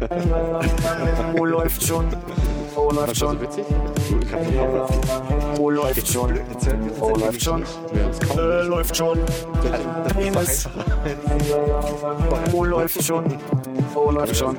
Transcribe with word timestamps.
Wo 0.00 1.44
läuft 1.44 1.86
schon? 1.86 2.06
Wo 2.74 2.90
läuft 2.90 3.16
schon? 3.16 3.38
Wo 5.56 5.70
läuft 5.70 6.08
schon? 6.08 6.40
Wo 6.98 7.16
läuft 7.16 7.42
schon? 7.42 7.62
Äh, 8.38 8.62
läuft 8.62 8.96
schon. 8.96 9.18
Wo 12.50 12.64
läuft 12.64 13.02
schon? 13.02 13.38
Wo 13.92 14.10
läuft 14.10 14.34
schon? 14.34 14.56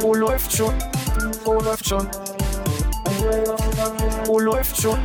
Wo 0.00 0.14
läuft 0.14 0.56
schon? 0.56 0.76
Wo 1.42 1.58
läuft 1.58 1.86
schon? 1.86 2.06
Wo 4.24 4.38
läuft 4.38 4.80
schon? 4.80 4.98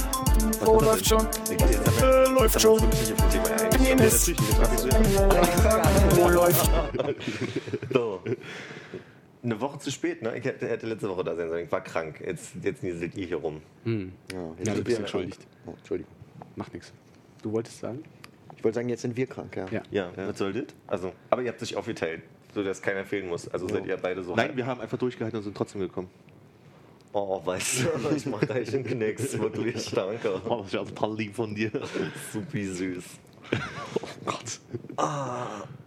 Wo 0.61 0.79
läuft 0.79 1.07
schon? 1.07 1.27
Äh, 2.01 2.29
läuft 2.29 2.61
schon. 2.61 2.79
Penis. 3.83 4.29
Wo 6.15 6.29
läuft? 6.29 6.69
So. 7.91 8.21
Eine 9.43 9.59
Woche 9.59 9.79
zu 9.79 9.91
spät, 9.91 10.21
ne? 10.21 10.37
Ich 10.37 10.45
hätte, 10.45 10.67
hätte 10.69 10.87
letzte 10.87 11.09
Woche 11.09 11.23
da 11.23 11.35
sein 11.35 11.49
sollen. 11.49 11.65
Ich 11.65 11.71
war 11.71 11.81
krank. 11.81 12.21
Jetzt, 12.25 12.53
jetzt 12.61 12.81
nieselt 12.81 13.15
ihr 13.15 13.27
hier 13.27 13.37
rum. 13.37 13.61
Ja, 13.85 13.93
Ja, 14.65 14.73
du 14.75 14.83
bist 14.83 14.99
entschuldigt. 14.99 15.45
Oh, 15.65 15.71
Entschuldigung. 15.77 16.13
Macht 16.55 16.73
nichts. 16.73 16.93
Du 17.41 17.51
wolltest 17.51 17.79
sagen? 17.79 18.03
Ich 18.55 18.63
wollte 18.63 18.75
sagen, 18.75 18.87
jetzt 18.87 19.01
sind 19.01 19.17
wir 19.17 19.27
krank, 19.27 19.55
ja. 19.57 19.65
Ja. 19.69 19.81
Ja, 19.91 20.11
was 20.15 20.37
soll 20.37 20.53
das? 20.53 20.63
Also, 20.87 21.11
aber 21.29 21.41
ihr 21.41 21.49
habt 21.49 21.59
sich 21.59 21.75
aufgeteilt, 21.75 22.21
sodass 22.55 22.81
keiner 22.81 23.03
fehlen 23.03 23.27
muss. 23.27 23.49
Also 23.49 23.67
seid 23.67 23.85
ihr 23.85 23.97
beide 23.97 24.23
so. 24.23 24.33
Nein, 24.33 24.55
wir 24.55 24.65
haben 24.65 24.79
einfach 24.79 24.97
durchgehalten 24.97 25.37
und 25.37 25.43
sind 25.43 25.57
trotzdem 25.57 25.81
gekommen. 25.81 26.09
Oh, 27.11 27.45
weißt 27.45 27.83
du, 27.83 28.09
ich 28.15 28.25
mach 28.25 28.45
da 28.45 28.55
echt 28.55 28.73
einen 28.73 28.85
Knicks. 28.85 29.37
Wirklich, 29.37 29.91
danke. 29.91 30.41
Oh, 30.47 30.59
das 30.59 30.67
ist 30.67 30.73
ja 30.73 30.83
total 30.85 31.17
lieb 31.17 31.35
von 31.35 31.53
dir. 31.53 31.69
Supi 32.31 32.65
süß. 32.65 33.03
Oh 34.01 34.07
Gott. 34.25 34.59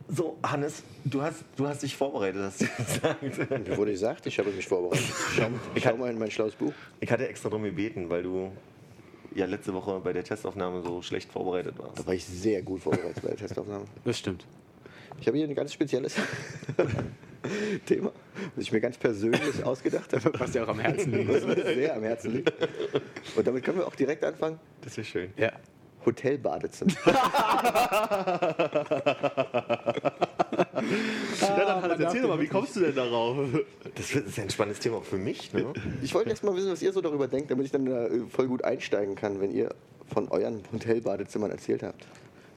So, 0.08 0.38
Hannes, 0.42 0.82
du 1.04 1.20
hast, 1.20 1.42
du 1.56 1.66
hast 1.66 1.82
dich 1.82 1.96
vorbereitet, 1.96 2.40
hast 2.42 2.60
du 2.60 2.66
gesagt. 2.76 3.22
Mir 3.68 3.76
wurde 3.76 3.90
gesagt, 3.90 4.26
ich 4.26 4.38
habe 4.38 4.50
mich 4.50 4.66
vorbereitet. 4.66 5.04
Schau, 5.34 5.48
schau 5.82 5.96
mal 5.96 6.10
in 6.10 6.18
mein 6.18 6.30
schlaues 6.30 6.54
Buch. 6.54 6.72
Ich 7.00 7.10
hatte 7.10 7.26
extra 7.28 7.48
drum 7.48 7.64
gebeten, 7.64 8.08
weil 8.08 8.22
du 8.22 8.52
ja 9.34 9.46
letzte 9.46 9.74
Woche 9.74 10.00
bei 10.02 10.12
der 10.12 10.22
Testaufnahme 10.24 10.82
so 10.82 11.02
schlecht 11.02 11.32
vorbereitet 11.32 11.74
warst. 11.78 11.98
Da 11.98 12.06
war 12.06 12.14
ich 12.14 12.24
sehr 12.24 12.62
gut 12.62 12.80
vorbereitet 12.82 13.20
bei 13.22 13.28
der 13.30 13.36
Testaufnahme. 13.38 13.84
Das 14.04 14.18
stimmt. 14.18 14.46
Ich 15.20 15.26
habe 15.26 15.36
hier 15.38 15.48
ein 15.48 15.54
ganz 15.54 15.72
spezielles 15.72 16.14
Thema, 17.86 18.12
was 18.54 18.64
ich 18.64 18.72
mir 18.72 18.80
ganz 18.80 18.96
persönlich 18.98 19.64
ausgedacht 19.64 20.12
habe, 20.12 20.38
Was 20.38 20.52
dir 20.52 20.64
auch 20.64 20.68
am 20.68 20.78
Herzen 20.78 21.12
liegt. 21.12 21.32
was 21.32 21.44
mir 21.44 21.62
sehr 21.62 21.96
am 21.96 22.02
Herzen 22.02 22.32
liegt. 22.32 22.52
Und 23.34 23.46
damit 23.46 23.64
können 23.64 23.78
wir 23.78 23.86
auch 23.86 23.94
direkt 23.94 24.24
anfangen. 24.24 24.58
Das 24.82 24.96
ist 24.98 25.08
schön. 25.08 25.30
Ja. 25.36 25.52
Hotelbadezimmer. 26.06 26.92
ja, 31.40 31.80
dann 31.80 32.00
erzähl 32.00 32.22
doch 32.22 32.28
mal, 32.28 32.40
wie 32.40 32.46
kommst 32.46 32.76
du 32.76 32.80
denn 32.80 32.94
darauf? 32.94 33.36
Das 33.94 34.12
ist 34.12 34.38
ein 34.38 34.50
spannendes 34.50 34.80
Thema 34.80 34.98
auch 34.98 35.04
für 35.04 35.18
mich. 35.18 35.52
Ne? 35.52 35.72
Ich 36.02 36.14
wollte 36.14 36.30
erst 36.30 36.44
mal 36.44 36.54
wissen, 36.54 36.70
was 36.70 36.82
ihr 36.82 36.92
so 36.92 37.00
darüber 37.00 37.28
denkt, 37.28 37.50
damit 37.50 37.66
ich 37.66 37.72
dann 37.72 37.86
da 37.86 38.06
äh, 38.06 38.20
voll 38.28 38.46
gut 38.46 38.64
einsteigen 38.64 39.14
kann, 39.14 39.40
wenn 39.40 39.50
ihr 39.50 39.74
von 40.12 40.28
euren 40.28 40.62
Hotelbadezimmern 40.72 41.50
erzählt 41.50 41.82
habt. 41.82 42.06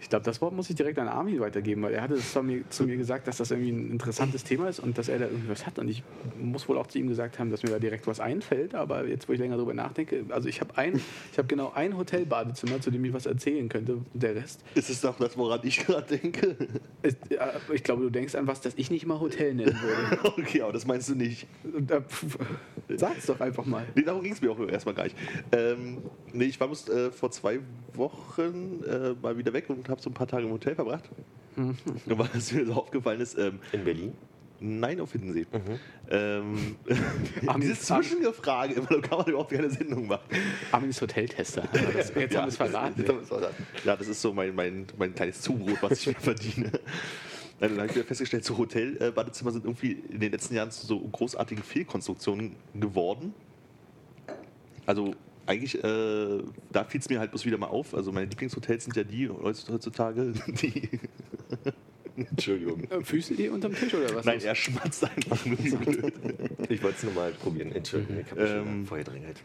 Ich 0.01 0.09
glaube, 0.09 0.23
das 0.23 0.39
Wort 0.41 0.53
muss 0.53 0.69
ich 0.69 0.75
direkt 0.75 0.97
an 0.97 1.07
Armin 1.07 1.39
weitergeben, 1.39 1.81
weil 1.81 1.93
er 1.93 2.01
hatte 2.01 2.13
es 2.13 2.31
zu 2.31 2.41
mir, 2.41 2.63
zu 2.69 2.83
mir 2.85 2.95
gesagt, 2.95 3.27
dass 3.27 3.37
das 3.37 3.51
irgendwie 3.51 3.71
ein 3.71 3.91
interessantes 3.91 4.43
Thema 4.43 4.69
ist 4.69 4.79
und 4.79 4.97
dass 4.97 5.09
er 5.09 5.19
da 5.19 5.25
irgendwas 5.25 5.65
hat. 5.65 5.77
Und 5.77 5.89
ich 5.89 6.03
muss 6.39 6.69
wohl 6.69 6.77
auch 6.77 6.87
zu 6.87 6.99
ihm 6.99 7.07
gesagt 7.07 7.37
haben, 7.37 7.49
dass 7.51 7.63
mir 7.63 7.69
da 7.69 7.79
direkt 7.79 8.07
was 8.07 8.19
einfällt. 8.19 8.75
Aber 8.75 9.05
jetzt, 9.05 9.27
wo 9.27 9.33
ich 9.33 9.39
länger 9.39 9.57
drüber 9.57 9.73
nachdenke, 9.73 10.23
also 10.29 10.47
ich 10.47 10.61
habe 10.61 10.77
ein, 10.77 11.01
ich 11.31 11.37
habe 11.37 11.47
genau 11.47 11.71
ein 11.73 11.97
Hotelbadezimmer, 11.97 12.79
zu 12.79 12.91
dem 12.91 13.03
ich 13.03 13.13
was 13.13 13.25
erzählen 13.25 13.67
könnte. 13.67 13.97
Der 14.13 14.35
Rest, 14.35 14.63
Ist 14.75 14.89
es 14.89 15.01
doch 15.01 15.17
das, 15.19 15.37
woran 15.37 15.59
ich 15.63 15.85
gerade 15.85 16.17
denke? 16.17 16.55
ist, 17.01 17.17
ja, 17.29 17.51
ich 17.73 17.83
glaube, 17.83 18.03
du 18.03 18.09
denkst 18.09 18.35
an 18.35 18.47
was, 18.47 18.61
das 18.61 18.73
ich 18.77 18.89
nicht 18.91 19.05
mal 19.05 19.19
Hotel 19.19 19.53
nennen 19.53 19.77
würde. 19.81 20.19
Okay, 20.39 20.61
aber 20.61 20.71
das 20.71 20.85
meinst 20.87 21.09
du 21.09 21.15
nicht. 21.15 21.45
Äh, 21.89 22.01
pf, 22.01 22.37
sag's 22.95 23.25
doch 23.25 23.39
einfach 23.41 23.65
mal. 23.65 23.85
Nee, 23.95 24.03
darum 24.03 24.23
ging 24.23 24.31
es 24.33 24.41
mir 24.41 24.51
auch 24.51 24.59
erstmal 24.67 24.95
gar 24.95 25.03
nicht. 25.03 25.15
Ähm, 25.51 25.97
nee, 26.31 26.45
ich 26.45 26.59
war 26.59 26.67
bloß, 26.67 26.87
äh, 26.89 27.11
vor 27.11 27.31
zwei 27.31 27.59
Wochen 27.93 28.83
äh, 28.87 29.13
mal 29.21 29.37
wieder 29.37 29.51
weg 29.53 29.65
und 29.69 29.88
habe 29.89 30.01
so 30.01 30.09
ein 30.09 30.13
paar 30.13 30.27
Tage 30.27 30.45
im 30.45 30.51
Hotel 30.51 30.75
verbracht. 30.75 31.09
Und 31.55 31.77
was 32.07 32.51
mir 32.53 32.65
so 32.65 32.73
aufgefallen 32.73 33.19
ist, 33.21 33.37
ähm, 33.37 33.59
In 33.73 33.83
Berlin. 33.83 34.13
nein 34.61 34.99
auf 35.01 35.11
Hiddensee. 35.11 35.45
Ähm, 36.09 36.75
Armin- 37.47 37.61
diese 37.67 37.79
Zwischengefrage, 37.79 38.75
immer, 38.75 38.87
da 38.87 38.99
kann 39.01 39.17
man 39.19 39.27
überhaupt 39.27 39.51
keine 39.51 39.69
Sendung 39.69 40.07
machen. 40.07 40.23
Armin 40.71 40.89
ist 40.91 41.01
Hoteltester. 41.01 41.63
Jetzt 41.73 42.15
haben 42.35 42.43
wir 42.43 42.47
es 42.47 42.55
verraten. 42.57 43.03
Ja, 43.83 43.95
das 43.95 44.07
ist 44.07 44.21
so 44.21 44.33
mein, 44.33 44.55
mein, 44.55 44.85
mein 44.97 45.13
kleines 45.15 45.41
Zubrot, 45.41 45.81
was 45.81 45.99
ich 45.99 46.07
mir 46.07 46.13
verdiene. 46.13 46.71
Nein, 47.61 47.71
dann 47.71 47.77
habe 47.79 47.87
ich 47.87 47.95
wieder 47.95 48.05
festgestellt, 48.05 48.45
so 48.45 48.57
Hotelbadezimmer 48.57 49.51
sind 49.51 49.65
irgendwie 49.65 49.91
in 50.09 50.21
den 50.21 50.31
letzten 50.31 50.55
Jahren 50.55 50.71
zu 50.71 50.85
so 50.87 50.97
großartigen 50.99 51.61
Fehlkonstruktionen 51.63 52.55
geworden. 52.73 53.33
Also 54.85 55.13
eigentlich, 55.49 55.83
äh, 55.83 56.43
da 56.71 56.83
fiel 56.85 57.01
es 57.01 57.09
mir 57.09 57.19
halt 57.19 57.31
bloß 57.31 57.45
wieder 57.45 57.57
mal 57.57 57.67
auf. 57.67 57.95
Also 57.95 58.11
meine 58.11 58.27
Lieblingshotels 58.27 58.83
sind 58.85 58.95
ja 58.95 59.03
die 59.03 59.29
heutzutage, 59.29 60.33
die... 60.47 60.89
Entschuldigung. 62.15 62.83
Äh, 62.83 63.01
Füße 63.03 63.33
die 63.33 63.49
unterm 63.49 63.73
Tisch 63.73 63.93
oder 63.93 64.13
was? 64.13 64.25
Nein, 64.25 64.41
er 64.41 64.53
schmatzt 64.53 65.03
einfach 65.05 65.45
nur 65.45 65.57
so 65.57 65.77
blöd. 65.77 66.13
Ich 66.69 66.83
wollte 66.83 66.97
es 66.97 67.03
nur 67.03 67.13
mal 67.13 67.31
probieren. 67.31 67.71
Entschuldigung, 67.71 68.19
ich 68.19 68.31
habe 68.31 68.41
mich 68.41 68.51
Ähm, 68.51 68.65
schon 68.65 68.85
vorher 68.85 69.05
drängelt. 69.05 69.37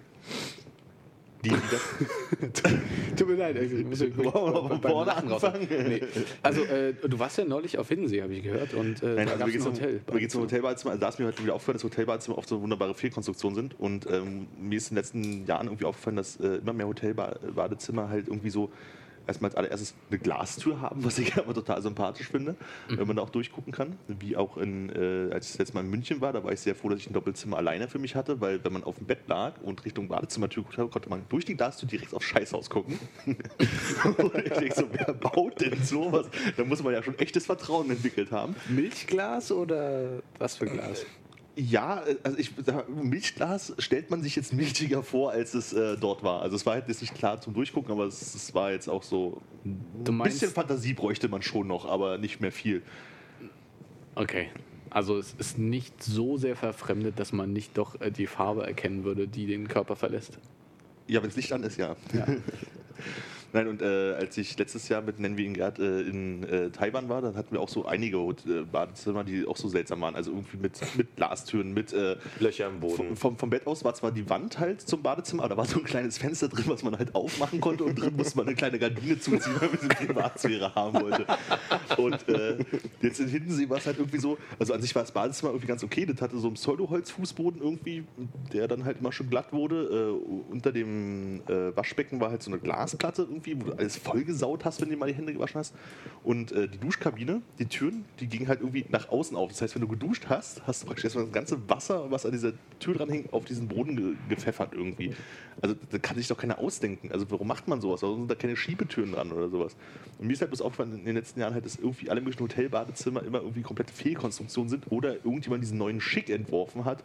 Die, 1.44 1.50
die 1.50 3.16
Tut 3.16 3.28
mir 3.28 3.34
leid, 3.36 3.56
ich 3.56 3.84
muss 3.84 3.98
von 3.98 4.68
beim 4.68 4.82
vorne 4.82 5.16
anfangen? 5.16 5.66
Nee. 5.70 6.02
Also, 6.42 6.64
äh, 6.64 6.94
du 6.94 7.18
warst 7.18 7.38
ja 7.38 7.44
neulich 7.44 7.78
auf 7.78 7.88
Hiddensee, 7.88 8.22
habe 8.22 8.34
ich 8.34 8.42
gehört. 8.42 8.74
Und 8.74 9.02
äh, 9.02 9.14
Nein, 9.14 9.26
da 9.26 9.32
also 9.32 9.38
gab 9.38 9.48
mir 9.48 9.54
es 9.58 9.64
geht 9.64 9.66
ein 9.66 9.72
es 9.72 9.80
Hotel. 9.80 10.00
mir 10.12 10.20
geht's 10.20 10.34
um 10.34 10.42
Hotelbadezimmer. 10.42 10.90
Also 10.92 11.00
da 11.00 11.08
ist 11.08 11.18
mir 11.18 11.26
heute 11.26 11.42
wieder 11.42 11.54
aufgefallen, 11.54 11.76
dass 11.76 11.84
Hotelbadezimmer 11.84 12.38
oft 12.38 12.48
so 12.48 12.60
wunderbare 12.60 12.94
Fehlkonstruktionen 12.94 13.54
sind. 13.54 13.78
Und 13.78 14.06
ähm, 14.10 14.46
mir 14.60 14.76
ist 14.76 14.90
in 14.90 14.94
den 14.94 15.02
letzten 15.02 15.46
Jahren 15.46 15.66
irgendwie 15.66 15.84
aufgefallen, 15.84 16.16
dass 16.16 16.36
äh, 16.40 16.56
immer 16.56 16.72
mehr 16.72 16.86
Hotelbadezimmer 16.86 18.08
halt 18.08 18.28
irgendwie 18.28 18.50
so 18.50 18.70
erstmal 19.26 19.50
als 19.50 19.56
allererstes 19.56 19.94
eine 20.10 20.18
Glastür 20.18 20.80
haben, 20.80 21.04
was 21.04 21.18
ich 21.18 21.34
aber 21.38 21.54
total 21.54 21.82
sympathisch 21.82 22.28
finde, 22.28 22.56
wenn 22.88 23.06
man 23.06 23.16
da 23.16 23.22
auch 23.22 23.30
durchgucken 23.30 23.72
kann. 23.72 23.96
Wie 24.08 24.36
auch 24.36 24.56
in, 24.56 24.90
äh, 24.90 25.32
als 25.32 25.50
ich 25.50 25.58
letztes 25.58 25.74
Mal 25.74 25.80
in 25.80 25.90
München 25.90 26.20
war, 26.20 26.32
da 26.32 26.44
war 26.44 26.52
ich 26.52 26.60
sehr 26.60 26.74
froh, 26.74 26.88
dass 26.88 26.98
ich 26.98 27.08
ein 27.08 27.12
Doppelzimmer 27.12 27.56
alleine 27.56 27.88
für 27.88 27.98
mich 27.98 28.14
hatte, 28.14 28.40
weil 28.40 28.62
wenn 28.64 28.72
man 28.72 28.84
auf 28.84 28.96
dem 28.96 29.06
Bett 29.06 29.26
lag 29.26 29.54
und 29.62 29.84
Richtung 29.84 30.08
Badezimmertür 30.08 30.62
guckte, 30.62 30.86
konnte 30.88 31.08
man 31.08 31.22
durch 31.28 31.44
die 31.44 31.56
Glastür 31.56 31.88
direkt 31.88 32.14
aufs 32.14 32.26
Scheißhaus 32.26 32.70
gucken. 32.70 32.98
und 33.26 34.34
ich 34.34 34.52
denke 34.52 34.74
so, 34.74 34.84
wer 34.92 35.14
baut 35.14 35.60
denn 35.60 35.82
sowas? 35.82 36.26
Da 36.56 36.64
muss 36.64 36.82
man 36.82 36.92
ja 36.92 37.02
schon 37.02 37.18
echtes 37.18 37.46
Vertrauen 37.46 37.90
entwickelt 37.90 38.30
haben. 38.30 38.54
Milchglas 38.68 39.50
oder 39.52 40.22
was 40.38 40.56
für 40.56 40.66
Glas? 40.66 41.04
Ja, 41.56 42.02
also 42.24 42.36
ich 42.36 42.50
Milchglas 42.88 43.74
stellt 43.78 44.10
man 44.10 44.22
sich 44.22 44.34
jetzt 44.34 44.52
milchiger 44.52 45.02
vor, 45.04 45.30
als 45.30 45.54
es 45.54 45.72
äh, 45.72 45.96
dort 45.96 46.24
war. 46.24 46.42
Also 46.42 46.56
es 46.56 46.66
war 46.66 46.74
halt 46.74 46.88
jetzt 46.88 47.00
nicht 47.00 47.14
klar 47.14 47.40
zum 47.40 47.54
Durchgucken, 47.54 47.92
aber 47.92 48.04
es, 48.04 48.34
es 48.34 48.54
war 48.54 48.72
jetzt 48.72 48.88
auch 48.88 49.04
so. 49.04 49.40
Ein 49.64 50.18
bisschen 50.18 50.50
Fantasie 50.50 50.94
bräuchte 50.94 51.28
man 51.28 51.42
schon 51.42 51.68
noch, 51.68 51.86
aber 51.86 52.18
nicht 52.18 52.40
mehr 52.40 52.52
viel. 52.52 52.82
okay. 54.14 54.48
Also 54.90 55.18
es 55.18 55.34
ist 55.38 55.58
nicht 55.58 56.04
so 56.04 56.36
sehr 56.38 56.54
verfremdet, 56.54 57.18
dass 57.18 57.32
man 57.32 57.52
nicht 57.52 57.76
doch 57.76 58.00
äh, 58.00 58.12
die 58.12 58.28
Farbe 58.28 58.64
erkennen 58.64 59.02
würde, 59.02 59.26
die 59.26 59.46
den 59.46 59.66
Körper 59.66 59.96
verlässt. 59.96 60.38
Ja, 61.08 61.20
wenn 61.20 61.30
es 61.30 61.36
Licht 61.36 61.52
an 61.52 61.64
ist, 61.64 61.76
ja. 61.78 61.96
Ja. 62.12 62.26
Nein, 63.54 63.68
und 63.68 63.82
äh, 63.82 64.14
als 64.14 64.36
ich 64.36 64.58
letztes 64.58 64.88
Jahr 64.88 65.00
mit 65.00 65.20
Nennen 65.20 65.36
wir 65.36 65.44
ihn 65.44 65.54
Gerd 65.54 65.78
äh, 65.78 66.00
in 66.00 66.42
äh, 66.42 66.70
Taiwan 66.70 67.08
war, 67.08 67.22
dann 67.22 67.36
hatten 67.36 67.52
wir 67.52 67.60
auch 67.60 67.68
so 67.68 67.86
einige 67.86 68.16
äh, 68.16 68.64
Badezimmer, 68.64 69.22
die 69.22 69.46
auch 69.46 69.56
so 69.56 69.68
seltsam 69.68 70.00
waren. 70.00 70.16
Also 70.16 70.32
irgendwie 70.32 70.56
mit, 70.56 70.80
mit 70.96 71.14
Glastüren, 71.14 71.72
mit 71.72 71.92
äh, 71.92 72.16
Löcher 72.40 72.66
im 72.66 72.80
Boden. 72.80 73.14
vom, 73.14 73.38
vom 73.38 73.50
Bett 73.50 73.68
aus 73.68 73.84
war 73.84 73.94
zwar 73.94 74.10
die 74.10 74.28
Wand 74.28 74.58
halt 74.58 74.80
zum 74.80 75.02
Badezimmer, 75.02 75.44
aber 75.44 75.54
da 75.54 75.56
war 75.58 75.66
so 75.66 75.78
ein 75.78 75.84
kleines 75.84 76.18
Fenster 76.18 76.48
drin, 76.48 76.64
was 76.66 76.82
man 76.82 76.98
halt 76.98 77.14
aufmachen 77.14 77.60
konnte 77.60 77.84
und 77.84 77.94
drin 77.94 78.16
musste 78.16 78.38
man 78.38 78.48
eine 78.48 78.56
kleine 78.56 78.80
Gardine 78.80 79.20
zuziehen, 79.20 79.54
weil 79.60 79.68
man 79.68 79.78
bisschen 79.78 80.06
Privatsphäre 80.06 80.74
haben 80.74 81.00
wollte. 81.00 81.24
Und 81.96 82.28
äh, 82.28 82.56
jetzt 83.02 83.20
in 83.20 83.28
Hiddensee 83.28 83.68
war 83.68 83.76
es 83.76 83.86
halt 83.86 83.98
irgendwie 83.98 84.18
so, 84.18 84.36
also 84.58 84.74
an 84.74 84.82
sich 84.82 84.92
war 84.96 85.02
das 85.02 85.12
Badezimmer 85.12 85.52
irgendwie 85.52 85.68
ganz 85.68 85.84
okay, 85.84 86.04
das 86.06 86.20
hatte 86.20 86.36
so 86.38 86.48
einen 86.48 86.54
Pseudo-Holzfußboden 86.54 87.62
irgendwie, 87.62 88.02
der 88.52 88.66
dann 88.66 88.84
halt 88.84 88.98
immer 88.98 89.12
schön 89.12 89.30
glatt 89.30 89.52
wurde. 89.52 90.12
Unter 90.50 90.72
dem 90.72 91.40
Waschbecken 91.46 92.20
war 92.20 92.30
halt 92.30 92.42
so 92.42 92.50
eine 92.50 92.58
Glasplatte 92.58 93.22
irgendwie, 93.22 93.43
wo 93.46 93.70
du 93.70 93.72
alles 93.72 93.96
vollgesaut 93.96 94.64
hast, 94.64 94.80
wenn 94.80 94.90
du 94.90 94.96
mal 94.96 95.06
die 95.06 95.14
Hände 95.14 95.32
gewaschen 95.32 95.58
hast. 95.58 95.74
Und 96.22 96.52
äh, 96.52 96.68
die 96.68 96.78
Duschkabine, 96.78 97.42
die 97.58 97.66
Türen, 97.66 98.04
die 98.20 98.26
gingen 98.26 98.48
halt 98.48 98.60
irgendwie 98.60 98.84
nach 98.88 99.08
außen 99.08 99.36
auf. 99.36 99.50
Das 99.50 99.62
heißt, 99.62 99.74
wenn 99.74 99.82
du 99.82 99.88
geduscht 99.88 100.26
hast, 100.28 100.66
hast 100.66 100.82
du 100.82 100.86
praktisch 100.86 101.04
erstmal 101.04 101.24
das 101.24 101.34
ganze 101.34 101.68
Wasser, 101.68 102.10
was 102.10 102.24
an 102.24 102.32
dieser 102.32 102.52
Tür 102.80 102.94
dran 102.94 103.10
hing, 103.10 103.28
auf 103.32 103.44
diesen 103.44 103.68
Boden 103.68 103.96
ge 103.96 104.14
gepfeffert 104.28 104.72
irgendwie. 104.72 105.14
Also 105.60 105.74
da 105.90 105.98
kann 105.98 106.16
sich 106.16 106.28
doch 106.28 106.38
keiner 106.38 106.58
ausdenken. 106.58 107.12
Also 107.12 107.30
warum 107.30 107.46
macht 107.46 107.68
man 107.68 107.80
sowas? 107.80 108.02
Warum 108.02 108.20
sind 108.20 108.30
da 108.30 108.34
keine 108.34 108.56
Schiebetüren 108.56 109.12
dran 109.12 109.32
oder 109.32 109.48
sowas? 109.48 109.76
Und 110.18 110.26
mir 110.26 110.32
ist 110.32 110.40
halt 110.40 110.50
bloß 110.50 110.62
aufgefallen 110.62 110.98
in 110.98 111.04
den 111.04 111.16
letzten 111.16 111.40
Jahren 111.40 111.54
halt, 111.54 111.64
dass 111.64 111.76
irgendwie 111.76 112.10
alle 112.10 112.20
möglichen 112.20 112.42
Hotelbadezimmer 112.42 113.22
immer 113.22 113.40
irgendwie 113.40 113.62
komplette 113.62 113.92
Fehlkonstruktionen 113.92 114.68
sind 114.68 114.90
oder 114.90 115.14
irgendjemand 115.16 115.62
diesen 115.62 115.78
neuen 115.78 116.00
Schick 116.00 116.30
entworfen 116.30 116.84
hat, 116.84 117.02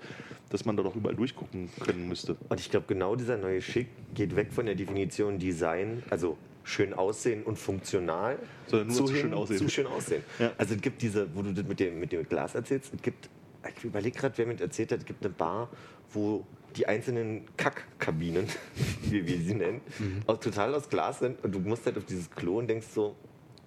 dass 0.50 0.66
man 0.66 0.78
da 0.78 0.84
doch 0.84 0.96
überall 0.96 1.16
durchgucken 1.16 1.70
können 1.80 2.08
müsste. 2.08 2.36
Und 2.50 2.60
ich 2.60 2.70
glaube, 2.70 2.86
genau 2.88 3.16
dieser 3.16 3.38
neue 3.38 3.62
Schick 3.62 3.88
geht 4.14 4.36
weg 4.36 4.52
von 4.52 4.66
der 4.66 4.76
Definition 4.76 5.40
Design, 5.40 6.04
also 6.10 6.29
schön 6.64 6.94
aussehen 6.94 7.44
und 7.44 7.58
funktional, 7.58 8.38
Sondern 8.68 8.88
nur 8.90 9.06
zu 9.08 9.16
schön 9.16 9.34
aussehen. 9.34 9.58
Zu 9.58 9.70
schön 9.70 9.88
aussehen. 9.88 10.24
Ja. 10.40 10.52
Also 10.58 10.76
es 10.76 10.82
gibt 10.82 11.02
diese, 11.02 11.34
wo 11.36 11.42
du 11.42 11.54
das 11.54 11.66
mit 11.66 11.80
dem, 11.80 12.00
mit 12.00 12.12
dem 12.12 12.28
Glas 12.28 12.56
erzählst, 12.56 12.94
es 12.94 13.02
gibt, 13.02 13.30
ich 13.78 13.84
überlege 13.84 14.18
gerade, 14.20 14.38
wer 14.38 14.46
mir 14.46 14.60
erzählt 14.60 14.92
hat, 14.92 15.00
es 15.00 15.06
gibt 15.06 15.24
eine 15.26 15.34
Bar, 15.34 15.70
wo 16.14 16.46
die 16.76 16.88
einzelnen 16.88 17.46
Kackkabinen, 17.58 18.46
wie 19.04 19.26
wir 19.26 19.38
sie 19.40 19.56
nennen, 19.56 19.82
Mhm. 19.98 20.22
auch 20.28 20.38
total 20.38 20.76
aus 20.76 20.90
Glas 20.90 21.20
sind 21.20 21.44
und 21.44 21.54
du 21.54 21.60
musst 21.60 21.86
halt 21.86 21.98
auf 21.98 22.06
dieses 22.06 22.30
Klo 22.30 22.60
und 22.60 22.68
denkst 22.68 22.88
so, 22.94 23.16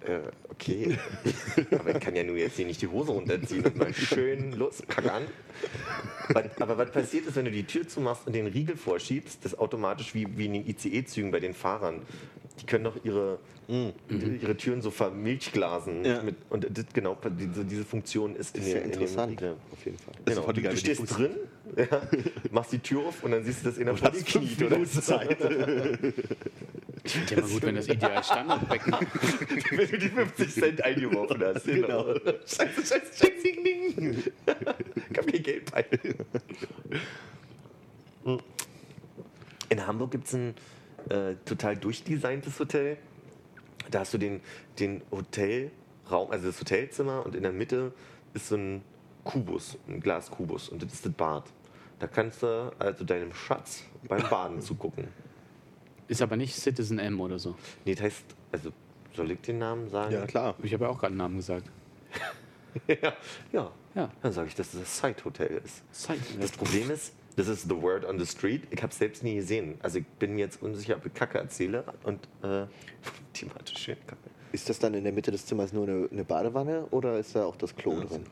äh, 0.05 0.19
okay, 0.49 0.97
aber 1.71 1.95
ich 1.95 1.99
kann 2.01 2.15
ja 2.15 2.23
nur 2.23 2.37
jetzt 2.37 2.55
hier 2.57 2.65
nicht 2.65 2.81
die 2.81 2.87
Hose 2.87 3.11
runterziehen 3.11 3.65
und 3.65 3.75
mal 3.77 3.93
schön 3.93 4.51
los, 4.53 4.81
kack 4.87 5.11
an. 5.11 5.23
Was- 6.29 6.61
Aber 6.61 6.77
was 6.77 6.91
passiert 6.91 7.25
ist, 7.25 7.35
wenn 7.35 7.45
du 7.45 7.51
die 7.51 7.63
Tür 7.65 7.87
zumachst 7.87 8.25
und 8.27 8.33
den 8.33 8.47
Riegel 8.47 8.75
vorschiebst, 8.77 9.43
das 9.45 9.57
automatisch 9.57 10.13
wie, 10.15 10.25
wie 10.37 10.45
in 10.45 10.53
den 10.53 10.67
ICE-Zügen 10.67 11.31
bei 11.31 11.39
den 11.39 11.53
Fahrern. 11.53 12.01
Die 12.59 12.65
können 12.65 12.83
doch 12.83 12.95
ihre, 13.03 13.39
ihre 13.67 14.55
Türen 14.57 14.81
so 14.81 14.91
vermilchglasen. 14.91 16.05
Ja. 16.05 16.21
Mit, 16.21 16.35
und 16.49 16.67
das, 16.69 16.85
genau, 16.93 17.17
diese, 17.25 17.65
diese 17.65 17.83
Funktion 17.83 18.35
ist 18.35 18.55
in, 18.55 18.63
Ist 18.63 18.73
ja 18.73 18.77
in 18.77 18.83
dem 18.83 18.91
interessant, 18.93 19.31
Riegel. 19.31 19.55
auf 19.71 19.85
jeden 19.85 19.97
Fall. 19.97 20.13
Genau. 20.25 20.51
Du, 20.51 20.61
du 20.61 20.77
stehst 20.77 21.17
drin, 21.17 21.31
ja, 21.77 22.01
machst 22.51 22.71
die 22.73 22.79
Tür 22.79 23.07
auf 23.07 23.23
und 23.23 23.31
dann 23.31 23.43
siehst 23.43 23.61
du 23.61 23.69
das 23.69 23.77
in 23.77 23.85
der 23.85 23.93
Und 23.95 24.03
hast 24.03 24.29
fünf 24.29 24.59
Minuten 24.59 24.85
Zeit. 24.85 25.37
Ich 27.03 27.11
finde 27.11 27.35
ja 27.35 27.41
mal 27.41 27.49
gut, 27.49 27.61
wenn 27.63 27.75
das 27.75 27.87
ideal 27.87 28.23
Standardbecken 28.23 28.93
wenn 29.71 29.89
du 29.89 29.97
die 29.97 30.09
50 30.09 30.53
Cent 30.53 30.83
eingeworfen 30.83 31.43
hast. 31.43 31.65
Genau. 31.65 32.13
Scheiße, 32.45 32.85
scheiße, 32.85 33.13
scheiße, 33.13 33.41
ding, 33.43 33.63
ding. 33.63 34.23
Ich 35.09 35.17
hab 35.17 35.27
kein 35.27 35.43
Geld 35.43 35.71
bei. 35.71 35.85
In 39.69 39.87
Hamburg 39.87 40.11
gibt 40.11 40.27
es 40.27 40.33
ein 40.33 40.53
äh, 41.09 41.35
total 41.45 41.77
durchdesigntes 41.77 42.59
Hotel. 42.59 42.97
Da 43.91 43.99
hast 43.99 44.13
du 44.13 44.17
den, 44.17 44.41
den 44.79 45.01
Hotelraum, 45.11 46.31
also 46.31 46.47
das 46.47 46.59
Hotelzimmer 46.59 47.25
und 47.25 47.35
in 47.35 47.43
der 47.43 47.51
Mitte 47.51 47.93
ist 48.33 48.47
so 48.47 48.55
ein 48.55 48.81
Kubus, 49.23 49.77
ein 49.87 49.99
Glaskubus 49.99 50.69
und 50.69 50.81
das 50.83 50.93
ist 50.93 51.05
das 51.05 51.13
Bad. 51.13 51.43
Da 51.99 52.07
kannst 52.07 52.43
du 52.43 52.71
also 52.79 53.03
deinem 53.03 53.33
Schatz 53.33 53.83
beim 54.07 54.27
Baden 54.29 54.61
zugucken. 54.61 55.07
ist 56.07 56.21
aber 56.21 56.35
nicht 56.35 56.55
Citizen 56.55 56.99
M 56.99 57.19
oder 57.21 57.39
so. 57.39 57.55
Nee, 57.85 57.95
das 57.95 58.03
heißt, 58.03 58.25
also 58.51 58.71
soll 59.13 59.31
ich 59.31 59.41
den 59.41 59.59
Namen 59.59 59.89
sagen? 59.89 60.13
Ja, 60.13 60.25
klar. 60.25 60.55
Ich 60.63 60.73
habe 60.73 60.85
ja 60.85 60.89
auch 60.89 60.99
gerade 60.99 61.11
einen 61.11 61.17
Namen 61.17 61.37
gesagt. 61.37 61.69
ja. 62.87 63.13
ja. 63.51 63.71
Ja. 63.95 64.09
Dann 64.21 64.31
sage 64.31 64.47
ich, 64.47 64.55
dass 64.55 64.73
es 64.73 64.79
das 64.79 64.97
Side 64.97 65.23
Hotel 65.23 65.61
ist. 65.63 65.83
Zeit. 65.93 66.19
Das 66.39 66.51
Problem 66.51 66.89
ist, 66.89 67.13
das 67.35 67.47
ist 67.47 67.63
the 67.63 67.81
word 67.81 68.05
on 68.05 68.19
the 68.19 68.25
street. 68.25 68.63
Ich 68.69 68.81
habe 68.81 68.91
es 68.91 68.97
selbst 68.97 69.23
nie 69.23 69.35
gesehen. 69.35 69.75
Also 69.81 69.99
ich 69.99 70.05
bin 70.19 70.37
jetzt 70.37 70.61
unsicher, 70.61 70.95
ob 70.97 71.05
ich 71.05 71.13
Kacke 71.13 71.37
erzähle 71.37 71.83
und 72.03 72.19
äh, 72.43 72.65
thematisch 73.33 73.77
schön 73.77 73.97
Kacke. 74.05 74.29
Ist 74.51 74.69
das 74.69 74.77
dann 74.79 74.93
in 74.93 75.03
der 75.03 75.13
Mitte 75.13 75.31
des 75.31 75.45
Zimmers 75.45 75.73
nur 75.73 75.87
eine, 75.87 76.07
eine 76.11 76.23
Badewanne 76.23 76.85
oder 76.91 77.17
ist 77.17 77.35
da 77.35 77.45
auch 77.45 77.55
das 77.55 77.75
Klo 77.75 77.93
Ja, 77.93 78.05
drin? 78.05 78.25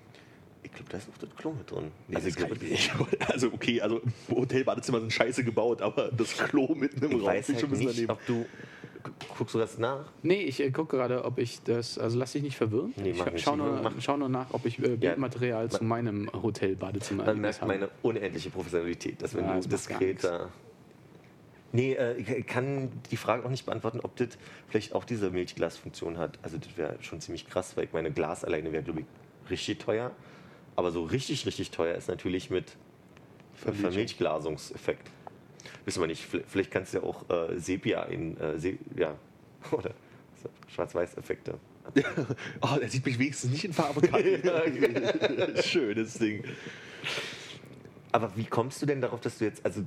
Ich 0.64 0.72
glaube, 0.72 0.92
da 0.92 0.98
ist 1.00 1.08
noch 1.08 1.18
das 1.18 1.36
Klo 1.36 1.52
mit 1.52 1.72
drin. 1.72 1.92
Also, 2.14 2.28
ich 2.28 2.92
also 3.28 3.48
okay, 3.48 3.82
also 3.82 4.02
Hotelbadezimmer 4.30 5.00
sind 5.00 5.12
scheiße 5.12 5.44
gebaut, 5.44 5.82
aber 5.82 6.12
das 6.12 6.38
Klo 6.38 6.76
mitten 6.76 7.04
im 7.04 7.12
ich 7.12 7.18
Raum 7.18 7.26
weiß 7.26 7.50
ich 7.50 7.56
halt 7.56 7.62
schon 7.62 7.70
ein 7.70 7.72
bisschen 7.72 7.88
nicht, 7.88 8.10
daneben. 8.10 8.12
ob 8.12 8.26
du 8.28 8.46
guckst 9.38 9.54
du 9.56 9.60
das 9.60 9.78
nach? 9.78 10.06
Nee, 10.24 10.42
ich 10.44 10.60
äh, 10.62 10.72
gucke 10.72 10.98
gerade, 10.98 11.24
ob 11.26 11.38
ich 11.40 11.62
das. 11.64 11.98
Also 11.98 12.18
lass 12.18 12.32
dich 12.34 12.44
nicht 12.44 12.58
verwirren. 12.58 12.94
Nee, 12.98 13.14
mach 13.18 13.28
ich 13.28 13.42
schau 13.44 13.56
nur, 13.56 13.82
Mach- 13.82 13.94
schau 14.00 14.18
nur 14.18 14.30
nach, 14.30 14.52
ob 14.52 14.66
ich 14.66 14.80
äh, 14.80 14.96
Bildmaterial 14.98 15.70
zu 15.70 15.84
meinem 15.84 16.30
Hotel-Badezimmer 16.34 17.26
Man 17.26 17.40
merkt 17.42 17.66
meine 17.66 17.90
unendliche 18.02 18.50
Professionalität, 18.50 19.22
dass 19.22 19.36
wenn 19.36 19.46
Ja, 19.46 19.60
du 19.60 19.68
das 19.68 19.90
macht 19.90 19.90
gar 19.90 20.00
diskret 20.00 20.24
da. 20.24 20.50
Nee, 21.74 21.94
äh, 21.94 22.18
ich 22.18 22.48
kann 22.48 22.92
die 23.12 23.18
Frage 23.18 23.46
auch 23.46 23.50
nicht 23.50 23.66
beantworten, 23.66 24.02
ob 24.02 24.16
das 24.18 24.30
vielleicht 24.68 24.94
auch 24.94 25.06
diese 25.06 25.30
Milchglasfunktion 25.32 26.18
hat. 26.18 26.38
Also 26.42 26.58
das 26.58 26.76
wäre 26.78 26.98
schon 27.02 27.22
ziemlich 27.22 27.48
krass, 27.48 27.78
weil 27.78 27.86
ich 27.86 27.94
meine 27.94 28.12
Glas 28.12 28.44
alleine 28.44 28.72
wäre, 28.74 28.84
glaube 28.84 29.02
ich, 29.02 29.06
richtig 29.50 29.80
teuer. 29.80 30.12
Aber 30.76 30.92
so 30.92 31.04
richtig, 31.04 31.46
richtig 31.46 31.72
teuer 31.72 31.96
ist 31.96 32.08
natürlich 32.10 32.50
mit 32.50 32.76
Ver 33.54 33.74
Vermilchglasungseffekt. 33.74 35.10
Wissen 35.86 36.02
wir 36.02 36.08
nicht, 36.08 36.26
vielleicht- 36.48 36.72
kannst 36.72 36.94
du 36.94 37.00
ja 37.00 37.04
auch 37.04 37.30
äh, 37.30 37.58
Sepia 37.60 38.04
in, 38.04 38.38
äh, 38.40 38.58
Se 38.60 38.78
ja, 38.96 39.16
oder 39.72 39.92
so, 40.42 40.50
Schwarz-Weiß-Effekte. 40.74 41.56
Oh, 42.62 42.78
er 42.80 42.88
sieht 42.90 43.06
mich 43.06 43.18
wenigstens 43.18 43.52
nicht 43.52 43.64
in 43.66 43.74
Farbe. 43.74 44.02
Schönes 45.64 46.14
Ding. 46.20 46.44
Aber 48.12 48.36
wie 48.36 48.46
kommst 48.46 48.82
du 48.82 48.86
denn 48.86 49.02
darauf, 49.02 49.22
dass 49.22 49.38
du 49.38 49.46
jetzt, 49.46 49.66
also 49.66 49.82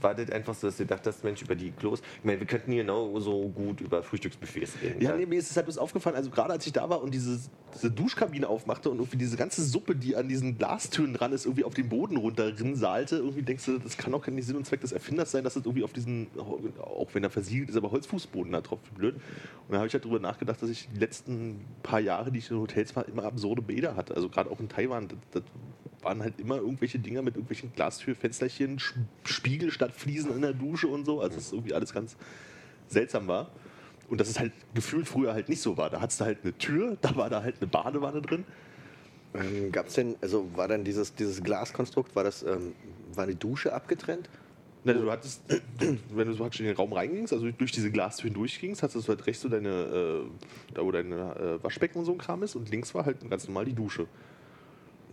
war 0.00 0.14
das 0.14 0.30
einfach 0.30 0.54
so, 0.54 0.66
dass 0.68 0.78
du 0.78 0.86
dachtest, 0.86 1.24
Mensch, 1.24 1.42
über 1.42 1.54
die 1.54 1.72
Klos, 1.72 2.00
ich 2.18 2.24
meine, 2.24 2.40
wir 2.40 2.46
könnten 2.46 2.72
hier 2.72 2.82
genauso 2.82 3.48
gut 3.48 3.80
über 3.80 4.02
Frühstücksbuffets 4.02 4.74
reden. 4.82 5.02
Ja, 5.02 5.14
nee, 5.16 5.26
mir 5.26 5.38
ist 5.38 5.50
es 5.50 5.56
halt 5.56 5.66
bloß 5.66 5.78
aufgefallen, 5.78 6.16
also 6.16 6.30
gerade 6.30 6.52
als 6.52 6.66
ich 6.66 6.72
da 6.72 6.88
war 6.88 7.02
und 7.02 7.12
diese, 7.12 7.38
diese 7.74 7.90
Duschkabine 7.90 8.48
aufmachte 8.48 8.90
und 8.90 8.98
irgendwie 8.98 9.18
diese 9.18 9.36
ganze 9.36 9.62
Suppe, 9.62 9.94
die 9.94 10.16
an 10.16 10.28
diesen 10.28 10.56
Glastüren 10.56 11.12
dran 11.12 11.32
ist, 11.32 11.44
irgendwie 11.44 11.64
auf 11.64 11.74
den 11.74 11.88
Boden 11.88 12.16
runterrinsahlte, 12.16 13.16
irgendwie 13.16 13.42
denkst 13.42 13.66
du, 13.66 13.78
das 13.78 13.96
kann 13.96 14.14
auch 14.14 14.26
nicht 14.26 14.46
Sinn 14.46 14.56
und 14.56 14.66
Zweck 14.66 14.80
des 14.80 14.92
Erfinders 14.92 15.30
sein, 15.30 15.44
dass 15.44 15.54
das 15.54 15.64
irgendwie 15.64 15.84
auf 15.84 15.92
diesen, 15.92 16.28
auch 16.38 17.08
wenn 17.12 17.24
er 17.24 17.30
versiegelt 17.30 17.70
ist, 17.70 17.76
aber 17.76 17.90
Holzfußboden 17.90 18.52
da 18.52 18.62
wie 18.62 18.94
blöd. 18.96 19.14
Und 19.14 19.22
dann 19.70 19.78
habe 19.78 19.88
ich 19.88 19.92
halt 19.92 20.04
darüber 20.04 20.20
nachgedacht, 20.20 20.62
dass 20.62 20.70
ich 20.70 20.88
die 20.94 20.98
letzten 20.98 21.64
paar 21.82 22.00
Jahre, 22.00 22.30
die 22.32 22.38
ich 22.38 22.50
in 22.50 22.58
Hotels 22.58 22.94
war, 22.96 23.06
immer 23.08 23.24
absurde 23.24 23.62
Bäder 23.62 23.96
hatte. 23.96 24.14
Also 24.14 24.28
gerade 24.28 24.50
auch 24.50 24.60
in 24.60 24.68
Taiwan, 24.68 25.08
das, 25.08 25.18
das 25.32 25.42
waren 26.06 26.22
halt 26.22 26.38
immer 26.38 26.56
irgendwelche 26.56 26.98
Dinger 26.98 27.20
mit 27.22 27.34
irgendwelchen 27.34 27.72
Glastürfensterchen, 27.74 28.78
Sch- 28.78 28.94
Spiegel 29.24 29.70
statt 29.72 29.92
Fliesen 29.92 30.32
in 30.32 30.42
der 30.42 30.52
Dusche 30.52 30.86
und 30.86 31.04
so. 31.04 31.20
Also 31.20 31.34
das 31.34 31.46
ist 31.46 31.52
irgendwie 31.52 31.74
alles 31.74 31.92
ganz 31.92 32.16
seltsam 32.88 33.26
war. 33.26 33.50
Und 34.08 34.20
dass 34.20 34.28
es 34.28 34.38
halt 34.38 34.52
gefühlt 34.72 35.08
früher 35.08 35.32
halt 35.34 35.48
nicht 35.48 35.60
so 35.60 35.76
war. 35.76 35.90
Da 35.90 36.00
hattest 36.00 36.20
du 36.20 36.24
halt 36.24 36.38
eine 36.44 36.56
Tür, 36.56 36.96
da 37.00 37.16
war 37.16 37.28
da 37.28 37.42
halt 37.42 37.56
eine 37.60 37.66
Badewanne 37.66 38.22
drin. 38.22 38.44
Ähm, 39.34 39.72
Gab 39.72 39.88
es 39.88 39.94
denn, 39.94 40.14
also 40.20 40.48
war 40.54 40.68
dann 40.68 40.84
dieses, 40.84 41.12
dieses 41.14 41.42
Glaskonstrukt, 41.42 42.14
war 42.14 42.22
das, 42.22 42.44
ähm, 42.44 42.74
war 43.14 43.26
die 43.26 43.34
Dusche 43.34 43.72
abgetrennt? 43.72 44.30
Ne, 44.84 44.94
Du 44.94 45.10
hattest, 45.10 45.42
wenn 46.14 46.28
du 46.28 46.32
so 46.34 46.44
in 46.44 46.64
den 46.64 46.76
Raum 46.76 46.92
reingingst, 46.92 47.32
also 47.32 47.50
durch 47.50 47.72
diese 47.72 47.90
Glastür 47.90 48.30
durchgingst, 48.30 48.84
hattest 48.84 49.08
du 49.08 49.08
halt 49.08 49.26
rechts 49.26 49.42
so 49.42 49.48
deine, 49.48 49.68
äh, 49.68 50.20
da 50.74 50.82
wo 50.84 50.92
deine 50.92 51.58
äh, 51.60 51.64
Waschbecken 51.64 51.98
und 51.98 52.04
so 52.04 52.12
ein 52.12 52.18
Kram 52.18 52.44
ist 52.44 52.54
und 52.54 52.70
links 52.70 52.94
war 52.94 53.04
halt 53.04 53.28
ganz 53.28 53.48
normal 53.48 53.64
die 53.64 53.72
Dusche. 53.74 54.06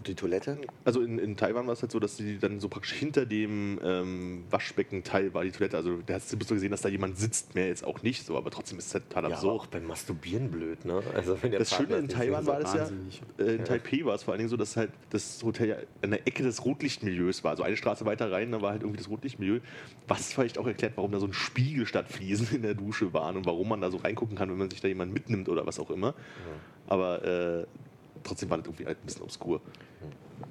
Die 0.06 0.16
Toilette? 0.16 0.58
Also 0.86 1.02
in, 1.02 1.18
in 1.20 1.38
Taiwan 1.38 1.66
war 1.68 1.74
es 1.74 1.82
halt 1.82 1.92
so, 1.92 2.00
dass 2.00 2.18
die 2.18 2.38
dann 2.40 2.60
so 2.60 2.68
praktisch 2.70 2.94
hinter 2.94 3.26
dem 3.26 3.80
ähm, 3.84 4.44
Waschbeckenteil 4.50 5.34
war 5.34 5.44
die 5.44 5.52
Toilette. 5.52 5.78
Also 5.78 6.00
da 6.06 6.16
hast 6.16 6.32
du 6.32 6.38
bloß 6.38 6.50
so 6.50 6.54
gesehen, 6.56 6.72
dass 6.72 6.82
da 6.82 6.90
jemand 6.90 7.18
sitzt, 7.18 7.56
mehr 7.56 7.68
jetzt 7.68 7.84
auch 7.86 8.02
nicht 8.04 8.26
so, 8.26 8.38
aber 8.38 8.52
trotzdem 8.52 8.78
ist 8.80 8.88
es 8.88 8.94
halt 8.94 9.10
total 9.10 9.30
Ja, 9.30 9.36
absurd. 9.36 9.62
auch 9.62 9.66
beim 9.68 9.86
Masturbieren 9.88 10.52
blöd, 10.52 10.86
ne? 10.86 11.02
Also 11.16 11.38
wenn 11.42 11.52
der 11.52 11.60
Das 11.60 11.70
Schöne 11.70 11.80
Partner 11.88 11.98
in 11.98 12.06
nicht 12.06 12.16
Taiwan 12.16 12.46
war 12.46 12.60
das 12.60 12.74
ja, 12.74 12.90
äh, 13.40 13.56
in 13.56 13.66
Taipei 13.66 14.04
war 14.06 14.16
es 14.16 14.24
vor 14.24 14.34
allen 14.34 14.40
Dingen 14.40 14.50
so, 14.50 14.58
dass 14.58 14.76
halt 14.78 14.92
das 15.10 15.42
Hotel 15.44 15.68
ja 15.70 15.76
an 16.02 16.12
der 16.12 16.28
Ecke 16.28 16.44
des 16.44 16.66
Rotlichtmilieus 16.66 17.44
war. 17.44 17.52
Also 17.52 17.64
eine 17.64 17.78
Straße 17.78 18.06
weiter 18.06 18.32
rein, 18.32 18.52
da 18.52 18.62
war 18.62 18.72
halt 18.72 18.82
irgendwie 18.82 18.98
das 18.98 19.10
Rotlichtmilieu. 19.10 19.60
Was 20.08 20.34
vielleicht 20.34 20.58
auch 20.58 20.68
erklärt, 20.68 20.94
warum 20.96 21.12
da 21.12 21.20
so 21.20 21.28
ein 21.28 21.34
Spiegel 21.34 21.86
statt 21.86 22.10
Fliesen 22.10 22.48
in 22.54 22.62
der 22.62 22.74
Dusche 22.74 23.14
waren 23.14 23.38
und 23.38 23.46
warum 23.46 23.70
man 23.70 23.82
da 23.82 23.90
so 23.92 23.98
reingucken 23.98 24.36
kann, 24.38 24.50
wenn 24.50 24.58
man 24.58 24.70
sich 24.70 24.82
da 24.82 24.88
jemand 24.88 25.14
mitnimmt 25.14 25.50
oder 25.50 25.66
was 25.66 25.80
auch 25.80 25.90
immer. 25.90 26.14
Aber 26.88 27.24
äh, 27.24 27.66
trotzdem 28.24 28.50
war 28.50 28.58
das 28.58 28.68
irgendwie 28.68 28.86
halt 28.86 28.98
ein 28.98 29.06
bisschen 29.06 29.24
obskur. 29.24 29.62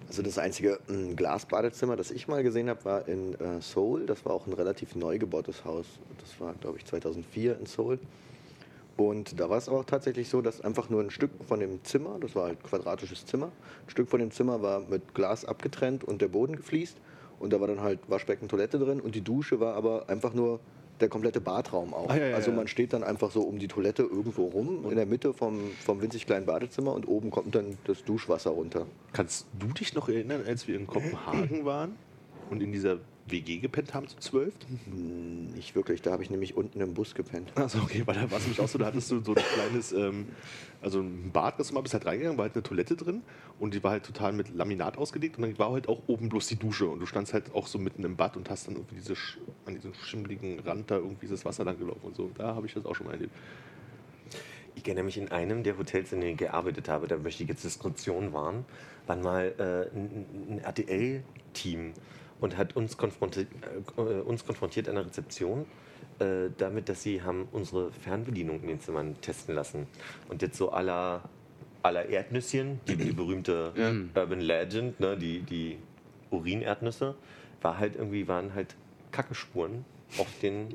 Also 0.09 0.23
das 0.23 0.39
einzige 0.39 0.79
ähm, 0.89 1.17
Glasbadezimmer, 1.17 1.97
das 1.97 2.11
ich 2.11 2.29
mal 2.29 2.43
gesehen 2.43 2.69
habe, 2.69 2.85
war 2.85 3.09
in 3.09 3.35
äh, 3.35 3.61
Seoul. 3.61 4.07
Das 4.07 4.25
war 4.25 4.33
auch 4.33 4.47
ein 4.47 4.53
relativ 4.53 4.95
neu 4.95 5.19
gebautes 5.19 5.65
Haus. 5.65 5.87
Das 6.19 6.41
war, 6.41 6.55
glaube 6.55 6.79
ich, 6.79 6.85
2004 6.85 7.59
in 7.59 7.67
Seoul. 7.67 7.99
Und 8.97 9.41
da 9.41 9.49
war 9.49 9.57
es 9.57 9.69
auch 9.69 9.85
tatsächlich 9.85 10.29
so, 10.29 10.43
dass 10.43 10.61
einfach 10.61 10.91
nur 10.91 11.01
ein 11.01 11.11
Stück 11.11 11.31
von 11.47 11.61
dem 11.61 11.83
Zimmer, 11.83 12.19
das 12.21 12.35
war 12.37 12.49
halt 12.49 12.59
ein 12.59 12.63
quadratisches 12.63 13.25
Zimmer, 13.25 13.47
ein 13.47 13.91
Stück 13.91 14.09
von 14.09 14.21
dem 14.21 14.31
Zimmer 14.31 14.63
war 14.63 14.81
mit 14.81 15.15
Glas 15.15 15.45
abgetrennt 15.45 16.05
und 16.05 16.21
der 16.21 16.29
Boden 16.29 16.57
gefliest. 16.57 16.99
Und 17.39 17.53
da 17.53 17.61
war 17.61 17.67
dann 17.67 17.81
halt 17.81 17.99
Waschbecken, 18.09 18.49
Toilette 18.49 18.79
drin 18.79 19.01
und 19.01 19.15
die 19.15 19.23
Dusche 19.23 19.59
war 19.59 19.75
aber 19.75 20.09
einfach 20.09 20.35
nur 20.35 20.61
der 21.03 21.09
komplette 21.09 21.41
Badraum 21.41 21.93
auch. 21.93 22.09
Ah, 22.09 22.17
ja, 22.17 22.29
ja, 22.29 22.37
also 22.37 22.53
man 22.53 22.69
steht 22.69 22.93
dann 22.93 23.05
einfach 23.05 23.31
so 23.31 23.43
um 23.43 23.59
die 23.59 23.69
Toilette 23.69 24.03
irgendwo 24.03 24.47
rum, 24.47 24.87
in 24.89 24.97
der 24.97 25.07
Mitte 25.07 25.35
vom, 25.35 25.71
vom 25.85 26.01
winzig 26.01 26.27
kleinen 26.27 26.47
Badezimmer 26.47 26.95
und 26.95 27.07
oben 27.07 27.31
kommt 27.31 27.55
dann 27.55 27.77
das 27.85 28.05
Duschwasser 28.05 28.51
runter. 28.51 28.87
Kannst 29.13 29.47
du 29.59 29.67
dich 29.69 29.95
noch 29.95 30.09
erinnern, 30.09 30.43
als 30.47 30.67
wir 30.67 30.77
in 30.77 30.87
Kopenhagen 30.87 31.65
waren 31.65 31.97
und 32.51 32.63
in 32.63 32.73
dieser 32.73 32.99
WG 33.33 33.59
gepennt 33.59 33.95
haben 33.95 34.07
zu 34.07 34.17
zwölf? 34.19 34.55
Nicht 34.87 35.75
wirklich, 35.75 36.03
da 36.03 36.13
habe 36.13 36.23
ich 36.23 36.31
nämlich 36.31 36.57
unten 36.57 36.81
im 36.81 36.95
Bus 36.95 37.15
gepennt. 37.15 37.51
Achso, 37.57 37.79
okay, 37.79 38.03
weil 38.07 38.15
da 38.15 38.31
war 38.31 38.39
es 38.39 38.45
nämlich 38.45 38.61
auch 38.61 38.69
so, 38.69 38.79
da 38.79 38.87
hattest 38.87 39.11
du 39.11 39.21
so 39.21 39.35
ein 39.35 39.43
kleines, 39.55 39.93
ähm, 39.93 40.29
also 40.81 41.01
ein 41.01 41.33
Bad, 41.33 41.59
das 41.59 41.69
du 41.69 41.75
mal 41.75 41.81
bist 41.81 41.95
halt 41.95 42.07
reingegangen, 42.07 42.39
war 42.39 42.45
halt 42.45 42.55
eine 42.55 42.63
Toilette 42.63 42.95
drin 42.95 43.23
und 43.59 43.75
die 43.75 43.83
war 43.83 43.93
halt 43.93 44.05
total 44.05 44.33
mit 44.33 44.55
Laminat 44.55 44.99
ausgelegt 44.99 45.39
und 45.39 45.43
dann 45.43 45.59
war 45.59 45.73
halt 45.73 45.89
auch 45.89 46.03
oben 46.07 46.29
bloß 46.29 46.47
die 46.47 46.57
Dusche 46.57 46.87
und 46.87 47.01
du 47.01 47.07
standst 47.07 47.33
halt 47.33 47.55
auch 47.55 47.67
so 47.67 47.79
mitten 47.79 48.05
im 48.05 48.17
Bad 48.17 48.37
und 48.37 48.49
hast 48.51 48.69
dann 48.69 48.77
irgendwie 48.77 48.97
diese, 48.97 49.15
an 49.65 49.75
diesem 49.75 49.95
schimmligen 49.95 50.61
Rand 50.61 50.91
da 50.91 50.97
irgendwie 50.97 51.27
das 51.27 51.45
Wasser 51.45 51.65
lang 51.65 51.79
gelaufen 51.79 52.05
und 52.05 52.15
so. 52.15 52.31
Da 52.37 52.55
habe 52.55 52.67
ich 52.67 52.75
das 52.75 52.85
auch 52.85 52.95
schon 52.95 53.07
mal 53.07 53.15
erlebt. 53.15 53.33
Ich 54.75 54.85
erinnere 54.87 55.05
mich 55.05 55.19
in 55.19 55.31
einem 55.31 55.63
der 55.63 55.79
Hotels, 55.79 56.13
in 56.13 56.21
denen 56.21 56.33
ich 56.33 56.39
gearbeitet 56.39 56.89
habe, 56.89 57.07
da 57.07 57.17
möchte 57.17 57.43
ich 57.43 57.49
jetzt 57.49 57.65
Diskussionen 57.65 58.33
waren, 58.33 58.65
waren 59.07 59.23
mal 59.23 59.55
äh, 59.59 59.97
ein, 59.97 60.27
ein 60.51 60.59
RTL-Team 60.61 61.93
und 62.43 62.59
hat 62.59 62.77
uns 62.77 62.99
konfrontiert, 62.99 63.49
äh, 63.97 64.01
uns 64.01 64.45
konfrontiert 64.45 64.89
an 64.89 64.97
der 64.97 65.07
Rezeption 65.07 65.65
äh, 66.19 66.51
damit, 66.59 66.89
dass 66.89 67.03
sie 67.03 67.23
haben 67.23 67.49
unsere 67.53 67.91
Fernbedienung 67.93 68.61
in 68.61 68.69
den 68.69 68.81
Zimmern 68.81 69.19
testen 69.21 69.55
lassen. 69.55 69.87
Und 70.29 70.43
jetzt 70.43 70.59
so 70.59 70.71
aller 70.71 71.23
aller 71.83 72.09
Erdnüsschen, 72.09 72.81
die, 72.87 72.97
die 72.97 73.13
berühmte 73.13 73.73
Urban 74.15 74.41
Legend, 74.41 75.01
ne, 75.01 75.17
die, 75.17 75.41
die 75.41 75.79
Urinerdnüsse, 76.31 77.15
war 77.61 77.79
halt 77.79 77.97
irgendwie, 77.97 78.29
waren 78.29 78.55
halt 78.55 78.77
Kackespuren 79.11 79.85
auf 80.19 80.29
den, 80.41 80.75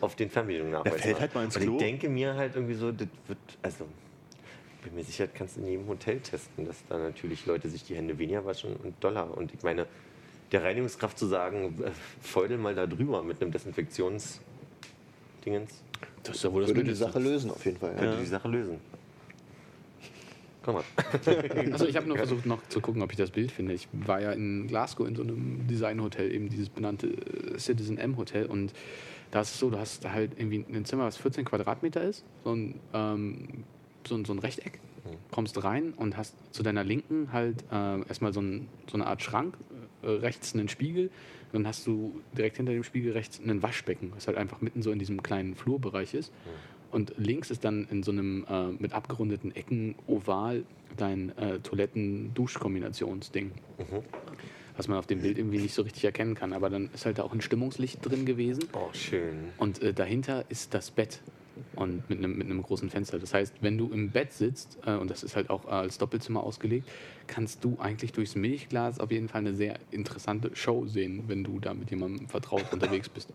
auf 0.00 0.16
den 0.16 0.30
Fernbedienungen 0.30 0.80
Er 0.84 0.92
fällt 0.92 1.20
halt 1.20 1.34
mal 1.34 1.44
ins 1.44 1.56
Und 1.56 1.62
ich 1.62 1.76
denke 1.76 2.08
mir 2.08 2.34
halt 2.34 2.54
irgendwie 2.54 2.74
so, 2.74 2.92
das 2.92 3.08
wird, 3.26 3.38
also, 3.62 3.86
bin 4.82 4.94
mir 4.94 5.04
sicher, 5.04 5.26
kannst 5.26 5.56
du 5.56 5.60
in 5.60 5.66
jedem 5.66 5.88
Hotel 5.88 6.20
testen, 6.20 6.64
dass 6.64 6.84
da 6.88 6.98
natürlich 6.98 7.46
Leute 7.46 7.68
sich 7.68 7.84
die 7.84 7.96
Hände 7.96 8.18
weniger 8.18 8.44
waschen 8.44 8.76
und 8.76 8.94
doller. 9.04 9.36
Und 9.36 9.52
ich 9.52 9.62
meine, 9.62 9.86
der 10.52 10.62
Reinigungskraft 10.64 11.18
zu 11.18 11.26
sagen, 11.26 11.74
äh, 11.82 11.90
feudel 12.20 12.58
mal 12.58 12.74
da 12.74 12.86
drüber 12.86 13.22
mit 13.22 13.40
einem 13.40 13.50
Desinfektionsdingens, 13.52 14.40
Das 16.22 16.36
ist 16.36 16.44
ja 16.44 16.52
wohl 16.52 16.62
das 16.62 16.70
Würde 16.70 16.80
die 16.80 16.86
Mindeste. 16.90 17.04
Sache 17.04 17.18
lösen, 17.18 17.50
auf 17.50 17.64
jeden 17.64 17.78
Fall. 17.78 17.90
könnte 17.94 18.14
Ja. 18.14 18.20
die 18.20 18.26
Sache 18.26 18.48
lösen. 18.48 18.78
Komm 20.62 20.74
mal. 20.74 20.84
Also 21.72 21.86
ich 21.86 21.96
habe 21.96 22.06
nur 22.06 22.16
versucht 22.24 22.44
noch 22.46 22.66
zu 22.68 22.80
gucken, 22.80 23.00
ob 23.02 23.10
ich 23.12 23.16
das 23.16 23.30
Bild 23.30 23.50
finde. 23.50 23.72
Ich 23.74 23.88
war 23.92 24.20
ja 24.20 24.32
in 24.32 24.66
Glasgow 24.66 25.06
in 25.08 25.16
so 25.16 25.22
einem 25.22 25.66
Designhotel, 25.66 26.32
eben 26.32 26.48
dieses 26.50 26.68
benannte 26.68 27.06
äh, 27.08 27.58
Citizen 27.58 27.96
M 27.98 28.16
Hotel 28.16 28.46
und 28.46 28.72
da 29.30 29.40
ist 29.42 29.54
es 29.54 29.60
so, 29.60 29.70
du 29.70 29.78
hast 29.78 30.06
halt 30.10 30.32
irgendwie 30.38 30.64
ein 30.74 30.84
Zimmer, 30.84 31.04
was 31.04 31.16
14 31.16 31.44
Quadratmeter 31.44 32.02
ist, 32.02 32.24
so 32.44 32.52
ein, 32.52 32.80
ähm, 32.92 33.64
so 34.06 34.16
ein, 34.16 34.24
so 34.24 34.32
ein 34.32 34.40
Rechteck, 34.40 34.80
kommst 35.30 35.62
rein 35.62 35.92
und 35.96 36.16
hast 36.16 36.34
zu 36.52 36.62
deiner 36.64 36.82
Linken 36.84 37.32
halt 37.32 37.62
äh, 37.70 38.00
erstmal 38.08 38.32
so, 38.34 38.40
ein, 38.42 38.68
so 38.90 38.96
eine 38.96 39.06
Art 39.06 39.22
Schrank, 39.22 39.56
rechts 40.02 40.54
einen 40.54 40.68
Spiegel, 40.68 41.10
dann 41.52 41.66
hast 41.66 41.86
du 41.86 42.20
direkt 42.36 42.56
hinter 42.56 42.72
dem 42.72 42.84
Spiegel 42.84 43.12
rechts 43.12 43.40
ein 43.44 43.62
Waschbecken, 43.62 44.12
was 44.14 44.26
halt 44.26 44.36
einfach 44.36 44.60
mitten 44.60 44.82
so 44.82 44.90
in 44.92 44.98
diesem 44.98 45.22
kleinen 45.22 45.54
Flurbereich 45.54 46.14
ist. 46.14 46.32
Und 46.90 47.14
links 47.18 47.50
ist 47.50 47.64
dann 47.64 47.86
in 47.90 48.02
so 48.02 48.10
einem 48.10 48.44
äh, 48.48 48.68
mit 48.78 48.92
abgerundeten 48.92 49.54
Ecken 49.54 49.94
oval 50.06 50.64
dein 50.96 51.36
äh, 51.38 51.60
Toiletten-Dusch-Kombinationsding. 51.60 53.52
Was 54.76 54.88
man 54.88 54.98
auf 54.98 55.06
dem 55.06 55.20
Bild 55.20 55.38
irgendwie 55.38 55.58
nicht 55.58 55.74
so 55.74 55.82
richtig 55.82 56.04
erkennen 56.04 56.34
kann. 56.34 56.52
Aber 56.52 56.70
dann 56.70 56.90
ist 56.94 57.06
halt 57.06 57.18
da 57.18 57.22
auch 57.22 57.32
ein 57.32 57.42
Stimmungslicht 57.42 58.04
drin 58.04 58.24
gewesen. 58.24 58.64
Oh, 58.72 58.88
schön. 58.92 59.50
Und 59.58 59.82
äh, 59.82 59.92
dahinter 59.92 60.44
ist 60.48 60.74
das 60.74 60.90
Bett. 60.90 61.20
Und 61.76 62.08
mit 62.08 62.18
einem, 62.18 62.36
mit 62.36 62.46
einem 62.46 62.62
großen 62.62 62.90
Fenster. 62.90 63.18
Das 63.18 63.34
heißt, 63.34 63.54
wenn 63.60 63.78
du 63.78 63.90
im 63.90 64.10
Bett 64.10 64.32
sitzt, 64.32 64.78
äh, 64.86 64.94
und 64.94 65.10
das 65.10 65.22
ist 65.22 65.36
halt 65.36 65.50
auch 65.50 65.66
äh, 65.66 65.70
als 65.70 65.98
Doppelzimmer 65.98 66.42
ausgelegt, 66.42 66.88
kannst 67.26 67.64
du 67.64 67.78
eigentlich 67.78 68.12
durchs 68.12 68.34
Milchglas 68.34 69.00
auf 69.00 69.10
jeden 69.10 69.28
Fall 69.28 69.40
eine 69.40 69.54
sehr 69.54 69.78
interessante 69.90 70.54
Show 70.54 70.86
sehen, 70.86 71.24
wenn 71.26 71.44
du 71.44 71.60
da 71.60 71.74
mit 71.74 71.90
jemandem 71.90 72.28
vertraut 72.28 72.72
unterwegs 72.72 73.08
bist. 73.08 73.32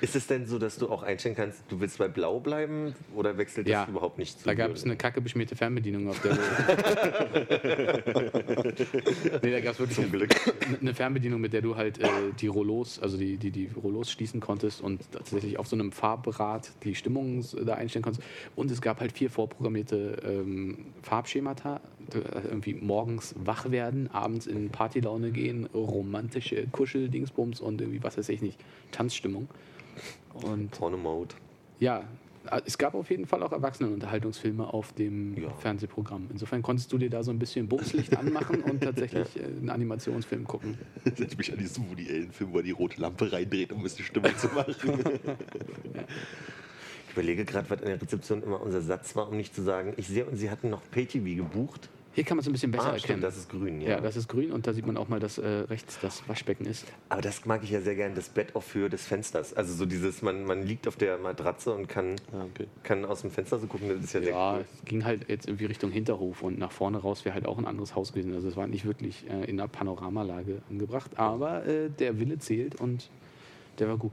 Ist 0.00 0.16
es 0.16 0.26
denn 0.26 0.46
so, 0.46 0.58
dass 0.58 0.78
du 0.78 0.88
auch 0.88 1.02
einstellen 1.02 1.34
kannst, 1.36 1.62
du 1.68 1.80
willst 1.80 1.98
bei 1.98 2.08
Blau 2.08 2.40
bleiben 2.40 2.94
oder 3.14 3.36
wechselt 3.38 3.66
das 3.66 3.72
Ja. 3.72 3.86
überhaupt 3.88 4.18
nicht 4.18 4.38
zu 4.38 4.44
Da 4.46 4.54
gab 4.54 4.72
es 4.72 4.84
eine 4.84 4.96
kacke 4.96 5.20
beschmierte 5.20 5.56
Fernbedienung, 5.56 6.08
auf 6.08 6.20
der 6.20 6.34
du. 6.34 6.40
nee, 9.42 9.50
da 9.50 9.60
gab 9.60 9.72
es 9.74 9.78
wirklich 9.78 9.94
Zum 9.96 10.04
eine, 10.04 10.10
Glück. 10.16 10.34
eine 10.80 10.94
Fernbedienung, 10.94 11.40
mit 11.40 11.52
der 11.52 11.62
du 11.62 11.76
halt 11.76 11.98
äh, 12.00 12.06
die 12.40 12.46
Rollos, 12.46 12.98
also 13.00 13.16
die, 13.16 13.36
die, 13.36 13.50
die 13.50 13.70
Rollos 13.82 14.10
schließen 14.10 14.40
konntest 14.40 14.80
und 14.80 15.00
tatsächlich 15.12 15.58
auf 15.58 15.66
so 15.66 15.76
einem 15.76 15.92
Farbrad 15.92 16.70
die 16.84 16.94
Stimmung 16.94 17.44
da 17.64 17.74
einstellen 17.74 18.02
konntest. 18.02 18.26
Und 18.56 18.70
es 18.70 18.80
gab 18.80 19.00
halt 19.00 19.12
vier 19.12 19.30
vorprogrammierte 19.30 20.16
ähm, 20.24 20.78
Farbschemata. 21.02 21.80
Äh, 22.14 22.48
Irgendwie 22.48 22.74
morgens 22.74 23.34
wach 23.38 23.70
werden, 23.70 24.08
abends 24.12 24.46
in 24.46 24.70
Partylaune 24.70 25.30
gehen, 25.30 25.66
romantische 25.74 26.66
Kuschel-Dingsbums 26.68 27.60
und 27.60 27.80
irgendwie, 27.80 28.02
was 28.02 28.18
weiß 28.18 28.28
ich 28.30 28.42
nicht, 28.42 28.58
Tanzstimmung. 28.90 29.48
Und 30.34 30.70
Porno-Mode. 30.72 31.34
ja, 31.78 32.04
es 32.64 32.78
gab 32.78 32.94
auf 32.94 33.10
jeden 33.10 33.26
Fall 33.26 33.42
auch 33.42 33.52
Erwachsenenunterhaltungsfilme 33.52 34.72
auf 34.72 34.94
dem 34.94 35.36
Ja. 35.40 35.50
Fernsehprogramm. 35.50 36.28
Insofern 36.32 36.62
konntest 36.62 36.90
du 36.90 36.96
dir 36.96 37.10
da 37.10 37.22
so 37.22 37.30
ein 37.30 37.38
bisschen 37.38 37.68
Bumslicht 37.68 38.16
anmachen 38.16 38.62
und 38.62 38.80
tatsächlich 38.82 39.36
äh, 39.38 39.44
einen 39.44 39.68
Animationsfilm 39.68 40.46
gucken. 40.46 40.78
Setz 41.04 41.36
mich 41.36 41.52
an 41.52 41.58
diesen 41.58 41.90
Woody 41.90 42.08
Allen-Film, 42.08 42.52
wo 42.52 42.56
er 42.56 42.62
die 42.62 42.70
rote 42.70 42.98
Lampe 43.00 43.30
reindreht, 43.30 43.72
um 43.72 43.78
ein 43.78 43.82
bisschen 43.84 44.06
Stimmung 44.06 44.34
zu 44.36 44.46
machen. 44.48 44.74
Ich 47.06 47.12
überlege 47.16 47.44
gerade, 47.44 47.68
was 47.68 47.80
an 47.80 47.86
der 47.86 48.00
Rezeption 48.00 48.40
immer 48.42 48.60
unser 48.62 48.80
Satz 48.82 49.16
war, 49.16 49.28
um 49.28 49.36
nicht 49.36 49.52
zu 49.52 49.62
sagen, 49.62 49.94
ich 49.96 50.06
sehe, 50.06 50.24
und 50.24 50.36
sie 50.36 50.48
hatten 50.48 50.70
noch 50.70 50.80
Pay-TV 50.92 51.42
gebucht. 51.42 51.88
Hier 52.12 52.24
kann 52.24 52.36
man 52.36 52.40
es 52.42 52.48
ein 52.48 52.52
bisschen 52.52 52.72
besser 52.72 52.86
Ah, 52.86 52.94
erkennen. 52.94 53.04
stimmt, 53.04 53.22
das 53.22 53.36
ist 53.36 53.48
grün, 53.48 53.80
ja. 53.80 53.90
ja. 53.90 54.00
das 54.00 54.16
ist 54.16 54.26
grün 54.28 54.50
und 54.50 54.66
da 54.66 54.72
sieht 54.72 54.84
man 54.84 54.96
auch 54.96 55.08
mal, 55.08 55.20
dass 55.20 55.38
äh, 55.38 55.46
rechts 55.46 55.98
das 56.02 56.28
Waschbecken 56.28 56.66
ist. 56.66 56.84
Aber 57.08 57.22
das 57.22 57.44
mag 57.46 57.62
ich 57.62 57.70
ja 57.70 57.80
sehr 57.80 57.94
gern, 57.94 58.16
das 58.16 58.28
Bett 58.30 58.56
auf 58.56 58.74
Höhe 58.74 58.90
des 58.90 59.06
Fensters. 59.06 59.54
Also 59.54 59.72
so 59.74 59.86
dieses, 59.86 60.20
man, 60.20 60.44
man 60.44 60.64
liegt 60.66 60.88
auf 60.88 60.96
der 60.96 61.18
Matratze 61.18 61.72
und 61.72 61.88
kann, 61.88 62.16
Ah, 62.32 62.44
okay. 62.52 62.66
kann 62.82 63.04
aus 63.04 63.20
dem 63.20 63.30
Fenster 63.30 63.60
so 63.60 63.68
gucken, 63.68 63.88
das 63.90 64.02
ist 64.04 64.12
ja 64.12 64.20
sehr 64.22 64.30
Ja, 64.30 64.54
cool. 64.56 64.64
es 64.74 64.84
ging 64.86 65.04
halt 65.04 65.28
jetzt 65.28 65.46
irgendwie 65.46 65.66
Richtung 65.66 65.92
Hinterhof 65.92 66.42
und 66.42 66.58
nach 66.58 66.72
vorne 66.72 66.98
raus 66.98 67.24
wäre 67.24 67.34
halt 67.34 67.46
auch 67.46 67.58
ein 67.58 67.66
anderes 67.66 67.94
Haus 67.94 68.12
gewesen. 68.12 68.34
Also 68.34 68.48
es 68.48 68.56
war 68.56 68.66
nicht 68.66 68.84
wirklich 68.84 69.24
äh, 69.30 69.44
in 69.48 69.60
einer 69.60 69.68
Panoramalage 69.68 70.62
angebracht, 70.68 71.12
aber 71.16 71.64
äh, 71.64 71.90
der 71.90 72.18
Wille 72.18 72.38
zählt 72.40 72.80
und 72.80 73.08
der 73.78 73.86
war 73.88 73.96
gut. 73.98 74.12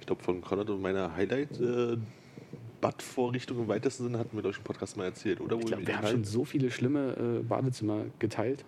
Ich 0.00 0.06
glaube, 0.06 0.22
von 0.24 0.40
Konrad 0.40 0.68
und 0.70 0.82
meiner 0.82 1.14
Highlight 1.14 1.60
äh, 1.60 1.96
Bad-Vorrichtung 2.80 3.58
im 3.58 3.68
weitesten 3.68 4.04
Sinne 4.04 4.18
hatten 4.18 4.36
wir, 4.36 4.48
ich, 4.50 4.58
im 4.58 4.64
Podcast 4.64 4.96
mal 4.96 5.04
erzählt, 5.04 5.40
oder? 5.40 5.56
Wo 5.56 5.60
Ich 5.60 5.66
glaube, 5.66 5.82
im 5.82 5.88
wir 5.88 5.96
haben 5.96 6.06
schon 6.06 6.24
so 6.24 6.44
viele 6.44 6.70
schlimme 6.70 7.40
äh, 7.40 7.42
Badezimmer 7.42 8.04
geteilt. 8.18 8.64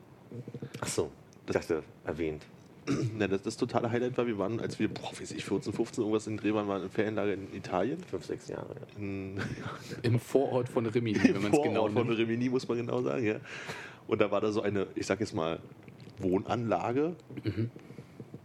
Ach 0.80 0.88
so, 0.88 1.10
ich 1.46 1.52
dachte, 1.52 1.82
erwähnt. 2.04 2.44
Ja, 3.18 3.28
das, 3.28 3.42
das 3.42 3.56
totale 3.56 3.90
Highlight 3.90 4.16
war, 4.16 4.26
wir 4.26 4.38
waren, 4.38 4.60
als 4.60 4.78
wir, 4.78 4.88
boah, 4.88 5.12
weiß 5.12 5.32
ich, 5.32 5.44
14, 5.44 5.74
15, 5.74 6.02
irgendwas 6.02 6.26
in 6.26 6.38
Dreh 6.38 6.54
waren, 6.54 6.68
waren 6.68 6.84
in 6.84 6.88
Ferienlager 6.88 7.34
in 7.34 7.52
Italien. 7.52 7.98
Fünf, 8.02 8.24
sechs 8.24 8.48
Jahre. 8.48 8.74
Ja. 8.74 9.02
In, 9.02 9.38
Im 10.02 10.18
Vorort 10.18 10.70
von 10.70 10.86
Rimini, 10.86 11.22
wenn 11.22 11.42
man 11.42 11.52
es 11.52 11.62
genau 11.62 11.80
Vorort 11.80 11.92
von 11.92 12.06
nimmt. 12.06 12.18
Rimini, 12.18 12.48
muss 12.48 12.66
man 12.66 12.78
genau 12.78 13.02
sagen, 13.02 13.26
ja. 13.26 13.36
Und 14.06 14.20
da 14.22 14.30
war 14.30 14.40
da 14.40 14.50
so 14.52 14.62
eine, 14.62 14.86
ich 14.94 15.06
sag 15.06 15.20
jetzt 15.20 15.34
mal, 15.34 15.60
Wohnanlage. 16.18 17.14
Mhm. 17.44 17.70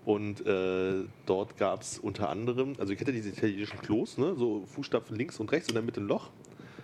Und 0.06 0.46
äh, 0.46 1.06
dort 1.26 1.58
gab 1.58 1.82
es 1.82 1.98
unter 1.98 2.30
anderem, 2.30 2.74
also 2.78 2.92
ich 2.92 3.00
hätte 3.00 3.14
diese 3.14 3.30
italienischen 3.30 3.80
Klos, 3.80 4.18
ne, 4.18 4.36
so 4.36 4.66
Fußstapfen 4.66 5.16
links 5.16 5.40
und 5.40 5.52
rechts 5.52 5.70
und 5.70 5.76
dann 5.76 5.86
mit 5.86 5.96
dem 5.96 6.08
Loch. 6.08 6.30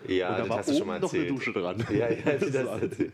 Ja, 0.07 0.29
und 0.29 0.33
da 0.33 0.39
das 0.39 0.49
war 0.49 0.57
hast 0.59 0.69
du 0.69 0.77
schon 0.77 0.88
mal 0.88 0.99
noch 0.99 1.11
eine 1.11 1.23
erzählt. 1.23 1.38
Dusche 1.38 1.51
dran. 1.51 1.85
Ja, 1.91 2.09
ja, 2.09 2.15
das, 2.39 2.51
Das 2.51 2.81
erzählt. 2.81 3.13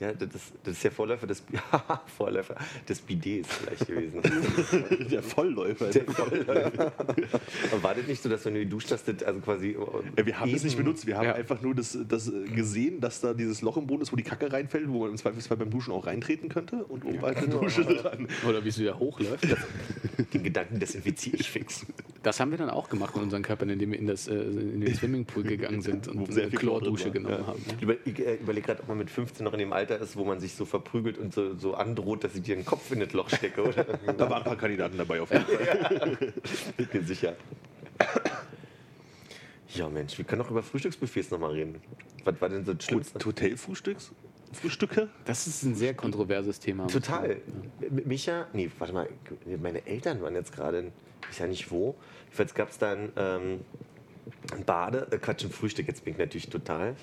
Ja, 0.00 0.12
das, 0.12 0.32
ist- 0.34 0.52
das 0.62 0.74
ist 0.74 0.84
der 0.84 0.92
Vorläufer 0.92 1.26
des, 1.26 1.42
Vorläufer 2.16 2.54
des 2.88 3.00
Bidets 3.00 3.48
vielleicht 3.52 3.86
gewesen. 3.86 4.20
Der 5.10 5.22
Vollläufer. 5.24 5.86
Der 5.90 6.04
Vorläufer. 6.04 6.92
Aber 7.72 7.82
war 7.82 7.94
das 7.96 8.06
nicht 8.06 8.22
so, 8.22 8.28
dass 8.28 8.44
wenn 8.44 8.54
du 8.54 8.60
geduscht 8.60 8.92
hast, 8.92 9.08
das 9.08 9.22
also 9.24 9.40
quasi. 9.40 9.76
Ja, 10.16 10.24
wir 10.26 10.38
haben 10.38 10.54
es 10.54 10.62
nicht 10.62 10.76
benutzt, 10.76 11.06
wir 11.06 11.16
haben 11.16 11.24
Ja. 11.26 11.34
einfach 11.34 11.60
nur 11.62 11.74
das, 11.74 11.98
das 12.08 12.28
äh, 12.28 12.44
gesehen, 12.48 13.00
dass 13.00 13.20
da 13.20 13.34
dieses 13.34 13.60
Loch 13.62 13.76
im 13.76 13.86
Boden 13.88 14.02
ist, 14.02 14.12
wo 14.12 14.16
die 14.16 14.22
Kacke 14.22 14.52
reinfällt, 14.52 14.88
wo 14.88 15.00
man 15.00 15.10
im 15.10 15.16
Zweifelsfall 15.16 15.56
beim 15.56 15.70
Duschen 15.70 15.92
auch 15.92 16.06
reintreten 16.06 16.48
könnte 16.48 16.84
und 16.84 17.04
oben 17.04 17.20
halt 17.22 17.38
eine 17.38 17.48
Dusche 17.48 17.84
dran. 17.84 18.28
Oder 18.48 18.64
wie 18.64 18.68
es 18.68 18.78
wieder 18.78 18.98
hochläuft. 18.98 19.46
Den 20.32 20.42
Gedanken 20.44 20.78
desinfiziere 20.78 21.36
ich 21.38 21.50
fix. 21.50 21.86
Das 22.22 22.38
haben 22.40 22.50
wir 22.50 22.58
dann 22.58 22.70
auch 22.70 22.88
gemacht 22.88 23.14
mit 23.14 23.24
unseren 23.24 23.42
Körpern, 23.42 23.70
indem 23.70 23.92
wir 23.92 23.98
in, 23.98 24.06
das, 24.06 24.28
äh, 24.28 24.34
in 24.34 24.80
den 24.80 24.94
Swimmingpool 24.94 25.42
gegangen 25.44 25.80
sind 25.80 26.06
Wo 26.08 26.20
und 26.24 26.32
sehr 26.32 26.44
eine 26.44 26.52
Chlordusche 26.52 27.10
genommen 27.10 27.38
Ja. 27.40 27.46
haben. 27.46 27.62
Ich 27.76 27.82
über- 27.82 27.96
ich, 28.04 28.18
äh, 28.18 28.34
überlege 28.36 28.66
gerade, 28.66 28.82
ob 28.82 28.88
man 28.88 28.98
mit 28.98 29.10
15 29.10 29.44
noch 29.44 29.52
in 29.54 29.60
dem 29.60 29.72
Alter 29.72 29.87
ist, 29.96 30.16
wo 30.16 30.24
man 30.24 30.40
sich 30.40 30.54
so 30.54 30.64
verprügelt 30.64 31.18
und 31.18 31.32
so, 31.34 31.56
so 31.56 31.74
androht, 31.74 32.24
dass 32.24 32.34
ich 32.34 32.42
dir 32.42 32.56
den 32.56 32.64
Kopf 32.64 32.90
in 32.90 33.00
das 33.00 33.12
Loch 33.12 33.28
stecke, 33.28 33.62
oder? 33.62 33.84
Da 33.84 34.30
waren 34.30 34.38
ein 34.38 34.44
paar 34.44 34.56
Kandidaten 34.56 34.96
dabei 34.98 35.20
auf 35.20 35.30
jeden 35.32 35.44
Fall. 35.44 36.16
Bin 36.76 36.88
mir 36.92 37.02
sicher. 37.02 37.34
Ja, 39.74 39.88
Mensch, 39.88 40.16
wir 40.16 40.24
können 40.24 40.42
auch 40.42 40.50
über 40.50 40.62
Frühstücksbuffets 40.62 41.30
nochmal 41.30 41.52
reden. 41.52 41.76
Was 42.24 42.40
war 42.40 42.48
denn 42.48 42.64
so 42.64 42.74
das 42.74 42.84
Schlimmste? 42.84 43.24
Hotelfrühstücks? 43.24 44.12
Frühstücke? 44.52 45.08
Das 45.26 45.46
ist 45.46 45.62
ein 45.62 45.74
sehr 45.74 45.92
kontroverses 45.94 46.58
Thema. 46.58 46.86
Total. 46.86 47.32
M- 47.82 48.02
Micha, 48.06 48.46
nee, 48.54 48.70
warte 48.78 48.94
mal, 48.94 49.08
meine 49.62 49.86
Eltern 49.86 50.22
waren 50.22 50.34
jetzt 50.34 50.54
gerade, 50.54 50.78
in- 50.78 50.92
ich 51.22 51.28
weiß 51.28 51.38
ja 51.40 51.46
nicht 51.46 51.70
wo. 51.70 51.94
Jedenfalls 52.24 52.54
gab 52.54 52.70
es 52.70 52.78
dann 52.78 53.12
ähm, 53.16 53.60
ein 54.56 54.64
Bade, 54.64 55.06
äh, 55.10 55.18
Quatsch, 55.18 55.44
ein 55.44 55.50
Frühstück, 55.50 55.86
jetzt 55.86 56.02
bin 56.04 56.14
ich 56.14 56.18
natürlich 56.18 56.48
total 56.48 56.96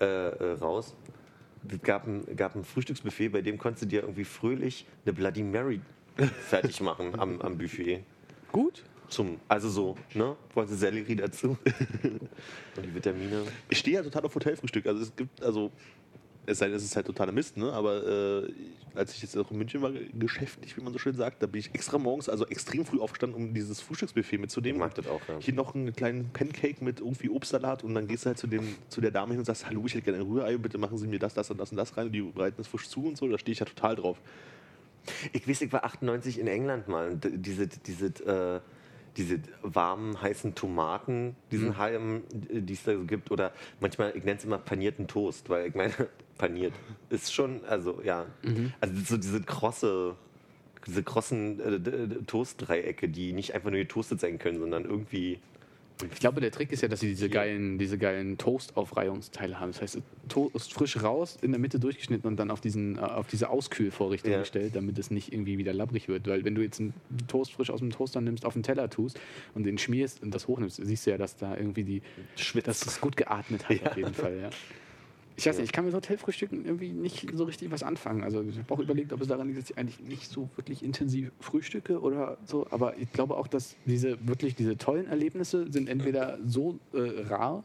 äh, 0.00 0.04
äh, 0.04 0.52
raus. 0.60 0.94
Es 1.70 1.82
gab 1.82 2.06
ein, 2.06 2.24
gab 2.36 2.54
ein 2.54 2.64
Frühstücksbuffet, 2.64 3.30
bei 3.30 3.42
dem 3.42 3.58
konntest 3.58 3.84
du 3.84 3.86
dir 3.86 4.02
irgendwie 4.02 4.24
fröhlich 4.24 4.86
eine 5.04 5.12
Bloody 5.12 5.42
Mary 5.42 5.80
fertig 6.48 6.80
machen 6.80 7.18
am, 7.18 7.40
am 7.40 7.58
Buffet. 7.58 8.02
Gut. 8.52 8.84
Zum, 9.08 9.40
also 9.48 9.70
so, 9.70 9.96
ne? 10.12 10.36
Wollte 10.52 10.74
Sellerie 10.74 11.16
dazu. 11.16 11.56
Und 12.76 12.84
die 12.84 12.94
Vitamine. 12.94 13.42
Ich 13.70 13.78
stehe 13.78 13.96
ja 13.96 14.02
total 14.02 14.26
auf 14.26 14.34
Hotelfrühstück. 14.34 14.86
Also 14.86 15.02
es 15.02 15.16
gibt, 15.16 15.42
also 15.42 15.72
es 16.48 16.58
sei 16.58 16.66
denn, 16.66 16.76
es 16.76 16.84
ist 16.84 16.96
halt 16.96 17.06
totaler 17.06 17.32
Mist, 17.32 17.56
ne? 17.56 17.72
Aber 17.72 18.06
äh, 18.06 18.52
als 18.94 19.14
ich 19.14 19.22
jetzt 19.22 19.36
auch 19.36 19.50
in 19.50 19.58
München 19.58 19.82
war, 19.82 19.92
geschäftlich, 20.18 20.76
wie 20.76 20.80
man 20.80 20.92
so 20.92 20.98
schön 20.98 21.14
sagt, 21.14 21.42
da 21.42 21.46
bin 21.46 21.60
ich 21.60 21.74
extra 21.74 21.98
morgens, 21.98 22.28
also 22.28 22.46
extrem 22.46 22.84
früh 22.84 23.00
aufgestanden, 23.00 23.40
um 23.48 23.54
dieses 23.54 23.80
Frühstücksbuffet 23.80 24.38
mitzunehmen. 24.38 24.76
Ich 24.80 24.86
mag 24.86 24.94
das 24.94 25.06
auch, 25.06 25.20
ja. 25.28 25.38
Hier 25.38 25.54
noch 25.54 25.74
einen 25.74 25.92
kleinen 25.94 26.30
Pancake 26.32 26.82
mit 26.82 27.00
irgendwie 27.00 27.28
Obstsalat 27.28 27.84
und 27.84 27.94
dann 27.94 28.06
gehst 28.08 28.24
du 28.24 28.28
halt 28.28 28.38
zu, 28.38 28.46
dem, 28.46 28.76
zu 28.88 29.00
der 29.00 29.10
Dame 29.10 29.32
hin 29.32 29.40
und 29.40 29.44
sagst, 29.44 29.66
hallo, 29.66 29.82
ich 29.86 29.94
hätte 29.94 30.04
gerne 30.04 30.18
ein 30.18 30.26
Rührei, 30.26 30.56
bitte 30.56 30.78
machen 30.78 30.98
Sie 30.98 31.06
mir 31.06 31.18
das, 31.18 31.34
das 31.34 31.50
und 31.50 31.58
das 31.58 31.70
und 31.70 31.76
das 31.76 31.96
rein 31.96 32.06
und 32.06 32.12
die 32.12 32.22
bereiten 32.22 32.56
das 32.56 32.66
frisch 32.66 32.88
zu 32.88 33.04
und 33.06 33.16
so, 33.16 33.28
da 33.28 33.38
stehe 33.38 33.52
ich 33.52 33.60
ja 33.60 33.66
total 33.66 33.96
drauf. 33.96 34.18
Ich 35.32 35.46
weiß, 35.48 35.60
ich 35.62 35.72
war 35.72 35.84
98 35.84 36.38
in 36.38 36.46
England 36.48 36.88
mal 36.88 37.10
und 37.10 37.28
diese, 37.30 37.66
diese, 37.68 38.06
äh, 38.26 38.60
diese 39.16 39.40
warmen, 39.62 40.20
heißen 40.20 40.54
Tomaten, 40.54 41.34
diesen 41.50 41.68
Mhm. 41.68 41.78
Halm, 41.78 42.22
äh, 42.50 42.60
die 42.60 42.74
es 42.74 42.84
da 42.84 42.94
so 42.94 43.04
gibt. 43.04 43.30
Oder 43.30 43.52
manchmal, 43.80 44.12
ich 44.16 44.24
nenne 44.24 44.38
es 44.38 44.44
immer 44.44 44.58
panierten 44.58 45.06
Toast, 45.08 45.48
weil 45.48 45.68
ich 45.68 45.74
meine, 45.74 45.92
paniert 46.38 46.72
ist 47.10 47.32
schon, 47.34 47.64
also 47.66 48.00
ja, 48.04 48.26
Mhm. 48.42 48.72
also 48.80 48.94
so 49.04 49.16
diese 49.16 49.42
krosse, 49.42 50.14
diese 50.86 51.02
krossen 51.02 51.60
äh, 51.60 52.24
Toastdreiecke, 52.26 53.08
die 53.08 53.32
nicht 53.32 53.54
einfach 53.54 53.70
nur 53.70 53.80
getoastet 53.80 54.20
sein 54.20 54.38
können, 54.38 54.58
sondern 54.58 54.84
irgendwie. 54.84 55.40
Ich 56.12 56.20
glaube, 56.20 56.40
der 56.40 56.52
Trick 56.52 56.70
ist 56.70 56.80
ja, 56.82 56.86
dass 56.86 57.00
sie 57.00 57.08
diese 57.08 57.28
geilen, 57.28 57.76
diese 57.76 57.98
geilen 57.98 58.38
Toast-Aufreihungsteile 58.38 59.58
haben. 59.58 59.72
Das 59.72 59.82
heißt, 59.82 59.98
Toast 60.28 60.72
frisch 60.72 61.02
raus, 61.02 61.36
in 61.42 61.50
der 61.50 61.58
Mitte 61.58 61.80
durchgeschnitten 61.80 62.28
und 62.28 62.36
dann 62.36 62.52
auf, 62.52 62.60
diesen, 62.60 62.96
äh, 62.98 63.00
auf 63.00 63.26
diese 63.26 63.50
Auskühlvorrichtung 63.50 64.30
Ja. 64.30 64.38
gestellt, 64.38 64.76
damit 64.76 64.96
es 64.98 65.10
nicht 65.10 65.32
irgendwie 65.32 65.58
wieder 65.58 65.72
labbrig 65.74 66.06
wird. 66.06 66.28
Weil 66.28 66.44
wenn 66.44 66.54
du 66.54 66.62
jetzt 66.62 66.78
einen 66.78 66.94
Toast 67.26 67.52
frisch 67.52 67.70
aus 67.70 67.80
dem 67.80 67.90
Toaster 67.90 68.20
nimmst, 68.20 68.44
auf 68.44 68.52
den 68.52 68.62
Teller 68.62 68.88
tust 68.88 69.18
und 69.54 69.64
den 69.64 69.76
schmierst 69.76 70.22
und 70.22 70.32
das 70.32 70.46
hochnimmst, 70.46 70.76
siehst 70.80 71.04
du 71.06 71.10
ja, 71.10 71.18
dass 71.18 71.36
da 71.36 71.56
irgendwie 71.56 71.82
die, 71.82 72.02
dass 72.64 72.86
es 72.86 73.00
gut 73.00 73.16
geatmet 73.16 73.68
hat 73.68 73.82
auf 73.90 73.96
jeden 73.96 74.14
Fall. 74.14 74.38
Ja. 74.40 74.50
Ich 75.38 75.46
weiß 75.46 75.56
nicht, 75.58 75.66
ich 75.66 75.72
kann 75.72 75.84
mit 75.84 75.94
Hotelfrühstücken 75.94 76.64
irgendwie 76.64 76.92
nicht 76.92 77.28
so 77.32 77.44
richtig 77.44 77.70
was 77.70 77.84
anfangen. 77.84 78.24
Also 78.24 78.42
ich 78.42 78.58
habe 78.58 78.74
auch 78.74 78.80
überlegt, 78.80 79.12
ob 79.12 79.20
es 79.20 79.28
daran 79.28 79.46
liegt, 79.46 79.60
dass 79.60 79.70
ich 79.70 79.78
eigentlich 79.78 80.00
nicht 80.00 80.28
so 80.28 80.50
wirklich 80.56 80.82
intensiv 80.82 81.30
frühstücke 81.38 82.00
oder 82.00 82.38
so. 82.44 82.66
Aber 82.70 82.98
ich 82.98 83.12
glaube 83.12 83.36
auch, 83.36 83.46
dass 83.46 83.76
diese 83.84 84.18
wirklich 84.26 84.56
diese 84.56 84.76
tollen 84.76 85.06
Erlebnisse 85.06 85.70
sind 85.70 85.88
entweder 85.88 86.40
so 86.44 86.80
äh, 86.92 87.22
rar, 87.28 87.62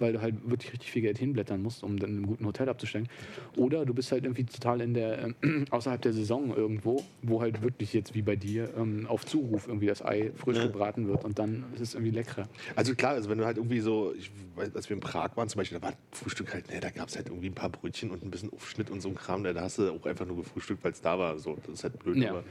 weil 0.00 0.12
du 0.14 0.20
halt 0.22 0.34
wirklich 0.48 0.72
richtig 0.72 0.90
viel 0.90 1.02
Geld 1.02 1.18
hinblättern 1.18 1.62
musst, 1.62 1.82
um 1.82 1.98
dann 1.98 2.10
in 2.10 2.16
einem 2.18 2.26
guten 2.26 2.46
Hotel 2.46 2.68
abzusteigen. 2.68 3.08
Oder 3.56 3.84
du 3.84 3.94
bist 3.94 4.12
halt 4.12 4.24
irgendwie 4.24 4.44
total 4.44 4.80
in 4.80 4.94
der 4.94 5.26
äh, 5.26 5.34
außerhalb 5.70 6.00
der 6.02 6.12
Saison 6.12 6.54
irgendwo, 6.56 7.02
wo 7.22 7.40
halt 7.40 7.62
wirklich 7.62 7.92
jetzt 7.92 8.14
wie 8.14 8.22
bei 8.22 8.36
dir 8.36 8.70
ähm, 8.76 9.06
auf 9.08 9.24
Zuruf 9.26 9.68
irgendwie 9.68 9.86
das 9.86 10.04
Ei 10.04 10.32
frisch 10.36 10.58
gebraten 10.60 11.08
wird 11.08 11.24
und 11.24 11.38
dann 11.38 11.64
ist 11.74 11.80
es 11.80 11.94
irgendwie 11.94 12.12
leckerer. 12.12 12.48
Also 12.76 12.94
klar, 12.94 13.12
also 13.12 13.28
wenn 13.30 13.38
du 13.38 13.44
halt 13.46 13.56
irgendwie 13.56 13.80
so, 13.80 14.12
ich 14.18 14.30
weiß, 14.56 14.74
als 14.74 14.88
wir 14.88 14.94
in 14.94 15.00
Prag 15.00 15.36
waren 15.36 15.48
zum 15.48 15.58
Beispiel, 15.58 15.78
da 15.78 15.86
war 15.86 15.94
Frühstück 16.12 16.52
halt, 16.54 16.70
ne, 16.70 16.80
da 16.80 16.90
gab 16.90 17.08
es 17.08 17.16
halt 17.16 17.28
irgendwie 17.28 17.48
ein 17.48 17.54
paar 17.54 17.70
Brötchen 17.70 18.10
und 18.10 18.22
ein 18.24 18.30
bisschen 18.30 18.52
Aufschnitt 18.52 18.90
und 18.90 19.00
so 19.00 19.08
ein 19.08 19.14
Kram, 19.14 19.44
da 19.44 19.52
da 19.52 19.62
hast 19.62 19.78
du 19.78 19.90
auch 19.90 20.06
einfach 20.06 20.26
nur 20.26 20.36
gefrühstückt, 20.36 20.82
weil 20.84 20.92
es 20.92 21.00
da 21.00 21.18
war. 21.18 21.38
So, 21.38 21.56
das 21.66 21.74
ist 21.74 21.84
halt 21.84 21.98
blöd, 21.98 22.16
Ja. 22.16 22.30
aber 22.30 22.44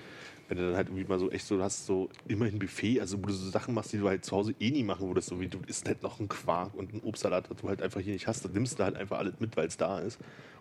wenn 0.50 0.58
du 0.58 0.66
dann 0.68 0.76
halt 0.76 0.90
irgendwie 0.90 1.06
mal 1.06 1.20
so 1.20 1.32
echt 1.32 1.46
so, 1.46 1.62
hast 1.64 1.86
so 1.86 2.10
immerhin 2.28 2.60
Buffet, 2.60 3.00
also 3.00 3.18
wo 3.18 3.28
du 3.28 3.34
so 3.34 3.50
Sachen 3.50 3.74
machst, 3.74 3.94
die 3.94 3.98
du 3.98 4.08
halt 4.10 4.26
zu 4.26 4.36
Hause 4.36 4.54
eh 4.60 4.72
nie 4.72 4.84
machen 4.84 5.08
würdest, 5.08 5.30
so 5.30 5.40
wie 5.40 5.48
du 5.48 5.58
isst 5.68 5.88
halt 5.88 6.04
noch 6.04 6.20
einen 6.20 6.28
Quark 6.28 6.76
und 6.76 6.92
einen 6.92 7.02
Obstsalat, 7.24 7.50
das 7.50 7.58
du 7.62 7.70
halt 7.70 7.82
einfach 7.82 8.02
hier 8.02 8.14
nicht 8.14 8.28
hast, 8.28 8.44
dann 8.44 8.52
nimmst 8.52 8.78
du 8.80 8.84
halt 8.84 8.98
einfach 8.98 9.18
alles 9.18 9.40
mit, 9.40 9.56
weil 9.56 9.68
es 9.68 9.78
da 9.78 10.00
ist 10.00 10.20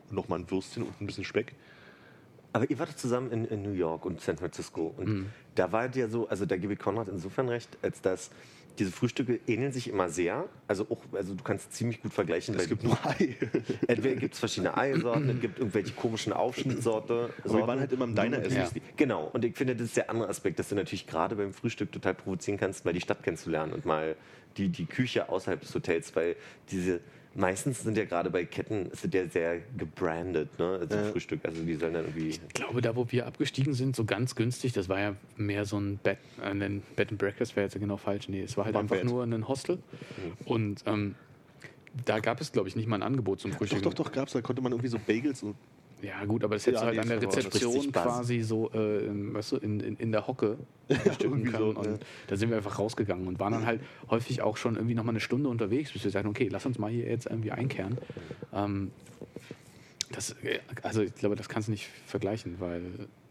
und 0.09 0.14
noch 0.14 0.28
mal 0.28 0.38
ein 0.38 0.49
Würstchen 0.50 0.85
und 0.85 1.00
ein 1.00 1.07
bisschen 1.07 1.25
Speck. 1.25 1.54
Aber 2.52 2.71
ihr 2.71 2.78
wart 2.78 2.97
zusammen 2.99 3.33
in, 3.33 3.45
in 3.47 3.62
New 3.62 3.73
York 3.73 4.04
und 4.04 4.21
San 4.21 4.37
Francisco. 4.37 4.95
Und 4.97 5.09
Mhm. 5.09 5.26
da 5.57 5.73
war 5.73 5.92
ja 5.95 6.09
so, 6.09 6.28
also 6.28 6.47
da 6.47 6.57
gebe 6.57 6.75
ich 6.75 6.78
Konrad 6.78 7.09
insofern 7.09 7.49
recht, 7.49 7.76
als 7.83 8.00
dass 8.00 8.31
diese 8.79 8.91
Frühstücke 8.91 9.41
ähneln 9.47 9.73
sich 9.73 9.88
immer 9.88 10.09
sehr. 10.09 10.49
Also 10.67 10.87
auch, 10.91 11.00
also 11.12 11.35
du 11.35 11.43
kannst 11.43 11.73
ziemlich 11.73 12.00
gut 12.00 12.12
vergleichen. 12.12 12.55
Es 12.55 12.69
gibt 12.69 12.85
nur 12.85 12.99
Ei. 13.07 13.37
Entweder 13.87 14.17
gibt 14.17 14.35
es 14.35 14.41
verschiedene 14.41 14.76
Eisorten, 14.76 15.29
es 15.29 15.41
gibt 15.41 15.59
irgendwelche 15.59 15.93
komischen 15.93 16.33
Aufschnittsorte. 16.33 17.31
Aber 17.45 17.55
wir 17.55 17.67
waren 17.67 17.81
halt 17.81 17.93
immer 17.93 18.05
im 18.05 18.14
Diner 18.14 18.38
essen. 18.38 18.57
Ja. 18.57 18.69
Genau, 18.97 19.31
und 19.33 19.45
ich 19.45 19.57
finde, 19.57 19.76
das 19.76 19.87
ist 19.87 19.97
der 19.97 20.11
andere 20.11 20.29
Aspekt, 20.29 20.59
dass 20.59 20.69
du 20.69 20.75
natürlich 20.75 21.07
gerade 21.07 21.37
beim 21.37 21.52
Frühstück 21.52 21.93
total 21.93 22.14
provozieren 22.14 22.59
kannst, 22.59 22.85
mal 22.85 22.93
die 22.93 23.00
Stadt 23.00 23.23
kennenzulernen 23.23 23.73
und 23.73 23.85
mal 23.85 24.17
die, 24.57 24.69
die 24.69 24.87
Küche 24.87 25.29
außerhalb 25.29 25.61
des 25.61 25.75
Hotels, 25.75 26.14
weil 26.17 26.37
diese, 26.71 27.00
meistens 27.35 27.83
sind 27.83 27.97
ja 27.97 28.05
gerade 28.05 28.31
bei 28.31 28.45
Ketten, 28.45 28.91
sind 28.93 29.15
ja 29.15 29.27
sehr 29.27 29.61
gebrandet, 29.77 30.59
ne, 30.59 30.79
also 30.81 31.12
Frühstück, 31.12 31.45
also 31.45 31.62
die 31.62 31.75
sollen 31.77 31.95
dann 31.95 32.05
irgendwie... 32.05 32.29
Ich 32.29 32.49
glaube, 32.55 32.81
da 32.81 32.95
wo 32.95 33.07
wir 33.11 33.27
abgestiegen 33.27 33.75
sind, 33.75 33.97
so 33.97 34.05
ganz 34.05 34.35
günstig, 34.35 34.73
das 34.73 34.89
war 34.89 35.01
ja 35.01 35.17
mehr 35.37 35.65
so 35.65 35.79
ein 35.79 35.99
Bed, 35.99 36.19
äh, 36.43 36.51
ein 36.51 36.83
Bed 36.97 37.11
and 37.11 37.19
Breakfast 37.19 37.57
wäre 37.57 37.65
jetzt 37.65 37.75
ja 37.75 37.81
genau 37.81 37.97
falsch. 37.97 38.29
Nee, 38.29 38.43
es 38.43 38.57
war 38.57 38.65
halt 38.65 38.75
War 38.75 38.83
ein 38.83 38.85
einfach 38.85 38.97
Bed. 38.97 39.07
nur 39.07 39.23
ein 39.25 39.49
Hostel. 39.49 39.79
Und 40.45 40.83
ähm, 40.87 41.15
da 42.05 42.21
gab 42.21 42.41
es, 42.41 42.53
glaube 42.53 42.69
ich, 42.69 42.77
nicht 42.77 42.89
mal 42.89 42.97
ein 42.97 43.03
Angebot 43.03 43.41
zum 43.41 43.51
Doch, 43.51 43.59
Frühstück. 43.59 43.83
doch, 43.83 43.95
doch, 43.95 44.12
gab's, 44.12 44.33
da 44.33 44.41
konnte 44.41 44.62
man 44.62 44.73
irgendwie 44.73 44.89
so 44.89 44.99
Bagels 44.99 45.43
und 45.43 45.57
Ja, 46.02 46.25
gut, 46.25 46.43
aber 46.43 46.56
das 46.56 46.67
hättest 46.67 46.82
Ja, 46.82 46.91
du 46.91 46.97
halt 46.99 47.10
an 47.12 47.21
der 47.21 47.23
Rezeption 47.23 47.93
quasi 47.93 48.41
so, 48.41 48.71
äh, 48.73 49.06
in- 49.06 49.32
weißt 49.34 49.52
du, 49.52 49.56
in, 49.58 49.78
in, 49.80 49.97
in 49.97 50.10
der 50.12 50.26
Hocke 50.26 50.58
irgendwie 51.21 51.50
können. 51.50 51.75
so, 51.75 51.80
und 51.80 51.86
ja. 51.86 51.99
da 52.26 52.36
sind 52.36 52.50
wir 52.50 52.56
einfach 52.56 52.78
rausgegangen 52.78 53.28
und 53.28 53.38
waren 53.38 53.52
dann 53.52 53.67
halt 53.67 53.80
häufig 54.10 54.43
auch 54.43 54.56
schon 54.56 54.75
irgendwie 54.75 54.97
nochmal 54.97 55.12
eine 55.12 55.21
Stunde 55.21 55.49
unterwegs, 55.49 55.93
bis 55.93 56.02
wir 56.02 56.10
sagten, 56.10 56.28
okay, 56.28 56.49
lass 56.50 56.67
uns 56.67 56.78
mal 56.78 56.91
hier 56.91 57.06
jetzt 57.06 57.26
irgendwie 57.26 57.52
einkehren. 57.52 57.99
Ähm, 58.52 58.91
das, 60.10 60.32
äh, 60.43 60.58
also 60.82 61.02
ich 61.02 61.15
glaube, 61.15 61.36
das 61.36 61.49
kannst 61.49 61.69
du 61.69 61.73
nicht 61.73 61.88
vergleichen, 62.06 62.56
weil 62.58 62.82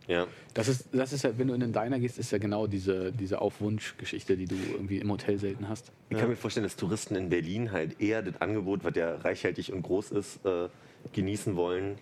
Ja. 0.08 0.26
das 0.54 0.68
ist, 0.68 0.88
das 0.94 1.14
ist 1.14 1.24
ja, 1.24 1.38
wenn 1.38 1.50
du 1.50 1.54
in 1.54 1.60
den 1.60 1.74
Diner 1.74 2.00
gehst, 2.00 2.18
ist 2.18 2.32
ja 2.32 2.38
genau 2.38 2.68
diese, 2.68 3.12
diese 3.12 3.42
Auf-Wunsch-Geschichte, 3.42 4.38
die 4.38 4.46
du 4.46 4.56
irgendwie 4.56 4.98
im 5.00 5.12
Hotel 5.12 5.38
selten 5.38 5.68
hast. 5.70 5.92
Ich 6.10 6.18
kann 6.18 6.30
mir 6.30 6.36
vorstellen, 6.36 6.64
dass 6.64 6.76
Touristen 6.78 7.16
in 7.16 7.30
Berlin 7.30 7.72
halt 7.72 8.00
eher 8.02 8.22
das 8.22 8.40
Angebot, 8.42 8.84
was 8.84 8.96
ja 8.96 9.16
reichhaltig 9.18 9.72
und 9.74 9.84
groß 9.84 10.12
ist, 10.12 10.46
äh, 10.46 10.70
genießen 11.14 11.56
wollen, 11.56 11.98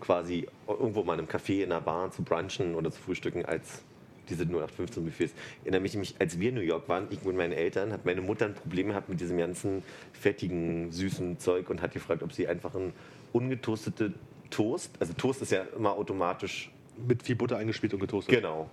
quasi 0.00 0.46
irgendwo 0.68 1.02
mal 1.02 1.14
in 1.14 1.20
einem 1.20 1.28
Café, 1.28 1.62
in 1.62 1.72
einer 1.72 1.80
Bar 1.80 2.10
zu 2.10 2.22
brunchen 2.22 2.74
oder 2.74 2.90
zu 2.90 3.00
frühstücken, 3.00 3.44
als 3.44 3.82
diese 4.28 4.42
0815 4.44 5.04
Buffets. 5.04 5.32
Ich 5.32 5.62
erinnere 5.62 5.80
mich, 5.80 5.94
nämlich, 5.94 6.14
als 6.18 6.38
wir 6.38 6.48
in 6.48 6.56
New 6.56 6.60
York 6.60 6.88
waren, 6.88 7.06
ich 7.10 7.22
mit 7.24 7.36
meinen 7.36 7.52
Eltern, 7.52 7.92
hat 7.92 8.04
meine 8.04 8.20
Mutter 8.20 8.46
ein 8.46 8.54
Problem 8.54 8.88
gehabt 8.88 9.08
mit 9.08 9.20
diesem 9.20 9.38
ganzen 9.38 9.82
fettigen, 10.12 10.90
süßen 10.90 11.38
Zeug 11.38 11.70
und 11.70 11.80
hat 11.80 11.92
gefragt, 11.92 12.22
ob 12.22 12.32
sie 12.32 12.48
einfach 12.48 12.74
ein 12.74 12.92
ungetoastete 13.32 14.12
Toast, 14.50 14.90
also 15.00 15.12
Toast 15.12 15.42
ist 15.42 15.52
ja 15.52 15.62
immer 15.76 15.92
automatisch 15.92 16.70
mit 17.06 17.22
viel 17.22 17.36
Butter 17.36 17.56
eingespielt 17.56 17.92
und 17.94 18.00
getoastet. 18.00 18.34
Genau. 18.34 18.70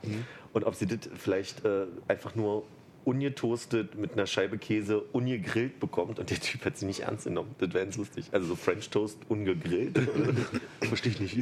Und 0.54 0.64
ob 0.64 0.76
sie 0.76 0.86
das 0.86 1.10
vielleicht 1.16 1.66
äh, 1.66 1.86
einfach 2.08 2.36
nur 2.36 2.64
ungetoastet 3.06 3.96
mit 3.98 4.14
einer 4.14 4.26
Scheibe 4.28 4.58
Käse 4.58 5.00
ungegrillt 5.12 5.80
bekommt 5.80 6.20
und 6.20 6.30
der 6.30 6.40
Typ 6.40 6.64
hat 6.66 6.78
sie 6.78 6.86
nicht 6.86 7.02
ernst 7.02 7.26
genommen. 7.26 7.56
Das 7.60 7.74
wäre 7.74 7.84
ganz 7.86 7.98
lustig. 7.98 8.26
Also 8.32 8.48
so 8.48 8.56
French 8.56 8.90
Toast 8.90 9.18
ungegrillt. 9.30 9.98
Verstehe 10.82 11.12
ich 11.14 11.20
nicht. 11.20 11.38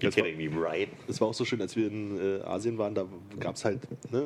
Das 0.00 0.16
war- 0.16 0.24
kidding 0.24 0.52
me, 0.54 0.60
right? 0.60 0.88
Es 1.08 1.20
war 1.20 1.28
auch 1.28 1.34
so 1.34 1.44
schön, 1.44 1.60
als 1.60 1.76
wir 1.76 1.86
in 1.86 2.18
äh, 2.18 2.42
Asien 2.42 2.78
waren, 2.78 2.94
da 2.94 3.06
gab 3.38 3.56
es 3.56 3.64
halt 3.64 3.80
ne, 4.12 4.24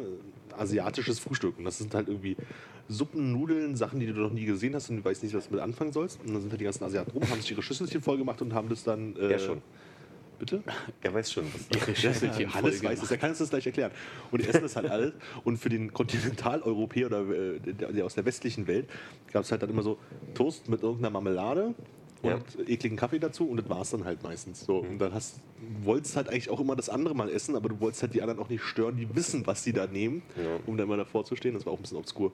asiatisches 0.57 1.19
Frühstück. 1.19 1.59
Und 1.59 1.65
das 1.65 1.79
sind 1.79 1.95
halt 1.95 2.09
irgendwie 2.09 2.37
Suppen, 2.89 3.33
Nudeln, 3.33 3.77
Sachen, 3.77 3.99
die 3.99 4.07
du 4.07 4.13
noch 4.21 4.31
nie 4.33 4.45
gesehen 4.45 4.75
hast 4.75 4.91
und 4.91 4.99
du 4.99 5.05
weißt 5.05 5.23
nicht, 5.23 5.35
was 5.35 5.49
du 5.49 5.55
mit 5.55 5.63
anfangen 5.63 5.93
sollst. 5.93 6.21
Und 6.21 6.33
dann 6.33 6.41
sind 6.43 6.51
halt 6.51 6.61
die 6.61 6.65
ganzen 6.65 6.85
Asiaten 6.85 7.11
rum, 7.13 7.29
haben 7.29 7.41
sich 7.41 7.51
ihre 7.51 7.63
Schüsselchen 7.63 8.03
voll 8.03 8.19
gemacht 8.19 8.41
und 8.43 8.53
haben 8.55 8.69
das 8.69 8.85
dann. 8.85 9.17
Äh, 9.17 9.33
Ja, 9.33 9.39
schon. 9.39 9.63
Bitte? 10.45 10.63
Er 11.03 11.15
weiß 11.15 11.33
schon, 11.33 11.45
was 11.55 11.67
Ihre 11.75 11.97
Schüsselchen 11.97 12.51
voll 12.51 12.63
Hannes 12.63 12.75
weiß 12.75 12.81
gemacht. 12.83 13.03
es, 13.03 13.11
er 13.11 13.17
kann 13.17 13.31
uns 13.31 13.39
das 13.39 13.49
gleich 13.49 13.65
erklären. 13.65 13.93
Und 14.31 14.43
die 14.43 14.49
essen 14.49 14.61
das 14.61 14.77
halt 14.77 14.91
alles. 14.91 15.13
Und 15.43 15.57
für 15.57 15.71
den 15.71 15.91
Kontinentaleuropäer 15.95 17.07
oder 17.07 17.21
äh, 17.31 17.61
der, 17.61 17.93
der 17.93 18.05
aus 18.05 18.15
der 18.15 18.27
westlichen 18.27 18.67
Welt 18.67 18.89
gab 19.33 19.45
es 19.45 19.51
halt 19.51 19.63
dann 19.63 19.71
immer 19.71 19.83
so 19.83 19.97
Toast 20.35 20.69
mit 20.69 20.83
irgendeiner 20.83 21.11
Marmelade 21.11 21.75
und 22.21 22.31
Ja. 22.31 22.39
ekligen 22.67 22.97
Kaffee 22.99 23.19
dazu 23.19 23.49
und 23.49 23.57
das 23.59 23.69
war 23.71 23.81
es 23.81 23.91
dann 23.91 24.05
halt 24.05 24.23
meistens. 24.23 24.61
So. 24.67 24.79
Und 24.81 24.99
dann 24.99 25.15
hast, 25.15 25.37
wolltest 25.83 26.17
halt 26.17 26.29
eigentlich 26.29 26.51
auch 26.51 26.61
immer 26.61 26.77
das 26.77 26.91
andere 26.91 27.15
mal 27.15 27.31
essen, 27.31 27.57
aber 27.57 27.71
du 27.71 27.81
wolltest 27.81 28.03
halt 28.03 28.13
die 28.15 28.21
anderen 28.21 28.41
auch 28.41 28.49
nicht 28.51 28.63
stören, 28.65 28.97
die 28.97 29.15
wissen, 29.17 29.47
was 29.47 29.65
sie 29.65 29.73
da 29.73 29.87
nehmen, 29.87 30.23
Ja. 30.37 30.59
um 30.67 30.77
dann 30.77 30.89
mal 30.89 30.99
davor 30.99 31.25
zu 31.25 31.37
stehen. 31.37 31.55
Das 31.55 31.65
war 31.65 31.73
auch 31.73 31.79
ein 31.79 31.83
bisschen 31.83 31.97
obskur. 31.99 32.33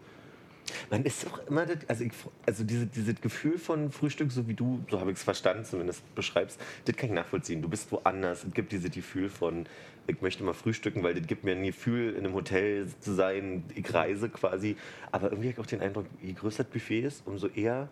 Man 0.90 1.04
ist 1.04 1.24
doch 1.26 1.46
immer, 1.46 1.66
das, 1.66 1.78
also, 1.88 2.04
ich, 2.04 2.12
also 2.46 2.64
diese, 2.64 2.86
dieses 2.86 3.20
Gefühl 3.20 3.58
von 3.58 3.90
Frühstück, 3.90 4.30
so 4.32 4.46
wie 4.48 4.54
du, 4.54 4.80
so 4.90 5.00
habe 5.00 5.10
ich 5.10 5.18
es 5.18 5.22
verstanden, 5.22 5.64
zumindest 5.64 6.02
beschreibst, 6.14 6.60
das 6.84 6.96
kann 6.96 7.10
ich 7.10 7.14
nachvollziehen. 7.14 7.62
Du 7.62 7.68
bist 7.68 7.90
woanders. 7.92 8.44
Es 8.44 8.52
gibt 8.54 8.72
dieses 8.72 8.90
Gefühl 8.90 9.28
von, 9.28 9.66
ich 10.06 10.20
möchte 10.22 10.42
mal 10.42 10.54
frühstücken, 10.54 11.02
weil 11.02 11.14
das 11.14 11.26
gibt 11.26 11.44
mir 11.44 11.52
ein 11.52 11.62
Gefühl, 11.64 12.14
in 12.14 12.24
einem 12.24 12.34
Hotel 12.34 12.86
zu 13.00 13.12
sein, 13.14 13.64
ich 13.74 13.92
reise 13.92 14.28
quasi. 14.28 14.76
Aber 15.12 15.30
irgendwie 15.30 15.48
habe 15.48 15.60
ich 15.60 15.66
auch 15.66 15.70
den 15.70 15.80
Eindruck, 15.80 16.06
je 16.22 16.32
größer 16.32 16.64
das 16.64 16.72
Buffet 16.72 17.00
ist, 17.02 17.22
umso 17.26 17.48
eher 17.48 17.88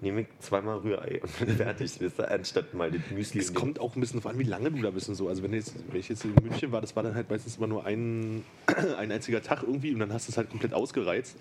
nehme 0.00 0.22
ich 0.22 0.26
zweimal 0.40 0.78
Rührei 0.78 1.20
und 1.22 1.38
bin 1.38 1.56
fertig, 1.56 1.92
anstatt 2.28 2.74
mal 2.74 2.90
das 2.90 3.00
Müsli. 3.14 3.38
Es 3.40 3.46
den- 3.46 3.54
kommt 3.54 3.78
auch 3.78 3.94
ein 3.94 4.00
bisschen 4.00 4.18
darauf 4.20 4.32
an, 4.34 4.38
wie 4.40 4.44
lange 4.48 4.72
du 4.72 4.82
da 4.82 4.90
bist 4.90 5.08
und 5.08 5.14
so. 5.14 5.28
Also 5.28 5.44
wenn, 5.44 5.52
jetzt, 5.54 5.74
wenn 5.90 6.00
ich 6.00 6.08
jetzt 6.08 6.24
in 6.24 6.34
München 6.34 6.72
war, 6.72 6.80
das 6.80 6.96
war 6.96 7.04
dann 7.04 7.14
halt 7.14 7.30
meistens 7.30 7.56
immer 7.56 7.68
nur 7.68 7.86
ein, 7.86 8.42
ein 8.98 9.12
einziger 9.12 9.40
Tag 9.42 9.62
irgendwie 9.62 9.92
und 9.94 10.00
dann 10.00 10.12
hast 10.12 10.26
du 10.26 10.32
es 10.32 10.36
halt 10.36 10.50
komplett 10.50 10.74
ausgereizt. 10.74 11.36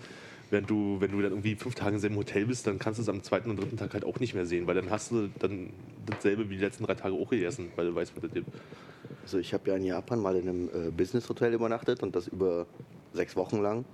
Während 0.52 0.70
du, 0.70 0.98
wenn 1.00 1.12
du 1.12 1.22
dann 1.22 1.32
irgendwie 1.32 1.56
fünf 1.56 1.76
Tage 1.76 1.96
im 1.96 2.02
selben 2.02 2.18
Hotel 2.18 2.46
bist, 2.46 2.68
dann 2.68 2.78
kannst 2.78 3.00
du 3.00 3.04
es 3.04 3.08
am 3.10 3.24
zweiten 3.24 3.50
und 3.50 3.58
dritten 3.58 3.78
Tag 3.78 3.94
halt 3.94 4.04
auch 4.04 4.20
nicht 4.20 4.34
mehr 4.34 4.46
sehen, 4.46 4.68
weil 4.68 4.76
dann 4.76 4.90
hast 4.90 5.12
du 5.12 5.30
dann 5.40 5.70
dasselbe 6.06 6.50
wie 6.50 6.56
die 6.56 6.62
letzten 6.62 6.84
drei 6.84 6.96
Tage 6.96 7.16
auch 7.16 7.30
gegessen, 7.30 7.72
weil 7.78 7.88
du 7.88 7.96
weißt, 7.96 8.14
was 8.16 8.24
das 8.24 8.34
gibt. 8.34 8.50
Also 9.24 9.38
ich 9.38 9.54
habe 9.54 9.70
ja 9.70 9.78
in 9.78 9.86
Japan 9.86 10.20
mal 10.20 10.36
in 10.36 10.50
einem 10.50 10.68
äh, 10.68 10.92
Business-Hotel 10.92 11.54
übernachtet 11.54 12.04
und 12.04 12.18
das 12.18 12.28
über 12.28 12.68
sechs 13.14 13.38
Wochen 13.38 13.62
lang, 13.62 13.86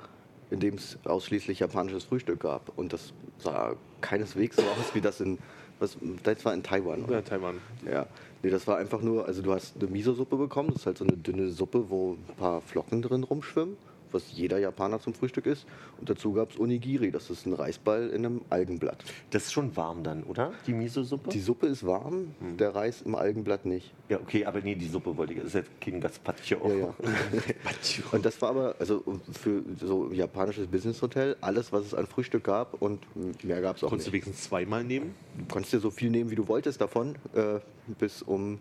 in 0.50 0.60
dem 0.60 0.74
es 0.74 0.98
ausschließlich 1.04 1.60
japanisches 1.60 2.06
Frühstück 2.06 2.39
gab. 2.39 2.76
Und 2.76 2.91
das 2.91 3.13
sah 3.38 3.76
keineswegs 4.02 4.56
so 4.56 4.63
aus 4.80 4.96
wie 4.96 5.02
das 5.02 5.22
in, 5.22 5.38
was, 5.78 5.96
das 6.24 6.43
war 6.43 6.56
in 6.56 6.63
Taiwan. 6.63 7.02
Ja, 7.02 7.08
Oder? 7.08 7.24
Taiwan. 7.24 7.60
Ja, 7.86 8.08
nee, 8.41 8.50
das 8.50 8.65
war 8.65 8.78
einfach 8.78 9.04
nur, 9.04 9.28
also 9.28 9.43
du 9.43 9.54
hast 9.54 9.76
eine 9.80 9.91
Miso-Suppe 9.91 10.38
bekommen, 10.38 10.70
das 10.70 10.78
ist 10.78 10.86
halt 10.88 10.98
so 10.98 11.06
eine 11.06 11.17
dünne 11.17 11.50
Suppe, 11.50 11.88
wo 11.91 12.13
ein 12.13 12.36
paar 12.36 12.62
Flocken 12.62 13.04
drin 13.04 13.24
rumschwimmen 13.24 13.78
was 14.12 14.32
jeder 14.32 14.60
Japaner 14.60 15.00
zum 15.00 15.13
Frühstück 15.13 15.46
isst. 15.46 15.65
Und 16.00 16.10
dazu 16.10 16.34
gab 16.34 16.52
es 16.52 16.60
Onigiri, 16.60 17.12
das 17.12 17.30
ist 17.30 17.46
ein 17.46 17.54
Reisball 17.54 18.10
in 18.10 18.26
einem 18.26 18.41
Algenblatt. 18.50 19.04
Das 19.32 19.46
ist 19.46 19.54
schon 19.54 19.76
warm 19.76 20.04
dann, 20.04 20.24
oder? 20.24 20.54
Die 20.65 20.74
Miso-Suppe? 20.74 21.30
Die 21.30 21.39
Suppe 21.39 21.67
ist 21.67 21.86
warm, 21.86 22.36
der 22.60 22.76
Reis 22.76 23.02
im 23.02 23.15
Algenblatt 23.15 23.65
nicht. 23.65 23.93
Ja, 24.10 24.20
okay, 24.20 24.46
aber 24.46 24.62
nee, 24.62 24.76
die 24.76 24.88
Suppe 24.88 25.15
wollte 25.17 25.34
ich. 25.34 25.39
Das 25.39 25.48
ist 25.50 25.54
jetzt 25.56 25.82
kein 25.82 26.00
Gazpacho. 26.00 26.70
Ja, 26.70 26.76
ja. 26.76 26.93
und 28.12 28.26
das 28.26 28.41
war 28.41 28.50
aber, 28.50 28.76
also 28.80 29.04
für 29.32 29.63
so 29.80 30.06
ein 30.06 30.13
japanisches 30.13 30.67
Businesshotel, 30.67 31.36
alles, 31.41 31.72
was 31.72 31.86
es 31.86 31.93
an 31.93 32.08
Frühstück 32.08 32.43
gab 32.43 32.82
und 32.82 33.04
mehr 33.43 33.62
gab 33.62 33.78
es 33.78 33.84
auch 33.84 33.89
Konntest 33.89 34.08
du 34.08 34.12
nicht. 34.12 34.26
wenigstens 34.26 34.50
zweimal 34.50 34.84
nehmen? 34.84 35.15
Du 35.38 35.46
konntest 35.46 35.74
dir 35.74 35.80
so 35.80 35.91
viel 35.91 36.10
nehmen, 36.10 36.30
wie 36.32 36.36
du 36.36 36.48
wolltest 36.48 36.82
davon, 36.82 37.15
äh, 37.34 37.60
bis 38.00 38.22
um, 38.22 38.60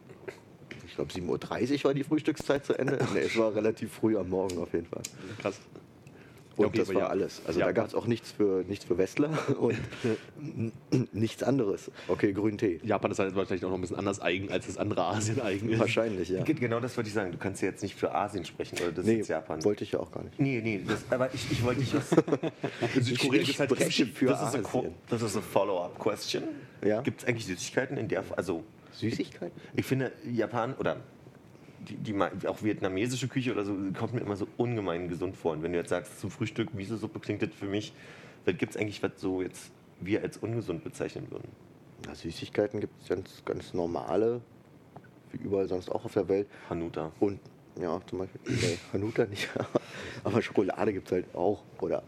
ich 0.87 0.95
glaube, 0.97 1.13
7.30 1.13 1.79
Uhr 1.79 1.85
war 1.85 1.95
die 1.95 2.05
Frühstückszeit 2.05 2.65
zu 2.65 2.79
Ende. 2.79 2.99
nee, 3.15 3.21
es 3.21 3.37
war 3.37 3.55
relativ 3.55 3.93
früh 3.93 4.17
am 4.17 4.29
Morgen 4.31 4.59
auf 4.59 4.73
jeden 4.73 4.87
Fall. 4.87 5.03
Krass. 5.39 5.59
Und 6.57 6.63
Ja, 6.63 6.69
okay, 6.69 6.79
das 6.79 6.89
war 6.89 7.03
ja. 7.03 7.07
alles. 7.09 7.43
Also 7.47 7.61
da 7.61 7.67
Japan- 7.67 7.75
gab 7.75 7.87
es 7.89 7.95
auch 7.95 8.07
nichts 8.07 8.33
für, 8.33 8.65
nichts 8.67 8.87
für 8.87 8.97
Westler 8.97 9.29
und 9.61 9.77
nichts 11.13 11.43
anderes. 11.43 11.91
Okay, 12.09 12.33
grünen 12.33 12.57
Tee. 12.57 12.81
Japan 12.83 13.11
ist 13.11 13.19
halt 13.19 13.35
wahrscheinlich 13.35 13.63
auch 13.67 13.69
noch 13.69 13.77
ein 13.77 13.83
bisschen 13.83 13.97
anders 13.99 14.23
eigen, 14.23 14.51
als 14.51 14.65
das 14.67 14.79
andere 14.79 15.03
Asien 15.05 15.39
eigen 15.43 15.69
ist. 15.69 15.79
Wahrscheinlich, 15.81 16.31
ja. 16.31 16.43
Genau 16.45 16.81
das 16.81 16.97
wollte 16.97 17.09
ich 17.09 17.15
sagen. 17.15 17.33
Du 17.33 17.37
kannst 17.37 17.61
ja 17.61 17.69
jetzt 17.69 17.83
nicht 17.83 17.95
für 17.95 18.15
Asien 18.15 18.47
sprechen, 18.47 18.79
oder 18.81 18.93
das 18.93 19.05
Nee, 19.05 19.13
ist 19.13 19.19
jetzt 19.19 19.29
Japan. 19.29 19.63
wollte 19.65 19.85
ich 19.85 19.93
ja 19.93 20.01
auch 20.01 20.11
gar 20.11 20.23
nicht. 20.25 20.41
Nee, 20.41 20.63
nee, 20.65 20.81
das, 20.89 21.05
aber 21.11 21.35
ich, 21.35 21.45
ich 21.53 21.63
wollte 21.63 21.81
dich 21.81 21.95
was. 21.95 22.09
Südkorea 23.05 23.43
es 23.43 23.61
halt 23.61 23.71
für 23.75 24.27
das 24.27 24.39
ist 24.41 24.45
a 24.45 24.47
Asien. 24.47 24.63
qu- 24.65 24.91
Das 25.11 25.21
ist 25.21 25.37
a 25.37 25.43
Follow-up-Question. 25.43 26.43
Ja. 26.83 27.03
Gibt 27.03 27.21
es 27.21 27.29
eigentlich 27.29 27.45
Süßigkeiten 27.45 27.99
in 27.99 28.09
der. 28.09 28.25
Also, 28.35 28.65
Süßigkeiten? 28.99 29.61
ich 29.75 29.85
finde, 29.85 30.13
Japan 30.31 30.75
oder 30.75 30.99
die, 31.89 31.97
die, 31.97 32.15
auch 32.49 32.63
vietnamesische 32.63 33.29
Küche 33.29 33.53
oder 33.53 33.65
so 33.65 33.75
kommt 33.97 34.15
mir 34.15 34.21
immer 34.21 34.37
so 34.37 34.49
ungemein 34.57 35.09
gesund 35.09 35.37
vor. 35.37 35.53
Und 35.53 35.63
wenn 35.63 35.73
du 35.73 35.79
jetzt 35.79 35.91
sagst, 35.91 36.21
zum 36.21 36.31
Frühstück 36.31 36.75
Miso-Suppe 36.75 37.21
klingt 37.21 37.43
das 37.43 37.51
für 37.55 37.67
mich, 37.67 37.93
was 38.45 38.57
gibt 38.57 38.75
es 38.75 38.81
eigentlich, 38.81 39.03
was 39.03 39.13
so 39.17 39.43
jetzt 39.43 39.71
wir 40.01 40.23
als 40.23 40.37
ungesund 40.39 40.85
bezeichnen 40.85 41.31
würden? 41.31 41.49
Na, 42.07 42.15
Süßigkeiten 42.15 42.81
gibt 42.81 43.01
es 43.03 43.09
ganz, 43.09 43.43
ganz 43.45 43.75
normale, 43.75 44.41
wie 45.33 45.39
überall 45.39 45.69
sonst 45.69 45.91
auch 45.91 46.05
auf 46.05 46.13
der 46.13 46.29
Welt. 46.29 46.49
Hanuta. 46.69 47.13
Und 47.21 47.41
ja, 47.81 48.01
zum 48.07 48.21
Beispiel, 48.21 48.41
nee, 48.47 48.79
Hanuta 48.93 49.27
nicht, 49.27 49.49
aber 50.25 50.43
Schokolade 50.43 50.93
gibt 50.93 51.07
es 51.09 51.13
halt 51.13 51.35
auch. 51.35 51.63
Oder 51.81 52.03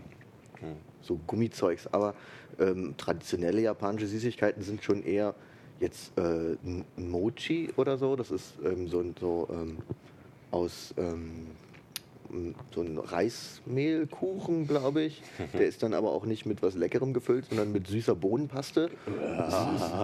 so 1.02 1.18
Gummizeugs. 1.26 1.86
Aber 1.88 2.14
ähm, 2.58 2.94
traditionelle 2.96 3.60
japanische 3.60 4.06
Süßigkeiten 4.06 4.62
sind 4.62 4.82
schon 4.82 5.02
eher 5.02 5.34
jetzt 5.80 6.12
äh, 6.18 6.56
Mochi 6.96 7.70
oder 7.76 7.96
so. 7.98 8.16
Das 8.16 8.30
ist 8.30 8.54
ähm, 8.64 8.88
so, 8.88 9.00
ein- 9.00 9.14
so 9.20 9.48
ähm, 9.50 9.78
aus 10.50 10.94
ähm, 10.96 11.46
so 12.74 12.82
ein 12.82 12.98
Reismehlkuchen, 12.98 14.66
glaube 14.66 15.00
ich. 15.02 15.22
Der 15.54 15.66
ist 15.66 15.82
dann 15.82 15.94
aber 15.94 16.10
auch 16.12 16.26
nicht 16.26 16.44
mit 16.44 16.60
was 16.62 16.74
Leckerem 16.74 17.14
gefüllt, 17.14 17.46
sondern 17.46 17.72
mit 17.72 17.86
süßer 17.86 18.14
Bohnenpaste. 18.14 18.90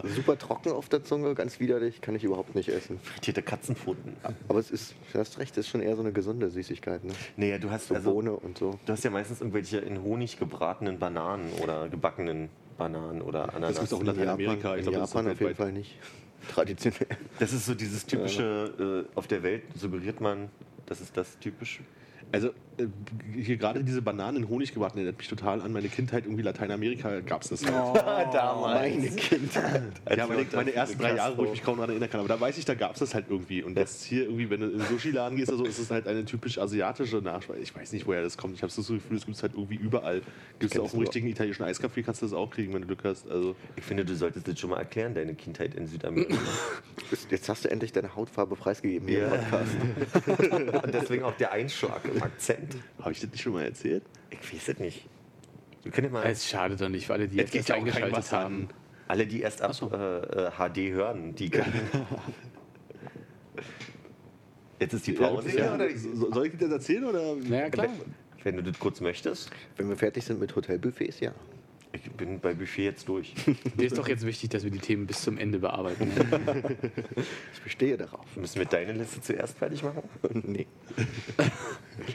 Ist 0.04 0.14
super 0.16 0.38
trocken 0.38 0.72
auf 0.72 0.88
der 0.88 1.04
Zunge, 1.04 1.34
ganz 1.34 1.60
widerlich, 1.60 2.00
kann 2.00 2.14
ich 2.14 2.24
überhaupt 2.24 2.54
nicht 2.54 2.70
essen. 2.70 2.98
Frittierte 3.02 3.42
Katzenpfoten. 3.42 4.14
Aber 4.48 4.58
es 4.58 4.70
ist, 4.70 4.94
du 5.12 5.18
hast 5.18 5.38
recht, 5.38 5.52
es 5.58 5.66
ist 5.66 5.68
schon 5.68 5.82
eher 5.82 5.96
so 5.96 6.00
eine 6.02 6.12
gesunde 6.12 6.48
Süßigkeit. 6.48 7.04
Ne? 7.04 7.12
Naja, 7.36 7.58
du 7.58 7.70
hast 7.70 7.88
So 7.88 7.94
also, 7.94 8.10
Bohne 8.14 8.32
und 8.32 8.56
so. 8.56 8.78
Du 8.86 8.92
hast 8.94 9.04
ja 9.04 9.10
meistens 9.10 9.40
irgendwelche 9.42 9.78
in 9.80 10.02
Honig 10.02 10.38
gebratenen 10.38 10.98
Bananen 10.98 11.52
oder 11.62 11.90
gebackenen 11.90 12.48
Bananen 12.76 13.22
oder 13.22 13.48
Ananas. 13.50 13.70
Das 13.70 13.78
gibt's 13.80 13.92
auch 13.94 14.00
in 14.00 14.06
In 14.06 14.12
Lateinamerika. 14.14 14.52
Japan, 14.54 14.78
Ich 14.80 14.86
in 14.86 14.92
glaub, 14.92 15.00
das 15.02 15.08
ist 15.10 15.14
Japan 15.14 15.32
auf 15.32 15.40
jeden. 15.40 15.54
Fall 15.54 15.72
nicht. 15.72 15.98
Traditionell. 16.52 17.06
Das 17.38 17.52
ist 17.52 17.66
so 17.66 17.74
dieses 17.74 18.04
typische, 18.06 19.06
äh, 19.14 19.16
auf 19.18 19.26
der 19.26 19.42
Welt 19.42 19.62
suggeriert 19.76 20.20
man, 20.20 20.50
das 20.86 21.00
ist 21.00 21.16
das 21.16 21.38
typisch. 21.38 21.80
Also 22.34 22.48
äh, 22.78 22.86
hier 23.40 23.56
gerade 23.56 23.84
diese 23.84 24.02
Bananen 24.02 24.38
in 24.38 24.48
Honig 24.48 24.74
gebraten 24.74 24.98
erinnert 24.98 25.18
mich 25.18 25.28
total 25.28 25.60
an 25.62 25.72
meine 25.72 25.88
Kindheit. 25.88 26.24
Irgendwie 26.24 26.42
Lateinamerika 26.42 27.20
gab 27.20 27.42
es 27.42 27.50
das. 27.50 27.64
halt. 27.64 28.34
Meine 28.34 29.08
Kindheit. 29.10 29.82
Ja, 30.16 30.26
meine, 30.26 30.44
meine 30.52 30.74
ersten 30.74 30.98
drei 30.98 31.14
Jahre, 31.14 31.38
wo 31.38 31.44
ich 31.44 31.50
mich 31.52 31.62
kaum 31.62 31.76
daran 31.76 31.90
erinnern 31.90 32.10
kann. 32.10 32.18
Aber 32.18 32.28
da 32.28 32.40
weiß 32.40 32.58
ich, 32.58 32.64
da 32.64 32.74
gab 32.74 32.94
es 32.94 32.98
das 32.98 33.14
halt 33.14 33.26
irgendwie. 33.28 33.62
Und 33.62 33.76
jetzt 33.78 34.02
hier 34.02 34.24
irgendwie, 34.24 34.50
wenn 34.50 34.60
du 34.60 34.66
in 34.66 34.78
den 34.78 34.86
Sushi-Laden 34.88 35.36
gehst, 35.36 35.50
oder 35.50 35.58
so, 35.58 35.64
ist 35.64 35.78
es 35.78 35.90
halt 35.92 36.08
eine 36.08 36.24
typisch 36.24 36.58
asiatische 36.58 37.18
Nachspeise. 37.18 37.60
Ich 37.60 37.74
weiß 37.76 37.92
nicht, 37.92 38.06
woher 38.08 38.22
das 38.22 38.36
kommt. 38.36 38.56
Ich 38.56 38.62
habe 38.62 38.72
so 38.72 38.82
das 38.82 38.88
Gefühl, 38.88 39.16
das 39.16 39.26
gibt 39.26 39.36
es 39.36 39.42
halt 39.44 39.52
irgendwie 39.54 39.76
überall. 39.76 40.22
Gibt 40.58 40.74
es 40.74 40.80
auch 40.80 40.92
im 40.92 41.00
richtigen 41.00 41.28
italienischen 41.28 41.62
Eiskaffee, 41.62 42.02
kannst 42.02 42.22
du 42.22 42.26
das 42.26 42.32
auch 42.32 42.50
kriegen, 42.50 42.74
wenn 42.74 42.80
du 42.82 42.88
Glück 42.88 43.04
hast. 43.04 43.30
Also, 43.30 43.54
Ich 43.76 43.84
finde, 43.84 44.04
du 44.04 44.16
solltest 44.16 44.48
das 44.48 44.58
schon 44.58 44.70
mal 44.70 44.78
erklären, 44.78 45.14
deine 45.14 45.34
Kindheit 45.34 45.74
in 45.76 45.86
Südamerika. 45.86 46.34
Jetzt 47.30 47.48
hast 47.48 47.64
du 47.64 47.70
endlich 47.70 47.92
deine 47.92 48.16
Hautfarbe 48.16 48.56
preisgegeben 48.56 49.06
hier 49.06 49.26
im 49.26 49.32
Ja. 49.32 49.38
Podcast. 49.38 50.84
Und 50.84 50.94
deswegen 50.94 51.22
auch 51.22 51.36
der 51.36 51.52
Einschlag 51.52 52.00
im 52.12 52.20
Akzent. 52.24 52.76
habe 53.00 53.12
ich 53.12 53.20
das 53.20 53.30
nicht 53.30 53.42
schon 53.42 53.52
mal 53.52 53.64
erzählt? 53.64 54.02
Ich 54.30 54.52
weiß 54.54 54.68
es 54.68 54.78
nicht. 54.78 55.06
Wir 55.82 55.92
können 55.92 56.06
ja 56.08 56.12
mal 56.12 56.24
Es 56.26 56.48
schadet 56.48 56.80
doch 56.80 56.88
nicht 56.88 57.06
für 57.06 57.12
alle, 57.14 57.28
die 57.28 57.36
jetzt 57.36 57.54
erst 57.54 57.68
ja 57.68 57.74
eingeschaltet 57.76 58.32
haben. 58.32 58.68
alle, 59.08 59.26
die 59.26 59.40
erst 59.42 59.60
ab 59.62 59.74
so. 59.74 59.90
äh, 59.92 60.46
äh, 60.46 60.50
HD 60.50 60.92
hören, 60.94 61.34
die 61.34 61.50
können. 61.50 61.72
Jetzt 64.80 64.92
ist 64.94 65.06
die 65.06 65.12
Pause. 65.12 65.56
Ja, 65.56 65.78
so- 65.96 66.32
soll 66.32 66.46
ich 66.46 66.52
dir 66.52 66.58
das 66.66 66.72
erzählen? 66.72 67.04
Oder? 67.04 67.36
Naja, 67.36 67.70
klar. 67.70 67.88
Wenn 68.42 68.56
du 68.56 68.62
das 68.62 68.78
kurz 68.78 69.00
möchtest. 69.00 69.50
Wenn 69.76 69.88
wir 69.88 69.96
fertig 69.96 70.24
sind 70.24 70.40
mit 70.40 70.54
Hotelbuffets, 70.54 71.20
ja. 71.20 71.32
Ich 71.94 72.10
bin 72.10 72.40
bei 72.40 72.54
Buffet 72.54 72.84
jetzt 72.84 73.08
durch. 73.08 73.34
Mir 73.76 73.86
ist 73.86 73.96
doch 73.96 74.08
jetzt 74.08 74.26
wichtig, 74.26 74.50
dass 74.50 74.64
wir 74.64 74.70
die 74.72 74.78
Themen 74.80 75.06
bis 75.06 75.22
zum 75.22 75.38
Ende 75.38 75.58
bearbeiten. 75.60 76.10
Ich 77.54 77.60
bestehe 77.62 77.96
darauf. 77.96 78.24
Müssen 78.36 78.58
wir 78.58 78.66
deine 78.66 78.92
Liste 78.92 79.20
zuerst 79.22 79.56
fertig 79.56 79.82
machen? 79.82 80.02
nee. 80.44 80.66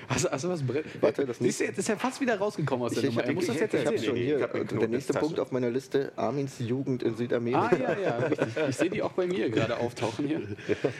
Hast, 0.07 0.25
du- 0.25 0.29
hast 0.29 0.43
du 0.43 0.49
was 0.49 0.61
brennt? 0.61 0.85
Warte, 1.01 1.25
das 1.25 1.39
Siehst 1.39 1.59
du, 1.61 1.63
jetzt 1.63 1.79
ist 1.79 1.89
er 1.89 1.97
fast 1.97 2.21
wieder 2.21 2.37
rausgekommen 2.37 2.85
aus 2.85 2.93
der 2.93 3.05
Nummer. 3.05 3.23
Er 3.23 3.29
ich, 3.29 3.35
muss 3.35 3.45
das 3.47 3.55
ich, 3.55 3.61
jetzt 3.61 3.73
ich 3.73 3.79
habe 3.85 3.95
erzählen. 3.95 4.05
schon 4.09 4.15
Nee, 4.15 4.25
hier, 4.25 4.41
hab 4.41 4.51
den 4.51 4.61
Knoten 4.61 4.77
der 4.79 4.85
in 4.85 4.91
nächste 4.91 5.13
der 5.13 5.19
Punkt 5.21 5.35
Tasche. 5.35 5.41
auf 5.43 5.51
meiner 5.51 5.69
Liste, 5.71 6.11
Armins 6.17 6.59
Jugend 6.59 7.01
in 7.03 7.15
Südamerika. 7.15 7.69
Ah, 7.71 7.77
ja, 7.77 7.99
ja, 7.99 8.17
richtig. 8.17 8.47
Ich 8.69 8.75
sehe 8.75 8.89
die 8.91 9.01
auch 9.01 9.13
bei 9.13 9.25
mir 9.25 9.49
gerade 9.49 9.77
auftauchen 9.77 10.27
hier. 10.27 10.41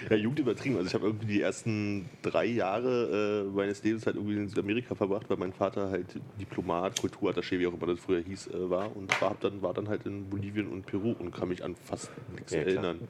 Ja, 0.10 0.16
Jugend 0.16 0.40
übertrieben. 0.40 0.78
Also 0.78 0.88
ich 0.88 0.94
habe 0.96 1.06
irgendwie 1.06 1.28
die 1.28 1.42
ersten 1.42 2.10
drei 2.24 2.46
Jahre 2.46 3.46
äh, 3.52 3.56
meines 3.56 3.84
Lebens 3.84 4.06
halt 4.08 4.16
irgendwie 4.16 4.36
in 4.38 4.48
Südamerika 4.48 4.96
verbracht, 4.96 5.30
weil 5.30 5.38
mein 5.38 5.54
Vater 5.54 5.90
halt 5.92 6.08
Diplomat, 6.40 7.00
Kulturattaché, 7.00 7.60
wie 7.60 7.68
auch 7.68 7.74
immer 7.74 7.86
das 7.88 8.00
früher 8.00 8.22
hieß, 8.22 8.48
äh, 8.48 8.69
war 8.70 8.96
und 8.96 9.22
war 9.22 9.36
dann, 9.40 9.62
war 9.62 9.74
dann 9.74 9.88
halt 9.90 10.06
in 10.06 10.30
Bolivien 10.30 10.68
und 10.68 10.86
Peru 10.86 11.16
und 11.18 11.32
kann 11.32 11.50
mich 11.50 11.64
an 11.64 11.76
fast 11.76 12.12
nichts 12.34 12.54
Ja, 12.54 12.60
erinnern. 12.62 13.08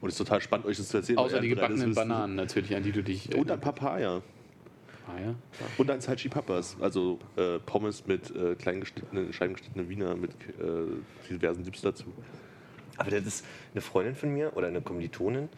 Und 0.00 0.08
es 0.08 0.14
ist 0.14 0.18
total 0.18 0.40
spannend, 0.40 0.66
euch 0.66 0.78
das 0.78 0.88
zu 0.88 0.96
erzählen. 0.98 1.18
Außer 1.18 1.40
die 1.40 1.48
gebackenen. 1.50 1.94
Bananen 1.94 2.34
natürlich, 2.34 2.74
an 2.74 2.82
die 2.82 2.92
du 2.92 3.02
dich. 3.02 3.34
Und 3.34 3.50
an 3.50 3.60
Papaya. 3.60 4.22
Ah, 5.06 5.20
ja. 5.20 5.34
Und 5.76 5.90
an 5.90 6.00
Salchipapas, 6.00 6.76
also 6.80 7.18
äh, 7.36 7.58
Pommes 7.58 8.06
mit 8.06 8.34
äh, 8.34 8.54
klein 8.54 8.80
geschnittenen, 8.80 9.32
Scheiben 9.32 9.54
geschnittenen 9.54 9.88
Wiener 9.88 10.14
mit 10.14 10.30
äh, 10.30 11.28
diversen 11.28 11.64
Dips 11.64 11.80
dazu. 11.80 12.04
Aber 12.96 13.10
das 13.10 13.26
ist 13.26 13.46
eine 13.72 13.80
Freundin 13.80 14.14
von 14.14 14.32
mir 14.32 14.56
oder 14.56 14.68
eine 14.68 14.82
Kommilitonin, 14.82 15.48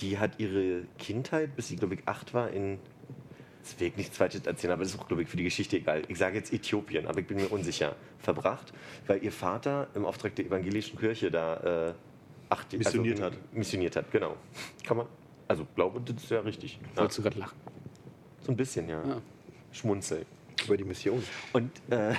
die 0.00 0.18
hat 0.18 0.38
ihre 0.38 0.82
Kindheit, 0.98 1.56
bis 1.56 1.68
sie, 1.68 1.76
glaube 1.76 1.94
ich, 1.94 2.02
acht 2.06 2.34
war, 2.34 2.50
in. 2.50 2.78
Ich 3.78 3.96
nichts 3.96 4.16
Falsches 4.16 4.46
erzählen, 4.46 4.72
aber 4.72 4.82
das 4.82 4.94
ist 4.94 5.00
auch, 5.00 5.06
glaube 5.06 5.22
ich, 5.22 5.28
für 5.28 5.36
die 5.36 5.44
Geschichte 5.44 5.76
egal. 5.76 6.02
Ich 6.08 6.18
sage 6.18 6.36
jetzt 6.36 6.52
Äthiopien, 6.52 7.06
aber 7.06 7.20
ich 7.20 7.26
bin 7.26 7.36
mir 7.36 7.48
unsicher. 7.48 7.94
Verbracht, 8.18 8.72
weil 9.06 9.22
ihr 9.24 9.32
Vater 9.32 9.88
im 9.94 10.04
Auftrag 10.04 10.34
der 10.34 10.46
evangelischen 10.46 10.98
Kirche 10.98 11.30
da 11.30 11.88
äh, 11.88 11.94
acht, 12.50 12.72
Missioniert 12.72 13.20
hat. 13.20 13.32
Missioniert 13.52 13.96
hat, 13.96 14.10
genau. 14.10 14.36
Kann 14.84 14.98
man. 14.98 15.06
Also, 15.48 15.66
glaube, 15.74 16.00
das 16.00 16.22
ist 16.22 16.30
ja 16.30 16.40
richtig. 16.40 16.78
Ja, 16.94 17.00
Wolltest 17.00 17.18
du 17.18 17.22
gerade 17.22 17.38
lachen? 17.38 17.56
so 18.42 18.52
ein 18.52 18.56
bisschen, 18.56 18.88
ja. 18.88 19.06
Ja. 19.06 19.22
Schmunzel. 19.72 20.26
Über 20.64 20.76
die 20.76 20.84
Mission. 20.84 21.22
Und. 21.52 21.70
Äh, 21.90 22.14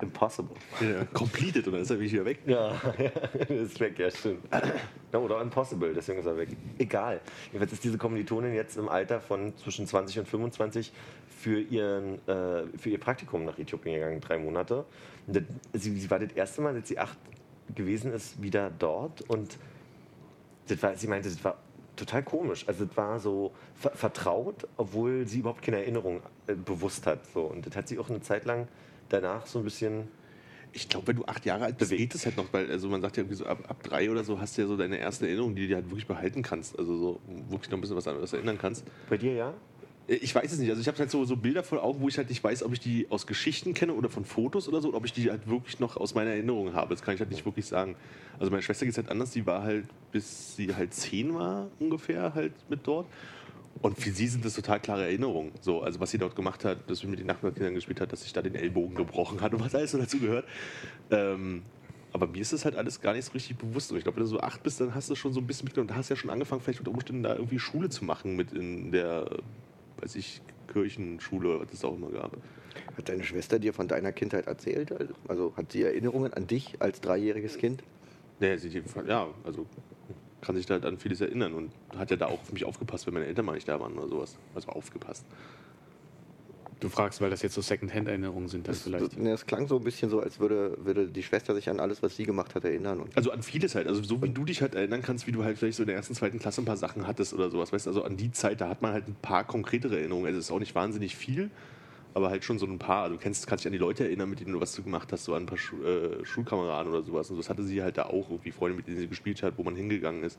impossible. 0.00 0.56
Ja, 0.80 1.04
completed 1.12 1.66
und 1.66 1.74
dann 1.74 1.82
ist 1.82 1.90
er 1.90 2.00
wieder 2.00 2.24
weg. 2.24 2.40
Ja, 2.46 2.74
das 3.32 3.50
ist 3.50 3.80
weg, 3.80 3.98
ja, 3.98 4.10
stimmt. 4.10 4.44
Ja, 5.12 5.18
oder 5.18 5.40
impossible, 5.40 5.92
deswegen 5.94 6.20
ist 6.20 6.26
er 6.26 6.36
weg. 6.36 6.48
Egal. 6.78 7.20
Jedenfalls 7.46 7.72
ist 7.72 7.84
diese 7.84 7.98
Kommilitonin 7.98 8.54
jetzt 8.54 8.76
im 8.76 8.88
Alter 8.88 9.20
von 9.20 9.56
zwischen 9.56 9.86
20 9.86 10.20
und 10.20 10.28
25 10.28 10.92
für, 11.28 11.60
ihren, 11.60 12.14
äh, 12.28 12.66
für 12.78 12.90
ihr 12.90 12.98
Praktikum 12.98 13.44
nach 13.44 13.58
Äthiopien 13.58 13.96
gegangen, 13.96 14.20
drei 14.20 14.38
Monate. 14.38 14.84
Das, 15.26 15.42
sie, 15.72 15.98
sie 15.98 16.10
war 16.10 16.18
das 16.18 16.32
erste 16.32 16.62
Mal, 16.62 16.74
als 16.74 16.88
sie 16.88 16.98
acht 16.98 17.18
gewesen 17.74 18.12
ist, 18.12 18.42
wieder 18.42 18.70
dort 18.78 19.22
und 19.22 19.58
das 20.68 20.82
war, 20.82 20.96
sie 20.96 21.06
meinte, 21.06 21.28
das 21.28 21.42
war 21.44 21.58
total 21.96 22.22
komisch. 22.22 22.64
Also 22.66 22.84
das 22.84 22.96
war 22.96 23.18
so 23.20 23.52
ver 23.74 23.90
vertraut, 23.90 24.66
obwohl 24.76 25.26
sie 25.26 25.40
überhaupt 25.40 25.62
keine 25.62 25.78
Erinnerung 25.78 26.20
äh, 26.46 26.54
bewusst 26.54 27.06
hat. 27.06 27.26
So. 27.32 27.42
Und 27.42 27.66
das 27.66 27.76
hat 27.76 27.88
sie 27.88 27.98
auch 27.98 28.10
eine 28.10 28.20
Zeit 28.20 28.44
lang 28.44 28.68
danach 29.08 29.46
so 29.46 29.58
ein 29.60 29.64
bisschen 29.64 30.08
Ich 30.72 30.88
glaube, 30.88 31.06
wenn 31.08 31.16
du 31.16 31.24
acht 31.26 31.44
Jahre 31.46 31.64
alt 31.66 31.78
bist, 31.78 31.90
Bewegt. 31.90 32.12
geht 32.12 32.14
es 32.20 32.26
halt 32.26 32.36
noch, 32.36 32.52
weil 32.52 32.70
also 32.70 32.88
man 32.88 33.00
sagt 33.00 33.16
ja 33.16 33.22
irgendwie 33.22 33.36
so 33.36 33.46
ab, 33.46 33.58
ab 33.68 33.82
drei 33.82 34.10
oder 34.10 34.24
so 34.24 34.40
hast 34.40 34.56
du 34.58 34.62
ja 34.62 34.68
so 34.68 34.76
deine 34.76 34.96
erste 34.98 35.26
Erinnerung, 35.26 35.54
die 35.54 35.62
du 35.62 35.68
dir 35.68 35.76
halt 35.76 35.86
wirklich 35.90 36.06
behalten 36.06 36.42
kannst. 36.42 36.78
Also 36.78 36.96
so 36.96 37.20
wirklich 37.48 37.70
noch 37.70 37.78
ein 37.78 37.80
bisschen 37.80 37.96
was 37.96 38.08
anderes 38.08 38.32
erinnern 38.32 38.58
kannst. 38.58 38.84
bei 39.08 39.16
dir, 39.16 39.32
ja? 39.34 39.54
Äh, 40.08 40.14
Ich 40.16 40.34
weiß 40.34 40.52
es 40.52 40.58
nicht. 40.58 40.70
Also 40.70 40.80
ich 40.82 40.88
habe 40.88 40.98
halt 40.98 41.10
so, 41.10 41.24
so 41.24 41.36
Bilder 41.36 41.62
vor 41.62 41.82
Augen, 41.82 42.00
wo 42.00 42.08
ich 42.08 42.18
halt 42.18 42.28
nicht 42.28 42.42
weiß, 42.42 42.62
ob 42.64 42.72
ich 42.72 42.80
die 42.80 43.06
aus 43.08 43.26
Geschichten 43.26 43.72
kenne 43.72 43.92
oder 43.94 44.08
von 44.10 44.24
Fotos 44.24 44.66
oder 44.68 44.80
so, 44.80 44.88
oder 44.88 44.96
ob 44.98 45.04
ich 45.04 45.12
die 45.12 45.30
halt 45.30 45.48
wirklich 45.48 45.78
noch 45.80 45.96
aus 45.96 46.14
meiner 46.14 46.30
Erinnerung 46.30 46.74
habe. 46.74 46.92
Das 46.94 47.02
kann 47.02 47.14
ich 47.14 47.20
halt 47.20 47.30
nicht 47.30 47.44
wirklich 47.46 47.66
sagen. 47.66 47.94
Also 48.40 48.50
meine 48.50 48.62
Schwester 48.62 48.84
geht 48.84 48.92
es 48.94 48.98
halt 48.98 49.10
anders. 49.10 49.30
Die 49.30 49.46
war 49.46 49.62
halt, 49.62 49.86
bis 50.10 50.56
sie 50.56 50.74
halt 50.74 50.92
zehn 50.92 51.34
war 51.34 51.68
ungefähr 51.78 52.34
halt 52.34 52.52
mit 52.68 52.80
dort. 52.84 53.06
Und 53.82 53.98
für 53.98 54.10
sie 54.10 54.28
sind 54.28 54.44
das 54.44 54.54
total 54.54 54.80
klare 54.80 55.04
Erinnerungen. 55.04 55.52
So, 55.60 55.82
also 55.82 56.00
was 56.00 56.10
sie 56.10 56.18
dort 56.18 56.36
gemacht 56.36 56.64
hat, 56.64 56.88
dass 56.88 57.00
sie 57.00 57.06
mit 57.06 57.18
den 57.18 57.26
Nachbarkindern 57.26 57.74
gespielt 57.74 58.00
hat, 58.00 58.12
dass 58.12 58.22
sich 58.22 58.32
da 58.32 58.40
den 58.40 58.54
Ellbogen 58.54 58.94
gebrochen 58.94 59.40
hat 59.40 59.52
und 59.52 59.60
was 59.60 59.74
alles 59.74 59.90
so 59.90 59.98
dazu 59.98 60.18
gehört. 60.18 60.46
Ähm, 61.10 61.62
aber 62.12 62.28
mir 62.28 62.40
ist 62.40 62.52
das 62.52 62.64
halt 62.64 62.76
alles 62.76 63.00
gar 63.00 63.12
nicht 63.12 63.24
so 63.24 63.32
richtig 63.32 63.58
bewusst. 63.58 63.90
Und 63.90 63.98
ich 63.98 64.04
glaube, 64.04 64.16
wenn 64.16 64.22
du 64.22 64.28
so 64.28 64.40
acht 64.40 64.62
bist, 64.62 64.80
dann 64.80 64.94
hast 64.94 65.10
du 65.10 65.16
schon 65.16 65.32
so 65.32 65.40
ein 65.40 65.46
bisschen 65.46 65.64
mitgenommen. 65.64 65.88
Da 65.88 65.96
hast 65.96 66.10
du 66.10 66.14
ja 66.14 66.20
schon 66.20 66.30
angefangen, 66.30 66.60
vielleicht 66.60 66.78
unter 66.78 66.92
Umständen 66.92 67.24
da 67.24 67.34
irgendwie 67.34 67.58
Schule 67.58 67.88
zu 67.88 68.04
machen 68.04 68.36
mit 68.36 68.52
in 68.52 68.92
der, 68.92 69.28
weiß 70.00 70.14
ich, 70.14 70.40
Kirchenschule, 70.72 71.60
was 71.60 71.72
es 71.72 71.84
auch 71.84 71.96
immer 71.96 72.10
gab. 72.10 72.36
Hat 72.96 73.08
deine 73.08 73.24
Schwester 73.24 73.58
dir 73.58 73.72
von 73.72 73.88
deiner 73.88 74.12
Kindheit 74.12 74.46
erzählt? 74.46 74.94
Also 75.28 75.56
hat 75.56 75.72
sie 75.72 75.82
Erinnerungen 75.82 76.32
an 76.32 76.46
dich 76.46 76.76
als 76.80 77.00
dreijähriges 77.00 77.58
Kind? 77.58 77.82
Naja, 78.38 78.58
sie, 78.58 78.82
ja, 79.06 79.28
also 79.44 79.66
kann 80.44 80.56
sich 80.56 80.66
da 80.66 80.74
halt 80.74 80.84
an 80.84 80.98
vieles 80.98 81.20
erinnern 81.20 81.54
und 81.54 81.70
hat 81.96 82.10
ja 82.10 82.16
da 82.16 82.26
auch 82.26 82.40
auf 82.40 82.52
mich 82.52 82.64
aufgepasst, 82.64 83.06
wenn 83.06 83.14
meine 83.14 83.26
Eltern 83.26 83.44
mal 83.46 83.52
nicht 83.54 83.68
da 83.68 83.80
waren 83.80 83.96
oder 83.98 84.08
sowas. 84.08 84.36
Also 84.54 84.68
aufgepasst. 84.68 85.24
Du 86.80 86.88
fragst, 86.90 87.20
weil 87.22 87.30
das 87.30 87.40
jetzt 87.40 87.54
so 87.54 87.62
Second-Hand-Erinnerungen 87.62 88.48
sind, 88.48 88.68
das, 88.68 88.78
Das, 88.78 88.82
vielleicht. 88.84 89.18
ne, 89.18 89.30
das 89.30 89.46
klang 89.46 89.68
so 89.68 89.78
ein 89.78 89.84
bisschen 89.84 90.10
so, 90.10 90.20
als 90.20 90.38
würde, 90.38 90.76
würde 90.84 91.06
die 91.06 91.22
Schwester 91.22 91.54
sich 91.54 91.70
an 91.70 91.80
alles, 91.80 92.02
was 92.02 92.16
sie 92.16 92.24
gemacht 92.24 92.54
hat, 92.54 92.64
erinnern. 92.64 93.00
Und 93.00 93.16
Also 93.16 93.30
an 93.30 93.42
vieles 93.42 93.74
halt. 93.74 93.86
Also 93.86 94.02
so 94.02 94.22
wie 94.22 94.28
du 94.28 94.44
dich 94.44 94.60
halt 94.60 94.74
erinnern 94.74 95.00
kannst, 95.00 95.26
wie 95.26 95.32
du 95.32 95.44
halt 95.44 95.56
vielleicht 95.56 95.76
so 95.78 95.82
in 95.82 95.86
der 95.86 95.96
ersten, 95.96 96.14
zweiten 96.14 96.38
Klasse 96.40 96.60
ein 96.60 96.66
paar 96.66 96.76
Sachen 96.76 97.06
hattest 97.06 97.32
oder 97.32 97.48
sowas. 97.48 97.72
Weißt 97.72 97.86
du, 97.86 97.90
also 97.90 98.02
an 98.02 98.16
die 98.18 98.32
Zeit, 98.32 98.60
da 98.60 98.68
hat 98.68 98.82
man 98.82 98.92
halt 98.92 99.08
ein 99.08 99.14
paar 99.14 99.44
konkretere 99.44 99.96
Erinnerungen. 99.98 100.26
Also 100.26 100.38
es 100.38 100.46
ist 100.46 100.50
auch 100.50 100.58
nicht 100.58 100.74
wahnsinnig 100.74 101.16
viel, 101.16 101.50
aber 102.14 102.30
halt 102.30 102.44
schon 102.44 102.58
so 102.58 102.66
ein 102.66 102.78
paar. 102.78 103.02
Also 103.02 103.16
du 103.16 103.22
kennst, 103.22 103.46
kannst 103.46 103.64
dich 103.64 103.68
an 103.68 103.72
die 103.72 103.78
Leute 103.78 104.04
erinnern, 104.04 104.30
mit 104.30 104.40
denen 104.40 104.52
du 104.52 104.60
was 104.60 104.72
du 104.72 104.82
gemacht 104.82 105.12
hast, 105.12 105.24
so 105.24 105.34
an 105.34 105.42
ein 105.42 105.46
paar 105.46 105.58
Schu 105.58 105.82
äh, 105.82 106.24
Schulkameraden 106.24 106.92
oder 106.92 107.02
sowas. 107.02 107.28
Und 107.30 107.36
das 107.36 107.50
hatte 107.50 107.64
sie 107.64 107.82
halt 107.82 107.98
da 107.98 108.04
auch, 108.04 108.30
irgendwie 108.30 108.52
Freunde, 108.52 108.76
mit 108.76 108.86
denen 108.86 108.98
sie 108.98 109.08
gespielt 109.08 109.42
hat, 109.42 109.58
wo 109.58 109.64
man 109.64 109.74
hingegangen 109.74 110.22
ist. 110.22 110.38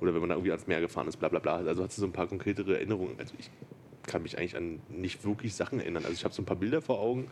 Oder 0.00 0.14
wenn 0.14 0.20
man 0.20 0.30
da 0.30 0.34
irgendwie 0.34 0.50
ans 0.50 0.66
Meer 0.66 0.80
gefahren 0.80 1.06
ist, 1.06 1.18
bla 1.18 1.28
bla 1.28 1.38
bla. 1.38 1.56
Also 1.56 1.84
hat 1.84 1.92
sie 1.92 2.00
so 2.00 2.06
ein 2.06 2.12
paar 2.12 2.26
konkretere 2.26 2.76
Erinnerungen. 2.76 3.16
Also 3.18 3.34
ich 3.38 3.50
kann 4.06 4.22
mich 4.22 4.38
eigentlich 4.38 4.56
an 4.56 4.80
nicht 4.88 5.24
wirklich 5.24 5.54
Sachen 5.54 5.78
erinnern. 5.78 6.04
Also 6.04 6.14
ich 6.14 6.24
habe 6.24 6.34
so 6.34 6.42
ein 6.42 6.46
paar 6.46 6.56
Bilder 6.56 6.80
vor 6.80 6.98
Augen, 7.00 7.30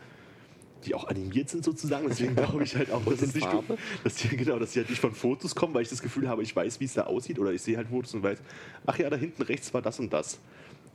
die 0.85 0.93
auch 0.93 1.07
animiert 1.07 1.49
sind 1.49 1.63
sozusagen. 1.63 2.07
Deswegen 2.07 2.35
glaube 2.35 2.63
ich 2.63 2.75
halt 2.75 2.91
auch, 2.91 3.03
dass, 3.03 3.23
es 3.23 3.33
nicht, 3.33 3.47
dass, 4.03 4.15
die, 4.15 4.37
genau, 4.37 4.59
dass 4.59 4.73
die 4.73 4.79
halt 4.79 4.89
nicht 4.89 5.01
von 5.01 5.13
Fotos 5.13 5.55
kommen, 5.55 5.73
weil 5.73 5.81
ich 5.81 5.89
das 5.89 6.01
Gefühl 6.01 6.29
habe, 6.29 6.43
ich 6.43 6.55
weiß, 6.55 6.79
wie 6.79 6.85
es 6.85 6.93
da 6.93 7.05
aussieht. 7.05 7.39
Oder 7.39 7.51
ich 7.51 7.61
sehe 7.61 7.75
halt 7.75 7.87
Fotos 7.87 8.13
und 8.13 8.21
weiß, 8.21 8.39
ach 8.85 8.99
ja, 8.99 9.09
da 9.09 9.15
hinten 9.15 9.41
rechts 9.41 9.73
war 9.73 9.81
das 9.81 9.99
und 9.99 10.13
das. 10.13 10.39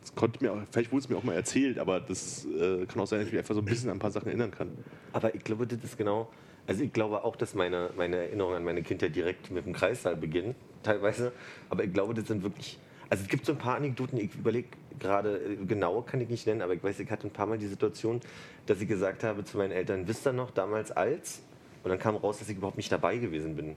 Das 0.08 0.14
konnte 0.14 0.42
mir 0.42 0.52
auch, 0.52 0.58
vielleicht 0.70 0.90
wurde 0.90 1.02
es 1.02 1.08
mir 1.10 1.16
auch 1.16 1.22
mal 1.22 1.34
erzählt, 1.34 1.78
aber 1.78 2.00
das 2.00 2.46
äh, 2.46 2.86
kann 2.86 3.02
auch 3.02 3.06
sein, 3.06 3.18
dass 3.18 3.28
ich 3.28 3.32
mich 3.32 3.40
einfach 3.40 3.54
so 3.54 3.60
ein 3.60 3.66
bisschen 3.66 3.90
an 3.90 3.96
ein 3.96 4.00
paar 4.00 4.10
Sachen 4.10 4.28
erinnern 4.28 4.50
kann. 4.50 4.70
Aber 5.12 5.34
ich 5.34 5.44
glaube, 5.44 5.66
das 5.66 5.84
ist 5.84 5.98
genau. 5.98 6.30
Also 6.66 6.82
ich 6.82 6.92
glaube 6.92 7.24
auch, 7.24 7.36
dass 7.36 7.54
meine, 7.54 7.90
meine 7.96 8.16
Erinnerungen 8.16 8.56
an 8.56 8.64
meine 8.64 8.82
Kindheit 8.82 9.14
direkt 9.14 9.50
mit 9.50 9.66
dem 9.66 9.74
Kreissaal 9.74 10.16
beginnen, 10.16 10.54
teilweise. 10.82 11.32
Aber 11.68 11.84
ich 11.84 11.92
glaube, 11.92 12.14
das 12.14 12.26
sind 12.26 12.42
wirklich. 12.42 12.78
Also 13.10 13.22
es 13.22 13.28
gibt 13.28 13.44
so 13.44 13.52
ein 13.52 13.58
paar 13.58 13.76
Anekdoten, 13.76 14.18
ich 14.18 14.34
überlege 14.34 14.68
gerade, 14.98 15.58
genau 15.66 16.02
kann 16.02 16.20
ich 16.20 16.28
nicht 16.28 16.46
nennen, 16.46 16.62
aber 16.62 16.74
ich 16.74 16.82
weiß, 16.82 17.00
ich 17.00 17.10
hatte 17.10 17.26
ein 17.26 17.30
paar 17.30 17.46
Mal 17.46 17.58
die 17.58 17.66
Situation, 17.66 18.20
dass 18.66 18.80
ich 18.80 18.88
gesagt 18.88 19.24
habe 19.24 19.44
zu 19.44 19.58
meinen 19.58 19.72
Eltern, 19.72 20.08
wisst 20.08 20.26
ihr 20.26 20.32
noch, 20.32 20.50
damals 20.50 20.90
als? 20.90 21.42
Und 21.84 21.90
dann 21.90 21.98
kam 21.98 22.16
raus, 22.16 22.38
dass 22.38 22.48
ich 22.48 22.56
überhaupt 22.56 22.76
nicht 22.76 22.92
dabei 22.92 23.18
gewesen 23.18 23.56
bin. 23.56 23.76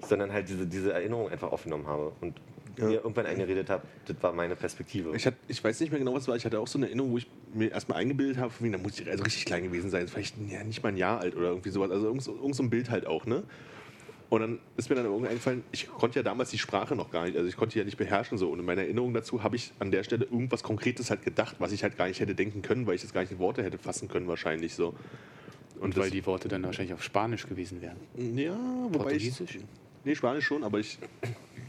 Sondern 0.00 0.32
halt 0.32 0.48
diese, 0.48 0.66
diese 0.66 0.92
Erinnerung 0.92 1.30
einfach 1.30 1.52
aufgenommen 1.52 1.86
habe 1.86 2.12
und 2.20 2.34
mir 2.84 2.94
irgendwann 2.96 3.26
eingeredet 3.26 3.70
habe, 3.70 3.82
das 4.06 4.16
war 4.22 4.32
meine 4.32 4.56
Perspektive. 4.56 5.14
Ich, 5.16 5.26
hatte, 5.26 5.36
ich 5.48 5.62
weiß 5.62 5.80
nicht 5.80 5.90
mehr 5.90 5.98
genau, 5.98 6.14
was 6.14 6.28
war. 6.28 6.36
Ich 6.36 6.44
hatte 6.44 6.58
auch 6.60 6.66
so 6.68 6.78
eine 6.78 6.86
Erinnerung, 6.86 7.12
wo 7.12 7.18
ich 7.18 7.26
mir 7.54 7.70
erstmal 7.70 7.98
eingebildet 7.98 8.38
habe, 8.38 8.50
von 8.50 8.64
wegen, 8.64 8.72
da 8.72 8.78
muss 8.78 8.98
ich 9.00 9.08
also 9.08 9.24
richtig 9.24 9.44
klein 9.44 9.64
gewesen 9.64 9.90
sein, 9.90 10.08
vielleicht 10.08 10.36
ja, 10.48 10.62
nicht 10.64 10.82
mal 10.82 10.90
ein 10.90 10.96
Jahr 10.96 11.20
alt 11.20 11.36
oder 11.36 11.48
irgendwie 11.48 11.70
sowas. 11.70 11.90
Also 11.90 12.06
irgend, 12.06 12.22
so- 12.22 12.34
irgend 12.34 12.54
so 12.56 12.62
ein 12.62 12.70
Bild 12.70 12.90
halt 12.90 13.06
auch, 13.06 13.26
ne? 13.26 13.42
Und 14.28 14.40
dann 14.40 14.58
ist 14.76 14.90
mir 14.90 14.96
dann 14.96 15.04
irgendwann 15.04 15.28
eingefallen, 15.30 15.62
ich 15.70 15.86
konnte 15.88 16.18
ja 16.18 16.22
damals 16.24 16.50
die 16.50 16.58
Sprache 16.58 16.96
noch 16.96 17.12
gar 17.12 17.26
nicht, 17.26 17.36
also 17.36 17.48
ich 17.48 17.56
konnte 17.56 17.74
die 17.74 17.78
ja 17.78 17.84
nicht 17.84 17.96
beherrschen 17.96 18.38
so. 18.38 18.50
Und 18.50 18.58
in 18.58 18.64
meiner 18.64 18.82
Erinnerung 18.82 19.14
dazu 19.14 19.44
habe 19.44 19.54
ich 19.54 19.72
an 19.78 19.92
der 19.92 20.02
Stelle 20.02 20.24
irgendwas 20.24 20.64
Konkretes 20.64 21.10
halt 21.10 21.22
gedacht, 21.22 21.56
was 21.60 21.70
ich 21.70 21.84
halt 21.84 21.96
gar 21.96 22.08
nicht 22.08 22.18
hätte 22.18 22.34
denken 22.34 22.60
können, 22.60 22.86
weil 22.88 22.96
ich 22.96 23.02
das 23.02 23.12
gar 23.12 23.20
nicht 23.20 23.30
in 23.30 23.38
Worte 23.38 23.62
hätte 23.62 23.78
fassen 23.78 24.08
können 24.08 24.26
wahrscheinlich 24.26 24.74
so. 24.74 24.94
Und 25.80 25.96
das- 25.96 26.02
weil 26.04 26.10
die 26.10 26.26
Worte 26.26 26.48
dann 26.48 26.64
wahrscheinlich 26.64 26.92
auf 26.92 27.04
Spanisch 27.04 27.46
gewesen 27.46 27.80
wären. 27.80 27.98
Ja, 28.36 28.56
wobei 28.90 29.12
ich. 29.12 29.28
Portugiesisch? 29.30 29.58
Nee, 30.04 30.14
Spanisch 30.16 30.44
schon, 30.46 30.64
aber 30.64 30.80
ich 30.80 30.98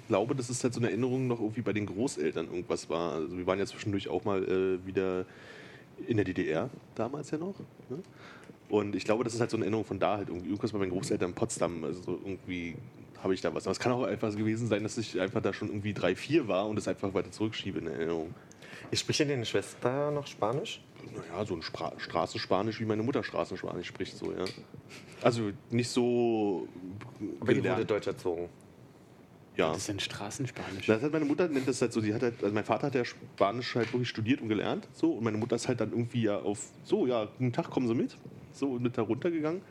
glaube, 0.08 0.36
dass 0.36 0.50
es 0.50 0.64
halt 0.64 0.74
so 0.74 0.80
eine 0.80 0.90
Erinnerung 0.90 1.28
noch 1.28 1.40
irgendwie 1.40 1.62
bei 1.62 1.74
den 1.74 1.86
Großeltern 1.86 2.48
irgendwas 2.48 2.90
war. 2.90 3.14
Also 3.14 3.38
wir 3.38 3.46
waren 3.48 3.60
ja 3.60 3.66
zwischendurch 3.66 4.10
auch 4.10 4.26
mal 4.26 4.44
äh, 4.44 4.86
wieder 4.86 5.26
in 6.08 6.18
der 6.18 6.26
DDR, 6.26 6.70
damals 6.96 7.32
ja 7.32 7.38
noch. 7.38 7.56
Ne? 7.90 8.00
Und 8.70 8.96
ich 8.96 9.06
glaube, 9.06 9.24
das 9.24 9.34
ist 9.34 9.40
halt 9.40 9.50
so 9.50 9.58
eine 9.58 9.66
Erinnerung 9.66 9.86
von 9.86 10.00
da 10.00 10.18
halt 10.18 10.30
irgendwie. 10.30 10.48
Irgendwas 10.48 10.72
bei 10.72 10.80
meinen 10.80 10.92
Großeltern 10.92 11.30
in 11.30 11.36
Potsdam. 11.36 11.84
Also 11.84 12.02
so 12.02 12.20
irgendwie 12.24 12.76
habe 13.24 13.34
ich 13.34 13.42
da 13.42 13.54
was. 13.54 13.66
Aber 13.66 13.72
es 13.72 13.80
kann 13.80 13.92
auch 13.92 14.04
einfach 14.04 14.36
gewesen 14.36 14.68
sein, 14.68 14.84
dass 14.84 14.98
ich 14.98 15.20
einfach 15.20 15.42
da 15.42 15.54
schon 15.54 15.70
irgendwie 15.70 15.94
drei, 15.94 16.16
vier 16.16 16.48
war 16.48 16.68
und 16.68 16.78
es 16.78 16.88
einfach 16.88 17.14
weiter 17.14 17.32
zurückschiebe 17.32 17.80
in 17.80 17.86
der 17.86 17.96
Erinnerung. 17.96 18.34
Ich 18.92 19.00
spreche 19.00 19.26
deine 19.26 19.46
Schwester 19.46 20.12
noch 20.12 20.28
Spanisch? 20.28 20.82
Naja, 21.16 21.46
so 21.46 21.56
ein 21.56 21.62
Spra 21.62 21.94
Straßenspanisch, 21.98 22.80
wie 22.80 22.86
meine 22.86 23.04
Mutter 23.04 23.24
Straßenspanisch 23.24 23.88
spricht, 23.88 24.18
so, 24.18 24.32
ja. 24.32 24.46
Also 25.22 25.52
nicht 25.70 25.90
so 25.90 26.68
Aber 27.40 27.54
die 27.54 27.60
wurde 27.60 27.70
gelernt. 27.70 27.92
deutsch 27.92 28.08
erzogen. 28.08 28.50
Ja. 29.58 29.70
Das 29.70 29.80
ist 29.80 29.90
ein 29.90 30.00
Straßenspanisch. 30.00 30.86
Das 30.86 31.02
hat 31.02 31.12
meine 31.12 31.26
Mutter 31.26 31.48
nennt 31.48 31.68
das 31.68 31.82
halt 31.82 31.92
so, 31.92 32.00
die 32.00 32.14
hat 32.14 32.22
halt, 32.22 32.44
also 32.44 32.54
mein 32.54 32.64
Vater 32.64 32.88
hat 32.88 32.96
ja 32.96 33.04
Spanisch 33.04 33.76
halt 33.76 33.92
wirklich 33.92 34.08
studiert 34.08 34.40
und 34.42 34.50
gelernt, 34.50 34.88
so, 34.94 35.14
und 35.14 35.24
meine 35.24 35.38
Mutter 35.38 35.56
ist 35.56 35.68
halt 35.68 35.82
dann 35.82 35.92
irgendwie 35.92 36.24
ja 36.24 36.38
auf, 36.38 36.70
so, 36.84 37.08
ja, 37.08 37.26
guten 37.26 37.52
Tag, 37.52 37.70
kommen 37.72 37.88
Sie 37.88 37.96
mit, 37.96 38.18
so, 38.54 38.74
und 38.74 38.84
mit 38.84 38.98
da 38.98 39.02
runtergegangen 39.02 39.62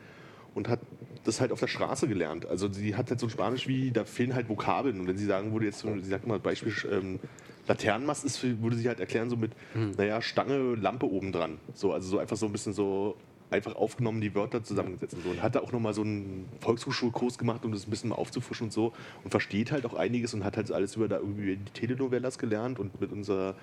und 0.55 0.67
hat 0.67 0.81
das 1.23 1.39
halt 1.39 1.51
auf 1.51 1.59
der 1.59 1.67
Straße 1.67 2.07
gelernt. 2.07 2.45
Also 2.45 2.71
sie 2.71 2.95
hat 2.95 3.09
halt 3.09 3.19
so 3.19 3.27
ein 3.27 3.29
Spanisch 3.29 3.67
wie, 3.67 3.91
da 3.91 4.03
fehlen 4.03 4.33
halt 4.35 4.49
Vokabeln 4.49 4.99
und 4.99 5.07
wenn 5.07 5.17
sie 5.17 5.25
sagen 5.25 5.53
würde 5.53 5.65
jetzt, 5.67 5.79
so, 5.79 5.95
sie 5.97 6.09
sagt 6.09 6.25
immer 6.25 6.39
Beispiel, 6.39 6.73
ähm, 6.91 7.19
Laternenmast 7.67 8.23
ist, 8.25 8.43
würde 8.43 8.75
sie 8.77 8.87
halt 8.87 8.99
erklären 8.99 9.29
so 9.29 9.35
mit, 9.35 9.51
naja, 9.97 10.21
Stange, 10.21 10.75
Lampe 10.75 11.05
oben 11.05 11.31
dran, 11.31 11.59
so, 11.73 11.93
also 11.93 12.09
so 12.09 12.17
einfach 12.19 12.37
so 12.37 12.45
ein 12.45 12.51
bisschen 12.51 12.73
so 12.73 13.15
einfach 13.49 13.75
aufgenommen, 13.75 14.21
die 14.21 14.35
Wörter 14.35 14.63
zusammengesetzt 14.63 15.13
und 15.15 15.23
so. 15.23 15.29
Und 15.29 15.41
hat 15.41 15.55
da 15.55 15.61
auch 15.61 15.71
nochmal 15.71 15.93
so 15.93 16.01
einen 16.01 16.49
Volkshochschulkurs 16.59 17.37
gemacht, 17.37 17.63
um 17.63 17.71
das 17.71 17.87
ein 17.87 17.89
bisschen 17.89 18.09
mal 18.09 18.15
aufzufrischen 18.15 18.65
und 18.65 18.73
so. 18.73 18.93
Und 19.23 19.31
versteht 19.31 19.71
halt 19.71 19.85
auch 19.85 19.93
einiges 19.93 20.33
und 20.33 20.43
hat 20.43 20.57
halt 20.57 20.71
alles 20.71 20.95
über 20.95 21.07
da 21.07 21.17
irgendwie 21.17 21.57
die 21.57 21.71
Telenovelas 21.71 22.37
gelernt 22.37 22.79
und 22.79 22.99
mit 22.99 23.11
unserer, 23.11 23.55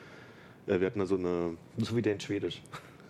äh, 0.66 0.80
wir 0.80 0.86
hatten 0.86 0.98
da 0.98 1.06
so 1.06 1.16
eine, 1.16 1.56
So 1.78 1.96
wie 1.96 2.02
der 2.02 2.14
in 2.14 2.20
Schwedisch. 2.20 2.62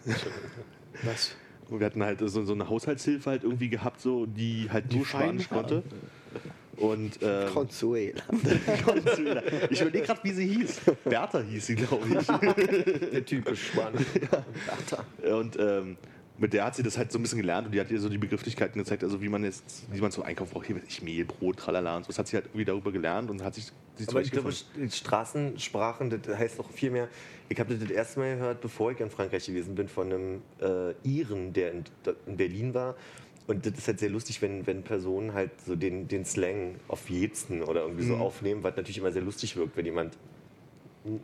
Was? 1.03 1.37
wir 1.71 1.87
hatten 1.87 2.03
halt 2.03 2.21
so, 2.21 2.45
so 2.45 2.53
eine 2.53 2.69
Haushaltshilfe 2.69 3.31
halt 3.31 3.45
irgendwie 3.45 3.69
gehabt, 3.69 4.01
so, 4.01 4.27
die 4.27 4.69
halt 4.71 4.93
nur 4.93 5.07
Spanisch 5.07 5.49
konnte. 5.49 5.83
Und 6.77 7.19
ähm, 7.23 7.49
Consuela. 7.53 8.21
Consuela. 8.85 9.43
ich 9.71 9.81
überlege 9.81 10.05
gerade, 10.05 10.21
wie 10.25 10.33
sie 10.33 10.47
hieß. 10.47 10.81
Bertha 11.05 11.41
hieß 11.41 11.67
sie, 11.67 11.77
glaube 11.77 12.07
ich. 12.09 12.27
Der 13.11 13.25
typisch 13.25 13.69
Spanisch. 13.69 14.07
Und 15.23 15.57
ähm, 15.59 15.97
mit 16.37 16.53
der 16.53 16.65
hat 16.65 16.75
sie 16.75 16.83
das 16.83 16.99
halt 16.99 17.13
so 17.13 17.19
ein 17.19 17.23
bisschen 17.23 17.39
gelernt 17.39 17.67
und 17.67 17.73
die 17.73 17.81
hat 17.81 17.91
ihr 17.91 18.01
so 18.01 18.09
die 18.09 18.19
Begrifflichkeiten 18.19 18.79
gezeigt, 18.79 19.05
also 19.05 19.23
wie 19.23 19.29
man 19.29 19.45
jetzt, 19.45 19.85
wie 19.93 20.01
man 20.01 20.11
zum 20.11 20.25
Einkauf 20.25 20.51
braucht, 20.51 20.67
hier 20.67 20.77
ich 20.89 21.01
Mehl, 21.01 21.25
Brot, 21.25 21.59
tralala 21.59 21.97
und 21.97 22.05
so. 22.05 22.09
Das 22.09 22.19
hat 22.19 22.27
sie 22.27 22.37
halt 22.37 22.47
irgendwie 22.47 22.65
darüber 22.65 22.91
gelernt 22.91 23.31
und 23.31 23.43
hat 23.45 23.55
sich, 23.55 23.71
sich 23.97 24.09
Aber 24.09 24.21
ich 24.21 24.33
glaube, 24.33 24.53
Straßensprachen, 24.91 26.11
das 26.11 26.37
heißt 26.37 26.61
auch 26.61 26.71
viel 26.71 26.91
mehr. 26.91 27.09
Ich 27.49 27.61
habe 27.61 27.75
das 27.75 27.87
das 27.87 27.91
erste 27.97 28.21
Mal 28.21 28.35
gehört, 28.35 28.61
bevor 28.61 28.91
ich 28.91 29.01
in 29.01 29.11
Frankreich 29.11 29.47
gewesen 29.47 29.75
bin, 29.75 29.89
von 29.89 30.13
einem 30.13 30.43
äh, 30.61 30.95
Iren, 31.05 31.53
der 31.53 31.73
in, 31.73 31.85
in 32.27 32.37
Berlin 32.37 32.75
war. 32.75 32.97
Und 33.47 33.67
das 33.67 33.75
ist 33.75 33.87
halt 33.87 34.01
sehr 34.01 34.09
lustig, 34.09 34.41
wenn, 34.43 34.67
wenn 34.67 34.83
Personen 34.83 35.35
halt 35.35 35.51
so 35.65 35.77
den, 35.77 36.09
den 36.09 36.25
Slang 36.25 36.77
auf 36.89 37.11
Jetzen 37.11 37.63
oder 37.63 37.83
irgendwie 37.83 38.05
Mhm. 38.05 38.09
so 38.09 38.17
aufnehmen, 38.17 38.63
was 38.63 38.75
natürlich 38.77 38.99
immer 38.99 39.13
sehr 39.13 39.23
lustig 39.23 39.57
wirkt, 39.57 39.77
wenn 39.77 39.85
jemand 39.85 40.17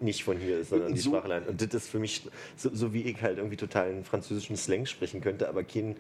nicht 0.01 0.25
von 0.25 0.37
hier 0.39 0.59
ist, 0.59 0.71
sondern 0.71 0.93
die 0.95 1.01
So- 1.01 1.11
Sprache 1.11 1.29
lernt. 1.29 1.49
Und 1.49 1.61
das 1.61 1.75
ist 1.75 1.89
für 1.89 1.99
mich, 1.99 2.23
so, 2.57 2.71
so 2.73 2.93
wie 2.93 3.03
ich 3.03 3.21
halt 3.23 3.39
irgendwie 3.39 3.57
total 3.57 3.89
einen 3.91 4.05
französischen 4.05 4.57
Slang 4.57 4.87
sprechen 4.87 5.21
könnte, 5.21 5.49
aber 5.49 5.65
keinen 5.65 5.97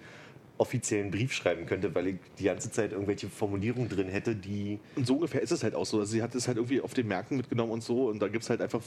offiziellen 0.58 1.10
Brief 1.10 1.32
schreiben 1.32 1.64
könnte, 1.64 1.94
weil 1.94 2.08
ich 2.08 2.16
die 2.38 2.44
ganze 2.44 2.70
Zeit 2.70 2.92
irgendwelche 2.92 3.30
Formulierungen 3.30 3.88
drin 3.88 4.08
hätte, 4.08 4.36
die 4.36 4.78
Und 4.94 5.06
so 5.06 5.14
ungefähr 5.14 5.40
ist 5.40 5.52
es 5.52 5.62
halt 5.62 5.74
auch 5.74 5.86
so. 5.86 6.00
Also 6.00 6.12
sie 6.12 6.22
hat 6.22 6.34
es 6.34 6.46
halt 6.48 6.58
irgendwie 6.58 6.82
auf 6.82 6.92
den 6.92 7.08
Märkten 7.08 7.38
mitgenommen 7.38 7.72
und 7.72 7.82
so. 7.82 8.08
Und 8.10 8.20
da 8.20 8.28
gibt 8.28 8.44
es 8.44 8.50
halt 8.50 8.60
einfach 8.60 8.82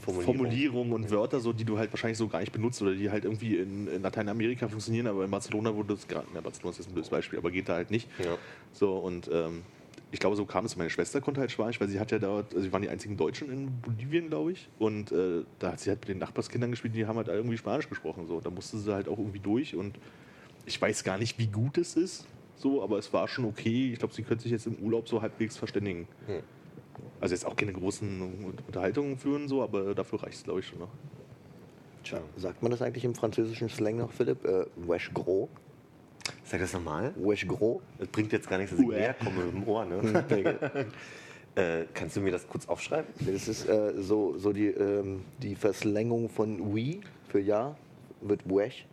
Formulierungen. 0.00 0.24
Formulierungen 0.38 0.92
und 0.94 1.10
Wörter, 1.10 1.40
so, 1.40 1.52
die 1.52 1.64
du 1.64 1.76
halt 1.76 1.92
wahrscheinlich 1.92 2.16
so 2.16 2.26
gar 2.28 2.40
nicht 2.40 2.52
benutzt 2.52 2.80
oder 2.80 2.94
die 2.94 3.10
halt 3.10 3.24
irgendwie 3.24 3.56
in, 3.56 3.86
in 3.88 4.00
Lateinamerika 4.00 4.66
funktionieren. 4.66 5.08
Aber 5.08 5.26
in 5.26 5.30
Barcelona 5.30 5.74
wurde 5.74 5.92
das 5.94 6.08
gerade, 6.08 6.26
ja, 6.34 6.40
Barcelona 6.40 6.70
ist 6.70 6.78
jetzt 6.78 6.88
ein 6.88 6.94
blödes 6.94 7.10
Beispiel, 7.10 7.38
aber 7.38 7.50
geht 7.50 7.68
da 7.68 7.74
halt 7.74 7.90
nicht. 7.90 8.08
Ja. 8.24 8.38
So 8.72 8.96
und 8.96 9.28
ähm, 9.30 9.64
ich 10.10 10.20
glaube, 10.20 10.36
so 10.36 10.46
kam 10.46 10.64
es. 10.64 10.76
Meine 10.76 10.90
Schwester 10.90 11.20
konnte 11.20 11.40
halt 11.40 11.50
Spanisch, 11.50 11.80
weil 11.80 11.88
sie 11.88 12.00
hat 12.00 12.10
ja 12.10 12.18
dort, 12.18 12.54
also 12.54 12.62
sie 12.62 12.72
waren 12.72 12.82
die 12.82 12.88
einzigen 12.88 13.16
Deutschen 13.16 13.52
in 13.52 13.80
Bolivien, 13.80 14.28
glaube 14.28 14.52
ich. 14.52 14.68
Und 14.78 15.12
äh, 15.12 15.44
da 15.58 15.72
hat 15.72 15.80
sie 15.80 15.90
halt 15.90 16.00
mit 16.00 16.08
den 16.08 16.18
Nachbarskindern 16.18 16.70
gespielt, 16.70 16.94
die 16.94 17.06
haben 17.06 17.16
halt 17.16 17.28
irgendwie 17.28 17.58
Spanisch 17.58 17.88
gesprochen. 17.88 18.26
So. 18.26 18.40
Da 18.40 18.50
musste 18.50 18.78
sie 18.78 18.92
halt 18.92 19.08
auch 19.08 19.18
irgendwie 19.18 19.40
durch 19.40 19.74
und 19.76 19.98
ich 20.64 20.80
weiß 20.80 21.04
gar 21.04 21.18
nicht, 21.18 21.38
wie 21.38 21.46
gut 21.46 21.78
es 21.78 21.96
ist, 21.96 22.26
so, 22.56 22.82
aber 22.82 22.98
es 22.98 23.12
war 23.12 23.28
schon 23.28 23.44
okay. 23.44 23.92
Ich 23.92 23.98
glaube, 23.98 24.14
sie 24.14 24.22
könnte 24.22 24.42
sich 24.42 24.52
jetzt 24.52 24.66
im 24.66 24.76
Urlaub 24.76 25.08
so 25.08 25.22
halbwegs 25.22 25.56
verständigen. 25.56 26.08
Hm. 26.26 26.42
Also 27.20 27.34
jetzt 27.34 27.46
auch 27.46 27.56
keine 27.56 27.72
großen 27.72 28.54
Unterhaltungen 28.66 29.16
führen, 29.16 29.48
so, 29.48 29.62
aber 29.62 29.94
dafür 29.94 30.22
reicht 30.22 30.38
es, 30.38 30.44
glaube 30.44 30.60
ich, 30.60 30.66
schon 30.66 30.80
noch. 30.80 30.90
Tja. 32.02 32.20
Sagt 32.36 32.62
man 32.62 32.70
das 32.70 32.82
eigentlich 32.82 33.04
im 33.04 33.14
französischen 33.14 33.68
Slang 33.68 33.96
noch, 33.96 34.12
Philipp? 34.12 34.44
Äh, 34.44 34.66
wesh 34.76 35.10
gros? 35.14 35.48
Sag 36.44 36.60
das 36.60 36.72
nochmal. 36.72 37.12
Wesh 37.16 37.46
gros? 37.46 37.80
Das 37.98 38.08
bringt 38.08 38.32
jetzt 38.32 38.48
gar 38.48 38.58
nichts, 38.58 38.72
dass 38.72 38.80
ich 38.80 38.88
näher 38.88 39.14
komme 39.14 39.42
im 39.52 39.66
Ohr. 39.68 39.84
Ne? 39.84 40.00
Hm, 40.02 40.86
Äh, 41.54 41.86
kannst 41.92 42.14
du 42.14 42.20
mir 42.20 42.30
das 42.30 42.46
kurz 42.46 42.68
aufschreiben? 42.68 43.12
Das 43.18 43.48
ist 43.48 43.68
äh, 43.68 43.92
so, 43.96 44.38
so 44.38 44.52
die, 44.52 44.66
ähm, 44.68 45.24
die 45.42 45.56
Verslängerung 45.56 46.28
von 46.28 46.72
Wii 46.72 47.00
für 47.26 47.40
Ja 47.40 47.76
wird 48.20 48.42
Wesh. 48.48 48.86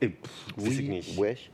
Äh, 0.00 0.08
weiß 0.56 0.78
ich 0.78 0.88
nicht. 0.88 1.20
Wesh. 1.20 1.48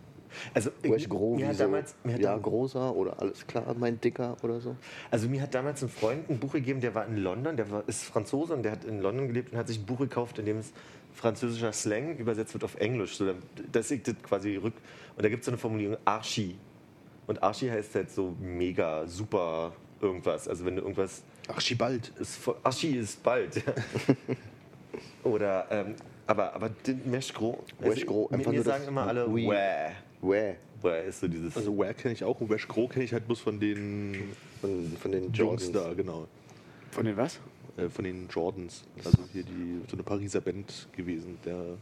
Also, 0.54 0.70
Wesh 0.82 1.06
groß. 1.08 1.38
mir 1.38 1.48
hat 1.48 1.60
damals, 1.60 1.94
mir 2.02 2.14
hat 2.14 2.20
ja, 2.20 2.32
dam- 2.32 2.42
großer 2.42 2.94
oder 2.96 3.20
alles 3.20 3.46
klar, 3.46 3.74
mein 3.78 4.00
Dicker 4.00 4.36
oder 4.42 4.58
so. 4.60 4.76
Also 5.10 5.28
mir 5.28 5.42
hat 5.42 5.54
damals 5.54 5.82
ein 5.82 5.90
Freund 5.90 6.30
ein 6.30 6.38
Buch 6.38 6.52
gegeben, 6.52 6.80
der 6.80 6.94
war 6.94 7.06
in 7.06 7.18
London, 7.18 7.56
der 7.56 7.70
war, 7.70 7.84
ist 7.86 8.04
Franzose 8.04 8.54
und 8.54 8.62
der 8.62 8.72
hat 8.72 8.84
in 8.84 9.00
London 9.02 9.28
gelebt 9.28 9.52
und 9.52 9.58
hat 9.58 9.68
sich 9.68 9.80
ein 9.80 9.84
Buch 9.86 9.98
gekauft, 9.98 10.38
in 10.38 10.46
dem 10.46 10.58
es 10.58 10.72
französischer 11.16 11.72
Slang 11.72 12.16
übersetzt 12.16 12.54
wird 12.54 12.64
auf 12.64 12.76
Englisch. 12.76 13.16
So, 13.16 13.34
das 13.72 13.90
liegt 13.90 14.06
das 14.08 14.14
quasi 14.22 14.56
rück. 14.56 14.74
Und 15.16 15.24
da 15.24 15.28
gibt 15.28 15.40
es 15.40 15.46
so 15.46 15.50
eine 15.50 15.58
Formulierung 15.58 15.96
Archie. 16.04 16.56
Und 17.26 17.42
Archie 17.42 17.70
heißt 17.70 17.94
halt 17.94 18.10
so 18.10 18.34
mega, 18.40 19.06
super 19.06 19.72
irgendwas. 20.00 20.46
Also 20.46 20.64
wenn 20.64 20.76
du 20.76 20.82
irgendwas 20.82 21.22
Archibald. 21.48 22.12
ist, 22.20 22.38
Archie 22.62 22.96
ist 22.96 23.22
bald. 23.22 23.56
Ja. 23.56 23.62
Oder, 25.24 25.66
ähm, 25.70 25.94
aber, 26.26 26.54
aber 26.54 26.68
den 26.68 27.10
Mesh 27.10 27.32
Gros. 27.32 27.58
Wesh 27.78 28.06
Gros, 28.06 28.30
mir, 28.30 28.38
mir 28.38 28.62
sagen 28.62 28.80
das 28.80 28.88
immer 28.88 29.06
alle, 29.06 29.28
Oui. 29.28 29.48
Wäh. 29.48 29.92
Wäh. 30.22 30.54
Wäh 30.82 31.08
ist 31.08 31.20
so 31.20 31.28
dieses. 31.28 31.56
Also 31.56 31.76
Where 31.76 31.94
kenne 31.94 32.14
ich 32.14 32.22
auch 32.22 32.40
und 32.40 32.50
Wesh 32.50 32.68
Gros 32.68 32.90
kenne 32.90 33.04
ich 33.04 33.12
halt 33.12 33.26
bloß 33.26 33.40
von 33.40 33.58
den 33.58 34.36
Von, 34.60 34.96
von 35.00 35.12
den 35.12 35.32
Jungs 35.32 35.72
da, 35.72 35.92
genau. 35.94 36.28
Von 36.90 37.06
den 37.06 37.16
was? 37.16 37.40
Äh, 37.76 37.88
von 37.88 38.04
den 38.04 38.28
Jordans. 38.28 38.84
Also 39.04 39.18
hier 39.32 39.42
die, 39.42 39.82
so 39.88 39.96
eine 39.96 40.02
Pariser 40.02 40.40
Band 40.40 40.88
gewesen. 40.92 41.38
Der 41.44 41.76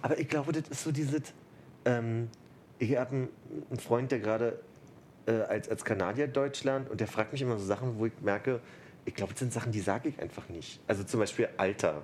Aber 0.00 0.18
ich 0.18 0.28
glaube, 0.28 0.52
das 0.52 0.68
ist 0.68 0.84
so 0.84 0.92
dieses. 0.92 1.34
Ähm, 1.84 2.28
ich 2.78 2.96
habe 2.96 3.10
einen, 3.10 3.28
einen 3.70 3.78
Freund, 3.78 4.10
der 4.10 4.18
gerade 4.20 4.58
äh, 5.26 5.32
als, 5.32 5.68
als 5.68 5.84
Kanadier 5.84 6.26
Deutschland 6.26 6.90
und 6.90 7.00
der 7.00 7.06
fragt 7.06 7.32
mich 7.32 7.42
immer 7.42 7.58
so 7.58 7.64
Sachen, 7.64 7.98
wo 7.98 8.06
ich 8.06 8.12
merke, 8.22 8.60
ich 9.04 9.14
glaube, 9.14 9.32
das 9.32 9.40
sind 9.40 9.52
Sachen, 9.52 9.72
die 9.72 9.80
sage 9.80 10.08
ich 10.08 10.18
einfach 10.20 10.48
nicht. 10.48 10.80
Also 10.86 11.04
zum 11.04 11.20
Beispiel 11.20 11.48
Alter. 11.56 12.02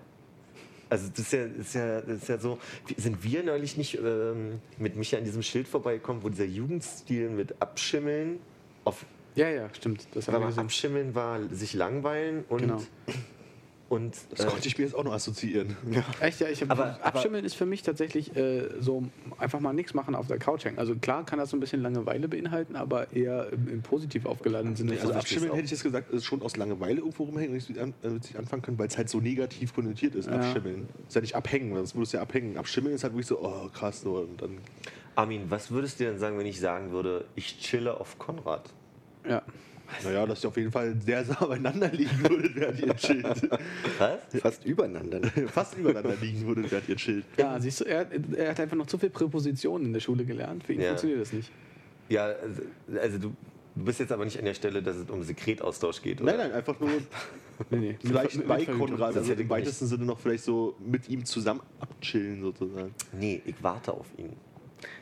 Also 0.90 1.08
das 1.08 1.18
ist 1.20 1.32
ja, 1.32 1.46
das 1.46 1.66
ist 1.66 1.74
ja, 1.74 2.00
das 2.00 2.22
ist 2.22 2.28
ja 2.28 2.38
so. 2.38 2.58
Sind 2.96 3.22
wir 3.22 3.42
neulich 3.42 3.76
nicht 3.76 3.98
ähm, 3.98 4.60
mit 4.78 4.96
Micha 4.96 5.18
an 5.18 5.24
diesem 5.24 5.42
Schild 5.42 5.68
vorbeigekommen, 5.68 6.22
wo 6.22 6.28
dieser 6.28 6.44
Jugendstil 6.44 7.30
mit 7.30 7.60
Abschimmeln 7.60 8.40
auf 8.84 9.04
Ja, 9.38 9.48
ja, 9.48 9.68
stimmt. 9.72 10.08
Das 10.14 10.26
haben 10.26 10.34
weil 10.34 10.40
wir 10.42 10.50
man. 10.56 10.64
Abschimmeln 10.64 11.14
war 11.14 11.38
sich 11.50 11.72
langweilen 11.74 12.44
und 12.48 12.58
Genau. 12.62 12.82
und 13.88 14.16
das 14.30 14.40
äh, 14.40 14.48
konnte 14.48 14.66
ich 14.66 14.76
mir 14.76 14.82
jetzt 14.84 14.94
auch 14.94 15.04
noch 15.04 15.12
assoziieren. 15.12 15.76
Echt, 16.20 16.40
ja, 16.40 16.48
ich 16.48 16.60
hab, 16.60 16.72
Aber- 16.72 16.98
Abschimmeln 17.04 17.44
ist 17.44 17.54
für 17.54 17.64
mich 17.64 17.82
tatsächlich 17.82 18.34
äh, 18.36 18.68
so 18.80 19.04
einfach 19.38 19.60
mal 19.60 19.72
nichts 19.72 19.94
machen 19.94 20.16
auf 20.16 20.26
der 20.26 20.38
Couch 20.38 20.64
hängen. 20.64 20.78
Also 20.80 20.96
klar 20.96 21.24
kann 21.24 21.38
das 21.38 21.50
so 21.50 21.56
ein 21.56 21.60
bisschen 21.60 21.80
Langeweile 21.82 22.26
beinhalten, 22.26 22.74
aber 22.74 23.12
eher 23.12 23.50
im, 23.52 23.68
im 23.68 23.82
positiv 23.82 24.26
aufgeladenen 24.26 24.74
Sinne. 24.74 24.94
Also 24.94 25.12
verstehe 25.12 25.20
Abschimmeln 25.38 25.52
hätte 25.52 25.64
ich 25.66 25.70
jetzt 25.70 25.84
gesagt, 25.84 26.10
ist 26.12 26.24
schon 26.24 26.42
aus 26.42 26.56
Langeweile 26.56 26.98
irgendwo 26.98 27.22
rumhängen 27.22 27.56
und 27.56 27.68
nicht 27.68 27.78
an, 27.80 27.94
äh, 28.02 28.36
anfangen 28.36 28.62
können, 28.62 28.78
weil 28.80 28.88
es 28.88 28.98
halt 28.98 29.08
so 29.08 29.20
negativ 29.20 29.72
konnotiert 29.72 30.16
ist. 30.16 30.26
Ja. 30.26 30.32
Abschimmeln. 30.34 30.88
Ist 31.06 31.14
ja 31.14 31.20
nicht 31.20 31.36
abhängen, 31.36 31.72
sonst 31.76 31.94
würdest 31.94 32.12
du 32.12 32.16
ja 32.16 32.22
abhängen. 32.24 32.58
Abschimmeln 32.58 32.96
ist 32.96 33.04
halt 33.04 33.12
wirklich 33.12 33.28
so, 33.28 33.40
oh 33.40 33.68
krass, 33.72 34.00
so, 34.00 34.16
und 34.16 34.42
dann. 34.42 34.58
Armin, 35.14 35.44
was 35.48 35.70
würdest 35.70 35.98
du 36.00 36.04
denn 36.04 36.18
sagen, 36.18 36.38
wenn 36.38 36.46
ich 36.46 36.60
sagen 36.60 36.90
würde, 36.92 37.24
ich 37.36 37.58
chille 37.60 37.98
auf 38.00 38.18
Konrad? 38.18 38.70
Ja. 39.28 39.42
Naja, 40.04 40.26
dass 40.26 40.44
ihr 40.44 40.48
auf 40.48 40.56
jeden 40.58 40.70
Fall 40.70 40.94
sehr 41.02 41.24
nah 41.24 41.46
beieinander 41.46 41.88
liegen 41.88 42.20
würdet, 42.28 42.54
während 42.56 42.78
ihr 42.80 42.94
chillt. 42.94 43.48
Was? 43.98 44.40
Fast 44.42 44.64
übereinander. 44.66 45.22
Fast 45.46 45.78
übereinander 45.78 46.14
liegen 46.20 46.46
würdet, 46.46 46.70
während 46.70 46.88
ihr 46.90 46.96
chillt. 46.96 47.24
ja, 47.38 47.58
siehst 47.58 47.80
du, 47.80 47.84
er, 47.84 48.06
er 48.36 48.50
hat 48.50 48.60
einfach 48.60 48.76
noch 48.76 48.86
zu 48.86 48.98
viel 48.98 49.08
Präpositionen 49.08 49.86
in 49.86 49.92
der 49.94 50.00
Schule 50.00 50.26
gelernt. 50.26 50.64
Für 50.64 50.74
ihn 50.74 50.82
Ja. 50.82 50.88
funktioniert 50.88 51.22
das 51.22 51.32
nicht. 51.32 51.50
Ja, 52.10 52.26
also, 52.26 52.62
also 53.00 53.18
du, 53.18 53.28
du 53.76 53.84
bist 53.84 53.98
jetzt 54.00 54.12
aber 54.12 54.26
nicht 54.26 54.38
an 54.38 54.44
der 54.44 54.52
Stelle, 54.54 54.82
dass 54.82 54.96
es 54.96 55.08
um 55.08 55.22
Sekretaustausch 55.22 56.02
geht, 56.02 56.20
oder? 56.20 56.32
Nein, 56.32 56.48
nein, 56.48 56.52
einfach 56.52 56.78
nur 56.80 56.90
Nee, 57.70 57.76
nee. 57.78 57.96
vielleicht 58.04 58.36
Mit- 58.36 58.46
bei. 58.46 58.64
Konrad, 58.66 59.16
also 59.16 59.32
im 59.32 59.48
weitesten 59.48 59.86
Sinne 59.86 60.04
noch 60.04 60.20
vielleicht 60.20 60.44
so 60.44 60.76
mit 60.86 61.08
ihm 61.08 61.24
zusammen 61.24 61.60
abchillen 61.80 62.42
sozusagen. 62.42 62.94
Nee, 63.18 63.40
ich 63.46 63.54
warte 63.62 63.92
auf 63.92 64.06
ihn. 64.18 64.34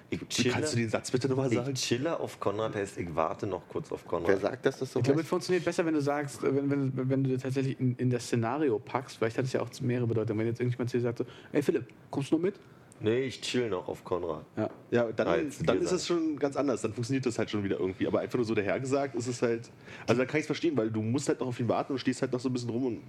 Ich 0.08 0.20
chille, 0.28 0.54
kannst 0.54 0.72
du 0.72 0.76
den 0.76 0.88
Satz 0.88 1.10
bitte 1.10 1.28
nochmal 1.28 1.50
sagen? 1.50 1.72
ich 1.72 1.80
chille 1.80 2.18
auf 2.18 2.38
Konrad, 2.38 2.74
heißt, 2.74 2.98
ich 2.98 3.14
warte 3.14 3.46
noch 3.46 3.68
kurz 3.68 3.90
auf 3.90 4.02
Wer 4.04 4.10
Konrad. 4.10 4.40
sagt, 4.40 4.66
dass 4.66 4.78
das 4.78 4.92
so 4.92 5.00
Ich 5.00 5.04
glaube, 5.04 5.20
es 5.20 5.26
funktioniert 5.26 5.64
besser, 5.64 5.84
wenn 5.84 5.94
du 5.94 6.00
sagst, 6.00 6.44
äh, 6.44 6.54
wenn, 6.54 6.70
wenn, 6.70 7.10
wenn 7.10 7.24
du 7.24 7.32
das 7.32 7.42
tatsächlich 7.42 7.78
in, 7.80 7.96
in 7.96 8.10
das 8.10 8.24
Szenario 8.24 8.78
packst. 8.78 9.16
Vielleicht 9.16 9.38
hat 9.38 9.44
es 9.46 9.52
ja 9.52 9.60
auch 9.60 9.68
mehrere 9.80 10.06
Bedeutungen. 10.06 10.40
Wenn 10.40 10.46
jetzt 10.46 10.60
irgendjemand 10.60 10.90
zu 10.90 10.98
dir 10.98 11.02
sagt, 11.02 11.18
so, 11.18 11.24
ey 11.52 11.62
Philipp, 11.62 11.86
kommst 12.10 12.30
du 12.30 12.36
noch 12.36 12.42
mit? 12.42 12.54
Nee, 13.00 13.24
ich 13.24 13.40
chill 13.42 13.68
noch 13.68 13.88
auf 13.88 14.04
Konrad. 14.04 14.44
Ja. 14.56 14.70
Ja, 14.90 15.12
dann, 15.12 15.28
Als 15.28 15.58
dann 15.58 15.80
ist 15.82 15.92
es 15.92 16.06
schon 16.06 16.38
ganz 16.38 16.56
anders. 16.56 16.80
Dann 16.80 16.94
funktioniert 16.94 17.26
das 17.26 17.38
halt 17.38 17.50
schon 17.50 17.62
wieder 17.62 17.78
irgendwie. 17.78 18.06
Aber 18.06 18.20
einfach 18.20 18.38
nur 18.38 18.46
so 18.46 18.54
dahergesagt 18.54 19.14
ist 19.16 19.26
es 19.26 19.42
halt. 19.42 19.70
Also 20.06 20.22
da 20.22 20.26
kann 20.26 20.38
ich 20.38 20.42
es 20.42 20.46
verstehen, 20.46 20.76
weil 20.76 20.90
du 20.90 21.02
musst 21.02 21.28
halt 21.28 21.40
noch 21.40 21.48
auf 21.48 21.60
ihn 21.60 21.68
warten 21.68 21.92
und 21.92 21.98
stehst 21.98 22.22
halt 22.22 22.32
noch 22.32 22.40
so 22.40 22.48
ein 22.48 22.52
bisschen 22.52 22.70
rum 22.70 22.86
und 22.86 23.02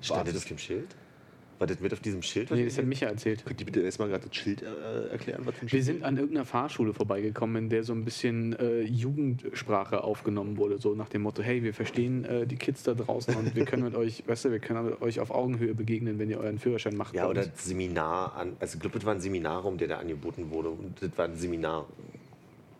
Stand 0.00 0.28
das 0.28 0.36
auf 0.36 0.44
dem 0.44 0.58
Schild? 0.58 0.94
War 1.62 1.68
das 1.68 1.78
mit 1.78 1.92
auf 1.92 2.00
diesem 2.00 2.22
Schild? 2.22 2.50
Nee, 2.50 2.58
ihr 2.58 2.64
das 2.64 2.76
hat 2.76 2.86
Micha 2.86 3.06
erzählt. 3.06 3.46
Könnt 3.46 3.60
ihr 3.60 3.66
bitte 3.66 3.82
erstmal 3.82 4.08
gerade 4.08 4.26
das 4.26 4.34
Schild 4.34 4.62
äh, 4.62 5.10
erklären, 5.12 5.42
was 5.44 5.54
für 5.54 5.60
ein 5.60 5.66
Wir 5.66 5.68
Schild 5.70 5.84
sind 5.84 6.02
an 6.02 6.16
irgendeiner 6.16 6.44
Fahrschule 6.44 6.92
vorbeigekommen, 6.92 7.54
in 7.62 7.68
der 7.68 7.84
so 7.84 7.92
ein 7.92 8.04
bisschen 8.04 8.58
äh, 8.58 8.80
Jugendsprache 8.80 10.02
aufgenommen 10.02 10.56
wurde. 10.56 10.78
So 10.78 10.96
nach 10.96 11.08
dem 11.08 11.22
Motto, 11.22 11.40
hey, 11.40 11.62
wir 11.62 11.72
verstehen 11.72 12.24
äh, 12.24 12.48
die 12.48 12.56
Kids 12.56 12.82
da 12.82 12.94
draußen 12.94 13.36
und 13.36 13.54
wir 13.54 13.64
können 13.64 13.84
mit 13.84 13.94
euch, 13.96 14.24
weißt 14.26 14.46
du, 14.46 14.50
wir 14.50 14.58
können 14.58 14.86
mit 14.86 15.02
euch 15.02 15.20
auf 15.20 15.30
Augenhöhe 15.30 15.72
begegnen, 15.72 16.18
wenn 16.18 16.28
ihr 16.30 16.40
euren 16.40 16.58
Führerschein 16.58 16.96
macht. 16.96 17.14
Ja, 17.14 17.28
oder 17.28 17.44
das 17.44 17.64
Seminar 17.64 18.34
an. 18.34 18.56
Also, 18.58 18.74
ich 18.74 18.80
glaube, 18.80 18.98
das 18.98 19.06
war 19.06 19.14
ein 19.14 19.20
Seminarraum, 19.20 19.78
der 19.78 19.86
da 19.86 19.98
angeboten 19.98 20.50
wurde. 20.50 20.70
Und 20.70 21.00
das 21.00 21.16
war 21.16 21.26
ein 21.26 21.36
Seminar. 21.36 21.86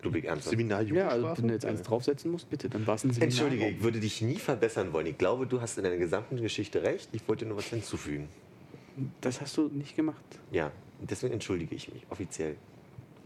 Glaube 0.00 0.18
ich 0.18 0.24
ernsthaft. 0.24 0.50
Seminar 0.50 0.82
Ja, 0.82 1.06
also 1.06 1.36
wenn 1.36 1.46
du 1.46 1.54
jetzt 1.54 1.66
eins 1.66 1.82
draufsetzen 1.82 2.32
musst, 2.32 2.50
bitte, 2.50 2.68
dann 2.68 2.84
war 2.88 2.96
es 2.96 3.04
ein 3.04 3.12
Seminar. 3.12 3.28
Entschuldige, 3.28 3.68
ich 3.68 3.80
würde 3.80 4.00
dich 4.00 4.22
nie 4.22 4.40
verbessern 4.40 4.92
wollen. 4.92 5.06
Ich 5.06 5.18
glaube, 5.18 5.46
du 5.46 5.60
hast 5.60 5.78
in 5.78 5.84
deiner 5.84 5.98
gesamten 5.98 6.42
Geschichte 6.42 6.82
recht. 6.82 7.10
Ich 7.12 7.28
wollte 7.28 7.46
nur 7.46 7.58
was 7.58 7.66
hinzufügen. 7.66 8.28
Das 9.20 9.40
hast 9.40 9.56
du 9.56 9.68
nicht 9.68 9.96
gemacht. 9.96 10.24
Ja, 10.50 10.70
deswegen 11.00 11.32
entschuldige 11.34 11.74
ich 11.74 11.92
mich 11.92 12.04
offiziell. 12.10 12.56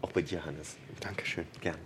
Auch 0.01 0.11
bei 0.11 0.21
dir, 0.21 0.43
Hannes. 0.45 0.77
Dankeschön. 0.99 1.45
Gern. 1.61 1.77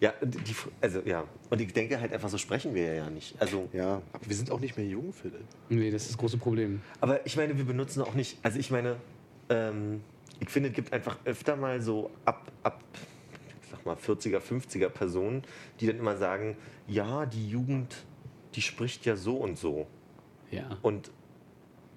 Ja, 0.00 0.12
und 0.20 0.34
die, 0.34 0.54
also 0.80 1.00
ja. 1.04 1.24
Und 1.50 1.60
ich 1.60 1.72
denke 1.72 1.98
halt 2.00 2.12
einfach, 2.12 2.28
so 2.28 2.36
sprechen 2.36 2.74
wir 2.74 2.94
ja 2.94 3.08
nicht. 3.08 3.40
Also, 3.40 3.68
Ja, 3.72 4.02
Aber 4.12 4.26
wir 4.28 4.36
sind 4.36 4.50
auch 4.50 4.60
nicht 4.60 4.76
mehr 4.76 4.86
jung, 4.86 5.12
Philipp. 5.12 5.44
Nee, 5.68 5.90
das 5.90 6.02
ist 6.02 6.10
das 6.12 6.18
große 6.18 6.36
Problem. 6.36 6.82
aber 7.00 7.24
ich 7.24 7.36
meine, 7.36 7.56
wir 7.56 7.64
benutzen 7.64 8.02
auch 8.02 8.14
nicht. 8.14 8.38
Also 8.42 8.58
ich 8.58 8.70
meine, 8.70 8.96
ähm, 9.48 10.02
ich 10.40 10.50
finde, 10.50 10.70
es 10.70 10.74
gibt 10.74 10.92
einfach 10.92 11.18
öfter 11.24 11.56
mal 11.56 11.80
so 11.80 12.10
ab, 12.24 12.50
ab, 12.64 12.82
ich 13.62 13.68
sag 13.70 13.86
mal, 13.86 13.94
40er, 13.96 14.40
50er 14.40 14.88
Personen, 14.88 15.42
die 15.80 15.86
dann 15.86 15.96
immer 15.98 16.16
sagen, 16.16 16.56
ja, 16.88 17.24
die 17.24 17.48
Jugend, 17.48 18.04
die 18.56 18.62
spricht 18.62 19.06
ja 19.06 19.16
so 19.16 19.36
und 19.36 19.56
so. 19.56 19.86
Ja. 20.50 20.76
Und 20.82 21.12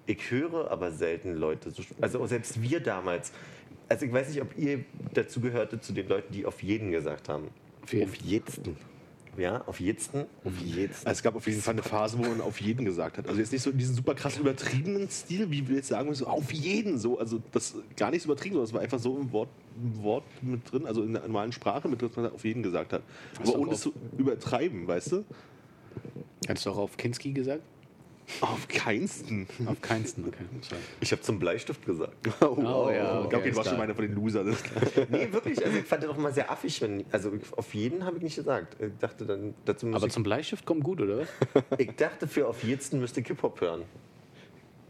ich 0.08 0.30
höre 0.30 0.70
aber 0.70 0.90
selten 0.90 1.34
Leute, 1.34 1.70
so, 1.70 1.82
also 2.00 2.26
selbst 2.26 2.60
wir 2.62 2.80
damals, 2.80 3.30
also 3.88 4.06
ich 4.06 4.12
weiß 4.12 4.28
nicht, 4.30 4.40
ob 4.40 4.56
ihr 4.56 4.84
dazu 5.14 5.40
gehörte 5.40 5.80
zu 5.80 5.92
den 5.92 6.08
Leuten, 6.08 6.32
die 6.32 6.46
auf 6.46 6.62
jeden 6.62 6.90
gesagt 6.90 7.28
haben. 7.28 7.48
Auf 7.82 7.92
jeden 7.92 8.08
auf 8.08 8.16
jeden. 8.16 8.76
Ja, 9.36 9.62
auf 9.66 9.78
jeden. 9.78 10.26
Auf 10.44 10.58
jeden. 10.64 10.92
Also 10.92 11.10
es 11.10 11.22
gab 11.22 11.36
auf 11.36 11.46
jeden 11.46 11.60
Fall 11.60 11.74
eine 11.74 11.82
Phase, 11.82 12.18
wo 12.18 12.22
man 12.22 12.40
auf 12.40 12.60
jeden 12.60 12.84
gesagt 12.84 13.18
hat. 13.18 13.28
Also 13.28 13.38
jetzt 13.38 13.52
nicht 13.52 13.62
so 13.62 13.70
in 13.70 13.78
diesen 13.78 13.94
super 13.94 14.14
krass 14.14 14.36
übertriebenen 14.36 15.08
Stil, 15.08 15.48
wie 15.50 15.68
wir 15.68 15.76
jetzt 15.76 15.88
sagen, 15.88 16.12
so 16.12 16.26
auf 16.26 16.52
jeden 16.52 16.98
so. 16.98 17.20
Also 17.20 17.40
das 17.52 17.76
gar 17.96 18.10
nicht 18.10 18.22
so 18.22 18.32
übertrieben, 18.32 18.54
sondern 18.54 18.68
es 18.68 18.72
war 18.72 18.80
einfach 18.80 18.98
so 18.98 19.16
im 19.16 19.30
Wort, 19.30 19.48
im 19.80 20.02
Wort 20.02 20.24
mit 20.42 20.72
drin, 20.72 20.86
also 20.86 21.04
in 21.04 21.12
der 21.12 21.22
normalen 21.22 21.52
Sprache 21.52 21.88
mit 21.88 22.00
drin, 22.00 22.08
dass 22.08 22.16
man 22.16 22.32
auf 22.32 22.44
jeden 22.44 22.64
gesagt 22.64 22.92
hat. 22.92 23.02
Hast 23.38 23.48
Aber 23.48 23.60
ohne 23.60 23.72
es 23.72 23.82
zu 23.82 23.92
übertreiben, 24.16 24.88
weißt 24.88 25.12
du? 25.12 25.24
Hattest 26.48 26.66
du 26.66 26.70
auch 26.70 26.78
auf 26.78 26.96
Kinski 26.96 27.32
gesagt? 27.32 27.62
Auf 28.40 28.68
keinsten. 28.68 29.46
Auf 29.66 29.80
keinsten, 29.80 30.24
okay. 30.28 30.44
Sorry. 30.60 30.80
Ich 31.00 31.12
habe 31.12 31.22
zum 31.22 31.38
Bleistift 31.38 31.84
gesagt. 31.86 32.14
Oh, 32.42 32.90
ja, 32.90 33.20
Okay, 33.22 33.36
okay, 33.36 33.50
du 33.50 33.56
warst 33.56 33.68
ist 33.68 33.74
schon 33.74 33.80
einer 33.80 33.94
von 33.94 34.04
den 34.04 34.14
Losern. 34.14 34.48
nee, 35.08 35.28
wirklich, 35.32 35.64
also 35.64 35.78
ich 35.78 35.84
fand 35.84 36.02
das 36.02 36.10
auch 36.10 36.16
immer 36.18 36.30
sehr 36.30 36.50
affig, 36.50 36.80
wenn, 36.82 37.04
also 37.10 37.32
ich- 37.34 37.52
auf 37.56 37.72
jeden 37.74 38.04
habe 38.04 38.18
ich 38.18 38.22
nicht 38.22 38.36
gesagt. 38.36 38.76
Ich 38.80 38.92
dachte 39.00 39.24
dann, 39.24 39.54
dazu 39.64 39.86
muss 39.86 39.96
Aber 39.96 40.06
ich, 40.06 40.12
zum 40.12 40.22
Bleistift 40.22 40.66
kommt 40.66 40.84
gut, 40.84 41.00
oder 41.00 41.18
was? 41.20 41.28
ich 41.78 41.94
dachte 41.96 42.28
für 42.28 42.46
auf 42.48 42.62
jeden 42.64 43.00
müsste 43.00 43.20
ich 43.20 43.26
Hip-Hop 43.28 43.60
hören. 43.60 43.82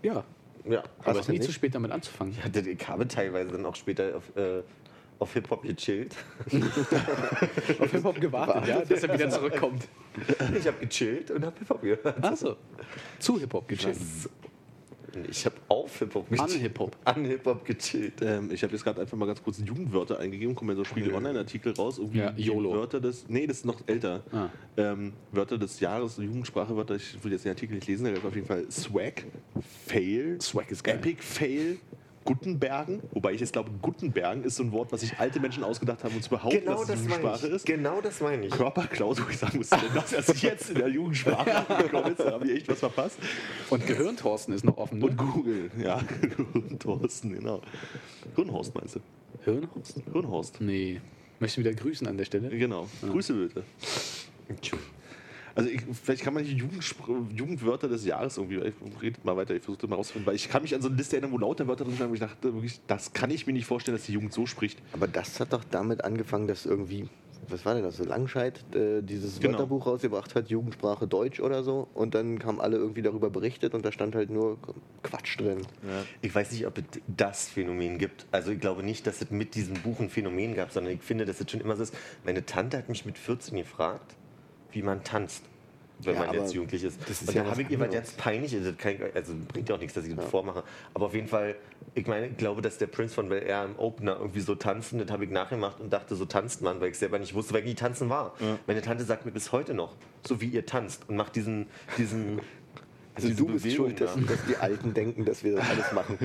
Ja. 0.03 0.24
Ja, 0.68 0.83
Aber 0.98 1.12
es 1.12 1.20
ist 1.20 1.29
nie 1.29 1.38
nicht? 1.38 1.44
zu 1.46 1.53
spät, 1.53 1.74
damit 1.74 1.92
anzufangen. 1.92 2.35
ich, 2.37 2.44
hatte, 2.44 2.61
ich 2.61 2.88
habe 2.88 3.09
teilweise 3.09 3.53
dann 3.53 3.64
auch 3.64 3.77
später 3.77 4.16
auf, 4.16 4.37
äh, 4.37 4.62
auf 5.18 5.33
Hip-Hop 5.33 5.62
gechillt. 5.62 6.14
Auf 7.81 7.90
Hip-Hop 7.90 8.20
gewartet, 8.20 8.68
ja, 8.68 8.81
dass 8.85 9.02
er 9.02 9.14
wieder 9.14 9.28
zurückkommt. 9.31 9.88
Ich 10.57 10.66
habe 10.66 10.78
gechillt 10.87 11.31
und 11.31 11.44
habe 11.44 11.59
Hip-Hop 11.59 11.83
gehört. 11.83 12.24
Achso. 12.24 12.57
Zu 13.18 13.38
Hip-Hop 13.38 13.66
gechillt. 13.68 13.96
Ich 15.29 15.44
habe 15.46 15.56
auf 15.69 15.98
Hip-Hop 15.98 16.27
An 16.31 16.37
gechillt. 16.46 16.62
Hip-Hop. 16.62 16.96
An 17.04 17.25
Hip-Hop 17.25 17.64
gechillt. 17.64 18.23
Ähm, 18.23 18.50
ich 18.52 18.62
habe 18.62 18.73
jetzt 18.75 18.85
gerade 18.85 19.00
einfach 19.00 19.16
mal 19.16 19.27
ganz 19.27 19.42
kurz 19.42 19.58
Jugendwörter 19.58 20.21
eingegeben, 20.21 20.54
kommen 20.54 20.71
ja 20.71 20.77
so 20.77 20.85
Spiegel 20.85 21.14
Online-Artikel 21.14 21.73
raus. 21.73 21.98
Irgendwie 21.98 22.19
Ja, 22.19 22.33
YOLO. 22.37 22.75
Wörter 22.75 23.00
des. 23.00 23.25
Nee, 23.29 23.46
das 23.46 23.58
ist 23.58 23.64
noch 23.64 23.81
älter. 23.87 24.23
Ah. 24.31 24.48
Ähm, 24.77 25.14
Wörter 25.33 25.58
des 25.58 25.81
Jahres, 25.81 26.19
Jugendsprachewörter, 26.19 26.94
ich 26.94 27.23
will 27.25 27.33
jetzt 27.33 27.44
den 27.44 27.50
Artikel 27.50 27.75
nicht 27.75 27.88
lesen, 27.88 28.04
da 28.04 28.12
gibt 28.12 28.25
auf 28.25 28.35
jeden 28.35 28.46
Fall 28.46 28.71
Swag, 28.71 29.25
Fail, 29.87 30.40
Swag 30.40 30.71
ist 30.71 30.85
geil. 30.85 30.96
Epic 30.96 31.23
Fail, 31.23 31.79
Guttenbergen, 32.29 33.02
wobei 33.12 33.33
ich 33.33 33.40
jetzt 33.40 33.54
glaube, 33.54 33.70
Guttenbergen 33.81 34.44
ist 34.44 34.56
so 34.56 34.62
ein 34.62 34.70
Wort, 34.72 34.92
was 34.92 35.00
sich 35.00 35.18
alte 35.18 35.40
Menschen 35.40 35.64
ausgedacht 35.64 36.04
haben, 36.04 36.14
um 36.14 36.20
zu 36.20 36.29
behaupten, 36.29 36.60
Genau 36.60 36.72
dass 36.72 36.83
es 36.83 36.88
das 36.88 36.98
Jugendsprache 37.04 37.46
ich. 37.46 37.52
ist. 37.54 37.66
Genau 37.66 38.00
das 38.02 38.20
meine 38.20 38.46
ich. 38.46 38.52
Körperklaus, 38.52 39.24
wo 39.24 39.29
ich 39.31 39.38
sagen 39.38 39.56
muss, 39.58 39.70
das 39.94 40.12
erst 40.12 40.42
jetzt 40.42 40.68
in 40.70 40.76
der 40.76 40.88
Jugendsprache 40.88 41.83
gekommen 41.85 42.12
ist, 42.12 42.20
da 42.20 42.33
habe 42.33 42.46
ich 42.46 42.56
echt 42.58 42.68
was 42.68 42.81
verpasst. 42.81 43.18
Und 43.70 43.87
Gehirntorsten 43.87 44.52
ist 44.54 44.64
noch 44.64 44.76
offen, 44.76 44.98
ne? 44.98 45.06
Und 45.06 45.16
Google, 45.16 45.70
ja, 45.83 46.00
Thorsten, 46.79 47.33
genau. 47.33 47.62
Hirnhorst 48.37 48.74
meinst 48.74 48.96
du? 48.96 49.00
Hirnhorst? 49.44 50.00
Hirnhorst, 50.12 50.60
Nee. 50.60 51.00
Möchte 51.40 51.60
wieder 51.60 51.72
grüßen 51.72 52.06
an 52.06 52.18
der 52.18 52.24
Stelle. 52.26 52.48
genau. 52.50 52.88
Grüße 53.00 53.33
bitte. 53.33 53.62
Also 55.55 55.69
ich, 55.71 55.81
vielleicht 56.03 56.23
kann 56.23 56.35
man 56.35 56.44
die 56.44 56.57
Jugendspr- 56.61 57.31
Jugendwörter 57.35 57.88
des 57.88 58.05
Jahres 58.05 58.37
irgendwie, 58.37 58.59
ich 58.59 59.03
redet 59.03 59.25
mal 59.25 59.37
weiter, 59.37 59.55
ich 59.55 59.63
versuche 59.63 59.81
das 59.83 59.90
mal 59.90 59.96
rauszufinden, 59.96 60.27
weil 60.27 60.35
ich 60.37 60.49
kann 60.49 60.63
mich 60.63 60.75
an 60.75 60.83
so 60.83 60.88
eine 60.88 60.96
Liste 60.96 61.17
erinnern, 61.17 61.33
wo 61.33 61.38
lauter 61.38 61.67
Wörter 61.67 61.85
drin 61.85 61.94
standen, 61.94 62.11
wo 62.13 62.15
ich 62.15 62.21
dachte, 62.21 62.55
wirklich, 62.55 62.81
das 62.87 63.13
kann 63.13 63.31
ich 63.31 63.46
mir 63.46 63.53
nicht 63.53 63.67
vorstellen, 63.67 63.96
dass 63.96 64.07
die 64.07 64.13
Jugend 64.13 64.33
so 64.33 64.46
spricht. 64.46 64.81
Aber 64.92 65.09
das 65.09 65.40
hat 65.40 65.53
doch 65.53 65.65
damit 65.65 66.05
angefangen, 66.05 66.46
dass 66.46 66.67
irgendwie, 66.67 67.09
was 67.49 67.65
war 67.65 67.75
denn 67.75 67.83
das, 67.83 67.96
so 67.96 68.05
Langscheid 68.05 68.63
äh, 68.75 69.01
dieses 69.03 69.40
Genau. 69.40 69.55
Wörterbuch 69.55 69.87
rausgebracht 69.87 70.35
hat, 70.35 70.49
Jugendsprache 70.51 71.07
Deutsch 71.07 71.40
oder 71.40 71.63
so. 71.63 71.88
Und 71.94 72.15
dann 72.15 72.44
haben 72.44 72.61
alle 72.61 72.77
irgendwie 72.77 73.03
darüber 73.03 73.31
berichtet 73.31 73.75
und 73.75 73.85
da 73.85 73.90
stand 73.92 74.15
halt 74.15 74.31
nur 74.31 74.59
Quatsch 75.03 75.38
drin. 75.40 75.63
Ich 76.21 76.35
weiß 76.35 76.53
nicht, 76.53 76.67
ob 76.67 76.77
es 76.79 76.85
das 77.07 77.49
Phänomen 77.49 77.99
gibt. 77.99 78.27
Also 78.33 78.51
ich 78.51 78.61
glaube 78.61 78.83
nicht, 78.83 79.07
dass 79.07 79.23
es 79.23 79.31
mit 79.31 79.55
diesem 79.55 79.75
Buch 79.75 79.99
ein 80.01 80.11
Phänomen 80.11 80.55
gab, 80.55 80.73
sondern 80.73 80.92
ich 80.92 81.01
finde, 81.03 81.25
dass 81.25 81.40
es 81.40 81.51
schon 81.51 81.61
immer 81.61 81.77
so 81.77 81.85
ist. 81.85 81.94
Meine 82.25 82.44
Tante 82.44 82.77
hat 82.77 82.88
mich 82.88 83.07
mit 83.07 83.17
14 83.17 83.57
gefragt, 83.57 84.15
wie 84.73 84.83
man 84.83 85.02
tanzt, 85.04 85.44
wenn 86.00 86.14
Ja, 86.14 86.27
man 86.27 86.35
jetzt 86.35 86.54
jugendlich 86.54 86.85
ist. 86.85 87.00
das 87.02 87.23
ist 87.23 87.29
Und 87.29 87.35
ja 87.35 87.42
da 87.44 87.50
habe 87.50 87.62
ich 87.62 87.69
anderes. 87.73 87.94
jetzt 87.94 88.16
peinlich, 88.19 88.54
also, 88.54 88.73
also 89.14 89.35
bringt 89.52 89.69
ja 89.69 89.75
auch 89.75 89.81
nichts, 89.81 89.94
dass 89.94 90.04
ich 90.06 90.14
das 90.14 90.27
vormache. 90.27 90.62
Aber 90.94 91.06
auf 91.06 91.14
jeden 91.14 91.27
Fall, 91.29 91.56
ich 91.94 92.06
meine, 92.06 92.29
ich 92.29 92.37
glaube, 92.37 92.62
dass 92.62 92.79
der 92.79 92.87
Prince 92.87 93.14
von 93.14 93.29
Bel 93.29 93.42
Air 93.42 93.64
im 93.64 93.79
Opener 93.79 94.16
irgendwie 94.19 94.40
so 94.40 94.54
tanzen, 94.54 94.98
das 95.00 95.10
habe 95.10 95.25
ich 95.25 95.31
nachgemacht 95.31 95.81
und 95.81 95.92
dachte, 95.92 96.14
so 96.14 96.25
tanzt 96.25 96.62
man, 96.62 96.81
weil 96.81 96.90
ich 96.90 96.98
selber 96.98 97.19
nicht 97.19 97.35
wusste, 97.35 97.52
weil 97.54 97.60
ich 97.60 97.66
nie 97.66 97.75
tanzen 97.75 98.08
war. 98.10 98.35
Meine 98.66 98.81
Tante 98.83 99.04
sagt 99.04 99.27
mir 99.27 99.33
bis 99.33 99.50
heute 99.52 99.75
noch, 99.75 99.96
so 100.27 100.40
wie 100.40 100.46
ihr 100.48 100.66
tanzt 100.66 101.08
und 101.08 101.16
macht 101.16 101.35
diesen, 101.37 101.66
diesen 101.96 102.40
Also 103.14 103.31
du 103.31 103.46
bist 103.46 103.64
Bewegung 103.64 103.87
schuld, 103.87 104.00
dass, 104.00 104.14
da. 104.14 104.21
dass 104.21 104.44
die 104.46 104.56
Alten 104.58 104.94
denken, 104.94 105.25
dass 105.25 105.42
wir 105.42 105.56
das 105.56 105.69
alles 105.69 105.90
machen. 105.90 106.16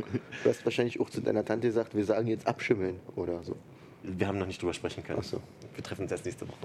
Du 0.43 0.49
hast 0.51 0.63
wahrscheinlich 0.63 0.99
auch 0.99 1.09
zu 1.09 1.21
deiner 1.21 1.43
Tante 1.43 1.65
gesagt, 1.65 1.95
wir 1.95 2.05
sagen 2.05 2.27
jetzt 2.27 2.45
abschimmeln 2.45 2.99
oder 3.15 3.41
so. 3.41 3.55
Wir 4.03 4.27
haben 4.27 4.37
noch 4.37 4.47
nicht 4.47 4.61
drüber 4.61 4.73
sprechen 4.73 5.03
können. 5.03 5.19
Ach 5.21 5.25
so. 5.25 5.41
Wir 5.75 5.83
treffen 5.83 6.01
uns 6.03 6.11
erst 6.11 6.25
nächste 6.25 6.45
Woche. 6.47 6.57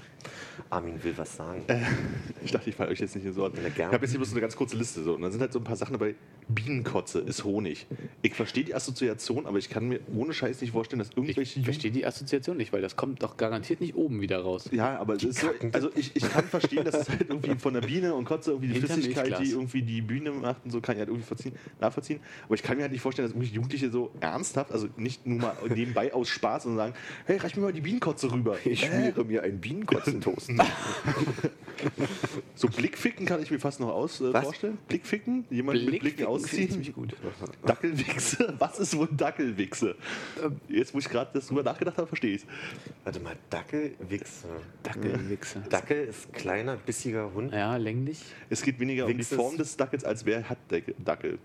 Armin 0.71 1.03
will 1.03 1.17
was 1.17 1.37
sagen. 1.37 1.65
Ich 2.43 2.53
dachte, 2.53 2.71
ich 2.71 2.77
falle 2.77 2.91
euch 2.91 3.01
jetzt 3.01 3.15
nicht 3.15 3.25
in 3.25 3.33
so 3.33 3.45
an. 3.45 3.53
Ja, 3.55 3.69
Ich 3.69 3.85
habe 3.85 3.97
jetzt 3.99 4.11
hier 4.11 4.19
bloß 4.19 4.33
eine 4.33 4.41
ganz 4.41 4.57
kurze 4.57 4.77
Liste. 4.77 5.03
So. 5.03 5.15
Und 5.15 5.23
dann 5.23 5.31
sind 5.33 5.41
halt 5.41 5.53
so 5.53 5.59
ein 5.59 5.65
paar 5.65 5.77
Sachen 5.77 5.93
dabei. 5.93 6.15
Bienenkotze 6.49 7.21
ist 7.21 7.45
Honig. 7.45 7.87
Ich 8.23 8.35
verstehe 8.35 8.65
die 8.65 8.75
Assoziation, 8.75 9.47
aber 9.47 9.59
ich 9.59 9.69
kann 9.69 9.89
mir 9.89 10.01
ohne 10.17 10.33
Scheiß 10.33 10.61
nicht 10.61 10.73
vorstellen, 10.73 10.99
dass 10.99 11.11
irgendwelche 11.11 11.61
Ich 11.61 11.65
verstehe 11.65 11.91
die 11.91 12.07
Assoziation 12.07 12.57
nicht, 12.57 12.73
weil 12.73 12.81
das 12.81 12.97
kommt 12.97 13.23
doch 13.23 13.37
garantiert 13.37 13.81
nicht 13.81 13.95
oben 13.95 14.21
wieder 14.21 14.41
raus. 14.41 14.69
Ja, 14.73 14.99
aber 14.99 15.15
es 15.15 15.25
ist 15.25 15.41
so, 15.41 15.49
also 15.73 15.91
ich, 15.95 16.17
ich 16.17 16.29
kann 16.29 16.45
verstehen, 16.45 16.85
dass 16.85 16.95
es 16.95 17.09
halt 17.09 17.27
irgendwie 17.29 17.55
von 17.57 17.75
der 17.75 17.83
Biene 17.83 18.15
und 18.15 18.25
Kotze 18.25 18.53
irgendwie 18.53 18.73
die 18.73 18.81
Flüssigkeit, 18.81 19.39
die 19.41 19.51
irgendwie 19.51 19.83
die 19.83 20.01
Bühne 20.01 20.31
macht 20.31 20.65
und 20.65 20.71
so, 20.71 20.81
kann 20.81 20.95
ich 20.97 21.01
halt 21.01 21.09
irgendwie 21.09 21.27
verziehen, 21.27 21.53
nachvollziehen. 21.81 22.21
Aber 22.47 22.55
ich 22.55 22.63
kann 22.63 22.77
mir 22.77 22.83
halt 22.85 22.93
nicht 22.93 23.03
vorstellen, 23.03 23.29
dass 23.29 23.35
irgendwie 23.35 23.55
Jugendliche 23.55 23.91
so 23.91 24.11
ernsthaft, 24.21 24.73
also 24.73 24.89
nicht 24.97 25.27
nur 25.27 25.39
mal 25.41 25.57
nebenbei 25.69 26.15
aus 26.15 26.29
Spaß 26.29 26.67
und 26.67 26.77
sagen, 26.77 26.95
hey, 27.27 27.37
reich 27.37 27.57
mir 27.57 27.63
mal 27.63 27.73
die 27.73 27.81
Bienenkotze 27.83 28.33
rüber. 28.33 28.57
Ich 28.65 28.83
Äh, 28.85 28.87
schmiere 28.87 29.25
mir 29.25 29.43
einen 29.43 29.61
Bienenkotzentoast. 29.61 30.51
so 32.55 32.69
Blickficken 32.69 33.27
kann 33.27 33.43
ich 33.43 33.51
mir 33.51 33.59
fast 33.61 33.81
noch 33.81 33.89
aus 33.91 34.21
äh, 34.21 34.33
vorstellen. 34.33 34.79
Blickficken, 34.89 35.45
jemand 35.51 35.85
mit 35.85 36.01
Blicken 36.01 36.27
ausziehen. 36.45 36.71
ziemlich 36.71 36.95
gut. 36.95 37.15
Dackelwichse? 37.65 38.55
Was 38.59 38.79
ist 38.79 38.97
wohl 38.97 39.09
Dackelwichse? 39.11 39.97
Ähm. 40.43 40.61
Jetzt, 40.69 40.95
wo 40.95 40.99
ich 40.99 41.09
gerade 41.09 41.39
drüber 41.41 41.63
nachgedacht 41.63 41.97
habe, 41.99 42.07
verstehe 42.07 42.35
ich 42.37 42.43
es. 42.43 42.49
Warte 43.05 43.21
mal, 43.21 43.37
Dackelwichse. 43.51 44.49
Dackelwichse. 44.83 45.61
Dackel 45.69 46.05
ist 46.09 46.33
kleiner, 46.33 46.77
bissiger 46.77 47.33
Hund. 47.35 47.53
Ja, 47.53 47.77
länglich. 47.77 48.23
Es 48.51 48.63
geht 48.63 48.79
weniger 48.81 49.05
um 49.07 49.13
die 49.13 49.19
Wichse 49.19 49.37
Form 49.37 49.57
des 49.57 49.77
Dackels, 49.77 50.05
als 50.05 50.25
wer 50.25 50.49
hat 50.49 50.59
Dackel. 51.05 51.39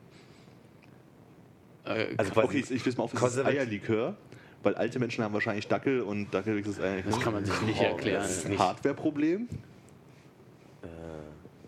Äh, 1.86 2.16
Also 2.18 2.32
Okay, 2.36 2.60
ich, 2.60 2.72
ich 2.72 2.86
will 2.86 2.94
mal 2.98 3.04
auf, 3.04 3.12
das 3.14 3.36
ist 3.36 3.46
Eierlikör, 3.46 4.16
weil 4.64 4.76
alte 4.76 5.00
Menschen 5.00 5.24
haben 5.24 5.34
wahrscheinlich 5.34 5.68
Dackel 5.68 6.02
und 6.02 6.34
Dackelwichse 6.34 6.72
ist 6.72 6.80
Eierlikör. 6.80 7.12
das 7.12 7.20
kann 7.20 7.34
man 7.34 7.46
sich 7.46 7.62
nicht 7.62 7.80
Oh, 7.82 7.84
erklären. 7.84 8.22
das 8.22 8.38
ist 8.38 8.48
nicht- 8.50 8.60
Hardwareproblem, 8.60 9.50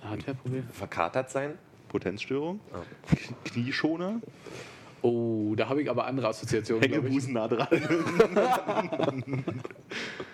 Hardwareproblem. 0.01 0.63
Verkatert 0.71 1.29
sein. 1.31 1.57
Potenzstörung, 1.87 2.59
Ah. 2.73 2.81
K- 3.09 3.33
Knierschoner, 3.51 4.19
Oh, 5.01 5.53
da 5.55 5.69
habe 5.69 5.83
ich 5.83 5.89
aber 5.89 6.07
andere 6.07 6.29
Assoziationen. 6.29 6.81
Hängebusen 6.81 7.33
nah 7.33 7.47
dran, 7.47 7.67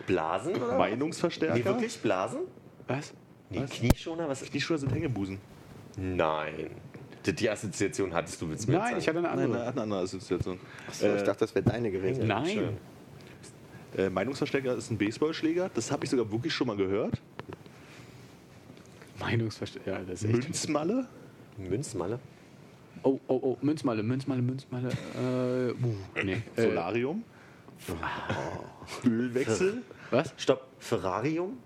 Blasen 0.08 0.56
oder? 0.56 0.68
was? 0.70 0.78
Meinungsverstärker. 0.78 1.56
Nee, 1.58 1.66
wirklich? 1.66 2.00
Blasen? 2.00 2.40
Was? 2.88 3.14
Nee, 3.50 3.66
Knieschoner? 3.70 4.30
Was? 4.30 4.42
Knieschoner 4.44 4.80
sind 4.80 4.94
Hängebusen. 4.94 5.40
Nein. 5.98 6.72
Die, 7.26 7.50
Assoziation 7.50 8.14
hattest 8.14 8.42
du, 8.42 8.46
mir 8.68 8.80
Nein, 8.80 8.94
jetzt 8.94 9.02
ich 9.04 9.08
hatte 9.10 9.22
sagen? 9.22 9.26
eine 9.26 9.36
Nein, 9.36 9.46
andere. 9.46 9.62
eine, 9.62 9.72
eine 9.74 9.82
andere 9.82 10.00
Assoziation. 10.04 10.58
So, 10.92 11.16
ich 11.16 11.24
dachte, 11.24 11.40
das 11.40 11.54
wäre 11.54 11.66
deine 11.66 11.92
gewesen. 11.92 12.26
Nein. 12.28 12.78
Äh, 13.98 14.10
Meinungsverstärker 14.10 14.76
ist 14.76 14.90
ein 14.90 14.98
Baseballschläger. 14.98 15.70
Das 15.74 15.92
habe 15.92 16.06
ich 16.06 16.10
sogar 16.10 16.32
wirklich 16.32 16.54
schon 16.54 16.68
mal 16.68 16.78
gehört. 16.78 17.22
Meinungsverständnis. 19.20 19.94
Ja, 19.94 20.00
das 20.04 20.24
ist 20.24 20.30
echt. 20.30 20.44
Münzmalle. 20.44 21.08
Münzmalle? 21.58 22.20
Oh, 23.04 23.20
oh, 23.28 23.40
oh, 23.42 23.58
Münzmalle, 23.62 24.04
Münzmalle, 24.04 24.42
Münzmalle. 24.42 24.90
Äh, 24.90 25.72
uh, 25.72 26.24
nee. 26.24 26.42
Äh, 26.56 26.62
Solarium. 26.62 27.24
Ölwechsel. 29.06 29.82
was? 30.12 30.34
Stopp. 30.38 30.68
Ferrarium? 30.80 31.58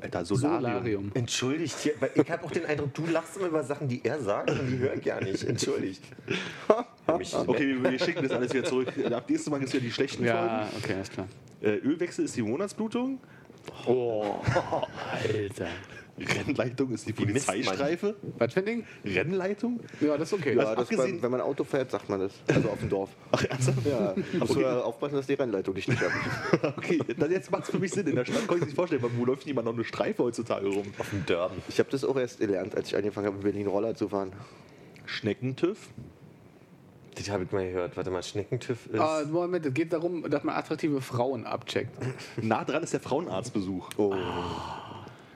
Alter, 0.00 0.24
Solarium. 0.24 0.60
Solarium. 0.62 1.10
Entschuldigt 1.14 1.78
hier, 1.78 1.94
weil 2.00 2.10
ich 2.14 2.30
habe 2.30 2.44
auch 2.44 2.50
den 2.50 2.66
Eindruck, 2.66 2.94
du 2.94 3.06
lachst 3.06 3.36
immer 3.36 3.46
über 3.46 3.62
Sachen, 3.62 3.88
die 3.88 4.04
er 4.04 4.20
sagt 4.20 4.50
und 4.50 4.66
die 4.70 4.78
höre 4.78 4.94
ich 4.94 5.04
ja 5.04 5.20
nicht. 5.20 5.44
Entschuldigt. 5.44 6.02
Ja, 7.06 7.18
Okay, 7.46 7.76
wir, 7.82 7.90
wir 7.90 7.98
schicken 7.98 8.22
das 8.22 8.32
alles 8.32 8.54
wieder 8.54 8.64
zurück. 8.64 8.88
Ab 9.12 9.28
nächstes 9.28 9.50
Mal 9.50 9.58
gibt 9.58 9.68
es 9.68 9.74
ja 9.74 9.80
die 9.80 9.92
schlechten 9.92 10.24
Ja, 10.24 10.66
okay, 10.78 10.94
alles 10.94 11.10
klar. 11.10 11.28
Folgen. 11.60 11.84
Äh, 11.84 11.86
Ölwechsel 11.86 12.24
ist 12.24 12.34
die 12.34 12.40
Monatsblutung. 12.40 13.20
Oh, 13.86 14.36
Alter. 15.12 15.66
Rennleitung 16.18 16.92
ist 16.92 17.08
die 17.08 17.12
man? 17.12 17.24
Polizeistreife. 17.26 18.14
Was 18.38 18.52
für 18.52 18.60
ein 18.60 18.66
Ding? 18.66 18.86
Rennleitung? 19.04 19.80
Ja, 20.00 20.16
das 20.16 20.32
ist 20.32 20.38
okay. 20.38 20.54
Ja, 20.56 20.64
Also 20.74 20.96
beim, 20.96 21.20
wenn 21.22 21.30
man 21.30 21.40
Auto 21.40 21.64
fährt, 21.64 21.90
sagt 21.90 22.08
man 22.08 22.20
das. 22.20 22.32
Also 22.46 22.68
auf 22.70 22.78
dem 22.78 22.88
Dorf. 22.88 23.10
Ach, 23.32 23.44
ernsthaft? 23.44 23.78
Ja, 23.86 24.14
musst 24.38 24.54
du 24.54 24.60
ja 24.60 24.80
aufpassen, 24.80 25.16
dass 25.16 25.26
die 25.26 25.34
Rennleitung 25.34 25.74
dich 25.74 25.88
nicht 25.88 26.00
hat. 26.00 26.10
Okay, 26.76 26.98
dann 27.18 27.30
jetzt 27.30 27.50
macht 27.50 27.64
es 27.64 27.70
für 27.70 27.78
mich 27.78 27.90
Sinn. 27.92 28.06
In 28.06 28.16
der 28.16 28.24
Stadt 28.24 28.46
kann 28.46 28.58
ich 28.58 28.64
sich 28.64 28.74
vorstellen, 28.74 29.02
wo 29.16 29.24
läuft 29.24 29.46
niemand 29.46 29.66
noch 29.66 29.74
eine 29.74 29.84
Streife 29.84 30.22
heutzutage 30.22 30.66
rum? 30.68 30.86
Auf 30.98 31.10
dem 31.10 31.26
Derben. 31.26 31.56
Ich 31.68 31.78
habe 31.78 31.90
das 31.90 32.04
auch 32.04 32.16
erst 32.16 32.38
gelernt, 32.40 32.76
als 32.76 32.88
ich 32.88 32.96
angefangen 32.96 33.26
habe, 33.26 33.36
in 33.38 33.42
Berlin 33.42 33.66
Roller 33.66 33.94
zu 33.94 34.08
fahren. 34.08 34.32
Schneckentüff. 35.06 35.88
Das 37.16 37.30
habe 37.30 37.44
ich 37.44 37.52
mal 37.52 37.64
gehört. 37.64 37.96
Warte 37.96 38.10
mal, 38.10 38.22
Schneckentüff 38.22 38.86
ist. 38.86 38.98
Ah, 39.00 39.22
Moment, 39.30 39.64
es 39.66 39.74
geht 39.74 39.92
darum, 39.92 40.28
dass 40.28 40.42
man 40.42 40.56
attraktive 40.56 41.00
Frauen 41.00 41.44
abcheckt. 41.46 41.90
Nah 42.42 42.64
dran 42.64 42.82
ist 42.82 42.92
der 42.92 43.00
Frauenarztbesuch. 43.00 43.90
Oh, 43.98 44.14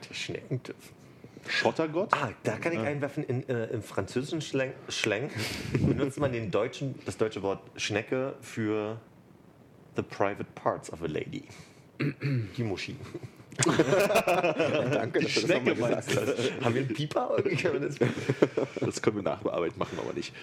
der 0.09 0.15
Schneckentüff. 0.15 0.93
Schottergott. 1.47 2.13
Ah, 2.13 2.29
da 2.43 2.57
kann 2.57 2.73
ich 2.73 2.79
einwerfen, 2.79 3.23
in, 3.23 3.47
äh, 3.49 3.65
im 3.67 3.81
französischen 3.81 4.41
Schlang, 4.41 4.73
Schlang 4.89 5.29
benutzt 5.73 6.19
man 6.19 6.31
den 6.31 6.51
deutschen, 6.51 6.95
das 7.05 7.17
deutsche 7.17 7.41
Wort 7.41 7.61
Schnecke 7.75 8.35
für 8.41 8.99
the 9.95 10.03
private 10.03 10.45
parts 10.55 10.91
of 10.91 11.01
a 11.01 11.07
lady. 11.07 11.43
Die 11.99 12.63
Muschi. 12.63 12.95
danke, 13.65 15.19
dass 15.19 15.33
du 15.33 15.41
das 15.41 15.49
nochmal 15.49 15.75
Schnecke 15.75 15.75
gesagt 15.75 16.13
hast. 16.15 16.61
Haben 16.63 16.75
wir 16.75 16.81
einen 16.81 16.93
Pieper? 16.93 17.43
Das 18.79 19.01
können 19.01 19.15
wir 19.17 19.23
nachbearbeiten, 19.23 19.77
machen 19.77 19.97
wir 19.97 20.03
aber 20.03 20.13
nicht. 20.13 20.33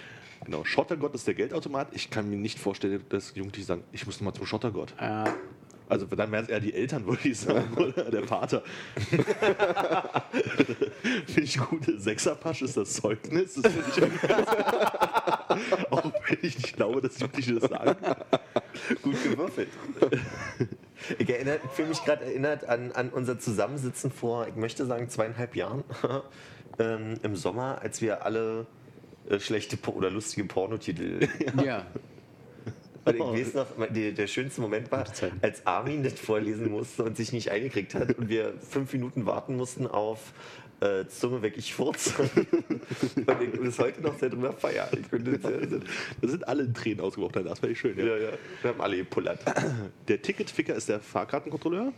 Genau, 0.44 0.64
Schottergott 0.64 1.14
ist 1.14 1.26
der 1.26 1.34
Geldautomat. 1.34 1.88
Ich 1.92 2.10
kann 2.10 2.28
mir 2.28 2.36
nicht 2.36 2.58
vorstellen, 2.58 3.02
dass 3.08 3.34
Jugendliche 3.34 3.66
sagen, 3.66 3.84
ich 3.92 4.04
muss 4.06 4.20
nochmal 4.20 4.34
zum 4.34 4.46
Schottergott. 4.46 4.94
Äh, 5.00 5.24
Also 5.88 6.06
dann 6.06 6.32
wären 6.32 6.44
es 6.44 6.50
eher 6.50 6.60
die 6.60 6.74
Eltern, 6.74 7.06
würde 7.06 7.28
ich 7.28 7.38
sagen, 7.38 7.72
oder 7.76 8.10
der 8.10 8.24
Vater. 8.24 8.62
finde 11.26 11.42
ich 11.42 11.58
gut. 11.58 11.84
Sechserpasch 11.98 12.62
ist 12.62 12.76
das 12.76 12.94
Zeugnis. 12.94 13.54
Das 13.54 13.72
finde 13.72 13.88
ich 13.90 13.98
irgendwie 13.98 14.26
ganz- 14.28 14.48
Auch 15.90 16.12
wenn 16.28 16.38
ich 16.42 16.56
nicht 16.58 16.76
glaube, 16.76 17.00
dass 17.00 17.18
Jugendliche 17.20 17.54
das 17.54 17.70
sagen. 17.70 17.96
gut 19.02 19.22
gewürfelt? 19.22 19.68
Ich 21.18 21.28
erinnere, 21.30 21.60
fühle 21.74 21.88
mich 21.88 22.04
gerade 22.04 22.24
erinnert 22.24 22.64
an, 22.68 22.92
an 22.92 23.10
unser 23.10 23.38
Zusammensitzen 23.38 24.10
vor, 24.10 24.48
ich 24.48 24.56
möchte 24.56 24.86
sagen, 24.86 25.08
zweieinhalb 25.08 25.54
Jahren 25.54 25.84
ähm, 26.78 27.14
im 27.22 27.36
Sommer, 27.36 27.78
als 27.80 28.00
wir 28.02 28.24
alle 28.24 28.66
äh, 29.28 29.38
schlechte 29.38 29.76
Po- 29.76 29.92
oder 29.92 30.10
lustige 30.10 30.46
Pornotitel 30.46 31.28
ja. 31.64 31.86
Und 33.06 33.14
ich 33.14 33.20
weiß 33.20 33.54
noch, 33.54 33.66
der, 33.88 34.12
der 34.12 34.26
schönste 34.26 34.60
Moment 34.60 34.90
war, 34.90 35.04
als 35.40 35.64
Armin 35.64 36.02
das 36.02 36.14
vorlesen 36.14 36.70
musste 36.70 37.04
und 37.04 37.16
sich 37.16 37.32
nicht 37.32 37.50
eingekriegt 37.50 37.94
hat 37.94 38.18
und 38.18 38.28
wir 38.28 38.54
fünf 38.68 38.92
Minuten 38.92 39.26
warten 39.26 39.56
mussten 39.56 39.86
auf 39.86 40.32
äh, 40.80 41.06
Zunge 41.06 41.40
weg, 41.40 41.54
ich 41.56 41.72
furze. 41.72 42.12
und 42.22 43.42
ich 43.42 43.60
bis 43.60 43.78
heute 43.78 44.02
noch 44.02 44.18
sehr 44.18 44.30
drüber 44.30 44.52
feiern. 44.52 44.88
Ich 44.92 45.06
finde 45.06 45.38
das 45.38 45.50
sehr, 45.50 45.68
sehr, 45.68 45.80
Da 46.20 46.28
sind 46.28 46.48
alle 46.48 46.64
in 46.64 46.74
Tränen 46.74 47.00
ausgebrochen, 47.00 47.44
das 47.44 47.62
war 47.62 47.70
echt 47.70 47.80
schön. 47.80 47.96
Ja. 47.96 48.04
ja, 48.04 48.16
ja. 48.16 48.30
Wir 48.62 48.70
haben 48.70 48.80
alle 48.80 48.96
gepullert. 48.96 49.38
Der 50.08 50.20
Ticketficker 50.20 50.74
ist 50.74 50.88
der 50.88 51.00
Fahrkartenkontrolleur. 51.00 51.92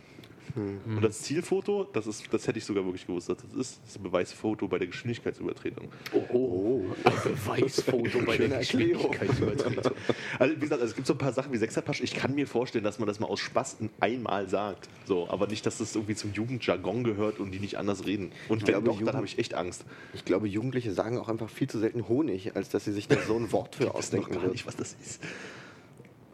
Und 0.55 1.01
das 1.01 1.21
Zielfoto, 1.21 1.85
das, 1.93 2.07
ist, 2.07 2.25
das 2.31 2.47
hätte 2.47 2.59
ich 2.59 2.65
sogar 2.65 2.83
wirklich 2.83 3.05
gewusst, 3.05 3.29
dass 3.29 3.37
das 3.37 3.53
ist, 3.53 3.81
das 3.85 3.97
Beweisfoto 3.97 4.67
bei 4.67 4.79
der 4.79 4.87
Geschwindigkeitsübertretung. 4.87 5.89
Oh, 6.33 6.83
ein 7.03 7.13
Beweisfoto 7.23 8.19
bei 8.25 8.37
der. 8.37 8.59
Geschwindigkeitsübertretung. 8.59 9.93
Also 10.37 10.55
wie 10.55 10.59
gesagt, 10.59 10.81
also 10.81 10.91
es 10.91 10.95
gibt 10.95 11.07
so 11.07 11.13
ein 11.13 11.17
paar 11.17 11.33
Sachen 11.33 11.51
wie 11.53 11.57
Sechserpasch. 11.57 12.01
Ich 12.01 12.13
kann 12.13 12.35
mir 12.35 12.47
vorstellen, 12.47 12.83
dass 12.83 12.99
man 12.99 13.07
das 13.07 13.19
mal 13.19 13.27
aus 13.27 13.39
Spaß 13.39 13.77
einmal 13.99 14.47
sagt. 14.47 14.89
So, 15.05 15.29
aber 15.29 15.47
nicht, 15.47 15.65
dass 15.65 15.77
das 15.77 15.95
irgendwie 15.95 16.15
zum 16.15 16.33
Jugendjargon 16.33 17.03
gehört 17.03 17.39
und 17.39 17.51
die 17.51 17.59
nicht 17.59 17.77
anders 17.77 18.05
reden. 18.05 18.31
Und 18.47 18.61
wenn 18.61 18.73
glaube, 18.73 18.89
doch, 18.89 19.01
dann 19.01 19.15
habe 19.15 19.25
ich 19.25 19.37
echt 19.37 19.53
Angst. 19.53 19.85
Ich 20.13 20.25
glaube, 20.25 20.47
Jugendliche 20.47 20.91
sagen 20.91 21.17
auch 21.17 21.29
einfach 21.29 21.49
viel 21.49 21.69
zu 21.69 21.79
selten 21.79 22.07
Honig, 22.07 22.55
als 22.55 22.69
dass 22.69 22.85
sie 22.85 22.91
sich 22.91 23.07
da 23.07 23.17
so 23.21 23.35
ein 23.35 23.51
Wort 23.51 23.75
für 23.75 23.83
Ich 23.83 23.89
weiß 23.89 23.93
noch 23.93 23.99
ausdenken 23.99 24.33
gar 24.33 24.47
nicht, 24.47 24.65
was 24.65 24.75
das 24.75 24.95
ist. 25.01 25.21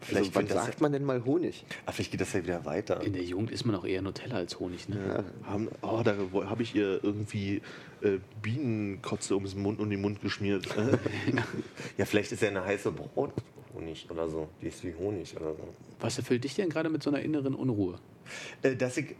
Vielleicht 0.00 0.26
also, 0.28 0.34
wann 0.34 0.46
das- 0.46 0.66
sagt 0.66 0.80
man 0.80 0.92
denn 0.92 1.04
mal 1.04 1.24
Honig? 1.24 1.64
Aber 1.84 1.92
vielleicht 1.92 2.10
geht 2.12 2.20
das 2.20 2.32
ja 2.32 2.42
wieder 2.42 2.64
weiter. 2.64 3.00
In 3.02 3.12
der 3.12 3.22
Jugend 3.22 3.50
ist 3.50 3.64
man 3.64 3.74
auch 3.74 3.84
eher 3.84 4.02
Nutella 4.02 4.36
als 4.36 4.58
Honig, 4.60 4.88
ne? 4.88 5.24
Haben, 5.44 5.68
oh, 5.82 6.02
da 6.04 6.14
habe 6.48 6.62
ich 6.62 6.74
ihr 6.74 7.02
irgendwie 7.02 7.62
äh, 8.02 8.18
Bienenkotze 8.42 9.34
ums 9.34 9.54
Mund 9.54 9.80
und 9.80 9.90
den 9.90 10.00
Mund 10.00 10.20
geschmiert. 10.20 10.66
Ja, 11.98 12.04
vielleicht 12.04 12.30
ist 12.32 12.42
ja 12.42 12.48
eine 12.48 12.64
heiße 12.64 12.92
Brothonig 12.92 14.06
oder 14.10 14.28
so. 14.28 14.48
Die 14.60 14.66
ist 14.66 14.84
wie 14.84 14.94
Honig 14.94 15.34
oder 15.36 15.54
so. 15.54 15.68
Was 16.00 16.18
erfüllt 16.18 16.44
dich 16.44 16.54
denn 16.54 16.68
gerade 16.68 16.88
mit 16.90 17.02
so 17.02 17.10
einer 17.10 17.20
inneren 17.20 17.54
Unruhe? 17.54 17.98
Äh, 18.62 18.76
dass 18.76 18.96
ich. 18.98 19.14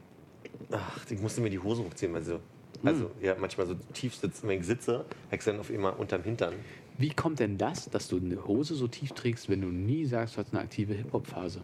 Ach, 0.71 1.01
ich 1.11 1.21
musste 1.21 1.41
mir 1.41 1.51
die 1.51 1.59
Hose 1.59 1.83
hochziehen, 1.85 2.13
weil 2.13 2.23
so. 2.23 2.41
Also, 2.85 3.11
ja, 3.23 3.35
manchmal 3.39 3.67
so 3.67 3.75
tief 3.95 4.15
sitze. 4.15 4.47
Wenn 4.47 4.61
ich 4.61 4.67
sitze, 4.67 4.99
habe 4.99 5.37
ich 5.37 5.45
dann 5.45 5.59
auf 5.59 5.71
immer 5.71 5.99
unterm 5.99 6.23
Hintern. 6.23 6.55
Wie 6.99 7.11
kommt 7.11 7.41
denn 7.41 7.59
das, 7.59 7.91
dass 7.91 8.09
du 8.09 8.17
eine 8.17 8.47
Hose 8.47 8.75
so 8.75 8.89
tief 8.89 9.13
trägst, 9.13 9.49
wenn 9.51 9.61
du 9.61 9.69
nie 9.69 10.07
sagst, 10.07 10.37
du 10.37 10.41
hast 10.41 10.53
eine 10.53 10.63
aktive 10.63 10.95
Hip-Hop-Phase? 10.95 11.61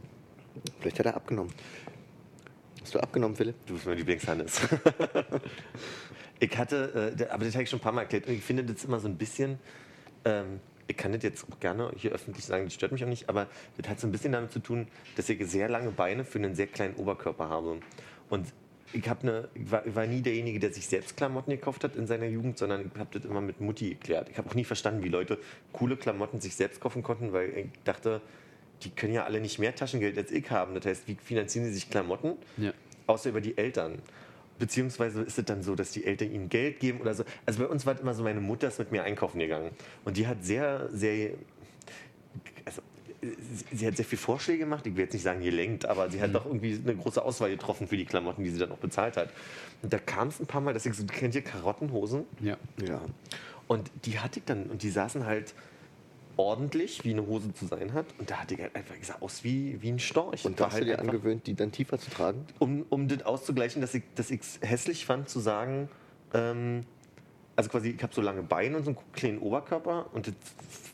Vielleicht 0.80 0.99
hat 0.99 1.07
er 1.07 1.16
abgenommen. 1.16 1.53
Hast 2.83 2.95
du 2.95 3.01
abgenommen, 3.01 3.37
Philipp? 3.37 3.55
Du 3.66 3.74
bist 3.74 3.87
mein 3.87 3.97
Lieblingshannes. 3.97 4.61
ich 6.41 6.59
hatte, 6.59 7.14
äh, 7.18 7.24
aber 7.28 7.45
das 7.45 7.55
habe 7.55 7.62
ich 7.62 7.70
schon 7.70 7.78
ein 7.78 7.83
paar 7.83 7.93
Mal 7.93 8.03
erklärt. 8.03 8.26
Und 8.26 8.35
ich 8.35 8.43
finde 8.43 8.64
das 8.64 8.85
immer 8.85 8.99
so 8.99 9.09
ein 9.09 9.16
bisschen. 9.16 9.59
Ähm, 10.24 10.61
ich 10.89 10.97
kann 10.97 11.12
das 11.12 11.22
jetzt 11.22 11.47
auch 11.51 11.61
gerne 11.61 11.91
hier 11.97 12.11
öffentlich 12.11 12.45
sagen, 12.45 12.64
das 12.64 12.74
stört 12.74 12.93
mich 12.93 13.03
auch 13.05 13.09
nicht, 13.09 13.28
aber 13.28 13.47
das 13.78 13.89
hat 13.89 14.01
so 14.01 14.07
ein 14.07 14.12
bisschen 14.12 14.33
damit 14.33 14.53
zu 14.53 14.59
tun, 14.59 14.89
dass 15.16 15.28
ich 15.28 15.43
sehr 15.49 15.68
lange 15.68 15.91
Beine 15.91 16.24
für 16.24 16.39
einen 16.39 16.55
sehr 16.55 16.66
kleinen 16.66 16.97
Oberkörper 16.97 17.49
habe. 17.49 17.78
Und 18.28 18.53
ich, 18.93 19.09
hab 19.09 19.22
eine, 19.22 19.49
ich, 19.55 19.70
war, 19.70 19.86
ich 19.86 19.95
war 19.95 20.07
nie 20.07 20.20
derjenige, 20.20 20.59
der 20.59 20.72
sich 20.72 20.86
selbst 20.86 21.16
Klamotten 21.16 21.51
gekauft 21.51 21.84
hat 21.84 21.97
in 21.97 22.07
seiner 22.07 22.26
Jugend, 22.26 22.59
sondern 22.59 22.90
ich 22.93 23.01
habe 23.01 23.18
das 23.18 23.24
immer 23.24 23.40
mit 23.40 23.61
Mutti 23.61 23.90
geklärt. 23.90 24.28
Ich 24.30 24.38
habe 24.38 24.49
auch 24.49 24.55
nie 24.55 24.64
verstanden, 24.64 25.03
wie 25.03 25.09
Leute 25.09 25.38
coole 25.72 25.97
Klamotten 25.97 26.40
sich 26.40 26.55
selbst 26.55 26.80
kaufen 26.80 27.03
konnten, 27.03 27.32
weil 27.32 27.51
ich 27.57 27.66
dachte, 27.84 28.20
die 28.82 28.90
können 28.90 29.14
ja 29.14 29.24
alle 29.24 29.40
nicht 29.40 29.59
mehr 29.59 29.74
Taschengeld 29.74 30.18
als 30.18 30.30
ich 30.30 30.51
haben. 30.51 30.74
Das 30.74 30.84
heißt, 30.86 31.09
wie 31.09 31.16
finanzieren 31.22 31.64
sie 31.66 31.72
sich 31.72 31.90
Klamotten? 31.90 32.34
Ja. 32.57 32.72
außer 33.07 33.30
über 33.30 33.40
die 33.40 33.57
Eltern. 33.57 34.01
Beziehungsweise 34.59 35.22
ist 35.22 35.38
es 35.38 35.45
dann 35.45 35.62
so, 35.62 35.74
dass 35.74 35.90
die 35.90 36.05
Eltern 36.05 36.30
ihnen 36.32 36.49
Geld 36.49 36.78
geben 36.78 37.01
oder 37.01 37.14
so. 37.14 37.24
Also 37.47 37.61
bei 37.61 37.68
uns 37.68 37.84
war 37.86 37.95
es 37.95 38.01
immer 38.01 38.14
so, 38.14 38.22
meine 38.22 38.40
Mutter 38.40 38.68
ist 38.68 38.78
mit 38.78 38.93
mir 38.93 39.03
einkaufen 39.03 39.38
gegangen. 39.38 39.70
Und 40.05 40.16
die 40.16 40.26
hat 40.26 40.45
sehr, 40.45 40.88
sehr, 40.93 41.30
sie, 43.73 43.87
hat 43.87 43.97
sehr 43.97 44.05
viele 44.05 44.20
Vorschläge 44.20 44.61
gemacht. 44.61 44.87
Ich 44.87 44.95
will 44.97 45.05
jetzt 45.05 45.12
nicht 45.12 45.23
sagen 45.23 45.41
gelenkt, 45.43 45.87
aber 45.87 46.11
sie 46.11 46.20
hat 46.20 46.35
doch 46.35 46.45
irgendwie 46.47 46.79
eine 46.83 46.97
große 46.97 47.23
Auswahl 47.23 47.51
getroffen 47.51 47.87
für 47.87 47.97
die 47.97 48.05
Klamotten, 48.05 48.43
die 48.43 48.51
sie 48.51 48.59
dann 48.59 48.73
auch 48.73 48.79
bezahlt 48.79 49.16
hat. 49.16 49.31
Und 49.83 49.93
da 49.93 49.99
kam 49.99 50.29
es 50.29 50.41
ein 50.41 50.47
paar 50.47 50.61
Mal, 50.61 50.75
dass 50.75 50.87
ich 50.87 50.95
so, 50.95 51.05
kennt 51.05 51.35
ihr 51.35 51.43
Karottenhosen? 51.43 52.25
Ja. 52.41 52.57
Ja. 52.87 53.01
Und 53.68 53.91
die 54.05 54.18
hatte 54.18 54.41
ich 54.41 54.45
dann, 54.45 54.66
und 54.66 54.83
die 54.83 54.91
saßen 54.91 55.25
halt 55.25 55.55
ordentlich, 56.37 57.05
wie 57.05 57.11
eine 57.11 57.27
Hose 57.27 57.53
zu 57.53 57.66
sein 57.66 57.93
hat. 57.93 58.07
Und 58.18 58.31
da 58.31 58.37
hatte 58.37 58.55
ich 58.55 58.61
halt 58.61 58.75
einfach 58.75 58.99
gesagt, 58.99 59.23
aus 59.23 59.45
wie, 59.45 59.81
wie 59.83 59.91
ein 59.91 59.99
Storch. 59.99 60.45
Und 60.45 60.59
da 60.59 60.66
hast 60.66 60.81
du 60.81 60.85
dir 60.85 60.99
angewöhnt, 60.99 61.47
die 61.47 61.55
dann 61.55 61.73
tiefer 61.73 61.99
zu 61.99 62.11
tragen? 62.11 62.45
um, 62.59 62.85
um 62.89 63.09
das 63.09 63.23
auszugleichen, 63.23 63.81
dass 63.81 63.95
ich 63.95 64.03
es 64.16 64.31
dass 64.31 64.68
hässlich 64.68 65.07
fand, 65.07 65.29
zu 65.29 65.41
sagen, 65.41 65.89
ähm, 66.35 66.85
also 67.57 67.70
quasi, 67.70 67.90
ich 67.90 68.03
habe 68.03 68.14
so 68.14 68.22
lange 68.22 68.42
Beine 68.42 68.76
und 68.78 68.84
so 68.84 68.90
einen 68.90 68.98
kleinen 69.12 69.38
Oberkörper 69.38 70.07
und 70.12 70.26
das 70.28 70.34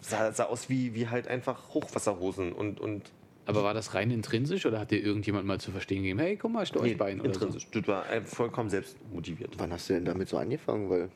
sah, 0.00 0.32
sah 0.32 0.44
aus 0.44 0.68
wie, 0.68 0.94
wie 0.94 1.08
halt 1.08 1.28
einfach 1.28 1.74
Hochwasserhosen 1.74 2.52
und, 2.52 2.80
und 2.80 3.10
Aber 3.46 3.62
war 3.62 3.74
das 3.74 3.94
rein 3.94 4.10
intrinsisch 4.10 4.66
oder 4.66 4.80
hat 4.80 4.90
dir 4.90 5.02
irgendjemand 5.02 5.46
mal 5.46 5.60
zu 5.60 5.70
verstehen 5.70 6.02
gegeben, 6.02 6.18
hey, 6.18 6.36
guck 6.36 6.52
mal, 6.52 6.66
Storchbein 6.66 7.20
oder 7.20 7.30
intrinsisch. 7.30 7.68
Das 7.70 7.86
war 7.86 8.10
äh, 8.10 8.22
vollkommen 8.22 8.70
selbst 8.70 8.96
motiviert. 9.12 9.54
Wann 9.58 9.72
hast 9.72 9.88
du 9.88 9.94
denn 9.94 10.04
damit 10.04 10.28
so 10.28 10.38
angefangen? 10.38 10.90
Weil 10.90 11.10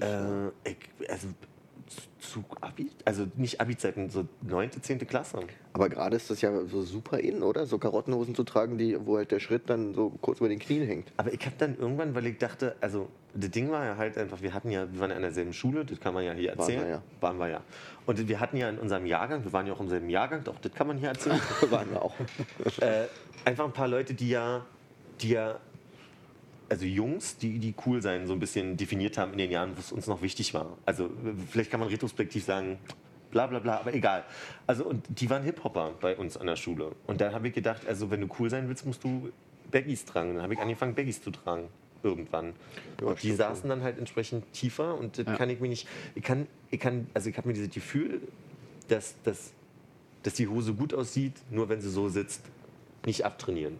Äh, 0.00 0.48
ich, 0.70 1.10
also 1.10 1.28
zu 2.20 2.44
Abi, 2.60 2.90
also 3.04 3.26
nicht 3.36 3.60
Abi-Zeiten, 3.60 4.10
so 4.10 4.26
9., 4.42 4.70
10. 4.80 5.06
Klasse. 5.06 5.38
Aber 5.72 5.88
gerade 5.88 6.16
ist 6.16 6.30
das 6.30 6.40
ja 6.40 6.64
so 6.66 6.82
super 6.82 7.18
in, 7.18 7.42
oder? 7.42 7.66
So 7.66 7.78
Karottenhosen 7.78 8.34
zu 8.34 8.44
tragen, 8.44 8.78
die, 8.78 8.96
wo 9.04 9.16
halt 9.16 9.30
der 9.30 9.40
Schritt 9.40 9.68
dann 9.68 9.94
so 9.94 10.10
kurz 10.20 10.38
über 10.38 10.48
den 10.48 10.58
Knien 10.58 10.86
hängt. 10.86 11.12
Aber 11.16 11.32
ich 11.32 11.44
habe 11.44 11.56
dann 11.58 11.76
irgendwann, 11.76 12.14
weil 12.14 12.26
ich 12.26 12.38
dachte, 12.38 12.76
also 12.80 13.08
das 13.34 13.50
Ding 13.50 13.70
war 13.70 13.84
ja 13.84 13.96
halt 13.96 14.18
einfach, 14.18 14.42
wir 14.42 14.54
hatten 14.54 14.70
ja, 14.70 14.90
wir 14.92 15.00
waren 15.00 15.10
ja 15.10 15.16
in 15.16 15.22
derselben 15.22 15.52
Schule, 15.52 15.84
das 15.84 15.98
kann 16.00 16.14
man 16.14 16.24
ja 16.24 16.32
hier 16.32 16.50
Waren 16.50 16.58
erzählen. 16.60 16.82
wir 16.82 16.88
ja. 16.88 17.02
Waren 17.20 17.38
wir 17.38 17.48
ja. 17.48 17.60
Und 18.06 18.28
wir 18.28 18.40
hatten 18.40 18.56
ja 18.56 18.68
in 18.68 18.78
unserem 18.78 19.06
Jahrgang, 19.06 19.44
wir 19.44 19.52
waren 19.52 19.66
ja 19.66 19.72
auch 19.72 19.80
im 19.80 19.88
selben 19.88 20.08
Jahrgang, 20.08 20.44
doch 20.44 20.58
das 20.60 20.72
kann 20.72 20.86
man 20.86 20.98
hier 20.98 21.08
erzählen. 21.08 21.40
Waren 21.70 21.90
wir 21.90 22.02
auch. 22.02 22.14
äh, 22.80 23.06
einfach 23.44 23.64
ein 23.64 23.72
paar 23.72 23.88
Leute, 23.88 24.14
die 24.14 24.30
ja, 24.30 24.64
die 25.20 25.30
ja, 25.30 25.58
also 26.72 26.86
Jungs, 26.86 27.36
die, 27.36 27.58
die 27.58 27.74
cool 27.84 28.00
sein, 28.00 28.26
so 28.26 28.32
ein 28.32 28.40
bisschen 28.40 28.78
definiert 28.78 29.18
haben 29.18 29.32
in 29.32 29.38
den 29.38 29.50
Jahren, 29.50 29.76
was 29.76 29.92
uns 29.92 30.06
noch 30.06 30.22
wichtig 30.22 30.54
war. 30.54 30.78
Also 30.86 31.10
vielleicht 31.50 31.70
kann 31.70 31.80
man 31.80 31.90
retrospektiv 31.90 32.44
sagen, 32.44 32.78
bla 33.30 33.46
bla 33.46 33.58
bla, 33.58 33.80
aber 33.80 33.92
egal. 33.92 34.24
Also 34.66 34.84
und 34.86 35.04
die 35.08 35.28
waren 35.28 35.42
Hip-Hopper 35.42 35.92
bei 36.00 36.16
uns 36.16 36.38
an 36.38 36.46
der 36.46 36.56
Schule. 36.56 36.92
Und 37.06 37.20
da 37.20 37.30
habe 37.32 37.48
ich 37.48 37.54
gedacht, 37.54 37.86
also 37.86 38.10
wenn 38.10 38.22
du 38.22 38.28
cool 38.38 38.48
sein 38.48 38.68
willst, 38.68 38.86
musst 38.86 39.04
du 39.04 39.30
Baggies 39.70 40.06
tragen. 40.06 40.32
Dann 40.34 40.42
habe 40.42 40.54
ich 40.54 40.60
angefangen, 40.60 40.94
Baggies 40.94 41.22
zu 41.22 41.30
tragen. 41.30 41.68
Irgendwann. 42.02 42.54
Ja, 43.00 43.08
und 43.08 43.22
die 43.22 43.32
saßen 43.32 43.68
dann 43.68 43.82
halt 43.82 43.98
entsprechend 43.98 44.50
tiefer 44.54 44.98
und 44.98 45.18
das 45.18 45.26
Ja. 45.26 45.36
kann 45.36 45.50
ich 45.50 45.60
mir 45.60 45.68
nicht. 45.68 45.86
Ich 46.14 46.22
kann, 46.22 46.46
ich 46.70 46.80
kann, 46.80 47.06
also 47.12 47.28
ich 47.28 47.36
habe 47.36 47.48
mir 47.48 47.54
dieses 47.54 47.70
Gefühl, 47.70 48.22
dass, 48.88 49.14
dass, 49.24 49.52
dass 50.22 50.34
die 50.34 50.48
Hose 50.48 50.72
gut 50.72 50.94
aussieht, 50.94 51.34
nur 51.50 51.68
wenn 51.68 51.82
sie 51.82 51.90
so 51.90 52.08
sitzt, 52.08 52.42
nicht 53.04 53.24
abtrainieren. 53.26 53.78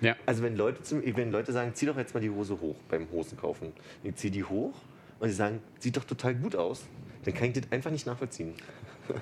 Ja. 0.00 0.16
Also 0.26 0.42
wenn 0.42 0.56
Leute, 0.56 0.82
zum, 0.82 1.02
wenn 1.04 1.32
Leute 1.32 1.52
sagen, 1.52 1.72
zieh 1.74 1.86
doch 1.86 1.96
jetzt 1.96 2.14
mal 2.14 2.20
die 2.20 2.30
Hose 2.30 2.60
hoch 2.60 2.76
beim 2.88 3.10
Hosenkaufen. 3.10 3.72
Ich 4.02 4.14
ziehe 4.16 4.30
die 4.30 4.44
hoch 4.44 4.74
und 5.18 5.28
sie 5.28 5.34
sagen, 5.34 5.60
sieht 5.78 5.96
doch 5.96 6.04
total 6.04 6.34
gut 6.34 6.54
aus, 6.54 6.86
dann 7.24 7.34
kann 7.34 7.48
ich 7.48 7.54
das 7.54 7.72
einfach 7.72 7.90
nicht 7.90 8.06
nachvollziehen. 8.06 8.54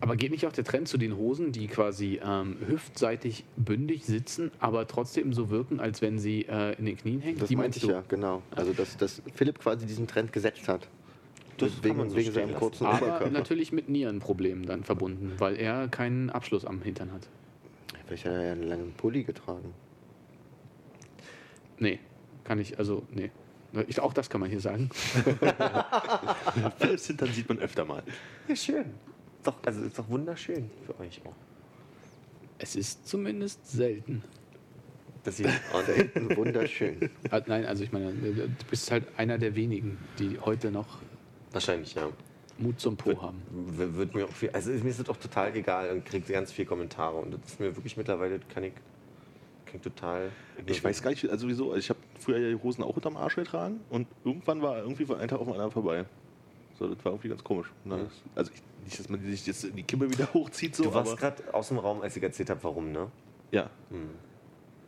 Aber 0.00 0.16
geht 0.16 0.32
nicht 0.32 0.46
auch 0.46 0.52
der 0.52 0.64
Trend 0.64 0.86
zu 0.86 0.98
den 0.98 1.16
Hosen, 1.16 1.52
die 1.52 1.66
quasi 1.66 2.20
ähm, 2.22 2.58
hüftseitig 2.66 3.44
bündig 3.56 4.04
sitzen, 4.04 4.50
aber 4.58 4.86
trotzdem 4.86 5.32
so 5.32 5.48
wirken, 5.48 5.80
als 5.80 6.02
wenn 6.02 6.18
sie 6.18 6.42
äh, 6.42 6.76
in 6.78 6.84
den 6.84 6.98
Knien 6.98 7.20
hängen? 7.20 7.38
Das 7.38 7.48
die 7.48 7.56
meinte 7.56 7.78
ich 7.78 7.84
du? 7.84 7.90
ja, 7.90 8.02
genau. 8.06 8.42
Also, 8.50 8.74
dass, 8.74 8.98
dass 8.98 9.22
Philipp 9.34 9.60
quasi 9.60 9.86
diesen 9.86 10.06
Trend 10.06 10.30
gesetzt 10.30 10.68
hat. 10.68 10.88
Das 11.56 11.70
kann 11.72 11.84
wegen 11.84 11.96
man 11.96 12.10
so 12.10 12.16
wegen 12.16 12.32
seinem 12.32 12.54
kurzen 12.54 12.86
Aber 12.86 13.06
Oberkörper. 13.06 13.30
natürlich 13.30 13.72
mit 13.72 13.88
Nierenproblemen 13.88 14.66
dann 14.66 14.84
verbunden, 14.84 15.32
weil 15.38 15.56
er 15.56 15.88
keinen 15.88 16.28
Abschluss 16.28 16.66
am 16.66 16.82
Hintern 16.82 17.10
hat. 17.12 17.28
Vielleicht 18.06 18.26
hat 18.26 18.32
er 18.32 18.46
ja 18.46 18.52
einen 18.52 18.64
langen 18.64 18.92
Pulli 18.92 19.24
getragen. 19.24 19.74
Nee, 21.78 22.00
kann 22.44 22.58
ich, 22.58 22.78
also, 22.78 23.02
nee. 23.10 23.30
Ich, 23.88 23.98
auch 23.98 24.12
das 24.12 24.30
kann 24.30 24.40
man 24.40 24.50
hier 24.50 24.60
sagen. 24.60 24.88
Hintern 26.78 27.32
sieht 27.32 27.48
man 27.48 27.58
öfter 27.58 27.84
mal. 27.84 28.04
Ja, 28.46 28.54
schön. 28.54 28.94
Doch, 29.42 29.56
also 29.64 29.82
ist 29.82 29.98
doch 29.98 30.08
wunderschön 30.08 30.70
für 30.86 30.98
euch 31.00 31.20
auch. 31.24 31.34
Es 32.58 32.76
ist 32.76 33.08
zumindest 33.08 33.68
selten. 33.68 34.22
Dass 35.24 35.40
ihr 35.40 35.50
Selten 35.86 36.36
wunderschön. 36.36 37.10
Ah, 37.30 37.40
Nein, 37.46 37.64
also 37.64 37.82
ich 37.82 37.92
meine, 37.92 38.12
du 38.12 38.48
bist 38.70 38.90
halt 38.90 39.06
einer 39.16 39.38
der 39.38 39.56
wenigen, 39.56 39.98
die 40.18 40.38
heute 40.38 40.70
noch 40.70 41.00
wahrscheinlich, 41.50 41.94
ja. 41.94 42.10
Mut 42.58 42.78
zum 42.80 42.96
Po 42.96 43.20
haben. 43.20 43.42
W- 43.50 43.96
Wird 43.98 44.14
mir 44.14 44.24
auch 44.26 44.30
viel, 44.30 44.50
also 44.50 44.70
mir 44.70 44.88
ist 44.90 45.00
das 45.00 45.08
auch 45.08 45.16
total 45.16 45.54
egal 45.56 45.90
und 45.90 46.04
kriegt 46.04 46.28
ganz 46.28 46.52
viele 46.52 46.66
Kommentare. 46.66 47.16
Und 47.16 47.32
das 47.34 47.40
ist 47.52 47.60
mir 47.60 47.74
wirklich 47.76 47.96
mittlerweile, 47.96 48.38
kann 48.52 48.62
ich, 48.64 48.72
kann 49.66 49.76
ich 49.76 49.80
total. 49.82 50.30
Ich 50.66 50.82
weiß 50.84 51.02
gar 51.02 51.10
nicht, 51.10 51.28
also 51.28 51.48
wieso. 51.48 51.74
Ich 51.74 51.90
habe 51.90 51.98
früher 52.20 52.38
ja 52.38 52.56
die 52.56 52.62
Hosen 52.62 52.84
auch 52.84 52.94
unterm 52.96 53.16
Arsch 53.16 53.36
getragen 53.36 53.80
und 53.90 54.06
irgendwann 54.24 54.62
war 54.62 54.78
irgendwie 54.78 55.04
von 55.04 55.18
einem 55.18 55.28
Tag 55.28 55.38
auf 55.40 55.46
den 55.46 55.54
anderen 55.54 55.72
vorbei. 55.72 56.04
So, 56.78 56.86
das 56.92 57.04
war 57.04 57.12
irgendwie 57.12 57.28
ganz 57.28 57.42
komisch. 57.44 57.68
Ist- 57.84 58.22
Also 58.34 58.50
ich, 58.52 58.62
nicht, 58.84 58.98
dass 58.98 59.08
man 59.08 59.20
sich 59.20 59.46
jetzt 59.46 59.64
in 59.64 59.76
die 59.76 59.82
Kimme 59.82 60.10
wieder 60.10 60.28
hochzieht, 60.34 60.76
so, 60.76 60.84
Du 60.84 60.94
warst 60.94 61.16
gerade 61.16 61.54
aus 61.54 61.68
dem 61.68 61.78
Raum, 61.78 62.02
als 62.02 62.16
ich 62.16 62.22
erzählt 62.22 62.50
habe, 62.50 62.62
warum, 62.62 62.92
ne? 62.92 63.10
ja. 63.50 63.70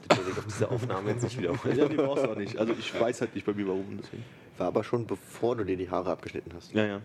Das 0.09 0.19
werde 0.19 0.31
ich 0.31 0.39
auf 0.39 0.45
dieser 0.47 0.71
Aufnahme 0.71 1.11
jetzt 1.11 1.23
nicht 1.25 1.37
wiederholen. 1.39 1.77
ja, 1.77 1.89
die 1.89 1.97
brauchst 1.97 2.25
du 2.25 2.31
auch 2.31 2.37
nicht. 2.37 2.57
Also 2.59 2.73
ich 2.79 2.99
weiß 3.01 3.23
halt 3.23 3.35
nicht 3.35 3.45
bei 3.45 3.55
mir 3.55 3.67
warum. 3.67 3.99
Deswegen. 4.01 4.23
War 4.57 4.69
aber 4.69 4.85
schon 4.85 5.05
bevor 5.07 5.57
du 5.57 5.65
dir 5.65 5.77
die 5.77 5.91
Haare 5.91 6.11
abgeschnitten 6.13 6.53
hast. 6.55 6.73
Ja, 6.75 6.87
ja. 6.87 7.01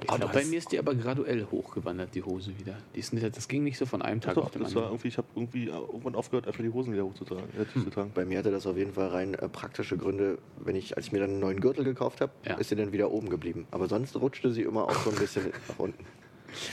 Ich 0.00 0.08
glaub, 0.08 0.32
bei 0.32 0.44
mir 0.44 0.58
ist 0.58 0.70
die 0.72 0.78
aber 0.78 0.94
graduell 0.94 1.46
hochgewandert, 1.50 2.14
die 2.14 2.22
Hose 2.22 2.52
wieder. 2.58 2.76
Die 2.94 3.00
ist 3.00 3.12
nicht, 3.14 3.36
das 3.36 3.48
ging 3.48 3.64
nicht 3.64 3.78
so 3.78 3.86
von 3.86 4.02
einem 4.02 4.20
Tag 4.20 4.34
Doch, 4.34 4.44
auf 4.44 4.50
den 4.50 4.62
das 4.62 4.74
war 4.74 4.82
anderen. 4.82 4.94
irgendwie, 4.96 5.08
ich 5.08 5.16
habe 5.18 5.28
irgendwie 5.34 5.64
irgendwann 5.66 6.14
aufgehört, 6.14 6.46
einfach 6.46 6.62
die 6.62 6.68
Hosen 6.70 6.92
wieder 6.92 7.04
hochzutragen. 7.04 7.44
Äh, 7.58 7.90
tragen. 7.90 8.10
Bei 8.14 8.24
mir 8.26 8.38
hatte 8.38 8.50
das 8.50 8.66
auf 8.66 8.76
jeden 8.76 8.92
Fall 8.92 9.08
rein 9.08 9.34
äh, 9.34 9.48
praktische 9.48 9.96
Gründe. 9.96 10.38
Wenn 10.62 10.76
ich, 10.76 10.96
als 10.96 11.06
ich 11.06 11.12
mir 11.12 11.20
dann 11.20 11.30
einen 11.30 11.40
neuen 11.40 11.60
Gürtel 11.60 11.84
gekauft 11.84 12.20
habe, 12.20 12.32
Ja. 12.44 12.54
ist 12.56 12.68
sie 12.68 12.76
dann 12.76 12.92
wieder 12.92 13.10
oben 13.10 13.30
geblieben. 13.30 13.66
Aber 13.70 13.88
sonst 13.88 14.14
rutschte 14.16 14.50
sie 14.52 14.62
immer 14.62 14.84
auch 14.84 14.94
so 15.02 15.10
ein 15.10 15.16
bisschen 15.16 15.46
nach 15.68 15.78
unten. 15.78 16.04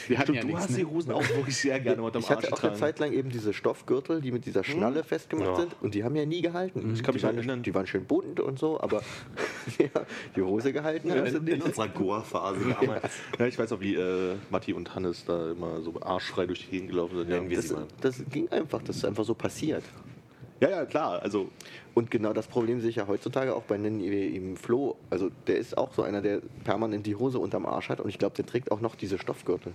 Wir 0.08 0.18
hatten 0.18 0.34
Stimmt, 0.36 0.44
ja 0.52 0.52
du 0.52 0.58
hast 0.58 0.70
ne? 0.72 0.78
die 0.78 0.86
Hosen 0.86 1.12
auch 1.12 1.28
wirklich 1.30 1.58
sehr 1.58 1.80
gerne 1.80 2.02
unterm 2.02 2.22
Ich 2.22 2.30
Arsch 2.30 2.44
hatte 2.46 2.54
auch 2.54 2.64
eine. 2.64 2.74
Zeit 2.74 3.00
lang 3.00 3.12
eben 3.14 3.30
diese 3.30 3.54
Stoffgürtel, 3.54 4.22
die 4.22 4.32
mit 4.32 4.46
dieser 4.46 4.64
Schnalle 4.64 5.04
festgemacht 5.04 5.48
Ja. 5.48 5.56
sind. 5.62 5.76
Und 5.82 5.94
die 5.96 6.04
haben 6.04 6.16
ja 6.16 6.26
nie 6.26 6.42
gehalten. 6.42 6.94
Ich 6.94 7.04
kann 7.04 7.14
mich 7.14 7.22
die, 7.22 7.28
waren, 7.28 7.38
erinnern. 7.38 7.64
die 7.64 7.74
waren 7.74 7.88
schön 7.88 8.06
bunt 8.06 8.40
und 8.40 8.60
so, 8.60 8.80
aber 8.80 9.02
ja, 9.80 9.88
die 10.36 10.42
Hose 10.42 10.72
gehalten 10.74 11.12
hat 11.12 11.28
sie 11.30 11.36
In, 11.38 11.48
in 11.48 11.54
nicht. 11.56 11.66
unserer 11.66 11.88
Goa-Phase 11.90 12.60
damals. 12.82 13.04
Ja, 13.40 13.46
ich 13.48 13.58
weiß 13.58 13.70
noch, 13.72 13.80
wie 13.82 13.96
äh, 13.96 14.36
Matti 14.50 14.74
und 14.74 14.94
Hannes 14.96 15.26
da 15.26 15.52
immer 15.52 15.82
so 15.82 15.94
arschfrei 16.02 16.46
durch 16.46 16.66
die 16.66 16.72
Gegend 16.72 16.90
gelaufen 16.92 17.18
sind. 17.18 17.30
Ja, 17.30 17.38
Nennen 17.38 17.50
wir 17.50 17.58
Das, 17.58 17.72
mal. 17.72 17.86
das 18.02 18.24
ging 18.32 18.48
einfach, 18.50 18.82
das 18.84 18.98
ist 18.98 19.06
einfach 19.06 19.24
so 19.26 19.34
passiert. 19.34 19.84
ja, 20.60 20.70
ja, 20.70 20.86
klar. 20.86 21.22
Also, 21.22 21.50
Und 21.94 22.10
genau 22.10 22.34
das 22.34 22.48
Problem 22.48 22.82
sehe 22.82 22.90
ich 22.90 22.96
ja 22.96 23.08
heutzutage 23.08 23.56
auch 23.56 23.64
bei 23.64 23.76
ihm 23.78 24.58
Flo. 24.58 24.98
Also 25.10 25.30
der 25.48 25.58
ist 25.58 25.78
auch 25.78 25.94
so 25.94 26.02
einer, 26.02 26.22
der 26.22 26.42
permanent 26.64 27.06
die 27.06 27.16
Hose 27.16 27.38
unterm 27.40 27.66
Arsch 27.66 27.90
hat 27.90 28.00
und 28.00 28.10
ich 28.10 28.18
glaube, 28.18 28.36
der 28.36 28.46
trägt 28.46 28.72
auch 28.72 28.82
noch 28.82 28.96
diese 28.96 29.20
Stoffgürtel. 29.20 29.74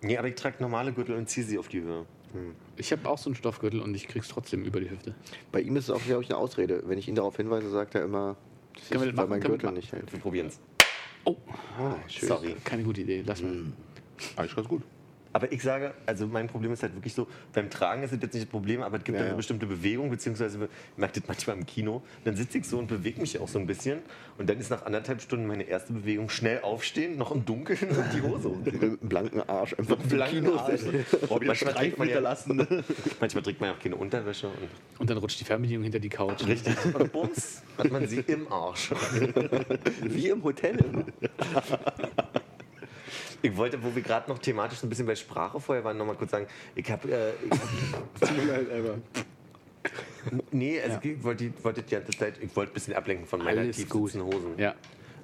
Nee, 0.00 0.16
aber 0.16 0.28
ich 0.28 0.36
trage 0.36 0.56
normale 0.60 0.92
Gürtel 0.92 1.16
und 1.16 1.28
ziehe 1.28 1.44
sie 1.44 1.58
auf 1.58 1.68
die 1.68 1.82
Höhe. 1.82 2.06
Ich 2.76 2.92
habe 2.92 3.08
auch 3.08 3.18
so 3.18 3.30
einen 3.30 3.34
Stoffgürtel 3.34 3.80
und 3.80 3.94
ich 3.94 4.06
krieg's 4.06 4.28
trotzdem 4.28 4.64
über 4.64 4.80
die 4.80 4.90
Hüfte. 4.90 5.14
Bei 5.50 5.60
ihm 5.60 5.76
ist 5.76 5.84
es 5.84 5.90
auch, 5.90 6.02
glaube 6.02 6.22
ich, 6.22 6.30
eine 6.30 6.38
Ausrede. 6.38 6.82
Wenn 6.86 6.98
ich 6.98 7.08
ihn 7.08 7.14
darauf 7.14 7.36
hinweise, 7.36 7.70
sagt 7.70 7.94
er 7.94 8.04
immer, 8.04 8.36
das 8.74 8.90
wir 8.90 8.96
ist, 8.96 9.06
weil 9.06 9.12
machen? 9.12 9.30
mein 9.30 9.40
Gürtel 9.40 9.72
nicht 9.72 9.92
hält. 9.92 10.12
Wir 10.12 10.20
probieren 10.20 10.48
es. 10.48 10.60
Oh, 11.24 11.36
schön. 12.06 12.28
Sorry. 12.28 12.56
keine 12.64 12.84
gute 12.84 13.00
Idee. 13.00 13.22
Lass 13.26 13.42
mal. 13.42 13.72
eigentlich 14.36 14.56
ganz 14.56 14.68
gut. 14.68 14.82
Aber 15.32 15.52
ich 15.52 15.62
sage, 15.62 15.92
also 16.06 16.26
mein 16.26 16.46
Problem 16.48 16.72
ist 16.72 16.82
halt 16.82 16.94
wirklich 16.94 17.14
so, 17.14 17.26
beim 17.52 17.68
Tragen 17.70 18.02
ist 18.02 18.12
es 18.12 18.18
jetzt 18.22 18.32
nicht 18.34 18.46
das 18.46 18.50
Problem, 18.50 18.82
aber 18.82 18.96
es 18.98 19.04
gibt 19.04 19.16
Ja, 19.16 19.22
eine 19.22 19.30
ja. 19.32 19.36
bestimmte 19.36 19.66
Bewegung, 19.66 20.10
beziehungsweise 20.10 20.58
ich 20.64 20.98
merke 20.98 21.20
das 21.20 21.28
manchmal 21.28 21.56
im 21.56 21.66
Kino, 21.66 22.02
dann 22.24 22.34
sitze 22.36 22.58
ich 22.58 22.66
so 22.66 22.78
und 22.78 22.86
bewege 22.88 23.20
mich 23.20 23.38
auch 23.38 23.48
so 23.48 23.58
ein 23.58 23.66
bisschen 23.66 23.98
und 24.38 24.48
dann 24.48 24.58
ist 24.58 24.70
nach 24.70 24.86
anderthalb 24.86 25.20
Stunden 25.20 25.46
meine 25.46 25.64
erste 25.64 25.92
Bewegung 25.92 26.28
schnell 26.30 26.60
aufstehen, 26.62 27.18
noch 27.18 27.30
im 27.32 27.44
Dunkeln 27.44 27.90
und 27.90 28.04
die 28.14 28.22
Hose 28.22 28.48
hoch. 28.50 28.56
Mit 28.64 28.82
einem 28.82 28.98
blanken 28.98 29.42
Arsch 29.48 29.74
einfach 29.78 29.98
im 30.02 30.08
Blanken 30.08 30.44
Kino 30.44 30.56
Arsch. 30.58 30.82
wieder 30.84 31.44
Manchmal 31.46 31.74
trägt 31.74 31.98
man 31.98 32.08
ja- 32.08 32.14
hinterlassen. 32.14 32.66
Manchmal 33.20 33.42
trägt 33.42 33.60
man 33.60 33.70
ja 33.70 33.76
auch 33.76 33.80
keine 33.80 33.96
Unterwäsche 33.96 34.48
und 34.48 34.56
Und 35.00 35.10
dann 35.10 35.18
rutscht 35.18 35.40
die 35.40 35.44
Fernbedienung 35.44 35.84
hinter 35.84 35.98
die 36.00 36.08
Couch. 36.08 36.46
richtig. 36.46 36.74
Und 36.94 37.12
bums, 37.12 37.62
hat 37.76 37.90
man 37.90 38.06
sie 38.08 38.20
im 38.26 38.50
Arsch. 38.50 38.90
Wie 40.02 40.28
im 40.28 40.42
Hotel. 40.42 40.78
Ich 43.42 43.56
wollte, 43.56 43.82
wo 43.82 43.94
wir 43.94 44.02
gerade 44.02 44.28
noch 44.30 44.38
thematisch 44.38 44.82
ein 44.82 44.88
bisschen 44.88 45.06
bei 45.06 45.14
Sprache 45.14 45.60
vorher 45.60 45.84
waren, 45.84 45.96
noch 45.96 46.06
mal 46.06 46.16
kurz 46.16 46.30
sagen, 46.32 46.46
ich 46.74 46.90
habe 46.90 47.08
äh, 47.10 47.30
ich- 47.44 48.30
Nee, 50.50 50.80
also 50.80 50.98
ich 51.02 51.22
wollte, 51.22 51.44
die- 51.44 51.64
wollte 51.64 51.82
die 51.82 51.94
ganze 51.94 52.10
Zeit, 52.12 52.34
ich 52.40 52.54
wollte 52.56 52.72
ein 52.72 52.74
bisschen 52.74 52.94
ablenken 52.94 53.26
von 53.26 53.42
meiner 53.42 53.60
Alles 53.60 53.88
gut. 53.88 54.14
Hosen. 54.14 54.54
Ja, 54.58 54.74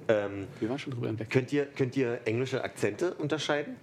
Ähm, 0.07 0.47
wir 0.59 0.69
waren 0.69 0.79
schon 0.79 0.93
drüber 0.93 1.07
hinweg. 1.07 1.29
könnt, 1.29 1.51
ihr, 1.51 1.65
könnt 1.65 1.97
ihr 1.97 2.19
englische 2.25 2.63
Akzente 2.63 3.13
unterscheiden? 3.15 3.75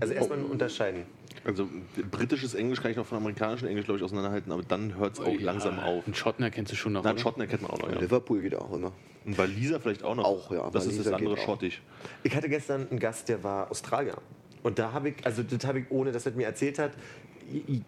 Also 0.00 0.14
erstmal 0.14 0.38
unterscheiden. 0.40 1.02
Also, 1.44 1.68
britisches 2.10 2.54
Englisch 2.54 2.80
kann 2.80 2.90
ich 2.90 2.96
noch 2.96 3.06
von 3.06 3.18
amerikanischem 3.18 3.68
Englisch, 3.68 3.84
glaube 3.84 3.98
ich, 3.98 4.04
auseinanderhalten, 4.04 4.50
aber 4.50 4.62
dann 4.62 4.96
hört 4.96 5.14
es 5.14 5.20
auch 5.20 5.38
langsam 5.40 5.78
auf. 5.78 6.06
Einen 6.06 6.14
Schotten 6.14 6.42
erkennst 6.42 6.72
du 6.72 6.76
schon 6.76 6.94
noch. 6.94 7.04
Na, 7.04 7.10
oder? 7.10 7.18
Schotten 7.20 7.42
erkennt 7.42 7.62
man 7.62 7.70
auch 7.72 7.78
noch, 7.80 7.92
ja. 7.92 7.98
Liverpool 8.00 8.42
wieder 8.42 8.62
auch 8.62 8.72
immer. 8.72 8.92
Und 9.24 9.38
Waliser 9.38 9.80
vielleicht 9.80 10.02
auch 10.02 10.14
noch. 10.14 10.24
Auch, 10.24 10.50
ja, 10.52 10.68
Das 10.70 10.86
ist 10.86 10.98
das 10.98 11.06
Waliser 11.10 11.16
andere. 11.30 11.36
Schottisch. 11.44 11.82
Ich 12.22 12.34
hatte 12.36 12.48
gestern 12.48 12.88
einen 12.90 12.98
Gast, 13.00 13.28
der 13.28 13.42
war 13.42 13.70
Australier. 13.70 14.16
Und 14.62 14.78
da 14.78 14.92
habe 14.92 15.10
ich, 15.10 15.16
also 15.24 15.42
das 15.42 15.64
habe 15.66 15.80
ich, 15.80 15.90
ohne 15.90 16.12
dass 16.12 16.26
er 16.26 16.32
mir 16.32 16.46
erzählt 16.46 16.78
hat, 16.78 16.92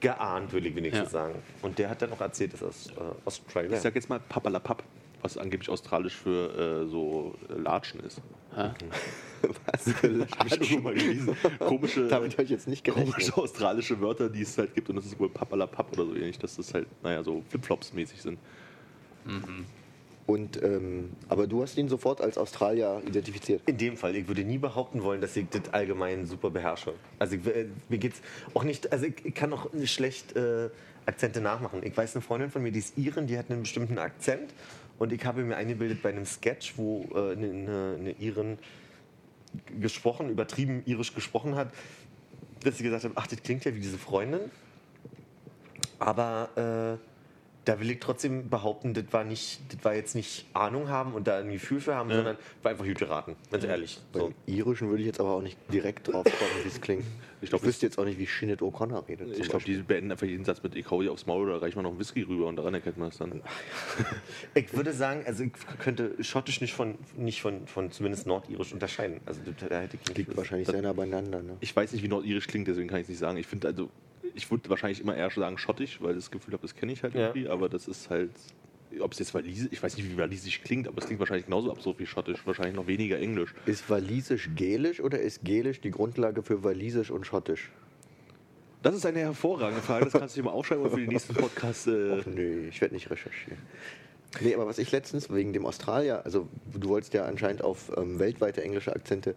geahnt, 0.01 0.53
würde 0.53 0.69
ich 0.69 0.77
wenigstens 0.77 1.13
Ja. 1.13 1.27
sagen. 1.27 1.35
Und 1.63 1.79
der 1.79 1.89
hat 1.91 2.03
dann 2.03 2.13
auch 2.13 2.21
erzählt, 2.21 2.53
dass 2.55 2.61
er 2.63 2.69
aus 2.69 2.87
äh, 2.89 2.93
Australia. 3.25 3.77
Ich 3.77 3.83
sag 3.83 3.95
jetzt 3.95 4.09
mal 4.11 4.21
Papalapap, 4.21 4.83
was 5.23 5.39
angeblich 5.39 5.71
australisch 5.71 6.15
für 6.15 6.85
äh, 6.85 6.89
so 6.91 7.35
äh, 7.49 7.55
Latschen 7.59 8.01
ist. 8.01 8.21
Ha? 8.55 8.75
Was? 9.43 9.87
Hab 10.39 10.47
ich 10.47 10.53
irgendwo 10.53 10.81
mal 10.81 10.95
gelesen. 10.95 11.37
Komische, 11.59 12.09
Damit 12.09 12.33
habe 12.33 12.45
ich 12.45 12.51
jetzt 12.51 12.67
nicht 12.69 12.85
gerechnet. 12.85 13.13
komische 13.15 13.37
australische 13.37 14.01
Wörter, 14.01 14.29
die 14.31 14.43
es 14.43 14.57
halt 14.59 14.75
gibt. 14.75 14.89
Und 14.91 14.97
das 14.97 15.07
ist 15.07 15.19
wohl 15.21 15.29
Papalapap 15.29 15.93
oder 15.93 16.07
so 16.07 16.15
ähnlich, 16.15 16.39
dass 16.39 16.57
das 16.57 16.73
halt, 16.75 16.87
naja, 17.03 17.23
so 17.23 17.43
Flipflops 17.51 17.93
mäßig 17.93 18.21
sind. 18.23 18.39
Und, 20.27 20.61
ähm, 20.61 21.11
aber 21.29 21.47
du 21.47 21.63
hast 21.63 21.79
ihn 21.79 21.89
sofort 21.89 22.21
als 22.21 22.37
Australier 22.37 23.01
identifiziert. 23.07 23.63
In 23.67 23.79
dem 23.79 23.97
Fall, 23.97 24.17
ich 24.17 24.27
würde 24.27 24.43
nie 24.43 24.59
behaupten 24.59 25.05
wollen, 25.05 25.21
dass 25.21 25.37
ich 25.37 25.49
das 25.49 25.73
allgemein 25.73 26.27
super 26.27 26.51
beherrsche. 26.51 26.95
Also 27.21 27.37
ich, 27.37 27.47
äh, 27.47 27.67
mir 27.89 27.99
geht's 27.99 28.21
auch 28.53 28.65
nicht, 28.65 28.93
also 28.93 29.07
ich, 29.07 29.35
kann 29.35 29.53
auch 29.53 29.69
schlecht 29.85 30.35
äh, 30.35 30.69
Akzente 31.07 31.41
nachmachen. 31.41 31.81
Ich 31.85 31.97
weiß, 31.97 32.17
eine 32.17 32.23
Freundin 32.23 32.51
von 32.51 32.63
mir, 32.63 32.73
die 32.73 32.81
ist 32.81 32.99
Iren, 32.99 33.29
die 33.29 33.39
hat 33.39 33.51
einen 33.51 33.61
bestimmten 33.61 33.99
Akzent 33.99 34.53
und 34.99 35.13
ich 35.13 35.25
habe 35.25 35.45
mir 35.45 35.57
eingebildet 35.57 36.03
bei 36.03 36.09
einem 36.09 36.27
Sketch, 36.27 36.75
wo 36.77 37.07
äh, 37.15 37.33
eine, 37.33 37.47
eine, 37.47 37.97
eine 38.01 38.11
Iren 38.19 38.59
gesprochen, 39.81 40.29
übertrieben 40.29 40.83
irisch 40.87 41.15
gesprochen 41.15 41.55
hat, 41.55 41.73
dass 42.65 42.79
sie 42.79 42.83
gesagt 42.83 43.05
hat, 43.05 43.13
ach, 43.15 43.29
das 43.29 43.43
klingt 43.45 43.65
ja 43.65 43.75
wie 43.75 43.81
diese 43.81 43.97
Freundin, 43.97 44.41
aber 46.01 46.99
äh, 46.99 47.16
da 47.67 47.81
will 47.81 47.91
ich 47.91 47.99
trotzdem 47.99 48.49
behaupten, 48.49 48.95
das 48.95 49.05
war, 49.11 49.25
nicht, 49.25 49.61
das 49.73 49.85
war 49.85 49.95
jetzt 49.95 50.15
nicht 50.15 50.47
Ahnung 50.55 50.89
haben 50.89 51.15
und 51.15 51.27
da 51.27 51.39
ein 51.39 51.51
Gefühl 51.51 51.81
für 51.81 51.97
haben, 51.97 52.11
sondern 52.11 52.37
war 52.63 52.71
einfach 52.71 52.87
gut 52.87 52.99
geraten, 52.99 53.35
ganz 53.51 53.65
ehrlich. 53.65 54.01
So. 54.15 54.21
Beim 54.21 54.35
Irischen 54.47 54.89
würde 54.89 55.03
ich 55.03 55.07
jetzt 55.07 55.19
aber 55.19 55.31
auch 55.31 55.43
nicht 55.43 55.59
direkt 55.73 56.07
drauf 56.07 56.25
kommen, 56.25 56.65
wie 56.65 56.69
es 56.69 56.81
klingt. 56.81 57.05
Ich 57.39 57.43
Ich, 57.43 57.51
glaub, 57.51 57.65
wüsste 57.65 57.85
jetzt 57.85 57.99
auch 57.99 58.07
nicht, 58.07 58.19
wie 58.19 58.27
Shinnet 58.27 58.63
O'Connor 58.63 59.07
redet. 59.07 59.39
Ich 59.39 59.51
glaube, 59.51 59.63
die 59.63 59.77
beenden 59.77 60.11
einfach 60.11 60.27
jeden 60.27 60.47
Satz 60.47 60.63
mit 60.63 60.75
Ich 60.75 60.91
hau 60.91 61.03
dir 61.03 61.13
aufs 61.13 61.27
Maul 61.27 61.51
oder 61.51 61.61
reicht 61.61 61.77
mal 61.77 61.83
noch 61.83 61.91
einen 61.91 61.99
Whisky 61.99 62.23
rüber 62.23 62.47
und 62.47 62.57
daran 62.57 62.73
erkennt 62.73 62.97
man 62.97 63.11
es 63.11 63.19
dann. 63.19 63.43
Ich 64.55 64.73
würde 64.73 64.95
sagen, 64.95 65.23
also 65.27 65.45
ich 65.45 65.53
könnte 65.79 66.15
Schottisch 66.25 66.63
nicht 66.63 66.73
von, 66.73 66.95
nicht 67.15 67.43
von, 67.43 67.67
von 67.67 67.91
zumindest 67.91 68.27
Nordirisch 68.27 68.73
unterscheiden. 68.73 69.21
Also 69.27 69.41
da 69.69 69.81
hätte 69.81 69.99
ich 70.01 70.09
nicht. 70.09 70.17
Liegt 70.17 70.37
wahrscheinlich 70.37 70.67
sehr 70.67 70.81
nah 70.81 70.95
beieinander. 70.95 71.43
Ne? 71.43 71.59
Ich 71.61 71.77
weiß 71.77 71.93
nicht, 71.93 72.03
wie 72.03 72.09
Nordirisch 72.09 72.47
klingt, 72.47 72.69
deswegen 72.69 72.89
kann 72.89 73.01
ich 73.01 73.05
es 73.05 73.11
nicht 73.11 73.19
sagen. 73.19 73.37
Ich 73.37 73.47
finde 73.47 73.69
also, 73.69 73.91
ich 74.35 74.51
würde 74.51 74.69
wahrscheinlich 74.71 75.01
immer 75.01 75.17
eher 75.17 75.31
sagen 75.31 75.59
Schottisch, 75.59 76.01
weil 76.01 76.11
ich 76.13 76.17
das 76.25 76.31
Gefühl 76.31 76.53
habe, 76.55 76.63
das 76.63 76.75
kenne 76.75 76.93
ich 76.93 77.03
halt 77.03 77.15
Ja. 77.15 77.29
irgendwie, 77.29 77.49
aber 77.49 77.69
das 77.69 77.89
ist 77.89 78.11
halt. 78.11 78.31
Ob 79.01 79.13
es 79.13 79.19
jetzt 79.19 79.35
Walisisch, 79.35 79.69
ich 79.73 79.83
weiß 79.83 79.97
nicht, 79.97 80.09
wie 80.11 80.17
Walisisch 80.17 80.63
klingt, 80.63 80.87
aber 80.89 80.99
es 80.99 81.07
klingt 81.07 81.19
wahrscheinlich 81.19 81.47
genauso 81.47 81.71
absurd 81.71 81.99
wie 81.99 82.07
Schottisch, 82.07 82.39
wahrscheinlich 82.47 82.75
noch 82.77 82.87
weniger 82.87 83.19
Englisch. 83.19 83.53
Ist 83.67 83.91
Walisisch 83.91 84.49
Gälisch 84.55 85.01
oder 85.01 85.19
ist 85.19 85.45
Gälisch 85.45 85.81
die 85.81 85.91
Grundlage 85.91 86.43
für 86.43 86.63
Walisisch 86.65 87.11
und 87.11 87.27
Schottisch? 87.27 87.71
Das 88.83 88.95
ist 88.95 89.05
eine 89.05 89.19
hervorragende 89.19 89.83
Frage, 89.83 90.05
das 90.05 90.15
kannst 90.15 90.37
du 90.37 90.41
dir 90.41 90.45
mal 90.47 90.53
aufschreiben 90.53 90.85
und 90.85 90.91
für 90.93 91.01
den 91.01 91.09
nächsten 91.09 91.35
Podcast. 91.35 91.89
Äh, 91.89 92.23
Nö, 92.27 92.69
ich 92.69 92.81
werde 92.81 92.95
nicht 92.95 93.11
recherchieren. 93.11 93.59
Nee, 94.41 94.55
aber 94.55 94.67
was 94.67 94.79
ich 94.79 94.93
letztens 94.93 95.33
wegen 95.33 95.53
dem 95.53 95.67
Australier, 95.67 96.25
also 96.25 96.47
du 96.73 96.89
wolltest 96.89 97.13
ja 97.15 97.25
anscheinend 97.25 97.63
auf 97.65 97.91
ähm, 97.97 98.19
weltweite 98.19 98.63
englische 98.63 98.95
Akzente, 98.95 99.35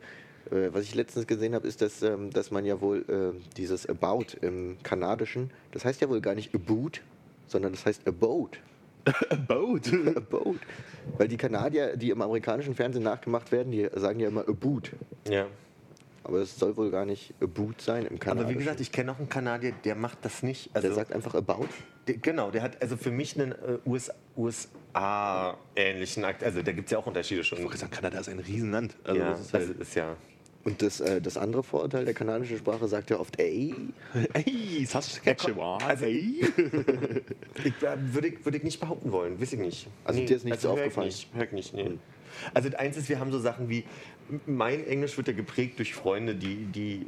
was 0.52 0.84
ich 0.84 0.96
letztens 0.96 1.28
gesehen 1.28 1.54
habe, 1.54 1.68
ist, 1.68 1.82
dass, 1.82 2.02
ähm, 2.02 2.32
dass 2.32 2.52
man 2.52 2.66
ja 2.66 2.82
wohl 2.82 3.06
äh, 3.08 3.40
dieses 3.56 3.88
About 3.88 4.38
im 4.42 4.78
Kanadischen, 4.84 5.52
das 5.72 5.86
heißt 5.86 6.02
ja 6.02 6.10
wohl 6.10 6.22
gar 6.22 6.36
nicht 6.36 6.54
About, 6.56 7.00
sondern 7.48 7.72
das 7.74 7.86
heißt 7.86 8.08
Abode. 8.08 8.58
Boat. 9.48 9.92
Abode. 10.16 10.60
Weil 11.18 11.28
die 11.28 11.38
Kanadier, 11.38 11.96
die 11.98 12.10
im 12.10 12.22
amerikanischen 12.22 12.76
Fernsehen 12.76 13.04
nachgemacht 13.04 13.52
werden, 13.52 13.72
die 13.72 13.90
sagen 13.96 14.20
ja 14.20 14.28
immer 14.28 14.48
Abode. 14.48 14.90
Ja. 15.30 15.48
Aber 16.24 16.40
es 16.40 16.60
soll 16.60 16.76
wohl 16.78 16.92
gar 16.92 17.06
nicht 17.06 17.34
Abode 17.42 17.76
sein 17.80 18.06
im 18.06 18.20
Kanadischen. 18.20 18.46
Aber 18.46 18.54
wie 18.54 18.64
gesagt, 18.64 18.82
ich 18.82 18.92
kenne 18.92 19.12
auch 19.12 19.18
einen 19.18 19.30
Kanadier, 19.30 19.74
der 19.84 19.96
macht 19.96 20.24
das 20.24 20.44
nicht. 20.44 20.70
Also 20.74 20.88
der 20.88 20.96
sagt 20.96 21.14
einfach 21.14 21.34
About. 21.34 21.68
der, 22.08 22.18
genau, 22.18 22.52
der 22.52 22.62
hat 22.62 22.82
also 22.82 22.98
für 22.98 23.12
mich 23.12 23.40
einen 23.40 23.54
äh, 23.54 23.80
US, 23.86 24.12
USA-ähnlichen 24.36 26.26
Akt. 26.26 26.44
Also 26.44 26.62
da 26.62 26.72
gibt 26.72 26.88
es 26.88 26.92
ja 26.92 27.00
auch 27.00 27.08
Unterschiede 27.08 27.44
schon. 27.44 27.60
Ich 27.60 27.64
wollte 27.64 27.78
sagen, 27.78 27.92
Kanada 27.92 28.20
ist 28.20 28.30
ein 28.30 28.40
Riesenland. 28.40 28.96
Also 29.04 29.20
ja, 29.20 29.30
das 29.32 29.42
ist 29.42 29.54
das 29.54 29.68
halt, 29.68 29.80
ist 29.80 29.96
ja. 29.96 30.16
Und 30.66 30.82
das, 30.82 31.00
äh, 31.00 31.22
das 31.22 31.38
andere 31.38 31.64
Vorurteil 31.64 32.06
der 32.06 32.14
kanadischen 32.14 32.58
Sprache 32.58 32.88
sagt 32.88 33.10
ja 33.10 33.20
oft 33.20 33.40
ey. 33.40 33.74
Ey, 34.34 34.86
Saskatchewan. 34.86 35.82
Also- 35.82 36.06
ey. 36.06 36.42
Ich, 37.64 37.84
äh, 37.84 37.98
würde, 38.14 38.28
ich, 38.30 38.46
würde 38.46 38.58
ich 38.58 38.64
nicht 38.64 38.80
behaupten 38.80 39.12
wollen, 39.12 39.40
weiß 39.42 39.54
ich 39.54 39.60
nicht. 39.60 39.88
Also 40.06 40.26
dir 40.26 40.36
ist 40.38 40.46
nicht 40.46 40.62
so 40.62 40.70
hör 40.70 40.76
ich 40.76 40.82
aufgefallen? 40.84 41.08
Nicht, 41.08 41.28
hör 41.34 41.44
ich 41.44 41.52
nicht, 41.52 41.74
nee. 41.74 41.92
Also 42.54 42.70
das 42.70 42.80
eins 42.80 42.96
ist, 42.96 43.10
wir 43.10 43.20
haben 43.20 43.32
so 43.32 43.40
Sachen 43.40 43.68
wie, 43.70 43.84
mein 44.46 44.86
Englisch 44.88 45.18
wird 45.18 45.28
ja 45.28 45.34
geprägt 45.34 45.78
durch 45.80 45.94
Freunde, 45.94 46.36
die, 46.36 46.66
die 46.66 47.08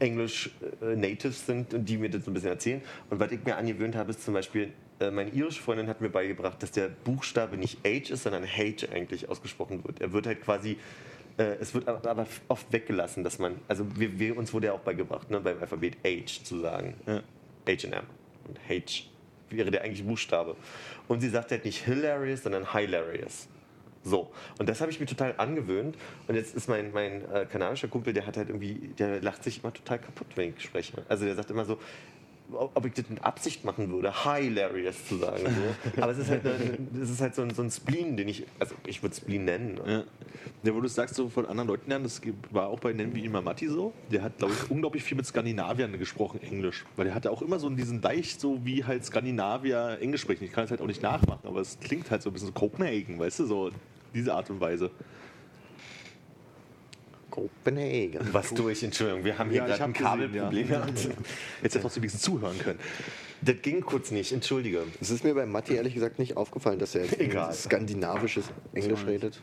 äh, 0.00 0.04
Englisch 0.04 0.50
äh, 0.82 0.96
Natives 0.96 1.46
sind 1.46 1.74
und 1.74 1.84
die 1.88 1.98
mir 1.98 2.10
das 2.10 2.24
so 2.24 2.30
ein 2.30 2.34
bisschen 2.34 2.50
erzählen. 2.50 2.82
Und 3.10 3.20
was 3.20 3.30
ich 3.32 3.44
mir 3.44 3.56
angewöhnt 3.56 3.94
habe, 3.96 4.10
ist 4.10 4.24
zum 4.24 4.34
Beispiel, 4.34 4.72
äh, 5.00 5.10
meine 5.10 5.30
irische 5.30 5.62
Freundin 5.62 5.88
hat 5.88 6.00
mir 6.00 6.08
beigebracht, 6.10 6.62
dass 6.62 6.70
der 6.72 6.88
Buchstabe 6.88 7.56
nicht 7.56 7.78
H 7.84 8.12
ist, 8.12 8.22
sondern 8.24 8.44
H 8.44 8.86
eigentlich 8.92 9.28
ausgesprochen 9.28 9.84
wird. 9.84 10.00
Er 10.00 10.12
wird 10.12 10.26
halt 10.26 10.40
quasi, 10.42 10.78
es 11.38 11.74
wird 11.74 11.86
aber, 11.86 12.08
aber 12.08 12.26
oft 12.48 12.72
weggelassen, 12.72 13.24
dass 13.24 13.38
man, 13.38 13.56
also 13.68 13.86
wir, 13.96 14.18
wir, 14.18 14.36
uns 14.36 14.52
wurde 14.52 14.68
ja 14.68 14.72
auch 14.72 14.80
beigebracht, 14.80 15.30
ne, 15.30 15.40
beim 15.40 15.58
Alphabet 15.60 15.96
H 16.04 16.44
zu 16.44 16.60
sagen. 16.60 16.94
Ja. 17.06 17.22
H&M. 17.68 18.04
Und 18.46 18.58
H 18.68 19.04
wäre 19.50 19.70
der 19.70 19.82
eigentliche 19.82 20.04
Buchstabe. 20.04 20.56
Und 21.06 21.20
sie 21.20 21.28
sagt 21.28 21.50
halt 21.50 21.64
nicht 21.64 21.84
hilarious, 21.84 22.42
sondern 22.42 22.72
hilarious. 22.72 23.48
So. 24.04 24.30
Und 24.58 24.68
das 24.68 24.80
habe 24.80 24.90
ich 24.90 25.00
mir 25.00 25.06
total 25.06 25.34
angewöhnt. 25.36 25.96
Und 26.26 26.34
jetzt 26.34 26.54
ist 26.54 26.68
mein, 26.68 26.92
mein 26.92 27.30
äh, 27.30 27.46
kanadischer 27.46 27.88
Kumpel, 27.88 28.12
der 28.12 28.26
hat 28.26 28.36
halt 28.36 28.48
irgendwie, 28.48 28.92
der 28.98 29.20
lacht 29.20 29.44
sich 29.44 29.62
immer 29.62 29.72
total 29.72 29.98
kaputt, 29.98 30.28
wenn 30.36 30.54
ich 30.56 30.62
spreche. 30.62 31.04
Also 31.08 31.24
der 31.24 31.34
sagt 31.34 31.50
immer 31.50 31.64
so, 31.64 31.78
ob 32.52 32.84
ich 32.86 32.94
das 32.94 33.08
mit 33.08 33.22
Absicht 33.22 33.64
machen 33.64 33.90
würde, 33.90 34.12
hilarious 34.24 35.06
zu 35.06 35.16
sagen. 35.16 35.42
So. 35.44 36.00
Aber 36.02 36.12
es 36.12 36.18
ist 36.18 36.30
halt, 36.30 36.46
eine, 36.46 36.78
es 37.02 37.10
ist 37.10 37.20
halt 37.20 37.34
so, 37.34 37.42
ein, 37.42 37.50
so 37.50 37.62
ein 37.62 37.70
Spleen, 37.70 38.16
den 38.16 38.28
ich, 38.28 38.46
also 38.58 38.74
ich 38.86 39.02
würde 39.02 39.14
Spleen 39.14 39.44
nennen. 39.44 39.80
Ja. 39.86 40.04
ja, 40.62 40.74
wo 40.74 40.80
du 40.80 40.88
sagst, 40.88 41.14
so 41.14 41.28
von 41.28 41.46
anderen 41.46 41.68
Leuten 41.68 41.90
lernen, 41.90 42.04
das 42.04 42.20
war 42.50 42.68
auch 42.68 42.80
bei 42.80 42.92
Nennen 42.92 43.14
wie 43.14 43.24
immer 43.24 43.42
Matti 43.42 43.68
so. 43.68 43.92
Der 44.10 44.22
hat, 44.22 44.38
glaube 44.38 44.54
ich, 44.54 44.70
unglaublich 44.70 45.02
viel 45.04 45.16
mit 45.16 45.26
Skandinaviern 45.26 45.98
gesprochen, 45.98 46.40
Englisch. 46.42 46.84
Weil 46.96 47.06
der 47.06 47.14
hatte 47.14 47.30
auch 47.30 47.42
immer 47.42 47.58
so 47.58 47.68
diesen 47.70 48.00
Deich, 48.00 48.36
so 48.38 48.64
wie 48.64 48.84
halt 48.84 49.04
Skandinavier 49.04 49.98
Englisch 50.00 50.22
sprechen. 50.22 50.44
Ich 50.44 50.52
kann 50.52 50.64
es 50.64 50.70
halt 50.70 50.80
auch 50.80 50.86
nicht 50.86 51.02
nachmachen, 51.02 51.46
aber 51.46 51.60
es 51.60 51.78
klingt 51.80 52.10
halt 52.10 52.22
so 52.22 52.30
ein 52.30 52.32
bisschen 52.32 52.48
so 52.48 52.54
Copenhagen, 52.54 53.18
weißt 53.18 53.40
du, 53.40 53.46
so 53.46 53.70
diese 54.14 54.34
Art 54.34 54.48
und 54.50 54.60
Weise. 54.60 54.90
Copenhagen. 57.38 58.28
Was 58.32 58.52
durch, 58.52 58.82
Entschuldigung, 58.82 59.24
wir 59.24 59.38
haben 59.38 59.50
hier 59.50 59.60
Ja, 59.60 59.66
gerade 59.66 59.84
ein 59.84 59.92
Kabelproblem 59.92 60.68
ja. 60.68 60.80
gehabt. 60.80 60.98
Jetzt 60.98 61.74
hätte 61.74 61.80
trotzdem 61.80 62.02
wenigstens 62.02 62.22
zuhören 62.22 62.58
können. 62.58 62.78
Das 63.42 63.56
ging 63.62 63.80
kurz 63.80 64.10
nicht, 64.10 64.32
entschuldige. 64.32 64.82
Es 65.00 65.10
ist 65.10 65.22
mir 65.22 65.34
bei 65.34 65.46
Matti 65.46 65.74
ehrlich 65.76 65.94
gesagt 65.94 66.18
nicht 66.18 66.36
aufgefallen, 66.36 66.78
dass 66.80 66.94
er 66.96 67.04
jetzt 67.04 67.20
Egal. 67.20 67.52
skandinavisches 67.54 68.46
Englisch 68.74 69.06
redet. 69.06 69.40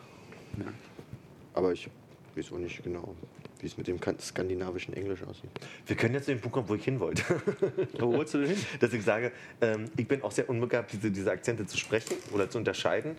Aber 1.53 1.71
ich 1.71 1.89
weiß 2.35 2.51
auch 2.51 2.57
nicht 2.57 2.83
genau, 2.83 3.15
wie 3.61 3.67
es 3.67 3.77
mit 3.77 3.87
dem 3.87 4.01
kan- 4.01 4.19
skandinavischen 4.19 4.93
Englisch 4.93 5.23
aussieht. 5.23 5.49
Wir 5.85 5.95
können 5.95 6.15
jetzt 6.15 6.25
zu 6.25 6.31
dem 6.31 6.41
Punkt 6.41 6.53
kommen, 6.55 6.67
wo 6.67 6.75
ich 6.75 6.83
hin 6.83 6.99
wollte. 6.99 7.23
Wo 7.99 8.11
wolltest 8.11 8.33
du 8.33 8.39
denn 8.39 8.49
hin? 8.49 8.57
Dass 8.81 8.91
ich 8.91 9.03
sage, 9.03 9.31
ähm, 9.61 9.85
ich 9.95 10.05
bin 10.07 10.21
auch 10.23 10.31
sehr 10.31 10.49
unbegabt, 10.49 10.91
diese, 10.91 11.09
diese 11.09 11.31
Akzente 11.31 11.65
zu 11.65 11.77
sprechen 11.77 12.17
oder 12.33 12.49
zu 12.49 12.57
unterscheiden. 12.57 13.15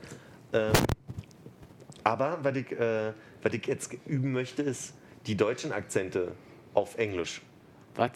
Ähm, 0.53 0.73
aber 2.05 2.39
was 2.43 2.55
ich, 2.57 2.71
äh, 2.73 3.13
was 3.47 3.55
ich 3.55 3.67
jetzt 3.67 3.97
üben 4.07 4.33
möchte, 4.33 4.63
ist 4.63 4.93
die 5.27 5.37
deutschen 5.37 5.71
Akzente 5.71 6.33
auf 6.75 6.99
Englisch. 6.99 7.43
Was? 7.95 8.11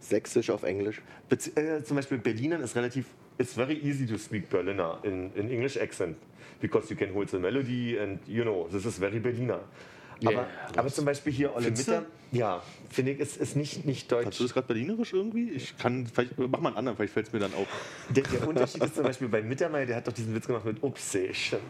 Sächsisch 0.00 0.48
auf 0.48 0.62
Englisch. 0.62 1.02
Bezie 1.28 1.50
äh, 1.56 1.84
zum 1.84 1.96
Beispiel 1.96 2.16
Berlinern 2.16 2.62
ist 2.62 2.74
relativ, 2.74 3.04
it's 3.36 3.52
very 3.52 3.74
easy 3.74 4.06
to 4.06 4.16
speak 4.16 4.48
Berliner 4.48 4.98
in, 5.02 5.30
in 5.34 5.50
English 5.50 5.76
accent 5.78 6.16
because 6.62 6.88
you 6.88 6.96
can 6.96 7.12
hold 7.12 7.28
the 7.28 7.38
melody 7.38 7.98
and 7.98 8.18
you 8.26 8.44
know, 8.44 8.66
this 8.72 8.86
is 8.86 8.98
very 8.98 9.20
Berliner. 9.20 9.60
Aber, 10.24 10.32
Yeah. 10.32 10.46
aber 10.76 10.88
zum 10.88 11.04
Beispiel 11.04 11.32
hier 11.32 11.54
Olle? 11.54 11.70
Mitter, 11.70 12.06
ja, 12.30 12.62
finde 12.88 13.12
ich, 13.12 13.18
ist, 13.18 13.36
ist 13.36 13.56
nicht, 13.56 13.84
nicht 13.84 14.10
deutsch. 14.10 14.38
du 14.38 14.44
das 14.44 14.54
gerade 14.54 14.68
berlinerisch 14.68 15.12
irgendwie? 15.12 15.50
Ich 15.50 15.76
kann, 15.76 16.06
vielleicht, 16.06 16.38
mach 16.38 16.60
mal 16.60 16.68
einen 16.68 16.76
anderen, 16.78 16.96
vielleicht 16.96 17.12
fällt 17.12 17.26
es 17.26 17.32
mir 17.32 17.40
dann 17.40 17.52
auf. 17.54 17.66
Der, 18.08 18.22
der 18.22 18.48
Unterschied 18.48 18.82
ist 18.84 18.94
zum 18.94 19.04
Beispiel 19.04 19.28
bei 19.28 19.42
Mittermeier, 19.42 19.84
der 19.84 19.96
hat 19.96 20.06
doch 20.06 20.12
diesen 20.12 20.34
Witz 20.34 20.46
gemacht 20.46 20.64
mit 20.64 20.82
Obsession. 20.82 21.60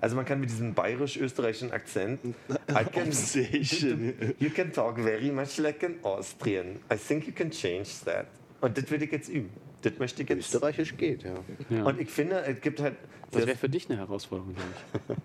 Also 0.00 0.16
man 0.16 0.24
kann 0.24 0.40
mit 0.40 0.50
diesem 0.50 0.74
bayerisch-österreichischen 0.74 1.72
Akzent 1.72 2.20
I 2.68 2.84
can, 2.92 3.08
Obsession. 3.08 4.14
You 4.38 4.50
can 4.50 4.72
talk 4.72 4.98
very 4.98 5.30
much 5.30 5.58
like 5.58 5.82
an 5.84 5.96
Austrian. 6.02 6.80
I 6.92 6.96
think 6.96 7.26
you 7.26 7.32
can 7.32 7.50
change 7.50 7.88
that. 8.04 8.26
Und 8.60 8.76
das 8.76 8.90
würde 8.90 9.04
ich 9.04 9.12
jetzt 9.12 9.28
üben. 9.28 9.50
Das 9.82 9.98
möchte 9.98 10.22
ich 10.22 10.28
jetzt. 10.28 10.40
Österreichisch 10.40 10.96
geht, 10.96 11.24
ja. 11.24 11.34
Ja. 11.68 11.84
Und 11.84 12.00
ich 12.00 12.08
finde, 12.08 12.40
es 12.40 12.60
gibt 12.60 12.80
halt. 12.80 12.96
das 13.30 13.46
wäre 13.46 13.56
für 13.56 13.68
dich 13.68 13.88
eine 13.90 13.98
Herausforderung, 13.98 14.54
glaube 14.54 15.20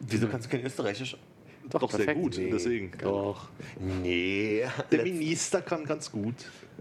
wieso 0.00 0.28
kannst 0.28 0.46
du 0.46 0.50
kein 0.50 0.64
Österreichisch? 0.64 1.14
ich. 1.14 1.70
Doch, 1.70 1.90
sehr 1.90 2.14
gut, 2.14 2.36
deswegen. 2.36 2.92
Doch. 2.98 3.48
Nee. 3.78 4.64
Der 4.90 4.98
Let's, 4.98 5.10
Minister 5.10 5.62
kann 5.62 5.84
ganz 5.84 6.10
gut. 6.10 6.34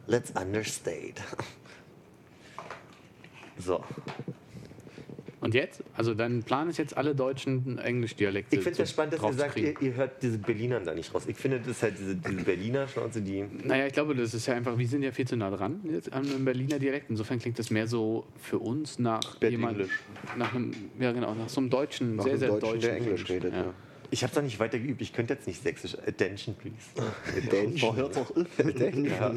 let's 0.07 0.31
understate. 0.31 1.15
So. 3.57 3.83
Und 5.45 5.53
jetzt? 5.53 5.83
Also 5.95 6.15
dein 6.15 6.41
Plan 6.41 6.69
ist 6.69 6.77
jetzt 6.77 6.97
alle 6.97 7.13
deutschen 7.13 7.77
Englischdialekte 7.77 8.55
Ich 8.55 8.63
finde 8.63 8.81
es 8.81 8.89
spannend, 8.89 9.13
dass 9.13 9.21
ihr 9.21 9.33
sagt, 9.33 9.57
ihr, 9.57 9.79
ihr 9.79 9.93
hört 9.93 10.23
diese 10.23 10.39
Berlinern 10.39 10.83
da 10.83 10.95
nicht 10.95 11.13
raus. 11.13 11.25
Ich 11.27 11.37
finde, 11.37 11.59
das 11.59 11.67
ist 11.67 11.83
halt 11.83 11.99
diese, 11.99 12.15
diese 12.15 12.43
Berliner 12.43 12.87
Schnauze, 12.87 13.21
die. 13.21 13.45
Naja, 13.63 13.85
ich 13.85 13.93
glaube, 13.93 14.15
das 14.15 14.33
ist 14.33 14.47
ja 14.47 14.55
einfach, 14.55 14.75
wir 14.75 14.87
sind 14.87 15.03
ja 15.03 15.11
viel 15.11 15.27
zu 15.27 15.37
nah 15.37 15.51
dran 15.51 15.81
jetzt 15.83 16.11
an 16.11 16.25
einem 16.25 16.45
Berliner 16.45 16.79
Dialekt. 16.79 17.11
Insofern 17.11 17.37
klingt 17.37 17.59
das 17.59 17.69
mehr 17.69 17.87
so 17.87 18.25
für 18.41 18.57
uns 18.57 18.97
nach 18.97 19.39
jemand, 19.39 19.81
Englisch. 19.81 19.99
nach 20.35 20.55
einem, 20.55 20.71
ja 20.99 21.11
genau, 21.11 21.35
nach 21.35 21.49
so 21.49 21.61
einem 21.61 21.69
deutschen, 21.69 22.15
Nach 22.15 22.23
sehr, 22.23 22.39
sehr 22.39 22.49
Deutschen, 22.49 22.67
deutschen 22.67 22.81
der 22.81 22.97
Englisch 22.97 23.29
redet, 23.29 23.53
ja. 23.53 23.73
Ich 24.11 24.23
habe 24.23 24.31
es 24.31 24.35
noch 24.35 24.43
nicht 24.43 24.59
weiter 24.59 24.79
geübt. 24.79 25.01
Ich 25.01 25.13
könnte 25.13 25.33
jetzt 25.33 25.47
nicht 25.47 25.61
sächsisch. 25.61 25.97
Attention, 26.07 26.55
please. 26.55 26.75
Attention. 27.37 27.95
hört 27.95 28.15
doch. 28.15 28.31
Ja. 29.05 29.33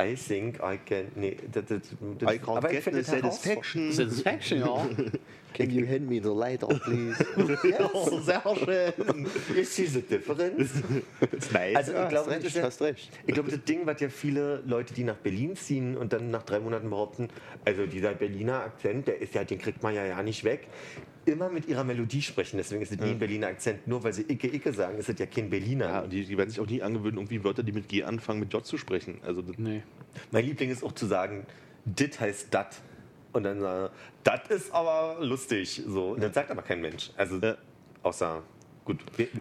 I 0.00 0.14
think 0.14 0.56
I 0.56 0.78
can. 0.84 1.06
Nee, 1.14 1.36
das, 1.52 1.64
das, 1.66 1.80
das, 2.18 2.34
I 2.34 2.38
can't 2.38 2.68
get 2.68 2.84
the 2.84 2.90
das 2.90 3.06
satisfaction. 3.06 3.92
Satisfaction, 3.92 4.60
ja. 4.60 4.88
Can 5.54 5.70
you 5.70 5.86
hand 5.86 6.06
me 6.06 6.20
the 6.20 6.28
lighter, 6.28 6.66
please? 6.66 7.16
Oh, 7.94 8.20
sehr 8.20 8.42
schön. 8.64 9.26
You 9.56 9.64
see 9.64 9.86
the 9.86 10.02
difference? 10.02 10.82
Nice. 11.50 11.76
Also, 11.76 11.92
ich 11.92 12.08
glaube, 12.08 12.30
das 12.30 12.44
recht, 12.44 12.62
hast 12.62 12.82
recht. 12.82 13.10
ich 13.26 13.34
glaube, 13.34 13.50
das 13.50 13.64
Ding, 13.64 13.86
was 13.86 14.00
ja 14.00 14.10
viele 14.10 14.62
Leute, 14.66 14.92
die 14.92 15.04
nach 15.04 15.16
Berlin 15.16 15.56
ziehen 15.56 15.96
und 15.96 16.12
dann 16.12 16.30
nach 16.30 16.42
drei 16.42 16.60
Monaten 16.60 16.90
behaupten, 16.90 17.28
also 17.64 17.86
dieser 17.86 18.12
Berliner 18.12 18.64
Akzent, 18.64 19.08
der 19.08 19.20
ist 19.22 19.34
ja, 19.34 19.44
den 19.44 19.58
kriegt 19.58 19.82
man 19.82 19.94
ja, 19.94 20.04
ja 20.04 20.22
nicht 20.22 20.44
weg, 20.44 20.66
immer 21.26 21.48
mit 21.50 21.66
ihrer 21.68 21.84
Melodie 21.84 22.22
sprechen. 22.22 22.56
Deswegen 22.56 22.82
ist 22.82 22.92
es 22.92 22.98
nie 22.98 23.10
ein 23.10 23.18
Berliner 23.18 23.48
Akzent. 23.48 23.86
Nur 23.86 24.02
weil 24.04 24.12
sie 24.12 24.22
Icke 24.22 24.46
Icke 24.54 24.72
sagen, 24.72 24.98
ist 24.98 25.08
es 25.08 25.18
ja 25.18 25.26
kein 25.26 25.50
Berliner. 25.50 25.86
ja, 25.88 26.00
und 26.00 26.10
die, 26.12 26.24
die 26.24 26.36
werden 26.38 26.50
sich 26.50 26.60
auch 26.60 26.66
nie 26.66 26.82
angewöhnen, 26.82 27.16
irgendwie 27.18 27.42
Wörter, 27.44 27.62
die 27.62 27.72
mit 27.72 27.88
G 27.88 28.04
anfangen, 28.04 28.40
mit 28.40 28.52
J 28.52 28.64
zu 28.64 28.78
sprechen. 28.78 29.18
Also, 29.22 29.42
das- 29.42 29.58
Nee. 29.58 29.82
Mein 30.30 30.44
Liebling 30.44 30.70
ist 30.70 30.82
auch 30.84 30.92
zu 30.92 31.06
sagen, 31.06 31.46
dit 31.84 32.18
heißt 32.20 32.52
dat. 32.54 32.76
Und 33.32 33.42
dann 33.42 33.60
sagen, 33.60 33.92
dat 34.24 34.48
ist 34.50 34.72
aber 34.72 35.18
lustig. 35.24 35.82
So. 35.86 36.10
Und 36.12 36.22
dann 36.22 36.32
sagt 36.32 36.50
aber 36.50 36.62
kein 36.62 36.80
Mensch. 36.80 37.10
Also, 37.16 37.38
Ja. 37.38 37.56
außer, 38.02 38.42
gut. 38.86 38.98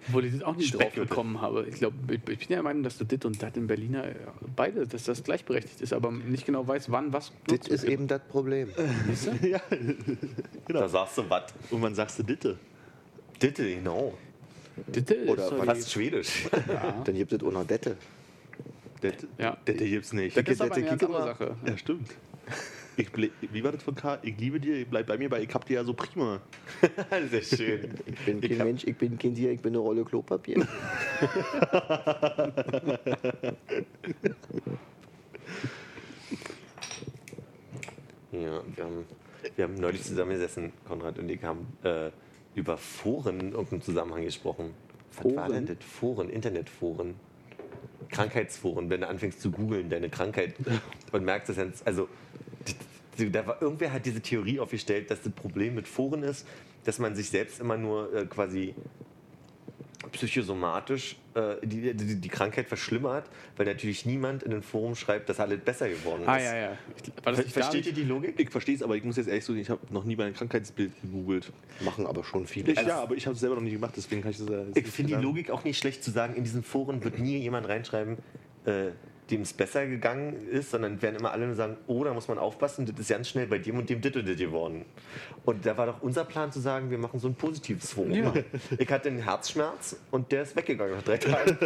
Obwohl 0.08 0.26
ich 0.26 0.34
das 0.34 0.44
auch 0.44 0.56
nicht 0.58 0.74
drauf 0.74 0.82
Speckgürtel. 0.82 1.08
bekommen 1.08 1.40
habe. 1.42 1.66
Ich 1.70 1.76
glaube, 1.76 1.96
ich, 2.10 2.16
ich 2.30 2.40
bin 2.40 2.48
der 2.50 2.64
Meinung, 2.64 2.84
dass 2.84 2.98
du 2.98 3.06
dit 3.06 3.24
und 3.24 3.42
dat 3.42 3.56
in 3.56 3.68
Berliner 3.68 4.06
ja, 4.08 4.14
beide, 4.56 4.86
dass 4.86 5.06
das 5.06 5.24
gleichberechtigt 5.24 5.80
ist, 5.80 5.94
aber 5.94 6.12
nicht 6.12 6.46
genau 6.46 6.68
weiß, 6.68 6.92
wann 6.92 7.14
was. 7.14 7.32
Benutzt 7.48 7.70
ist 7.70 7.84
wird. 7.84 7.94
eben 7.94 8.08
das 8.08 8.22
Problem. 8.28 8.70
ja. 9.42 9.62
Da 10.68 10.90
sagst 10.90 11.18
du 11.18 11.30
wat. 11.30 11.54
Und 11.72 11.80
man 11.80 11.96
sagst 11.96 12.20
du 12.20 12.24
Ditte. 12.24 12.58
Ditte, 13.42 13.64
genau. 13.74 14.18
Ditte 14.88 15.14
ist 15.14 15.30
Oder 15.30 15.52
die- 15.52 15.66
Fast 15.66 15.92
schwedisch. 15.92 16.48
Dann 17.06 17.16
gibt 17.16 17.32
es 17.32 17.42
auch 17.42 17.52
noch 17.52 17.66
Dette. 17.66 17.96
Ditte, 19.02 19.28
Ja. 19.38 19.56
Ditte 19.68 19.86
gibt's 19.86 20.12
nicht. 20.12 20.36
Das 20.36 20.44
ist 20.46 20.60
aber 20.62 20.76
Dette, 20.76 20.82
eine 20.82 20.90
ganz 20.90 21.00
kick 21.00 21.10
andere 21.10 21.26
mal. 21.26 21.38
Sache. 21.38 21.56
Ja, 21.66 21.78
stimmt. 21.78 22.10
Ich 22.98 23.10
wie 23.52 23.64
war 23.64 23.72
das 23.72 23.84
von 23.84 23.96
K? 23.96 24.20
Ich 24.22 24.38
liebe 24.38 24.60
dir, 24.60 24.76
ich 24.76 24.88
bleib 24.88 25.08
bei 25.08 25.18
mir, 25.18 25.30
weil 25.32 25.44
ich 25.44 25.54
hab 25.54 25.66
dir 25.66 25.76
ja 25.76 25.84
so 25.84 25.94
prima. 25.94 26.42
Sehr 27.30 27.42
schön. 27.42 27.94
Ich 28.06 28.20
bin 28.26 28.42
kein 28.42 28.52
Ich 28.52 28.58
Mensch, 28.58 28.84
ich 28.86 28.98
bin 28.98 29.18
kein 29.18 29.36
Tier, 29.36 29.52
ich 29.52 29.62
bin 29.62 29.74
eine 29.74 29.80
Rolle 29.80 30.06
Klopapier. 30.06 30.66
Ja, 38.32 38.62
wir 38.76 38.84
haben, 38.84 39.06
wir 39.56 39.64
haben 39.64 39.76
neulich 39.76 40.04
zusammengesessen, 40.04 40.74
Konrad 40.86 41.18
und 41.20 41.30
ich 41.30 41.42
haben 41.42 41.68
äh, 41.84 42.10
über 42.54 42.78
Foren 42.78 43.40
in 43.40 43.52
irgendeinem 43.52 43.82
Zusammenhang 43.82 44.24
gesprochen. 44.24 44.74
Was 45.16 45.36
war 45.36 45.48
denn 45.48 45.66
das? 45.66 45.78
Foren, 45.80 46.30
Internetforen. 46.30 47.16
Krankheitsforen, 48.10 48.90
wenn 48.90 49.02
du 49.02 49.08
anfängst 49.08 49.42
zu 49.42 49.52
googeln, 49.52 49.90
deine 49.90 50.10
Krankheit 50.10 50.56
und 51.12 51.24
merkst 51.24 51.50
es 51.50 51.58
jetzt, 51.58 51.88
also 51.88 52.08
da 53.18 53.48
war, 53.48 53.62
irgendwer 53.62 53.92
hat 53.94 54.06
diese 54.06 54.22
Theorie 54.22 54.60
aufgestellt, 54.60 55.10
dass 55.12 55.22
das 55.22 55.32
Problem 55.34 55.76
mit 55.76 55.88
Foren 55.88 56.24
ist, 56.24 56.46
dass 56.84 57.00
man 57.00 57.16
sich 57.16 57.30
selbst 57.30 57.60
immer 57.60 57.78
nur 57.78 58.14
äh, 58.14 58.26
quasi 58.26 58.76
psychosomatisch 60.12 61.18
äh, 61.34 61.56
die, 61.64 61.94
die, 61.94 62.16
die 62.16 62.30
Krankheit 62.30 62.68
verschlimmert, 62.68 63.26
weil 63.58 63.66
natürlich 63.66 64.06
niemand 64.06 64.44
in 64.44 64.52
den 64.52 64.62
Forum 64.62 64.96
schreibt, 64.96 65.30
dass 65.30 65.40
alles 65.40 65.60
besser 65.60 65.90
geworden 65.90 66.22
ist. 66.22 66.28
Ah, 66.28 66.40
ja, 66.40 66.56
ja. 66.56 66.78
Ich, 66.96 67.12
das 67.24 67.52
Versteht 67.52 67.86
ihr 67.86 67.94
nicht? 67.94 67.98
die 67.98 68.04
Logik? 68.04 68.40
Ich 68.40 68.50
verstehe 68.50 68.76
es, 68.76 68.84
aber 68.84 68.96
ich 68.96 69.04
muss 69.04 69.18
jetzt 69.18 69.28
ehrlich 69.28 69.44
sagen, 69.44 69.60
ich 69.60 69.70
habe 69.70 69.82
noch 69.90 70.04
nie 70.04 70.16
mein 70.16 70.34
Krankheitsbild 70.34 70.92
gegoogelt. 71.02 71.52
Machen 71.82 72.06
aber 72.06 72.24
schon 72.24 72.46
viele. 72.46 72.72
Ich, 72.72 72.82
ja, 72.82 73.02
aber 73.02 73.16
ich 73.16 73.26
habe 73.26 73.34
es 73.34 73.40
selber 73.40 73.56
noch 73.56 73.64
nie 73.64 73.72
gemacht, 73.72 73.94
deswegen 73.98 74.22
kann 74.22 74.32
ich 74.32 74.38
das 74.38 74.50
ja 74.50 74.64
jetzt 74.64 74.78
Ich 74.78 74.88
finde 74.88 75.18
die. 75.18 75.22
Logik 75.22 75.50
auch 75.50 75.64
nicht 75.64 75.78
schlecht 75.78 76.04
zu 76.04 76.12
sagen, 76.12 76.36
in 76.36 76.44
diesen 76.44 76.64
Foren 76.64 77.04
wird 77.04 77.20
nie 77.20 77.38
jemand 77.38 77.68
reinschreiben, 77.68 78.18
äh, 78.66 78.92
dem 79.32 79.42
es 79.42 79.54
besser 79.54 79.88
gegangen 79.88 80.36
ist, 80.50 80.72
sondern 80.72 81.02
werden 81.02 81.16
immer 81.16 81.32
alle 81.32 81.48
nur 81.48 81.56
sagen, 81.56 81.78
oh, 81.88 82.04
da 82.04 82.14
muss 82.14 82.28
man 82.28 82.38
aufpassen, 82.38 82.86
das 82.86 83.00
ist 83.00 83.10
ganz 83.10 83.30
schnell 83.30 83.48
bei 83.48 83.58
dem 83.58 83.78
und 83.78 83.90
dem 83.90 84.02
dit 84.02 84.14
geworden. 84.14 84.86
Und 85.46 85.66
da 85.66 85.78
war 85.78 85.88
doch 85.88 86.02
unser 86.02 86.26
Plan 86.26 86.52
zu 86.52 86.60
sagen, 86.60 86.92
wir 86.92 86.98
machen 86.98 87.20
so 87.20 87.28
ein 87.28 87.36
positives 87.36 87.94
Forum. 87.94 88.12
Ja. 88.12 88.34
Ich 88.78 88.92
hatte 88.92 89.10
einen 89.10 89.20
Herzschmerz 89.20 89.98
und 90.12 90.32
der 90.32 90.44
ist 90.44 90.56
weggegangen 90.56 90.96
nach 90.96 91.04
drei 91.04 91.18
Tagen. 91.18 91.58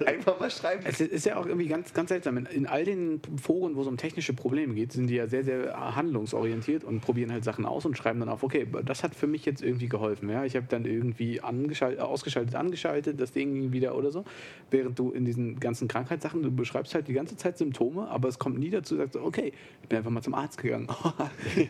Einfach 0.06 0.38
mal 0.38 0.50
schreiben. 0.50 0.82
Es 0.86 1.00
ist 1.00 1.24
ja 1.24 1.36
auch 1.36 1.46
irgendwie 1.46 1.68
ganz, 1.68 1.92
ganz 1.92 2.08
seltsam. 2.08 2.36
In, 2.36 2.46
in 2.46 2.66
all 2.66 2.84
den 2.84 3.20
Foren, 3.40 3.76
wo 3.76 3.82
es 3.82 3.86
um 3.86 3.96
technische 3.96 4.32
Probleme 4.32 4.74
geht, 4.74 4.92
sind 4.92 5.06
die 5.08 5.14
ja 5.14 5.26
sehr, 5.26 5.44
sehr 5.44 5.94
handlungsorientiert 5.94 6.84
und 6.84 7.00
probieren 7.00 7.32
halt 7.32 7.44
Sachen 7.44 7.64
aus 7.64 7.84
und 7.84 7.96
schreiben 7.96 8.20
dann 8.20 8.28
auf, 8.28 8.42
okay, 8.42 8.66
das 8.84 9.02
hat 9.02 9.14
für 9.14 9.26
mich 9.26 9.44
jetzt 9.44 9.62
irgendwie 9.62 9.88
geholfen. 9.88 10.28
Ja? 10.28 10.44
Ich 10.44 10.56
habe 10.56 10.66
dann 10.68 10.84
irgendwie 10.84 11.40
angeschaltet, 11.40 12.00
ausgeschaltet, 12.00 12.54
angeschaltet, 12.54 13.20
das 13.20 13.32
Ding 13.32 13.72
wieder 13.72 13.94
oder 13.94 14.10
so. 14.10 14.24
Während 14.70 14.98
du 14.98 15.10
in 15.12 15.24
diesen 15.24 15.60
ganzen 15.60 15.88
Krankheitssachen, 15.88 16.42
du 16.42 16.50
beschreibst 16.50 16.94
halt 16.94 16.97
halt 16.98 17.08
die 17.08 17.14
ganze 17.14 17.36
Zeit 17.36 17.58
Symptome, 17.58 18.08
aber 18.08 18.28
es 18.28 18.38
kommt 18.38 18.58
nie 18.58 18.70
dazu, 18.70 18.96
sagt 18.96 19.14
so, 19.14 19.22
okay, 19.22 19.52
ich 19.82 19.88
bin 19.88 19.98
einfach 19.98 20.10
mal 20.10 20.22
zum 20.22 20.34
Arzt 20.34 20.58
gegangen. 20.58 20.88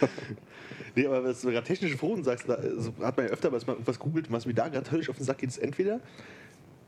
Nee, 0.96 1.06
aber 1.06 1.22
was 1.22 1.40
du 1.42 1.50
gerade 1.50 1.66
technische 1.66 1.96
Foren 1.96 2.24
sagst, 2.24 2.48
da 2.48 2.54
also 2.54 2.92
hat 3.00 3.16
man 3.16 3.26
ja 3.26 3.32
öfter, 3.32 3.52
was 3.52 3.66
man 3.66 3.76
irgendwas 3.76 3.98
googelt, 4.00 4.30
was 4.32 4.44
mir 4.44 4.54
da 4.54 4.68
gerade 4.68 4.90
höllisch 4.90 5.08
auf 5.08 5.16
den 5.16 5.24
Sack 5.24 5.38
geht, 5.38 5.48
ist 5.48 5.58
entweder, 5.58 6.00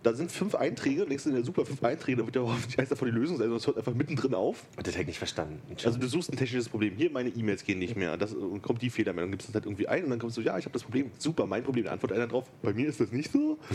da 0.02 0.14
sind 0.14 0.32
fünf 0.32 0.54
Einträge, 0.54 1.04
legst 1.04 1.26
du 1.26 1.30
in 1.30 1.36
der 1.36 1.44
super 1.44 1.64
fünf 1.64 1.82
Einträge, 1.82 2.18
da 2.18 2.24
wird 2.26 2.36
ja 2.36 2.42
hoffentlich 2.42 2.78
eins 2.78 2.88
davon 2.88 3.06
die 3.08 3.14
Lösung 3.14 3.36
sein, 3.38 3.48
sonst 3.50 3.66
hört 3.66 3.76
einfach 3.78 3.94
mittendrin 3.94 4.34
auf. 4.34 4.64
Und 4.76 4.86
das 4.86 4.94
hätte 4.94 5.02
ich 5.02 5.06
nicht 5.08 5.18
verstanden. 5.18 5.60
Also 5.84 5.98
du 5.98 6.06
suchst 6.06 6.32
ein 6.32 6.36
technisches 6.36 6.68
Problem. 6.68 6.94
Hier, 6.96 7.10
meine 7.10 7.28
E-Mails 7.30 7.64
gehen 7.64 7.78
nicht 7.78 7.96
mehr. 7.96 8.16
Das, 8.16 8.32
und 8.32 8.62
kommt 8.62 8.82
die 8.82 8.90
Fehlermeldung, 8.90 9.30
gibst 9.32 9.48
das 9.48 9.54
halt 9.54 9.66
irgendwie 9.66 9.88
ein 9.88 10.04
und 10.04 10.10
dann 10.10 10.18
kommst 10.18 10.36
du, 10.36 10.40
ja, 10.40 10.58
ich 10.58 10.64
habe 10.64 10.72
das 10.72 10.82
Problem. 10.82 11.10
Super, 11.18 11.46
mein 11.46 11.62
Problem. 11.62 11.84
Da 11.84 11.92
antwortet 11.92 12.16
einer 12.18 12.26
drauf, 12.26 12.46
bei 12.62 12.72
mir 12.72 12.88
ist 12.88 13.00
das 13.00 13.12
nicht 13.12 13.32
so. 13.32 13.58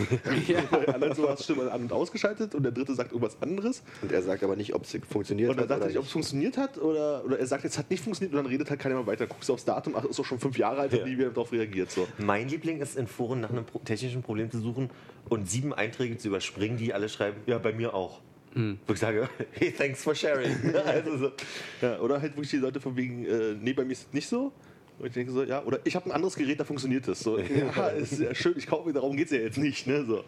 Ja. 0.48 0.60
Bei 0.70 0.86
anderen 0.94 1.14
so 1.14 1.28
hast 1.28 1.44
Stimme 1.44 1.70
an- 1.70 1.82
und 1.82 1.92
ausgeschaltet 1.92 2.54
und 2.54 2.62
der 2.62 2.72
dritte 2.72 2.94
sagt 2.94 3.12
irgendwas 3.12 3.40
anderes. 3.42 3.82
Und 4.02 4.12
er 4.12 4.22
sagt 4.22 4.42
aber 4.42 4.56
nicht, 4.56 4.74
ob 4.74 4.84
es 4.84 4.96
funktioniert 5.10 5.50
Und 5.50 5.56
dann 5.58 5.64
hat. 5.64 5.68
sagt 5.68 5.80
er 5.80 5.84
oder 5.84 5.86
nicht, 5.88 5.98
ob 5.98 6.04
es 6.04 6.10
funktioniert 6.12 6.56
hat 6.56 6.78
oder, 6.78 7.24
oder 7.24 7.38
er 7.38 7.46
sagt, 7.46 7.64
es 7.64 7.76
hat 7.78 7.90
nicht 7.90 8.02
funktioniert 8.02 8.34
und 8.34 8.42
dann 8.44 8.50
redet 8.50 8.70
halt 8.70 8.80
keiner 8.80 8.94
mehr 8.96 9.06
weiter. 9.06 9.26
Guckst 9.26 9.48
du 9.48 9.52
aufs 9.54 9.64
Datum, 9.64 9.94
ach, 9.96 10.04
ist 10.04 10.18
doch 10.18 10.24
schon 10.24 10.38
fünf 10.38 10.56
Jahre 10.58 10.80
alt, 10.82 10.92
Ja. 10.92 11.04
wie 11.04 11.18
wieder 11.18 11.30
darauf 11.30 11.52
reagiert. 11.52 11.90
So. 11.90 12.06
Mein 12.18 12.48
Liebling 12.48 12.80
ist 12.80 12.96
in 12.96 13.06
Foren 13.06 13.40
nach 13.40 13.50
einem 13.50 13.64
technischen 13.84 14.22
Problem 14.22 14.50
zu 14.50 14.60
suchen 14.60 14.90
und 15.28 15.48
sieben 15.48 15.72
Einträge 15.72 16.16
zu 16.18 16.28
überspringen, 16.28 16.76
die 16.76 16.94
alle 16.94 17.08
schreiben, 17.08 17.40
ja, 17.46 17.58
bei 17.58 17.72
mir 17.72 17.94
auch. 17.94 18.20
Wo 18.54 18.92
ich 18.92 18.98
sage, 18.98 19.28
hey, 19.52 19.72
thanks 19.72 20.02
for 20.02 20.14
sharing. 20.14 20.52
also 20.86 21.16
so. 21.16 21.32
Ja, 21.80 22.00
oder 22.00 22.20
halt 22.20 22.32
wirklich 22.32 22.50
die 22.50 22.56
Leute 22.56 22.80
von 22.80 22.96
wegen, 22.96 23.24
äh, 23.24 23.54
nee, 23.60 23.72
bei 23.72 23.84
mir 23.84 23.92
ist 23.92 24.08
es 24.08 24.12
nicht 24.12 24.28
so. 24.28 24.52
Und 24.98 25.06
ich 25.06 25.12
denke 25.12 25.30
so, 25.30 25.44
ja, 25.44 25.62
oder 25.62 25.78
ich 25.84 25.94
habe 25.94 26.06
ein 26.06 26.12
anderes 26.12 26.34
Gerät, 26.34 26.58
da 26.58 26.64
funktioniert 26.64 27.06
das. 27.06 27.20
So, 27.20 27.38
ja, 27.38 27.88
ist 27.88 28.18
ja 28.18 28.34
schön, 28.34 28.54
ich 28.56 28.66
kaufe 28.66 28.88
mir, 28.88 28.94
darum 28.94 29.16
geht 29.16 29.26
es 29.26 29.32
ja 29.32 29.38
jetzt 29.38 29.58
nicht. 29.58 29.86
Ne? 29.86 30.04
So. 30.04 30.24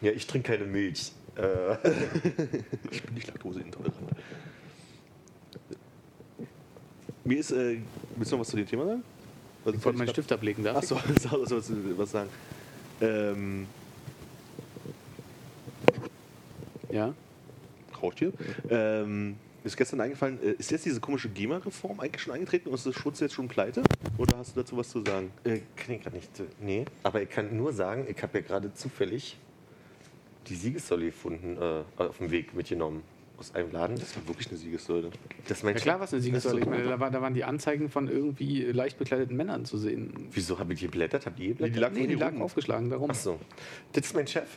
ja, 0.00 0.12
ich 0.12 0.26
trinke 0.26 0.52
keine 0.52 0.64
Milch. 0.64 1.12
Äh, 1.36 1.74
Ich 2.90 3.02
bin 3.02 3.14
nicht 3.14 3.26
laktoseintolerant. 3.26 4.10
Mir 7.24 7.38
ist, 7.38 7.50
äh, 7.50 7.78
willst 8.16 8.32
du 8.32 8.36
noch 8.36 8.40
was 8.42 8.48
zu 8.48 8.56
dem 8.56 8.66
Thema 8.66 8.86
sagen? 8.86 9.04
Was 9.64 9.74
Ich 9.74 9.84
wollte 9.84 9.98
meinen 9.98 10.10
Stift 10.10 10.30
ablegen, 10.32 10.62
darf 10.62 10.76
Achso, 10.76 10.98
so, 11.20 11.60
so, 11.60 11.98
was 11.98 12.10
sagen. 12.10 12.28
Ähm? 13.00 13.66
Ja. 16.90 17.14
Rauscht 18.00 18.18
hier. 18.18 18.32
Ähm, 18.70 19.36
ist 19.64 19.76
gestern 19.76 20.00
eingefallen, 20.00 20.38
äh, 20.42 20.50
ist 20.58 20.70
jetzt 20.70 20.84
diese 20.84 21.00
komische 21.00 21.28
GEMA-Reform 21.28 21.98
eigentlich 22.00 22.22
schon 22.22 22.34
eingetreten 22.34 22.68
und 22.68 22.74
ist 22.74 22.86
das 22.86 22.94
Schutz 22.94 23.20
jetzt 23.20 23.34
schon 23.34 23.48
pleite? 23.48 23.82
Oder 24.18 24.36
hast 24.36 24.54
du 24.54 24.60
dazu 24.60 24.76
was 24.76 24.90
zu 24.90 25.02
sagen? 25.02 25.30
äh, 25.44 25.60
kann 25.74 25.94
ich 25.94 26.02
gerade 26.02 26.16
nicht. 26.16 26.38
äh, 26.38 26.44
Nee, 26.60 26.84
aber 27.02 27.22
ich 27.22 27.30
kann 27.30 27.56
nur 27.56 27.72
sagen, 27.72 28.06
ich 28.08 28.22
habe 28.22 28.38
ja 28.38 28.44
gerade 28.44 28.72
zufällig 28.74 29.38
die 30.48 30.54
Siegessäule 30.54 31.06
gefunden, 31.06 31.56
äh, 31.56 31.82
auf 32.02 32.18
dem 32.18 32.30
Weg 32.30 32.54
mitgenommen. 32.54 33.02
Aus 33.38 33.54
einem 33.54 33.72
Laden. 33.72 33.96
Das 33.98 34.14
war 34.16 34.26
wirklich 34.28 34.48
eine 34.48 34.56
Siegessäule. 34.58 35.10
Das 35.48 35.62
Ja 35.62 35.72
klar, 35.72 35.98
was 36.00 36.12
eine 36.12 36.22
Siegessäule. 36.22 36.60
Ich 36.60 36.66
meine, 36.66 36.84
da, 36.84 37.00
war, 37.00 37.10
da 37.10 37.20
waren 37.20 37.34
die 37.34 37.42
Anzeigen 37.44 37.88
von 37.90 38.08
irgendwie 38.08 38.62
leicht 38.62 38.96
bekleideten 38.98 39.36
Männern 39.36 39.64
zu 39.64 39.76
sehen. 39.76 40.28
Wieso 40.30 40.58
habe 40.58 40.72
ich 40.72 40.80
geblättert? 40.80 41.26
Ihr 41.26 41.32
Nee, 41.36 41.48
geblättert? 41.48 41.74
die 41.76 41.80
lag 41.80 41.90
Nee, 41.92 41.98
von 42.00 42.08
die 42.08 42.14
lagen 42.14 42.42
aufgeschlagen, 42.42 42.90
darum. 42.90 43.10
Ach 43.10 43.14
so. 43.16 43.40
Das 43.92 44.06
ist 44.06 44.14
mein 44.14 44.26
Chef. 44.28 44.48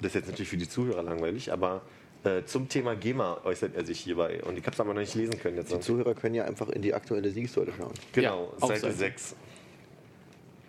Das 0.00 0.08
ist 0.08 0.14
jetzt 0.14 0.26
natürlich 0.28 0.48
für 0.48 0.56
die 0.56 0.68
Zuhörer 0.68 1.02
langweilig, 1.04 1.52
aber 1.52 1.82
äh, 2.24 2.42
zum 2.44 2.68
Thema 2.68 2.96
GEMA 2.96 3.42
äußert 3.44 3.76
er 3.76 3.84
sich 3.84 4.00
hierbei. 4.00 4.42
Und 4.44 4.58
ich 4.58 4.64
habe 4.64 4.72
es 4.74 4.80
aber 4.80 4.92
noch 4.92 5.00
nicht 5.00 5.14
lesen 5.14 5.38
können 5.38 5.56
jetzt. 5.56 5.72
Die 5.72 5.78
Zuhörer 5.80 6.14
können 6.14 6.34
ja 6.34 6.44
einfach 6.44 6.68
in 6.68 6.82
die 6.82 6.92
aktuelle 6.94 7.30
Siegessäule 7.30 7.72
schauen. 7.78 7.94
Genau, 8.12 8.52
Ja, 8.60 8.66
Seite 8.66 8.80
Seite. 8.80 8.94
6. 8.96 9.36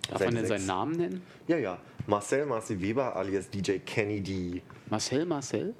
Darf 0.09 0.19
Seite 0.19 0.25
man 0.25 0.35
denn 0.35 0.45
sechs. 0.45 0.59
seinen 0.61 0.67
Namen 0.67 0.91
nennen? 0.95 1.21
Ja, 1.47 1.57
ja. 1.57 1.79
Marcel 2.05 2.45
Marci 2.45 2.79
Weber 2.79 3.15
alias 3.15 3.49
DJ 3.49 3.79
Kenny 3.85 4.21
D. 4.21 4.61
Marcel 4.89 5.25
Marcel? 5.25 5.73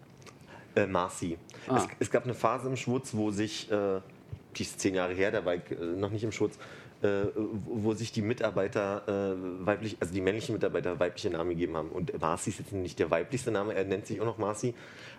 Äh, 0.78 0.86
Marci. 0.86 1.38
Ah. 1.68 1.78
Es, 1.78 1.88
es 2.00 2.12
gab 2.12 2.24
eine 2.24 2.36
Phase 2.36 2.68
im 2.68 2.78
Schwutz, 2.78 3.14
wo 3.14 3.32
sich, 3.32 3.72
äh, 3.72 4.00
die 4.56 4.62
ist 4.62 4.80
zehn 4.80 4.94
Jahre 4.94 5.14
her, 5.14 5.32
da 5.32 5.44
war 5.44 5.56
ich 5.56 5.72
äh, 5.72 5.76
noch 5.76 6.12
nicht 6.12 6.24
im 6.24 6.32
Schwutz, 6.32 6.58
äh, 7.02 7.08
wo 7.36 7.84
wo 7.84 7.94
sich 7.94 8.12
die 8.12 8.22
Mitarbeiter 8.22 9.04
äh, 9.08 9.66
weiblich, 9.66 9.98
also 10.00 10.14
die 10.14 10.22
männlichen 10.22 10.54
Mitarbeiter 10.54 11.00
weibliche 11.00 11.32
Namen 11.32 11.50
gegeben 11.50 11.76
haben. 11.76 11.90
Und 11.90 12.20
Marci 12.20 12.52
ist 12.52 12.60
jetzt 12.60 12.74
nicht 12.74 13.00
der 13.00 13.10
weiblichste 13.10 13.52
Name, 13.52 13.74
er 13.74 13.86
nennt 13.86 14.06
sich 14.06 14.22
auch 14.22 14.26
noch 14.26 14.38
Marci. 14.38 14.76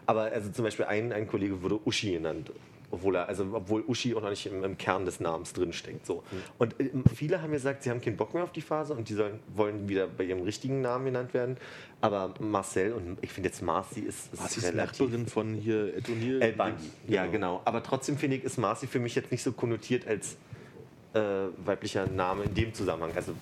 Aber 0.06 0.22
also 0.22 0.50
zum 0.50 0.64
Beispiel 0.64 0.86
ein, 0.86 1.12
ein 1.12 1.26
Kollege 1.26 1.60
wurde 1.60 1.80
Uschi 1.84 2.12
genannt. 2.12 2.52
Obwohl, 2.90 3.16
er, 3.16 3.28
also, 3.28 3.46
obwohl 3.52 3.84
Uschi 3.86 4.14
auch 4.14 4.22
noch 4.22 4.30
nicht 4.30 4.46
im, 4.46 4.64
im 4.64 4.78
Kern 4.78 5.04
des 5.04 5.20
Namens 5.20 5.52
drinsteckt. 5.52 6.06
So. 6.06 6.22
Und 6.56 6.80
äh, 6.80 6.90
viele 7.14 7.42
haben 7.42 7.52
gesagt, 7.52 7.82
sie 7.82 7.90
haben 7.90 8.00
keinen 8.00 8.16
Bock 8.16 8.32
mehr 8.32 8.42
auf 8.42 8.52
die 8.52 8.62
Phase 8.62 8.94
und 8.94 9.08
die 9.10 9.14
sollen, 9.14 9.40
wollen 9.54 9.88
wieder 9.88 10.06
bei 10.06 10.24
ihrem 10.24 10.42
richtigen 10.42 10.80
Namen 10.80 11.04
genannt 11.04 11.34
werden. 11.34 11.58
Aber 12.00 12.32
Marcel 12.40 12.92
und 12.94 13.18
ich 13.20 13.30
finde 13.30 13.50
jetzt 13.50 13.60
Marci 13.60 14.00
ist, 14.00 14.32
ist 14.32 14.56
ist 14.56 14.64
relativ. 14.64 15.00
Nachbarin 15.00 15.26
von 15.26 15.54
hier 15.54 15.96
Ed 15.96 16.08
O'Neill? 16.08 16.40
El 16.40 16.52
Bandi. 16.52 16.90
Ja, 17.08 17.26
genau. 17.26 17.60
Aber 17.66 17.82
trotzdem 17.82 18.16
finde 18.16 18.36
ich, 18.36 18.44
ist 18.44 18.56
Marci 18.56 18.86
für 18.86 19.00
mich 19.00 19.14
jetzt 19.14 19.30
nicht 19.30 19.42
so 19.42 19.52
konnotiert 19.52 20.06
als 20.06 20.36
äh, 21.12 21.20
weiblicher 21.64 22.06
Name 22.06 22.44
in 22.44 22.54
dem 22.54 22.72
Zusammenhang. 22.72 23.12
Also, 23.14 23.34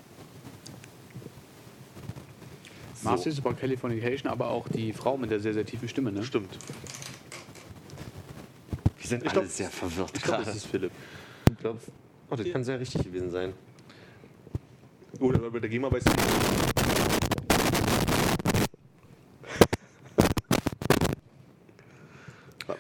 so. 2.95 3.09
Marcel 3.09 3.31
ist 3.31 3.43
bei 3.43 3.53
Californication, 3.53 4.31
aber 4.33 4.49
auch 4.49 4.67
die 4.69 4.93
Frau 4.93 5.17
mit 5.17 5.31
der 5.31 5.39
sehr, 5.39 5.55
sehr 5.55 5.67
tiefen 5.67 5.89
Stimme, 5.89 6.11
ne? 6.11 6.25
Stimmt. 6.25 6.59
Wir 9.07 9.11
sind 9.11 9.23
Ich 9.23 9.31
alle 9.31 9.41
glaub- 9.43 9.51
sehr 9.53 9.71
verwirrt 9.71 10.11
Ich 10.17 10.23
glaube, 10.25 10.39
gerade. 10.39 10.47
das 10.47 10.57
ist 10.57 10.67
Philipp. 10.67 10.91
Du 11.47 11.55
glaubst, 11.55 11.87
oh, 12.29 12.35
das 12.35 12.51
kann 12.51 12.65
sehr 12.65 12.81
richtig 12.81 13.05
gewesen 13.05 13.31
sein. 13.31 13.53
Oder 15.21 15.49
bei 15.49 15.61
der 15.61 15.71
GEMA 15.71 15.93
weißt 15.93 16.09
du. 16.09 16.13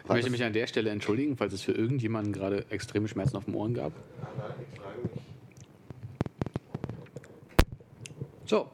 Ich 0.02 0.08
möchte 0.08 0.30
mich 0.30 0.42
an 0.42 0.52
der 0.52 0.66
Stelle 0.66 0.90
entschuldigen, 0.90 1.36
falls 1.36 1.52
es 1.52 1.62
für 1.62 1.70
irgendjemanden 1.70 2.32
gerade 2.32 2.64
extreme 2.70 3.06
Schmerzen 3.06 3.36
auf 3.36 3.44
den 3.44 3.54
Ohren 3.54 3.74
gab. 3.74 3.92
So, 8.46 8.68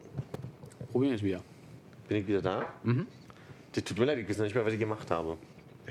probieren 0.90 1.10
wir 1.10 1.16
es 1.16 1.22
wieder. 1.22 1.42
Bin 2.08 2.16
ich 2.16 2.26
wieder 2.26 2.40
da? 2.40 2.72
Mhm. 2.82 3.06
Das 3.72 3.84
tut 3.84 3.98
mir 3.98 4.06
leid, 4.06 4.16
ich 4.20 4.28
weiß 4.30 4.38
noch 4.38 4.44
nicht 4.44 4.54
mehr, 4.54 4.64
was 4.64 4.72
ich 4.72 4.78
gemacht 4.80 5.10
habe. 5.10 5.36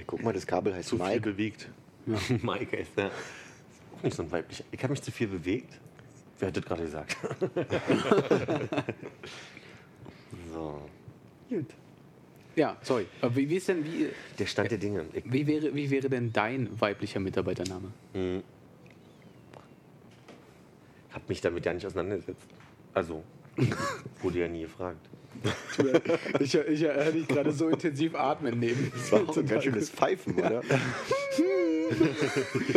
Ey, 0.02 0.06
guck 0.08 0.24
mal, 0.24 0.34
das 0.34 0.48
Kabel 0.48 0.74
heißt 0.74 0.90
Zu 0.90 0.98
viel 0.98 1.06
Mike. 1.06 1.22
bewegt. 1.22 1.70
Mike 2.42 2.76
ist 2.76 2.98
der. 2.98 3.08
Ist 3.08 3.14
auch 3.96 4.04
nicht 4.04 4.16
so 4.16 4.24
ein 4.24 4.32
weiblicher. 4.32 4.64
Ich 4.72 4.82
habe 4.82 4.92
mich 4.92 5.02
zu 5.04 5.12
viel 5.12 5.28
bewegt. 5.28 5.80
Wer 6.40 6.48
hat 6.48 6.58
das 6.58 6.66
gerade 6.66 6.82
gesagt? 6.82 7.16
so. 10.52 10.90
Gut. 11.50 11.68
Ja, 12.56 12.78
sorry. 12.82 13.06
Aber 13.22 13.36
wie, 13.36 13.48
wie 13.48 13.58
ist 13.58 13.68
denn, 13.68 13.86
wie, 13.86 14.10
Der 14.40 14.48
Stand 14.48 14.72
der 14.72 14.80
Dinge. 14.80 15.06
Ich, 15.14 15.32
wie, 15.32 15.46
wäre, 15.46 15.76
wie 15.76 15.92
wäre 15.92 16.10
denn 16.10 16.34
dein 16.34 16.82
weiblicher 16.82 17.20
Mitarbeitername? 17.20 17.92
habe 21.12 21.26
mich 21.28 21.42
damit 21.42 21.64
ja 21.64 21.74
nicht 21.74 21.86
auseinandergesetzt. 21.86 22.48
Also, 22.96 23.24
wurde 24.22 24.40
ja 24.40 24.48
nie 24.48 24.64
gefragt. 24.64 25.08
Ich, 26.40 26.54
ich 26.56 26.84
höre 26.84 27.12
dich 27.12 27.28
gerade 27.28 27.52
so 27.52 27.70
intensiv 27.70 28.16
atmen 28.16 28.60
neben. 28.60 28.92
Das 28.94 29.12
war 29.12 29.28
auch 29.28 29.38
ein 29.38 29.46
ganz 29.48 29.64
schönes 29.64 29.90
Pfeifen, 29.92 30.36
oder? 30.36 30.62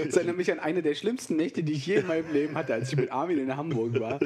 Das 0.04 0.16
erinnert 0.16 0.36
mich 0.36 0.50
an 0.50 0.58
eine 0.58 0.82
der 0.82 0.94
schlimmsten 0.94 1.36
Nächte, 1.36 1.62
die 1.62 1.72
ich 1.72 1.86
je 1.86 1.96
in 1.96 2.06
meinem 2.06 2.32
Leben 2.32 2.54
hatte, 2.54 2.74
als 2.74 2.90
ich 2.90 2.96
mit 2.96 3.12
Armin 3.12 3.38
in 3.38 3.56
Hamburg 3.56 3.98
war. 4.00 4.20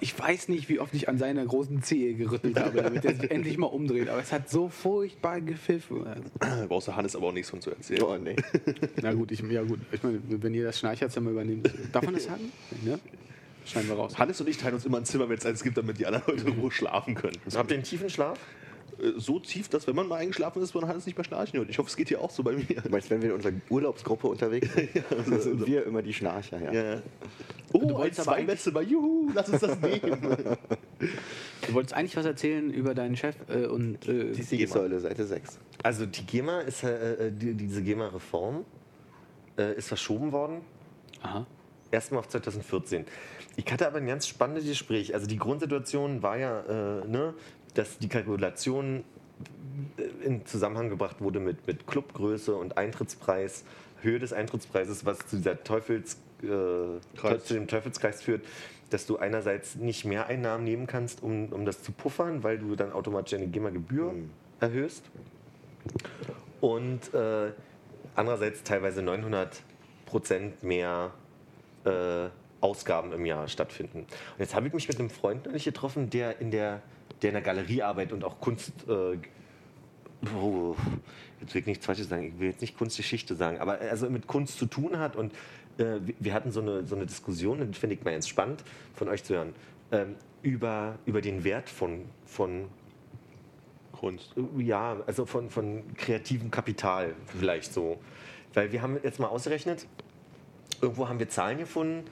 Ich 0.00 0.18
weiß 0.18 0.48
nicht, 0.48 0.68
wie 0.68 0.80
oft 0.80 0.94
ich 0.94 1.08
an 1.08 1.18
seiner 1.18 1.44
großen 1.44 1.82
Zehe 1.82 2.14
gerüttelt 2.14 2.58
habe, 2.58 2.82
damit 2.82 3.04
er 3.04 3.14
sich 3.14 3.30
endlich 3.30 3.58
mal 3.58 3.66
umdreht. 3.66 4.08
Aber 4.08 4.20
es 4.20 4.32
hat 4.32 4.50
so 4.50 4.68
furchtbar 4.68 5.40
gepfiffen. 5.40 6.04
Da 6.40 6.66
brauchst 6.68 6.88
du 6.88 6.96
Hannes 6.96 7.16
aber 7.16 7.28
auch 7.28 7.32
nichts 7.32 7.50
von 7.50 7.60
zu 7.60 7.70
erzählen. 7.70 8.02
Oh, 8.02 8.16
nee. 8.16 8.36
Na 9.02 9.12
gut, 9.12 9.32
ich, 9.32 9.40
ja 9.40 9.62
gut. 9.62 9.80
Ich 9.92 10.02
meine, 10.02 10.20
wenn 10.28 10.54
ihr 10.54 10.64
das 10.64 10.78
Schnarcherzimmer 10.78 11.30
übernehmt, 11.30 11.70
darf 11.92 12.04
man 12.04 12.14
das 12.14 12.24
sagen? 12.24 12.52
Ne? 12.82 12.98
Schneiden 13.64 13.88
wir 13.88 13.96
raus. 13.96 14.18
Hannes 14.18 14.40
und 14.40 14.48
ich 14.48 14.56
teilen 14.58 14.74
uns 14.74 14.84
immer 14.84 14.98
ein 14.98 15.04
Zimmer, 15.04 15.28
wenn 15.28 15.38
es 15.38 15.46
eins 15.46 15.62
gibt, 15.62 15.76
damit 15.76 15.98
die 15.98 16.06
anderen 16.06 16.24
Leute 16.36 16.48
in 16.48 16.58
Ruhe 16.60 16.70
schlafen 16.70 17.14
können. 17.14 17.36
Habt 17.54 17.70
ihr 17.70 17.74
einen 17.76 17.84
tiefen 17.84 18.10
Schlaf? 18.10 18.38
Äh, 19.00 19.12
So 19.18 19.38
tief, 19.40 19.68
dass 19.68 19.86
wenn 19.86 19.96
man 19.96 20.06
mal 20.06 20.16
eingeschlafen 20.16 20.62
ist, 20.62 20.74
man 20.74 20.86
Hannes 20.86 21.06
nicht 21.06 21.16
mehr 21.16 21.24
schnarchen 21.24 21.58
hört. 21.58 21.70
Ich 21.70 21.78
hoffe, 21.78 21.88
es 21.88 21.96
geht 21.96 22.08
hier 22.08 22.20
auch 22.20 22.30
so 22.30 22.42
bei 22.42 22.52
mir. 22.52 22.64
Du 22.82 22.88
meinst, 22.90 23.08
wenn 23.10 23.22
wir 23.22 23.30
in 23.30 23.34
unserer 23.36 23.52
Urlaubsgruppe 23.70 24.26
unterwegs 24.28 24.72
sind, 24.74 24.90
dann 25.10 25.40
sind 25.40 25.66
wir 25.66 25.84
immer 25.86 26.02
die 26.02 26.12
Schnarcher, 26.12 26.60
ja. 26.62 26.72
Ja. 26.72 27.02
Oh, 27.72 27.78
Du 27.78 27.88
ein 27.88 27.94
wolltest 27.94 28.20
aber 28.20 28.24
zwei 28.26 28.36
eigentlich- 28.36 28.46
letzte 28.48 28.72
Mal. 28.72 28.82
Juhu, 28.84 29.30
lass 29.34 29.48
uns 29.48 29.60
das 29.60 29.80
nehmen. 29.80 30.18
Du 31.66 31.72
wolltest 31.72 31.94
eigentlich 31.94 32.16
was 32.16 32.26
erzählen 32.26 32.70
über 32.70 32.94
deinen 32.94 33.16
Chef 33.16 33.34
äh, 33.48 33.64
und 33.66 34.06
äh, 34.06 34.32
Die 34.32 34.42
Siegessäule, 34.42 35.00
Seite 35.00 35.24
6. 35.24 35.58
Also, 35.82 36.04
die 36.06 36.24
GEMA 36.26 36.60
ist, 36.60 36.82
äh, 36.84 37.28
äh, 37.28 37.32
die, 37.32 37.54
diese 37.54 37.82
GEMA-Reform 37.82 38.64
äh, 39.58 39.74
ist 39.74 39.88
verschoben 39.88 40.32
worden. 40.32 40.60
Aha. 41.22 41.46
Erstmal 41.90 42.20
auf 42.20 42.28
2014. 42.28 43.04
Ich 43.56 43.70
hatte 43.72 43.86
aber 43.86 43.98
ein 43.98 44.06
ganz 44.06 44.26
spannendes 44.26 44.66
Gespräch. 44.66 45.14
Also 45.14 45.26
die 45.26 45.36
Grundsituation 45.36 46.22
war 46.22 46.36
ja, 46.36 46.60
äh, 46.60 47.06
ne, 47.06 47.34
dass 47.74 47.98
die 47.98 48.08
Kalkulation 48.08 49.04
äh, 49.96 50.26
in 50.26 50.46
Zusammenhang 50.46 50.88
gebracht 50.88 51.20
wurde 51.20 51.40
mit, 51.40 51.66
mit 51.66 51.86
Clubgröße 51.86 52.54
und 52.54 52.76
Eintrittspreis, 52.76 53.64
Höhe 54.00 54.18
des 54.18 54.32
Eintrittspreises, 54.32 55.06
was 55.06 55.18
zu, 55.26 55.36
dieser 55.36 55.62
Teufels, 55.62 56.18
äh, 56.42 57.38
zu 57.38 57.54
dem 57.54 57.68
Teufelskreis 57.68 58.22
führt, 58.22 58.44
dass 58.90 59.06
du 59.06 59.16
einerseits 59.16 59.76
nicht 59.76 60.04
mehr 60.04 60.26
Einnahmen 60.26 60.64
nehmen 60.64 60.86
kannst, 60.86 61.22
um, 61.22 61.52
um 61.52 61.64
das 61.64 61.82
zu 61.82 61.92
puffern, 61.92 62.42
weil 62.42 62.58
du 62.58 62.76
dann 62.76 62.92
automatisch 62.92 63.34
eine 63.34 63.46
GEMA-Gebühr 63.46 64.14
erhöhst. 64.60 65.04
und 66.60 67.12
äh, 67.14 67.52
andererseits 68.14 68.62
teilweise 68.62 69.02
900 69.02 69.62
Prozent 70.06 70.62
mehr 70.62 71.12
äh, 71.84 72.28
Ausgaben 72.60 73.12
im 73.12 73.26
Jahr 73.26 73.46
stattfinden. 73.48 74.00
Und 74.00 74.38
jetzt 74.38 74.54
habe 74.54 74.66
ich 74.66 74.72
mich 74.72 74.88
mit 74.88 74.98
einem 74.98 75.10
Freund 75.10 75.46
neulich 75.46 75.64
getroffen, 75.64 76.08
der 76.10 76.40
in 76.40 76.50
der, 76.50 76.82
der 77.22 77.30
in 77.30 77.34
der 77.34 77.42
Galerie 77.42 77.82
arbeitet 77.82 78.12
und 78.12 78.24
auch 78.24 78.40
Kunst. 78.40 78.72
Äh, 78.88 79.18
oh, 80.34 80.74
jetzt 81.40 81.54
will 81.54 81.60
ich 81.60 81.66
nichts 81.66 81.84
Falsches 81.84 82.08
sagen, 82.08 82.32
ich 82.34 82.40
will 82.40 82.48
jetzt 82.48 82.62
nicht 82.62 82.78
Kunstgeschichte 82.78 83.34
sagen, 83.34 83.58
aber 83.58 83.78
also 83.80 84.08
mit 84.08 84.26
Kunst 84.26 84.58
zu 84.58 84.66
tun 84.66 84.98
hat 84.98 85.16
und 85.16 85.34
äh, 85.78 86.00
wir- 86.18 86.32
hatten 86.32 86.50
so 86.50 86.60
eine, 86.60 86.86
so 86.86 86.96
eine 86.96 87.04
Diskussion, 87.06 87.60
und 87.60 87.76
finde 87.76 87.96
ich 87.96 88.04
mal 88.04 88.12
ganz 88.12 88.28
spannend 88.28 88.64
von 88.94 89.08
euch 89.08 89.24
zu 89.24 89.34
hören, 89.34 89.54
ähm, 89.92 90.14
über, 90.42 90.98
über 91.04 91.20
den 91.20 91.44
Wert 91.44 91.68
von, 91.68 92.06
von 92.24 92.68
Kunst. 93.92 94.34
ja, 94.58 94.96
also 95.06 95.26
von, 95.26 95.50
von 95.50 95.82
kreativem 95.94 96.50
Kapital 96.50 97.14
vielleicht 97.26 97.72
so. 97.72 97.98
Weil 98.52 98.72
wir 98.72 98.82
haben 98.82 98.98
jetzt 99.02 99.18
mal 99.18 99.28
ausgerechnet, 99.28 99.86
irgendwo 100.84 101.08
haben 101.08 101.18
wir 101.18 101.28
Zahlen 101.28 101.58
gefunden, 101.58 102.04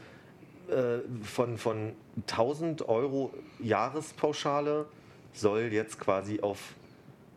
äh, 0.68 0.98
von, 1.22 1.58
von 1.58 1.92
1000 2.22 2.88
Euro 2.88 3.32
Jahrespauschale 3.60 4.86
soll 5.32 5.72
jetzt 5.72 6.00
quasi 6.00 6.40
auf 6.40 6.74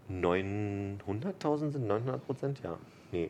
900.000 0.09 1.71
sind 1.71 1.87
900 1.87 2.25
Prozent? 2.25 2.61
Ja. 2.63 2.77
Nee. 3.11 3.29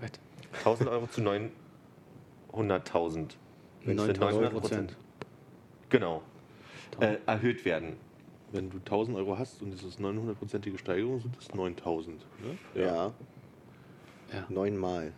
Was? 0.00 0.10
1000 0.58 0.88
Euro 0.88 1.06
zu 1.06 1.20
900.000. 1.20 3.36
Wenn 3.84 3.98
es 3.98 4.08
9.000 4.18 4.48
Prozent. 4.50 4.96
Genau. 5.90 6.22
Äh, 7.00 7.16
erhöht 7.26 7.64
werden. 7.64 7.96
Wenn 8.52 8.70
du 8.70 8.78
1000 8.78 9.16
Euro 9.16 9.36
hast 9.38 9.62
und 9.62 9.74
es 9.74 9.82
ist 9.82 10.00
900-prozentige 10.00 10.78
Steigerung, 10.78 11.20
sind 11.20 11.36
das 11.36 11.52
9000. 11.54 12.18
Ne? 12.18 12.26
Ja, 12.82 13.12
Ja. 14.32 14.46
neunmal. 14.48 15.12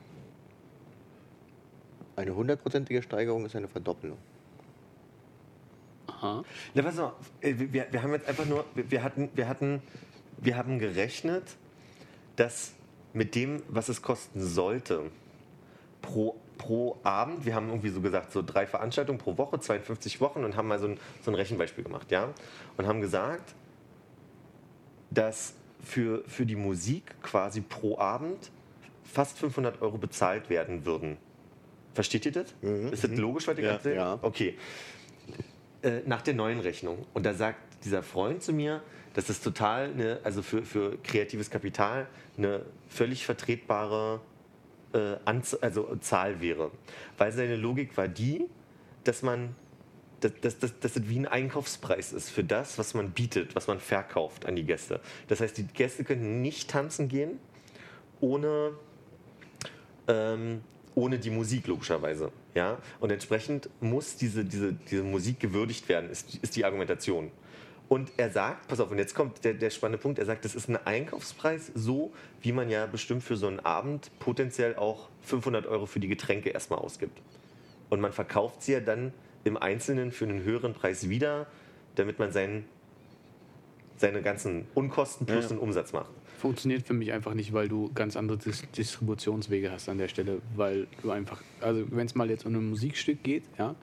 Eine 2.16 2.34
hundertprozentige 2.34 3.02
Steigerung 3.02 3.44
ist 3.44 3.54
eine 3.54 3.68
Verdoppelung. 3.68 4.18
Aha. 6.06 6.42
Na, 6.74 6.82
pass 6.82 6.98
auf, 6.98 7.12
äh, 7.42 7.54
wir, 7.56 7.86
wir 7.90 8.02
haben 8.02 8.12
jetzt 8.12 8.26
einfach 8.26 8.46
nur, 8.46 8.64
wir 8.74 8.90
wir 8.90 9.02
hatten, 9.02 9.28
wir 9.34 9.48
hatten, 9.48 9.82
wir 10.38 10.56
haben 10.56 10.78
gerechnet, 10.78 11.44
dass 12.36 12.72
mit 13.12 13.34
dem, 13.34 13.62
was 13.68 13.88
es 13.88 14.00
kosten 14.00 14.42
sollte, 14.42 15.10
pro, 16.00 16.36
pro 16.56 16.98
Abend, 17.02 17.44
wir 17.44 17.54
haben 17.54 17.68
irgendwie 17.68 17.90
so 17.90 18.00
gesagt, 18.00 18.32
so 18.32 18.42
drei 18.42 18.66
Veranstaltungen 18.66 19.18
pro 19.18 19.36
Woche, 19.36 19.60
52 19.60 20.20
Wochen 20.20 20.44
und 20.44 20.56
haben 20.56 20.68
mal 20.68 20.78
so 20.78 20.88
ein, 20.88 20.98
so 21.22 21.30
ein 21.30 21.34
Rechenbeispiel 21.34 21.84
gemacht, 21.84 22.10
ja, 22.10 22.32
und 22.76 22.86
haben 22.86 23.00
gesagt, 23.00 23.54
dass 25.10 25.54
für, 25.82 26.24
für 26.26 26.46
die 26.46 26.56
Musik 26.56 27.14
quasi 27.22 27.60
pro 27.60 27.98
Abend 27.98 28.50
fast 29.04 29.38
500 29.38 29.82
Euro 29.82 29.98
bezahlt 29.98 30.50
werden 30.50 30.84
würden. 30.84 31.18
Versteht 31.97 32.26
ihr 32.26 32.32
das? 32.32 32.55
Ist 32.92 33.03
das 33.03 33.11
logisch, 33.16 33.49
was 33.49 33.59
ich 33.59 33.64
Ja, 33.64 33.72
erzähle? 33.72 33.97
ja. 33.97 34.18
Okay 34.22 34.55
äh, 35.82 36.01
nach 36.07 36.22
der 36.22 36.34
neuen 36.34 36.61
Rechnung. 36.61 37.07
Und 37.14 37.24
da 37.24 37.34
sagt 37.34 37.84
dieser 37.84 38.03
Freund 38.03 38.42
zu 38.42 38.53
mir, 38.53 38.82
dass 39.14 39.26
das 39.26 39.40
total, 39.40 39.90
eine, 39.90 40.20
also 40.24 40.42
für, 40.42 40.62
für 40.62 40.99
kreatives 41.03 41.51
Kapital, 41.51 42.07
eine 42.36 42.62
völlig 42.88 43.24
vertretbare 43.24 44.20
äh, 44.92 45.16
Anz 45.24 45.57
also 45.61 45.97
Zahl 45.97 46.40
wäre. 46.40 46.70
Weil 47.16 47.32
seine 47.32 47.57
Logik 47.57 47.97
war 47.97 48.09
die, 48.09 48.47
dass 49.05 49.22
man, 49.22 49.55
dass, 50.20 50.32
dass, 50.40 50.59
dass, 50.59 50.78
dass 50.80 50.92
das 50.94 51.09
wie 51.09 51.18
ein 51.18 51.26
Einkaufspreis 51.26 52.12
ist 52.12 52.30
für 52.30 52.44
das, 52.44 52.78
was 52.78 52.94
man 52.94 53.12
bietet, 53.12 53.55
was 53.55 53.68
man 53.68 53.78
verkauft 53.78 54.44
an 54.47 54.57
die 54.57 54.64
Gäste. 54.64 55.01
Das 55.28 55.40
heißt, 55.40 55.57
die 55.57 55.66
Gäste 55.66 56.05
können 56.05 56.42
nicht 56.42 56.68
tanzen 56.70 57.09
gehen, 57.09 57.38
ohne 58.20 58.72
ähm, 60.09 60.62
ohne 60.97 61.18
die 61.18 61.30
Musik 61.30 61.68
logischerweise. 61.68 62.32
Ja? 62.55 62.78
Und 62.99 63.12
entsprechend 63.12 63.68
muss 63.80 64.16
diese, 64.16 64.44
diese, 64.44 64.72
diese 64.72 65.05
Musik 65.05 65.38
gewürdigt 65.38 65.88
werden, 65.88 66.11
ist, 66.11 66.36
ist 66.42 66.57
die 66.57 66.64
Argumentation. 66.64 67.30
Und 67.88 68.11
er 68.16 68.30
sagt, 68.30 68.66
pass 68.66 68.80
auf, 68.80 68.90
und 68.90 68.99
jetzt 68.99 69.14
kommt 69.14 69.44
der, 69.44 69.55
der 69.55 69.70
spannende 69.70 69.99
Punkt, 69.99 70.18
er 70.18 70.24
sagt, 70.24 70.44
das 70.44 70.57
ist 70.57 70.68
ein 70.68 70.76
Einkaufspreis, 70.76 71.70
so 71.74 72.12
wie 72.40 72.51
man 72.51 72.68
ja 72.68 72.86
bestimmt 72.86 73.22
für 73.22 73.36
so 73.36 73.47
einen 73.47 73.61
Abend 73.61 74.11
potenziell 74.18 74.74
auch 74.74 75.09
500 75.20 75.66
Euro 75.66 75.86
für 75.86 76.01
die 76.01 76.09
Getränke 76.09 76.49
erstmal 76.49 76.80
ausgibt. 76.80 77.20
Und 77.90 78.01
man 78.01 78.12
verkauft 78.12 78.62
sie 78.62 78.72
ja 78.72 78.80
dann 78.80 79.12
im 79.44 79.57
Einzelnen 79.57 80.11
für 80.11 80.24
einen 80.24 80.42
höheren 80.42 80.74
Preis 80.74 81.09
wieder, 81.09 81.47
damit 81.94 82.18
man 82.18 82.32
seinen, 82.32 82.64
seine 83.99 84.22
ganzen 84.22 84.66
Unkosten 84.74 85.26
plus 85.26 85.44
Ja. 85.44 85.49
den 85.51 85.59
Umsatz 85.59 85.92
macht. 85.92 86.11
Funktioniert 86.39 86.87
für 86.87 86.95
mich 86.95 87.12
einfach 87.12 87.34
nicht, 87.34 87.53
weil 87.53 87.68
du 87.68 87.91
ganz 87.95 88.16
andere 88.16 88.39
Dis 88.39 88.62
Distributionswege 88.76 89.70
hast 89.70 89.89
an 89.89 89.99
der 89.99 90.09
Stelle, 90.09 90.43
weil 90.55 90.87
du 91.03 91.11
einfach, 91.11 91.43
also 91.61 91.84
wenn 91.91 92.07
es 92.07 92.14
mal 92.14 92.28
jetzt 92.28 92.45
um 92.45 92.55
ein 92.55 92.70
Musikstück 92.70 93.22
geht, 93.22 93.45
ja, 93.59 93.74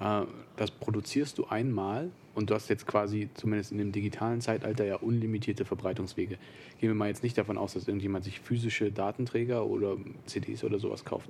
äh, 0.00 0.26
das 0.56 0.70
produzierst 0.70 1.38
du 1.38 1.46
einmal 1.46 2.10
und 2.34 2.50
du 2.50 2.54
hast 2.54 2.68
jetzt 2.68 2.86
quasi, 2.86 3.28
zumindest 3.34 3.72
in 3.72 3.78
dem 3.78 3.92
digitalen 3.92 4.40
Zeitalter, 4.40 4.84
ja 4.84 4.96
unlimitierte 4.96 5.64
Verbreitungswege. 5.64 6.36
Gehen 6.80 6.90
wir 6.90 6.94
mal 6.94 7.08
jetzt 7.08 7.22
nicht 7.22 7.38
davon 7.38 7.56
aus, 7.56 7.74
dass 7.74 7.86
irgendjemand 7.86 8.24
sich 8.24 8.40
physische 8.40 8.90
Datenträger 8.90 9.64
oder 9.66 9.96
CDs 10.26 10.64
oder 10.64 10.78
sowas 10.78 11.04
kauft. 11.04 11.28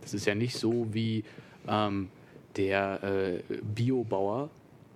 Das 0.00 0.14
ist 0.14 0.26
ja 0.26 0.34
nicht 0.34 0.56
so 0.56 0.86
wie 0.92 1.24
ähm, 1.66 2.08
der 2.56 3.02
äh, 3.02 3.42
Biobauer 3.62 4.50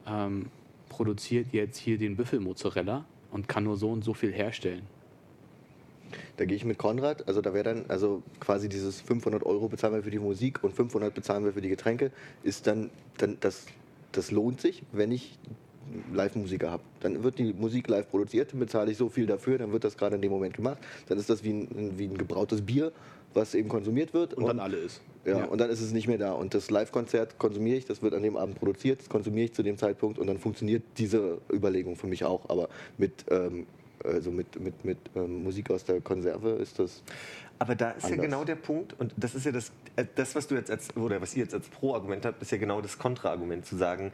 ähm, 0.06 0.46
produziert 0.88 1.48
jetzt 1.52 1.78
hier 1.78 1.98
den 1.98 2.16
Büffelmozzarella 2.16 3.04
und 3.30 3.48
kann 3.48 3.64
nur 3.64 3.76
so 3.76 3.90
und 3.90 4.04
so 4.04 4.14
viel 4.14 4.32
herstellen. 4.32 4.82
Da 6.36 6.44
gehe 6.44 6.56
ich 6.56 6.64
mit 6.64 6.78
Konrad, 6.78 7.26
also 7.28 7.40
da 7.40 7.52
wäre 7.54 7.64
dann, 7.64 7.84
also 7.88 8.22
quasi 8.40 8.68
dieses 8.68 9.00
500 9.00 9.44
Euro 9.44 9.68
bezahlen 9.68 9.94
wir 9.94 10.02
für 10.02 10.10
die 10.10 10.18
Musik 10.18 10.62
und 10.62 10.72
500 10.74 11.14
bezahlen 11.14 11.44
wir 11.44 11.52
für 11.52 11.60
die 11.60 11.68
Getränke, 11.68 12.10
ist 12.42 12.66
dann, 12.66 12.90
dann 13.18 13.36
das, 13.40 13.66
das 14.12 14.30
lohnt 14.30 14.60
sich, 14.60 14.82
wenn 14.92 15.12
ich 15.12 15.38
Live-Musiker 16.12 16.70
habe. 16.70 16.82
Dann 17.00 17.22
wird 17.22 17.38
die 17.38 17.52
Musik 17.52 17.88
live 17.88 18.08
produziert, 18.10 18.58
bezahle 18.58 18.90
ich 18.90 18.96
so 18.96 19.08
viel 19.08 19.26
dafür, 19.26 19.58
dann 19.58 19.72
wird 19.72 19.84
das 19.84 19.96
gerade 19.96 20.16
in 20.16 20.22
dem 20.22 20.30
Moment 20.30 20.54
gemacht. 20.54 20.78
Dann 21.08 21.18
ist 21.18 21.30
das 21.30 21.44
wie 21.44 21.50
ein, 21.50 21.98
wie 21.98 22.04
ein 22.04 22.18
gebrautes 22.18 22.62
Bier, 22.62 22.92
was 23.34 23.54
eben 23.54 23.68
konsumiert 23.68 24.14
wird. 24.14 24.34
Und 24.34 24.46
dann 24.46 24.60
alle 24.60 24.76
ist. 24.76 25.00
Ja, 25.24 25.38
Ja. 25.40 25.44
und 25.46 25.58
dann 25.58 25.70
ist 25.70 25.80
es 25.80 25.92
nicht 25.92 26.08
mehr 26.08 26.18
da. 26.18 26.32
Und 26.32 26.54
das 26.54 26.70
Live-Konzert 26.70 27.38
konsumiere 27.38 27.76
ich, 27.78 27.84
das 27.86 28.02
wird 28.02 28.14
an 28.14 28.22
dem 28.22 28.36
Abend 28.36 28.58
produziert, 28.58 29.00
das 29.00 29.08
konsumiere 29.08 29.46
ich 29.46 29.54
zu 29.54 29.62
dem 29.62 29.76
Zeitpunkt 29.78 30.18
und 30.18 30.26
dann 30.26 30.38
funktioniert 30.38 30.82
diese 30.98 31.38
Überlegung 31.52 31.96
für 31.96 32.06
mich 32.06 32.24
auch. 32.24 32.48
Aber 32.48 32.68
mit, 32.96 33.24
ähm, 33.30 33.66
also 34.04 34.30
mit, 34.30 34.58
mit, 34.60 34.84
mit 34.84 34.98
ähm, 35.14 35.42
Musik 35.42 35.70
aus 35.70 35.84
der 35.84 36.00
Konserve 36.00 36.50
ist 36.50 36.78
das. 36.78 37.02
Aber 37.58 37.74
da 37.74 37.90
ist 37.90 38.04
ja 38.04 38.10
Anders. 38.10 38.24
genau 38.24 38.44
der 38.44 38.56
Punkt, 38.56 38.98
und 39.00 39.12
das 39.16 39.34
ist 39.34 39.46
ja 39.46 39.52
das, 39.52 39.72
äh, 39.96 40.04
das 40.14 40.34
was 40.34 40.46
du 40.46 40.54
jetzt 40.54 40.70
als, 40.70 40.96
oder 40.96 41.20
was 41.20 41.34
ihr 41.34 41.42
jetzt 41.42 41.54
als 41.54 41.68
Pro-Argument 41.68 42.24
habt, 42.24 42.40
ist 42.40 42.52
ja 42.52 42.58
genau 42.58 42.80
das 42.80 42.98
Kontra-Argument, 42.98 43.66
zu 43.66 43.76
sagen, 43.76 44.12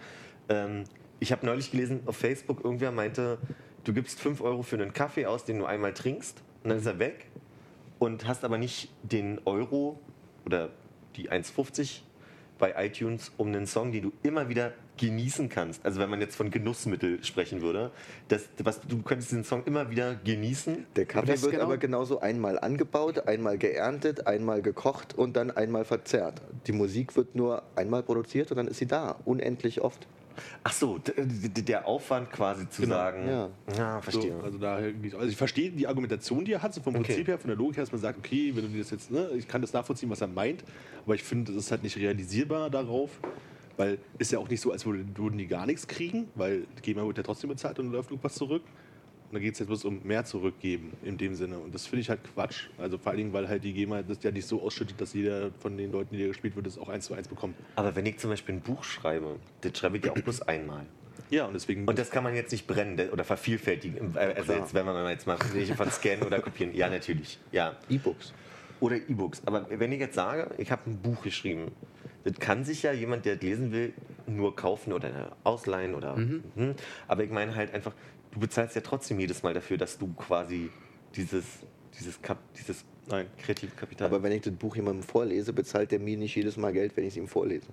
ähm, 0.48 0.84
ich 1.20 1.32
habe 1.32 1.44
neulich 1.46 1.70
gelesen 1.70 2.00
auf 2.06 2.16
Facebook, 2.16 2.64
irgendwer 2.64 2.90
meinte, 2.90 3.38
du 3.84 3.92
gibst 3.92 4.20
5 4.20 4.40
Euro 4.40 4.62
für 4.62 4.76
einen 4.76 4.92
Kaffee 4.92 5.26
aus, 5.26 5.44
den 5.44 5.58
du 5.58 5.66
einmal 5.66 5.92
trinkst, 5.92 6.42
und 6.62 6.70
dann 6.70 6.78
ist 6.78 6.86
er 6.86 6.98
weg, 6.98 7.26
und 7.98 8.26
hast 8.26 8.44
aber 8.44 8.58
nicht 8.58 8.90
den 9.02 9.40
Euro 9.44 10.00
oder 10.44 10.70
die 11.16 11.30
1,50 11.30 12.00
bei 12.58 12.74
iTunes 12.76 13.32
um 13.36 13.48
einen 13.48 13.66
Song, 13.66 13.92
den 13.92 14.02
du 14.02 14.12
immer 14.22 14.48
wieder 14.48 14.72
genießen 14.96 15.48
kannst. 15.48 15.84
Also 15.84 16.00
wenn 16.00 16.08
man 16.10 16.20
jetzt 16.20 16.36
von 16.36 16.50
Genussmittel 16.50 17.22
sprechen 17.24 17.62
würde, 17.62 17.90
das, 18.28 18.48
was, 18.62 18.80
du 18.82 19.02
könntest 19.02 19.32
den 19.32 19.44
Song 19.44 19.64
immer 19.64 19.90
wieder 19.90 20.14
genießen. 20.14 20.86
Der 20.96 21.06
Kaffee 21.06 21.40
wird 21.40 21.50
genau- 21.52 21.64
aber 21.64 21.78
genauso 21.78 22.20
einmal 22.20 22.58
angebaut, 22.58 23.26
einmal 23.26 23.58
geerntet, 23.58 24.26
einmal 24.26 24.62
gekocht 24.62 25.14
und 25.14 25.36
dann 25.36 25.50
einmal 25.50 25.84
verzerrt. 25.84 26.40
Die 26.66 26.72
Musik 26.72 27.16
wird 27.16 27.34
nur 27.34 27.62
einmal 27.76 28.02
produziert 28.02 28.50
und 28.50 28.56
dann 28.58 28.68
ist 28.68 28.78
sie 28.78 28.86
da, 28.86 29.16
unendlich 29.24 29.80
oft. 29.80 30.06
Ach 30.64 30.72
so, 30.72 30.98
der 31.16 31.86
Aufwand 31.86 32.30
quasi 32.32 32.68
zu 32.68 32.82
Genau. 32.82 32.94
sagen. 32.96 33.28
Ja. 33.28 33.50
ja 33.76 34.00
verstehe. 34.00 34.32
So, 34.36 34.44
also, 34.44 34.58
daher, 34.58 34.92
also 35.14 35.26
ich 35.28 35.36
verstehe 35.36 35.70
die 35.70 35.86
Argumentation, 35.86 36.44
die 36.44 36.52
er 36.54 36.62
hat, 36.62 36.74
so 36.74 36.80
vom 36.82 36.94
Okay. 36.96 37.04
Prinzip 37.04 37.28
her, 37.28 37.38
von 37.38 37.48
der 37.48 37.56
Logik 37.56 37.76
her, 37.76 37.84
dass 37.84 37.92
man 37.92 38.00
sagt, 38.00 38.18
okay, 38.18 38.50
wenn 38.54 38.72
du 38.72 38.76
das 38.78 38.90
jetzt, 38.90 39.12
ne, 39.12 39.28
ich 39.36 39.46
kann 39.46 39.60
das 39.60 39.72
nachvollziehen, 39.72 40.10
was 40.10 40.20
er 40.20 40.26
meint, 40.26 40.64
aber 41.04 41.14
ich 41.14 41.22
finde, 41.22 41.52
das 41.52 41.64
ist 41.66 41.70
halt 41.70 41.84
nicht 41.84 41.96
realisierbar 41.96 42.68
darauf, 42.68 43.10
weil 43.76 43.98
ist 44.18 44.32
ja 44.32 44.38
auch 44.38 44.48
nicht 44.48 44.60
so, 44.60 44.72
als 44.72 44.86
würden, 44.86 45.38
die 45.38 45.46
gar 45.46 45.66
nichts 45.66 45.86
kriegen, 45.86 46.28
weil 46.34 46.66
die 46.78 46.82
GEMA 46.82 47.06
wird 47.06 47.18
ja 47.18 47.22
trotzdem 47.22 47.50
bezahlt 47.50 47.78
und 47.78 47.90
läuft 47.90 48.10
irgendwas 48.10 48.34
zurück. 48.34 48.62
Und 49.30 49.34
da 49.34 49.38
geht 49.40 49.54
es 49.54 49.58
jetzt 49.58 49.68
bloß 49.68 49.84
um 49.86 50.00
mehr 50.04 50.24
zurückgeben 50.24 50.92
in 51.02 51.18
dem 51.18 51.34
Sinne. 51.34 51.58
Und 51.58 51.74
das 51.74 51.86
finde 51.86 52.02
ich 52.02 52.10
halt 52.10 52.20
Quatsch. 52.22 52.68
Also 52.78 52.98
vor 52.98 53.10
allen 53.10 53.18
Dingen, 53.18 53.32
weil 53.32 53.48
halt 53.48 53.64
die 53.64 53.72
GEMA 53.72 54.02
das 54.02 54.22
ja 54.22 54.30
nicht 54.30 54.46
so 54.46 54.62
ausschüttet, 54.62 55.00
dass 55.00 55.12
jeder 55.12 55.50
von 55.58 55.76
den 55.76 55.90
Leuten, 55.90 56.14
die 56.14 56.22
da 56.22 56.28
gespielt 56.28 56.54
wird, 56.54 56.66
das 56.66 56.78
auch 56.78 56.88
eins 56.88 57.06
zu 57.06 57.14
eins 57.14 57.26
bekommt. 57.26 57.56
Aber 57.74 57.96
wenn 57.96 58.06
ich 58.06 58.18
zum 58.18 58.30
Beispiel 58.30 58.54
ein 58.54 58.60
Buch 58.60 58.84
schreibe, 58.84 59.36
das 59.62 59.76
schreibe 59.76 59.96
ich 59.96 60.04
ja 60.04 60.12
auch 60.12 60.20
bloß 60.20 60.42
einmal. 60.42 60.86
Ja, 61.30 61.46
und 61.46 61.54
deswegen. 61.54 61.88
Und 61.88 61.98
das 61.98 62.10
kann 62.10 62.22
man 62.22 62.34
jetzt 62.34 62.52
nicht 62.52 62.66
brennen 62.66 62.96
de- 62.96 63.10
oder 63.10 63.24
vervielfältigen. 63.24 64.16
Also 64.16 64.52
jetzt, 64.52 64.74
wenn 64.74 64.86
man 64.86 65.08
jetzt 65.08 65.26
mal 65.26 65.36
von 65.38 65.90
scannen 65.90 66.22
oder 66.22 66.40
kopieren. 66.40 66.74
Ja, 66.74 66.88
natürlich. 66.88 67.38
Ja. 67.50 67.76
E-Books. 67.88 68.32
Oder 68.80 68.96
E-Books. 68.96 69.42
Aber 69.46 69.66
wenn 69.70 69.90
ich 69.90 70.00
jetzt 70.00 70.14
sage, 70.14 70.54
ich 70.58 70.70
habe 70.70 70.88
ein 70.90 70.98
Buch 70.98 71.22
geschrieben, 71.22 71.72
das 72.24 72.34
kann 72.40 72.64
sich 72.64 72.82
ja 72.82 72.92
jemand, 72.92 73.24
der 73.26 73.36
das 73.36 73.42
lesen 73.44 73.70
will, 73.72 73.92
nur 74.26 74.56
kaufen 74.56 74.92
oder 74.92 75.36
ausleihen 75.44 75.94
oder. 75.94 76.16
Mhm. 76.16 76.42
Aber 77.06 77.24
ich 77.24 77.30
meine 77.30 77.54
halt 77.54 77.72
einfach, 77.74 77.92
du 78.32 78.40
bezahlst 78.40 78.74
ja 78.74 78.80
trotzdem 78.82 79.20
jedes 79.20 79.42
Mal 79.42 79.54
dafür, 79.54 79.76
dass 79.76 79.98
du 79.98 80.12
quasi 80.14 80.70
dieses, 81.14 81.44
dieses, 81.98 82.20
Kap 82.22 82.38
dieses 82.54 82.84
Nein. 83.06 83.26
kreative 83.38 83.76
Kapital. 83.76 84.08
Aber 84.08 84.22
wenn 84.22 84.32
ich 84.32 84.42
das 84.42 84.54
Buch 84.54 84.74
jemandem 84.76 85.02
vorlese, 85.02 85.52
bezahlt 85.52 85.90
der 85.92 86.00
mir 86.00 86.16
nicht 86.16 86.34
jedes 86.34 86.56
Mal 86.56 86.72
Geld, 86.72 86.96
wenn 86.96 87.04
ich 87.04 87.10
es 87.10 87.16
ihm 87.18 87.28
vorlese. 87.28 87.68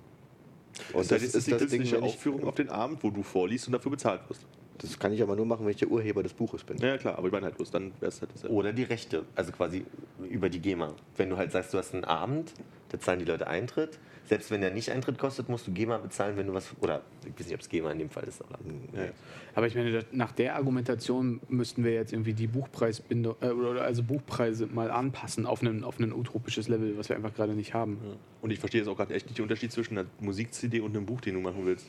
Und 0.93 1.10
das, 1.12 1.22
ist 1.24 1.47
die 1.47 1.52
künstliche 1.52 1.95
wenn 1.97 2.04
ich- 2.06 2.14
Aufführung 2.14 2.43
auf 2.45 2.56
den 2.56 2.70
Abend, 2.70 3.04
wo 3.04 3.10
du 3.10 3.24
vorliest 3.24 3.68
und 3.68 3.74
dafür 3.74 3.91
bezahlt 3.91 4.22
wirst. 4.30 4.45
Das 4.78 4.97
kann 4.97 5.13
ich 5.13 5.22
aber 5.22 5.36
nur 5.36 5.45
machen, 5.45 5.65
wenn 5.65 5.72
ich 5.72 5.78
der 5.78 5.89
Urheber 5.89 6.24
des 6.24 6.34
Buches 6.34 6.63
bin. 6.63 6.78
Ja, 6.78 6.97
klar, 6.97 7.17
aber 7.17 7.28
ich 7.28 7.34
meine 7.34 7.45
halt 7.45 7.55
bloß, 7.55 7.72
dann 7.72 7.91
wäre 7.99 8.09
es 8.11 8.22
halt 8.22 8.32
das. 8.34 8.45
Oder 8.45 8.74
die 8.74 8.84
Rechte, 8.84 9.26
also 9.36 9.51
quasi 9.51 9.86
über 10.30 10.49
die 10.49 10.59
GEMA. 10.59 10.93
Wenn 11.17 11.30
du 11.30 11.38
halt 11.38 11.51
sagst, 11.51 11.74
du 11.74 11.78
hast 11.78 11.93
einen 11.93 12.03
Abend, 12.03 12.53
da 12.89 12.99
zahlen 12.99 13.19
die 13.19 13.26
Leute 13.26 13.47
Eintritt. 13.47 13.99
Selbst 14.26 14.49
wenn 14.49 14.61
der 14.61 14.72
nicht 14.72 14.89
Eintritt 14.91 15.17
kostet, 15.17 15.49
musst 15.49 15.67
du 15.67 15.72
GEMA 15.72 15.97
bezahlen, 15.97 16.38
wenn 16.38 16.47
du 16.47 16.53
was. 16.53 16.69
Oder 16.80 17.01
ich 17.26 17.34
weiß 17.38 17.47
nicht, 17.47 17.55
ob 17.55 17.61
es 17.61 17.69
GEMA 17.69 17.91
in 17.91 17.99
dem 17.99 18.09
Fall 18.09 18.24
ist. 18.24 18.41
Aber, 18.41 18.57
Ja, 18.93 19.05
ja. 19.05 19.11
Aber 19.55 19.67
ich 19.67 19.76
meine, 19.76 20.05
nach 20.11 20.32
der 20.32 20.55
Argumentation 20.55 21.41
müssten 21.49 21.84
wir 21.84 21.93
jetzt 21.93 22.13
irgendwie 22.13 22.34
die 22.34 22.47
Buchpreisbindung, 22.47 23.36
äh, 23.41 23.49
oder 23.49 23.82
also 23.82 24.03
Buchpreise 24.03 24.67
mal 24.67 24.89
anpassen 24.89 25.45
auf 25.45 25.61
ein, 25.61 25.84
auf 25.84 25.99
ein 25.99 26.13
utopisches 26.13 26.67
Level, 26.69 26.97
was 26.97 27.09
wir 27.09 27.15
einfach 27.15 27.34
gerade 27.34 27.53
nicht 27.53 27.74
haben. 27.74 27.99
Und 28.41 28.51
ich 28.51 28.59
verstehe 28.59 28.82
jetzt 28.82 28.88
auch 28.88 28.97
gerade 28.97 29.13
echt 29.13 29.26
nicht 29.26 29.38
den 29.38 29.43
Unterschied 29.43 29.72
zwischen 29.72 29.97
einer 29.97 30.07
Musik-CD 30.19 30.80
und 30.80 30.95
einem 30.95 31.05
Buch, 31.05 31.22
den 31.22 31.34
du 31.36 31.41
machen 31.41 31.65
willst. 31.65 31.88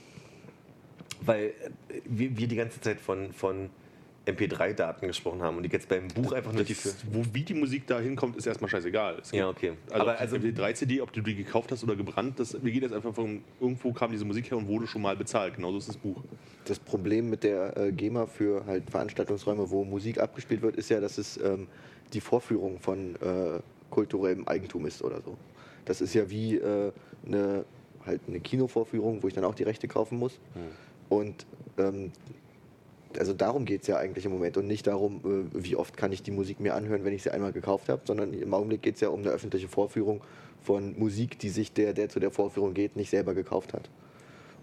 Weil 1.27 1.47
äh, 1.47 1.53
wir, 2.05 2.37
wir 2.37 2.47
die 2.47 2.57
ganze 2.57 2.81
Zeit 2.81 3.01
von, 3.01 3.33
von 3.33 3.71
MP3-Daten 4.27 5.07
gesprochen 5.09 5.43
haben 5.43 5.57
und 5.57 5.65
die 5.65 5.71
jetzt 5.71 5.89
beim 5.89 6.09
Buch 6.09 6.33
einfach 6.33 6.53
nur 6.53 6.63
die. 6.63 6.75
Das, 6.75 6.97
wo, 7.11 7.25
wie 7.33 7.43
die 7.43 7.55
Musik 7.55 7.87
da 7.87 7.99
hinkommt, 7.99 8.37
ist 8.37 8.47
erstmal 8.47 8.71
scheißegal. 8.71 9.19
Es 9.21 9.33
Ja, 9.33 9.49
okay. 9.49 9.73
Also, 9.91 10.03
Aber 10.03 10.15
ob 10.15 10.21
also- 10.21 10.39
die 10.39 10.53
3-CD, 10.53 11.01
ob 11.01 11.13
du 11.13 11.21
die 11.23 11.35
gekauft 11.35 11.73
hast 11.73 11.83
oder 11.83 11.97
gebrannt, 11.97 12.39
das, 12.39 12.63
wir 12.63 12.71
gehen 12.71 12.83
jetzt 12.83 12.95
einfach 12.95 13.15
von 13.15 13.43
irgendwo 13.61 13.93
kam 13.93 14.13
diese 14.13 14.25
Musik 14.25 14.51
her 14.51 14.59
und 14.59 14.69
wurde 14.69 14.87
schon 14.87 15.03
mal 15.03 15.17
bezahlt. 15.17 15.57
Genauso 15.57 15.79
ist 15.79 15.89
das 15.89 15.97
Buch. 15.97 16.23
Das 16.67 16.79
Problem 16.79 17.31
mit 17.31 17.43
der 17.43 17.77
äh, 17.77 17.93
GEMA 17.93 18.27
für 18.27 18.65
halt 18.67 18.89
Veranstaltungsräume, 18.91 19.71
wo 19.71 19.85
Musik 19.85 20.19
abgespielt 20.19 20.63
wird, 20.63 20.77
ist 20.77 20.89
ja, 20.89 21.01
dass 21.01 21.19
es 21.19 21.37
ähm, 21.39 21.67
die 22.13 22.21
Vorführung 22.21 22.79
von 22.79 23.17
äh, 23.17 23.61
kulturellem 23.91 24.47
Eigentum 24.47 24.87
ist 24.87 25.03
oder 25.03 25.21
so. 25.21 25.37
Das 25.85 26.01
ist 26.01 26.15
ja 26.15 26.31
wie 26.31 26.59
äh, 26.59 26.93
eine, 27.27 27.65
halt 28.07 28.21
eine 28.29 28.39
Kinovorführung, 28.39 29.23
wo 29.23 29.29
ich 29.29 29.35
dann 29.35 29.45
auch 29.45 29.55
die 29.55 29.65
Rechte 29.65 29.89
kaufen 29.89 30.19
muss. 30.19 30.39
Und 31.13 31.45
ähm, 31.77 32.11
also 33.19 33.35
darum 33.35 33.67
geht 33.67 33.83
es 33.83 33.87
ja 33.87 33.99
eigentlich 33.99 34.25
im 34.25 34.33
Moment 34.33 34.57
und 34.57 34.67
nicht 34.67 34.87
darum, 34.87 35.21
äh, 35.53 35.63
wie 35.65 35.77
oft 35.77 35.95
kann 35.95 36.11
ich 36.11 36.23
die 36.23 36.31
Musik 36.31 36.59
mir 36.59 36.75
anhören, 36.75 37.05
wenn 37.05 37.13
ich 37.13 37.23
sie 37.23 37.31
einmal 37.31 37.53
gekauft 37.53 37.91
habe, 37.91 38.01
sondern 38.07 38.33
im 38.33 38.55
Augenblick 38.55 38.81
geht 38.81 38.95
es 38.95 39.03
ja 39.03 39.11
um 39.11 39.21
eine 39.21 39.29
öffentliche 39.29 39.69
Vorführung 39.69 40.23
von 40.63 40.99
Musik, 40.99 41.39
die 41.39 41.51
sich 41.51 41.75
der, 41.75 41.93
der 41.93 42.09
zu 42.09 42.19
der 42.19 42.31
Vorführung 42.31 42.73
geht, 42.73 42.97
nicht 42.97 43.11
selber 43.11 43.35
gekauft 43.35 43.75
hat. 43.75 43.91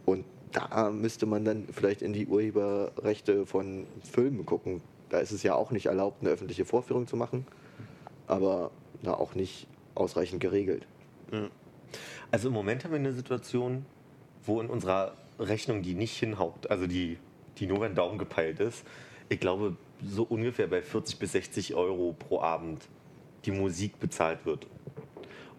Und 0.08 0.26
da 0.52 0.90
müsste 0.90 1.28
man 1.28 1.46
dann 1.46 1.68
vielleicht 1.72 2.02
in 2.02 2.14
die 2.14 2.26
Urheberrechte 2.26 3.46
von 3.46 3.86
Filmen 4.12 4.44
gucken. 4.44 4.82
Da 5.10 5.20
ist 5.20 5.32
es 5.32 5.44
ja 5.44 5.54
auch 5.54 5.70
nicht 5.70 5.86
erlaubt, 5.86 6.22
eine 6.22 6.32
öffentliche 6.32 6.66
Vorführung 6.66 7.06
zu 7.06 7.16
machen, 7.16 7.46
aber 8.26 8.72
da 9.04 9.14
auch 9.14 9.36
nicht 9.36 9.68
ausreichend 9.94 10.42
geregelt. 10.42 10.88
Also 12.32 12.48
im 12.48 12.56
Moment 12.56 12.84
haben 12.84 12.92
wir 12.92 13.00
eine 13.00 13.14
Situation, 13.14 13.86
wo 14.46 14.60
in 14.62 14.68
unserer 14.68 15.14
Rechnung, 15.40 15.82
die 15.82 15.96
nicht 15.96 16.18
hinhaut, 16.18 16.70
also 16.70 16.88
die, 16.88 17.18
die 17.58 17.68
nur 17.68 17.80
den 17.80 17.96
Daumen 17.96 18.18
gepeilt 18.18 18.60
ist, 18.60 18.86
ich 19.30 19.40
glaube, 19.40 19.76
so 20.04 20.24
ungefähr 20.24 20.68
bei 20.68 20.82
40 20.82 21.20
bis 21.20 21.34
60 21.34 21.76
Euro 21.76 22.16
pro 22.18 22.42
Abend 22.42 22.88
die 23.46 23.52
Musik 23.52 24.00
bezahlt 24.00 24.46
wird. 24.46 24.68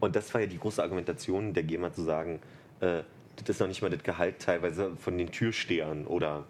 Und 0.01 0.17
das 0.17 0.33
war 0.35 0.41
ja 0.41 0.47
die 0.47 0.59
große 0.59 0.83
Argumentation 0.83 1.53
der 1.53 1.63
GEMA 1.63 1.93
zu 1.93 2.03
sagen, 2.03 2.41
äh, 2.81 3.03
das 3.37 3.49
ist 3.49 3.61
noch 3.61 3.69
nicht 3.69 3.83
mal 3.83 3.91
das 3.91 4.03
Gehalt 4.03 4.39
teilweise 4.41 4.97
von 4.97 5.17
den 5.17 5.31
Türstehern 5.31 6.07
oder 6.07 6.47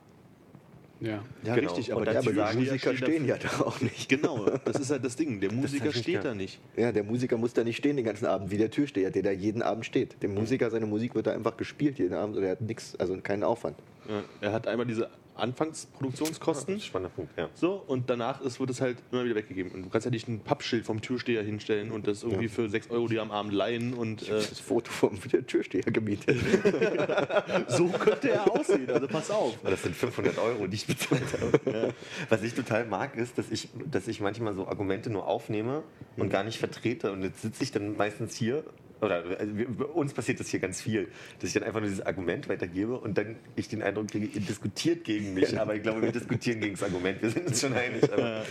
Ja. 1.00 1.22
Ja, 1.42 1.54
Genau. 1.54 1.72
richtig, 1.72 1.92
aber 1.94 2.04
dann 2.04 2.22
die 2.22 2.58
Musiker 2.58 2.94
stehen 2.94 3.26
ja 3.26 3.36
da 3.38 3.64
auch 3.64 3.80
nicht. 3.80 4.08
Genau, 4.08 4.44
das 4.64 4.76
ist 4.80 4.90
halt 4.90 5.04
das 5.04 5.16
Ding. 5.16 5.40
Der 5.40 5.50
Musiker 5.52 5.84
halt 5.86 5.96
steht 5.96 6.24
da 6.24 6.34
nicht. 6.34 6.60
Ja, 6.76 6.92
der 6.92 7.04
Musiker 7.04 7.36
muss 7.38 7.54
da 7.54 7.64
nicht 7.64 7.78
stehen 7.78 7.96
den 7.96 8.04
ganzen 8.04 8.26
Abend, 8.26 8.50
wie 8.50 8.58
der 8.58 8.70
Türsteher, 8.70 9.10
der 9.10 9.22
da 9.22 9.30
jeden 9.30 9.62
Abend 9.62 9.86
steht. 9.86 10.22
Dem 10.22 10.34
Musiker, 10.34 10.70
seine 10.70 10.86
Musik 10.86 11.14
wird 11.14 11.26
da 11.26 11.32
einfach 11.32 11.56
gespielt 11.56 11.98
jeden 11.98 12.14
Abend 12.14 12.36
und 12.36 12.42
er 12.42 12.52
hat 12.52 12.60
nichts, 12.60 12.96
also 12.96 13.16
keinen 13.18 13.44
Aufwand. 13.44 13.78
Ja, 14.08 14.22
er 14.40 14.52
hat 14.52 14.66
einmal 14.66 14.86
diese 14.86 15.08
Anfangsproduktionskosten. 15.36 16.80
spannender 16.80 17.14
Punkt, 17.14 17.36
ja. 17.38 17.48
So, 17.54 17.82
und 17.86 18.10
danach 18.10 18.40
ist, 18.40 18.60
wird 18.60 18.70
es 18.70 18.80
halt 18.80 18.98
immer 19.10 19.24
wieder 19.24 19.34
weggegeben. 19.34 19.72
Und 19.72 19.82
du 19.84 19.88
kannst 19.88 20.04
ja 20.04 20.10
nicht 20.10 20.28
ein 20.28 20.40
Pappschild 20.40 20.84
vom 20.84 21.00
Türsteher 21.00 21.42
hinstellen 21.42 21.90
und 21.92 22.06
das 22.06 22.22
irgendwie 22.22 22.48
für 22.48 22.68
6 22.68 22.90
Euro 22.90 23.08
dir 23.08 23.22
am 23.22 23.30
Abend 23.30 23.52
leihen 23.52 23.94
und 23.94 24.28
äh, 24.28 24.32
Das 24.32 24.60
Foto 24.60 24.90
vom 24.90 25.18
Türsteher 25.20 25.82
gemietet. 25.82 26.38
so 27.68 27.88
könnte 27.88 28.30
er 28.30 28.50
aussehen. 28.50 28.90
Also 28.90 29.08
pass 29.08 29.30
auf. 29.30 29.58
Das 29.62 29.82
sind 29.82 29.96
500 29.96 30.38
Euro, 30.38 30.66
die 30.66 30.76
ich 30.76 30.86
bezahlt 30.86 31.22
habe. 31.40 31.94
Was 32.28 32.42
ich 32.42 32.54
total 32.54 32.86
mag, 32.86 33.16
ist, 33.16 33.38
dass 33.38 33.50
ich, 33.50 33.68
dass 33.90 34.08
ich 34.08 34.20
manchmal 34.20 34.54
so 34.54 34.66
Argumente 34.66 35.10
nur 35.10 35.26
aufnehme 35.26 35.82
und 36.16 36.30
gar 36.30 36.44
nicht 36.44 36.58
vertrete. 36.58 37.12
Und 37.12 37.22
jetzt 37.22 37.42
sitze 37.42 37.62
ich 37.62 37.72
dann 37.72 37.96
meistens 37.96 38.36
hier, 38.36 38.64
oder 39.00 39.24
also 39.38 39.52
uns 39.94 40.12
passiert 40.12 40.40
das 40.40 40.48
hier 40.48 40.60
ganz 40.60 40.80
viel, 40.82 41.08
dass 41.38 41.48
ich 41.48 41.54
dann 41.54 41.62
einfach 41.62 41.80
nur 41.80 41.88
dieses 41.88 42.04
Argument 42.04 42.48
weitergebe 42.48 42.98
und 42.98 43.16
dann 43.18 43.36
ich 43.56 43.68
den 43.68 43.82
Eindruck 43.82 44.08
kriege, 44.08 44.26
ihr 44.26 44.40
diskutiert 44.40 45.04
gegen 45.04 45.34
mich. 45.34 45.58
Aber 45.58 45.74
ich 45.74 45.82
glaube, 45.82 46.02
wir 46.02 46.12
diskutieren 46.12 46.60
gegen 46.60 46.74
das 46.74 46.82
Argument. 46.82 47.20
Wir 47.22 47.30
sind 47.30 47.46
uns 47.46 47.60
schon 47.60 47.72
einig. 47.74 48.04
Aber 48.12 48.44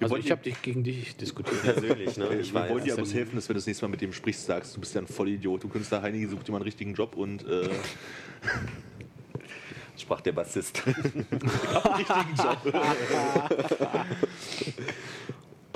Also 0.00 0.16
ich 0.16 0.30
habe 0.30 0.42
dich 0.42 0.60
gegen 0.62 0.82
dich 0.82 1.16
diskutiert. 1.16 1.62
persönlich, 1.62 2.16
ne? 2.16 2.28
Ich 2.40 2.52
wir 2.52 2.68
wollen 2.68 2.84
dir 2.84 2.96
bloß 2.96 3.08
denn- 3.10 3.18
helfen, 3.18 3.36
dass 3.36 3.48
wir 3.48 3.54
das 3.54 3.66
nächste 3.66 3.84
Mal 3.84 3.90
mit 3.90 4.00
dem 4.00 4.12
sprichst, 4.12 4.46
sagst, 4.46 4.76
du 4.76 4.80
bist 4.80 4.94
ja 4.94 5.00
ein 5.00 5.06
Vollidiot. 5.06 5.62
Du 5.62 5.68
Künstler 5.68 6.02
Heinige 6.02 6.28
sucht 6.28 6.46
dir 6.48 6.52
mal 6.52 6.58
einen 6.58 6.64
richtigen 6.64 6.94
Job 6.94 7.14
und 7.16 7.46
äh, 7.46 7.68
sprach 9.96 10.20
der 10.20 10.32
Bassist. 10.32 10.82
richtigen 10.86 12.34
Job. 12.36 12.74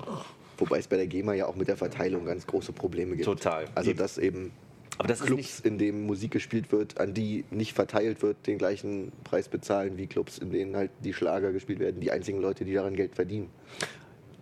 Wobei 0.59 0.79
es 0.79 0.89
bei 0.89 0.97
der 0.97 1.07
GEMA 1.07 1.35
ja 1.35 1.47
auch 1.47 1.57
mit 1.57 1.69
der 1.69 1.77
Verteilung 1.77 2.25
ganz 2.25 2.47
große 2.47 2.73
Probleme 2.73 3.13
gibt. 3.15 3.25
Total. 3.25 3.65
Also 3.75 3.93
dass 3.93 4.19
eben 4.19 4.51
Aber 4.99 5.09
das 5.09 5.21
Clubs, 5.23 5.61
in 5.61 5.79
denen 5.79 6.05
Musik 6.05 6.33
gespielt 6.33 6.71
wird, 6.73 7.01
an 7.01 7.15
die 7.15 7.45
nicht 7.51 7.73
verteilt 7.73 8.23
wird, 8.23 8.47
den 8.47 8.59
gleichen 8.59 9.13
Preis 9.25 9.49
bezahlen 9.49 9.97
wie 9.97 10.07
Clubs, 10.09 10.39
in 10.39 10.51
denen 10.51 10.77
halt 10.77 10.91
die 11.05 11.13
Schlager 11.13 11.53
gespielt 11.53 11.79
werden, 11.79 12.01
die 12.01 12.11
einzigen 12.11 12.41
Leute, 12.41 12.65
die 12.65 12.75
daran 12.75 12.95
Geld 12.97 13.15
verdienen. 13.15 13.49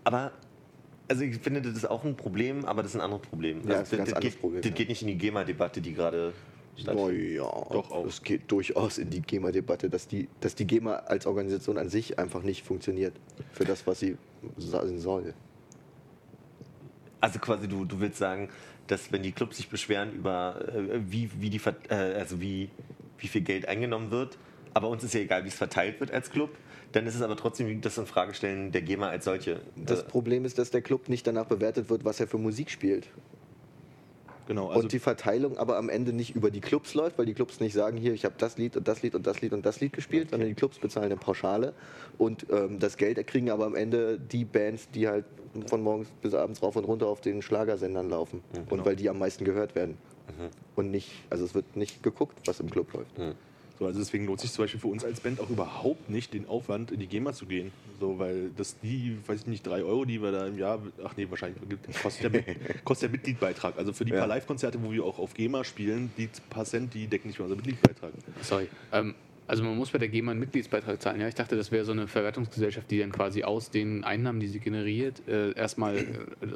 Aber 0.04 0.32
also 1.08 1.22
ich 1.22 1.36
finde, 1.38 1.62
das 1.62 1.76
ist 1.76 1.88
auch 1.88 2.04
ein 2.04 2.16
Problem, 2.16 2.64
aber 2.64 2.82
das 2.82 2.92
ist 2.92 2.96
ein 2.96 3.00
anderes 3.02 3.22
Problem. 3.26 3.60
Ja, 3.68 3.76
Also 3.76 3.80
das 3.80 3.88
ist 3.88 3.92
ein 3.92 3.96
ganz 3.98 4.08
das, 4.10 4.16
anderes 4.16 4.32
geht, 4.34 4.40
Problem, 4.40 4.62
Das 4.62 4.70
ja. 4.70 4.74
geht 4.76 4.88
nicht 4.88 5.02
in 5.02 5.08
die 5.08 5.18
GEMA-Debatte, 5.18 5.80
die 5.80 5.92
gerade 5.92 6.32
stattfindet. 6.76 7.34
ja, 7.36 7.42
Doch 7.42 7.90
auch. 7.92 8.06
Es 8.06 8.22
geht 8.22 8.50
durchaus 8.50 8.98
in 8.98 9.10
die 9.10 9.20
GEMA-Debatte, 9.20 9.88
dass 9.88 10.08
die, 10.08 10.28
dass 10.40 10.54
die 10.54 10.66
GEMA 10.66 10.94
als 10.94 11.26
Organisation 11.26 11.78
an 11.78 11.88
sich 11.90 12.18
einfach 12.18 12.42
nicht 12.42 12.64
funktioniert 12.64 13.12
für 13.52 13.64
das, 13.64 13.86
was 13.86 14.00
sie 14.00 14.16
sein 14.56 14.98
soll. 14.98 15.34
Also 17.26 17.40
quasi 17.40 17.66
du, 17.66 17.84
du 17.84 17.98
willst 17.98 18.18
sagen, 18.18 18.50
dass 18.86 19.10
wenn 19.10 19.24
die 19.24 19.32
Clubs 19.32 19.56
sich 19.56 19.68
beschweren 19.68 20.12
über 20.12 20.60
äh, 20.72 21.00
wie, 21.10 21.28
wie 21.40 21.50
die 21.50 21.60
äh, 21.88 21.94
also 21.94 22.40
wie, 22.40 22.70
wie 23.18 23.26
viel 23.26 23.40
Geld 23.40 23.66
eingenommen 23.66 24.12
wird, 24.12 24.38
aber 24.74 24.88
uns 24.88 25.02
ist 25.02 25.12
ja 25.12 25.18
egal, 25.18 25.42
wie 25.42 25.48
es 25.48 25.56
verteilt 25.56 25.98
wird 25.98 26.12
als 26.12 26.30
Club, 26.30 26.50
dann 26.92 27.04
ist 27.04 27.16
es 27.16 27.22
aber 27.22 27.36
trotzdem 27.36 27.80
das 27.80 27.98
in 27.98 28.06
Frage 28.06 28.32
stellen 28.32 28.70
der 28.70 28.82
GEMA 28.82 29.08
als 29.08 29.24
solche. 29.24 29.58
Das 29.74 30.06
Problem 30.06 30.44
ist, 30.44 30.56
dass 30.58 30.70
der 30.70 30.82
Club 30.82 31.08
nicht 31.08 31.26
danach 31.26 31.46
bewertet 31.46 31.90
wird, 31.90 32.04
was 32.04 32.20
er 32.20 32.28
für 32.28 32.38
Musik 32.38 32.70
spielt. 32.70 33.08
Genau, 34.46 34.68
also 34.68 34.80
und 34.80 34.92
die 34.92 34.98
Verteilung 34.98 35.58
aber 35.58 35.76
am 35.76 35.88
Ende 35.88 36.12
nicht 36.12 36.34
über 36.36 36.50
die 36.50 36.60
Clubs 36.60 36.94
läuft, 36.94 37.18
weil 37.18 37.26
die 37.26 37.34
Clubs 37.34 37.60
nicht 37.60 37.72
sagen, 37.72 37.96
hier, 37.96 38.12
ich 38.12 38.24
habe 38.24 38.36
das 38.38 38.58
Lied 38.58 38.76
und 38.76 38.86
das 38.86 39.02
Lied 39.02 39.14
und 39.14 39.26
das 39.26 39.40
Lied 39.40 39.52
und 39.52 39.66
das 39.66 39.80
Lied 39.80 39.92
gespielt, 39.92 40.30
sondern 40.30 40.48
die 40.48 40.54
Clubs 40.54 40.78
bezahlen 40.78 41.06
eine 41.06 41.16
Pauschale. 41.16 41.72
Und 42.18 42.46
ähm, 42.50 42.78
das 42.78 42.96
Geld 42.96 43.24
kriegen 43.26 43.50
aber 43.50 43.66
am 43.66 43.74
Ende 43.74 44.18
die 44.18 44.44
Bands, 44.44 44.88
die 44.90 45.08
halt 45.08 45.24
von 45.66 45.82
morgens 45.82 46.08
bis 46.22 46.34
abends 46.34 46.62
rauf 46.62 46.76
und 46.76 46.84
runter 46.84 47.06
auf 47.08 47.20
den 47.20 47.42
Schlagersendern 47.42 48.08
laufen. 48.08 48.42
Und 48.70 48.84
weil 48.84 48.94
die 48.96 49.08
am 49.08 49.18
meisten 49.18 49.44
gehört 49.44 49.74
werden. 49.74 49.96
Und 50.74 50.90
nicht, 50.90 51.10
also 51.30 51.44
es 51.44 51.54
wird 51.54 51.76
nicht 51.76 52.02
geguckt, 52.02 52.36
was 52.46 52.60
im 52.60 52.70
Club 52.70 52.92
läuft. 52.92 53.18
So, 53.78 53.84
also 53.86 53.98
deswegen 53.98 54.26
lohnt 54.26 54.40
sich 54.40 54.52
zum 54.52 54.64
Beispiel 54.64 54.80
für 54.80 54.86
uns 54.88 55.04
als 55.04 55.20
Band 55.20 55.38
auch 55.38 55.50
überhaupt 55.50 56.08
nicht, 56.08 56.32
den 56.32 56.48
Aufwand 56.48 56.92
in 56.92 57.00
die 57.00 57.06
GEMA 57.06 57.32
zu 57.34 57.44
gehen. 57.46 57.72
So, 58.00 58.18
weil 58.18 58.50
das 58.56 58.78
die, 58.80 59.18
weiß 59.26 59.40
ich 59.40 59.46
nicht, 59.46 59.66
drei 59.66 59.82
Euro, 59.82 60.04
die 60.06 60.22
wir 60.22 60.32
da 60.32 60.46
im 60.46 60.58
Jahr, 60.58 60.80
ach 61.04 61.14
nee, 61.16 61.26
wahrscheinlich 61.28 61.60
kostet 62.02 62.32
der, 62.32 62.42
kostet 62.84 63.10
der 63.10 63.10
Mitgliedbeitrag. 63.10 63.76
Also 63.76 63.92
für 63.92 64.04
die 64.06 64.12
Ja. 64.12 64.20
paar 64.20 64.28
Live-Konzerte, 64.28 64.82
wo 64.82 64.92
wir 64.92 65.04
auch 65.04 65.18
auf 65.18 65.34
GEMA 65.34 65.64
spielen, 65.64 66.10
die 66.16 66.28
paar 66.48 66.64
Cent, 66.64 66.94
die 66.94 67.06
decken 67.06 67.28
nicht 67.28 67.38
mehr 67.38 67.44
unser 67.44 67.56
Mitgliedsbeitrag. 67.56 68.12
Sorry. 68.42 68.68
Ähm, 68.92 69.14
also 69.48 69.62
man 69.62 69.76
muss 69.76 69.90
bei 69.90 69.98
der 69.98 70.08
GEMA 70.08 70.32
einen 70.32 70.40
Mitgliedsbeitrag 70.40 71.00
zahlen. 71.00 71.20
Ja, 71.20 71.28
ich 71.28 71.34
dachte, 71.34 71.56
das 71.56 71.70
wäre 71.70 71.84
so 71.84 71.92
eine 71.92 72.08
Verwertungsgesellschaft, 72.08 72.90
die 72.90 72.98
dann 72.98 73.12
quasi 73.12 73.44
aus 73.44 73.70
den 73.70 74.02
Einnahmen, 74.04 74.40
die 74.40 74.48
sie 74.48 74.58
generiert, 74.58 75.22
äh, 75.28 75.52
erstmal 75.52 75.96
äh, 75.98 76.04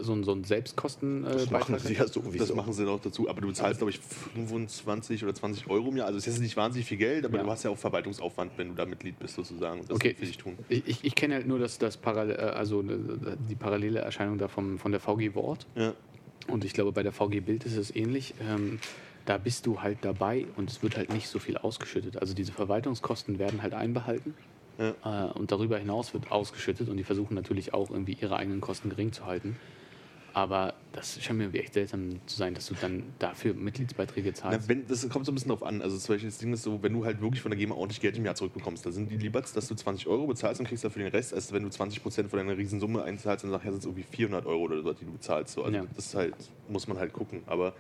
so, 0.01 0.12
ein- 0.12 0.25
so 0.25 0.33
einen 0.33 0.45
Selbstkostenbeitrag. 0.45 1.51
Machen 1.51 1.79
sie 1.79 1.95
ja 1.95 2.07
sowieso. 2.07 2.39
Das 2.39 2.55
machen 2.55 2.73
sie 2.73 2.85
noch 2.85 3.01
dazu, 3.01 3.29
aber 3.29 3.41
du 3.41 3.53
zahlst, 3.53 3.79
glaube 3.81 3.93
ich, 3.93 4.01
25 4.01 5.23
oder 5.23 5.35
20 5.35 5.69
Euro 5.71 5.89
im 5.89 5.97
Jahr. 5.97 6.07
Also 6.07 6.19
es 6.19 6.27
ist 6.27 6.35
jetzt 6.35 6.43
nicht 6.43 6.57
wahnsinnig 6.57 6.87
viel 6.89 6.99
Geld, 6.99 7.25
aber 7.25 7.39
Ja. 7.39 7.45
du 7.45 7.51
hast 7.51 7.62
ja 7.65 7.71
auch 7.71 7.79
Verwaltungsaufwand, 7.79 8.53
wenn 8.57 8.69
du 8.69 8.75
da 8.75 8.87
Mitglied 8.87 9.19
bist, 9.19 9.35
sozusagen. 9.35 9.81
Und 9.81 9.91
das 9.91 9.97
Okay, 9.97 10.17
will 10.19 10.29
ich 10.29 10.39
tun. 10.39 10.57
Ich, 10.69 10.83
ich, 10.87 11.05
ich 11.05 11.15
kenne 11.15 11.35
halt 11.35 11.47
nur 11.47 11.59
das, 11.59 11.79
das 11.79 11.97
Parallel, 11.97 12.37
äh, 12.37 12.43
also 12.43 12.81
äh, 12.83 12.87
die 13.49 13.55
parallele 13.55 14.01
Erscheinung 14.01 14.39
da 14.39 14.49
vom, 14.49 14.79
von 14.79 14.91
der 14.91 15.01
VG 15.01 15.35
Wort. 15.35 15.67
Ja. 15.77 15.95
Und 16.49 16.65
ich 16.65 16.73
glaube, 16.73 16.91
bei 16.93 17.03
der 17.03 17.12
VG 17.12 17.41
Bild 17.41 17.65
ist 17.65 17.77
es 17.77 17.95
ähnlich. 17.95 18.35
Ähm, 18.49 18.79
da 19.31 19.39
bist 19.39 19.65
du 19.65 19.81
halt 19.81 19.98
dabei 20.02 20.47
und 20.57 20.69
es 20.69 20.82
wird 20.82 20.97
halt 20.97 21.12
nicht 21.12 21.28
so 21.28 21.39
viel 21.39 21.57
ausgeschüttet. 21.57 22.20
Also 22.20 22.35
diese 22.35 22.51
Verwaltungskosten 22.51 23.39
werden 23.39 23.62
halt 23.62 23.74
einbehalten. 23.74 24.35
Äh, 24.77 25.24
und 25.35 25.52
darüber 25.52 25.78
hinaus 25.78 26.12
wird 26.15 26.32
ausgeschüttet 26.32 26.89
und 26.89 26.97
die 26.97 27.05
versuchen 27.05 27.35
natürlich 27.35 27.73
auch 27.73 27.90
irgendwie 27.90 28.15
ihre 28.15 28.35
eigenen 28.35 28.61
Kosten 28.61 28.90
gering 28.90 29.12
zu 29.12 29.27
halten. 29.27 29.55
Aber 30.32 30.74
das 30.93 31.23
scheint 31.23 31.39
mir 31.39 31.55
echt 31.55 31.74
seltsam 31.74 32.27
zu 32.27 32.36
sein, 32.36 32.55
dass 32.55 32.66
du 32.66 32.74
dann 32.81 33.05
dafür 33.20 33.55
Mitgliedsbeiträge 33.55 34.31
Na, 34.31 34.35
zahlst. 34.35 34.69
wenn, 34.69 34.85
das 34.89 35.09
kommt 35.09 35.27
so 35.27 35.31
ein 35.31 35.36
bisschen 35.36 35.51
drauf 35.51 35.62
an. 35.62 35.81
Also 35.81 35.97
zum 35.97 36.16
Beispiel 36.16 36.28
das 36.31 36.39
Ding 36.39 36.52
ist 36.52 36.65
so, 36.65 36.82
wenn 36.82 36.93
du 36.93 37.05
halt 37.05 37.20
wirklich 37.20 37.40
von 37.40 37.52
der 37.52 37.59
GEMA 37.59 37.77
ordentlich 37.77 38.01
Geld 38.01 38.16
im 38.16 38.24
Jahr 38.24 38.35
zurückbekommst, 38.35 38.85
da 38.85 38.90
sind 38.90 39.12
die 39.12 39.16
lieber, 39.16 39.40
dass 39.43 39.69
du 39.69 39.74
20 39.77 40.09
Euro 40.09 40.27
bezahlst 40.27 40.61
und 40.61 40.66
kriegst 40.66 40.82
dafür 40.82 41.05
den 41.05 41.12
Rest, 41.12 41.35
als 41.35 41.52
wenn 41.52 41.62
du 41.62 41.69
20 41.69 42.02
Prozent 42.02 42.31
von 42.31 42.40
deiner 42.40 42.59
Riesensumme 42.59 43.05
einzahlst 43.05 43.44
und 43.44 43.52
nachher 43.52 43.70
sind 43.70 43.78
es 43.78 43.85
irgendwie 43.85 44.02
400 44.02 44.44
Euro 44.47 44.62
oder 44.62 44.82
so, 44.82 44.93
die 44.93 45.05
du 45.05 45.12
bezahlst. 45.12 45.55
So, 45.55 45.62
also 45.62 45.77
Ja. 45.77 45.85
das 45.94 46.16
halt, 46.16 46.35
muss 46.69 46.89
man 46.89 46.98
halt 46.98 47.12
gucken. 47.12 47.43
Aber 47.47 47.74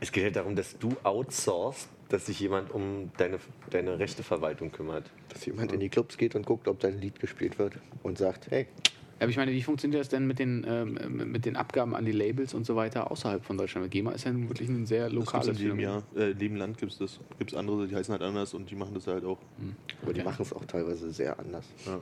Es 0.00 0.12
geht 0.12 0.24
halt 0.24 0.36
darum, 0.36 0.56
dass 0.56 0.78
du 0.78 0.96
outsourcest, 1.02 1.88
dass 2.08 2.26
sich 2.26 2.38
jemand 2.40 2.70
um 2.72 3.10
deine, 3.16 3.38
deine 3.70 3.98
Rechteverwaltung 3.98 4.70
kümmert. 4.72 5.10
Dass 5.28 5.44
jemand 5.46 5.72
in 5.72 5.80
die 5.80 5.88
Clubs 5.88 6.16
geht 6.16 6.34
und 6.36 6.46
guckt, 6.46 6.68
ob 6.68 6.78
dein 6.80 7.00
Lied 7.00 7.18
gespielt 7.20 7.58
wird 7.58 7.74
und 8.02 8.16
sagt, 8.18 8.50
hey, 8.50 8.66
Aber 9.18 9.30
ich 9.30 9.36
meine, 9.38 9.50
wie 9.52 9.62
funktioniert 9.62 10.00
das 10.00 10.08
denn 10.10 10.26
mit 10.26 10.38
den, 10.38 10.64
ähm, 10.68 11.30
mit 11.32 11.46
den 11.46 11.56
Abgaben 11.56 11.94
an 11.96 12.04
die 12.04 12.12
Labels 12.12 12.52
und 12.54 12.64
so 12.66 12.76
weiter 12.76 13.10
außerhalb 13.10 13.44
von 13.44 13.56
Deutschland? 13.56 13.84
Weil 13.84 13.88
GEMA 13.90 14.12
ist 14.12 14.24
ja 14.24 14.32
nun 14.32 14.48
wirklich 14.48 14.68
ein 14.68 14.84
sehr 14.86 15.08
lokales 15.08 15.48
in 15.48 15.54
jedem 15.54 15.78
Phänomen. 15.78 16.02
Jahr, 16.14 16.22
äh, 16.28 16.30
in 16.32 16.38
jedem 16.38 16.56
Land 16.58 16.78
gibt 16.78 16.92
es 16.92 16.98
das. 16.98 17.20
Gibt 17.38 17.50
es 17.52 17.56
andere, 17.58 17.88
die 17.88 17.96
heißen 17.96 18.12
halt 18.12 18.22
anders 18.22 18.52
und 18.54 18.70
die 18.70 18.74
machen 18.76 18.92
das 18.94 19.06
halt 19.06 19.24
auch. 19.24 19.38
aber 20.02 20.12
die 20.12 20.18
Ja. 20.18 20.24
machen 20.24 20.42
es 20.42 20.52
auch 20.52 20.64
teilweise 20.66 21.10
sehr 21.12 21.38
anders. 21.38 21.64
Ja. 21.86 21.98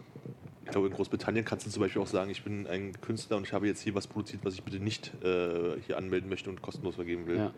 Ich 0.64 0.70
glaube, 0.70 0.86
in 0.88 0.94
Großbritannien 0.94 1.44
kannst 1.44 1.66
du 1.66 1.70
zum 1.70 1.82
Beispiel 1.82 2.00
auch 2.00 2.06
sagen, 2.06 2.30
ich 2.30 2.42
bin 2.42 2.66
ein 2.66 2.98
Künstler 3.00 3.36
und 3.36 3.46
ich 3.46 3.52
habe 3.52 3.66
jetzt 3.66 3.82
hier 3.82 3.94
was 3.94 4.06
produziert, 4.06 4.44
was 4.44 4.54
ich 4.54 4.62
bitte 4.62 4.78
nicht 4.78 5.12
äh, 5.22 5.78
hier 5.86 5.98
anmelden 5.98 6.28
möchte 6.30 6.48
und 6.48 6.62
kostenlos 6.62 6.94
vergeben 6.94 7.26
will. 7.26 7.36
Ja. 7.36 7.54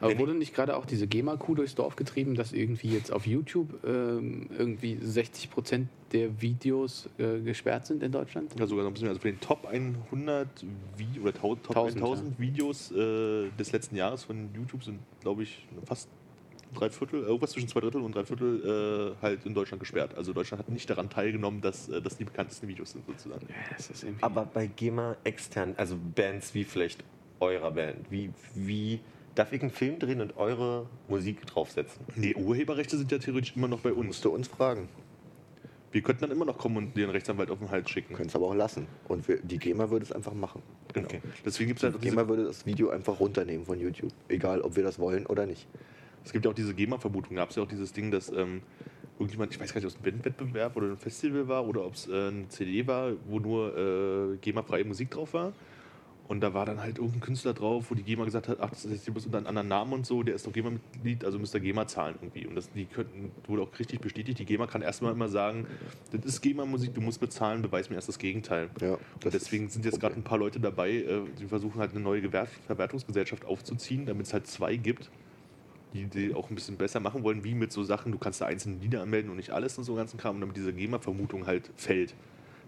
Aber 0.00 0.18
wurde 0.18 0.34
nicht 0.34 0.54
gerade 0.54 0.76
auch 0.76 0.86
diese 0.86 1.06
GEMA-Kuh 1.06 1.56
durchs 1.56 1.74
Dorf 1.74 1.96
getrieben, 1.96 2.36
dass 2.36 2.52
irgendwie 2.52 2.88
jetzt 2.88 3.12
auf 3.12 3.26
YouTube 3.26 3.84
ähm, 3.84 4.48
irgendwie 4.56 4.96
60 5.00 5.50
Prozent 5.50 5.88
der 6.12 6.40
Videos 6.40 7.08
äh, 7.18 7.40
gesperrt 7.40 7.86
sind 7.86 8.02
in 8.02 8.12
Deutschland? 8.12 8.54
Ja, 8.58 8.66
sogar 8.66 8.84
noch 8.84 8.90
ein 8.90 8.94
bisschen 8.94 9.06
mehr. 9.06 9.10
Also 9.10 9.20
von 9.20 9.30
den 9.32 9.40
Top 9.40 9.66
100 9.66 10.48
Vi 10.96 11.20
oder 11.20 11.34
1000, 11.34 11.64
Top 11.64 11.76
1000, 11.76 12.02
1000 12.04 12.38
Videos 12.38 12.92
äh, 12.92 13.50
des 13.58 13.72
letzten 13.72 13.96
Jahres 13.96 14.22
von 14.22 14.48
YouTube 14.54 14.84
sind, 14.84 15.00
glaube 15.20 15.42
ich, 15.42 15.66
fast 15.84 16.08
drei 16.74 16.90
Viertel, 16.90 17.22
irgendwas 17.22 17.50
zwischen 17.50 17.68
zwei 17.68 17.80
Drittel 17.80 18.02
und 18.02 18.14
drei 18.14 18.24
Viertel 18.24 19.14
äh, 19.18 19.22
halt 19.22 19.46
in 19.46 19.54
Deutschland 19.54 19.80
gesperrt. 19.80 20.16
Also 20.16 20.32
Deutschland 20.32 20.62
hat 20.62 20.68
nicht 20.68 20.88
daran 20.88 21.10
teilgenommen, 21.10 21.60
dass 21.60 21.88
äh, 21.88 22.02
das 22.02 22.16
die 22.16 22.24
bekanntesten 22.24 22.68
Videos 22.68 22.92
sind 22.92 23.06
sozusagen. 23.06 23.46
Ja, 23.48 23.54
das 23.76 23.90
ist 23.90 24.02
irgendwie. 24.04 24.22
Aber 24.22 24.44
bei 24.44 24.66
GEMA 24.66 25.16
extern, 25.24 25.74
also 25.76 25.96
Bands 26.14 26.54
wie 26.54 26.64
vielleicht 26.64 27.02
eurer 27.40 27.70
Band, 27.70 28.10
wie, 28.10 28.30
wie 28.54 29.00
darf 29.34 29.52
ich 29.52 29.62
einen 29.62 29.70
Film 29.70 29.98
drehen 29.98 30.20
und 30.20 30.36
eure 30.36 30.86
Musik 31.08 31.46
draufsetzen? 31.46 32.04
Nee, 32.16 32.34
Urheberrechte 32.34 32.96
sind 32.96 33.10
ja 33.10 33.18
theoretisch 33.18 33.54
immer 33.56 33.68
noch 33.68 33.80
bei 33.80 33.92
uns. 33.92 34.06
Musst 34.06 34.24
du 34.24 34.30
uns 34.30 34.48
fragen. 34.48 34.88
Wir 35.94 36.02
könnten 36.02 36.22
dann 36.22 36.32
immer 36.32 36.44
noch 36.44 36.58
kommen 36.58 36.76
und 36.76 36.96
dir 36.96 37.04
einen 37.04 37.12
Rechtsanwalt 37.12 37.52
auf 37.52 37.60
den 37.60 37.70
Hals 37.70 37.88
schicken. 37.88 38.14
Können 38.14 38.28
es 38.28 38.34
aber 38.34 38.46
auch 38.46 38.54
lassen. 38.54 38.88
Und 39.06 39.28
wir, 39.28 39.38
die 39.40 39.58
GEMA 39.58 39.90
würde 39.90 40.04
es 40.04 40.10
einfach 40.10 40.34
machen. 40.34 40.60
Genau. 40.92 41.08
Deswegen 41.44 41.68
gibt 41.68 41.78
es 41.78 41.84
halt 41.84 42.02
Die 42.02 42.08
GEMA 42.08 42.26
würde 42.26 42.44
das 42.44 42.66
Video 42.66 42.90
einfach 42.90 43.20
runternehmen 43.20 43.64
von 43.64 43.78
YouTube. 43.78 44.10
Egal, 44.28 44.60
ob 44.62 44.74
wir 44.74 44.82
das 44.82 44.98
wollen 44.98 45.24
oder 45.26 45.46
nicht. 45.46 45.68
Es 46.24 46.32
gibt 46.32 46.44
ja 46.44 46.50
auch 46.50 46.54
diese 46.54 46.74
GEMA-Vermutung. 46.74 47.36
Gab 47.36 47.50
es 47.50 47.56
ja 47.56 47.62
auch 47.62 47.68
dieses 47.68 47.92
Ding, 47.92 48.10
dass 48.10 48.30
ähm, 48.30 48.62
irgendjemand, 49.18 49.52
ich 49.52 49.60
weiß 49.60 49.72
gar 49.72 49.80
nicht, 49.80 49.86
ob 49.86 49.92
es 49.92 49.96
ein 49.96 50.02
Bandwettbewerb 50.02 50.76
oder 50.76 50.88
ein 50.88 50.96
Festival 50.96 51.48
war 51.48 51.66
oder 51.66 51.84
ob 51.84 51.94
es 51.94 52.08
äh, 52.08 52.28
eine 52.28 52.48
CD 52.48 52.86
war, 52.86 53.12
wo 53.28 53.38
nur 53.38 53.76
äh, 53.76 54.36
GEMA-freie 54.38 54.84
Musik 54.84 55.10
drauf 55.10 55.34
war. 55.34 55.52
Und 56.26 56.40
da 56.40 56.54
war 56.54 56.64
dann 56.64 56.80
halt 56.80 56.96
irgendein 56.96 57.20
Künstler 57.20 57.52
drauf, 57.52 57.90
wo 57.90 57.94
die 57.94 58.02
GEMA 58.02 58.24
gesagt 58.24 58.48
hat, 58.48 58.58
ach, 58.60 58.70
das 58.70 58.86
ist 58.86 58.92
jetzt 58.92 59.12
bloß 59.12 59.26
unter 59.26 59.38
einem 59.38 59.46
anderen 59.48 59.68
Namen 59.68 59.92
und 59.92 60.06
so, 60.06 60.22
der 60.22 60.34
ist 60.34 60.46
doch 60.46 60.52
GEMA-Mitglied, 60.52 61.22
also 61.22 61.38
müsst 61.38 61.54
ihr 61.54 61.60
GEMA 61.60 61.86
zahlen 61.86 62.14
irgendwie. 62.18 62.46
Und 62.46 62.54
das 62.54 62.70
die 62.72 62.86
könnten, 62.86 63.30
wurde 63.46 63.62
auch 63.62 63.78
richtig 63.78 64.00
bestätigt. 64.00 64.38
Die 64.38 64.46
GEMA 64.46 64.66
kann 64.66 64.80
erstmal 64.80 65.12
immer 65.12 65.28
sagen, 65.28 65.66
das 66.12 66.24
ist 66.24 66.40
GEMA-Musik, 66.40 66.94
du 66.94 67.02
musst 67.02 67.20
bezahlen, 67.20 67.60
beweis 67.60 67.90
mir 67.90 67.96
erst 67.96 68.08
das 68.08 68.18
Gegenteil. 68.18 68.70
Ja, 68.80 68.94
Und 68.94 69.00
das 69.20 69.32
deswegen 69.32 69.66
ist 69.66 69.74
sind 69.74 69.84
jetzt 69.84 69.94
das 69.94 70.00
gerade 70.00 70.14
ein 70.14 70.22
paar 70.22 70.38
Leute 70.38 70.60
dabei, 70.60 70.92
äh, 70.92 71.20
die 71.38 71.46
versuchen 71.46 71.78
halt 71.78 71.90
eine 71.90 72.00
neue 72.00 72.22
Verwertungsgesellschaft 72.66 73.44
aufzuziehen, 73.44 74.06
damit 74.06 74.26
es 74.26 74.32
halt 74.32 74.46
zwei 74.46 74.76
gibt, 74.76 75.10
die, 75.94 76.06
die 76.06 76.34
auch 76.34 76.50
ein 76.50 76.54
bisschen 76.54 76.76
besser 76.76 77.00
machen 77.00 77.22
wollen, 77.22 77.44
wie 77.44 77.54
mit 77.54 77.72
so 77.72 77.82
Sachen, 77.84 78.12
du 78.12 78.18
kannst 78.18 78.40
da 78.40 78.46
einzelne 78.46 78.76
Lieder 78.82 79.00
anmelden 79.02 79.30
und 79.30 79.36
nicht 79.36 79.50
alles 79.50 79.78
und 79.78 79.84
so 79.84 79.94
ganzen 79.94 80.18
Kram, 80.18 80.34
und 80.34 80.40
damit 80.40 80.56
diese 80.56 80.72
GEMA-Vermutung 80.72 81.46
halt 81.46 81.70
fällt. 81.76 82.14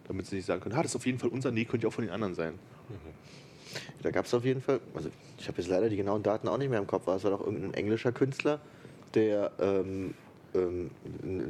Damit 0.07 0.27
sie 0.27 0.37
nicht 0.37 0.47
sagen 0.47 0.63
können, 0.63 0.77
ah, 0.77 0.83
das 0.83 0.93
ist 0.93 0.97
auf 0.97 1.05
jeden 1.07 1.19
Fall 1.19 1.31
unser, 1.31 1.51
nee, 1.51 1.65
könnte 1.65 1.85
ja 1.85 1.89
auch 1.89 1.95
von 1.95 2.05
den 2.05 2.13
anderen 2.13 2.35
sein. 2.35 2.55
Da 4.03 4.11
gab 4.11 4.25
es 4.27 4.33
auf 4.33 4.45
jeden 4.45 4.63
Fall, 4.63 4.81
also 4.95 5.11
ich 5.39 5.49
habe 5.49 5.59
jetzt 5.61 5.69
leider 5.69 5.89
die 5.89 5.97
genauen 5.97 6.23
Daten 6.23 6.47
auch 6.47 6.57
nicht 6.57 6.71
mehr 6.71 6.79
im 6.79 6.87
Kopf, 6.87 7.09
aber 7.09 7.17
es 7.17 7.25
war 7.25 7.33
doch 7.33 7.45
irgendein 7.45 7.75
englischer 7.75 8.13
Künstler, 8.13 8.61
der 9.15 9.51
ähm, 9.59 10.15
ähm, 10.55 10.91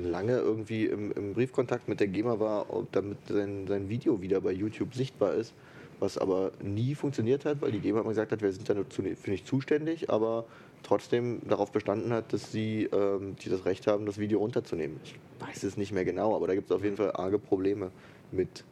lange 0.03 0.39
irgendwie 0.39 0.87
im, 0.87 1.13
im 1.13 1.35
Briefkontakt 1.35 1.89
mit 1.89 2.01
der 2.01 2.09
GEMA 2.09 2.41
war, 2.41 2.67
damit 2.93 3.19
sein, 3.29 3.67
sein 3.69 3.91
Video 3.91 4.23
wieder 4.23 4.41
bei 4.41 4.53
YouTube 4.53 4.95
sichtbar 4.95 5.35
ist, 5.35 5.53
was 6.01 6.17
aber 6.17 6.53
nie 6.63 6.95
funktioniert 6.95 7.45
hat, 7.45 7.61
weil 7.61 7.73
die 7.73 7.81
GEMA 7.81 8.01
immer 8.01 8.09
gesagt 8.09 8.33
hat, 8.33 8.41
wir 8.41 8.53
sind 8.53 8.69
da 8.69 8.75
nur 8.75 8.89
zu- 8.89 9.03
für 9.03 9.31
nicht 9.31 9.47
zuständig, 9.47 10.09
aber 10.09 10.47
trotzdem 10.87 11.41
darauf 11.47 11.73
bestanden 11.73 12.13
hat, 12.13 12.33
dass 12.33 12.53
sie 12.53 12.85
ähm, 12.85 13.35
die 13.37 13.49
das 13.49 13.65
Recht 13.65 13.87
haben, 13.87 14.07
das 14.07 14.19
Video 14.19 14.39
runterzunehmen. 14.39 15.01
Ich 15.05 15.17
weiß 15.41 15.65
es 15.65 15.77
nicht 15.77 15.93
mehr 15.93 16.05
genau, 16.05 16.37
aber 16.37 16.47
da 16.47 16.55
gibt 16.55 16.71
es 16.71 16.77
auf 16.77 16.85
jeden 16.85 16.97
Fall 16.97 17.11
arge 17.13 17.39
Probleme 17.39 17.91
mit 18.31 18.65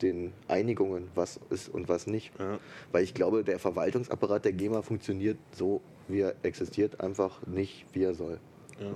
den 0.00 0.32
Einigungen, 0.48 1.08
was 1.14 1.40
ist 1.50 1.68
und 1.68 1.88
was 1.88 2.06
nicht. 2.06 2.32
Ja. 2.38 2.58
Weil 2.92 3.02
ich 3.02 3.14
glaube, 3.14 3.42
der 3.44 3.58
Verwaltungsapparat 3.58 4.44
der 4.44 4.52
GEMA 4.52 4.82
funktioniert 4.82 5.38
so, 5.52 5.80
wie 6.08 6.20
er 6.20 6.36
existiert, 6.42 7.00
einfach 7.00 7.44
nicht, 7.46 7.84
wie 7.92 8.04
er 8.04 8.14
soll. 8.14 8.38
Ja. 8.80 8.94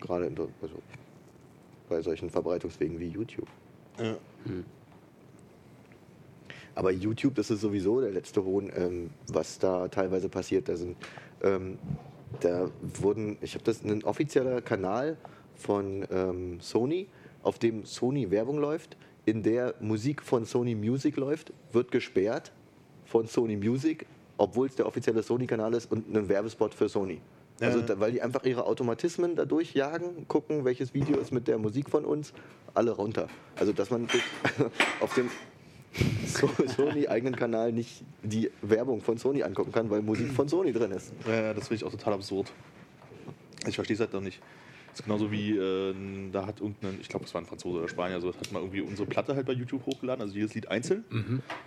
Gerade 0.00 0.26
in, 0.26 0.38
also 0.38 0.74
bei 1.88 2.02
solchen 2.02 2.30
Verbreitungswegen 2.30 3.00
wie 3.00 3.08
YouTube. 3.08 3.48
Ja. 3.98 4.16
Aber 6.78 6.92
YouTube, 6.92 7.34
das 7.34 7.50
ist 7.50 7.60
sowieso 7.60 8.00
der 8.00 8.12
letzte 8.12 8.44
Hohn, 8.44 8.70
ähm, 8.72 9.10
was 9.26 9.58
da 9.58 9.88
teilweise 9.88 10.28
passiert. 10.28 10.68
Da 10.68 10.76
sind, 10.76 10.96
ähm, 11.42 11.76
da 12.38 12.70
wurden, 13.00 13.36
ich 13.40 13.54
habe 13.54 13.64
das, 13.64 13.82
ein 13.82 14.04
offizieller 14.04 14.60
Kanal 14.60 15.16
von 15.56 16.06
ähm, 16.08 16.60
Sony, 16.60 17.08
auf 17.42 17.58
dem 17.58 17.84
Sony 17.84 18.30
Werbung 18.30 18.58
läuft, 18.58 18.96
in 19.26 19.42
der 19.42 19.74
Musik 19.80 20.22
von 20.22 20.44
Sony 20.44 20.76
Music 20.76 21.16
läuft, 21.16 21.52
wird 21.72 21.90
gesperrt 21.90 22.52
von 23.06 23.26
Sony 23.26 23.56
Music, 23.56 24.06
obwohl 24.36 24.68
es 24.68 24.76
der 24.76 24.86
offizielle 24.86 25.24
Sony-Kanal 25.24 25.74
ist 25.74 25.90
und 25.90 26.14
ein 26.14 26.28
Werbespot 26.28 26.74
für 26.74 26.88
Sony. 26.88 27.20
Also, 27.60 27.80
da, 27.80 27.98
weil 27.98 28.12
die 28.12 28.22
einfach 28.22 28.44
ihre 28.44 28.64
Automatismen 28.64 29.34
da 29.34 29.44
durchjagen, 29.44 30.28
gucken, 30.28 30.64
welches 30.64 30.94
Video 30.94 31.16
ist 31.16 31.32
mit 31.32 31.48
der 31.48 31.58
Musik 31.58 31.90
von 31.90 32.04
uns, 32.04 32.32
alle 32.72 32.92
runter. 32.92 33.26
Also, 33.56 33.72
dass 33.72 33.90
man 33.90 34.06
auf 35.00 35.12
dem 35.14 35.28
Sony-eigenen 36.76 37.34
Kanal 37.36 37.72
nicht 37.72 38.02
die 38.22 38.50
Werbung 38.62 39.00
von 39.00 39.18
Sony 39.18 39.42
angucken 39.42 39.72
kann, 39.72 39.90
weil 39.90 40.02
Musik 40.02 40.30
von 40.32 40.48
Sony 40.48 40.72
drin 40.72 40.92
ist. 40.92 41.12
Ja, 41.26 41.54
das 41.54 41.68
finde 41.68 41.76
ich 41.76 41.84
auch 41.84 41.90
total 41.90 42.14
absurd. 42.14 42.52
Ich 43.66 43.74
verstehe 43.74 43.94
es 43.94 44.00
halt 44.00 44.12
noch 44.12 44.20
nicht. 44.20 44.40
Das 44.90 45.00
ist 45.00 45.04
genauso 45.04 45.30
wie, 45.30 45.56
äh, 45.56 45.94
da 46.32 46.46
hat 46.46 46.60
irgendein, 46.60 46.98
ich 47.00 47.08
glaube, 47.08 47.24
es 47.24 47.34
war 47.34 47.40
ein 47.40 47.46
Franzose 47.46 47.78
oder 47.78 47.88
Spanier, 47.88 48.20
so, 48.20 48.28
hat 48.28 48.52
mal 48.52 48.60
irgendwie 48.60 48.80
unsere 48.80 49.06
Platte 49.08 49.34
halt 49.36 49.46
bei 49.46 49.52
YouTube 49.52 49.84
hochgeladen, 49.86 50.22
also 50.22 50.34
jedes 50.34 50.54
Lied 50.54 50.68
einzeln. 50.68 51.04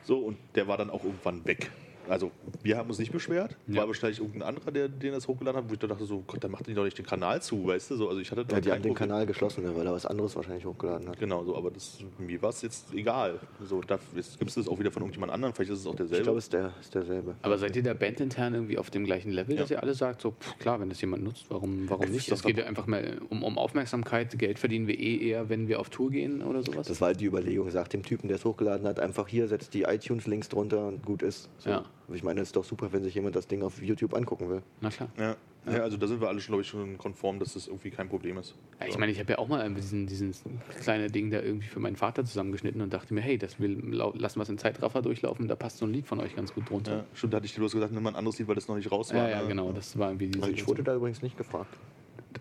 So, 0.04 0.18
und 0.20 0.38
der 0.56 0.68
war 0.68 0.78
dann 0.78 0.90
auch 0.90 1.04
irgendwann 1.04 1.46
weg. 1.46 1.72
Also, 2.10 2.32
wir 2.64 2.78
haben 2.78 2.90
uns 2.90 3.00
nicht 3.00 3.12
beschwert, 3.12 3.56
Ja. 3.68 3.78
war 3.82 3.88
wahrscheinlich 3.88 4.20
irgendein 4.20 4.44
anderer, 4.50 4.72
der 4.72 4.90
den 4.90 5.14
das 5.14 5.28
hochgeladen 5.28 5.62
hat, 5.64 5.70
wo 5.70 5.74
ich 5.74 5.80
dann 5.80 5.90
dachte, 5.90 6.06
so, 6.06 6.24
Gott, 6.28 6.44
dann 6.44 6.52
macht 6.52 6.68
ihr 6.68 6.76
doch 6.76 6.84
nicht 6.84 6.98
den 6.98 7.06
Kanal 7.06 7.42
zu, 7.42 7.66
weißt 7.68 7.92
du? 7.92 7.96
So, 7.96 8.10
also, 8.10 8.20
ich 8.20 8.30
hatte 8.32 8.42
Ja, 8.42 8.60
die 8.60 8.72
haben 8.72 8.82
den 8.82 8.94
Problem. 8.94 8.96
Kanal 8.96 9.26
geschlossen, 9.26 9.64
weil 9.76 9.86
er 9.86 9.94
was 9.94 10.06
anderes 10.06 10.36
wahrscheinlich 10.36 10.66
hochgeladen 10.66 11.08
hat. 11.10 11.20
Genau, 11.20 11.44
so, 11.44 11.56
aber 11.56 11.72
das, 11.72 12.00
mir 12.18 12.42
war 12.42 12.50
es 12.50 12.62
jetzt 12.62 12.94
egal. 12.94 13.40
So, 13.64 13.82
da 13.82 13.98
gibt 14.14 14.50
es 14.50 14.56
das 14.56 14.68
auch 14.68 14.80
wieder 14.80 14.92
von 14.92 15.04
irgendjemand 15.04 15.32
anderem, 15.32 15.54
vielleicht 15.54 15.72
ist 15.72 15.80
es 15.80 15.88
auch 15.88 15.96
derselbe. 15.96 16.18
Ich 16.18 16.24
glaube, 16.24 16.40
es 16.40 16.46
ist, 16.46 16.54
der, 16.54 16.74
ist 16.82 16.94
derselbe. 16.96 17.36
Aber 17.42 17.58
seid 17.58 17.76
ihr 17.76 17.84
da 17.84 17.94
bandintern 17.94 18.54
irgendwie 18.54 18.78
auf 18.78 18.90
dem 18.90 19.06
gleichen 19.06 19.32
Level, 19.32 19.56
dass 19.56 19.70
Ja. 19.70 19.78
ihr 19.78 19.84
alle 19.84 19.94
sagt, 19.94 20.22
so 20.22 20.32
pff, 20.32 20.58
klar, 20.60 20.80
wenn 20.80 20.90
das 20.90 21.00
jemand 21.02 21.24
nutzt, 21.24 21.46
warum, 21.50 21.90
warum 21.90 22.04
Es 22.06 22.12
nicht? 22.12 22.32
Es 22.32 22.44
geht 22.44 22.58
ja 22.58 22.66
einfach 22.66 22.88
mal 22.88 23.20
um, 23.30 23.44
um 23.44 23.58
Aufmerksamkeit. 23.58 24.38
Geld 24.38 24.60
verdienen 24.60 24.88
wir 24.88 25.00
eh 25.00 25.30
eher, 25.30 25.50
wenn 25.50 25.68
wir 25.68 25.80
auf 25.80 25.90
Tour 25.90 26.12
gehen 26.12 26.42
oder 26.42 26.62
sowas. 26.64 26.88
Das 26.88 27.00
war 27.02 27.08
halt 27.08 27.20
die 27.22 27.26
Überlegung, 27.26 27.70
sagt 27.70 27.94
dem 27.94 28.04
Typen, 28.04 28.28
der 28.28 28.38
es 28.38 28.46
hochgeladen 28.46 28.88
hat, 28.88 29.00
einfach 29.00 29.28
hier, 29.28 29.48
setzt 29.48 29.74
die 29.74 29.84
iTunes-Links 29.84 30.50
drunter 30.50 30.88
und 30.88 31.06
gut 31.06 31.22
ist. 31.24 31.50
So. 31.60 31.70
Ja. 31.70 31.86
Ich 32.16 32.24
meine, 32.24 32.42
es 32.42 32.50
ist 32.50 32.56
doch 32.56 32.64
super, 32.64 32.92
wenn 32.92 33.04
sich 33.04 33.16
jemand 33.16 33.36
das 33.36 33.48
Ding 33.48 33.64
auf 33.64 33.82
YouTube 33.82 34.14
angucken 34.14 34.50
will. 34.50 34.62
Na 34.82 34.90
klar. 34.90 35.10
ja. 35.18 35.36
Ja. 35.66 35.84
also 35.84 35.96
da 35.96 36.08
sind 36.08 36.22
wir 36.22 36.28
alle 36.28 36.42
schon, 36.42 36.54
glaube 36.54 36.64
ich, 36.64 36.68
schon 36.68 36.98
konform, 36.98 37.38
dass 37.38 37.54
das 37.54 37.68
irgendwie 37.68 37.92
kein 37.92 38.10
Problem 38.10 38.38
ist. 38.38 38.56
Ja, 38.80 38.88
ich 38.88 38.98
meine, 38.98 39.12
ich 39.12 39.20
habe 39.20 39.34
ja 39.34 39.38
auch 39.38 39.48
mal 39.48 39.72
diesen, 39.74 40.08
diesen 40.08 40.34
kleine 40.80 41.08
Ding 41.08 41.30
da 41.30 41.40
irgendwie 41.40 41.68
für 41.68 41.80
meinen 41.80 41.96
Vater 41.96 42.26
zusammengeschnitten 42.26 42.82
und 42.82 42.92
dachte 42.92 43.14
mir, 43.14 43.22
hey, 43.22 43.38
das 43.38 43.60
will 43.60 43.80
lassen 43.92 44.40
wir 44.40 44.44
es 44.44 44.50
in 44.50 44.58
Zeitraffer 44.58 45.02
durchlaufen, 45.04 45.48
da 45.48 45.56
passt 45.56 45.78
so 45.78 45.86
ein 45.86 45.94
Lied 45.94 46.08
von 46.08 46.20
euch 46.20 46.36
ganz 46.36 46.54
gut 46.54 46.70
drunter. 46.70 46.98
Ja, 46.98 47.06
stimmt, 47.14 47.34
da 47.34 47.38
hatte 47.38 47.46
ich 47.46 47.54
dir 47.54 47.60
bloß 47.60 47.74
gesagt, 47.74 47.94
nimm 47.94 48.02
mal 48.02 48.10
ein 48.10 48.16
anderes 48.16 48.40
Lied, 48.40 48.48
weil 48.48 48.56
das 48.56 48.68
noch 48.68 48.76
nicht 48.76 48.92
raus 48.92 49.14
war. 49.14 49.30
Ja, 49.30 49.38
ja, 49.38 49.42
ne? 49.44 49.50
genau, 49.50 49.72
das 49.72 49.98
war 50.00 50.10
irgendwie 50.10 50.28
diese. 50.28 50.44
Also 50.44 50.56
ich 50.56 50.68
wurde 50.68 50.84
da 50.84 50.96
übrigens 50.96 51.22
nicht 51.22 51.38
gefragt. 51.38 51.78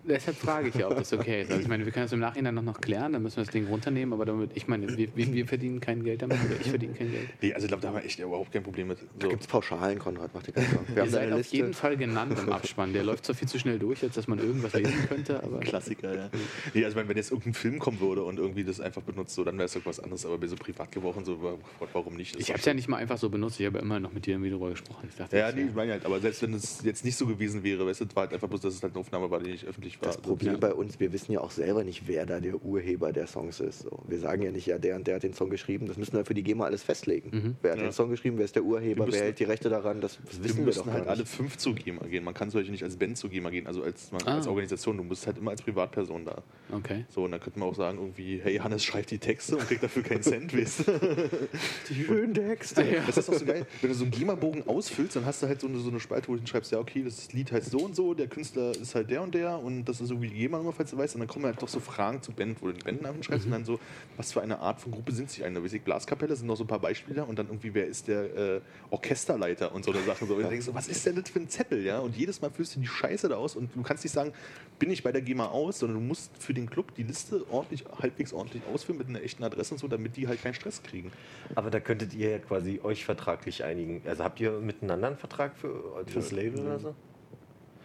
Deshalb 0.04 0.36
frage 0.36 0.68
ich 0.68 0.74
ja, 0.74 0.88
ob 0.88 0.96
das 0.96 1.12
okay 1.12 1.42
ist. 1.42 1.50
Also 1.50 1.62
ich 1.62 1.68
meine, 1.68 1.84
wir 1.84 1.92
können 1.92 2.04
das 2.06 2.12
im 2.12 2.20
Nachhinein 2.20 2.54
noch, 2.54 2.62
noch 2.62 2.80
klären, 2.80 3.12
dann 3.12 3.22
müssen 3.22 3.36
wir 3.38 3.44
das 3.44 3.52
Ding 3.52 3.66
runternehmen, 3.66 4.12
aber 4.12 4.24
damit, 4.24 4.50
ich 4.54 4.68
meine, 4.68 4.88
wir, 4.96 5.08
wir, 5.14 5.46
verdienen 5.46 5.80
kein 5.80 6.02
Geld 6.04 6.22
damit 6.22 6.38
oder 6.44 6.60
ich 6.60 6.68
verdiene 6.68 6.94
kein 6.94 7.10
Geld. 7.10 7.28
Nee, 7.42 7.52
also 7.54 7.64
ich 7.64 7.68
glaube, 7.68 7.82
da 7.82 7.88
haben 7.88 7.96
wir 7.96 8.04
echt 8.04 8.18
überhaupt 8.18 8.52
kein 8.52 8.62
Problem 8.62 8.88
mit. 8.88 8.98
Da 8.98 9.04
So. 9.22 9.28
gibt 9.28 9.42
es 9.42 9.46
Pauschalen, 9.48 9.98
Konrad, 9.98 10.30
mach 10.34 10.42
dir 10.42 10.52
keine 10.52 10.66
Sorgen. 10.68 10.86
Wir 10.88 10.96
Ihr 10.96 11.02
haben 11.02 11.06
da 11.12 11.18
seid 11.18 11.32
auf 11.32 11.38
Liste. 11.38 11.56
jeden 11.56 11.74
Fall 11.74 11.96
genannt 11.96 12.38
im 12.38 12.52
Abspann. 12.52 12.92
Der 12.92 13.02
läuft 13.04 13.24
zwar 13.26 13.34
viel 13.36 13.48
zu 13.48 13.58
schnell 13.58 13.78
durch, 13.78 14.02
als 14.02 14.14
dass 14.14 14.28
man 14.28 14.38
irgendwas 14.38 14.72
lesen 14.74 14.94
könnte, 15.08 15.42
aber 15.42 15.60
Klassiker, 15.60 16.14
ja. 16.14 16.30
Nee, 16.74 16.84
also 16.84 16.90
ich 16.90 16.96
meine, 16.96 17.08
wenn 17.08 17.16
jetzt 17.16 17.30
irgendein 17.30 17.54
Film 17.54 17.78
kommen 17.78 18.00
würde 18.00 18.22
und 18.22 18.38
irgendwie 18.38 18.64
das 18.64 18.80
einfach 18.80 19.02
benutzt, 19.02 19.34
so, 19.34 19.44
dann 19.44 19.56
wäre 19.56 19.66
es 19.66 19.72
doch 19.72 19.84
was 19.86 20.00
anderes. 20.00 20.24
Aber 20.26 20.38
bei 20.38 20.46
so 20.46 20.56
Privatgebrauch 20.56 21.16
und 21.16 21.24
so, 21.24 21.42
wa- 21.42 21.58
warum 21.92 22.14
nicht? 22.16 22.34
Das 22.34 22.42
ich 22.42 22.48
habe 22.50 22.58
es 22.58 22.64
ja 22.64 22.74
nicht 22.74 22.88
mal 22.88 22.98
einfach 22.98 23.18
so 23.18 23.28
benutzt. 23.28 23.58
Ich 23.60 23.66
habe 23.66 23.78
ja 23.78 23.82
immer 23.84 23.98
noch 24.00 24.12
mit 24.12 24.26
dir 24.26 24.32
irgendwie 24.32 24.50
drüber 24.50 24.70
gesprochen. 24.70 25.08
Ich 25.10 25.16
dachte, 25.16 25.36
Ja, 25.36 25.50
nee, 25.52 25.62
ich 25.68 25.74
meine 25.74 25.92
halt, 25.92 26.04
aber 26.04 26.20
selbst 26.20 26.42
wenn 26.42 26.54
es 26.54 26.82
jetzt 26.84 27.04
nicht 27.04 27.16
so 27.16 27.26
gewesen 27.26 27.62
wäre, 27.62 27.86
weißt 27.86 28.00
du, 28.00 28.04
es 28.04 28.16
war 28.16 28.22
halt 28.24 28.34
einfach 28.34 28.48
bloß, 28.48 28.60
dass 28.60 28.74
es 28.74 28.82
halt 28.82 28.92
eine 28.94 29.00
Aufnahme 29.00 29.30
war, 29.30 29.40
die 29.40 29.50
nicht 29.50 29.64
öffentlich 29.64 29.79
war. 30.00 30.06
Das 30.08 30.16
Also, 30.16 30.28
Problem 30.28 30.52
ja. 30.52 30.58
bei 30.58 30.72
uns, 30.74 30.98
wir 31.00 31.12
wissen 31.12 31.32
ja 31.32 31.40
auch 31.40 31.50
selber 31.50 31.84
nicht, 31.84 32.02
wer 32.06 32.26
da 32.26 32.40
der 32.40 32.62
Urheber 32.64 33.12
der 33.12 33.26
Songs 33.26 33.60
ist. 33.60 33.80
So. 33.82 34.02
Wir 34.08 34.18
sagen 34.18 34.42
ja 34.42 34.50
nicht, 34.50 34.66
ja, 34.66 34.78
der 34.78 34.96
und 34.96 35.06
der 35.06 35.16
hat 35.16 35.22
den 35.22 35.34
Song 35.34 35.50
geschrieben. 35.50 35.86
Das 35.86 35.96
müssen 35.96 36.12
wir 36.14 36.24
für 36.24 36.34
die 36.34 36.42
GEMA 36.42 36.64
alles 36.66 36.82
festlegen. 36.82 37.56
Wer 37.62 37.72
hat 37.72 37.78
Ja. 37.78 37.84
den 37.84 37.92
Song 37.92 38.10
geschrieben, 38.10 38.38
wer 38.38 38.44
ist 38.44 38.54
der 38.54 38.64
Urheber, 38.64 39.06
müssen- 39.06 39.18
wer 39.18 39.24
hält 39.26 39.38
die 39.38 39.44
Rechte 39.44 39.68
daran, 39.68 40.00
das, 40.00 40.18
das 40.24 40.36
wir 40.38 40.44
wissen 40.44 40.58
wir, 40.58 40.64
müssen 40.66 40.84
doch 40.84 40.92
halt 40.92 41.06
alle 41.08 41.24
fünf 41.26 41.56
zu 41.56 41.74
GEMA 41.74 42.06
gehen. 42.06 42.24
Man 42.24 42.34
kann 42.34 42.50
zum 42.50 42.58
Beispiel 42.60 42.72
nicht 42.72 42.84
als 42.84 42.96
Band 42.96 43.16
zu 43.18 43.28
GEMA 43.28 43.50
gehen, 43.50 43.66
also 43.66 43.82
als, 43.82 44.12
man, 44.12 44.22
Ah. 44.26 44.36
als 44.36 44.46
Organisation. 44.46 44.96
Du 44.96 45.02
musst 45.04 45.26
halt 45.26 45.38
immer 45.38 45.50
als 45.52 45.62
Privatperson 45.62 46.24
da. 46.24 46.42
okay. 46.72 47.04
So, 47.08 47.24
und 47.24 47.32
dann 47.32 47.40
könnte 47.40 47.58
man 47.58 47.68
auch 47.68 47.74
sagen, 47.74 47.98
irgendwie, 47.98 48.40
hey, 48.42 48.56
Hannes 48.58 48.84
schreibt 48.84 49.10
die 49.10 49.18
Texte 49.18 49.56
und 49.56 49.66
kriegt 49.66 49.82
dafür 49.82 50.02
keinen 50.02 50.22
Cent, 50.22 50.56
weißt? 50.56 50.84
Die 51.88 52.04
schönen 52.04 52.34
Texte. 52.34 52.84
Das 53.06 53.16
ist 53.16 53.28
auch 53.30 53.34
so 53.34 53.44
geil. 53.44 53.66
Wenn 53.80 53.90
du 53.90 53.94
so 53.96 54.04
einen 54.04 54.10
GEMA-Bogen 54.12 54.66
ausfüllst, 54.66 55.16
dann 55.16 55.24
hast 55.26 55.42
du 55.42 55.46
halt 55.46 55.60
so 55.60 55.66
eine, 55.66 55.78
so 55.78 55.88
eine 55.90 56.00
Spalte, 56.00 56.28
wo 56.28 56.36
du 56.36 56.46
schreibst, 56.46 56.70
ja, 56.72 56.78
okay, 56.78 57.02
das 57.04 57.32
Lied 57.32 57.50
heißt 57.52 57.70
so 57.70 57.78
und 57.78 57.96
so, 57.96 58.14
der 58.14 58.26
Künstler 58.28 58.72
ist 58.72 58.94
halt 58.94 59.10
der 59.10 59.22
und 59.22 59.34
der 59.34 59.58
und 59.58 59.69
das 59.84 60.00
ist 60.00 60.10
irgendwie 60.10 60.28
die 60.28 60.36
GEMA-Nummer, 60.36 60.72
falls 60.72 60.90
du 60.90 60.98
weißt. 60.98 61.14
Und 61.14 61.20
dann 61.20 61.28
kommen 61.28 61.44
halt 61.44 61.60
doch 61.60 61.68
so 61.68 61.80
Fragen 61.80 62.22
zu 62.22 62.32
Band, 62.32 62.60
wo 62.60 62.66
du 62.66 62.74
die 62.74 62.84
Bandennamen 62.84 63.22
schreibst 63.22 63.46
und 63.46 63.52
dann 63.52 63.64
so, 63.64 63.78
was 64.16 64.32
für 64.32 64.40
eine 64.40 64.58
Art 64.58 64.80
von 64.80 64.92
Gruppe 64.92 65.12
sind 65.12 65.30
sie 65.30 65.44
eigentlich? 65.44 65.72
Ich, 65.72 65.82
Blaskapelle 65.82 66.34
sind 66.36 66.46
noch 66.46 66.56
so 66.56 66.64
ein 66.64 66.66
paar 66.66 66.78
Beispiele 66.78 67.24
und 67.24 67.38
dann 67.38 67.46
irgendwie, 67.46 67.74
wer 67.74 67.86
ist 67.86 68.08
der 68.08 68.36
äh, 68.36 68.60
Orchesterleiter 68.90 69.72
und 69.74 69.84
so 69.84 69.92
eine 69.92 70.02
Sachen. 70.02 70.28
So. 70.28 70.34
Und 70.34 70.42
du 70.42 70.48
denkst 70.48 70.66
so, 70.66 70.74
was 70.74 70.88
ist 70.88 71.04
denn 71.06 71.16
das 71.16 71.30
für 71.30 71.40
ein 71.40 71.48
Zettel, 71.48 71.84
ja? 71.84 71.98
Und 71.98 72.16
jedes 72.16 72.40
Mal 72.40 72.50
füllst 72.50 72.76
du 72.76 72.80
die 72.80 72.86
Scheiße 72.86 73.28
da 73.28 73.36
aus 73.36 73.56
und 73.56 73.74
du 73.74 73.82
kannst 73.82 74.04
nicht 74.04 74.12
sagen, 74.12 74.32
bin 74.78 74.90
ich 74.90 75.02
bei 75.02 75.12
der 75.12 75.22
GEMA 75.22 75.46
aus, 75.46 75.80
sondern 75.80 76.00
du 76.00 76.04
musst 76.04 76.30
für 76.38 76.54
den 76.54 76.68
Club 76.68 76.94
die 76.94 77.02
Liste 77.02 77.44
ordentlich, 77.50 77.84
halbwegs 78.00 78.32
ordentlich 78.32 78.62
ausfüllen 78.72 78.98
mit 78.98 79.08
einer 79.08 79.22
echten 79.22 79.44
Adresse 79.44 79.74
und 79.74 79.78
so, 79.78 79.88
damit 79.88 80.16
die 80.16 80.28
halt 80.28 80.42
keinen 80.42 80.54
Stress 80.54 80.82
kriegen. 80.82 81.12
Aber 81.54 81.70
da 81.70 81.80
könntet 81.80 82.14
ihr 82.14 82.30
ja 82.30 82.38
quasi 82.38 82.80
euch 82.82 83.04
vertraglich 83.04 83.64
einigen. 83.64 84.02
Also 84.06 84.24
habt 84.24 84.40
ihr 84.40 84.52
miteinander 84.52 85.08
einen 85.08 85.16
Vertrag 85.16 85.56
für, 85.56 86.04
fürs 86.06 86.32
Label 86.32 86.60
oder 86.60 86.78
so? 86.78 86.94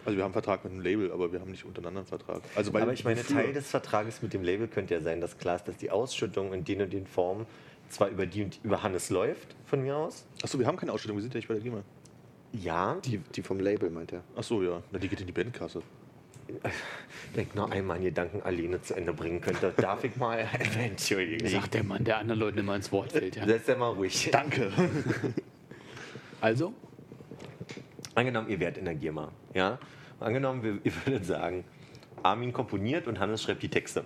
Also 0.06 0.18
wir 0.18 0.24
haben 0.24 0.34
einen 0.34 0.34
Vertrag 0.34 0.64
mit 0.64 0.74
dem 0.74 0.82
Label, 0.82 1.12
aber 1.12 1.32
wir 1.32 1.40
haben 1.40 1.50
nicht 1.50 1.66
untereinander 1.66 2.02
einen 2.02 2.08
Vertrag. 2.08 2.42
Also 2.56 2.72
Aber 2.74 2.94
ich 2.94 3.04
meine? 3.04 3.24
Teil 3.24 3.54
des 3.54 3.68
Vertrages 3.70 4.22
mit 4.22 4.34
dem 4.34 4.44
Label 4.44 4.68
könnte 4.68 4.94
ja 4.94 5.02
sein, 5.02 5.20
dass 5.20 5.38
klar 5.38 5.56
ist, 5.56 5.68
dass 5.68 5.78
die 5.78 5.90
Ausschüttung 5.90 6.54
in 6.54 6.64
den 6.64 6.82
und 6.84 6.94
den 6.94 7.08
Formen 7.08 7.48
zwar 7.90 8.10
über 8.10 8.26
die 8.28 8.44
und 8.44 8.60
über 8.64 8.84
Hannes 8.84 9.10
läuft, 9.10 9.56
von 9.66 9.82
mir 9.82 9.96
aus. 9.98 10.26
Achso, 10.44 10.60
wir 10.60 10.68
haben 10.68 10.78
keine 10.78 10.92
Ausstellung, 10.92 11.18
wir 11.18 11.22
sind 11.24 11.34
ja 11.34 11.40
nicht 11.40 11.48
bei 11.48 11.56
der 11.56 11.64
GEMA. 11.64 11.82
Ja, 12.54 12.98
Die, 13.04 13.18
die 13.18 13.42
vom 13.42 13.60
Label, 13.60 13.90
meint 13.90 14.14
er. 14.14 14.24
Achso, 14.36 14.62
ja. 14.62 14.82
Na, 14.92 15.00
die 15.00 15.08
geht 15.08 15.20
in 15.22 15.28
die 15.28 15.34
Bandkasse. 15.34 15.82
wenn 17.34 17.44
ich 17.48 17.56
noch 17.56 17.72
einmal 17.72 17.96
einen 17.98 18.06
Gedanken 18.06 18.44
alleine 18.44 18.82
zu 18.82 18.94
Ende 18.96 19.12
bringen 19.12 19.42
könnte, 19.42 19.74
darf 19.76 20.04
ich 20.04 20.16
mal. 20.16 20.48
Entschuldigung. 20.78 21.48
Sagt 21.50 21.74
der 21.74 21.84
Mann, 21.84 22.04
der 22.04 22.20
anderen 22.20 22.40
Leuten 22.40 22.60
immer 22.60 22.76
ins 22.76 22.92
Wort 22.92 23.12
fällt. 23.12 23.36
Ja. 23.36 23.46
Setz 23.48 23.66
dir 23.66 23.76
mal 23.76 23.90
ruhig. 23.90 24.30
Danke. 24.32 24.72
Also, 26.42 26.74
Angenommen, 28.16 28.50
ihr 28.50 28.60
wärt 28.62 28.78
in 28.78 28.86
der 28.86 28.96
GEMA. 28.96 29.32
Ja? 29.54 29.78
Angenommen, 30.20 30.64
wir, 30.64 30.80
ihr 30.84 30.94
würdet 31.06 31.26
sagen, 31.26 31.64
Armin 32.24 32.54
komponiert 32.54 33.08
und 33.08 33.20
Hannes 33.20 33.44
schreibt 33.44 33.64
die 33.64 33.70
Texte. 33.70 34.06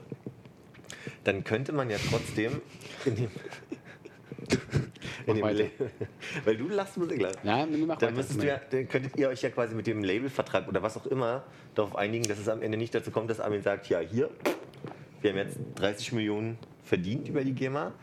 Dann 1.23 1.43
könnte 1.43 1.71
man 1.71 1.89
ja 1.89 1.97
trotzdem 2.09 2.61
in 3.05 3.15
dem. 3.15 3.31
In 5.25 5.35
dem 5.35 5.43
Weil 6.45 6.57
du 6.57 6.67
lachst 6.69 6.97
Musik. 6.97 7.21
ja, 7.43 7.67
mach 7.85 7.97
Dann, 7.97 8.15
müsstet 8.15 8.43
ihr, 8.43 8.59
dann 8.71 8.87
könntet 8.87 9.15
ihr 9.17 9.29
euch 9.29 9.41
ja 9.41 9.49
quasi 9.49 9.75
mit 9.75 9.85
dem 9.85 10.03
Labelvertrag 10.03 10.67
oder 10.67 10.81
was 10.81 10.97
auch 10.97 11.05
immer 11.05 11.43
darauf 11.75 11.95
einigen, 11.95 12.27
dass 12.27 12.39
es 12.39 12.49
am 12.49 12.61
Ende 12.61 12.77
nicht 12.77 12.95
dazu 12.95 13.11
kommt, 13.11 13.29
dass 13.29 13.39
Armin 13.39 13.61
sagt, 13.61 13.89
ja, 13.89 13.99
hier, 13.99 14.29
wir 15.21 15.31
haben 15.31 15.37
jetzt 15.37 15.59
30 15.75 16.13
Millionen 16.13 16.57
verdient 16.83 17.27
über 17.27 17.43
die 17.43 17.53
GEMA 17.53 17.93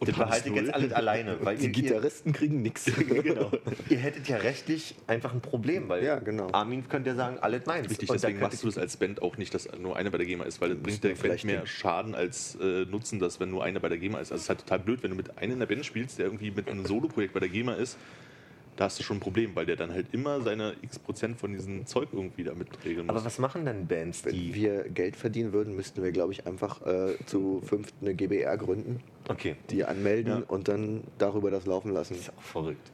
und 0.00 0.08
das 0.08 0.16
behalte 0.16 0.48
ich 0.48 0.54
jetzt 0.54 0.72
alles 0.74 0.92
alleine. 0.92 1.38
Weil 1.40 1.56
Die 1.56 1.66
ihr, 1.66 1.70
Gitarristen 1.72 2.32
kriegen 2.32 2.62
nichts. 2.62 2.84
genau. 3.08 3.50
ihr 3.88 3.98
hättet 3.98 4.28
ja 4.28 4.36
rechtlich 4.36 4.94
einfach 5.06 5.32
ein 5.32 5.40
Problem, 5.40 5.88
weil 5.88 6.04
Ja, 6.04 6.18
genau. 6.18 6.48
Armin 6.52 6.88
könnte 6.88 7.10
ja 7.10 7.16
sagen, 7.16 7.38
alles 7.40 7.66
meins. 7.66 7.90
Richtig, 7.90 8.08
Und 8.08 8.14
deswegen 8.14 8.38
machst 8.40 8.62
du 8.62 8.66
das 8.68 8.78
als 8.78 8.96
Band 8.96 9.20
auch 9.22 9.36
nicht, 9.36 9.52
dass 9.54 9.68
nur 9.78 9.96
eine 9.96 10.10
bei 10.10 10.18
der 10.18 10.26
GEMA 10.26 10.44
ist, 10.44 10.60
weil 10.60 10.70
das 10.70 10.78
bringt 10.78 11.02
der 11.04 11.14
Band 11.14 11.44
mehr 11.44 11.60
den- 11.62 11.66
Schaden 11.66 12.14
als 12.14 12.56
äh, 12.60 12.84
Nutzen, 12.84 13.18
dass 13.18 13.40
wenn 13.40 13.50
nur 13.50 13.64
einer 13.64 13.80
bei 13.80 13.88
der 13.88 13.98
GEMA 13.98 14.18
ist. 14.20 14.30
Also 14.30 14.36
es 14.36 14.42
ist 14.42 14.48
halt 14.50 14.60
total 14.60 14.78
blöd, 14.80 15.02
wenn 15.02 15.10
du 15.10 15.16
mit 15.16 15.36
einem 15.38 15.52
in 15.54 15.58
der 15.58 15.66
Band 15.66 15.84
spielst, 15.84 16.18
der 16.18 16.26
irgendwie 16.26 16.50
mit 16.50 16.68
einem 16.68 16.86
Soloprojekt 16.86 17.34
bei 17.34 17.40
der 17.40 17.48
GEMA 17.48 17.74
ist, 17.74 17.96
da 18.78 18.84
hast 18.84 18.98
du 18.98 19.02
schon 19.02 19.16
ein 19.16 19.20
Problem, 19.20 19.56
weil 19.56 19.66
der 19.66 19.74
dann 19.76 19.92
halt 19.92 20.06
immer 20.12 20.40
seine 20.40 20.74
x 20.82 20.98
Prozent 21.00 21.36
von 21.38 21.52
diesem 21.52 21.84
Zeug 21.84 22.10
irgendwie 22.12 22.44
da 22.44 22.54
mitträgen 22.54 23.06
muss. 23.06 23.16
Aber 23.16 23.24
was 23.24 23.38
machen 23.40 23.64
dann 23.64 23.88
Bands, 23.88 24.24
Wenn 24.24 24.32
die. 24.34 24.54
wir 24.54 24.88
Geld 24.88 25.16
verdienen 25.16 25.52
würden, 25.52 25.74
müssten 25.74 26.00
wir, 26.02 26.12
glaube 26.12 26.32
ich, 26.32 26.46
einfach 26.46 26.86
äh, 26.86 27.14
zu 27.26 27.60
fünft 27.64 27.94
eine 28.00 28.14
GBR 28.14 28.56
gründen, 28.56 29.00
Okay, 29.28 29.56
die 29.70 29.84
anmelden 29.84 30.32
Ja. 30.32 30.42
und 30.46 30.68
dann 30.68 31.02
darüber 31.18 31.50
das 31.50 31.66
laufen 31.66 31.92
lassen. 31.92 32.14
ist 32.14 32.30
auch 32.30 32.40
verrückt. 32.42 32.92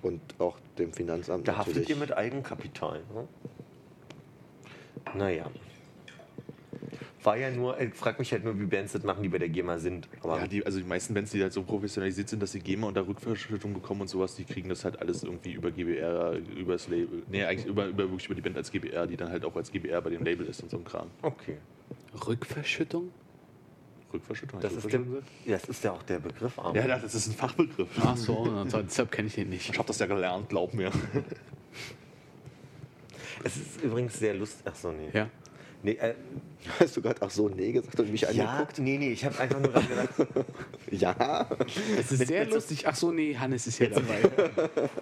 Und 0.00 0.20
auch 0.38 0.56
dem 0.78 0.92
Finanzamt 0.94 1.46
Da 1.46 1.56
haftet 1.58 1.74
natürlich. 1.76 1.90
ihr 1.90 1.96
mit 1.96 2.16
Eigenkapital. 2.16 3.02
Ne? 3.14 3.28
Naja. 5.14 5.50
War 7.24 7.38
ja 7.38 7.50
nur, 7.50 7.80
ich 7.80 7.94
frag 7.94 8.18
mich 8.18 8.30
halt 8.32 8.44
nur, 8.44 8.58
wie 8.60 8.66
Bands 8.66 8.92
das 8.92 9.02
machen, 9.02 9.22
die 9.22 9.30
bei 9.30 9.38
der 9.38 9.48
GEMA 9.48 9.78
sind. 9.78 10.08
Aber 10.20 10.40
ja, 10.40 10.46
die, 10.46 10.64
also 10.64 10.78
die 10.78 10.84
meisten 10.84 11.14
Bands, 11.14 11.30
die 11.30 11.42
halt 11.42 11.54
so 11.54 11.62
professionalisiert 11.62 12.28
sind, 12.28 12.42
dass 12.42 12.52
sie 12.52 12.60
GEMA 12.60 12.86
und 12.88 12.94
da 12.94 13.00
Rückverschüttung 13.00 13.72
bekommen 13.72 14.02
und 14.02 14.08
sowas, 14.08 14.36
die 14.36 14.44
kriegen 14.44 14.68
das 14.68 14.84
halt 14.84 15.00
alles 15.00 15.22
irgendwie 15.22 15.52
über 15.52 15.70
GBR, 15.70 16.38
über 16.54 16.74
das 16.74 16.86
Label. 16.88 17.22
Nee, 17.28 17.44
eigentlich 17.44 17.66
über, 17.66 17.86
über, 17.86 18.10
wirklich 18.10 18.26
über 18.26 18.34
die 18.34 18.42
Band 18.42 18.58
als 18.58 18.70
GBR, 18.70 19.06
die 19.06 19.16
dann 19.16 19.30
halt 19.30 19.44
auch 19.46 19.56
als 19.56 19.72
GBR 19.72 20.02
bei 20.02 20.10
dem 20.10 20.22
Label 20.22 20.46
ist 20.46 20.62
und 20.62 20.70
so 20.70 20.76
ein 20.76 20.84
Kram. 20.84 21.08
okay. 21.22 21.56
Rückverschüttung? 22.26 23.10
Rückverschüttung? 24.12 24.60
Das 24.60 24.72
ich 24.72 24.78
ist, 24.78 24.92
der, 24.92 25.00
Rückverschüttung 25.00 25.24
das 25.46 25.64
ist 25.64 25.82
ja 25.82 25.92
auch 25.92 26.02
der 26.02 26.18
Begriff. 26.18 26.56
Gesagt? 26.56 26.76
Ja, 26.76 26.98
das 26.98 27.14
ist 27.14 27.26
ein 27.26 27.34
Fachbegriff. 27.34 27.88
Ach 28.00 28.16
so, 28.16 28.64
deshalb 28.66 29.10
kenne 29.10 29.28
ich 29.28 29.34
den 29.34 29.48
nicht. 29.48 29.70
Ich 29.70 29.78
habe 29.78 29.88
das 29.88 29.98
ja 29.98 30.06
gelernt, 30.06 30.50
glaub 30.50 30.74
mir. 30.74 30.90
Es 33.42 33.56
ist 33.56 33.82
übrigens 33.82 34.18
sehr 34.18 34.34
lustig. 34.34 34.64
Ach 34.64 34.74
so, 34.74 34.92
nee. 34.92 35.10
Ja. 35.12 35.28
Nee, 35.84 35.92
äh, 36.00 36.14
Hast 36.80 36.96
du 36.96 37.02
gerade 37.02 37.20
ach 37.20 37.30
so 37.30 37.46
nee 37.50 37.72
gesagt 37.72 38.00
und 38.00 38.10
mich 38.10 38.22
ja, 38.22 38.28
angeguckt? 38.30 38.78
nee, 38.78 38.96
nee, 38.96 39.12
ich 39.12 39.22
habe 39.22 39.38
einfach 39.38 39.60
nur 39.60 39.70
dran 39.70 39.86
gedacht. 39.86 40.14
Ja. 40.90 41.46
Es 41.98 42.12
ist 42.12 42.26
sehr 42.28 42.46
lustig. 42.46 42.86
Ach 42.86 42.94
so, 42.94 43.10
nee, 43.10 43.36
Hannes 43.36 43.66
ist 43.66 43.78
ja 43.80 43.88
dabei. 43.88 44.22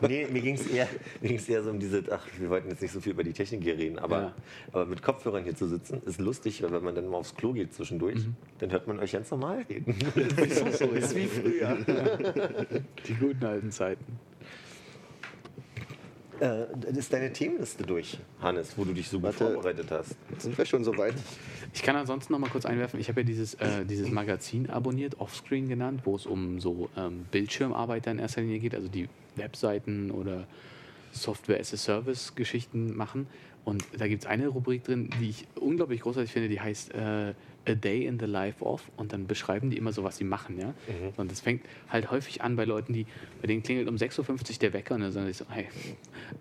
Nee, 0.09 0.27
mir 0.33 0.41
ging 0.41 0.55
es 0.57 0.67
eher, 0.67 0.89
mir 1.21 1.29
ging's 1.29 1.49
eher 1.49 1.63
so 1.63 1.71
um 1.71 1.79
diese, 1.79 2.03
ach, 2.11 2.27
wir 2.39 2.49
wollten 2.51 2.69
jetzt 2.71 2.81
nicht 2.83 2.93
so 2.93 3.01
viel 3.01 3.13
über 3.13 3.23
die 3.23 3.33
Technik 3.33 3.63
hier 3.63 3.77
reden, 3.79 3.99
aber, 3.99 4.21
Ja. 4.21 4.35
aber 4.73 4.87
mit 4.87 5.03
Kopfhörern 5.03 5.45
hier 5.45 5.55
zu 5.55 5.67
sitzen, 5.69 6.03
ist 6.07 6.19
lustig, 6.21 6.63
weil 6.63 6.73
wenn 6.73 6.83
man 6.83 6.95
dann 6.95 7.07
mal 7.09 7.19
aufs 7.19 7.35
Klo 7.37 7.53
geht 7.53 7.75
zwischendurch, 7.75 8.17
Mhm. 8.27 8.35
dann 8.59 8.73
hört 8.73 8.87
man 8.89 8.99
euch 9.01 9.13
ganz 9.13 9.31
normal 9.31 9.65
reden. 9.69 9.95
so 10.73 10.87
ist 10.87 11.15
wie 11.15 11.27
früher. 11.27 11.77
Die 13.07 13.15
guten 13.15 13.45
alten 13.45 13.71
Zeiten. 13.71 14.05
Äh, 16.43 16.67
ist 16.97 17.13
deine 17.13 17.33
Themenliste 17.33 17.85
durch, 17.85 18.19
Hannes, 18.41 18.77
wo 18.77 18.85
du 18.85 18.93
dich 18.93 19.09
so 19.09 19.19
gut 19.19 19.39
Warte. 19.39 19.53
vorbereitet 19.53 19.91
hast? 19.91 20.17
Sind 20.39 20.59
wir 20.59 20.65
schon 20.65 20.83
so 20.83 20.97
weit? 20.99 21.15
Ich 21.73 21.83
kann 21.83 21.95
ansonsten 21.95 22.33
noch 22.33 22.41
mal 22.41 22.51
kurz 22.51 22.67
einwerfen, 22.67 22.99
ich 22.99 23.09
habe 23.09 23.21
ja 23.21 23.25
dieses, 23.25 23.55
äh, 23.55 23.85
dieses 23.85 24.11
Magazin 24.11 24.69
abonniert, 24.69 25.21
Offscreen 25.21 25.69
genannt, 25.69 26.03
wo 26.05 26.17
es 26.17 26.27
um 26.27 26.61
so 26.61 26.91
ähm, 26.97 27.27
Bildschirmarbeiter 27.31 28.11
in 28.11 28.19
erster 28.19 28.41
Linie 28.41 28.59
geht, 28.59 28.75
also 28.75 28.89
die 28.89 29.09
Webseiten 29.37 30.11
oder 30.11 30.47
Software-as-a-Service-Geschichten 31.13 32.97
machen. 32.97 33.29
Und 33.65 33.85
da 33.97 34.09
gibt 34.09 34.25
es 34.25 34.29
eine 34.29 34.49
Rubrik 34.49 34.83
drin, 34.83 35.11
die 35.21 35.31
ich 35.31 35.47
unglaublich 35.55 36.01
großartig 36.01 36.33
finde, 36.33 36.49
die 36.49 36.61
heißt 36.61 36.93
äh, 36.95 37.35
A 37.69 37.75
Day 37.75 38.07
in 38.07 38.19
the 38.19 38.27
Life 38.27 38.65
of 38.65 38.91
und 38.97 39.13
dann 39.13 39.27
beschreiben 39.27 39.71
die 39.71 39.77
immer 39.77 39.93
so, 39.93 40.03
was 40.05 40.17
sie 40.17 40.25
machen. 40.25 40.59
Ja? 40.59 40.75
Und 41.17 41.31
das 41.31 41.41
fängt 41.41 41.65
halt 41.89 42.11
häufig 42.11 42.43
an 42.43 42.57
bei 42.57 42.65
Leuten, 42.65 42.93
die, 42.93 43.07
bei 43.41 43.47
denen 43.47 43.63
klingelt 43.63 43.89
um 43.89 43.97
6.50 43.97 44.21
Uhr 44.21 44.59
der 44.61 44.73
Wecker 44.73 44.95
und 44.95 45.03
dann 45.03 45.13
sagen 45.13 45.27
sie 45.27 45.33
so, 45.33 45.45
hey, 45.49 45.69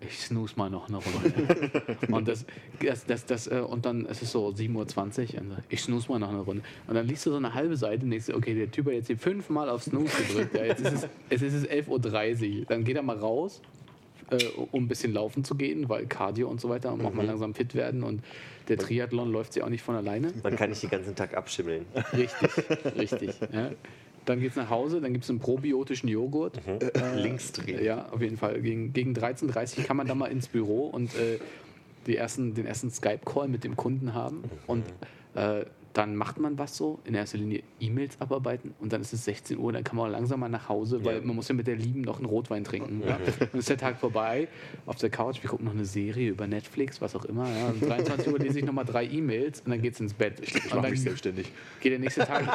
ich 0.00 0.18
snooze 0.18 0.54
mal 0.56 0.70
noch 0.70 0.88
eine 0.88 0.98
Runde. 0.98 1.70
und, 2.10 2.28
das, 2.28 2.44
das, 2.80 3.06
das, 3.06 3.26
das, 3.26 3.46
äh, 3.46 3.60
und 3.60 3.86
dann 3.86 4.06
ist 4.06 4.22
es 4.22 4.32
so 4.32 4.48
7.20 4.48 5.34
Uhr 5.34 5.40
und 5.40 5.56
ich 5.68 5.82
snooze 5.82 6.10
mal 6.10 6.18
noch 6.18 6.30
eine 6.30 6.40
Runde. 6.40 6.62
Und 6.86 6.94
dann 6.94 7.06
liest 7.06 7.26
du 7.26 7.30
so 7.30 7.36
eine 7.36 7.54
halbe 7.54 7.76
Seite 7.76 8.04
und 8.04 8.10
denkst, 8.10 8.26
du, 8.26 8.34
okay, 8.34 8.54
der 8.54 8.70
Typ 8.70 8.86
hat 8.86 8.94
jetzt 8.94 9.06
hier 9.06 9.18
fünfmal 9.18 9.68
auf 9.68 9.84
Snooze 9.84 10.22
gedrückt. 10.24 10.56
Ja, 10.56 10.64
jetzt 10.64 10.80
ist 10.80 10.92
es, 10.92 11.08
es 11.30 11.42
ist 11.42 11.54
es 11.54 11.68
11.30 11.68 12.60
Uhr. 12.60 12.64
Dann 12.66 12.84
geht 12.84 12.96
er 12.96 13.02
mal 13.02 13.16
raus 13.16 13.62
äh, 14.30 14.44
um 14.70 14.84
ein 14.84 14.88
bisschen 14.88 15.12
laufen 15.12 15.44
zu 15.44 15.54
gehen, 15.54 15.88
weil 15.88 16.06
Cardio 16.06 16.48
und 16.48 16.60
so 16.60 16.68
weiter, 16.68 16.92
um 16.92 17.04
auch 17.04 17.14
mal 17.14 17.26
langsam 17.26 17.54
fit 17.54 17.74
werden 17.74 18.02
und 18.02 18.22
der 18.68 18.78
Triathlon 18.78 19.32
läuft 19.32 19.52
sich 19.52 19.62
auch 19.62 19.68
nicht 19.68 19.82
von 19.82 19.96
alleine. 19.96 20.32
Man 20.42 20.56
kann 20.56 20.70
nicht 20.70 20.82
den 20.82 20.90
ganzen 20.90 21.14
Tag 21.14 21.36
abschimmeln. 21.36 21.86
Richtig, 22.12 22.50
richtig. 22.96 23.30
Ja. 23.52 23.70
Dann 24.24 24.40
geht's 24.40 24.54
nach 24.54 24.70
Hause, 24.70 25.00
dann 25.00 25.12
gibt 25.12 25.24
es 25.24 25.30
einen 25.30 25.40
probiotischen 25.40 26.08
Joghurt. 26.08 26.60
Links 27.16 27.50
drehen. 27.52 27.82
Ja, 27.82 28.08
auf 28.12 28.20
jeden 28.20 28.36
Fall. 28.36 28.60
Gegen, 28.62 28.92
gegen 28.92 29.14
13.30 29.14 29.78
Uhr 29.78 29.84
kann 29.84 29.96
man 29.96 30.06
dann 30.06 30.16
mal 30.16 30.26
ins 30.30 30.46
Büro 30.46 30.86
und 30.86 31.12
äh, 31.16 31.38
die 32.06 32.16
ersten, 32.16 32.54
den 32.54 32.64
ersten 32.64 32.90
Skype-Call 32.90 33.48
mit 33.48 33.64
dem 33.64 33.76
Kunden 33.76 34.14
haben 34.14 34.44
und 34.68 34.84
äh, 35.34 35.64
dann 35.94 36.16
macht 36.16 36.38
man 36.40 36.58
was 36.58 36.76
so, 36.76 37.00
in 37.04 37.14
erster 37.14 37.36
Linie 37.38 37.62
E-Mails 37.78 38.18
abarbeiten 38.20 38.74
und 38.80 38.92
dann 38.92 39.02
ist 39.02 39.12
es 39.12 39.24
16 39.26 39.58
Uhr, 39.58 39.72
dann 39.72 39.84
kann 39.84 39.96
man 39.96 40.06
auch 40.08 40.12
langsam 40.12 40.40
mal 40.40 40.48
nach 40.48 40.68
Hause, 40.68 41.04
weil 41.04 41.16
Ja. 41.16 41.20
man 41.22 41.36
muss 41.36 41.48
ja 41.48 41.54
mit 41.54 41.66
der 41.66 41.76
Lieben 41.76 42.00
noch 42.00 42.16
einen 42.16 42.24
Rotwein 42.26 42.64
trinken. 42.64 43.02
Ja? 43.06 43.18
Dann 43.38 43.58
ist 43.60 43.68
der 43.68 43.76
Tag 43.76 43.98
vorbei, 43.98 44.48
auf 44.86 44.96
der 44.96 45.10
Couch, 45.10 45.42
wir 45.42 45.50
gucken 45.50 45.66
noch 45.66 45.74
eine 45.74 45.84
Serie 45.84 46.30
über 46.30 46.46
Netflix, 46.46 47.00
was 47.00 47.14
auch 47.14 47.24
immer. 47.26 47.46
Ja? 47.48 47.68
Um 47.70 47.80
23 47.80 48.32
Uhr 48.32 48.38
lese 48.38 48.58
ich 48.60 48.64
nochmal 48.64 48.84
drei 48.86 49.04
E-Mails 49.04 49.60
und 49.60 49.70
dann 49.70 49.82
geht's 49.82 50.00
ins 50.00 50.14
Bett. 50.14 50.40
Ich 50.40 50.54
und 50.72 50.80
mache 50.80 50.90
mich 50.90 51.02
selbstständig. 51.02 51.52
geht 51.80 51.92
der 51.92 51.98
nächste 51.98 52.24
Tag. 52.24 52.46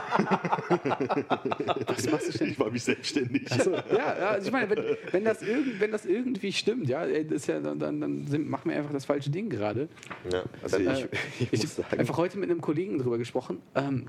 was 1.88 2.09
machst 2.11 2.27
du 2.27 2.31
ständig? 2.31 2.53
Ich 2.53 2.57
mache 2.59 2.72
mich 2.72 2.84
selbstständig. 2.84 3.49
So, 3.64 3.72
ja, 3.73 4.14
also 4.31 4.47
ich 4.47 4.51
meine, 4.53 4.69
wenn, 4.69 4.84
wenn, 5.11 5.23
das 5.23 5.41
irgend, 5.41 5.80
wenn 5.80 5.91
das 5.91 6.05
irgendwie 6.05 6.51
stimmt, 6.51 6.89
ja, 6.89 7.03
ist 7.03 7.47
ja 7.47 7.59
dann, 7.59 7.80
dann, 7.80 7.99
dann 8.01 8.47
machen 8.47 8.69
wir 8.72 8.77
einfach 8.77 8.93
das 8.93 9.05
falsche 9.05 9.30
Ding 9.30 9.49
gerade. 9.49 9.89
Ja. 10.31 10.43
Also 10.64 10.77
Äh, 10.77 10.93
ich, 10.93 11.07
ich, 11.39 11.53
Ich 11.53 11.61
muss 11.64 11.77
habe 11.77 11.88
sagen, 11.89 11.99
einfach 11.99 12.18
heute 12.18 12.38
mit 12.39 12.49
einem 12.49 12.61
Kollegen 12.61 12.97
drüber 12.97 13.18
gesprochen. 13.18 13.27
Ähm, 13.76 14.08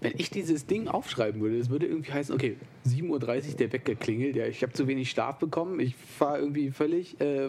wenn 0.00 0.12
ich 0.16 0.30
dieses 0.30 0.66
Ding 0.66 0.88
aufschreiben 0.88 1.40
würde, 1.40 1.58
das 1.58 1.70
würde 1.70 1.86
irgendwie 1.86 2.12
heißen, 2.12 2.34
okay, 2.34 2.56
7.30 2.86 3.50
Uhr 3.50 3.56
der 3.56 3.72
Wecker 3.72 3.94
klingelt, 3.94 4.36
ja, 4.36 4.46
ich 4.46 4.62
habe 4.62 4.72
zu 4.72 4.86
wenig 4.86 5.10
Schlaf 5.10 5.38
bekommen, 5.38 5.80
ich 5.80 5.96
fahre 5.96 6.40
irgendwie 6.40 6.70
völlig, 6.70 7.20
äh, 7.20 7.48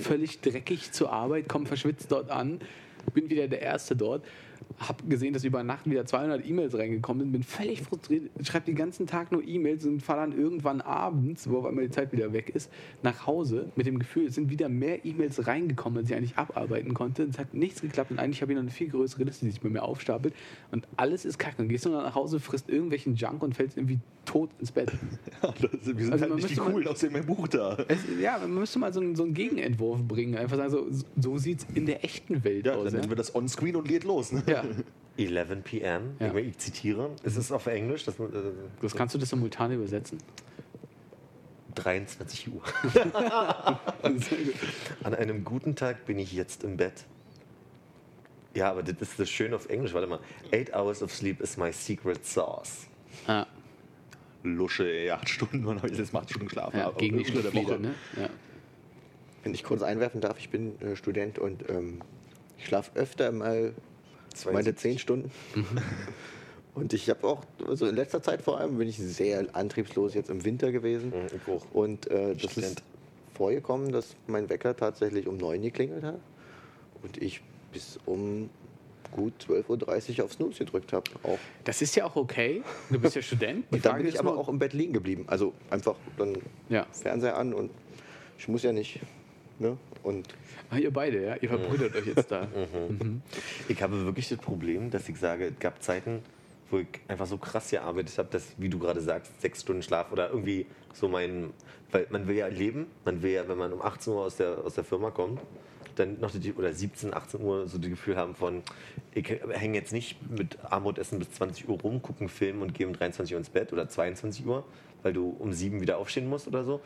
völlig 0.00 0.40
dreckig 0.40 0.92
zur 0.92 1.12
Arbeit, 1.12 1.48
komme 1.48 1.66
verschwitzt 1.66 2.10
dort 2.10 2.30
an, 2.30 2.60
bin 3.12 3.28
wieder 3.28 3.46
der 3.48 3.62
Erste 3.62 3.94
dort, 3.94 4.24
habe 4.78 5.04
gesehen, 5.08 5.32
dass 5.34 5.44
über 5.44 5.62
Nacht 5.62 5.88
wieder 5.88 6.04
200 6.04 6.46
E-Mails 6.46 6.74
reingekommen 6.74 7.22
sind, 7.22 7.32
bin 7.32 7.42
völlig 7.42 7.82
frustriert, 7.82 8.30
schreibe 8.42 8.66
den 8.66 8.76
ganzen 8.76 9.06
Tag 9.06 9.32
nur 9.32 9.46
E-Mails 9.46 9.84
und 9.84 10.02
fahre 10.02 10.20
dann 10.20 10.38
irgendwann 10.38 10.80
abends, 10.80 11.48
wo 11.50 11.58
auf 11.58 11.66
einmal 11.66 11.84
die 11.84 11.90
Zeit 11.90 12.12
wieder 12.12 12.32
weg 12.32 12.50
ist, 12.50 12.70
nach 13.02 13.26
Hause 13.26 13.70
mit 13.76 13.86
dem 13.86 13.98
Gefühl, 13.98 14.26
es 14.26 14.34
sind 14.34 14.50
wieder 14.50 14.68
mehr 14.68 15.04
E-Mails 15.04 15.46
reingekommen, 15.46 15.98
als 15.98 16.10
ich 16.10 16.16
eigentlich 16.16 16.38
abarbeiten 16.38 16.94
konnte. 16.94 17.24
Es 17.24 17.38
hat 17.38 17.54
nichts 17.54 17.80
geklappt 17.80 18.10
und 18.10 18.18
eigentlich 18.18 18.42
habe 18.42 18.52
ich 18.52 18.56
noch 18.56 18.62
eine 18.62 18.70
viel 18.70 18.88
größere 18.88 19.24
Liste, 19.24 19.44
die 19.44 19.50
sich 19.50 19.60
bei 19.60 19.68
mir 19.68 19.82
aufstapelt 19.82 20.34
und 20.70 20.86
alles 20.96 21.24
ist 21.24 21.38
kacke. 21.38 21.62
Und 21.62 21.68
gehst 21.68 21.84
du 21.84 21.90
dann 21.90 22.04
nach 22.04 22.14
Hause, 22.14 22.40
frisst 22.40 22.68
irgendwelchen 22.68 23.14
Junk 23.14 23.42
und 23.42 23.54
fällst 23.54 23.76
irgendwie 23.76 23.98
tot 24.30 24.50
ins 24.60 24.70
Bett. 24.72 24.90
Ja, 25.42 25.52
das, 25.58 25.70
wir 25.72 25.94
sind 26.04 26.12
Also 26.12 26.20
halt 26.22 26.28
man 26.28 26.36
nicht 26.36 26.50
die 26.50 26.54
müsste 26.54 26.60
mal- 26.60 26.70
Coolen 26.72 26.88
aus 26.88 26.98
dem 27.00 27.26
Buch 27.26 27.48
da. 27.48 27.78
Es, 27.88 27.98
ja, 28.20 28.36
man 28.38 28.52
müsste 28.54 28.78
mal 28.78 28.92
so 28.92 29.00
einen, 29.00 29.16
so 29.16 29.22
einen 29.24 29.32
Gegenentwurf 29.32 30.02
bringen. 30.02 30.36
Einfach 30.36 30.58
sagen, 30.58 30.70
so, 30.70 30.86
so 31.18 31.38
sieht 31.38 31.60
es 31.60 31.66
in 31.74 31.86
der 31.86 32.04
echten 32.04 32.44
Welt 32.44 32.66
Ja, 32.66 32.74
aus. 32.74 32.84
dann 32.84 32.92
Ja? 32.92 32.98
nennen 33.00 33.10
wir 33.10 33.16
das 33.16 33.34
on-screen 33.34 33.74
und 33.76 33.88
lädt 33.88 34.04
los. 34.04 34.32
Ne? 34.32 34.42
ja, 34.46 34.62
11 35.16 35.64
p.m. 35.64 36.02
Ja. 36.20 36.34
Ich 36.34 36.58
zitiere. 36.58 37.10
Ist 37.22 37.36
es 37.38 37.50
auf 37.52 37.66
Englisch? 37.68 38.04
Das, 38.04 38.20
äh, 38.20 38.24
das 38.82 38.94
kannst 38.94 39.14
du 39.14 39.18
das 39.18 39.30
simultan 39.30 39.72
übersetzen? 39.72 40.18
23 41.76 42.52
Uhr. 42.52 42.62
An 45.02 45.14
einem 45.14 45.44
guten 45.44 45.74
Tag 45.74 46.04
bin 46.04 46.18
ich 46.18 46.32
jetzt 46.32 46.64
im 46.64 46.76
Bett. 46.76 47.04
Ja, 48.54 48.70
aber 48.70 48.82
das 48.82 49.00
ist 49.00 49.18
das 49.18 49.30
Schöne 49.30 49.56
auf 49.56 49.68
Englisch. 49.68 49.94
Warte 49.94 50.06
mal. 50.06 50.18
Eight 50.52 50.74
hours 50.74 51.02
of 51.02 51.14
sleep 51.14 51.40
is 51.40 51.56
my 51.56 51.72
secret 51.72 52.26
sauce. 52.26 52.86
Ja, 53.26 53.46
Lusche, 54.42 54.90
ey, 54.90 55.10
acht 55.10 55.28
Stunden, 55.28 55.66
wann 55.66 55.78
habe 55.78 55.88
ich 55.90 55.98
jetzt 55.98 56.14
acht 56.14 56.30
Stunden 56.30 56.46
geschlafen? 56.46 56.78
ja, 56.78 56.86
Aber 56.86 56.96
gegen 56.96 57.18
die 57.18 57.24
unter 57.24 57.42
der 57.42 57.50
Schlupflieder, 57.50 57.74
Woche. 57.74 57.80
ne? 57.80 57.94
Ja. 58.16 58.30
wenn 59.42 59.54
ich 59.54 59.64
kurz 59.64 59.82
einwerfen 59.82 60.20
darf, 60.20 60.38
ich 60.38 60.50
bin 60.50 60.80
äh, 60.80 60.96
Student 60.96 61.38
und 61.38 61.68
ähm, 61.68 62.00
ich 62.58 62.66
schlafe 62.66 62.90
öfter 62.98 63.32
mal 63.32 63.74
meine 64.50 64.74
10 64.74 64.98
Stunden. 64.98 65.30
Und 66.72 66.92
ich 66.92 67.10
habe 67.10 67.26
auch, 67.26 67.44
also 67.66 67.86
in 67.88 67.96
letzter 67.96 68.22
Zeit 68.22 68.42
vor 68.42 68.58
allem, 68.60 68.78
bin 68.78 68.88
ich 68.88 68.96
sehr 68.96 69.44
antriebslos 69.54 70.14
jetzt 70.14 70.30
im 70.30 70.44
Winter 70.44 70.70
gewesen. 70.70 71.10
Mhm. 71.10 71.60
Und 71.72 72.08
äh, 72.10 72.34
das 72.34 72.52
Student. 72.52 72.78
ist 72.78 72.82
vorgekommen, 73.34 73.90
dass 73.90 74.14
mein 74.28 74.48
Wecker 74.48 74.76
tatsächlich 74.76 75.26
um 75.26 75.36
9 75.36 75.60
geklingelt 75.62 76.04
hat 76.04 76.20
und 77.02 77.20
ich 77.20 77.42
bis 77.72 77.98
um 78.06 78.50
gut 79.12 79.32
12.30 79.48 80.18
Uhr 80.18 80.24
auf 80.24 80.32
Snooze 80.32 80.64
gedrückt 80.64 80.92
habe. 80.92 81.04
Auch. 81.22 81.38
Das 81.64 81.82
ist 81.82 81.94
ja 81.96 82.04
auch 82.04 82.16
okay. 82.16 82.62
Du 82.90 82.98
bist 83.00 83.16
ja 83.16 83.22
Student. 83.22 83.64
Und 83.70 83.84
dann 83.84 83.96
bin 83.98 84.06
ich 84.06 84.18
aber 84.18 84.30
nur- 84.32 84.40
auch 84.40 84.48
im 84.48 84.58
Bett 84.58 84.72
liegen 84.72 84.92
geblieben. 84.92 85.24
Also 85.26 85.52
einfach 85.70 85.96
dann 86.16 86.36
Ja. 86.68 86.86
Fernseher 86.92 87.36
an 87.36 87.52
und 87.54 87.70
ich 88.38 88.48
muss 88.48 88.62
ja 88.62 88.72
nicht. 88.72 89.00
Ne? 89.58 89.76
Und 90.02 90.28
Ah, 90.70 90.78
ihr 90.78 90.92
beide, 90.92 91.22
ja? 91.26 91.36
Ihr 91.40 91.48
verbrüdert 91.48 91.96
euch 91.96 92.06
jetzt 92.06 92.30
da. 92.30 92.46
Ich 93.68 93.82
habe 93.82 94.04
wirklich 94.04 94.28
das 94.28 94.38
Problem, 94.38 94.90
dass 94.90 95.08
ich 95.08 95.18
sage, 95.18 95.46
es 95.48 95.58
gab 95.58 95.82
Zeiten, 95.82 96.22
wo 96.70 96.78
ich 96.78 96.86
einfach 97.08 97.26
so 97.26 97.36
krass 97.38 97.70
gearbeitet 97.70 98.16
habe, 98.18 98.28
dass, 98.30 98.44
wie 98.58 98.68
du 98.68 98.78
gerade 98.78 99.00
sagst, 99.00 99.40
sechs 99.40 99.62
Stunden 99.62 99.82
Schlaf 99.82 100.12
oder 100.12 100.30
irgendwie 100.30 100.66
so 100.94 101.08
mein. 101.08 101.50
Weil 101.92 102.06
man 102.10 102.28
will 102.28 102.36
ja 102.36 102.46
leben, 102.46 102.86
man 103.04 103.20
will 103.22 103.32
ja, 103.32 103.48
wenn 103.48 103.58
man 103.58 103.72
um 103.72 103.82
18 103.82 104.12
Uhr 104.12 104.22
aus 104.24 104.36
der, 104.36 104.58
aus 104.64 104.74
der 104.76 104.84
Firma 104.84 105.10
kommt, 105.10 105.40
dann 106.00 106.20
noch 106.20 106.30
die, 106.30 106.52
oder 106.52 106.72
17, 106.72 107.14
18 107.14 107.40
Uhr 107.40 107.68
so 107.68 107.78
das 107.78 107.90
Gefühl 107.90 108.16
haben 108.16 108.34
von, 108.34 108.62
ich 109.14 109.28
hänge 109.28 109.78
jetzt 109.78 109.92
nicht 109.92 110.18
mit 110.30 110.58
Armutessen 110.64 111.18
bis 111.18 111.30
20 111.32 111.68
Uhr 111.68 111.80
rum, 111.80 112.02
gucke 112.02 112.20
einen 112.20 112.28
Film 112.28 112.62
und 112.62 112.74
gehe 112.74 112.86
um 112.86 112.92
23 112.92 113.34
Uhr 113.34 113.38
ins 113.38 113.50
Bett 113.50 113.72
oder 113.72 113.88
22 113.88 114.46
Uhr, 114.46 114.64
weil 115.02 115.12
du 115.12 115.36
um 115.38 115.52
7 115.52 115.80
wieder 115.80 115.98
aufstehen 115.98 116.28
musst 116.28 116.48
oder 116.48 116.64
so. 116.64 116.80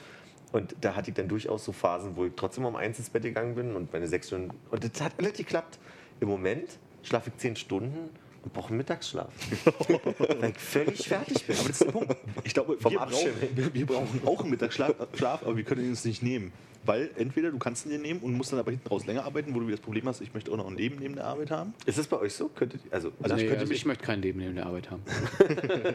Und 0.52 0.76
da 0.80 0.94
hatte 0.94 1.10
ich 1.10 1.16
dann 1.16 1.28
durchaus 1.28 1.64
so 1.64 1.72
Phasen, 1.72 2.16
wo 2.16 2.26
ich 2.26 2.32
trotzdem 2.36 2.64
um 2.64 2.76
eins 2.76 2.98
ins 2.98 3.10
Bett 3.10 3.22
gegangen 3.22 3.54
bin 3.54 3.74
und 3.74 3.92
meine 3.92 4.06
sechs 4.06 4.28
Stunden. 4.28 4.50
Und 4.70 4.84
das 4.84 5.00
hat 5.02 5.12
alles 5.18 5.32
geklappt. 5.32 5.78
Im 6.20 6.28
Moment 6.28 6.78
schlafe 7.02 7.30
ich 7.30 7.36
zehn 7.38 7.56
Stunden 7.56 8.10
und 8.44 8.52
brauche 8.52 8.68
einen 8.68 8.78
Mittagsschlaf. 8.78 9.32
weil 9.88 10.50
ich 10.50 10.58
völlig 10.58 11.08
fertig 11.08 11.46
bin. 11.46 11.56
Aber 11.56 11.68
das 11.68 11.80
ist 11.80 11.84
der 11.84 11.92
Punkt. 11.92 12.16
Ich 12.44 12.54
glaube, 12.54 12.76
Vom 12.78 12.92
wir 12.92 12.98
brauchen, 12.98 13.30
wir, 13.54 13.74
wir 13.74 13.86
brauchen 13.86 14.20
auch 14.26 14.40
einen 14.40 14.50
Mittagsschlaf, 14.50 14.94
Schlaf, 15.14 15.42
aber 15.42 15.56
wir 15.56 15.64
können 15.64 15.84
ihn 15.84 15.90
uns 15.90 16.04
nicht 16.04 16.22
nehmen. 16.22 16.52
Weil 16.86 17.10
entweder 17.16 17.50
du 17.50 17.58
kannst 17.58 17.86
ihn 17.86 17.92
dir 17.92 17.98
nehmen 17.98 18.20
und 18.20 18.34
musst 18.34 18.52
dann 18.52 18.58
aber 18.58 18.70
hinten 18.70 18.86
raus 18.88 19.06
länger 19.06 19.24
arbeiten, 19.24 19.54
wo 19.54 19.60
du 19.60 19.66
wieder 19.66 19.76
das 19.76 19.84
Problem 19.84 20.06
hast, 20.06 20.20
ich 20.20 20.34
möchte 20.34 20.52
auch 20.52 20.58
noch 20.58 20.66
ein 20.66 20.76
Leben 20.76 20.96
neben 20.98 21.14
der 21.14 21.24
Arbeit 21.24 21.50
haben. 21.50 21.72
Ist 21.86 21.98
es 21.98 22.06
bei 22.06 22.18
euch 22.18 22.34
so? 22.34 22.48
Könntet, 22.48 22.82
also, 22.90 23.10
also 23.22 23.34
nee, 23.34 23.42
ich 23.42 23.48
könnte 23.48 23.60
also 23.60 23.70
mich 23.70 23.80
ich 23.80 23.86
möchte 23.86 24.04
kein 24.04 24.20
Leben 24.20 24.40
neben 24.40 24.54
der 24.54 24.66
Arbeit 24.66 24.90
haben. 24.90 25.02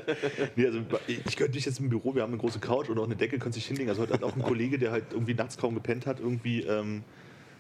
Nee, 0.55 0.65
also 0.65 0.80
ich 1.07 1.38
könnte 1.38 1.53
nicht 1.53 1.65
jetzt 1.65 1.80
im 1.80 1.89
Büro, 1.89 2.15
wir 2.15 2.23
haben 2.23 2.31
eine 2.31 2.39
große 2.39 2.59
Couch 2.59 2.89
und 2.89 2.97
auch 2.97 3.05
eine 3.05 3.15
Decke, 3.15 3.38
könnte 3.38 3.55
sich 3.55 3.67
hinlegen. 3.67 3.89
Also 3.89 4.01
heute 4.01 4.13
hat 4.13 4.23
auch 4.23 4.35
ein 4.35 4.41
Kollege, 4.41 4.80
der 4.80 4.91
halt 4.91 5.05
irgendwie 5.11 5.34
nachts 5.34 5.57
kaum 5.57 5.76
gepennt 5.76 6.05
hat, 6.05 6.19
irgendwie 6.19 6.61
ähm, 6.63 7.03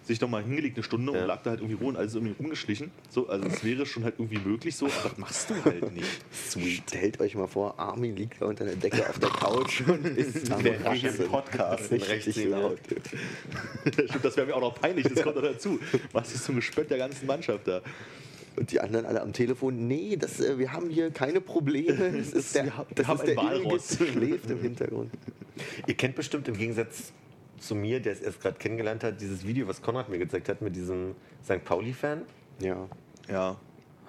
sich 0.09 0.19
noch 0.21 0.29
mal 0.29 0.43
hingelegt 0.43 0.75
eine 0.75 0.83
Stunde 0.83 1.13
Ja. 1.13 1.21
und 1.21 1.27
lag 1.27 1.41
da 1.43 1.51
halt 1.51 1.61
irgendwie 1.61 1.81
ruhen, 1.81 1.95
also 1.95 2.17
irgendwie 2.17 2.35
rumgeschlichen. 2.37 2.91
So, 3.09 3.29
also 3.29 3.47
es 3.47 3.63
wäre 3.63 3.85
schon 3.85 4.03
halt 4.03 4.15
irgendwie 4.17 4.39
möglich 4.39 4.75
so, 4.75 4.87
aber 4.87 5.09
das 5.09 5.17
machst 5.17 5.49
du 5.51 5.63
halt 5.63 5.93
nicht. 5.93 6.05
sweet. 6.33 6.83
stellt 6.89 7.19
euch 7.21 7.35
mal 7.35 7.47
vor, 7.47 7.79
Armin 7.79 8.15
liegt 8.15 8.41
da 8.41 8.47
unter 8.47 8.65
der 8.65 8.75
Decke 8.75 9.07
auf 9.07 9.19
der 9.19 9.29
Couch 9.29 9.81
und 9.87 10.05
ist 10.05 10.51
am 10.51 10.63
Podcast 11.29 11.91
Richtig 11.91 12.45
laut. 12.45 12.79
Stimmt, 13.93 14.25
das 14.25 14.35
wäre 14.35 14.47
mir 14.47 14.55
auch 14.55 14.61
noch 14.61 14.75
peinlich, 14.75 15.07
das 15.07 15.21
kommt 15.23 15.35
noch 15.35 15.43
dazu. 15.43 15.79
Was 16.11 16.33
ist 16.33 16.43
zum 16.43 16.55
Gespött 16.55 16.89
der 16.89 16.97
ganzen 16.97 17.27
Mannschaft 17.27 17.67
da? 17.67 17.81
Und 18.55 18.71
die 18.71 18.79
anderen 18.79 19.05
alle 19.05 19.21
am 19.21 19.31
Telefon, 19.31 19.87
nee, 19.87 20.17
das, 20.17 20.39
äh, 20.39 20.57
wir 20.57 20.73
haben 20.73 20.89
hier 20.89 21.11
keine 21.11 21.39
Probleme. 21.39 22.11
Das 22.17 22.33
ist 22.33 22.55
der, 22.55 22.85
das 22.95 23.07
ist 23.07 23.27
der 23.27 23.39
ein 23.39 23.79
schläft 24.11 24.49
im 24.49 24.59
Hintergrund. 24.61 25.11
Ihr 25.87 25.93
kennt 25.93 26.15
bestimmt 26.15 26.47
im 26.47 26.57
Gegensatz 26.57 27.13
zu 27.61 27.75
mir, 27.75 27.99
der 28.01 28.13
es 28.13 28.21
erst 28.21 28.41
gerade 28.41 28.57
kennengelernt 28.57 29.03
hat, 29.03 29.19
dieses 29.21 29.45
Video, 29.45 29.67
was 29.67 29.81
Konrad 29.81 30.09
mir 30.09 30.17
gezeigt 30.17 30.49
hat 30.49 30.61
mit 30.61 30.75
diesem 30.75 31.15
St. 31.43 31.63
Pauli-Fan. 31.63 32.23
Ja, 32.61 32.87
Ja, 33.29 33.57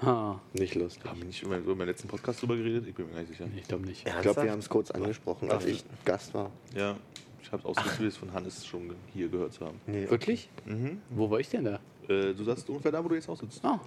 Ha, 0.02 0.40
nicht 0.54 0.74
lustig. 0.76 1.04
habe 1.04 1.18
ich 1.18 1.24
nicht 1.26 1.42
über, 1.42 1.58
über 1.58 1.74
meinen 1.74 1.88
letzten 1.88 2.08
Podcast 2.08 2.40
drüber 2.40 2.56
geredet? 2.56 2.86
Ich 2.88 2.94
bin 2.94 3.06
mir 3.06 3.12
gar 3.12 3.20
nicht 3.20 3.28
sicher. 3.30 3.44
ich 3.54 3.68
glaube 3.68 3.84
nicht. 3.86 4.06
Ich 4.08 4.20
glaube, 4.22 4.42
wir 4.44 4.50
haben 4.50 4.58
es 4.60 4.68
kurz 4.68 4.90
angesprochen, 4.90 5.50
als 5.50 5.66
ich 5.66 5.84
Gast 6.06 6.32
war. 6.32 6.50
Ja, 6.74 6.96
ich 7.42 7.52
habe 7.52 7.60
es 7.60 7.66
ausgeführt, 7.66 8.14
von 8.14 8.32
Hannes 8.32 8.64
schon 8.66 8.94
hier 9.12 9.28
gehört 9.28 9.52
zu 9.52 9.66
haben. 9.66 9.78
Nee, 9.86 10.08
Wirklich? 10.08 10.48
Mhm. 10.64 11.02
Wo 11.10 11.30
war 11.30 11.38
ich 11.40 11.50
denn 11.50 11.64
da? 11.64 11.80
Äh, 12.08 12.32
du 12.32 12.44
sagst 12.44 12.66
ungefähr 12.70 12.92
da, 12.92 13.04
wo 13.04 13.08
du 13.08 13.14
jetzt 13.14 13.28
auch 13.28 13.36
sitzt. 13.38 13.60
Oh, 13.62 13.78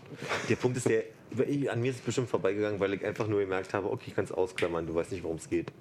Der 0.49 0.55
Punkt 0.55 0.77
ist, 0.77 0.87
der, 0.87 1.03
an 1.71 1.81
mir 1.81 1.89
ist 1.89 1.97
es 1.97 2.01
bestimmt 2.03 2.29
vorbeigegangen, 2.29 2.79
weil 2.79 2.93
ich 2.93 3.03
einfach 3.03 3.27
nur 3.27 3.39
gemerkt 3.39 3.73
habe, 3.73 3.89
okay, 3.91 4.05
ich 4.07 4.15
kann 4.15 4.25
es 4.25 4.31
ausklammern, 4.31 4.85
du 4.85 4.93
weißt 4.93 5.11
nicht, 5.11 5.23
worum 5.23 5.37
es 5.37 5.49
geht. 5.49 5.71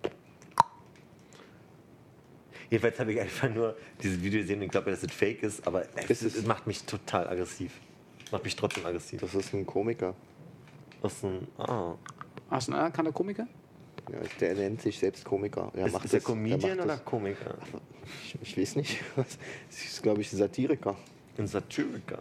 Jedenfalls 2.73 2.99
habe 3.01 3.13
ich 3.13 3.21
einfach 3.21 3.51
nur 3.51 3.77
dieses 4.03 4.23
Video 4.23 4.41
gesehen 4.41 4.57
und 4.61 4.63
ich 4.65 4.71
glaube, 4.71 4.91
dass 4.91 5.03
es 5.03 5.13
fake 5.13 5.43
ist, 5.43 5.67
aber 5.67 5.85
es, 5.95 6.09
Ist 6.09 6.23
es, 6.23 6.37
es? 6.37 6.47
macht 6.47 6.67
mich 6.67 6.83
total 6.85 7.29
aggressiv. 7.29 7.71
Macht 8.31 8.45
mich 8.45 8.57
trotzdem 8.57 8.87
aggressiv. 8.87 9.21
Das 9.21 9.35
ist 9.35 9.53
ein 9.53 9.67
Komiker. 9.67 10.15
Das 11.03 11.13
ist 11.13 11.25
ein, 11.25 11.47
ah. 11.59 11.97
hast 12.49 12.69
du 12.69 12.73
einen 12.73 12.81
anerkannter 12.81 13.13
Komiker? 13.13 13.47
Ja, 14.11 14.19
der 14.41 14.55
nennt 14.55 14.81
sich 14.81 14.99
selbst 14.99 15.23
Komiker. 15.23 15.71
Er 15.75 15.87
Ist, 15.89 15.93
macht 15.93 16.07
ist 16.07 16.15
der 16.15 16.21
das- 16.21 16.27
Comedian 16.27 16.61
macht 16.79 16.87
oder 16.87 16.87
das- 16.97 17.05
Komiker? 17.05 17.59
Ich, 18.25 18.39
ich 18.41 18.57
weiß 18.59 18.77
nicht. 18.77 18.99
Das 19.17 19.37
ist, 19.69 20.03
glaube 20.03 20.23
ich, 20.23 20.31
Satiriker. 20.31 20.97
Ein 21.37 21.47
Satiriker. 21.47 22.21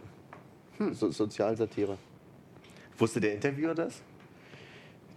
So, 0.92 1.10
Sozialsatire. 1.10 1.96
Wusste 2.98 3.20
der 3.22 3.32
Interviewer 3.32 3.74
das? 3.74 4.02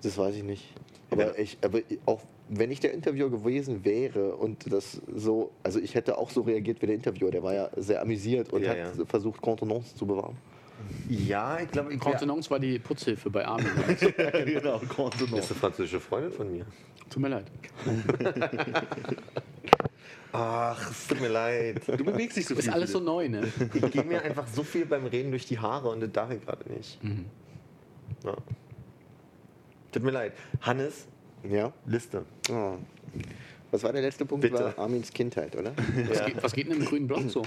Das 0.01 0.17
weiß 0.17 0.35
ich 0.35 0.43
nicht. 0.43 0.73
Aber, 1.11 1.25
Ja. 1.27 1.43
ich, 1.43 1.57
aber 1.61 1.81
auch 2.05 2.21
wenn 2.49 2.69
ich 2.71 2.79
der 2.79 2.93
Interviewer 2.93 3.29
gewesen 3.31 3.83
wäre 3.85 4.35
und 4.35 4.71
das 4.71 5.01
so, 5.13 5.51
also 5.63 5.79
ich 5.79 5.95
hätte 5.95 6.17
auch 6.17 6.29
so 6.29 6.41
reagiert 6.41 6.81
wie 6.81 6.85
der 6.87 6.95
Interviewer, 6.95 7.31
der 7.31 7.41
war 7.43 7.53
ja 7.53 7.69
sehr 7.75 8.01
amüsiert 8.01 8.53
und 8.53 8.63
Ja, 8.63 8.69
hat 8.69 8.77
ja. 8.77 9.05
versucht, 9.05 9.41
Kontenance 9.41 9.95
zu 9.95 10.05
bewahren. 10.05 10.37
Ja, 11.09 11.59
ich 11.59 11.71
glaube, 11.71 11.93
ich 11.93 11.99
Kontenance 11.99 12.49
war 12.51 12.59
die 12.59 12.77
Putzhilfe 12.79 13.29
bei 13.29 13.45
Armin. 13.45 13.67
genau, 14.45 14.79
Das 14.79 14.89
Kontenance. 14.89 15.37
ist 15.39 15.51
eine 15.51 15.59
französische 15.59 15.99
Freundin 15.99 16.31
von 16.31 16.51
mir. 16.51 16.65
Tut 17.09 17.21
mir 17.21 17.29
leid. 17.29 17.45
Ach, 20.31 20.91
es 20.91 21.07
tut 21.07 21.21
mir 21.21 21.29
leid. 21.29 21.81
Du 21.87 22.03
bewegst 22.03 22.35
dich 22.37 22.45
so 22.45 22.55
viel. 22.55 22.63
Ist 22.65 22.69
alles 22.69 22.91
so 22.91 22.99
neu, 22.99 23.29
ne? 23.29 23.47
Ich 23.73 23.91
gehe 23.91 24.03
mir 24.03 24.21
einfach 24.21 24.45
so 24.47 24.63
viel 24.63 24.85
beim 24.85 25.05
Reden 25.05 25.31
durch 25.31 25.45
die 25.45 25.57
Haare 25.59 25.89
und 25.89 26.01
das 26.01 26.11
darf 26.11 26.29
ich 26.31 26.43
gerade 26.45 26.69
nicht. 26.73 26.99
Ja. 28.25 28.35
Tut 29.93 30.03
mir 30.03 30.11
leid. 30.11 30.33
Hannes, 30.61 31.07
Ja. 31.49 31.71
Liste. 31.85 32.23
Oh. 32.49 32.75
Was 33.71 33.83
war 33.83 33.91
der 33.93 34.01
letzte 34.01 34.25
Punkt? 34.25 34.41
Bitte. 34.43 34.73
War 34.75 34.79
Armins 34.79 35.11
Kindheit, 35.11 35.55
oder? 35.55 35.71
Was, 36.09 36.17
Ja. 36.19 36.25
geht, 36.25 36.43
was 36.43 36.53
geht 36.53 36.67
denn 36.69 36.77
im 36.77 36.85
grünen 36.85 37.07
Block 37.07 37.29
so? 37.29 37.41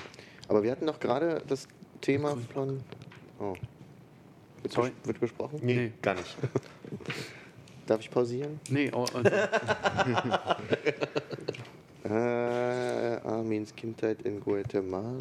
Aber 0.49 0.63
wir 0.63 0.71
hatten 0.71 0.87
doch 0.87 0.99
gerade 1.01 1.43
das 1.47 1.67
Thema 2.01 2.37
von. 2.53 2.81
Oh. 3.39 3.55
Wird, 4.63 4.73
Sorry. 4.75 4.91
bes 4.91 5.07
wird 5.09 5.21
besprochen? 5.21 5.61
Nee, 5.63 5.75
Nee. 5.75 5.93
gar 6.03 6.15
nicht. 6.15 6.37
Darf 7.87 8.01
ich 8.01 8.11
pausieren? 8.11 8.61
Nee, 8.69 8.91
oh, 8.93 9.07
oh, 9.15 9.21
Äh, 12.05 13.19
Armins 13.25 13.75
Kindheit 13.75 14.23
in 14.23 14.39
Guatemala. 14.41 15.17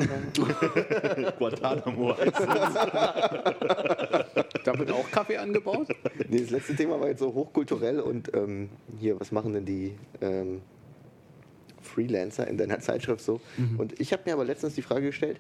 Guantanamo 1.38 2.16
heißt 2.18 2.40
es. 2.40 2.48
Da 4.68 4.77
wird 4.77 4.91
auch 4.91 5.10
Kaffee 5.11 5.38
angebaut? 5.38 5.88
nee, 6.30 6.41
das 6.41 6.49
letzte 6.49 6.76
Thema 6.76 6.99
war 6.99 7.07
jetzt 7.07 7.19
so 7.19 7.34
hochkulturell 7.34 7.99
und 7.99 8.34
ähm, 8.35 8.69
hier, 8.99 9.19
was 9.19 9.31
machen 9.31 9.53
denn 9.53 9.65
die 9.65 9.95
ähm, 10.22 10.61
Freelancer 11.81 12.48
in 12.48 12.57
deiner 12.57 12.80
Zeitschrift 12.80 13.22
so? 13.22 13.39
Und 13.77 13.99
ich 13.99 14.11
habe 14.14 14.23
mir 14.26 14.34
aber 14.34 14.45
letztens 14.45 14.76
die 14.76 14.81
Frage 14.81 15.07
gestellt, 15.07 15.39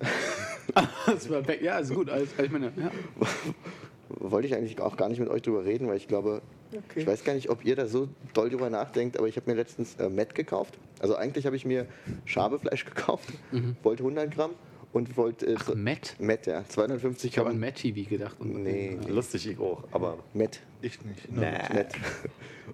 Das 1.06 1.30
war 1.30 1.46
weg. 1.46 1.62
Ja, 1.62 1.78
ist 1.78 1.94
gut. 1.94 2.10
Alles, 2.10 2.30
ich 2.42 2.50
meine, 2.50 2.72
ja. 2.76 2.90
wollte 4.08 4.48
ich 4.48 4.54
eigentlich 4.54 4.80
auch 4.80 4.96
gar 4.96 5.08
nicht 5.08 5.20
mit 5.20 5.28
euch 5.28 5.42
drüber 5.42 5.64
reden, 5.64 5.88
weil 5.88 5.96
ich 5.96 6.08
glaube, 6.08 6.42
ich 6.94 7.06
weiß 7.06 7.24
gar 7.24 7.34
nicht, 7.34 7.48
ob 7.48 7.64
ihr 7.64 7.76
da 7.76 7.86
so 7.86 8.08
doll 8.32 8.50
drüber 8.50 8.68
nachdenkt, 8.70 9.16
aber 9.16 9.28
ich 9.28 9.36
habe 9.36 9.48
mir 9.50 9.56
letztens 9.56 9.94
äh, 9.96 10.08
Met 10.08 10.34
gekauft. 10.34 10.78
Also 11.00 11.16
eigentlich 11.16 11.46
habe 11.46 11.56
ich 11.56 11.64
mir 11.64 11.86
Schabefleisch 12.24 12.84
gekauft, 12.84 13.28
wollte 13.82 14.02
100 14.02 14.34
Gramm 14.34 14.52
und 14.92 15.16
wollte 15.16 15.46
äh, 15.46 15.56
so- 15.64 15.74
Matt? 15.74 16.16
Met, 16.18 16.46
ja, 16.46 16.64
250 16.68 17.30
Ich 17.30 17.38
habe 17.38 17.50
an 17.50 17.54
Gramm 17.56 17.60
Matt 17.68 17.76
TV 17.76 18.08
gedacht. 18.08 18.36
Und, 18.40 18.62
Nee. 18.62 18.98
Ja. 19.02 19.08
Lustig, 19.14 19.46
ich 19.48 19.58
auch. 19.58 19.84
Aber 19.92 20.18
Met, 20.34 20.60
Ich 20.82 20.98
nicht. 21.04 21.30
Met 21.32 21.88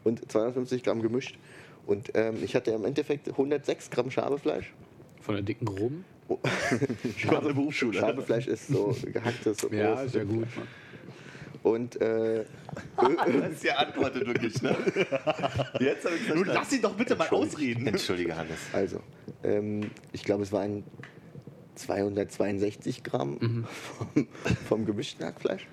und 0.04 0.30
250 0.30 0.82
Gramm 0.82 1.02
gemischt. 1.02 1.38
Und 1.86 2.10
ähm, 2.14 2.36
ich 2.42 2.54
hatte 2.56 2.72
im 2.72 2.84
Endeffekt 2.84 3.28
106 3.28 3.90
Gramm 3.90 4.10
Schabefleisch. 4.10 4.72
Von 5.20 5.34
der 5.36 5.42
dicken 5.44 5.66
Groben? 5.66 6.04
Schabe 7.16 7.52
Berufsschule. 7.54 7.98
Schabefleisch 7.98 8.46
ist 8.48 8.68
so 8.68 8.96
gehacktes 9.12 9.58
so 9.58 9.68
Ja, 9.72 10.00
ist 10.02 10.14
ja 10.14 10.24
gut. 10.24 10.46
Und 11.62 12.00
äh, 12.00 12.44
du 13.00 13.42
hast 13.42 13.64
ja 13.64 13.74
antwortet 13.76 14.26
wirklich, 14.26 14.60
ne? 14.62 14.76
Jetzt 15.80 16.04
habe 16.04 16.14
ich 16.16 16.32
Nun 16.32 16.44
lass 16.46 16.72
ihn 16.72 16.82
doch 16.82 16.94
bitte 16.94 17.16
mal 17.16 17.28
ausreden. 17.28 17.86
Entschuldige, 17.88 18.36
Hannes. 18.36 18.58
Also, 18.72 19.00
ähm, 19.42 19.90
ich 20.12 20.22
glaube, 20.22 20.44
es 20.44 20.52
waren 20.52 20.84
262 21.76 23.02
Gramm 23.02 23.66
vom, 24.14 24.26
vom 24.66 24.86
gemischten 24.86 25.24
Hackfleisch. 25.24 25.66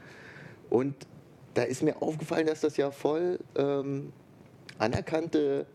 Und 0.70 0.96
da 1.54 1.64
ist 1.64 1.84
mir 1.84 2.02
aufgefallen, 2.02 2.48
dass 2.48 2.62
das 2.62 2.78
ja 2.78 2.92
voll 2.92 3.40
ähm, 3.56 4.12
anerkannte 4.80 5.66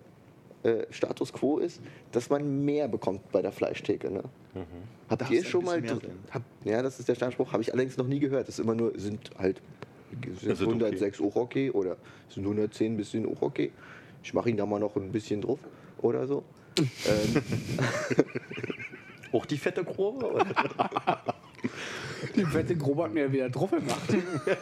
äh, 0.62 0.86
Status 0.90 1.32
quo 1.32 1.58
ist, 1.58 1.80
dass 2.12 2.30
man 2.30 2.64
mehr 2.64 2.88
bekommt 2.88 3.30
bei 3.30 3.42
der 3.42 3.52
Fleischtheke. 3.52 4.10
Ne? 4.10 4.24
Habt 5.08 5.22
Darf 5.22 5.30
ihr 5.30 5.40
ein 5.40 5.44
schon 5.44 5.64
mal. 5.64 5.82
Hab, 6.30 6.42
ja, 6.64 6.82
das 6.82 6.98
ist 6.98 7.08
der 7.08 7.14
Standspruch, 7.14 7.52
habe 7.52 7.62
ich 7.62 7.72
allerdings 7.72 7.96
noch 7.96 8.06
nie 8.06 8.18
gehört. 8.18 8.48
Das 8.48 8.58
ist 8.58 8.64
immer 8.64 8.74
nur, 8.74 8.98
sind 8.98 9.30
halt 9.38 9.62
sind 10.10 10.50
Das 10.50 10.58
sind 10.58 10.68
okay. 10.68 10.84
106 10.84 11.20
auch 11.20 11.36
okay 11.36 11.70
oder 11.70 11.96
sind 12.28 12.44
110 12.44 12.96
bisschen 12.96 13.26
auch 13.26 13.42
okay. 13.42 13.70
Ich 14.22 14.34
mache 14.34 14.50
ihn 14.50 14.56
da 14.56 14.66
mal 14.66 14.80
noch 14.80 14.96
ein 14.96 15.12
bisschen 15.12 15.40
drauf 15.40 15.58
oder 15.98 16.26
so. 16.26 16.42
ähm, 16.78 17.42
Auch 19.32 19.46
die 19.46 19.58
fette 19.58 19.84
Grobe? 19.84 20.44
Die 22.36 22.44
fette 22.44 22.76
Grobe 22.76 23.04
hat 23.04 23.14
mir 23.14 23.32
wieder 23.32 23.48
drauf 23.48 23.70
gemacht. 23.70 24.16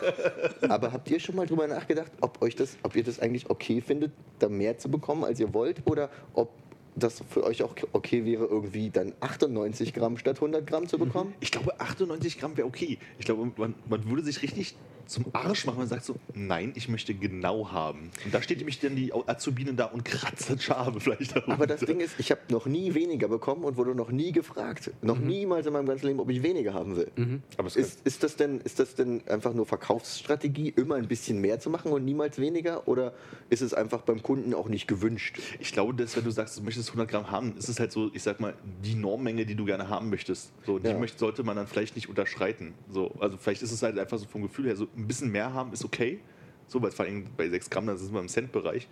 Aber 0.69 0.93
habt 0.93 1.11
ihr 1.11 1.21
schon 1.21 1.37
mal 1.37 1.47
drüber 1.47 1.67
nachgedacht, 1.67 2.11
ob 2.21 2.41
euch 2.43 2.55
das, 2.55 2.77
ob 2.83 2.97
ihr 2.97 3.05
das 3.05 3.21
eigentlich 3.21 3.49
okay 3.51 3.81
findet, 3.81 4.13
da 4.39 4.49
mehr 4.49 4.79
zu 4.79 4.91
bekommen, 4.91 5.25
als 5.25 5.41
ihr 5.41 5.53
wollt, 5.55 5.87
oder 5.87 6.11
ob 6.35 6.51
das 6.95 7.23
für 7.29 7.45
euch 7.45 7.63
auch 7.63 7.75
okay 7.93 8.25
wäre, 8.25 8.47
irgendwie 8.47 8.91
dann 8.91 9.13
98 9.21 9.93
Gramm 9.93 10.17
statt 10.17 10.37
100 10.37 10.67
Gramm 10.67 10.89
zu 10.89 10.99
bekommen? 10.99 11.35
Ich 11.41 11.51
glaube, 11.51 11.79
98 11.81 12.39
Gramm 12.39 12.57
wäre 12.57 12.67
okay. 12.67 12.99
Ich 13.19 13.27
glaube, 13.27 13.51
man, 13.57 13.75
man 13.89 14.09
würde 14.09 14.23
sich 14.23 14.43
richtig 14.43 14.77
zum 15.07 15.25
Arsch 15.33 15.67
machen. 15.67 15.79
Man 15.79 15.89
sagt 15.89 16.05
so, 16.05 16.17
nein, 16.35 16.73
ich 16.75 16.89
möchte 16.89 17.15
genau 17.15 17.71
haben. 17.73 18.11
Und 18.25 18.35
da 18.35 18.43
steht 18.43 18.59
nämlich 18.59 18.79
dann 18.81 18.97
die 18.97 19.13
Azubine 19.13 19.75
da 19.75 19.87
und 19.87 20.05
kratzt 20.05 20.51
das 20.51 20.63
Schabefleisch 20.63 21.29
da 21.29 21.43
Aber 21.47 21.67
das 21.67 21.81
Ding 21.81 22.01
ist, 22.01 22.15
ich 22.19 22.31
habe 22.31 22.41
noch 22.51 22.67
nie 22.67 22.95
weniger 22.95 23.29
bekommen 23.29 23.65
und 23.65 23.77
wurde 23.77 23.95
noch 23.95 24.11
nie 24.11 24.33
gefragt, 24.33 24.91
noch 25.03 25.19
niemals 25.19 25.67
in 25.67 25.73
meinem 25.73 25.87
ganzen 25.87 26.07
Leben, 26.07 26.21
ob 26.21 26.31
ich 26.31 26.43
weniger 26.43 26.75
haben 26.75 26.97
will. 26.97 27.11
Aber 27.57 27.69
es 27.69 27.77
Ist, 27.77 28.01
ist, 28.05 28.23
das 28.23 28.37
denn, 28.37 28.61
ist 28.61 28.79
das 28.79 28.95
denn 28.95 29.27
einfach 29.29 29.55
nur 29.55 29.67
Verkaufsstrategie, 29.67 30.69
immer 30.71 30.97
ein 30.97 31.09
bisschen 31.09 31.41
mehr 31.41 31.59
zu 31.61 31.71
machen 31.71 31.93
und 31.93 32.05
niemals 32.05 32.39
weniger? 32.39 32.87
Oder 32.89 33.15
ist 33.51 33.63
es 33.63 33.75
einfach 33.75 34.03
beim 34.03 34.23
Kunden 34.23 34.55
auch 34.55 34.69
nicht 34.69 34.87
gewünscht? 34.89 35.39
Ich 35.59 35.73
glaube, 35.73 35.95
dass 35.95 36.17
wenn 36.17 36.25
du 36.25 36.31
sagst, 36.31 36.59
du 36.59 36.63
möchtest 36.63 36.89
100 36.91 37.09
Gramm 37.09 37.31
haben, 37.31 37.57
ist 37.57 37.69
es 37.69 37.79
halt 37.81 37.93
so, 37.93 38.11
ich 38.13 38.23
sag 38.23 38.41
mal, 38.41 38.55
die 38.85 38.95
Normmenge, 38.95 39.47
die 39.47 39.55
du 39.55 39.65
gerne 39.65 39.89
haben 39.89 40.11
möchtest. 40.11 40.53
So, 40.65 40.79
die 40.79 40.89
Ja. 40.91 41.07
sollte 41.17 41.43
man 41.43 41.57
dann 41.57 41.67
vielleicht 41.67 41.95
nicht 41.97 42.09
unterschreiten. 42.09 42.75
So, 42.91 43.13
also 43.21 43.37
vielleicht 43.37 43.63
ist 43.63 43.73
es 43.73 43.83
halt 43.83 43.99
einfach 43.99 44.19
so 44.19 44.27
vom 44.27 44.43
Gefühl 44.43 44.67
her, 44.67 44.77
so 44.77 44.87
ein 44.97 45.07
bisschen 45.07 45.31
mehr 45.31 45.53
haben 45.53 45.73
ist 45.73 45.85
okay. 45.85 46.21
So, 46.69 46.83
weil 46.83 46.91
vor 46.91 47.05
allem 47.05 47.25
bei 47.37 47.49
6 47.49 47.71
Gramm, 47.71 47.87
das 47.87 48.03
ist 48.03 48.09
immer 48.11 48.21
im 48.21 48.29
Cent-Bereich. 48.29 48.89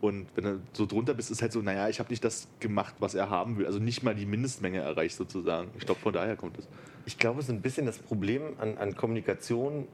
Und 0.00 0.26
wenn 0.34 0.44
du 0.44 0.60
so 0.72 0.84
drunter 0.86 1.14
bist, 1.14 1.30
ist 1.30 1.40
halt 1.42 1.52
so, 1.52 1.62
naja, 1.62 1.88
ich 1.88 2.00
habe 2.00 2.10
nicht 2.10 2.24
das 2.24 2.48
gemacht, 2.58 2.94
was 2.98 3.14
er 3.14 3.30
haben 3.30 3.56
will. 3.56 3.66
Also 3.66 3.78
nicht 3.78 4.02
mal 4.02 4.14
die 4.16 4.26
Mindestmenge 4.26 4.80
erreicht 4.80 5.16
sozusagen. 5.16 5.70
Ich 5.78 5.86
glaube, 5.86 6.00
von 6.00 6.12
daher 6.12 6.34
kommt 6.36 6.58
es. 6.58 6.66
Ich 7.06 7.18
glaube, 7.18 7.40
so 7.42 7.52
ein 7.52 7.60
bisschen 7.62 7.86
das 7.86 7.98
Problem 7.98 8.42
an, 8.58 8.76
an 8.78 8.96
Kommunikation, 8.96 9.86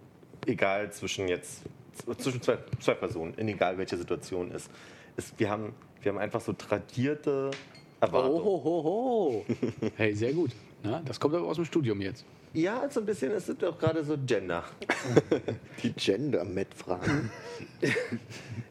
egal 0.47 0.91
zwischen 0.93 1.29
jetzt 1.29 1.63
zwischen 2.19 2.41
zwei, 2.41 2.59
zwei 2.81 2.95
Personen, 2.95 3.35
in 3.35 3.49
egal 3.49 3.77
welcher 3.77 3.99
Situation 3.99 4.51
ist, 4.53 4.71
ist 5.17 5.39
wir 5.39 5.51
haben, 5.51 5.75
wir 6.01 6.13
haben 6.13 6.19
einfach 6.19 6.41
so 6.41 6.53
tradierte 6.55 7.51
Oh, 8.01 8.05
Erwartungen. 8.05 8.45
ho, 8.45 8.63
ho, 8.65 8.85
ho. 8.85 9.45
Hey, 9.97 10.15
sehr 10.15 10.33
gut. 10.33 10.53
Na, 10.85 11.03
das 11.05 11.19
kommt 11.19 11.35
aber 11.35 11.47
aus 11.49 11.57
dem 11.57 11.65
Studium 11.65 12.01
jetzt. 12.01 12.25
Ja, 12.59 12.91
so 12.91 12.99
ein 12.99 13.07
bisschen, 13.07 13.31
es 13.31 13.47
sind 13.47 13.63
auch 13.63 13.79
gerade 13.79 14.03
so 14.03 14.17
Gender. 14.27 14.65
Die 15.83 15.93
Gender-Met-Fragen. 15.93 17.31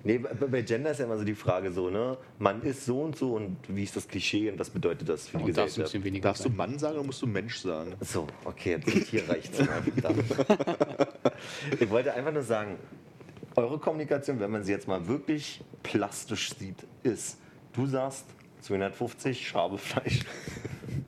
Nee, 0.03 0.19
bei, 0.19 0.61
Gender 0.61 0.91
ist 0.91 0.99
ja 0.99 1.05
immer 1.05 1.17
so 1.17 1.25
die 1.25 1.35
Frage 1.35 1.69
so, 1.73 1.89
ne? 1.89 2.17
Man 2.39 2.61
ist 2.61 2.85
so 2.85 3.01
und 3.01 3.17
so 3.17 3.35
und 3.35 3.57
wie 3.67 3.83
ist 3.83 3.93
das 3.97 4.07
Klischee 4.07 4.49
und 4.49 4.57
was 4.57 4.69
bedeutet 4.69 5.09
das 5.09 5.27
für 5.27 5.37
die 5.37 5.43
Und 5.43 5.57
darfst 5.57 5.75
Gesellschaft? 5.75 5.91
bisschen 5.91 6.03
weniger 6.05 6.29
Darfst 6.29 6.45
du. 6.45 6.49
Mann 6.49 6.79
sagen 6.79 6.95
oder 6.95 7.05
musst 7.05 7.21
du 7.21 7.27
Mensch 7.27 7.57
sagen? 7.59 7.93
So, 7.99 8.25
okay, 8.45 8.79
jetzt 8.85 9.09
hier 9.09 9.27
reicht's 9.27 9.59
mal. 9.59 9.81
verdammt. 9.99 10.23
ich 11.77 11.89
wollte 11.89 12.13
einfach 12.13 12.31
nur 12.31 12.43
sagen, 12.43 12.77
eure 13.57 13.79
Kommunikation, 13.79 14.39
wenn 14.39 14.51
man 14.51 14.63
sie 14.63 14.71
jetzt 14.71 14.87
mal 14.87 15.05
wirklich 15.09 15.61
plastisch 15.83 16.53
sieht, 16.57 16.87
ist, 17.03 17.37
du 17.73 17.85
sagst 17.85 18.27
250 18.61 19.45
Schabefleisch. 19.45 20.21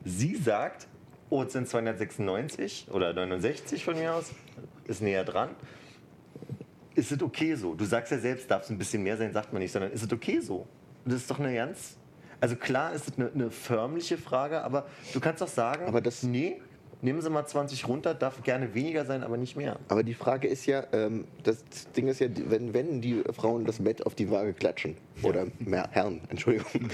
Sie 0.04 0.36
sagt, 0.36 0.88
es 1.30 1.52
sind 1.52 1.68
296 1.68 2.88
oder 2.90 3.12
69 3.12 3.84
von 3.84 3.96
mir 3.96 4.14
aus, 4.14 4.30
ist 4.84 5.00
näher 5.02 5.24
dran. 5.24 5.50
Ist 6.94 7.12
es 7.12 7.22
okay 7.22 7.54
so? 7.54 7.74
Du 7.74 7.84
sagst 7.84 8.10
ja 8.12 8.18
selbst, 8.18 8.50
darf 8.50 8.64
es 8.64 8.70
ein 8.70 8.78
bisschen 8.78 9.02
mehr 9.02 9.16
sein, 9.16 9.32
sagt 9.32 9.52
man 9.52 9.62
nicht, 9.62 9.72
sondern 9.72 9.92
ist 9.92 10.02
es 10.02 10.12
okay 10.12 10.40
so? 10.40 10.66
Das 11.04 11.14
ist 11.14 11.30
doch 11.30 11.38
eine 11.38 11.54
ganz. 11.54 11.96
Also 12.40 12.56
klar 12.56 12.92
ist 12.92 13.08
es 13.08 13.16
eine, 13.18 13.30
eine 13.32 13.50
förmliche 13.50 14.16
Frage, 14.18 14.62
aber 14.62 14.86
du 15.12 15.20
kannst 15.20 15.40
doch 15.40 15.48
sagen, 15.48 15.84
Aber 15.86 16.00
das- 16.00 16.22
nee, 16.22 16.60
nehmen 17.02 17.20
Sie 17.22 17.30
mal 17.30 17.46
20 17.46 17.88
runter, 17.88 18.14
darf 18.14 18.42
gerne 18.42 18.74
weniger 18.74 19.04
sein, 19.04 19.22
aber 19.22 19.36
nicht 19.36 19.56
mehr. 19.56 19.78
Aber 19.88 20.02
die 20.02 20.14
Frage 20.14 20.48
ist 20.48 20.66
ja, 20.66 20.84
ähm, 20.92 21.24
das 21.44 21.58
Ding 21.96 22.08
ist 22.08 22.20
ja, 22.20 22.28
wenn, 22.46 22.74
wenn 22.74 23.00
die 23.00 23.22
Frauen 23.32 23.64
das 23.64 23.80
Met 23.80 24.04
auf 24.06 24.14
die 24.14 24.30
Waage 24.30 24.52
klatschen, 24.52 24.96
oder 25.22 25.46
mehr 25.58 25.88
Herren, 25.90 26.20
Entschuldigung, 26.30 26.88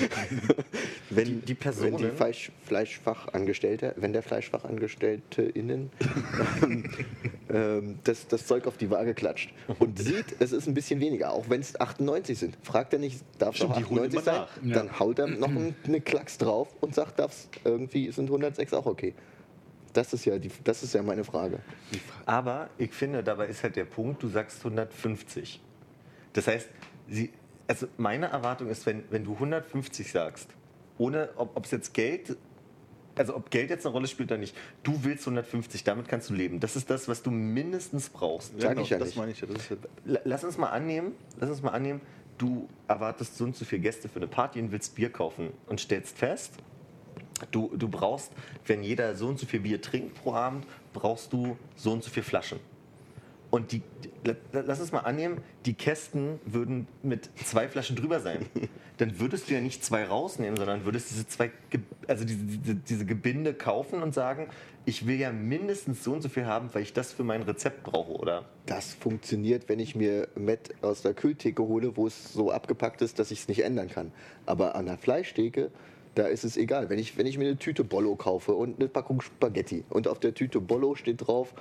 wenn 1.10 1.24
Die- 1.26 1.34
die 1.46 1.54
Personen- 1.54 1.92
wenn 1.94 2.10
die 2.10 2.16
Fleisch, 2.16 2.50
Fleischfachangestellte, 2.64 3.94
wenn 3.96 4.12
der 4.12 4.22
Fleischfachangestellte 4.22 5.42
innen 5.42 5.90
ähm, 7.50 7.98
das, 8.04 8.26
das 8.28 8.46
Zeug 8.46 8.66
auf 8.66 8.76
die 8.76 8.90
Waage 8.90 9.14
klatscht 9.14 9.52
und 9.78 9.98
sieht, 10.02 10.36
es 10.40 10.52
ist 10.52 10.66
ein 10.66 10.74
bisschen 10.74 11.00
weniger, 11.00 11.32
auch 11.32 11.44
wenn 11.48 11.60
es 11.60 11.78
98 11.78 12.38
sind, 12.38 12.58
fragt 12.62 12.92
er 12.92 12.98
nicht, 12.98 13.20
darf 13.38 13.50
es 13.50 13.56
Stimmt, 13.58 13.72
auch 13.72 13.76
die 13.78 13.84
holen 13.84 14.04
98 14.06 14.24
sein? 14.24 14.34
nach. 14.34 14.74
Dann 14.74 14.98
haut 14.98 15.18
er 15.18 15.26
noch 15.28 15.50
eine 15.86 16.00
Klacks 16.00 16.38
drauf 16.38 16.68
und 16.80 16.94
sagt, 16.94 17.18
darf's 17.18 17.48
irgendwie 17.64 18.10
sind 18.10 18.26
106 18.26 18.72
auch 18.74 18.86
okay. 18.86 19.14
Das 19.96 20.12
ist 20.12 20.24
ja 20.24 20.38
die, 20.38 20.50
das 20.64 20.82
ist 20.82 20.94
ja 20.94 21.02
meine 21.02 21.24
Frage. 21.24 21.58
Aber 22.26 22.68
ich 22.78 22.92
finde, 22.92 23.22
dabei 23.22 23.46
ist 23.46 23.62
halt 23.62 23.76
der 23.76 23.84
Punkt, 23.84 24.22
du 24.22 24.28
sagst 24.28 24.58
150. 24.58 25.60
Das 26.32 26.46
heißt, 26.46 26.68
sie, 27.08 27.30
also 27.66 27.86
meine 27.96 28.26
Erwartung 28.26 28.68
ist, 28.68 28.84
wenn, 28.86 29.04
wenn 29.10 29.24
du 29.24 29.32
150 29.34 30.10
sagst, 30.10 30.48
ohne 30.98 31.30
ob 31.36 31.64
es 31.64 31.70
jetzt 31.70 31.94
Geld, 31.94 32.36
also 33.16 33.34
ob 33.34 33.50
Geld 33.50 33.70
jetzt 33.70 33.86
eine 33.86 33.92
Rolle 33.94 34.06
spielt 34.08 34.30
oder 34.30 34.38
nicht, 34.38 34.54
du 34.82 35.02
willst 35.04 35.24
150, 35.26 35.84
damit 35.84 36.08
kannst 36.08 36.28
du 36.30 36.34
leben. 36.34 36.60
Das 36.60 36.76
ist 36.76 36.90
das, 36.90 37.08
was 37.08 37.22
du 37.22 37.30
mindestens 37.30 38.10
brauchst. 38.10 38.52
Sag 38.60 38.78
ich 38.78 38.90
ja 38.90 38.98
das 38.98 39.08
nicht. 39.08 39.16
meine 39.18 39.32
ich 39.32 39.40
ja. 39.40 39.46
Das 39.46 39.62
ist 39.62 39.70
ja 39.70 39.76
La- 40.04 40.20
Lass 40.24 40.44
uns 40.44 40.58
mal 40.58 40.68
annehmen, 40.70 41.12
lass 41.38 41.48
uns 41.50 41.62
mal 41.62 41.70
annehmen, 41.70 42.00
du 42.38 42.68
erwartest 42.88 43.38
so 43.38 43.44
und 43.44 43.56
so 43.56 43.64
viele 43.64 43.80
Gäste 43.80 44.08
für 44.10 44.16
eine 44.16 44.26
Party 44.28 44.60
und 44.60 44.70
willst 44.72 44.94
Bier 44.94 45.10
kaufen 45.10 45.50
und 45.66 45.80
stellst 45.80 46.18
fest, 46.18 46.52
du, 47.50 47.70
du 47.76 47.88
brauchst, 47.88 48.32
wenn 48.66 48.82
jeder 48.82 49.14
so 49.14 49.28
und 49.28 49.38
so 49.38 49.46
viel 49.46 49.60
Bier 49.60 49.80
trinkt 49.80 50.14
pro 50.22 50.34
Abend, 50.34 50.66
brauchst 50.92 51.32
du 51.32 51.56
so 51.76 51.92
und 51.92 52.02
so 52.02 52.10
viele 52.10 52.24
Flaschen. 52.24 52.58
Und 53.50 53.72
die, 53.72 53.82
lass 54.52 54.80
uns 54.80 54.92
mal 54.92 55.00
annehmen, 55.00 55.40
die 55.66 55.74
Kästen 55.74 56.40
würden 56.44 56.88
mit 57.02 57.30
zwei 57.44 57.68
Flaschen 57.68 57.96
drüber 57.96 58.20
sein. 58.20 58.46
Dann 58.98 59.20
würdest 59.20 59.48
du 59.48 59.54
ja 59.54 59.60
nicht 59.60 59.84
zwei 59.84 60.04
rausnehmen, 60.04 60.56
sondern 60.56 60.84
würdest 60.84 61.10
diese 61.10 61.28
zwei, 61.28 61.50
also 62.08 62.24
diese, 62.24 62.44
diese, 62.44 62.74
diese 62.74 63.06
Gebinde 63.06 63.54
kaufen 63.54 64.02
und 64.02 64.14
sagen, 64.14 64.48
ich 64.84 65.06
will 65.06 65.16
ja 65.16 65.32
mindestens 65.32 66.02
so 66.02 66.12
und 66.12 66.22
so 66.22 66.28
viel 66.28 66.46
haben, 66.46 66.70
weil 66.72 66.82
ich 66.82 66.92
das 66.92 67.12
für 67.12 67.22
mein 67.22 67.42
Rezept 67.42 67.82
brauche, 67.82 68.12
oder? 68.12 68.46
Das 68.64 68.94
funktioniert, 68.94 69.68
wenn 69.68 69.78
ich 69.78 69.94
mir 69.94 70.28
Met 70.34 70.74
aus 70.82 71.02
der 71.02 71.14
Kühltheke 71.14 71.62
hole, 71.62 71.96
wo 71.96 72.06
es 72.06 72.32
so 72.32 72.50
abgepackt 72.50 73.02
ist, 73.02 73.18
dass 73.18 73.30
ich 73.30 73.40
es 73.40 73.48
nicht 73.48 73.64
ändern 73.64 73.88
kann. 73.88 74.12
Aber 74.46 74.74
an 74.74 74.86
der 74.86 74.96
Fleischtheke, 74.96 75.70
da 76.16 76.26
ist 76.26 76.44
es 76.44 76.56
egal. 76.56 76.88
Wenn 76.88 76.98
ich, 76.98 77.16
wenn 77.16 77.26
ich 77.26 77.38
mir 77.38 77.44
eine 77.44 77.58
Tüte 77.58 77.84
Bollo 77.84 78.16
kaufe 78.16 78.54
und 78.54 78.80
eine 78.80 78.88
Packung 78.88 79.20
Spaghetti 79.20 79.84
und 79.90 80.08
auf 80.08 80.18
der 80.18 80.34
Tüte 80.34 80.60
Bollo 80.60 80.94
steht 80.94 81.26
drauf 81.26 81.54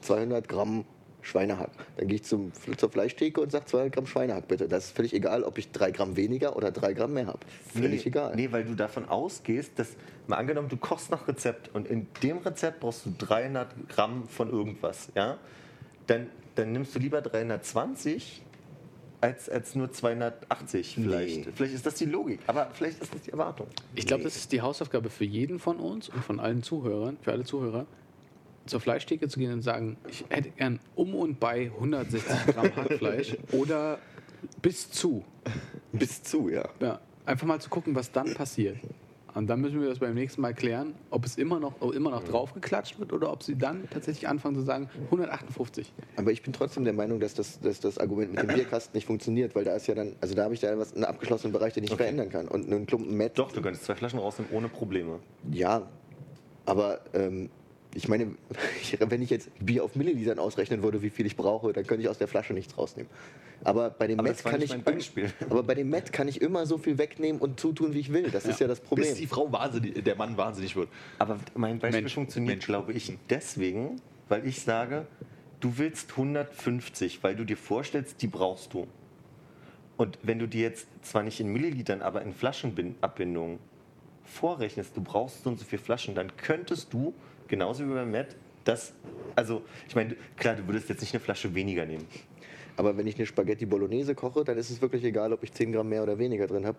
200 0.00 0.48
Gramm 0.48 0.84
Schweinehack, 1.22 1.70
dann 1.96 2.06
gehe 2.06 2.16
ich 2.16 2.22
zum, 2.22 2.52
zur 2.76 2.88
Fleischtheke 2.88 3.40
und 3.40 3.50
sage 3.50 3.64
200 3.64 3.92
Gramm 3.92 4.06
Schweinehack 4.06 4.46
bitte. 4.46 4.68
Das 4.68 4.86
ist 4.86 4.96
völlig 4.96 5.12
egal, 5.12 5.42
ob 5.42 5.58
ich 5.58 5.72
drei 5.72 5.90
Gramm 5.90 6.16
weniger 6.16 6.56
oder 6.56 6.70
drei 6.70 6.92
Gramm 6.92 7.14
mehr 7.14 7.26
habe. 7.26 7.40
Völlig 7.72 8.04
nee, 8.04 8.10
egal. 8.10 8.36
Nee, 8.36 8.52
weil 8.52 8.64
du 8.64 8.76
davon 8.76 9.08
ausgehst, 9.08 9.72
dass, 9.76 9.88
mal 10.28 10.36
angenommen, 10.36 10.68
du 10.68 10.76
kochst 10.76 11.10
nach 11.10 11.26
Rezept 11.26 11.74
und 11.74 11.88
in 11.88 12.06
dem 12.22 12.38
Rezept 12.38 12.78
brauchst 12.78 13.06
du 13.06 13.10
300 13.18 13.88
Gramm 13.88 14.28
von 14.28 14.50
irgendwas, 14.50 15.08
ja? 15.16 15.38
Dann, 16.06 16.28
dann 16.54 16.70
nimmst 16.70 16.94
du 16.94 17.00
lieber 17.00 17.20
320 17.20 18.42
als, 19.20 19.48
als 19.48 19.74
nur 19.74 19.90
280 19.90 20.94
vielleicht. 20.94 21.46
Nee. 21.46 21.52
Vielleicht 21.54 21.74
ist 21.74 21.86
das 21.86 21.94
die 21.94 22.04
Logik, 22.04 22.40
aber 22.46 22.70
vielleicht 22.72 23.02
ist 23.02 23.14
das 23.14 23.22
die 23.22 23.32
Erwartung. 23.32 23.66
Ich 23.94 24.06
glaube, 24.06 24.24
das 24.24 24.36
ist 24.36 24.52
die 24.52 24.60
Hausaufgabe 24.60 25.10
für 25.10 25.24
jeden 25.24 25.58
von 25.58 25.78
uns 25.78 26.08
und 26.08 26.24
von 26.24 26.40
allen 26.40 26.62
Zuhörern, 26.62 27.16
für 27.20 27.32
alle 27.32 27.44
Zuhörer, 27.44 27.86
zur 28.66 28.80
Fleischtheke 28.80 29.28
zu 29.28 29.38
gehen 29.38 29.52
und 29.52 29.62
sagen, 29.62 29.96
ich 30.08 30.24
hätte 30.28 30.50
gern 30.50 30.80
um 30.94 31.14
und 31.14 31.38
bei 31.38 31.70
160 31.74 32.54
Gramm 32.54 32.76
Hackfleisch 32.76 33.36
oder 33.52 33.98
bis 34.60 34.90
zu. 34.90 35.24
Bis 35.92 36.22
zu, 36.22 36.48
ja. 36.48 36.68
Ja, 36.80 37.00
einfach 37.24 37.46
mal 37.46 37.60
zu 37.60 37.70
gucken, 37.70 37.94
was 37.94 38.10
dann 38.10 38.34
passiert. 38.34 38.76
Und 39.36 39.48
dann 39.48 39.60
müssen 39.60 39.82
wir 39.82 39.88
das 39.90 39.98
beim 39.98 40.14
nächsten 40.14 40.40
Mal 40.40 40.54
klären, 40.54 40.94
ob 41.10 41.26
es 41.26 41.36
immer 41.36 41.60
noch, 41.60 41.82
immer 41.92 42.10
noch 42.10 42.24
draufgeklatscht 42.24 42.98
wird 42.98 43.12
oder 43.12 43.30
ob 43.30 43.42
sie 43.42 43.54
dann 43.54 43.86
tatsächlich 43.90 44.26
anfangen 44.28 44.54
zu 44.56 44.62
sagen 44.62 44.88
158. 45.10 45.92
Aber 46.16 46.32
ich 46.32 46.42
bin 46.42 46.54
trotzdem 46.54 46.84
der 46.84 46.94
Meinung, 46.94 47.20
dass 47.20 47.34
das, 47.34 47.60
dass 47.60 47.78
das 47.80 47.98
Argument 47.98 48.32
mit 48.32 48.42
dem 48.42 48.48
Bierkasten 48.54 48.96
nicht 48.96 49.04
funktioniert, 49.06 49.54
weil 49.54 49.64
da 49.64 49.76
ist 49.76 49.86
ja 49.88 49.94
dann, 49.94 50.16
also 50.22 50.34
da 50.34 50.44
habe 50.44 50.54
ich 50.54 50.60
da 50.60 50.78
was, 50.78 50.94
einen 50.94 51.04
abgeschlossenen 51.04 51.52
Bereich, 51.52 51.74
den 51.74 51.84
ich 51.84 51.92
Okay. 51.92 52.04
verändern 52.04 52.30
kann. 52.30 52.48
Und 52.48 52.66
einen 52.66 52.86
Klumpen 52.86 53.14
Met, 53.14 53.38
Doch, 53.38 53.52
du 53.52 53.60
könntest 53.60 53.84
zwei 53.84 53.94
Flaschen 53.94 54.18
rausnehmen 54.18 54.50
ohne 54.52 54.68
Probleme. 54.70 55.20
ja, 55.52 55.82
aber 56.64 57.00
ähm, 57.12 57.50
ich 57.96 58.08
meine, 58.08 58.36
wenn 59.00 59.22
ich 59.22 59.30
jetzt 59.30 59.50
Bier 59.58 59.82
auf 59.82 59.96
Millilitern 59.96 60.38
ausrechnen 60.38 60.82
würde, 60.82 61.02
wie 61.02 61.10
viel 61.10 61.26
ich 61.26 61.36
brauche, 61.36 61.72
dann 61.72 61.86
könnte 61.86 62.02
ich 62.02 62.08
aus 62.08 62.18
der 62.18 62.28
Flasche 62.28 62.52
nichts 62.52 62.76
rausnehmen. 62.76 63.10
Aber 63.64 63.90
bei 63.90 64.06
dem 64.06 64.18
Met 64.18 64.44
kann 64.44 64.60
ich, 64.60 64.72
aber 65.50 65.62
bei 65.62 65.74
dem 65.74 65.88
Met 65.88 66.12
kann 66.12 66.28
ich 66.28 66.40
immer 66.40 66.66
so 66.66 66.78
viel 66.78 66.98
wegnehmen 66.98 67.40
und 67.40 67.58
zutun, 67.58 67.94
wie 67.94 68.00
ich 68.00 68.12
will. 68.12 68.30
Das 68.30 68.44
ist 68.44 68.60
ja 68.60 68.68
das 68.68 68.80
Problem. 68.80 69.08
Bis 69.08 69.16
die 69.16 69.26
Frau 69.26 69.50
wahnsinnig, 69.50 70.04
der 70.04 70.16
Mann 70.16 70.36
wahnsinnig 70.36 70.76
wird. 70.76 70.88
Aber 71.18 71.38
mein 71.54 71.78
Beispiel 71.78 72.02
Mensch, 72.02 72.14
funktioniert, 72.14 72.56
Mensch. 72.56 72.66
glaube 72.66 72.92
ich, 72.92 73.16
deswegen, 73.30 74.00
weil 74.28 74.46
ich 74.46 74.62
sage, 74.62 75.06
du 75.60 75.78
willst 75.78 76.10
150, 76.12 77.22
weil 77.22 77.34
du 77.34 77.44
dir 77.44 77.56
vorstellst, 77.56 78.20
die 78.22 78.28
brauchst 78.28 78.74
du. 78.74 78.86
Und 79.96 80.18
wenn 80.22 80.38
du 80.38 80.46
dir 80.46 80.60
jetzt 80.60 80.86
zwar 81.02 81.22
nicht 81.22 81.40
in 81.40 81.50
Millilitern, 81.50 82.02
aber 82.02 82.20
in 82.20 82.34
Flaschenabbindungen 82.34 83.58
vorrechnest, 84.24 84.94
du 84.96 85.00
brauchst 85.00 85.44
so 85.44 85.50
und 85.50 85.58
so 85.58 85.64
viele 85.64 85.80
Flaschen, 85.80 86.14
dann 86.14 86.36
könntest 86.36 86.92
du, 86.92 87.14
genauso 87.48 87.88
wie 87.88 87.92
beim 87.92 88.10
Matt, 88.10 88.36
das, 88.64 88.92
also 89.34 89.62
ich 89.88 89.94
meine, 89.94 90.16
klar, 90.36 90.56
du 90.56 90.66
würdest 90.66 90.88
jetzt 90.88 91.00
nicht 91.00 91.14
eine 91.14 91.20
Flasche 91.20 91.54
weniger 91.54 91.86
nehmen. 91.86 92.06
Aber 92.76 92.96
wenn 92.96 93.06
ich 93.06 93.16
eine 93.16 93.26
Spaghetti 93.26 93.64
Bolognese 93.64 94.14
koche, 94.14 94.44
dann 94.44 94.58
ist 94.58 94.70
es 94.70 94.82
wirklich 94.82 95.02
egal, 95.04 95.32
ob 95.32 95.42
ich 95.42 95.52
10 95.52 95.72
Gramm 95.72 95.88
mehr 95.88 96.02
oder 96.02 96.18
weniger 96.18 96.46
drin 96.46 96.66
habe. 96.66 96.78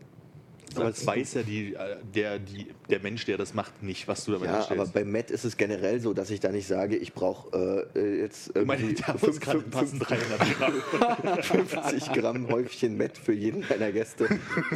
Aber 0.82 0.90
es 0.90 1.06
weiß 1.06 1.34
ja 1.36 1.44
die, 1.44 1.74
äh, 1.74 1.78
der, 2.16 2.40
die, 2.40 2.68
der 2.90 3.00
Mensch, 3.00 3.26
der 3.26 3.38
das 3.38 3.54
macht, 3.54 3.84
nicht, 3.84 4.08
was 4.08 4.26
du 4.26 4.32
damit 4.34 4.48
Ja, 4.50 4.66
aber 4.70 4.86
bei 4.88 5.04
Matt 5.06 5.32
ist 5.32 5.44
es 5.44 5.58
generell 5.58 6.00
so, 6.00 6.14
dass 6.14 6.30
ich 6.30 6.40
da 6.40 6.50
nicht 6.50 6.68
sage, 6.68 6.96
ich 6.96 7.14
brauche 7.14 7.88
äh, 7.96 8.20
jetzt 8.22 8.52
ich 8.56 8.66
meine, 8.66 8.82
irgendwie 8.82 9.02
da 9.02 9.14
muss 9.14 9.22
fünf- 9.22 9.40
gerade 9.40 9.60
fünf- 9.62 9.72
passen 9.72 10.00
300 10.00 10.58
Gramm. 10.58 11.42
50 11.44 12.14
Gramm 12.14 12.48
Häufchen 12.50 12.98
Matt 12.98 13.18
für 13.18 13.34
jeden 13.34 13.64
meiner 13.70 13.92
Gäste. 13.92 14.28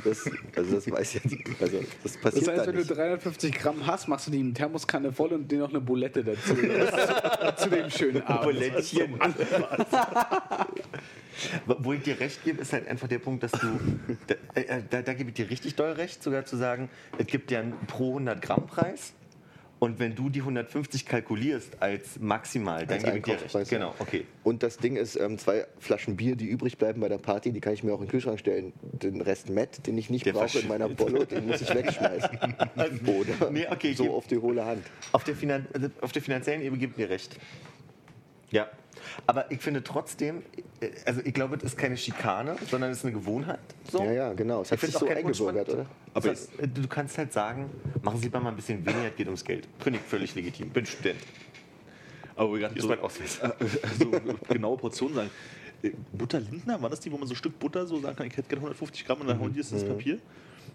Das, 0.03 0.29
also 0.55 0.75
das 0.75 0.91
weiß 0.91 1.13
ja, 1.15 1.19
die- 1.25 1.43
also 1.59 1.77
das 2.03 2.13
Das 2.13 2.17
passiert 2.21 2.47
heißt, 2.47 2.59
da 2.61 2.67
wenn 2.67 2.73
du 2.73 2.79
nicht. 2.81 2.91
350 2.95 3.53
Gramm 3.55 3.85
hast, 3.87 4.07
machst 4.07 4.27
du 4.27 4.31
die 4.31 4.39
in 4.39 4.53
Thermoskanne 4.53 5.11
voll 5.11 5.33
und 5.33 5.51
dir 5.51 5.59
noch 5.59 5.69
eine 5.69 5.81
Bulette 5.81 6.23
dazu. 6.23 6.55
zu 7.57 7.69
dem 7.69 7.89
schönen 7.89 8.21
Abend. 8.23 8.43
Bulettchen. 8.43 9.15
Wo 11.65 11.93
ich 11.93 12.03
dir 12.03 12.19
recht 12.19 12.43
gebe, 12.43 12.61
ist 12.61 12.73
halt 12.73 12.88
einfach 12.88 13.07
der 13.07 13.19
Punkt, 13.19 13.43
dass 13.43 13.51
du, 13.51 13.80
da, 14.27 14.35
äh, 14.53 14.81
da, 14.89 15.01
da 15.01 15.13
gebe 15.13 15.30
ich 15.30 15.35
dir 15.35 15.49
richtig 15.49 15.76
doll 15.76 15.91
recht, 15.91 16.23
sogar 16.23 16.45
zu 16.45 16.57
sagen, 16.57 16.89
es 17.18 17.27
gibt 17.27 17.51
ja 17.51 17.59
einen 17.59 17.73
pro 17.88 18.09
100 18.09 18.41
Gramm 18.41 18.68
Preis 18.68 19.13
und 19.84 19.97
wenn 19.97 20.13
du 20.13 20.30
die 20.30 20.41
150 20.41 21.07
kalkulierst 21.07 21.81
als 21.81 22.19
maximal, 22.19 22.85
dann 22.85 23.01
gebe 23.01 23.18
ich 23.18 23.23
dir 23.23 23.55
recht. 23.55 23.69
Genau, 23.72 23.95
okay. 23.97 24.26
Und 24.43 24.61
das 24.61 24.77
Ding 24.77 24.95
ist, 24.95 25.15
ähm, 25.15 25.39
zwei 25.39 25.65
Flaschen 25.80 26.18
Bier, 26.18 26.35
die 26.35 26.45
übrig 26.45 26.77
bleiben 26.77 27.01
bei 27.01 27.09
der 27.09 27.18
Party, 27.18 27.51
die 27.51 27.61
kann 27.61 27.73
ich 27.73 27.84
mir 27.84 27.91
auch 27.91 27.99
in 27.99 28.05
den 28.05 28.11
Kühlschrank 28.11 28.38
stellen. 28.38 28.73
Den 28.84 29.22
Rest 29.22 29.49
Matt, 29.49 29.88
den 29.88 29.97
ich 29.97 30.11
nicht 30.11 30.23
Der 30.27 30.34
brauche 30.34 30.59
in 30.59 30.68
meiner 30.68 30.88
Bollo, 30.88 31.26
den 31.26 31.47
muss 31.47 31.61
ich 31.61 31.73
wegschmeißen. 31.73 32.30
Oder 33.07 33.49
Nee, 33.49 33.65
okay, 33.72 33.93
so 33.93 34.13
auf 34.13 34.27
die 34.27 34.38
hohle 34.38 34.63
Hand. 34.63 34.85
Auf 35.13 35.23
der, 35.23 35.35
Finan 35.35 35.65
also 35.73 35.88
auf 36.01 36.11
der 36.11 36.22
finanziellen 36.22 36.61
Ebene 36.61 36.80
gibt 36.80 36.99
mir 36.99 37.09
recht. 37.09 37.35
Ja. 38.51 38.69
Aber 39.27 39.49
ich 39.51 39.59
finde 39.59 39.84
trotzdem, 39.84 40.43
äh, 40.80 40.89
also 41.05 41.22
ich 41.23 41.34
glaube, 41.34 41.55
es 41.57 41.63
ist 41.63 41.77
keine 41.77 41.97
Schikane, 41.97 42.55
sondern 42.69 42.91
es 42.91 42.99
ist 42.99 43.05
eine 43.05 43.13
Gewohnheit. 43.13 43.59
So. 43.89 44.03
Ja, 44.03 44.11
ja, 44.11 44.34
genau. 44.34 44.61
Es 44.61 44.72
hat 44.72 44.80
Ich 44.81 44.88
sich 44.88 44.95
auch 44.95 45.01
so 45.01 45.07
eingebürgert, 45.07 45.69
oder? 45.69 45.85
Aber 46.13 46.30
das, 46.30 46.47
äh, 46.57 46.68
du 46.68 46.88
kannst 46.88 47.18
halt 47.18 47.34
sagen, 47.34 47.69
machen 48.01 48.18
Sie 48.19 48.26
lieber 48.26 48.39
mal 48.39 48.49
ein 48.49 48.55
bisschen 48.55 48.85
weniger, 48.85 49.07
es 49.09 49.15
geht 49.15 49.27
ums 49.27 49.43
Geld. 49.43 49.68
Finde 49.80 49.99
ich 49.99 50.05
völlig 50.05 50.35
legitim. 50.35 50.69
Bin 50.69 50.85
Student. 50.85 51.19
Aber 52.35 52.53
wir 52.53 52.59
gerade 52.59 52.73
Hier 52.73 52.84
so, 52.84 52.88
mein 52.89 52.99
Ausweis. 52.99 53.39
äh, 53.39 53.49
so 53.99 54.11
genaue 54.49 54.77
Portionen 54.77 55.15
sagen. 55.15 55.30
Äh, 55.84 55.91
Butter 56.13 56.39
Lindner, 56.39 56.81
war 56.81 56.89
das 56.89 56.99
die, 56.99 57.11
wo 57.11 57.18
man 57.18 57.27
so 57.27 57.34
ein 57.34 57.38
Stück 57.38 57.57
Butter 57.59 57.85
so 57.85 57.99
sagen 57.99 58.15
kann, 58.15 58.27
ich 58.27 58.38
hätte 58.38 58.47
gerne 58.47 58.61
150 58.61 59.05
Gramm 59.05 59.22
und 59.22 59.27
dann 59.27 59.39
hauen 59.39 59.53
die 59.53 59.59
es 59.59 59.72
ins 59.72 59.84
Papier? 59.84 60.19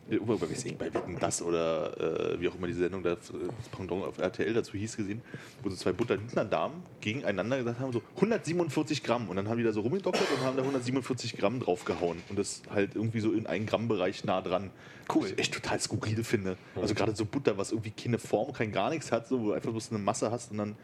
Äh, 0.08 0.18
Bei, 0.18 0.36
bei, 0.36 0.46
bei 0.78 0.94
Wetten 0.94 1.18
das 1.18 1.42
oder 1.42 2.34
äh, 2.34 2.40
wie 2.40 2.48
auch 2.48 2.54
immer 2.54 2.68
diese 2.68 2.80
Sendung, 2.80 3.02
das, 3.02 3.30
äh, 3.30 3.34
Pendant 3.72 4.04
auf 4.04 4.18
RTL 4.18 4.54
dazu 4.54 4.76
hieß, 4.76 4.96
gesehen, 4.96 5.20
wo 5.62 5.68
so 5.68 5.76
zwei 5.76 5.92
Butter 5.92 6.16
Lindner 6.16 6.44
Damen 6.44 6.82
gegeneinander 7.00 7.58
gesagt 7.58 7.80
haben, 7.80 7.92
so 7.92 8.02
147 8.14 9.02
Gramm 9.02 9.28
und 9.28 9.36
dann 9.36 9.48
haben 9.48 9.58
die 9.58 9.64
da 9.64 9.72
so 9.72 9.80
rumgedoktert 9.80 10.28
und 10.30 10.44
haben 10.44 10.56
da 10.56 10.62
147 10.62 11.36
Gramm 11.36 11.60
draufgehauen 11.60 12.22
und 12.28 12.38
das 12.38 12.62
halt 12.70 12.94
irgendwie 12.94 13.20
so 13.20 13.32
in 13.32 13.46
einen 13.46 13.66
Gramm-Bereich 13.66 14.24
nah 14.24 14.40
dran. 14.40 14.70
Cool. 15.12 15.24
Was 15.24 15.30
ich 15.32 15.38
echt 15.38 15.54
total 15.54 15.80
skurril 15.80 16.24
finde. 16.24 16.56
Also 16.74 16.94
gerade 16.94 17.14
so 17.14 17.24
Butter, 17.24 17.58
was 17.58 17.72
irgendwie 17.72 17.90
keine 17.90 18.18
Form, 18.18 18.52
kein 18.52 18.72
gar 18.72 18.90
nichts 18.90 19.10
hat, 19.12 19.26
so, 19.28 19.40
wo 19.40 19.46
du 19.46 19.52
einfach 19.52 19.70
bloß 19.70 19.90
eine 19.90 19.98
Masse 19.98 20.30
hast 20.30 20.52
und 20.52 20.58
dann 20.58 20.76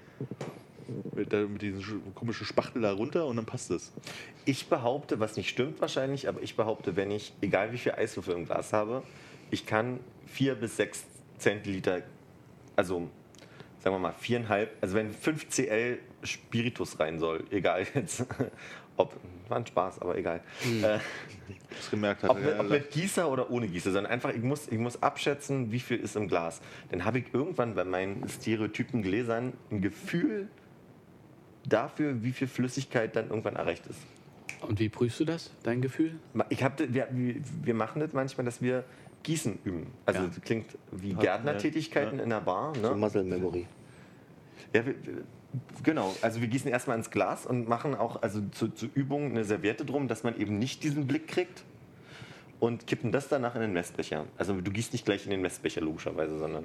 mit, 1.15 1.33
mit 1.33 1.63
diesem 1.63 1.81
sch- 1.81 2.01
komischen 2.15 2.47
Spachtel 2.47 2.83
da 2.83 2.93
runter 2.93 3.27
und 3.27 3.37
dann 3.37 3.47
passt 3.47 3.71
es. 3.71 3.93
Ich 4.45 4.69
behaupte, 4.69 5.21
was 5.21 5.37
nicht 5.37 5.49
stimmt 5.49 5.81
wahrscheinlich, 5.81 6.29
aber 6.29 6.43
ich 6.43 6.57
behaupte, 6.57 6.97
wenn 6.97 7.11
ich, 7.11 7.33
egal 7.41 7.73
wie 7.73 7.79
viel 7.79 7.93
Eiswürfel 7.93 8.35
im 8.35 8.45
Glas 8.47 8.73
habe, 8.73 9.03
ich 9.51 9.67
kann 9.67 10.01
vier 10.27 10.55
bis 10.55 10.77
sechs 10.77 11.05
Zentiliter, 11.39 12.03
also 12.77 13.09
sagen 13.81 13.97
wir 13.97 13.99
mal 14.01 14.15
viereinhalb, 14.19 14.71
also 14.81 14.95
wenn 14.95 15.13
5 15.13 15.49
Cl 15.51 15.99
Spiritus 16.23 16.99
rein 17.01 17.19
soll, 17.19 17.45
egal 17.51 17.85
jetzt, 17.95 18.25
ob, 18.97 19.17
war 19.49 19.57
ein 19.59 19.67
Spaß, 19.67 19.99
aber 20.01 20.17
egal. 20.17 20.41
Äh, 20.83 20.99
Das 21.77 21.91
gemerkt 21.91 22.23
hat. 22.23 22.31
ob, 22.31 22.39
mit, 22.41 22.59
ob 22.61 22.71
mit 22.71 22.91
Gießer 22.93 23.29
oder 23.31 23.51
ohne 23.51 23.67
Gießer, 23.67 23.91
sondern 23.91 24.13
einfach, 24.13 24.31
ich 24.31 24.41
muss, 24.43 24.69
ich 24.69 24.79
muss 24.79 25.03
abschätzen, 25.03 25.73
wie 25.73 25.81
viel 25.81 25.97
ist 25.99 26.15
im 26.15 26.29
Glas. 26.29 26.61
Dann 26.91 27.05
habe 27.05 27.19
ich 27.19 27.25
irgendwann 27.35 27.75
bei 27.75 27.85
meinen 27.85 28.29
stereotypen 28.29 29.03
Gläsern 29.03 29.53
ein 29.73 29.81
Gefühl 29.83 30.49
dafür, 31.67 32.23
wie 32.23 32.33
viel 32.33 32.49
Flüssigkeit 32.49 33.15
dann 33.17 33.29
irgendwann 33.31 33.57
erreicht 33.57 33.87
ist. 33.87 33.99
Und 34.67 34.79
wie 34.79 34.89
prüfst 34.89 35.19
du 35.21 35.25
das, 35.25 35.51
dein 35.63 35.81
Gefühl? 35.83 36.15
Ich 36.49 36.63
hab, 36.63 36.79
wir, 36.79 37.09
wir- 37.11 37.75
machen 37.75 38.01
das 38.01 38.13
manchmal, 38.13 38.45
dass 38.45 38.63
wir 38.63 38.85
Gießen 39.25 39.59
üben. 39.65 39.87
Also 40.07 40.23
Ja. 40.23 40.27
das 40.29 40.41
klingt 40.41 40.67
wie 40.91 41.15
Gärtnertätigkeiten 41.15 42.19
in 42.21 42.29
der 42.31 42.41
Bar. 42.41 42.73
So 42.75 42.91
Ne? 42.91 42.97
Muscle 42.97 43.25
Memory. 43.25 43.67
Ja, 44.73 44.85
wir, 44.87 44.95
genau. 45.83 46.15
Also 46.23 46.41
wir 46.41 46.49
gießen 46.49 46.71
erstmal 46.71 46.97
ins 46.97 47.11
Glas 47.11 47.47
und 47.47 47.69
machen 47.69 47.95
auch 47.95 48.23
also 48.23 48.41
zu, 48.53 48.69
zur 48.69 48.89
Übung 48.95 49.31
eine 49.31 49.45
Serviette 49.45 49.85
drum, 49.85 50.09
dass 50.09 50.23
man 50.25 50.39
eben 50.39 50.59
nicht 50.59 50.83
diesen 50.83 51.07
Blick 51.07 51.29
kriegt 51.29 51.63
und 52.61 52.87
kippen 52.87 53.13
das 53.13 53.29
danach 53.29 53.55
in 53.55 53.61
den 53.61 53.73
Messbecher. 53.73 54.27
Also 54.39 54.61
du 54.61 54.71
gießt 54.71 54.93
nicht 54.93 55.05
gleich 55.05 55.25
in 55.25 55.31
den 55.31 55.41
Messbecher 55.43 55.81
logischerweise, 55.81 56.39
sondern 56.39 56.65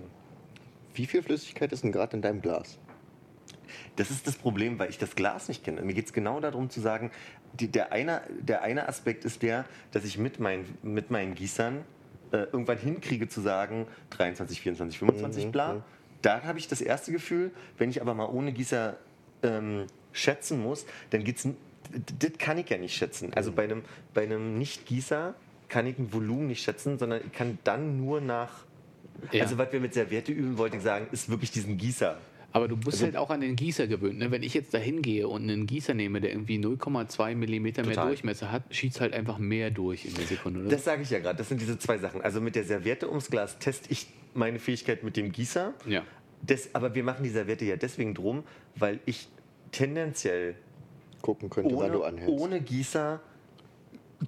Wie 0.94 1.06
viel 1.06 1.22
Flüssigkeit 1.22 1.72
ist 1.74 1.84
denn 1.84 1.91
gerade 1.91 2.15
in 2.15 2.22
deinem 2.24 2.41
Glas? 2.41 2.80
Das 3.95 4.11
ist 4.11 4.27
das 4.27 4.35
Problem, 4.35 4.80
weil 4.80 4.89
ich 4.89 4.98
das 4.98 5.15
Glas 5.15 5.48
nicht 5.48 5.64
kenne. 5.64 5.81
Mir 5.81 5.94
geht 5.94 6.06
es 6.06 6.14
genau 6.14 6.39
darum 6.39 6.69
zu 6.69 6.81
sagen, 6.81 7.11
die, 7.53 7.68
der, 7.68 7.91
eine, 7.91 8.22
der 8.39 8.61
eine 8.61 8.88
Aspekt 8.88 9.26
ist 9.26 9.41
der, 9.41 9.65
dass 9.91 10.03
ich 10.06 10.18
mit, 10.18 10.39
mein, 10.39 10.65
mit 10.84 11.11
meinen 11.11 11.35
Gießern 11.35 11.84
äh, 12.31 12.38
irgendwann 12.52 12.77
hinkriege 12.77 13.27
zu 13.27 13.41
sagen, 13.41 13.88
23, 14.11 14.61
24, 14.61 14.99
25, 14.99 15.52
bla. 15.52 15.84
Da 16.22 16.44
habe 16.44 16.60
ich 16.60 16.68
das 16.68 16.81
erste 16.81 17.11
Gefühl, 17.11 17.52
wenn 17.77 17.89
ich 17.89 18.02
aber 18.02 18.14
mal 18.14 18.26
ohne 18.26 18.52
Gießer 18.52 18.98
ähm, 19.44 19.85
schätzen 20.11 20.61
muss, 20.61 20.85
dann 21.11 21.23
geht's. 21.23 21.48
Das 22.19 22.31
kann 22.38 22.57
ich 22.57 22.69
ja 22.69 22.77
nicht 22.77 22.95
schätzen. 22.95 23.34
Also 23.34 23.53
bei 23.53 23.64
einem, 23.64 23.84
bei 24.14 24.23
einem 24.23 24.57
Nicht-Gießer 24.57 25.35
kann 25.69 25.88
ich 25.88 25.98
ein 25.98 26.11
Volumen 26.11 26.48
nicht 26.48 26.64
schätzen, 26.64 26.98
sondern 26.98 27.22
ich 27.26 27.31
kann 27.31 27.60
dann 27.64 27.98
nur 27.98 28.19
nach. 28.19 28.65
Ja. 29.31 29.44
Also, 29.44 29.57
was 29.57 29.72
wir 29.72 29.80
mit 29.80 29.94
Serviette 29.94 30.31
üben, 30.31 30.57
wollte 30.57 30.77
ich 30.77 30.84
sagen, 30.84 31.07
ist 31.11 31.30
wirklich 31.30 31.52
diesen 31.52 31.77
Gießer. 31.77 32.18
Aber 32.53 32.68
du 32.68 32.78
bist 32.78 33.03
halt 33.03 33.18
auch 33.18 33.30
an 33.30 33.41
den 33.41 33.56
Gießer 33.56 33.88
gewöhnt. 33.88 34.19
Ne? 34.19 34.32
Wenn 34.32 34.41
ich 34.41 34.53
jetzt 34.53 34.74
da 34.74 34.78
hingehe 34.78 35.28
und 35.28 35.44
einen 35.44 35.68
Gießer 35.68 35.94
nehme, 35.94 36.22
der 36.22 36.32
irgendwie 36.32 36.57
0,2 36.57 37.36
Millimeter 37.36 37.86
mehr. 37.86 38.06
Durchmesser 38.06 38.52
hat, 38.52 38.64
schießt 38.74 39.02
halt 39.02 39.14
einfach 39.14 39.38
mehr 39.38 39.69
durch 39.69 40.06
in 40.06 40.15
der 40.15 40.26
Sekunde. 40.26 40.61
Oder? 40.61 40.69
Das 40.69 40.84
sage 40.84 41.03
ich 41.03 41.10
ja 41.10 41.19
gerade. 41.19 41.38
Das 41.38 41.49
sind 41.49 41.61
diese 41.61 41.78
zwei 41.78 41.98
Sachen. 41.98 42.22
Also 42.22 42.41
mit 42.41 42.56
der 42.56 42.64
Serviette 42.64 43.10
ums 43.10 43.30
Glas 43.30 43.60
teste 43.60 43.91
ich 43.91 44.07
meine 44.34 44.60
Fähigkeit 44.60 45.03
mit 45.03 45.18
dem 45.18 45.32
Gießer. 45.32 45.74
ja. 45.88 46.03
Das, 46.44 46.76
aber 46.76 46.94
wir 46.94 47.03
machen 47.03 47.24
die 47.24 47.32
Serviette 47.32 47.65
ja 47.65 47.78
deswegen 47.78 48.14
drum, 48.14 48.44
weil 48.76 48.99
ich 49.06 49.28
tendenziell 49.72 50.53
Gucken 51.24 51.49
könnte, 51.49 51.76
wann 51.76 51.91
du 51.91 51.98
ohne, 51.98 52.06
anhältst. 52.06 52.40
ohne 52.40 52.61
Gießer 52.61 53.19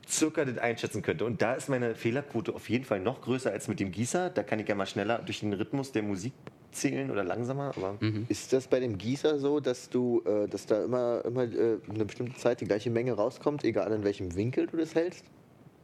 circa 0.08 0.44
das 0.44 0.58
einschätzen 0.58 1.04
könnte. 1.04 1.26
Und 1.26 1.42
da 1.44 1.54
ist 1.54 1.70
meine 1.70 1.94
Fehlerquote 1.94 2.54
auf 2.56 2.68
jeden 2.68 2.84
Fall 2.84 3.00
noch 3.00 3.22
größer 3.22 3.52
als 3.52 3.68
mit 3.68 3.80
dem 3.80 3.92
Gießer. 3.92 4.32
Da 4.32 4.42
kann 4.42 4.60
ich 4.60 4.68
ja 4.68 4.74
mal 4.74 4.88
schneller 4.88 5.20
durch 5.20 5.42
den 5.42 5.54
Rhythmus 5.54 5.92
der 5.92 6.02
Musik 6.02 6.34
zählen 6.72 7.10
oder 7.12 7.24
langsamer. 7.24 7.72
Aber 7.76 7.98
Ist 8.28 8.54
das 8.54 8.68
bei 8.68 8.80
dem 8.80 8.98
Gießer 8.98 9.40
so, 9.40 9.60
dass 9.60 9.90
du, 9.90 10.22
äh, 10.26 10.48
dass 10.48 10.66
da 10.66 10.84
immer, 10.84 11.24
immer 11.26 11.44
äh, 11.44 11.78
eine 11.90 12.06
bestimmte 12.06 12.36
Zeit 12.40 12.62
die 12.62 12.66
gleiche 12.66 12.90
Menge 12.90 13.14
rauskommt, 13.14 13.64
egal 13.64 13.92
in 13.92 14.04
welchem 14.04 14.36
Winkel 14.36 14.68
du 14.68 14.78
das 14.78 14.96
hältst? 14.96 15.26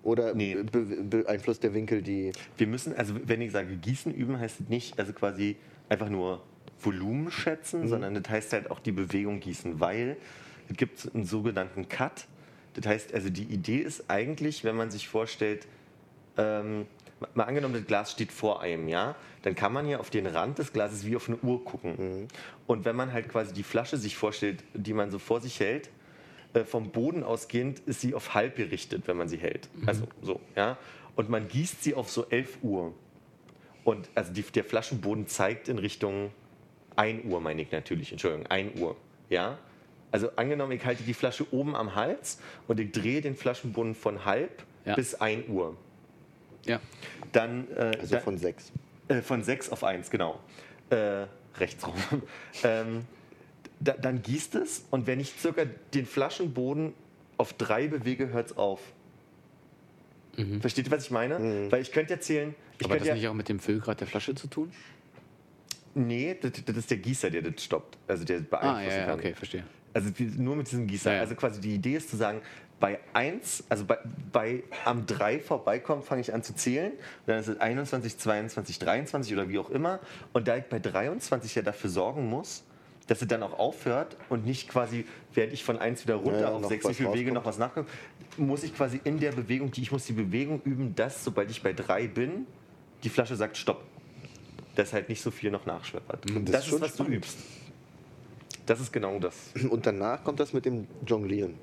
Oder 0.03 0.35
Nee. 0.35 0.55
be 0.71 0.81
beeinflusst 0.83 1.63
der 1.63 1.73
Winkel 1.73 2.01
die? 2.03 2.31
wir 2.57 2.67
müssen, 2.67 2.95
also 2.95 3.15
wenn 3.25 3.41
ich 3.41 3.51
sage 3.51 3.75
Gießen 3.75 4.13
üben, 4.13 4.39
heißt 4.39 4.61
es 4.61 4.69
nicht, 4.69 4.99
also 4.99 5.13
quasi 5.13 5.55
einfach 5.89 6.09
nur 6.09 6.43
Volumen 6.79 7.31
schätzen, 7.31 7.87
sondern 7.87 8.13
das 8.13 8.29
heißt 8.29 8.53
halt 8.53 8.69
auch 8.69 8.79
die 8.79 8.91
Bewegung 8.91 9.39
gießen, 9.39 9.79
weil 9.79 10.17
es 10.69 10.77
gibt 10.77 11.09
einen 11.15 11.25
sogenannten 11.25 11.89
Cut. 11.89 12.27
Das 12.73 12.85
heißt, 12.85 13.13
also 13.13 13.29
die 13.29 13.43
Idee 13.45 13.77
ist 13.77 14.09
eigentlich, 14.09 14.63
wenn 14.63 14.75
man 14.75 14.91
sich 14.91 15.07
vorstellt, 15.07 15.65
ähm, 16.37 16.85
mal 17.33 17.43
angenommen, 17.43 17.75
das 17.75 17.85
Glas 17.85 18.11
steht 18.11 18.31
vor 18.31 18.61
einem, 18.61 18.87
ja, 18.87 19.15
dann 19.43 19.55
kann 19.55 19.71
man 19.73 19.87
ja 19.87 19.99
auf 19.99 20.09
den 20.09 20.25
Rand 20.27 20.57
des 20.59 20.73
Glases 20.73 21.05
wie 21.05 21.15
auf 21.15 21.27
eine 21.27 21.37
Uhr 21.37 21.63
gucken. 21.63 22.27
Und 22.67 22.85
wenn 22.85 22.95
man 22.95 23.13
halt 23.13 23.29
quasi 23.29 23.53
die 23.53 23.63
Flasche 23.63 23.97
sich 23.97 24.17
vorstellt, 24.17 24.63
die 24.73 24.93
man 24.93 25.11
so 25.11 25.19
vor 25.19 25.39
sich 25.41 25.59
hält, 25.59 25.89
äh, 26.53 26.63
vom 26.65 26.91
Boden 26.91 27.23
ausgehend 27.23 27.79
ist 27.79 28.01
sie 28.01 28.13
auf 28.13 28.33
halb 28.33 28.55
gerichtet, 28.55 29.03
wenn 29.07 29.17
man 29.17 29.27
sie 29.29 29.37
hält. 29.37 29.69
Also 29.85 30.07
so, 30.21 30.39
ja. 30.55 30.77
Und 31.15 31.29
man 31.29 31.47
gießt 31.47 31.83
sie 31.83 31.93
auf 31.93 32.09
so 32.09 32.25
11 32.29 32.57
Uhr. 32.61 32.93
Und 33.83 34.09
also 34.15 34.33
die, 34.33 34.41
der 34.41 34.63
Flaschenboden 34.63 35.27
zeigt 35.27 35.69
in 35.69 35.77
Richtung 35.77 36.31
1 36.95 37.25
Uhr, 37.25 37.39
meine 37.39 37.61
ich 37.61 37.71
natürlich, 37.71 38.11
Entschuldigung, 38.11 38.47
1 38.47 38.79
Uhr. 38.79 38.95
Ja? 39.29 39.57
Also 40.11 40.31
angenommen, 40.35 40.71
ich 40.71 40.83
halte 40.85 41.03
die 41.03 41.13
Flasche 41.13 41.45
oben 41.53 41.75
am 41.75 41.95
Hals 41.95 42.39
und 42.67 42.79
ich 42.79 42.91
drehe 42.91 43.21
den 43.21 43.35
Flaschenboden 43.35 43.95
von 43.95 44.25
halb 44.25 44.63
Ja. 44.85 44.95
bis 44.95 45.15
1 45.15 45.47
Uhr. 45.49 45.75
Ja. 46.65 46.79
Dann, 47.31 47.67
äh, 47.75 47.97
Also 47.99 48.19
von 48.19 48.37
sechs. 48.37 48.71
äh, 49.07 49.21
von 49.21 49.43
6 49.43 49.69
auf 49.69 49.83
1, 49.83 50.09
genau. 50.09 50.39
Äh, 50.89 51.25
rechts 51.57 51.85
rum. 51.85 51.95
ähm, 52.63 53.05
da, 53.79 53.93
dann 53.93 54.21
gießt 54.21 54.55
es 54.55 54.85
und 54.91 55.07
wenn 55.07 55.19
ich 55.19 55.33
circa 55.39 55.65
den 55.93 56.05
Flaschenboden 56.05 56.93
auf 57.37 57.53
3 57.53 57.87
bewege, 57.87 58.29
hört 58.29 58.51
es 58.51 58.57
auf. 58.57 58.79
Versteht 60.59 60.87
ihr, 60.87 60.91
was 60.91 61.05
ich 61.05 61.11
meine? 61.11 61.71
Weil 61.71 61.81
ich 61.81 61.93
könnte 61.93 62.13
ja 62.13 62.19
zählen. 62.19 62.55
Ich 62.77 62.85
Aber 62.85 62.97
das 62.97 63.07
ja, 63.07 63.13
nicht 63.13 63.27
auch 63.27 63.33
mit 63.33 63.47
dem 63.47 63.59
Füllgrad 63.59 64.01
der 64.01 64.07
Flasche 64.07 64.35
zu 64.35 64.47
tun? 64.47 64.69
Nee, 65.95 66.35
das, 66.39 66.51
das 66.65 66.77
ist 66.77 66.91
der 66.91 66.97
Gießer, 66.97 67.29
der 67.29 67.41
das 67.41 67.63
stoppt. 67.63 67.97
Also 68.07 68.23
der 68.25 68.37
Ah, 68.39 68.41
beeinflussen 68.49 68.89
ja, 68.89 68.97
ja, 68.99 69.05
kann. 69.07 69.19
okay, 69.19 69.33
verstehe. 69.33 69.63
Also 69.93 70.09
wie- 70.17 70.23
nur 70.37 70.55
mit 70.55 70.67
diesem 70.69 70.87
Gießer. 70.87 71.09
Ja, 71.11 71.15
ja. 71.17 71.21
Also 71.23 71.35
quasi 71.35 71.61
die 71.61 71.73
Idee 71.75 71.95
ist 71.95 72.09
zu 72.09 72.17
sagen, 72.17 72.41
bei 72.79 72.99
1, 73.13 73.63
also 73.69 73.85
bei, 73.85 73.97
bei 74.33 74.63
am 74.83 75.05
3 75.05 75.39
vorbeikommen, 75.39 76.03
fange 76.03 76.19
ich 76.21 76.33
an 76.33 76.43
zu 76.43 76.53
zählen. 76.53 76.91
Und 76.91 76.99
dann 77.27 77.39
ist 77.39 77.47
es 77.47 77.59
21, 77.59 78.17
22, 78.17 78.79
23 78.79 79.33
oder 79.33 79.47
wie 79.47 79.57
auch 79.57 79.69
immer. 79.69 79.99
Und 80.33 80.47
da 80.49 80.57
ich 80.57 80.65
bei 80.65 80.79
23 80.79 81.55
ja 81.55 81.61
dafür 81.61 81.89
sorgen 81.89 82.27
muss, 82.29 82.63
dass 83.07 83.21
es 83.21 83.27
dann 83.29 83.43
auch 83.43 83.57
aufhört 83.57 84.17
und 84.29 84.45
nicht 84.45 84.67
quasi, 84.67 85.05
während 85.33 85.53
ich 85.53 85.63
von 85.63 85.77
1 85.77 86.03
wieder 86.03 86.15
runter 86.15 86.41
Ja, 86.41 86.51
auf 86.51 86.61
noch 86.61 86.69
6 86.69 86.83
was 86.83 86.89
mich 86.89 86.97
bewege, 87.07 87.29
rauskommt. 87.29 87.33
noch 87.35 87.45
was 87.45 87.57
nachkommt, 87.57 87.89
muss 88.35 88.63
ich 88.63 88.75
quasi 88.75 88.99
in 89.05 89.19
der 89.19 89.31
Bewegung, 89.31 89.71
die 89.71 89.81
ich 89.83 89.91
muss 89.93 90.05
die 90.05 90.13
Bewegung 90.13 90.61
üben, 90.65 90.93
dass, 90.95 91.23
sobald 91.23 91.49
ich 91.51 91.61
bei 91.63 91.71
3 91.71 92.07
bin, 92.07 92.45
die 93.03 93.09
Flasche 93.09 93.35
sagt 93.37 93.55
Stopp. 93.55 93.83
Dass 94.75 94.93
halt 94.93 95.09
nicht 95.09 95.21
so 95.21 95.31
viel 95.31 95.51
noch 95.51 95.65
nachschweppert. 95.65 96.29
Und 96.31 96.45
das 96.49 96.53
das, 96.53 96.67
ist 96.67 96.73
ist, 96.73 96.81
was 96.81 96.89
du 96.91 96.95
spannend. 97.03 97.15
übst. 97.15 97.37
Das 98.65 98.79
ist 98.79 98.91
genau 98.91 99.19
das. 99.19 99.35
Und 99.69 99.85
danach 99.85 100.23
kommt 100.23 100.39
das 100.39 100.53
mit 100.53 100.65
dem 100.65 100.87
Jonglieren. 101.05 101.53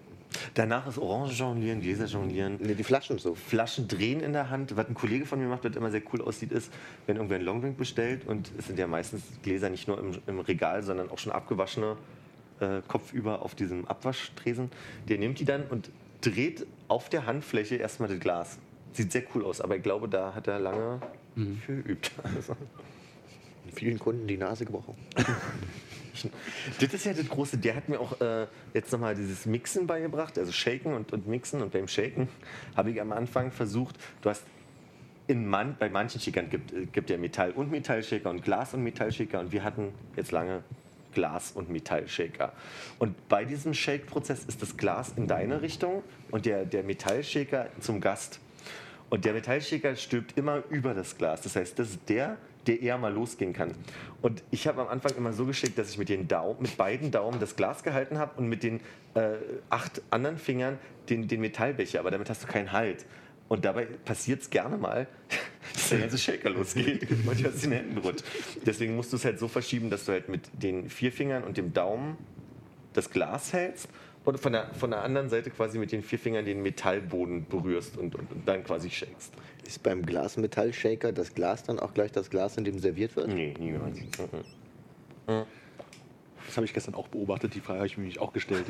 Danach 0.54 0.86
ist 0.86 0.98
Orange 0.98 1.34
jonglieren, 1.34 1.80
Gläser 1.80 2.06
jonglieren, 2.06 2.58
Ne, 2.62 2.74
die 2.74 2.84
Flaschen 2.84 3.18
so. 3.18 3.34
Flaschen 3.34 3.86
drehen 3.86 4.20
in 4.20 4.32
der 4.32 4.48
Hand. 4.50 4.74
Was 4.76 4.88
ein 4.88 4.94
Kollege 4.94 5.26
von 5.26 5.38
mir 5.38 5.46
macht, 5.46 5.64
was 5.64 5.76
immer 5.76 5.90
sehr 5.90 6.02
cool 6.12 6.22
aussieht, 6.22 6.52
ist, 6.52 6.72
wenn 7.06 7.16
irgendwer 7.16 7.36
einen 7.36 7.44
Longdrink 7.44 7.76
bestellt 7.76 8.26
und 8.26 8.50
es 8.58 8.66
sind 8.66 8.78
ja 8.78 8.86
meistens 8.86 9.22
Gläser 9.42 9.68
nicht 9.68 9.88
nur 9.88 9.98
im, 9.98 10.12
im 10.26 10.40
Regal, 10.40 10.82
sondern 10.82 11.10
auch 11.10 11.18
schon 11.18 11.32
abgewaschene, 11.32 11.96
äh, 12.60 12.80
kopfüber 12.88 13.42
auf 13.42 13.54
diesem 13.54 13.86
Abwaschtresen. 13.86 14.70
Der 15.08 15.18
nimmt 15.18 15.38
die 15.38 15.44
dann 15.44 15.64
und 15.68 15.90
dreht 16.22 16.66
auf 16.88 17.08
der 17.10 17.26
Handfläche 17.26 17.76
erstmal 17.76 18.08
das 18.08 18.20
Glas. 18.20 18.58
Sieht 18.92 19.12
sehr 19.12 19.24
cool 19.34 19.44
aus, 19.44 19.60
aber 19.60 19.76
ich 19.76 19.82
glaube, 19.82 20.08
da 20.08 20.34
hat 20.34 20.46
er 20.46 20.58
lange 20.60 21.00
für 21.66 21.76
geübt. 21.82 22.10
Also. 22.36 22.56
Vielen 23.74 23.98
Kunden 23.98 24.26
die 24.26 24.36
Nase 24.36 24.64
gebrochen. 24.64 24.94
Das 26.78 26.92
ist 26.92 27.06
ja 27.06 27.14
das 27.14 27.28
Große. 27.28 27.56
Der 27.56 27.74
hat 27.74 27.88
mir 27.88 27.98
auch 27.98 28.20
äh, 28.20 28.46
jetzt 28.74 28.92
nochmal 28.92 29.14
dieses 29.14 29.46
Mixen 29.46 29.86
beigebracht, 29.86 30.38
also 30.38 30.52
Shaken 30.52 30.92
und, 30.92 31.12
und 31.12 31.26
Mixen. 31.26 31.62
Und 31.62 31.72
beim 31.72 31.88
Shaken 31.88 32.28
habe 32.76 32.90
ich 32.90 33.00
am 33.00 33.12
Anfang 33.12 33.50
versucht, 33.50 33.96
du 34.20 34.28
hast 34.28 34.44
in 35.26 35.46
man, 35.46 35.76
bei 35.78 35.88
manchen 35.88 36.20
Shakern 36.20 36.50
gibt 36.50 36.72
es 36.72 36.92
gibt 36.92 37.08
ja 37.08 37.16
Metall- 37.16 37.52
und 37.52 37.70
Metallshaker 37.70 38.28
und 38.28 38.42
Glas- 38.42 38.74
und 38.74 38.82
Metallshaker. 38.82 39.40
Und 39.40 39.52
wir 39.52 39.64
hatten 39.64 39.92
jetzt 40.16 40.32
lange 40.32 40.62
Glas- 41.14 41.52
und 41.52 41.70
Metallshaker. 41.70 42.52
Und 42.98 43.28
bei 43.28 43.44
diesem 43.44 43.74
Shake-Prozess 43.74 44.44
ist 44.44 44.62
das 44.62 44.76
Glas 44.76 45.12
in 45.16 45.26
deine 45.26 45.62
Richtung 45.62 46.02
und 46.30 46.46
der, 46.46 46.64
der 46.64 46.82
Metallshaker 46.82 47.68
zum 47.80 48.00
Gast. 48.00 48.40
Und 49.10 49.24
der 49.24 49.34
Metallshaker 49.34 49.94
stülpt 49.94 50.38
immer 50.38 50.62
über 50.70 50.94
das 50.94 51.18
Glas. 51.18 51.42
Das 51.42 51.54
heißt, 51.54 51.78
das 51.78 51.90
ist 51.90 52.00
der, 52.08 52.38
der 52.66 52.80
eher 52.80 52.98
mal 52.98 53.12
losgehen 53.12 53.52
kann. 53.52 53.74
Und 54.20 54.42
ich 54.50 54.66
habe 54.66 54.80
am 54.80 54.88
Anfang 54.88 55.16
immer 55.16 55.32
so 55.32 55.46
geschickt, 55.46 55.78
dass 55.78 55.90
ich 55.90 55.98
mit, 55.98 56.08
den 56.08 56.28
Daumen, 56.28 56.62
mit 56.62 56.76
beiden 56.76 57.10
Daumen 57.10 57.40
das 57.40 57.56
Glas 57.56 57.82
gehalten 57.82 58.18
habe 58.18 58.38
und 58.38 58.48
mit 58.48 58.62
den 58.62 58.80
äh, 59.14 59.34
acht 59.70 60.02
anderen 60.10 60.38
Fingern 60.38 60.78
den, 61.08 61.28
den 61.28 61.40
Metallbecher. 61.40 62.00
Aber 62.00 62.10
damit 62.10 62.30
hast 62.30 62.42
du 62.42 62.46
keinen 62.46 62.72
Halt. 62.72 63.04
Und 63.48 63.64
dabei 63.64 63.84
passiert 63.84 64.42
es 64.42 64.50
gerne 64.50 64.78
mal, 64.78 65.06
dass 65.74 65.90
der 65.90 65.98
ganze 65.98 66.18
Shaker 66.18 66.50
losgeht 66.50 67.10
und 67.26 67.42
du 67.44 67.48
aus 67.48 67.60
den 67.60 67.72
Händen 67.72 67.98
rutscht. 67.98 68.24
Deswegen 68.64 68.96
musst 68.96 69.12
du 69.12 69.16
es 69.16 69.24
halt 69.24 69.38
so 69.38 69.48
verschieben, 69.48 69.90
dass 69.90 70.06
du 70.06 70.12
halt 70.12 70.28
mit 70.28 70.48
den 70.54 70.88
vier 70.88 71.12
Fingern 71.12 71.44
und 71.44 71.56
dem 71.56 71.72
Daumen 71.74 72.16
das 72.94 73.10
Glas 73.10 73.52
hältst 73.52 73.88
und 74.24 74.38
von 74.38 74.52
der, 74.52 74.72
von 74.74 74.90
der 74.90 75.02
anderen 75.02 75.28
Seite 75.28 75.50
quasi 75.50 75.78
mit 75.78 75.92
den 75.92 76.02
vier 76.02 76.18
Fingern 76.18 76.44
den 76.44 76.62
Metallboden 76.62 77.46
berührst 77.48 77.96
und, 77.96 78.14
und, 78.14 78.30
und 78.30 78.46
dann 78.46 78.64
quasi 78.64 78.88
shakest. 78.90 79.32
Ist 79.66 79.82
beim 79.82 80.04
Glas-Metall-Shaker 80.04 81.12
das 81.12 81.34
Glas 81.34 81.62
dann 81.64 81.78
auch 81.78 81.94
gleich 81.94 82.12
das 82.12 82.30
Glas, 82.30 82.56
in 82.56 82.64
dem 82.64 82.78
serviert 82.78 83.16
wird? 83.16 83.28
Nee, 83.28 83.54
niemals. 83.58 83.98
Mhm. 85.28 85.44
Das 86.46 86.56
habe 86.56 86.66
ich 86.66 86.74
gestern 86.74 86.94
auch 86.94 87.08
beobachtet, 87.08 87.54
die 87.54 87.60
Frage 87.60 87.78
habe 87.78 87.86
ich 87.86 87.96
mir 87.96 88.02
nämlich 88.02 88.18
auch 88.20 88.32
gestellt. 88.32 88.64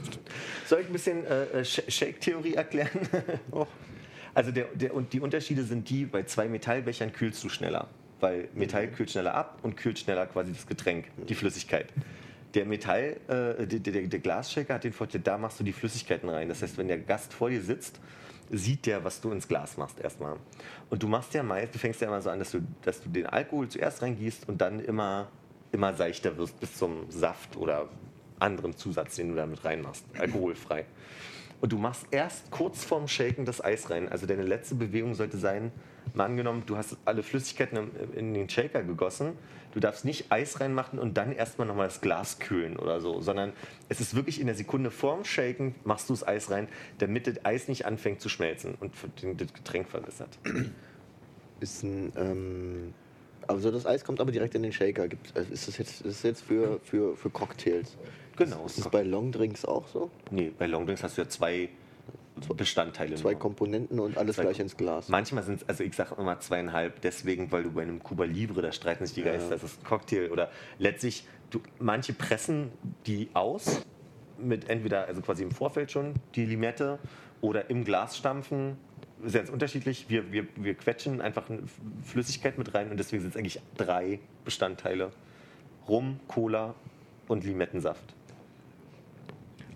Soll 0.66 0.80
ich 0.80 0.86
ein 0.86 0.92
bisschen 0.92 1.24
äh, 1.26 1.44
äh, 1.44 1.60
Sh- 1.64 1.90
Shake-Theorie 1.90 2.54
erklären? 2.54 2.90
Also 4.34 4.50
der, 4.50 4.66
der, 4.74 4.92
und 4.92 5.14
die 5.14 5.20
Unterschiede 5.20 5.62
sind 5.62 5.88
die, 5.88 6.04
bei 6.04 6.24
zwei 6.24 6.46
Metallbechern 6.46 7.10
kühlst 7.10 7.42
du 7.42 7.48
schneller. 7.48 7.88
Weil 8.20 8.48
Metall 8.54 8.86
kühlt 8.88 9.10
schneller 9.10 9.32
ab 9.34 9.60
und 9.62 9.78
kühlt 9.78 9.98
schneller 9.98 10.26
quasi 10.26 10.52
das 10.52 10.66
Getränk, 10.66 11.06
die 11.26 11.34
Flüssigkeit. 11.34 11.86
Der 12.52 12.66
Metall, 12.66 13.16
äh, 13.28 13.66
der, 13.66 13.78
der, 13.80 14.02
der 14.06 14.18
Glasshaker 14.20 14.74
hat 14.74 14.84
den 14.84 14.92
Vorteil, 14.92 15.22
da 15.24 15.38
machst 15.38 15.58
du 15.58 15.64
die 15.64 15.72
Flüssigkeiten 15.72 16.28
rein. 16.28 16.50
Das 16.50 16.60
heißt, 16.60 16.76
wenn 16.76 16.86
der 16.88 16.98
Gast 16.98 17.32
vor 17.32 17.48
dir 17.48 17.62
sitzt, 17.62 17.98
sieht 18.50 18.86
der, 18.86 19.04
was 19.04 19.20
du 19.20 19.30
ins 19.30 19.48
Glas 19.48 19.76
machst 19.76 20.00
erstmal. 20.00 20.36
Und 20.90 21.02
du 21.02 21.08
machst 21.08 21.34
ja 21.34 21.42
meist, 21.42 21.74
du 21.74 21.78
fängst 21.78 22.00
ja 22.00 22.08
immer 22.08 22.22
so 22.22 22.30
an, 22.30 22.38
dass 22.38 22.52
du, 22.52 22.60
dass 22.82 23.02
du 23.02 23.08
den 23.08 23.26
Alkohol 23.26 23.68
zuerst 23.68 24.02
reingießt 24.02 24.48
und 24.48 24.60
dann 24.60 24.80
immer, 24.80 25.28
immer 25.72 25.94
seichter 25.94 26.36
wirst 26.36 26.58
bis 26.60 26.76
zum 26.76 27.10
Saft 27.10 27.56
oder 27.56 27.88
anderen 28.38 28.76
Zusatz, 28.76 29.16
den 29.16 29.30
du 29.30 29.34
da 29.34 29.46
mit 29.46 29.64
reinmachst, 29.64 30.04
alkoholfrei. 30.18 30.84
und 31.60 31.72
du 31.72 31.78
machst 31.78 32.06
erst 32.10 32.50
kurz 32.50 32.84
vorm 32.84 33.08
Shaken 33.08 33.44
das 33.44 33.64
Eis 33.64 33.90
rein. 33.90 34.08
Also 34.08 34.26
deine 34.26 34.42
letzte 34.42 34.74
Bewegung 34.74 35.14
sollte 35.14 35.38
sein, 35.38 35.72
mal 36.14 36.24
angenommen, 36.24 36.62
du 36.66 36.76
hast 36.76 36.96
alle 37.04 37.22
Flüssigkeiten 37.22 37.90
in 38.14 38.34
den 38.34 38.48
Shaker 38.48 38.82
gegossen. 38.82 39.32
Du 39.76 39.80
darfst 39.80 40.06
nicht 40.06 40.32
Eis 40.32 40.58
reinmachen 40.58 40.98
und 40.98 41.18
dann 41.18 41.32
erstmal 41.32 41.66
nochmal 41.66 41.88
das 41.88 42.00
Glas 42.00 42.38
kühlen 42.38 42.78
oder 42.78 42.98
so, 42.98 43.20
sondern 43.20 43.52
es 43.90 44.00
ist 44.00 44.16
wirklich 44.16 44.40
in 44.40 44.46
der 44.46 44.56
Sekunde 44.56 44.90
vorm 44.90 45.26
Shaken 45.26 45.74
machst 45.84 46.08
du 46.08 46.14
das 46.14 46.26
Eis 46.26 46.50
rein, 46.50 46.68
damit 46.96 47.26
das 47.26 47.44
Eis 47.44 47.68
nicht 47.68 47.84
anfängt 47.84 48.22
zu 48.22 48.30
schmelzen 48.30 48.74
und 48.80 48.94
das 49.38 49.52
Getränk 49.52 49.90
verbessert. 49.90 50.38
Ist 51.60 51.82
ein, 51.82 52.10
ähm, 52.16 52.94
also 53.46 53.70
das 53.70 53.84
Eis 53.84 54.02
kommt 54.02 54.18
aber 54.18 54.32
direkt 54.32 54.54
in 54.54 54.62
den 54.62 54.72
Shaker. 54.72 55.08
Gibt, 55.08 55.36
also 55.36 55.52
ist 55.52 55.68
das 55.68 55.76
jetzt, 55.76 56.00
ist 56.00 56.06
das 56.06 56.22
jetzt 56.22 56.42
für, 56.42 56.80
für, 56.82 57.14
für 57.14 57.28
Cocktails? 57.28 57.98
Genau. 58.36 58.64
Ist 58.64 58.78
das 58.78 58.88
bei 58.88 59.02
Longdrinks 59.02 59.66
auch 59.66 59.88
so? 59.88 60.10
Nee, 60.30 60.52
bei 60.58 60.66
Longdrinks 60.66 61.02
hast 61.02 61.18
du 61.18 61.20
ja 61.22 61.28
zwei 61.28 61.68
Bestandteile. 62.56 63.16
Zwei 63.16 63.32
nur. 63.32 63.40
Komponenten 63.40 63.98
und 63.98 64.18
alles 64.18 64.36
Zwei 64.36 64.42
gleich 64.42 64.60
ins 64.60 64.76
Glas. 64.76 65.08
Manchmal 65.08 65.42
sind 65.44 65.62
es, 65.62 65.68
also 65.68 65.84
ich 65.84 65.94
sage 65.94 66.14
immer 66.18 66.38
zweieinhalb, 66.40 67.00
deswegen, 67.00 67.50
weil 67.52 67.62
du 67.62 67.72
bei 67.72 67.82
einem 67.82 68.02
Cuba 68.02 68.24
Libre, 68.24 68.62
da 68.62 68.72
streiten 68.72 69.06
sich 69.06 69.14
die 69.14 69.22
Geister, 69.22 69.50
das 69.50 69.62
ist 69.62 69.80
ein 69.80 69.84
Cocktail 69.84 70.30
oder 70.30 70.50
letztlich, 70.78 71.26
du, 71.50 71.60
manche 71.78 72.12
pressen 72.12 72.70
die 73.06 73.28
aus, 73.32 73.82
mit 74.38 74.68
entweder, 74.68 75.06
also 75.06 75.22
quasi 75.22 75.42
im 75.42 75.50
Vorfeld 75.50 75.90
schon, 75.90 76.14
die 76.34 76.44
Limette 76.44 76.98
oder 77.40 77.70
im 77.70 77.84
Glas 77.84 78.16
stampfen, 78.16 78.76
ist 79.24 79.34
ganz 79.34 79.48
unterschiedlich. 79.48 80.06
Wir, 80.08 80.30
wir, 80.32 80.46
wir 80.56 80.74
quetschen 80.74 81.20
einfach 81.20 81.48
eine 81.48 81.62
Flüssigkeit 82.04 82.58
mit 82.58 82.74
rein 82.74 82.90
und 82.90 82.98
deswegen 82.98 83.22
sind 83.22 83.30
es 83.30 83.36
eigentlich 83.36 83.60
drei 83.76 84.20
Bestandteile. 84.44 85.10
Rum, 85.88 86.20
Cola 86.28 86.74
und 87.28 87.44
Limettensaft. 87.44 88.14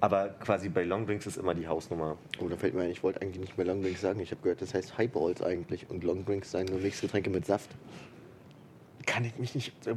Aber 0.00 0.28
quasi 0.40 0.70
bei 0.70 0.84
Longdrinks 0.84 1.26
ist 1.26 1.36
immer 1.36 1.54
die 1.54 1.68
Hausnummer. 1.68 2.16
Oh, 2.40 2.48
da 2.48 2.56
fällt 2.56 2.74
mir 2.74 2.82
ein, 2.82 2.90
ich 2.90 3.02
wollte 3.02 3.20
eigentlich 3.20 3.40
nicht 3.40 3.58
mehr 3.58 3.66
Longdrinks 3.66 4.00
sagen. 4.00 4.18
Ich 4.20 4.30
habe 4.30 4.40
gehört, 4.40 4.62
das 4.62 4.72
heißt 4.72 4.96
Highballs 4.96 5.42
eigentlich. 5.42 5.90
Und 5.90 6.04
Longdrinks 6.04 6.50
seien 6.50 6.66
nur 6.66 6.78
Mixgetränke 6.80 7.28
mit 7.28 7.44
Saft. 7.44 7.70
kann 9.06 9.24
ich 9.24 9.36
mich 9.38 9.54
nicht. 9.54 9.86
äh, 9.86 9.94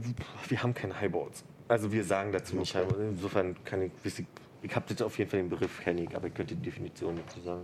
Wir 0.49 0.61
haben 0.61 0.73
keine 0.73 0.99
Highballs. 0.99 1.43
Also 1.69 1.91
wir 1.91 2.03
sagen 2.03 2.31
dazu 2.33 2.55
nicht 2.57 2.75
Okay. 2.75 2.85
Highballs. 2.85 3.11
Insofern 3.11 3.55
kann 3.63 3.81
ich. 3.83 3.91
Ich, 4.03 4.25
ich 4.61 4.75
habe 4.75 4.85
jetzt 4.89 5.01
auf 5.01 5.17
jeden 5.17 5.29
Fall 5.29 5.39
den 5.39 5.49
Begriff 5.49 5.81
kenne 5.81 6.03
ich, 6.03 6.15
aber 6.15 6.27
ich 6.27 6.33
könnte 6.33 6.55
die 6.55 6.61
Definition 6.63 7.15
dazu 7.25 7.39
sagen. 7.41 7.63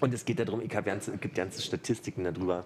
Und 0.00 0.12
es 0.14 0.24
geht 0.24 0.38
darum, 0.40 0.60
ich 0.62 0.74
habe 0.74 0.86
ganze, 0.86 1.12
es 1.14 1.20
gibt 1.20 1.34
ganze 1.34 1.62
Statistiken 1.62 2.24
darüber, 2.24 2.64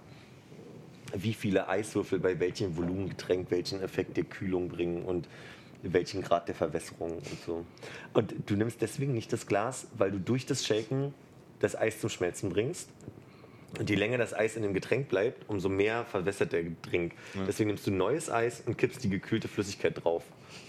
wie 1.14 1.34
viele 1.34 1.68
Eiswürfel 1.68 2.18
bei 2.18 2.38
welchem 2.40 2.76
Volumengetränk 2.76 3.50
welchen 3.50 3.82
Effekt 3.82 4.16
der 4.16 4.24
Kühlung 4.24 4.68
bringen 4.68 5.02
und 5.04 5.28
welchen 5.92 6.22
Grad 6.22 6.48
der 6.48 6.54
Verwässerung 6.54 7.18
und 7.18 7.42
so. 7.44 7.64
Und 8.12 8.34
du 8.46 8.56
nimmst 8.56 8.80
deswegen 8.80 9.12
nicht 9.12 9.32
das 9.32 9.46
Glas, 9.46 9.86
weil 9.96 10.10
du 10.10 10.18
durch 10.18 10.46
das 10.46 10.66
Shaken 10.66 11.14
das 11.60 11.76
Eis 11.76 12.00
zum 12.00 12.10
Schmelzen 12.10 12.50
bringst. 12.50 12.90
Und 13.78 13.90
je 13.90 13.96
länger 13.96 14.16
das 14.18 14.32
Eis 14.32 14.56
in 14.56 14.62
dem 14.62 14.74
Getränk 14.74 15.08
bleibt, 15.08 15.48
umso 15.48 15.68
mehr 15.68 16.04
verwässert 16.04 16.52
der 16.52 16.64
Drink. 16.82 17.12
Deswegen 17.46 17.68
nimmst 17.68 17.86
du 17.86 17.90
neues 17.90 18.30
Eis 18.30 18.62
und 18.64 18.78
kippst 18.78 19.02
die 19.04 19.10
gekühlte 19.10 19.48
Flüssigkeit 19.48 20.02
drauf. 20.02 20.24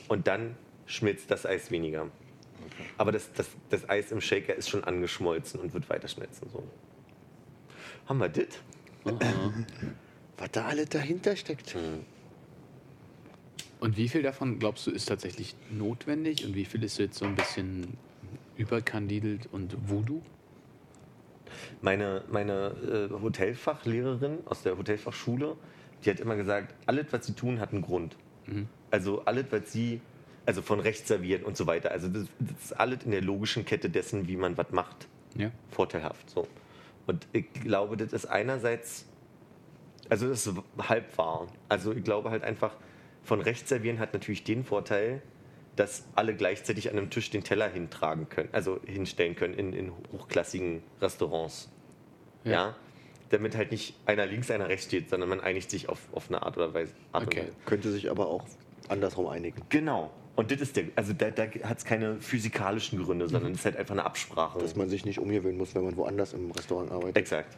Und 0.07 0.27
dann 0.27 0.57
schmilzt 0.87 1.31
das 1.31 1.45
Eis 1.45 1.71
weniger. 1.71 2.07
Aber 2.97 3.11
das, 3.11 3.31
das, 3.33 3.47
das 3.69 3.89
Eis 3.89 4.11
im 4.11 4.19
Shaker 4.19 4.55
ist 4.55 4.69
schon 4.69 4.83
angeschmolzen 4.83 5.59
und 5.59 5.73
wird 5.73 5.89
weiter 5.89 6.07
schmelzen. 6.07 6.49
So. 6.51 6.63
Haben 8.07 8.19
wir 8.19 8.29
das? 8.29 8.47
Was 10.37 10.51
da 10.51 10.65
alles 10.65 10.89
dahinter 10.89 11.35
steckt. 11.35 11.75
Und 13.79 13.97
wie 13.97 14.07
viel 14.09 14.23
davon, 14.23 14.59
glaubst 14.59 14.87
du, 14.87 14.91
ist 14.91 15.05
tatsächlich 15.07 15.55
notwendig 15.69 16.45
und 16.45 16.55
wie 16.55 16.65
viel 16.65 16.83
ist 16.83 16.97
jetzt 16.97 17.17
so 17.19 17.25
ein 17.25 17.35
bisschen 17.35 17.95
überkandidelt 18.55 19.47
und 19.51 19.75
Voodoo? 19.89 20.21
Meine, 21.81 22.23
meine 22.29 23.09
äh, 23.11 23.21
Hotelfachlehrerin 23.21 24.39
aus 24.45 24.63
der 24.63 24.77
Hotelfachschule, 24.77 25.55
die 26.03 26.09
hat 26.09 26.19
immer 26.19 26.35
gesagt, 26.35 26.73
alles, 26.85 27.05
was 27.11 27.25
sie 27.25 27.33
tun, 27.33 27.59
hat 27.59 27.71
einen 27.71 27.81
Grund. 27.81 28.15
Also 28.91 29.23
alles, 29.25 29.45
was 29.51 29.71
sie, 29.73 29.99
also 30.45 30.61
von 30.61 30.79
Recht 30.79 31.05
servieren 31.05 31.43
und 31.43 31.57
so 31.57 31.67
weiter. 31.67 31.91
Also 31.91 32.07
das, 32.07 32.27
das 32.39 32.63
ist 32.63 32.79
alles 32.79 33.03
in 33.03 33.11
der 33.11 33.21
logischen 33.21 33.65
Kette 33.65 33.89
dessen, 33.89 34.27
wie 34.27 34.37
man 34.37 34.57
was 34.57 34.71
macht, 34.71 35.07
Ja. 35.35 35.51
vorteilhaft. 35.69 36.29
So. 36.29 36.47
Und 37.07 37.27
ich 37.33 37.51
glaube, 37.53 37.97
das 37.97 38.13
ist 38.13 38.25
einerseits, 38.25 39.05
also 40.09 40.29
das 40.29 40.47
ist 40.47 40.55
halb 40.79 41.17
wahr. 41.17 41.47
Also 41.67 41.91
ich 41.91 42.03
glaube 42.05 42.29
halt 42.29 42.43
einfach, 42.43 42.73
von 43.27 43.41
Recht 43.41 43.67
servieren 43.67 43.99
hat 43.99 44.13
natürlich 44.13 44.43
den 44.43 44.63
Vorteil, 44.63 45.21
dass 45.75 46.05
alle 46.15 46.33
gleichzeitig 46.33 46.89
an 46.89 46.97
einem 46.97 47.09
Tisch 47.09 47.29
den 47.29 47.43
Teller 47.43 47.69
hintragen 47.69 48.29
können, 48.29 48.49
also 48.53 48.79
hinstellen 48.85 49.35
können 49.35 49.53
in, 49.53 49.73
in 49.73 49.91
hochklassigen 50.13 50.81
Restaurants. 51.01 51.69
Ja. 52.45 52.51
Ja. 52.51 52.75
Damit 53.29 53.57
halt 53.57 53.71
nicht 53.71 53.93
einer 54.05 54.25
links, 54.25 54.49
einer 54.49 54.69
rechts 54.69 54.85
steht, 54.85 55.09
sondern 55.09 55.27
man 55.27 55.41
einigt 55.41 55.69
sich 55.69 55.89
auf, 55.89 55.99
auf 56.13 56.29
eine 56.29 56.41
Art 56.41 56.55
oder 56.55 56.73
Weise. 56.73 56.93
Art 57.11 57.23
und 57.23 57.27
Okay. 57.27 57.41
Weise. 57.41 57.51
Könnte 57.65 57.91
sich 57.91 58.09
aber 58.09 58.27
auch 58.27 58.45
andersrum 58.87 59.27
einigen. 59.27 59.61
Genau. 59.67 60.11
Und 60.37 60.49
das 60.51 60.61
ist 60.61 60.77
der, 60.77 60.85
also 60.95 61.11
da, 61.11 61.29
da 61.29 61.43
hat 61.63 61.79
es 61.79 61.83
keine 61.83 62.21
physikalischen 62.21 63.03
Gründe, 63.03 63.27
sondern 63.27 63.51
es 63.51 63.59
ist 63.59 63.65
halt 63.65 63.75
einfach 63.75 63.95
eine 63.95 64.05
Absprache. 64.05 64.59
Dass 64.59 64.75
man 64.77 64.87
sich 64.87 65.03
nicht 65.03 65.19
umgewöhnen 65.19 65.57
muss, 65.57 65.75
wenn 65.75 65.83
man 65.83 65.97
woanders 65.97 66.31
im 66.33 66.51
Restaurant 66.51 66.91
arbeitet. 66.91 67.17
Exakt. 67.17 67.57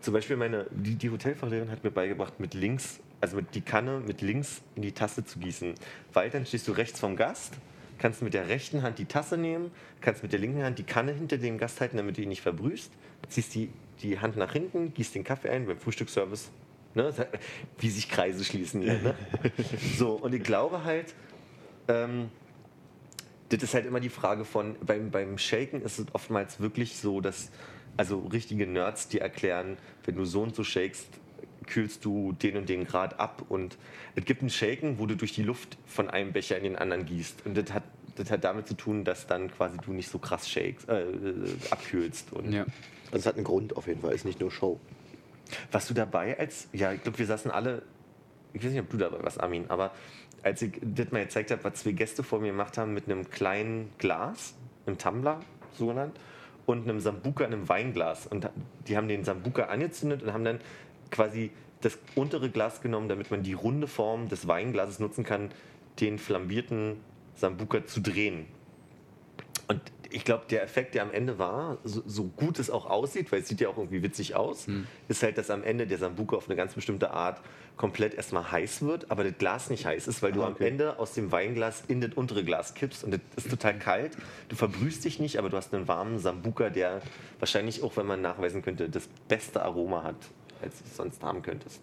Zum 0.00 0.12
Beispiel 0.12 0.36
meine, 0.36 0.66
die, 0.70 0.96
die 0.96 1.10
Hotelfachlehrerin 1.10 1.70
hat 1.70 1.84
mir 1.84 1.90
beigebracht, 1.90 2.40
mit 2.40 2.54
links, 2.54 2.98
also 3.24 3.36
mit 3.36 3.54
die 3.54 3.62
Kanne 3.62 4.00
mit 4.00 4.20
links 4.20 4.60
in 4.74 4.82
die 4.82 4.92
Tasse 4.92 5.24
zu 5.24 5.38
gießen. 5.38 5.74
Weil 6.12 6.28
dann 6.28 6.44
stehst 6.44 6.68
du 6.68 6.72
rechts 6.72 7.00
vom 7.00 7.16
Gast, 7.16 7.54
kannst 7.96 8.20
mit 8.20 8.34
der 8.34 8.48
rechten 8.48 8.82
Hand 8.82 8.98
die 8.98 9.06
Tasse 9.06 9.38
nehmen, 9.38 9.70
kannst 10.02 10.22
mit 10.22 10.32
der 10.32 10.40
linken 10.40 10.62
Hand 10.62 10.78
die 10.78 10.84
Kanne 10.84 11.12
hinter 11.12 11.38
dem 11.38 11.56
Gast 11.56 11.80
halten, 11.80 11.96
damit 11.96 12.18
du 12.18 12.22
ihn 12.22 12.28
nicht 12.28 12.42
verbrühst, 12.42 12.92
ziehst 13.30 13.54
die, 13.54 13.70
die 14.02 14.20
Hand 14.20 14.36
nach 14.36 14.52
hinten, 14.52 14.92
gießt 14.92 15.14
den 15.14 15.24
Kaffee 15.24 15.48
ein 15.48 15.66
beim 15.66 15.78
Frühstücksservice. 15.78 16.50
Ne? 16.94 17.14
Wie 17.78 17.88
sich 17.88 18.10
Kreise 18.10 18.44
schließen 18.44 18.82
hier. 18.82 18.98
Ne? 19.00 19.14
so, 19.96 20.10
und 20.10 20.34
ich 20.34 20.42
glaube 20.42 20.84
halt, 20.84 21.14
ähm, 21.88 22.28
das 23.48 23.62
ist 23.62 23.72
halt 23.72 23.86
immer 23.86 24.00
die 24.00 24.10
Frage 24.10 24.44
von, 24.44 24.76
beim, 24.84 25.10
beim 25.10 25.38
Shaken 25.38 25.80
ist 25.80 25.98
es 25.98 26.06
oftmals 26.12 26.60
wirklich 26.60 26.98
so, 26.98 27.22
dass 27.22 27.50
also 27.96 28.18
richtige 28.18 28.66
Nerds 28.66 29.08
dir 29.08 29.22
erklären, 29.22 29.78
wenn 30.04 30.16
du 30.16 30.26
so 30.26 30.42
und 30.42 30.54
so 30.54 30.62
shakest, 30.62 31.08
kühlst 31.66 32.04
du 32.04 32.32
den 32.32 32.56
und 32.56 32.68
den 32.68 32.84
Grad 32.86 33.18
ab 33.20 33.44
und 33.48 33.76
es 34.14 34.24
gibt 34.24 34.42
ein 34.42 34.50
Shaken, 34.50 34.98
wo 34.98 35.06
du 35.06 35.16
durch 35.16 35.32
die 35.32 35.42
Luft 35.42 35.76
von 35.86 36.08
einem 36.10 36.32
Becher 36.32 36.56
in 36.56 36.64
den 36.64 36.76
anderen 36.76 37.06
gießt 37.06 37.46
und 37.46 37.56
das 37.56 37.72
hat, 37.72 37.84
das 38.16 38.30
hat 38.30 38.44
damit 38.44 38.68
zu 38.68 38.74
tun, 38.74 39.04
dass 39.04 39.26
dann 39.26 39.50
quasi 39.50 39.76
du 39.78 39.92
nicht 39.92 40.08
so 40.08 40.18
krass 40.18 40.48
shakes, 40.48 40.84
äh, 40.84 41.02
äh, 41.02 41.48
abkühlst 41.70 42.32
und 42.32 42.52
Ja. 42.52 42.66
Also 43.06 43.18
es 43.18 43.26
hat 43.26 43.36
einen 43.36 43.44
Grund 43.44 43.76
auf 43.76 43.86
jeden 43.86 44.00
Fall, 44.00 44.14
ist 44.14 44.24
nicht 44.24 44.40
nur 44.40 44.50
Show. 44.50 44.80
warst 45.70 45.90
du 45.90 45.94
dabei 45.94 46.38
als, 46.38 46.68
ja, 46.72 46.92
ich 46.92 47.02
glaube, 47.02 47.18
wir 47.18 47.26
saßen 47.26 47.50
alle, 47.50 47.82
ich 48.52 48.64
weiß 48.64 48.72
nicht, 48.72 48.80
ob 48.80 48.90
du 48.90 48.96
dabei 48.96 49.22
warst, 49.22 49.40
Armin, 49.40 49.66
aber 49.68 49.92
als 50.42 50.60
ich 50.62 50.72
das 50.82 51.10
mal 51.10 51.22
gezeigt 51.22 51.50
habe, 51.50 51.64
was 51.64 51.74
zwei 51.74 51.92
Gäste 51.92 52.22
vor 52.22 52.40
mir 52.40 52.48
gemacht 52.48 52.76
haben 52.76 52.92
mit 52.92 53.06
einem 53.08 53.30
kleinen 53.30 53.90
Glas, 53.98 54.54
einem 54.86 54.98
Tumbler, 54.98 55.40
so 55.76 55.86
genannt, 55.86 56.18
und 56.66 56.88
einem 56.88 57.00
Sambuka 57.00 57.44
in 57.44 57.52
einem 57.52 57.68
Weinglas. 57.68 58.26
Und 58.26 58.48
die 58.86 58.96
haben 58.96 59.08
den 59.08 59.24
Sambuka 59.24 59.64
angezündet 59.64 60.22
und 60.22 60.32
haben 60.32 60.44
dann 60.44 60.60
quasi 61.10 61.50
das 61.80 61.98
untere 62.14 62.48
Glas 62.50 62.80
genommen, 62.80 63.08
damit 63.08 63.30
man 63.30 63.42
die 63.42 63.52
runde 63.52 63.86
Form 63.86 64.28
des 64.28 64.46
Weinglases 64.48 65.00
nutzen 65.00 65.24
kann, 65.24 65.50
den 66.00 66.18
flambierten 66.18 66.96
Sambuka 67.36 67.84
zu 67.86 68.00
drehen. 68.00 68.46
Und 69.68 69.80
ich 70.10 70.24
glaube, 70.24 70.44
der 70.48 70.62
Effekt, 70.62 70.94
der 70.94 71.02
am 71.02 71.10
Ende 71.10 71.38
war, 71.38 71.78
so, 71.82 72.02
so 72.06 72.24
gut 72.24 72.58
es 72.60 72.70
auch 72.70 72.86
aussieht, 72.86 73.32
weil 73.32 73.40
es 73.40 73.48
sieht 73.48 73.60
ja 73.60 73.68
auch 73.68 73.76
irgendwie 73.78 74.02
witzig 74.02 74.36
aus, 74.36 74.66
ist 75.08 75.22
halt, 75.24 75.38
dass 75.38 75.50
am 75.50 75.64
Ende 75.64 75.86
der 75.88 75.98
Sambuka 75.98 76.36
auf 76.36 76.46
eine 76.48 76.54
ganz 76.56 76.74
bestimmte 76.74 77.10
Art 77.10 77.40
komplett 77.76 78.14
erstmal 78.14 78.52
heiß 78.52 78.82
wird, 78.82 79.10
aber 79.10 79.24
das 79.24 79.36
Glas 79.38 79.70
nicht 79.70 79.86
heiß 79.86 80.06
ist, 80.06 80.22
weil 80.22 80.30
du 80.30 80.42
Ah, 80.42 80.46
am 80.46 80.52
okay. 80.52 80.68
Ende 80.68 80.98
aus 81.00 81.14
dem 81.14 81.32
Weinglas 81.32 81.82
in 81.88 82.00
das 82.00 82.12
untere 82.14 82.44
Glas 82.44 82.74
kippst 82.74 83.02
und 83.02 83.10
das 83.12 83.20
ist 83.36 83.50
total 83.50 83.76
kalt. 83.78 84.16
Du 84.48 84.54
verbrühst 84.54 85.04
dich 85.04 85.18
nicht, 85.18 85.38
aber 85.38 85.50
du 85.50 85.56
hast 85.56 85.74
einen 85.74 85.88
warmen 85.88 86.20
Sambuka, 86.20 86.70
der 86.70 87.02
wahrscheinlich 87.40 87.82
auch, 87.82 87.96
wenn 87.96 88.06
man 88.06 88.22
nachweisen 88.22 88.62
könnte, 88.62 88.88
das 88.88 89.08
beste 89.26 89.62
Aroma 89.62 90.04
hat, 90.04 90.16
als 90.62 90.78
du 90.78 90.84
es 90.84 90.96
sonst 90.96 91.22
haben 91.22 91.42
könntest. 91.42 91.80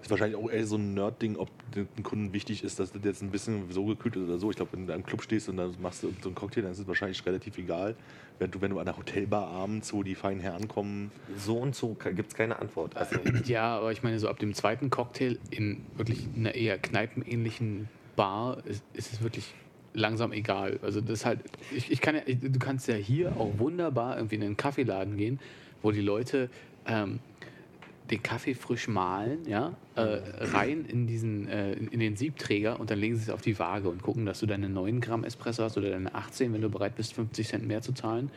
Ist 0.00 0.10
wahrscheinlich 0.10 0.36
auch 0.36 0.50
eher 0.50 0.66
so 0.66 0.74
ein 0.76 0.94
Nerd-Ding, 0.94 1.36
ob 1.36 1.48
den 1.76 1.86
Kunden 2.02 2.32
wichtig 2.32 2.64
ist, 2.64 2.80
dass 2.80 2.90
das 2.90 3.04
jetzt 3.04 3.22
ein 3.22 3.30
bisschen 3.30 3.70
so 3.70 3.84
gekühlt 3.84 4.16
ist 4.16 4.24
oder 4.24 4.36
so. 4.36 4.50
Ich 4.50 4.56
glaube, 4.56 4.72
wenn 4.72 4.80
du 4.80 4.86
in 4.86 4.94
einem 4.94 5.06
Club 5.06 5.22
stehst 5.22 5.48
und 5.48 5.58
dann 5.58 5.76
machst 5.80 6.02
du 6.02 6.12
so 6.20 6.28
einen 6.28 6.34
Cocktail, 6.34 6.62
dann 6.62 6.72
ist 6.72 6.80
es 6.80 6.88
wahrscheinlich 6.88 7.24
relativ 7.24 7.56
egal. 7.56 7.94
Wenn 8.40 8.50
du, 8.50 8.60
wenn 8.60 8.72
du 8.72 8.80
an 8.80 8.86
der 8.86 8.96
Hotelbar 8.96 9.46
abends, 9.46 9.92
wo 9.92 10.02
die 10.02 10.16
feinen 10.16 10.40
Herren 10.40 10.66
kommen, 10.66 11.12
So 11.36 11.56
und 11.58 11.76
so 11.76 11.94
gibt 11.94 12.30
es 12.30 12.34
keine 12.34 12.58
Antwort. 12.58 12.96
Also, 12.96 13.14
Ja, 13.44 13.78
aber 13.78 13.92
ich 13.92 14.02
meine, 14.02 14.18
so 14.18 14.28
ab 14.28 14.40
dem 14.40 14.54
zweiten 14.54 14.90
Cocktail 14.90 15.38
in 15.50 15.82
wirklich 15.96 16.26
einer 16.36 16.56
eher 16.56 16.78
kneipenähnlichen 16.78 17.88
Bar 18.16 18.58
ist, 18.66 18.82
ist 18.94 19.12
es 19.12 19.22
wirklich 19.22 19.54
langsam 19.94 20.32
egal. 20.32 20.80
Also 20.82 21.00
das 21.00 21.20
ist 21.20 21.26
halt, 21.26 21.38
ich, 21.70 21.92
ich 21.92 22.00
kann 22.00 22.16
ja, 22.16 22.22
ich, 22.26 22.40
du 22.40 22.58
kannst 22.58 22.88
ja 22.88 22.94
hier 22.94 23.36
auch 23.36 23.56
wunderbar 23.58 24.16
irgendwie 24.16 24.34
in 24.34 24.42
einen 24.42 24.56
Kaffeeladen 24.56 25.16
gehen, 25.16 25.38
wo 25.80 25.92
die 25.92 26.00
Leute 26.00 26.50
ähm, 26.86 27.20
den 28.12 28.22
Kaffee 28.22 28.54
frisch 28.54 28.88
mahlen, 28.88 29.38
ja, 29.48 29.74
äh, 29.96 30.20
rein 30.52 30.84
in 30.84 31.06
diesen, 31.06 31.48
äh, 31.48 31.72
in, 31.72 31.98
den 31.98 32.16
Siebträger 32.16 32.78
und 32.78 32.90
dann 32.90 32.98
legen 32.98 33.16
sie 33.16 33.22
es 33.22 33.30
auf 33.30 33.40
die 33.40 33.58
Waage 33.58 33.88
und 33.88 34.02
gucken, 34.02 34.26
dass 34.26 34.40
du 34.40 34.46
deine 34.46 34.68
9 34.68 35.00
Gramm 35.00 35.24
Espresso 35.24 35.64
hast 35.64 35.78
oder 35.78 35.90
deine 35.90 36.14
18, 36.14 36.52
wenn 36.52 36.60
du 36.60 36.68
bereit 36.68 36.94
bist, 36.94 37.14
50 37.14 37.48
Cent 37.48 37.66
mehr 37.66 37.80
zu 37.80 37.92
zahlen. 37.92 38.30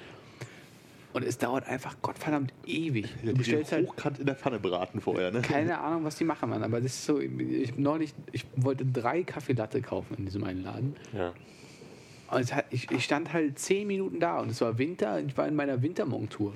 Und 1.11 1.23
es 1.23 1.37
dauert 1.37 1.67
einfach 1.67 1.95
gottverdammt 2.01 2.53
ewig. 2.65 3.07
Ja, 3.23 3.31
Du 3.31 3.37
bestellst 3.37 3.71
halt 3.71 3.87
hochkant 3.87 4.19
in 4.19 4.25
der 4.25 4.35
Pfanne 4.35 4.59
braten 4.59 4.99
vorher, 5.01 5.31
ne? 5.31 5.41
keine 5.41 5.77
Ahnung, 5.79 6.03
was 6.03 6.15
die 6.15 6.25
machen, 6.25 6.49
Mann. 6.49 6.63
Aber 6.63 6.81
das 6.81 6.93
ist 6.93 7.05
so, 7.05 7.19
ich 7.19 7.77
neulich, 7.77 8.13
ich 8.31 8.45
wollte 8.55 8.85
drei 8.85 9.23
Kaffeelatte 9.23 9.81
kaufen 9.81 10.15
in 10.17 10.25
diesem 10.25 10.43
einen 10.43 10.63
Laden. 10.63 10.95
Ja. 11.13 11.33
Und 12.31 12.55
hat, 12.55 12.65
ich, 12.69 12.89
ich 12.91 13.03
stand 13.03 13.31
halt 13.31 13.59
zehn 13.59 13.87
Minuten 13.87 14.19
da 14.19 14.39
und 14.39 14.49
es 14.49 14.59
war 14.61 14.77
Winter, 14.77 15.21
ich 15.25 15.37
war 15.37 15.47
in 15.47 15.55
meiner 15.55 15.81
Wintermontur. 15.81 16.53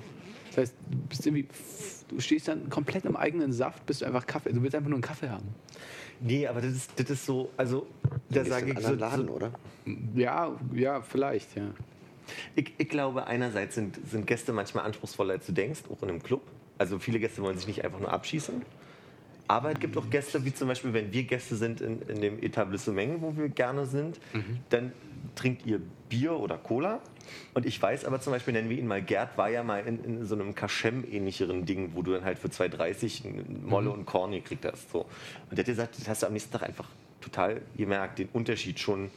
Das 0.48 0.58
heißt, 0.58 0.74
du 0.90 0.98
bist 1.08 1.26
irgendwie, 1.26 1.46
du 2.10 2.20
stehst 2.20 2.48
dann 2.48 2.68
komplett 2.68 3.04
im 3.04 3.16
eigenen 3.16 3.52
Saft, 3.52 3.86
bist 3.86 4.02
du 4.02 4.06
einfach 4.06 4.26
Kaffee, 4.26 4.52
du 4.52 4.62
willst 4.62 4.74
einfach 4.74 4.88
nur 4.88 4.96
einen 4.96 5.02
Kaffee 5.02 5.30
haben. 5.30 5.48
Nee, 6.20 6.46
aber 6.46 6.60
das 6.60 6.72
ist, 6.72 6.90
das 6.96 7.10
ist 7.10 7.24
so, 7.24 7.50
also 7.56 7.86
da 8.28 8.44
sage 8.44 8.72
ich 8.72 8.78
so, 8.78 8.94
Laden, 8.94 9.26
so 9.28 9.32
oder? 9.32 9.52
Ja, 10.14 10.54
ja, 10.74 11.00
vielleicht, 11.00 11.56
ja. 11.56 11.70
ich, 12.54 12.74
ich 12.76 12.88
glaube, 12.88 13.26
einerseits 13.26 13.74
sind, 13.74 13.98
sind 14.08 14.26
Gäste 14.26 14.52
manchmal 14.52 14.84
anspruchsvoller, 14.84 15.34
als 15.34 15.46
du 15.46 15.52
denkst, 15.52 15.82
auch 15.90 16.02
in 16.02 16.10
einem 16.10 16.22
Club. 16.22 16.42
Also 16.76 16.98
viele 16.98 17.18
Gäste 17.20 17.42
wollen 17.42 17.56
sich 17.56 17.66
nicht 17.66 17.84
einfach 17.84 18.00
nur 18.00 18.12
abschießen. 18.12 18.62
Aber 19.48 19.72
es 19.72 19.80
gibt 19.80 19.96
auch 19.96 20.08
Gäste, 20.08 20.44
wie 20.44 20.54
zum 20.54 20.68
Beispiel, 20.68 20.92
wenn 20.92 21.12
wir 21.12 21.24
Gäste 21.24 21.56
sind 21.56 21.80
in, 21.80 22.02
in 22.02 22.20
dem 22.20 22.40
Etablissement, 22.40 23.20
wo 23.20 23.36
wir 23.36 23.48
gerne 23.48 23.84
sind, 23.84 24.20
dann 24.68 24.92
trinkt 25.34 25.66
ihr 25.66 25.80
Bier 26.08 26.34
oder 26.34 26.56
Cola. 26.56 27.00
Und 27.54 27.66
ich 27.66 27.80
weiß 27.80 28.04
aber 28.04 28.20
zum 28.20 28.32
Beispiel, 28.32 28.52
nennen 28.52 28.70
wir 28.70 28.78
ihn 28.78 28.86
mal 28.86 29.02
Gerd, 29.02 29.36
war 29.38 29.48
ja 29.50 29.62
mal 29.62 29.86
in, 29.86 30.02
in 30.04 30.24
so 30.26 30.34
einem 30.34 30.54
Kaschem-ähnlicheren 30.54 31.66
Ding, 31.66 31.92
wo 31.94 32.02
du 32.02 32.12
dann 32.12 32.24
halt 32.24 32.38
für 32.38 32.48
2,30 32.48 33.24
ein 33.26 33.62
Molle 33.66 33.90
und 33.90 34.06
Korn 34.06 34.32
gekriegt 34.32 34.64
hast. 34.64 34.90
So. 34.90 35.00
Und 35.00 35.08
der 35.52 35.58
hat 35.58 35.66
gesagt, 35.66 35.98
das 35.98 36.08
hast 36.08 36.22
du 36.22 36.26
am 36.26 36.32
nächsten 36.32 36.52
Tag 36.52 36.62
einfach 36.62 36.88
total 37.20 37.60
gemerkt, 37.76 38.18
den 38.18 38.28
Unterschied 38.32 38.78
schon 38.80 39.10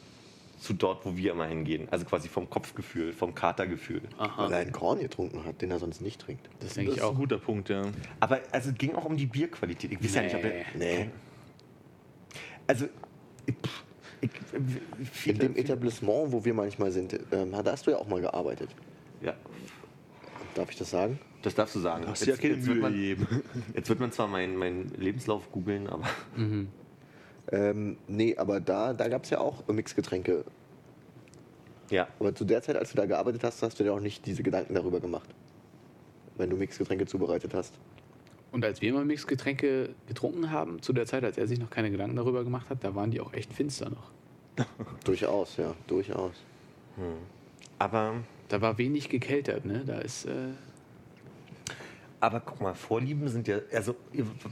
zu 0.60 0.74
dort, 0.74 1.06
wo 1.06 1.18
wir 1.18 1.32
immer 1.34 1.46
hingehen. 1.46 1.88
Also 1.92 2.06
quasi 2.06 2.30
vom 2.30 2.50
Kopfgefühl, 2.50 3.12
vom 3.12 3.36
Katergefühl. 3.36 4.02
Aha. 4.18 4.46
Weil 4.46 4.54
er 4.54 4.60
einen 4.60 4.72
Korn 4.72 5.00
getrunken 5.00 5.44
hat, 5.44 5.62
den 5.62 5.72
er 5.72 5.80
sonst 5.80 6.00
nicht 6.02 6.22
trinkt. 6.22 6.48
Das 6.62 6.76
denke 6.76 6.92
Das 6.92 6.98
ich 6.98 7.04
ist 7.04 7.10
ein 7.10 7.16
auch. 7.16 7.20
guter 7.20 7.38
Punkt, 7.38 7.68
ja. 7.70 7.84
Aber 8.22 8.40
also 8.52 8.70
es 8.70 8.78
ging 8.78 8.96
auch 8.96 9.06
um 9.06 9.18
die 9.18 9.26
Bierqualität. 9.26 9.92
Ich 9.92 10.02
weiß 10.04 10.16
ja 10.16 10.22
nicht, 10.24 10.36
ob 10.36 10.42
der, 10.42 10.54
Nee. 10.78 11.10
Also, 12.66 12.86
ich, 13.46 13.56
In 15.26 15.38
dem 15.38 15.56
Etablissement, 15.56 16.32
wo 16.32 16.44
wir 16.46 16.54
manchmal 16.54 16.92
sind, 16.92 17.20
ähm, 17.32 17.52
da 17.52 17.72
hast 17.72 17.86
du 17.88 17.92
ja 17.92 17.98
auch 17.98 18.08
mal 18.08 18.22
gearbeitet. 18.22 18.70
ja, 19.22 19.34
Darf 20.56 20.70
ich 20.70 20.78
das 20.78 20.90
sagen? 20.92 21.20
das 21.42 21.56
darfst 21.56 21.76
du 21.76 21.80
sagen. 21.80 22.06
Hast 22.08 22.26
ja 22.26 22.38
keine 22.38 22.66
wird 22.66 22.78
Mühe 22.78 23.16
man, 23.18 23.44
jetzt 23.76 23.90
wird 23.90 24.00
man 24.00 24.12
zwar 24.12 24.28
meinen 24.28 24.56
mein 24.56 24.90
Lebenslauf 24.98 25.52
googeln, 25.52 25.88
aber 25.88 26.06
Ähm, 27.52 27.98
nee, 28.08 28.38
aber 28.38 28.60
da, 28.62 28.94
da 28.94 29.08
gab 29.10 29.26
es 29.26 29.30
ja 29.30 29.40
auch 29.40 29.68
Mixgetränke. 29.68 30.46
ja. 31.90 32.08
Aber 32.20 32.34
zu 32.34 32.46
der 32.46 32.62
Zeit, 32.62 32.78
als 32.78 32.92
du 32.92 32.96
da 32.96 33.06
gearbeitet 33.06 33.44
hast, 33.44 33.62
hast 33.62 33.80
du 33.80 33.84
dir 33.84 33.94
auch 33.94 34.00
nicht 34.00 34.26
diese 34.26 34.44
Gedanken 34.44 34.74
darüber 34.76 35.02
gemacht. 35.02 35.30
Wenn 36.38 36.50
du 36.50 36.56
Mixgetränke 36.56 37.06
zubereitet 37.06 37.54
hast. 37.54 37.74
Und 38.54 38.64
als 38.64 38.82
wir 38.82 38.90
immer 38.90 39.04
Mixgetränke 39.04 39.90
getrunken 40.08 40.52
haben, 40.52 40.80
zu 40.84 40.94
der 40.94 41.08
Zeit, 41.08 41.24
als 41.24 41.40
er 41.40 41.48
sich 41.48 41.60
noch 41.60 41.72
keine 41.72 41.90
Gedanken 41.90 42.16
darüber 42.16 42.44
gemacht 42.44 42.70
hat, 42.70 42.84
da 42.84 42.94
waren 42.94 43.10
die 43.10 43.20
auch 43.20 43.34
echt 43.34 43.52
finster 43.52 43.90
noch. 43.90 44.12
Durchaus, 45.04 45.58
ja, 45.58 45.74
durchaus. 45.88 46.34
Aber, 47.80 48.14
Da 48.50 48.62
war 48.62 48.78
wenig 48.78 49.10
gekeltert, 49.10 49.66
ne? 49.66 49.84
Da 49.84 49.98
ist, 49.98 50.26
äh, 50.26 50.52
aber 52.20 52.40
guck 52.40 52.62
mal, 52.62 52.76
Vorlieben 52.76 53.28
sind 53.28 53.48
ja, 53.48 53.58
also 53.74 53.96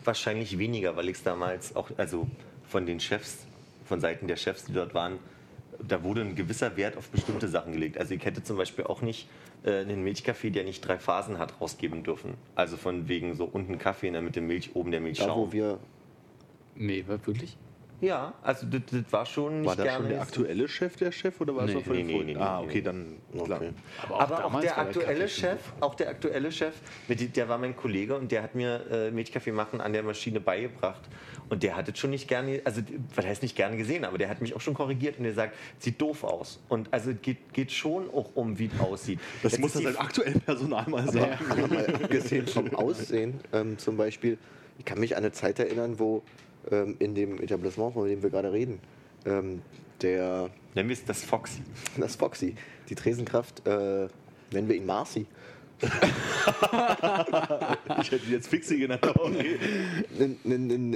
wahrscheinlich 0.04 0.58
weniger, 0.58 0.98
weil 0.98 1.08
ich 1.08 1.18
es 1.18 1.24
damals 1.24 1.76
auch, 1.76 1.92
also 1.98 2.28
von 2.68 2.88
den 2.88 3.00
Chefs, 3.00 3.46
von 3.86 4.02
Seiten 4.02 4.28
der 4.28 4.36
Chefs, 4.36 4.66
die 4.66 4.74
dort 4.74 4.96
waren, 4.96 5.20
da 5.80 6.04
wurde 6.04 6.22
ein 6.22 6.36
gewisser 6.36 6.76
Wert 6.76 6.98
auf 6.98 7.10
bestimmte 7.10 7.48
Sachen 7.48 7.74
gelegt. 7.74 7.98
Also 7.98 8.14
ich 8.16 8.26
hätte 8.26 8.44
zum 8.44 8.58
Beispiel 8.58 8.86
auch 8.86 9.02
nicht 9.02 9.30
äh, 9.64 9.80
einen 9.80 10.04
Milchkaffee, 10.04 10.50
der 10.50 10.64
nicht 10.64 10.82
drei 10.82 10.98
Phasen 11.00 11.38
hat, 11.38 11.60
rausgeben 11.62 12.04
dürfen. 12.04 12.36
Also 12.56 12.78
von 12.78 13.08
wegen 13.08 13.36
so 13.36 13.46
unten 13.46 13.78
Kaffee 13.78 14.08
und 14.08 14.14
dann 14.16 14.26
mit 14.26 14.36
dem 14.36 14.48
Milch, 14.48 14.76
oben 14.76 14.92
der 14.92 15.00
Da, 15.00 15.04
Milchschaum. 15.06 15.48
wo 15.48 15.52
wir. 15.52 15.80
nee, 16.76 17.04
wirklich? 17.08 17.58
Ja, 18.02 18.34
also 18.42 18.66
das, 18.66 18.82
das 18.92 19.04
war 19.12 19.26
schon 19.28 19.62
nicht 19.62 19.68
War 19.70 19.76
da 19.76 19.84
gerne. 19.84 19.98
schon 20.00 20.10
der 20.10 20.22
aktuelle 20.22 20.68
Chef 20.68 20.96
der 20.96 21.12
Chef 21.12 21.40
oder 21.40 21.56
war 21.56 21.64
es 21.66 21.70
Nee, 21.70 21.76
noch 21.76 21.84
von 21.84 21.96
den 21.96 22.08
nee, 22.08 22.24
nee, 22.24 22.34
nee, 22.34 22.40
Ah, 22.40 22.60
okay, 22.60 22.72
nee. 22.76 22.82
dann 22.82 23.18
klar. 23.46 23.60
Okay. 23.62 23.72
Aber 24.02 24.16
auch 24.16 24.20
Aber 24.22 24.46
auch 24.46 24.62
der 24.62 24.78
aktuelle 24.78 25.30
Chef, 25.30 25.60
auch 25.80 25.94
der 25.96 26.10
aktuelle 26.10 26.52
Chef, 26.52 26.74
mit, 27.08 27.36
der 27.38 27.48
war 27.48 27.60
mein 27.60 27.76
Kollege 27.76 28.16
und 28.18 28.32
der 28.32 28.42
hat 28.42 28.56
mir 28.56 28.82
äh, 28.92 29.12
Milchkaffee 29.12 29.52
machen 29.52 29.80
an 29.82 29.94
der 29.94 30.02
Maschine 30.04 30.40
beigebracht. 30.40 31.02
Und 31.50 31.64
der 31.64 31.76
hat 31.76 31.90
es 31.90 32.00
schon 32.00 32.10
nicht 32.10 32.28
gerne, 32.28 32.62
also 32.64 32.82
was 33.14 33.26
heißt 33.26 33.44
nicht 33.44 33.56
gerne 33.56 33.78
gesehen, 33.78 34.04
aber 34.06 34.18
der 34.18 34.30
hat 34.30 34.42
mich 34.42 34.56
auch 34.56 34.62
schon 34.62 34.74
korrigiert 34.74 35.18
und 35.18 35.26
der 35.26 35.34
sagt, 35.34 35.56
sieht 35.80 36.02
doof 36.02 36.24
aus. 36.24 36.60
Und 36.70 36.92
also 36.92 37.12
es 37.12 37.22
geht, 37.22 37.54
geht 37.54 37.72
schon 37.72 38.10
auch 38.10 38.32
um, 38.36 38.58
wie 38.58 38.72
es 38.74 38.80
aussieht. 38.80 39.20
Das 39.44 39.52
Jetzt 39.52 39.62
muss 39.62 39.74
das 39.74 39.86
als 39.86 39.98
aktuellen 39.98 40.40
Personal 40.42 40.90
mal 40.90 41.08
sagen. 41.12 41.38
Aber 41.50 41.68
mal 41.68 41.86
abgesehen 41.94 42.48
vom 42.48 42.74
Aussehen, 42.76 43.42
ähm, 43.54 43.78
zum 43.78 43.98
Beispiel, 43.98 44.38
ich 44.80 44.86
kann 44.86 45.00
mich 45.00 45.16
an 45.16 45.24
eine 45.24 45.34
Zeit 45.34 45.60
erinnern, 45.60 46.00
wo 46.00 46.24
ähm, 46.70 46.96
in 47.00 47.16
dem 47.16 47.42
Etablissement, 47.42 47.94
von 47.94 48.08
dem 48.08 48.22
wir 48.22 48.30
gerade 48.30 48.52
reden, 48.52 48.80
ähm, 49.26 49.62
der, 50.02 50.50
Nennen 50.76 50.90
wir 50.90 50.94
es 50.96 51.06
das 51.06 51.24
Foxy. 51.24 51.62
das 51.98 52.16
Foxy, 52.16 52.56
die 52.90 52.96
Tresenkraft, 52.96 53.66
äh, 53.68 54.08
nennen 54.52 54.68
wir 54.68 54.76
ihn 54.76 54.86
Marcy, 54.86 55.26
Ich 58.02 58.12
hätte 58.12 58.28
jetzt 58.30 58.48
Fixi 58.48 58.78
genannt. 58.78 59.04
aber 59.04 59.26
Okay. 59.26 59.58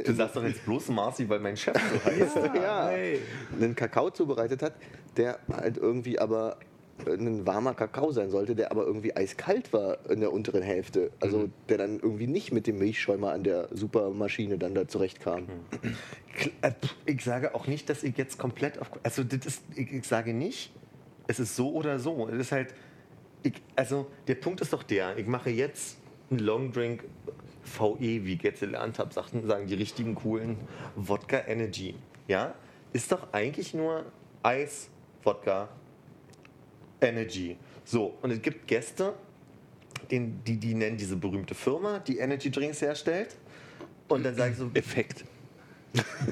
Du 0.05 0.13
sagst 0.13 0.35
doch 0.35 0.43
jetzt 0.43 0.63
bloß 0.65 0.89
Marcy, 0.89 1.27
weil 1.27 1.39
mein 1.39 1.57
Chef 1.57 1.75
so 1.75 2.05
heißt. 2.05 2.35
ja, 2.55 2.87
einen 2.87 3.75
Kakao 3.75 4.09
zubereitet 4.11 4.61
hat, 4.61 4.73
der 5.17 5.39
halt 5.51 5.77
irgendwie 5.77 6.19
aber 6.19 6.57
ein 7.05 7.45
warmer 7.45 7.73
Kakao 7.73 8.11
sein 8.11 8.29
sollte, 8.29 8.55
der 8.55 8.71
aber 8.71 8.85
irgendwie 8.85 9.15
eiskalt 9.15 9.73
war 9.73 10.09
in 10.09 10.21
der 10.21 10.31
unteren 10.31 10.63
Hälfte. 10.63 11.11
Also 11.19 11.49
der 11.69 11.77
dann 11.77 11.99
irgendwie 11.99 12.27
nicht 12.27 12.51
mit 12.51 12.67
dem 12.67 12.77
Milchschäumer 12.79 13.31
an 13.31 13.43
der 13.43 13.67
Supermaschine 13.71 14.57
dann 14.57 14.73
da 14.73 14.87
zurechtkam. 14.87 15.47
Äh, 16.61 16.71
Ich 17.05 17.23
sage 17.23 17.53
auch 17.53 17.67
nicht, 17.67 17.89
dass 17.89 18.03
ich 18.03 18.17
jetzt 18.17 18.37
komplett 18.37 18.79
auf. 18.79 18.89
Also, 19.03 19.23
das 19.23 19.45
ist, 19.45 19.63
ich, 19.75 19.91
ich 19.91 20.05
sage 20.05 20.33
nicht, 20.33 20.73
es 21.27 21.39
ist 21.39 21.55
so 21.55 21.71
oder 21.73 21.99
so. 21.99 22.27
Es 22.29 22.39
ist 22.39 22.51
halt. 22.51 22.73
Ich, 23.43 23.61
also, 23.75 24.07
der 24.27 24.35
Punkt 24.35 24.61
ist 24.61 24.73
doch 24.73 24.83
der, 24.83 25.17
ich 25.17 25.27
mache 25.27 25.49
jetzt 25.49 25.97
einen 26.31 26.39
Long 26.39 26.71
Drink 26.71 27.03
VE, 27.63 27.99
wie 27.99 28.33
ich 28.33 28.43
jetzt 28.43 28.59
gelernt 28.61 28.99
habe, 28.99 29.13
sagen 29.13 29.67
die 29.67 29.75
richtigen 29.75 30.15
coolen 30.15 30.57
Wodka 30.95 31.43
Energy. 31.47 31.95
Ja? 32.27 32.55
Ist 32.93 33.11
doch 33.11 33.33
eigentlich 33.33 33.73
nur 33.73 34.05
Eis, 34.43 34.89
Wodka, 35.23 35.69
Energy. 37.05 37.57
So, 37.83 38.17
und 38.21 38.31
es 38.31 38.41
gibt 38.41 38.67
Gäste, 38.67 39.13
den, 40.11 40.43
die, 40.43 40.57
die 40.57 40.73
nennen 40.73 40.97
diese 40.97 41.15
berühmte 41.15 41.55
Firma, 41.55 41.99
die 41.99 42.17
Energy 42.17 42.51
Drinks 42.51 42.81
herstellt. 42.81 43.35
Und 44.07 44.23
dann 44.23 44.35
sage 44.35 44.51
ich 44.51 44.57
so, 44.57 44.69
Effekt. 44.73 45.23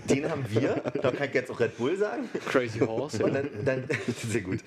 den 0.10 0.30
haben 0.30 0.46
wir, 0.50 0.76
da 1.02 1.12
kann 1.12 1.30
ich 1.30 1.34
jetzt 1.34 1.50
auch 1.50 1.60
Red 1.60 1.78
Bull 1.78 1.98
sagen. 1.98 2.30
Crazy 2.48 2.80
Horse. 2.80 3.24
Und 3.24 3.34
dann, 3.34 3.50
dann 3.64 3.88
sehr 4.28 4.42
gut. 4.42 4.60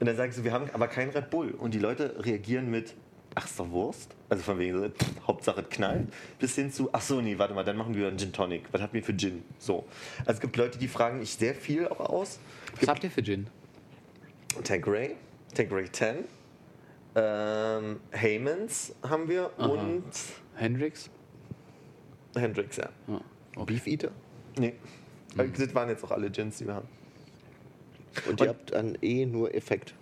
Und 0.00 0.06
dann 0.06 0.16
sage 0.16 0.30
ich 0.30 0.36
so, 0.36 0.44
wir 0.44 0.52
haben 0.52 0.68
aber 0.72 0.88
keinen 0.88 1.10
Red 1.10 1.30
Bull. 1.30 1.52
Und 1.52 1.72
die 1.72 1.78
Leute 1.78 2.14
reagieren 2.24 2.70
mit, 2.70 2.94
ach, 3.34 3.46
ist 3.46 3.58
doch 3.58 3.70
Wurst. 3.70 4.14
Also 4.28 4.42
von 4.42 4.58
wegen, 4.58 4.78
so, 4.78 4.88
pff, 4.88 5.26
Hauptsache 5.26 5.62
es 5.62 5.68
knallt. 5.70 6.08
Bis 6.38 6.54
hin 6.54 6.70
zu, 6.70 6.90
ach 6.92 7.00
so, 7.00 7.20
nee, 7.20 7.38
warte 7.38 7.54
mal, 7.54 7.64
dann 7.64 7.76
machen 7.76 7.94
wir 7.94 8.06
einen 8.08 8.18
Gin 8.18 8.32
Tonic. 8.32 8.64
Was 8.72 8.82
habt 8.82 8.94
ihr 8.94 9.02
für 9.02 9.16
Gin? 9.16 9.42
So. 9.58 9.86
Also 10.20 10.32
es 10.32 10.40
gibt 10.40 10.56
Leute, 10.56 10.78
die 10.78 10.88
fragen 10.88 11.22
ich 11.22 11.34
sehr 11.34 11.54
viel 11.54 11.88
auch 11.88 12.00
aus. 12.00 12.38
Was 12.80 12.88
habt 12.88 13.04
ihr 13.04 13.10
für 13.10 13.22
Gin? 13.22 13.46
Tanqueray, 14.62 15.16
Tanqueray 15.54 15.90
10, 15.90 16.24
ähm, 17.16 18.00
Heymans 18.12 18.94
haben 19.02 19.28
wir 19.28 19.50
Aha. 19.56 19.66
und 19.66 20.04
Hendrix? 20.56 21.10
Hendrix, 22.34 22.76
ja. 22.76 22.88
Ja. 23.06 23.20
Okay. 23.56 23.72
Beef 23.72 23.86
Eater. 23.86 24.10
Nee. 24.58 24.74
Das 25.36 25.74
waren 25.74 25.88
jetzt 25.88 26.04
auch 26.04 26.10
alle 26.10 26.30
Gins, 26.30 26.58
die 26.58 26.66
wir 26.66 26.74
haben. 26.74 26.88
Und 28.28 28.40
ihr 28.40 28.48
habt 28.48 28.72
dann 28.72 28.96
eh 29.02 29.26
nur 29.26 29.54
Effekt. 29.54 29.94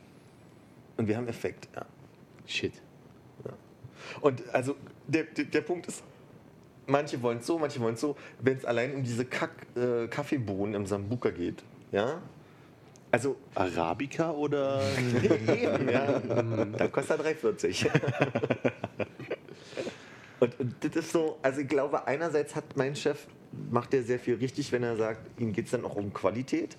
Und 0.97 1.09
wir 1.09 1.17
haben 1.17 1.29
Effekt, 1.29 1.69
ja. 1.75 1.87
Shit. 2.47 2.83
Und 4.21 4.43
also 4.53 4.77
der, 5.07 5.25
der, 5.25 5.45
der 5.45 5.61
Punkt 5.61 5.87
ist, 5.87 6.03
manche 6.87 7.21
wollen 7.23 7.39
es 7.39 7.47
so, 7.47 7.59
manche 7.59 7.81
wollen 7.81 7.95
es 7.95 8.01
so. 8.01 8.17
Wenn 8.41 8.57
es 8.57 8.65
allein 8.65 8.95
um 8.95 9.03
diese 9.03 9.25
Kack, 9.25 9.67
äh, 9.77 10.09
Kaffeebohnen 10.09 10.75
im 10.75 10.87
Sambuka 10.87 11.31
geht, 11.31 11.63
ja, 11.93 12.21
also 13.13 13.37
Arabica 13.55 14.31
oder 14.31 14.81
eben, 15.23 15.89
ja, 15.91 16.19
dann 16.19 16.91
kostet 16.91 17.21
er 17.21 17.35
3,40. 17.35 17.91
und, 20.41 20.61
und 20.61 20.75
das 20.81 20.97
ist 20.97 21.13
so, 21.13 21.39
also 21.43 21.61
ich 21.61 21.69
glaube, 21.69 22.07
einerseits 22.07 22.57
hat 22.57 22.75
mein 22.75 22.97
Chef, 22.97 23.27
macht 23.71 23.93
er 23.93 24.03
sehr 24.03 24.19
viel 24.19 24.37
richtig, 24.37 24.73
wenn 24.73 24.83
er 24.83 24.97
sagt, 24.97 25.39
ihm 25.39 25.53
geht 25.53 25.67
es 25.67 25.73
dann 25.73 25.85
auch 25.85 25.97
um 25.97 26.15
Qualität. 26.15 26.79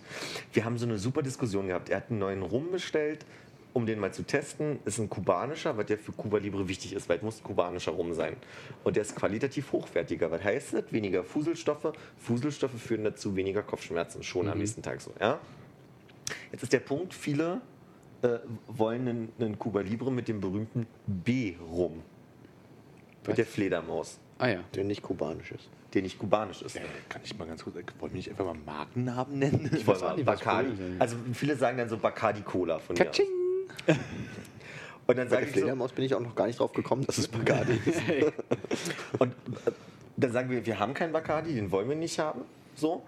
Wir 0.51 0.65
haben 0.65 0.79
so 0.79 0.87
eine 0.87 0.97
super 0.97 1.21
Diskussion 1.21 1.67
gehabt. 1.67 1.89
Er 1.89 1.97
hat 1.97 2.09
einen 2.09 2.17
neuen 2.17 2.41
Rum 2.41 2.71
bestellt, 2.71 3.27
um 3.73 3.85
den 3.85 3.99
mal 3.99 4.11
zu 4.11 4.23
testen, 4.23 4.79
ist 4.85 4.97
ein 4.97 5.09
kubanischer, 5.09 5.77
was 5.77 5.87
ja 5.87 5.97
für 5.97 6.13
Cuba 6.13 6.39
Libre 6.39 6.67
wichtig 6.67 6.93
ist, 6.93 7.07
weil 7.09 7.17
es 7.17 7.23
muss 7.23 7.43
kubanischer 7.43 7.91
rum 7.91 8.13
sein. 8.13 8.37
Und 8.83 8.95
der 8.95 9.03
ist 9.03 9.15
qualitativ 9.15 9.71
hochwertiger. 9.71 10.31
Was 10.31 10.43
heißt 10.43 10.73
das? 10.73 10.91
Weniger 10.91 11.23
Fuselstoffe. 11.23 11.93
Fuselstoffe 12.17 12.79
führen 12.81 13.03
dazu 13.03 13.35
weniger 13.35 13.61
Kopfschmerzen, 13.61 14.23
schon 14.23 14.49
am 14.49 14.57
nächsten 14.57 14.81
Tag 14.81 14.99
so. 14.99 15.11
Ja? 15.19 15.39
Jetzt 16.51 16.63
ist 16.63 16.73
der 16.73 16.79
Punkt, 16.79 17.13
viele 17.13 17.61
äh, 18.21 18.39
wollen 18.67 19.07
einen, 19.07 19.31
einen 19.39 19.59
Cuba 19.59 19.81
Libre 19.81 20.11
mit 20.11 20.27
dem 20.27 20.39
berühmten 20.39 20.87
B-Rum. 21.07 22.01
Mit 23.27 23.37
der 23.37 23.45
Fledermaus, 23.45 24.19
Ah 24.39 24.47
ja. 24.47 24.59
Der 24.73 24.83
nicht 24.83 25.01
kubanisch 25.01 25.51
ist. 25.51 25.69
der 25.93 26.01
nicht 26.01 26.17
kubanisch 26.19 26.61
ist. 26.63 26.75
Äh, 26.75 26.81
kann 27.07 27.21
ich 27.23 27.37
mal 27.37 27.47
ganz 27.47 27.63
kurz, 27.63 27.75
äh, 27.77 27.83
wollen 27.99 28.11
wir 28.11 28.17
nicht 28.17 28.29
einfach 28.29 28.45
mal 28.45 28.55
Markennamen 28.65 29.39
nennen? 29.39 29.69
Ich 29.73 29.85
wollte 29.87 30.03
mal 30.03 30.15
nicht, 30.15 30.25
was 30.25 30.39
Bacardi. 30.39 30.71
Also 30.99 31.15
viele 31.33 31.55
sagen 31.55 31.77
dann 31.77 31.87
so 31.87 31.97
Bacardi 31.97 32.41
Cola 32.41 32.79
von 32.79 32.95
mir. 32.97 33.09
aus. 33.09 33.17
Und 35.05 35.17
dann 35.17 35.27
Bei 35.27 35.35
sage 35.35 35.41
der 35.41 35.49
ich 35.49 35.55
so, 35.55 35.59
Fledermaus 35.61 35.91
bin 35.91 36.05
ich 36.05 36.15
auch 36.15 36.19
noch 36.21 36.35
gar 36.35 36.47
nicht 36.47 36.59
drauf 36.59 36.71
gekommen, 36.73 37.05
dass 37.05 37.17
es 37.17 37.27
Bacardi 37.27 37.79
ist. 37.85 38.01
und 39.19 39.33
äh, 39.33 39.71
dann 40.15 40.31
sagen 40.31 40.49
wir, 40.49 40.65
wir 40.65 40.79
haben 40.79 40.93
keinen 40.93 41.11
Bacardi, 41.11 41.53
den 41.53 41.71
wollen 41.71 41.89
wir 41.89 41.95
nicht 41.97 42.19
haben. 42.19 42.41
So. 42.75 43.03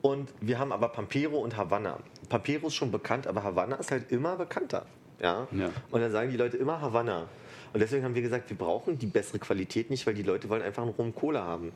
Und 0.00 0.32
wir 0.40 0.58
haben 0.60 0.70
aber 0.70 0.88
Pampero 0.90 1.38
und 1.38 1.56
Havanna. 1.56 1.98
Pampero 2.30 2.68
ist 2.68 2.74
schon 2.74 2.90
bekannt, 2.90 3.26
aber 3.26 3.42
Havanna 3.44 3.76
ist 3.76 3.90
halt 3.90 4.10
immer 4.10 4.36
bekannter. 4.36 4.86
Ja? 5.20 5.46
Ja. 5.52 5.70
Und 5.90 6.00
dann 6.00 6.10
sagen 6.10 6.30
die 6.30 6.38
Leute 6.38 6.56
immer 6.56 6.80
Havanna. 6.80 7.28
Und 7.74 7.80
deswegen 7.80 8.04
haben 8.04 8.14
wir 8.14 8.22
gesagt, 8.22 8.48
wir 8.48 8.56
brauchen 8.56 8.98
die 8.98 9.06
bessere 9.06 9.38
Qualität 9.38 9.90
nicht, 9.90 10.06
weil 10.06 10.14
die 10.14 10.22
Leute 10.22 10.48
wollen 10.48 10.62
einfach 10.62 10.82
einen 10.82 10.92
Rum 10.92 11.14
Cola 11.14 11.44
haben. 11.44 11.70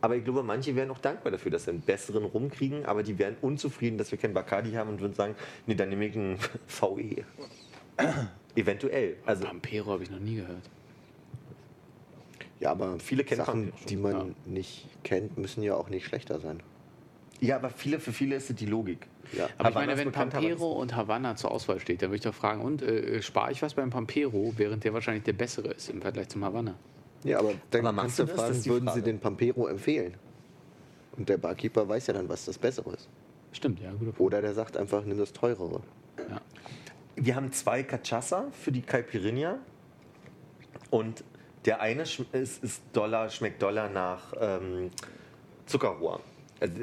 Aber 0.00 0.16
ich 0.16 0.24
glaube, 0.24 0.42
manche 0.42 0.74
wären 0.74 0.90
auch 0.90 0.98
dankbar 0.98 1.30
dafür, 1.30 1.50
dass 1.52 1.64
sie 1.64 1.70
einen 1.70 1.82
besseren 1.82 2.24
Rum 2.24 2.50
kriegen, 2.50 2.84
aber 2.86 3.02
die 3.02 3.18
wären 3.18 3.36
unzufrieden, 3.42 3.98
dass 3.98 4.10
wir 4.10 4.18
keinen 4.18 4.34
Bacardi 4.34 4.72
haben 4.72 4.88
und 4.90 5.00
würden 5.00 5.14
sagen, 5.14 5.34
nee, 5.66 5.74
dann 5.74 5.90
nehme 5.90 6.06
ich 6.06 6.16
einen 6.16 6.38
VE. 6.66 7.24
Eventuell. 8.56 9.16
Also 9.26 9.44
Pampero 9.44 9.92
habe 9.92 10.02
ich 10.02 10.10
noch 10.10 10.18
nie 10.18 10.36
gehört. 10.36 10.62
Ja, 12.58 12.70
aber 12.72 12.98
Viele 12.98 13.24
kennen 13.24 13.44
Sachen, 13.44 13.72
die 13.88 13.96
man 13.96 14.12
Ja. 14.12 14.26
nicht 14.46 14.86
kennt, 15.04 15.38
müssen 15.38 15.62
ja 15.62 15.74
auch 15.76 15.88
nicht 15.88 16.06
schlechter 16.06 16.40
sein. 16.40 16.62
Ja, 17.40 17.56
aber 17.56 17.70
viele, 17.70 18.00
für 18.00 18.12
viele 18.12 18.36
ist 18.36 18.50
es 18.50 18.56
die 18.56 18.66
Logik. 18.66 19.06
Ja. 19.32 19.48
Aber 19.58 19.70
ich 19.70 19.74
Havanna 19.74 19.86
meine, 19.86 19.98
wenn 19.98 20.12
Pampero 20.12 20.72
und 20.72 20.94
Havanna 20.94 21.36
zur 21.36 21.50
Auswahl 21.50 21.80
steht, 21.80 22.02
dann 22.02 22.10
würde 22.10 22.16
ich 22.16 22.22
doch 22.22 22.34
fragen, 22.34 22.60
und 22.60 22.82
äh, 22.82 23.22
spare 23.22 23.52
ich 23.52 23.62
was 23.62 23.74
beim 23.74 23.90
Pampero, 23.90 24.52
während 24.56 24.84
der 24.84 24.92
wahrscheinlich 24.92 25.24
der 25.24 25.32
bessere 25.32 25.68
ist 25.68 25.88
im 25.88 26.02
Vergleich 26.02 26.28
zum 26.28 26.44
Havanna? 26.44 26.74
Ja, 27.24 27.38
aber 27.38 27.52
dann 27.70 27.86
Aber 27.86 28.02
kannst 28.02 28.18
du 28.18 28.24
das? 28.24 28.34
Fragen, 28.34 28.64
würden 28.66 28.84
Frage. 28.84 29.00
sie 29.00 29.04
den 29.04 29.18
Pampero 29.18 29.66
empfehlen? 29.66 30.14
Und 31.16 31.28
der 31.28 31.38
Barkeeper 31.38 31.88
weiß 31.88 32.08
ja 32.08 32.14
dann, 32.14 32.28
was 32.28 32.44
das 32.44 32.58
Bessere 32.58 32.94
ist. 32.94 33.08
Stimmt, 33.52 33.80
ja, 33.80 33.90
Punkt. 33.90 34.20
Oder 34.20 34.40
der 34.40 34.54
sagt 34.54 34.76
einfach, 34.76 35.04
nimm 35.04 35.18
das 35.18 35.32
Teurere. 35.32 35.80
Ja. 36.18 36.40
Wir 37.16 37.36
haben 37.36 37.52
zwei 37.52 37.80
Cachaça 37.82 38.44
für 38.52 38.72
die 38.72 38.82
Caipirinha. 38.82 39.58
Und 40.90 41.24
der 41.64 41.80
eine 41.80 42.02
ist, 42.02 42.20
ist 42.32 42.82
doller, 42.92 43.28
schmeckt 43.28 43.60
doller 43.62 43.88
nach 43.88 44.32
ähm, 44.40 44.90
Zuckerrohr. 45.66 46.20
Also, 46.60 46.74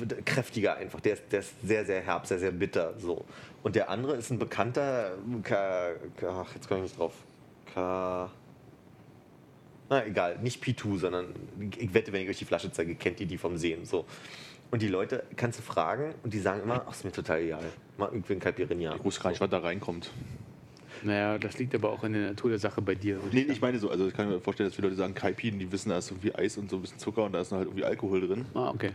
wird 0.00 0.24
kräftiger 0.24 0.76
einfach. 0.76 1.00
Der 1.00 1.14
ist, 1.14 1.24
der 1.30 1.40
ist 1.40 1.54
sehr, 1.62 1.84
sehr 1.84 2.00
herb, 2.00 2.26
sehr, 2.26 2.38
sehr 2.38 2.52
bitter. 2.52 2.94
So. 2.98 3.24
Und 3.62 3.76
der 3.76 3.90
andere 3.90 4.16
ist 4.16 4.30
ein 4.30 4.38
bekannter. 4.38 5.12
Ka, 5.42 5.90
Ka, 6.16 6.44
ach, 6.46 6.54
jetzt 6.54 6.68
komme 6.68 6.80
ich 6.80 6.90
nicht 6.90 6.98
drauf. 6.98 7.12
Ka, 7.74 8.30
na 9.88 10.04
egal, 10.04 10.38
nicht 10.42 10.62
P2, 10.62 10.98
sondern 10.98 11.26
ich 11.78 11.94
wette, 11.94 12.12
wenn 12.12 12.22
ich 12.22 12.28
euch 12.28 12.38
die 12.38 12.44
Flasche 12.44 12.72
zeige, 12.72 12.94
kennt 12.96 13.20
ihr 13.20 13.26
die 13.26 13.38
vom 13.38 13.56
Sehen. 13.56 13.84
So. 13.84 14.04
Und 14.70 14.82
die 14.82 14.88
Leute 14.88 15.22
kannst 15.36 15.60
du 15.60 15.62
fragen 15.62 16.14
und 16.24 16.34
die 16.34 16.40
sagen 16.40 16.62
immer, 16.62 16.84
ach, 16.86 16.92
ist 16.92 17.04
mir 17.04 17.12
total 17.12 17.40
egal. 17.40 17.64
Mach 17.98 18.10
irgendwie 18.10 18.32
ein 18.32 18.40
Caipirinha. 18.40 18.96
Ich 18.96 19.04
wusste 19.04 19.22
gar 19.22 19.30
nicht, 19.30 19.40
was 19.40 19.48
da 19.48 19.58
reinkommt. 19.58 20.10
Naja, 21.02 21.38
das 21.38 21.58
liegt 21.58 21.74
aber 21.74 21.90
auch 21.90 22.02
in 22.02 22.14
der 22.14 22.28
Natur 22.28 22.50
der 22.50 22.58
Sache 22.58 22.82
bei 22.82 22.94
dir. 22.94 23.20
Nee, 23.30 23.42
ich 23.42 23.60
meine 23.60 23.78
so, 23.78 23.90
also 23.90 24.08
ich 24.08 24.14
kann 24.14 24.28
mir 24.28 24.40
vorstellen, 24.40 24.68
dass 24.68 24.74
viele 24.74 24.88
Leute 24.88 24.98
sagen, 24.98 25.14
Kaipin, 25.14 25.58
die 25.58 25.70
wissen, 25.70 25.90
da 25.90 25.98
ist 25.98 26.10
irgendwie 26.10 26.34
Eis 26.34 26.56
und 26.56 26.70
so 26.70 26.76
ein 26.76 26.82
bisschen 26.82 26.98
Zucker 26.98 27.24
und 27.24 27.32
da 27.32 27.40
ist 27.40 27.52
noch 27.52 27.58
halt 27.58 27.68
irgendwie 27.68 27.84
Alkohol 27.84 28.26
drin. 28.26 28.46
Ah, 28.54 28.70
okay. 28.70 28.90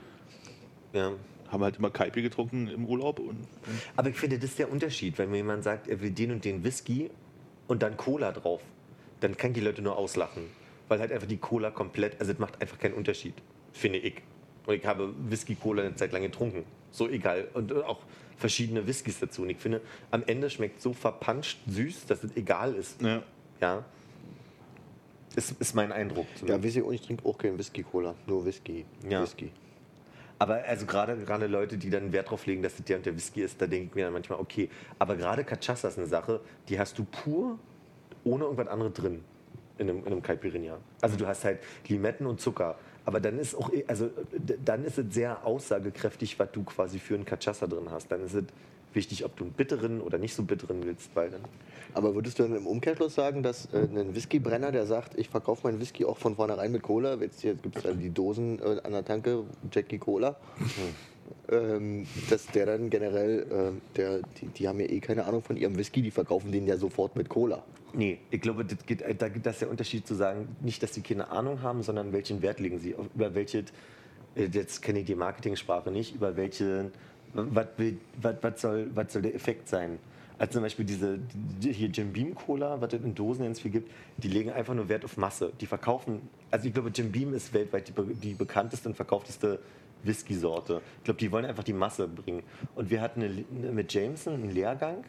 Ja. 0.94 1.14
Haben 1.50 1.64
halt 1.64 1.78
immer 1.78 1.90
Kaipi 1.90 2.22
getrunken 2.22 2.68
im 2.68 2.86
Urlaub 2.86 3.20
und, 3.20 3.30
und 3.30 3.48
Aber 3.98 4.10
ich 4.10 4.16
finde, 4.16 4.38
das 4.40 4.52
ist 4.52 4.60
der 4.60 4.72
Unterschied. 4.72 5.18
Wenn 5.18 5.32
mir 5.32 5.38
jemand 5.38 5.64
sagt, 5.64 5.88
er 5.88 6.00
will 6.02 6.12
den 6.12 6.32
und 6.32 6.46
den 6.46 6.64
Whisky 6.64 7.10
und 7.68 7.84
dann 7.84 7.98
Cola 7.98 8.32
drauf, 8.32 8.62
dann 9.20 9.36
kann 9.36 9.52
ich 9.52 9.56
die 9.56 9.62
Leute 9.62 9.82
nur 9.82 9.98
auslachen. 9.98 10.44
Weil 10.88 11.00
halt 11.00 11.12
einfach 11.12 11.28
die 11.28 11.38
Cola 11.38 11.72
komplett, 11.72 12.20
also 12.20 12.32
es 12.32 12.40
macht 12.40 12.62
einfach 12.62 12.80
keinen 12.80 12.94
Unterschied, 12.94 13.34
finde 13.74 14.00
ich. 14.00 14.22
Und 14.66 14.76
ich 14.76 14.86
habe 14.86 15.14
Whisky-Cola 15.30 15.84
eine 15.84 15.96
Zeit 15.96 16.12
lang 16.12 16.22
getrunken. 16.22 16.64
So 16.92 17.10
egal. 17.10 17.48
Und 17.54 17.74
auch 17.74 18.00
verschiedene 18.38 18.86
Whiskys 18.86 19.20
dazu. 19.20 19.42
Und 19.44 19.50
ich 19.50 19.58
finde, 19.58 19.82
am 20.12 20.24
Ende 20.28 20.50
schmeckt 20.50 20.82
so 20.82 20.94
verpanscht 20.94 21.60
süß, 21.68 22.06
dass 22.06 22.24
es 22.24 22.36
egal 22.36 22.76
ist. 22.76 23.02
ja. 23.02 23.24
Ja. 23.62 23.86
Ist, 25.36 25.56
ist 25.62 25.76
mein 25.76 25.94
Eindruck. 25.94 26.26
Ja, 26.46 26.62
wisst 26.62 26.76
ihr, 26.76 26.86
und 26.86 26.94
ich 26.94 27.02
trinke 27.02 27.26
auch 27.26 27.38
keinen 27.38 27.58
Whisky-Cola, 27.58 28.16
nur 28.28 28.46
Whisky. 28.46 28.86
Ja. 29.08 29.22
Whisky. 29.22 29.50
Aber 30.42 30.64
also 30.68 30.88
gerade 30.88 31.16
gerade 31.18 31.46
Leute, 31.46 31.78
die 31.78 31.92
dann 31.92 32.12
Wert 32.12 32.32
drauf 32.32 32.48
legen, 32.48 32.64
dass 32.64 32.76
das 32.76 32.86
der 32.86 32.98
und 32.98 33.06
der 33.06 33.16
Whisky 33.16 33.44
ist, 33.44 33.62
da 33.62 33.68
denke 33.68 33.90
ich 33.90 33.96
mir 33.96 34.06
dann 34.06 34.14
manchmal, 34.14 34.40
okay, 34.40 34.70
aber 34.98 35.16
gerade 35.16 35.44
Cachaça 35.44 35.88
ist 35.88 36.00
eine 36.00 36.08
Sache, 36.08 36.40
die 36.68 36.80
hast 36.80 36.98
du 36.98 37.04
pur 37.04 37.60
ohne 38.24 38.46
irgendwas 38.46 38.68
anderes 38.68 38.94
drin 38.94 39.24
in 39.78 39.88
einem, 39.88 40.00
in 40.00 40.08
einem 40.08 40.24
Caipirinha. 40.24 40.78
Also 41.00 41.16
du 41.16 41.28
hast 41.28 41.46
halt 41.46 41.60
Limetten 41.88 42.26
und 42.26 42.42
Zucker, 42.42 42.76
aber 43.06 43.20
dann 43.20 43.38
ist 43.38 43.54
auch 43.54 43.70
also 43.88 44.10
d- 44.36 44.58
dann 44.66 44.84
ist 44.84 44.98
es 44.98 45.14
sehr 45.14 45.46
aussagekräftig, 45.46 46.40
was 46.40 46.52
du 46.52 46.64
quasi 46.64 46.98
für 46.98 47.14
einen 47.14 47.26
Cachaça 47.26 47.68
drin 47.68 47.92
hast. 47.92 48.12
Dann 48.12 48.26
ist 48.26 48.34
es 48.34 48.46
wichtig, 48.94 49.26
ob 49.26 49.36
du 49.38 49.46
einen 49.46 49.54
bitteren 49.54 50.02
oder 50.02 50.18
nicht 50.18 50.34
so 50.34 50.44
bitteren 50.44 50.84
willst, 50.86 51.16
weil 51.16 51.30
dann 51.30 51.42
Aber 51.94 52.16
würdest 52.16 52.40
du 52.40 52.44
dann 52.44 52.56
im 52.56 52.68
Umkehrschluss 52.68 53.16
sagen, 53.16 53.44
dass 53.44 53.66
äh, 53.74 53.80
ein 53.80 54.16
Whiskybrenner, 54.16 54.72
der 54.72 54.86
sagt, 54.86 55.18
ich 55.18 55.30
verkaufe 55.30 55.68
meinen 55.68 55.80
Whisky 55.80 56.06
auch 56.06 56.18
von 56.18 56.36
vornherein 56.36 56.72
mit 56.72 56.82
Cola, 56.82 57.16
jetzt 57.16 57.42
gibt 57.42 57.76
es 57.76 57.84
die 57.98 58.10
Dosen 58.10 58.60
äh, 58.60 58.82
an 58.84 58.92
der 58.92 59.06
Tanke, 59.06 59.44
Jackie 59.72 59.98
Cola, 59.98 60.36
ähm, 61.50 62.06
dass 62.30 62.48
der 62.48 62.66
dann 62.66 62.90
generell, 62.90 63.40
äh, 63.42 63.98
der, 63.98 64.20
die, 64.40 64.48
die 64.48 64.68
haben 64.68 64.80
ja 64.80 64.88
eh 64.88 65.00
keine 65.00 65.26
Ahnung 65.26 65.42
von 65.42 65.58
ihrem 65.58 65.78
Whisky, 65.78 66.02
die 66.02 66.12
verkaufen 66.12 66.52
den 66.52 66.68
ja 66.68 66.78
sofort 66.78 67.16
mit 67.16 67.30
Cola. 67.30 67.64
Nee, 67.94 68.20
ich 68.30 68.40
glaube, 68.40 68.64
das, 68.64 68.86
geht, 68.86 69.04
da 69.22 69.28
gibt 69.28 69.46
das 69.46 69.60
der 69.60 69.70
Unterschied 69.70 70.08
zu 70.08 70.16
sagen, 70.16 70.56
nicht, 70.62 70.82
dass 70.82 70.94
sie 70.94 71.02
keine 71.02 71.30
Ahnung 71.30 71.62
haben, 71.62 71.84
sondern 71.84 72.14
welchen 72.14 72.42
Wert 72.42 72.60
legen 72.60 72.80
sie, 72.80 72.96
über 73.16 73.36
welche, 73.36 73.66
äh, 74.36 74.46
jetzt 74.46 74.82
kenne 74.82 75.00
ich 75.00 75.06
die 75.06 75.16
Marketingsprache 75.16 75.92
nicht, 75.92 76.16
über 76.16 76.38
welche, 76.38 76.92
was, 77.34 77.68
will, 77.78 77.98
was, 78.22 78.36
was, 78.42 78.62
soll, 78.62 78.90
was 78.94 79.14
soll 79.14 79.22
der 79.22 79.36
Effekt 79.36 79.68
sein? 79.68 80.00
Also 80.38 80.54
zum 80.54 80.64
Beispiel 80.64 80.86
diese, 80.86 81.20
die, 81.62 81.72
hier 81.72 81.90
Jim 81.90 82.12
Beam 82.12 82.34
Cola, 82.34 82.82
was 82.82 82.94
es 82.94 83.04
in 83.04 83.14
Dosen 83.14 83.44
ganz 83.46 83.60
viel 83.60 83.72
gibt, 83.72 83.92
die 84.18 84.28
legen 84.28 84.50
einfach 84.50 84.74
nur 84.74 84.90
Wert 84.90 85.06
auf 85.06 85.18
Masse. 85.18 85.52
Die 85.62 85.68
verkaufen, 85.68 86.22
also 86.50 86.68
ich 86.68 86.74
glaube, 86.74 86.90
Jim 86.90 87.12
Beam 87.12 87.34
ist 87.34 87.54
weltweit 87.54 87.88
die, 87.88 88.14
die 88.16 88.34
bekannteste 88.34 88.90
und 88.90 88.96
verkaufteste 88.96 89.60
Whisky-Sorte. 90.04 90.82
Ich 90.98 91.04
glaube, 91.04 91.20
die 91.20 91.32
wollen 91.32 91.46
einfach 91.46 91.64
die 91.64 91.74
Masse 91.74 92.08
bringen. 92.08 92.42
Und 92.76 92.90
wir 92.90 93.02
hatten 93.02 93.22
eine, 93.22 93.72
mit 93.72 93.94
Jameson 93.94 94.34
einen 94.34 94.52
Lehrgang 94.52 95.04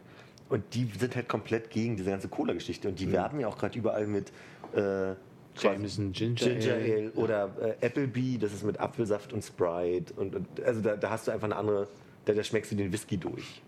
und 0.51 0.63
die 0.75 0.87
sind 0.99 1.17
halt 1.17 1.29
komplett 1.29 1.71
gegen 1.71 1.97
diese 1.97 2.11
ganze 2.11 2.29
Cola-Geschichte. 2.29 2.89
Und 2.89 3.01
die 3.01 3.11
werben 3.11 3.41
ja 3.41 3.49
auch 3.49 3.57
gerade 3.57 3.79
überall 3.79 4.07
mit 4.07 4.33
äh, 4.75 5.15
Jameson 5.57 6.13
Ginger, 6.13 6.35
Ginger 6.35 6.75
Ale, 6.75 6.95
Ale. 6.95 7.13
oder 7.13 7.51
äh, 7.81 7.87
Applebee, 7.87 8.39
das 8.39 8.53
ist 8.53 8.65
mit 8.65 8.79
Apfelsaft 8.81 9.33
und 9.33 9.43
Sprite. 9.43 10.13
Und, 10.15 10.35
und 10.35 10.47
also 10.63 10.81
da, 10.81 10.97
da 10.97 11.11
hast 11.11 11.27
du 11.27 11.31
einfach 11.31 11.47
eine 11.47 11.57
andere, 11.57 11.89
da, 12.25 12.33
da 12.33 12.43
schmeckst 12.43 12.73
du 12.73 12.77
den 12.77 12.93
Whisky 12.93 13.17
durch. 13.17 13.63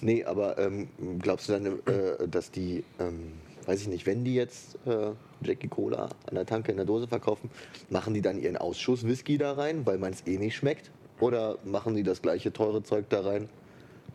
Nee, 0.00 0.24
aber 0.24 0.58
ähm, 0.58 0.88
glaubst 1.20 1.48
du 1.48 1.52
dann, 1.52 1.66
äh, 1.66 2.28
dass 2.28 2.50
die, 2.50 2.84
ähm, 3.00 3.32
weiß 3.66 3.82
ich 3.82 3.88
nicht, 3.88 4.06
wenn 4.06 4.24
die 4.24 4.34
jetzt 4.34 4.78
äh, 4.86 5.10
Jackie 5.42 5.68
Cola 5.68 6.10
an 6.26 6.34
der 6.34 6.46
Tanke 6.46 6.70
in 6.70 6.76
der 6.76 6.86
Dose 6.86 7.08
verkaufen, 7.08 7.50
machen 7.90 8.14
die 8.14 8.22
dann 8.22 8.38
ihren 8.40 8.56
Ausschuss 8.56 9.04
Whisky 9.04 9.38
da 9.38 9.52
rein, 9.52 9.84
weil 9.86 9.98
man 9.98 10.12
es 10.12 10.26
eh 10.26 10.38
nicht 10.38 10.56
schmeckt? 10.56 10.90
Oder 11.20 11.58
machen 11.64 11.96
die 11.96 12.04
das 12.04 12.22
gleiche 12.22 12.52
teure 12.52 12.82
Zeug 12.84 13.06
da 13.08 13.22
rein, 13.22 13.48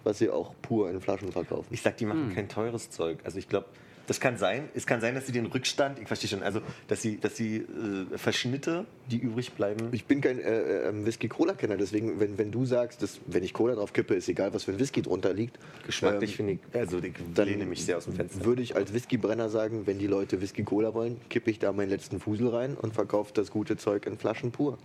was 0.05 0.19
sie 0.19 0.29
auch 0.29 0.53
pur 0.61 0.89
in 0.89 1.01
Flaschen 1.01 1.31
verkaufen? 1.31 1.67
Ich 1.71 1.81
sag, 1.81 1.97
die 1.97 2.05
machen 2.05 2.33
kein 2.33 2.47
teures 2.47 2.89
Zeug. 2.89 3.19
Also 3.25 3.39
ich 3.39 3.49
glaube, 3.49 3.67
das 4.07 4.19
kann 4.19 4.37
sein. 4.37 4.69
Es 4.73 4.85
kann 4.85 5.01
sein, 5.01 5.15
dass 5.15 5.25
sie 5.25 5.31
den 5.31 5.45
Rückstand, 5.45 5.99
ich 5.99 6.07
verstehe 6.07 6.29
schon, 6.29 6.43
also 6.43 6.61
dass 6.87 7.01
sie, 7.01 7.19
dass 7.19 7.35
sie 7.35 7.57
äh, 7.57 8.17
Verschnitte, 8.17 8.85
die 9.09 9.17
übrig 9.17 9.53
bleiben. 9.53 9.89
Ich 9.91 10.05
bin 10.05 10.21
kein 10.21 10.39
äh, 10.39 10.89
äh, 10.89 11.05
Whisky-Cola-Kenner, 11.05 11.77
deswegen, 11.77 12.19
wenn, 12.19 12.37
wenn 12.37 12.51
du 12.51 12.65
sagst, 12.65 13.01
dass, 13.01 13.19
wenn 13.27 13.43
ich 13.43 13.53
Cola 13.53 13.75
drauf 13.75 13.93
kippe, 13.93 14.15
ist 14.15 14.27
egal, 14.27 14.53
was 14.53 14.65
für 14.65 14.71
ein 14.71 14.79
Whisky 14.79 15.01
drunter 15.01 15.33
liegt. 15.33 15.57
Geschmacklich 15.85 16.31
ähm, 16.31 16.35
finde 16.35 16.53
ich, 16.53 16.59
also 16.73 16.99
ich 16.99 17.13
dann 17.33 17.47
lehne 17.47 17.65
mich 17.65 17.85
sehr 17.85 17.97
aus 17.97 18.05
dem 18.05 18.13
Fenster. 18.15 18.43
Würde 18.43 18.61
ich 18.61 18.75
als 18.75 18.93
Whiskybrenner 18.93 19.49
sagen, 19.49 19.87
wenn 19.87 19.99
die 19.99 20.07
Leute 20.07 20.41
Whisky-Cola 20.41 20.93
wollen, 20.93 21.19
kippe 21.29 21.49
ich 21.49 21.59
da 21.59 21.71
meinen 21.71 21.89
letzten 21.89 22.19
Fusel 22.19 22.49
rein 22.49 22.75
und 22.75 22.93
verkaufe 22.93 23.31
das 23.33 23.51
gute 23.51 23.77
Zeug 23.77 24.05
in 24.05 24.17
Flaschen 24.17 24.51
pur. 24.51 24.77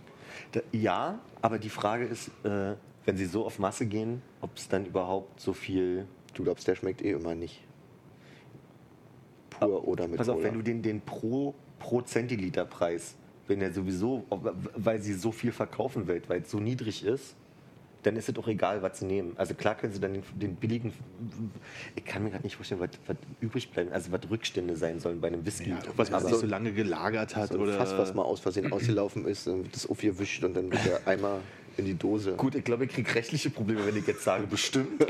Da, 0.51 0.61
ja, 0.71 1.19
aber 1.41 1.59
die 1.59 1.69
Frage 1.69 2.05
ist, 2.05 2.29
äh, 2.43 2.75
wenn 3.05 3.17
sie 3.17 3.25
so 3.25 3.45
auf 3.45 3.59
Masse 3.59 3.85
gehen, 3.85 4.21
ob 4.41 4.55
es 4.55 4.67
dann 4.69 4.85
überhaupt 4.85 5.39
so 5.39 5.53
viel. 5.53 6.05
Du 6.33 6.43
glaubst, 6.43 6.67
der 6.67 6.75
schmeckt 6.75 7.01
eh 7.01 7.11
immer 7.11 7.35
nicht. 7.35 7.61
Pur 9.59 9.87
oder 9.87 10.07
mit 10.07 10.17
Pass 10.17 10.29
auf, 10.29 10.37
Cola. 10.37 10.47
wenn 10.47 10.55
du 10.55 10.61
den, 10.61 10.81
den 10.81 11.01
pro, 11.01 11.53
pro 11.79 12.01
Zentiliter 12.01 12.65
Preis, 12.65 13.15
wenn 13.47 13.59
der 13.59 13.73
sowieso, 13.73 14.25
weil 14.75 15.01
sie 15.01 15.13
so 15.13 15.31
viel 15.31 15.51
verkaufen 15.51 16.07
weltweit, 16.07 16.47
so 16.47 16.59
niedrig 16.59 17.03
ist, 17.03 17.35
dann 18.03 18.15
ist 18.15 18.29
es 18.29 18.37
auch 18.37 18.47
egal, 18.47 18.81
was 18.81 18.99
sie 18.99 19.05
nehmen. 19.05 19.33
Also 19.35 19.53
klar 19.53 19.75
können 19.75 19.91
sie 19.91 19.99
dann 19.99 20.13
den, 20.13 20.23
den 20.35 20.55
billigen, 20.55 20.93
ich 21.95 22.05
kann 22.05 22.23
mir 22.23 22.29
gerade 22.29 22.43
nicht 22.43 22.55
vorstellen, 22.55 22.79
was, 22.79 22.91
was 23.07 23.17
übrig 23.41 23.69
bleiben, 23.71 23.91
also 23.91 24.11
was 24.11 24.21
Rückstände 24.29 24.75
sein 24.77 24.99
sollen 24.99 25.19
bei 25.19 25.27
einem 25.27 25.45
Whisky. 25.45 25.73
Was 25.97 26.09
man 26.09 26.23
sich 26.25 26.35
so 26.35 26.45
lange 26.45 26.71
gelagert 26.71 27.35
hat 27.35 27.51
So 27.51 27.59
oder. 27.59 27.73
Fass, 27.73 27.97
was 27.97 28.13
mal 28.13 28.23
aus 28.23 28.39
Versehen 28.39 28.71
ausgelaufen 28.71 29.25
ist, 29.25 29.47
dann 29.47 29.63
wird 29.63 29.75
das 29.75 29.89
aufgewischt 29.89 30.43
und 30.43 30.53
dann 30.55 30.71
wird 30.71 30.85
der 30.85 31.07
Eimer 31.07 31.39
in 31.77 31.85
die 31.85 31.95
Dose. 31.95 32.33
Gut, 32.33 32.55
ich 32.55 32.63
glaube, 32.63 32.85
ich 32.85 32.91
kriege 32.91 33.13
rechtliche 33.15 33.49
Probleme, 33.49 33.85
wenn 33.85 33.97
ich 33.97 34.07
jetzt 34.07 34.23
sage, 34.23 34.47
bestimmt. 34.47 35.05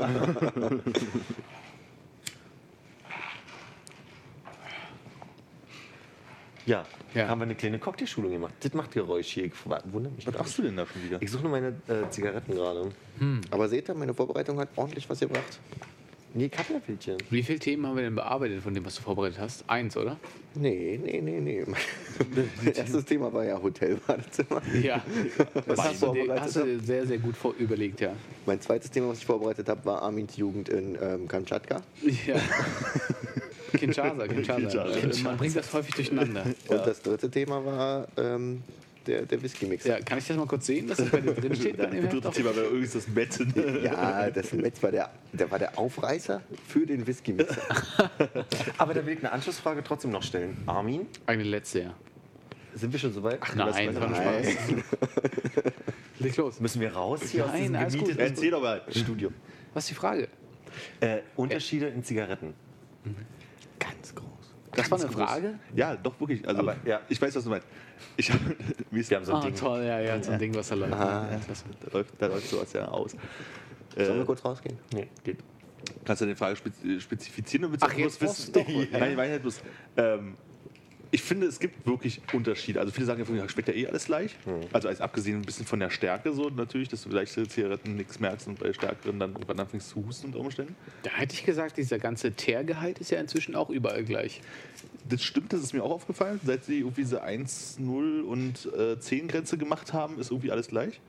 ja, 6.70 6.84
Ja. 7.14 7.28
haben 7.28 7.40
wir 7.40 7.44
eine 7.44 7.54
kleine 7.54 7.78
Cocktailschulung 7.78 8.30
gemacht. 8.32 8.54
Das 8.60 8.72
macht 8.74 8.92
Geräusch 8.92 9.26
hier. 9.28 9.44
Ich 9.46 9.52
wundere 9.64 10.12
mich. 10.14 10.26
was 10.26 10.34
machst 10.38 10.58
du 10.58 10.62
denn 10.62 10.76
da 10.76 10.86
schon 10.86 11.02
wieder? 11.04 11.20
Ich 11.20 11.30
suche 11.30 11.42
nur 11.42 11.50
meine 11.52 11.68
äh, 11.88 12.08
Zigaretten 12.10 12.52
gerade. 12.54 12.90
Aber 13.50 13.68
seht 13.68 13.88
ihr, 13.88 13.94
meine 13.94 14.14
Vorbereitung 14.14 14.58
hat 14.58 14.68
ordentlich 14.76 15.08
was 15.10 15.20
gebracht. 15.20 15.58
Nee, 16.32 16.48
Kaffeepilchen. 16.48 17.16
Wie 17.30 17.42
viele 17.42 17.58
Themen 17.58 17.86
haben 17.86 17.96
wir 17.96 18.04
denn 18.04 18.14
bearbeitet 18.14 18.62
von 18.62 18.72
dem, 18.72 18.84
was 18.84 18.94
du 18.96 19.02
vorbereitet 19.02 19.38
hast? 19.40 19.64
Eins, 19.68 19.96
oder? 19.96 20.16
Nee, 20.54 21.00
nee, 21.02 21.20
nee, 21.20 21.40
nee. 21.40 21.64
Mein 22.62 22.74
erstes 22.74 23.04
Thema 23.04 23.32
war 23.32 23.44
ja 23.44 23.60
Hotelbadezimmer. 23.60 24.62
Ja. 24.80 25.02
Das 25.54 25.66
Was 25.78 25.84
hast 25.88 26.02
du, 26.02 26.14
hast 26.30 26.56
du 26.56 26.80
sehr, 26.80 27.06
sehr 27.06 27.18
gut 27.18 27.36
vor 27.36 27.54
überlegt, 27.58 28.00
ja. 28.00 28.12
Mein 28.46 28.60
zweites 28.60 28.90
Thema, 28.90 29.08
was 29.08 29.18
ich 29.18 29.26
vorbereitet 29.26 29.68
habe, 29.68 29.84
war 29.84 30.02
Armins 30.02 30.36
Jugend 30.36 30.68
in 30.68 30.96
ähm, 31.00 31.26
Kamtschatka. 31.26 31.82
ja. 32.26 32.36
Kinshasa, 33.76 34.26
Kinshasa. 34.26 34.60
Kinshasa. 34.60 35.22
Man 35.22 35.36
bringt 35.36 35.56
das 35.56 35.72
häufig 35.72 35.94
durcheinander. 35.94 36.44
Und 36.68 36.86
das 36.86 37.02
dritte 37.02 37.30
Thema 37.30 37.64
war 37.64 38.08
ähm, 38.16 38.62
der, 39.06 39.26
der 39.26 39.42
Whisky-Mix. 39.42 39.84
Ja, 39.84 40.00
kann 40.00 40.18
ich 40.18 40.26
das 40.26 40.36
mal 40.36 40.46
kurz 40.46 40.66
sehen, 40.66 40.86
dass 40.88 40.98
das 40.98 41.08
bei 41.10 41.20
dir 41.20 41.32
drin 41.34 41.54
steht? 41.54 41.70
Da 41.78 41.84
in 41.84 41.90
dem 41.92 42.02
Heft? 42.02 42.12
Dritte 42.14 42.30
Thema 42.30 42.54
wäre 42.56 42.66
irgendwie 42.66 42.88
das 42.92 43.06
Bett. 43.06 43.38
Ja, 43.84 44.30
das 44.30 44.52
Metz 44.52 44.82
war 44.82 44.90
der, 44.90 45.10
der 45.32 45.50
war 45.50 45.58
der 45.58 45.78
Aufreißer 45.78 46.42
für 46.68 46.86
den 46.86 47.06
Whisky-Mixer. 47.06 47.62
Aber 48.78 48.94
da 48.94 49.04
will 49.06 49.14
ich 49.14 49.20
eine 49.20 49.32
Anschlussfrage 49.32 49.82
trotzdem 49.82 50.10
noch 50.10 50.22
stellen. 50.22 50.56
Armin, 50.66 51.06
Eine 51.26 51.42
letzte, 51.44 51.80
ja. 51.80 51.94
sind 52.74 52.92
wir 52.92 52.98
schon 53.00 53.12
soweit? 53.12 53.40
Nein, 53.54 53.94
das 53.94 54.00
war. 54.00 54.14
Spaß. 54.14 54.46
Leg 56.18 56.36
los. 56.36 56.60
Müssen 56.60 56.80
wir 56.80 56.92
raus 56.92 57.22
hier 57.30 57.44
aus 57.46 57.52
Nein, 57.52 57.60
diesem 57.62 57.76
alles 57.76 57.92
gut. 57.94 58.02
gemieteten 58.02 58.26
Erzähl 58.26 58.50
doch 58.50 58.62
mal. 58.62 58.82
Studio? 58.90 59.30
Was 59.72 59.84
ist 59.84 59.90
die 59.90 59.94
Frage? 59.94 60.28
Äh, 61.00 61.20
Unterschiede 61.36 61.88
in 61.88 62.04
Zigaretten. 62.04 62.54
Ganz 63.78 64.14
groß. 64.14 64.29
Das 64.72 64.90
war 64.90 65.00
eine 65.00 65.10
Frage? 65.10 65.58
Ja, 65.74 65.96
doch 65.96 66.18
wirklich. 66.20 66.46
Also, 66.46 66.60
Aber, 66.62 66.76
ja. 66.84 67.00
ich 67.08 67.20
weiß, 67.20 67.34
was 67.34 67.44
du 67.44 67.50
meinst. 67.50 67.66
Ich 68.16 68.30
hab, 68.30 68.38
wie 68.90 69.00
ist 69.00 69.10
Wir 69.10 69.16
haben 69.16 69.24
so 69.24 69.32
ein 69.34 69.38
Ah, 69.42 69.44
Ding. 69.46 69.54
toll, 69.54 69.82
ja, 69.82 70.00
ja, 70.00 70.22
so 70.22 70.30
ein 70.32 70.38
Ding, 70.38 70.54
was 70.54 70.68
da 70.68 70.74
läuft. 70.76 70.92
Ah. 70.94 71.28
Ja. 71.30 71.40
Da 71.86 71.98
läuft, 71.98 72.14
da 72.18 72.26
läuft 72.26 72.48
sowas 72.48 72.72
ja 72.72 72.86
aus. 72.88 73.12
Sollen 73.96 74.14
wir 74.16 74.22
Äh, 74.22 74.24
kurz 74.24 74.44
rausgehen? 74.44 74.78
Nee, 74.94 75.08
geht. 75.24 75.38
kannst 76.04 76.22
du 76.22 76.26
die 76.26 76.34
Frage 76.36 76.56
spez- 76.56 77.00
spezifizieren? 77.00 77.64
Oder 77.64 77.72
willst 77.72 77.84
du 77.84 77.88
Ach, 77.88 77.94
auch 77.94 77.98
jetzt 77.98 78.56
du 78.56 78.60
doch- 78.60 78.66
Nein, 78.92 79.10
ich 79.10 79.16
meine 79.16 79.32
halt 79.32 79.42
bloß. 79.42 79.60
Ähm, 79.96 80.36
ich 81.12 81.22
finde, 81.22 81.46
es 81.46 81.58
gibt 81.58 81.86
wirklich 81.86 82.20
Unterschiede. 82.32 82.78
Also 82.80 82.92
viele 82.92 83.06
sagen 83.06 83.24
ja, 83.36 83.48
schmeckt 83.48 83.68
ja 83.68 83.74
eh 83.74 83.86
alles 83.86 84.06
gleich. 84.06 84.36
Also 84.72 84.88
als 84.88 85.00
abgesehen 85.00 85.38
ein 85.38 85.42
bisschen 85.42 85.66
von 85.66 85.80
der 85.80 85.90
Stärke 85.90 86.32
so 86.32 86.48
natürlich, 86.50 86.88
dass 86.88 87.02
du 87.02 87.10
leichte 87.10 87.46
Zigaretten 87.48 87.96
nichts 87.96 88.20
merkst 88.20 88.46
und 88.46 88.60
bei 88.60 88.72
stärkeren 88.72 89.18
dann 89.18 89.32
irgendwann 89.32 89.58
anfängst 89.58 89.88
zu 89.88 90.04
husten 90.06 90.26
unter 90.26 90.38
Umständen. 90.38 90.76
Da 91.02 91.10
hätte 91.10 91.34
ich 91.34 91.44
gesagt, 91.44 91.76
dieser 91.76 91.98
ganze 91.98 92.32
Teergehalt 92.32 92.98
ist 92.98 93.10
ja 93.10 93.18
inzwischen 93.18 93.56
auch 93.56 93.70
überall 93.70 94.04
gleich. 94.04 94.40
Das 95.08 95.22
stimmt, 95.22 95.52
das 95.52 95.60
ist 95.60 95.72
mir 95.72 95.82
auch 95.82 95.90
aufgefallen. 95.90 96.40
Seit 96.44 96.64
sie 96.64 96.78
irgendwie 96.78 97.02
diese 97.02 97.22
1, 97.22 97.80
0 97.80 98.20
und 98.22 98.72
äh, 98.76 98.98
10 98.98 99.28
Grenze 99.28 99.58
gemacht 99.58 99.92
haben, 99.92 100.18
ist 100.20 100.30
irgendwie 100.30 100.52
alles 100.52 100.68
gleich. 100.68 101.00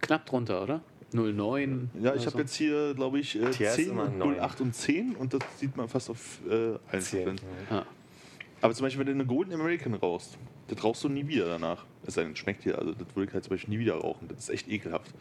Knapp 0.00 0.26
drunter, 0.26 0.62
oder? 0.62 0.80
09. 1.12 1.90
Ja, 2.02 2.14
ich 2.14 2.22
habe 2.26 2.32
so. 2.32 2.38
jetzt 2.38 2.54
hier, 2.54 2.94
glaube 2.94 3.18
ich, 3.18 3.36
äh, 3.36 3.50
TR 3.50 3.70
ist 3.70 3.76
10 3.76 3.90
immer 3.90 4.04
und 4.04 4.18
neun. 4.18 4.30
0, 4.32 4.40
8 4.40 4.60
und 4.60 4.74
10 4.74 5.16
und 5.16 5.32
das 5.32 5.40
sieht 5.56 5.76
man 5.76 5.88
fast 5.88 6.10
auf 6.10 6.40
äh, 6.48 6.52
allen 6.52 6.80
Zehn, 7.00 7.22
Frequenzen. 7.22 7.46
Ja. 7.70 7.86
Aber 8.60 8.74
zum 8.74 8.84
Beispiel, 8.84 9.00
wenn 9.00 9.06
du 9.06 9.12
eine 9.12 9.26
Golden 9.26 9.52
American 9.52 9.94
rauchst, 9.94 10.36
das 10.68 10.82
rauchst 10.82 11.04
du 11.04 11.08
nie 11.08 11.26
wieder 11.28 11.46
danach. 11.46 11.84
Es 12.06 12.14
sei 12.14 12.24
denn, 12.24 12.32
es 12.32 12.38
schmeckt 12.38 12.64
dir. 12.64 12.78
Also, 12.78 12.92
das 12.92 13.06
würde 13.14 13.28
ich 13.28 13.34
halt 13.34 13.44
zum 13.44 13.50
Beispiel 13.50 13.74
nie 13.74 13.80
wieder 13.80 13.94
rauchen. 13.96 14.28
Das 14.28 14.40
ist 14.40 14.50
echt 14.50 14.68
ekelhaft. 14.68 15.12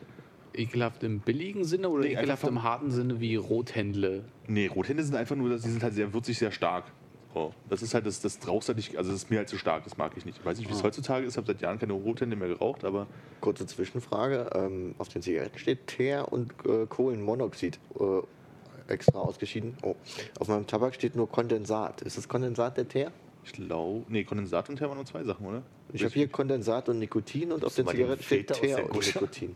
Ekelhaft 0.53 1.03
im 1.03 1.19
billigen 1.19 1.63
Sinne 1.65 1.89
oder 1.89 2.03
Nee, 2.03 2.13
ekelhaft 2.13 2.43
im 2.45 2.63
harten 2.63 2.89
Sinne 2.89 3.19
wie 3.19 3.35
Rothändle? 3.35 4.23
Nee, 4.47 4.67
Rothände 4.67 5.03
sind 5.03 5.15
einfach 5.15 5.35
nur, 5.35 5.49
die 5.49 5.57
sind 5.59 5.83
halt 5.83 5.93
sehr 5.93 6.11
würzig, 6.13 6.39
sehr 6.39 6.51
stark. 6.51 6.85
So. 7.33 7.53
Das 7.69 7.83
ist 7.83 7.93
halt, 7.93 8.07
das, 8.07 8.21
das 8.21 8.39
rauchst 8.47 8.67
halt 8.69 8.77
nicht, 8.77 8.97
also 8.97 9.11
das 9.11 9.21
ist 9.23 9.29
mir 9.29 9.37
halt 9.37 9.49
zu 9.49 9.57
stark, 9.59 9.83
das 9.83 9.97
mag 9.97 10.13
ich 10.17 10.25
nicht. 10.25 10.39
Ich 10.39 10.45
weiß 10.45 10.57
nicht, 10.57 10.67
wie 10.69 10.73
es 10.73 10.79
Ah. 10.79 10.85
heutzutage 10.85 11.27
ist, 11.27 11.33
ich 11.33 11.37
habe 11.37 11.45
seit 11.45 11.61
Jahren 11.61 11.77
keine 11.77 11.93
Rothände 11.93 12.35
mehr 12.35 12.47
geraucht, 12.47 12.83
aber 12.85 13.05
Kurze 13.41 13.67
Zwischenfrage. 13.67 14.49
Ähm, 14.55 14.95
auf 14.97 15.09
den 15.09 15.21
Zigaretten 15.21 15.59
steht 15.59 15.85
Teer 15.85 16.31
und 16.31 16.51
äh, 16.65 16.87
Kohlenmonoxid 16.87 17.77
äh, 17.99 18.91
extra 18.91 19.19
ausgeschieden. 19.19 19.77
Oh. 19.83 19.95
Auf 20.39 20.47
meinem 20.47 20.65
Tabak 20.65 20.95
steht 20.95 21.15
nur 21.15 21.29
Kondensat. 21.29 22.01
Ist 22.01 22.17
das 22.17 22.27
Kondensat 22.27 22.77
der 22.77 22.87
Teer? 22.87 23.11
Ich 23.47 23.53
glaube, 23.53 24.05
nee, 24.09 24.25
Kondensat 24.25 24.69
und 24.69 24.75
Therm 24.75 24.89
waren 24.89 24.97
nur 24.97 25.05
zwei 25.05 25.23
Sachen, 25.23 25.45
oder? 25.45 25.63
Ich 25.93 26.03
habe 26.03 26.13
hier 26.13 26.27
Kondensat 26.27 26.89
und 26.89 26.99
Nikotin 26.99 27.53
und 27.53 27.63
auf 27.63 27.73
den 27.75 27.85
mal 27.85 27.93
den 27.93 28.01
Zigaretten 28.01 28.23
steht 28.23 28.53
Teer 28.53 28.75
der 28.75 28.93
und? 28.93 29.05
Nikotin. 29.05 29.55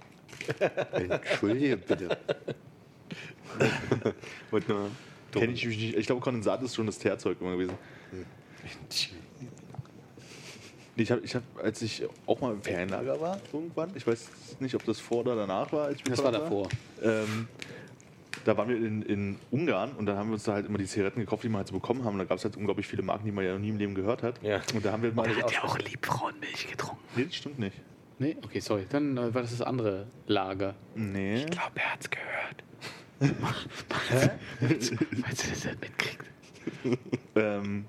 Entschuldige 0.94 1.78
bitte. 1.78 2.18
Wollte 4.52 4.72
nur. 4.72 4.90
Kenn 5.32 5.54
ich, 5.54 5.66
mich 5.66 5.78
nicht. 5.78 5.98
ich 5.98 6.06
glaube, 6.06 6.22
Kondensat 6.22 6.62
ist 6.64 6.76
schon 6.76 6.86
das 6.86 7.00
Teerzeug 7.00 7.40
immer 7.42 7.52
gewesen. 7.52 7.74
Ich 10.96 11.12
habe, 11.12 11.22
ich 11.22 11.36
hab, 11.36 11.44
als 11.62 11.82
ich 11.82 12.04
auch 12.26 12.40
mal 12.40 12.54
im 12.54 12.62
Ferienlager 12.62 13.20
war, 13.20 13.40
irgendwann, 13.52 13.92
ich 13.96 14.06
weiß 14.08 14.30
nicht, 14.60 14.76
ob 14.76 14.86
das 14.86 15.00
vor 15.00 15.20
oder 15.20 15.36
danach 15.36 15.72
war. 15.74 15.86
Als 15.86 15.98
ich 15.98 16.04
Das 16.04 16.24
war 16.24 16.32
davor. 16.32 16.70
Ähm, 17.02 17.48
da 18.46 18.58
waren 18.58 18.70
wir 18.70 18.78
in, 18.78 19.02
in 19.04 19.40
Ungarn 19.52 19.92
und 19.94 20.06
dann 20.06 20.18
haben 20.18 20.30
wir 20.30 20.34
uns 20.34 20.44
da 20.44 20.54
halt 20.54 20.66
immer 20.66 20.78
die 20.78 20.86
Zigaretten 20.86 21.20
gekauft, 21.20 21.44
die 21.44 21.50
wir 21.50 21.58
halt 21.58 21.68
so 21.68 21.74
bekommen 21.74 22.04
haben. 22.04 22.14
Und 22.14 22.20
da 22.20 22.26
gab 22.26 22.38
es 22.38 22.44
halt 22.44 22.58
unglaublich 22.58 22.88
viele 22.88 23.04
Marken, 23.04 23.26
die 23.26 23.32
man 23.32 23.46
ja 23.46 23.54
noch 23.54 23.60
nie 23.60 23.70
im 23.70 23.78
Leben 23.78 23.96
gehört 23.96 24.24
hat. 24.24 24.42
Ja. 24.44 24.62
Und 24.74 24.84
da 24.86 24.92
haben 24.92 25.04
wir 25.04 25.12
mal. 25.12 25.28
Hat 25.28 25.52
der 25.52 25.64
auch 25.64 25.78
Liebfrauenmilch 25.78 26.72
getrunken? 26.72 27.04
Nee, 27.16 27.26
das 27.26 27.36
stimmt 27.36 27.60
nicht. 27.60 27.78
Nee? 28.20 28.38
Okay, 28.44 28.60
sorry. 28.60 28.86
Dann 28.90 29.18
äh, 29.18 29.34
war 29.34 29.42
das 29.42 29.52
das 29.52 29.62
andere 29.62 30.08
Lager. 30.28 30.76
Nee. 30.96 31.38
Ich 31.38 31.48
glaube, 31.48 31.72
er 31.76 31.94
hat's 31.94 32.10
gehört. 32.10 32.64
Falls 34.60 34.90
du 34.90 35.50
das 35.50 35.66
nicht 35.66 35.82
mitkriegt. 35.82 36.32
Ähm, 37.36 37.86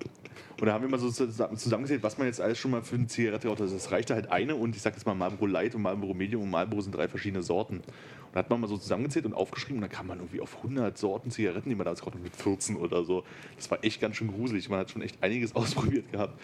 und 0.63 0.69
da 0.69 0.75
haben 0.75 0.83
wir 0.83 0.89
mal 0.89 1.01
so 1.01 1.11
zusammen- 1.11 1.57
zusammengezählt, 1.57 2.05
was 2.05 2.19
man 2.19 2.29
jetzt 2.29 2.41
alles 2.41 2.57
schon 2.57 2.71
mal 2.71 2.83
für 2.83 2.95
eine 2.95 3.09
Zigarette 3.09 3.49
raucht. 3.49 3.61
Also 3.61 3.75
es 3.75 3.91
reichte 3.91 4.15
halt 4.15 4.31
eine 4.31 4.55
und 4.55 4.77
ich 4.77 4.81
sag 4.83 4.95
jetzt 4.95 5.05
mal 5.05 5.15
Marlboro 5.17 5.47
Light 5.47 5.75
und 5.75 5.83
Marlboro 5.83 6.15
Medium 6.15 6.45
und 6.45 6.51
Marlboro 6.51 6.81
sind 6.83 6.95
drei 6.95 7.09
verschiedene 7.09 7.43
Sorten. 7.43 7.79
Und 7.79 7.85
da 8.33 8.39
hat 8.39 8.49
man 8.49 8.61
mal 8.61 8.69
so 8.69 8.79
zusammengezählt 8.79 9.27
und 9.27 9.35
aufgeschrieben 9.35 9.79
und 9.79 9.81
dann 9.83 9.91
kam 9.91 10.07
man 10.07 10.19
irgendwie 10.21 10.41
auf 10.41 10.59
100 10.59 10.97
Sorten 10.97 11.33
Zigaretten, 11.33 11.69
die 11.69 11.75
man 11.75 11.85
damals 11.85 11.99
geraucht 11.99 12.15
hat, 12.15 12.23
mit 12.23 12.37
14 12.37 12.77
oder 12.77 13.03
so. 13.03 13.25
Das 13.57 13.69
war 13.73 13.83
echt 13.83 14.01
ganz 14.01 14.15
schön 14.15 14.29
gruselig. 14.29 14.69
Man 14.69 14.79
hat 14.79 14.93
schon 14.93 15.03
echt 15.03 15.21
einiges 15.21 15.53
ausprobiert 15.57 16.13
gehabt. 16.13 16.41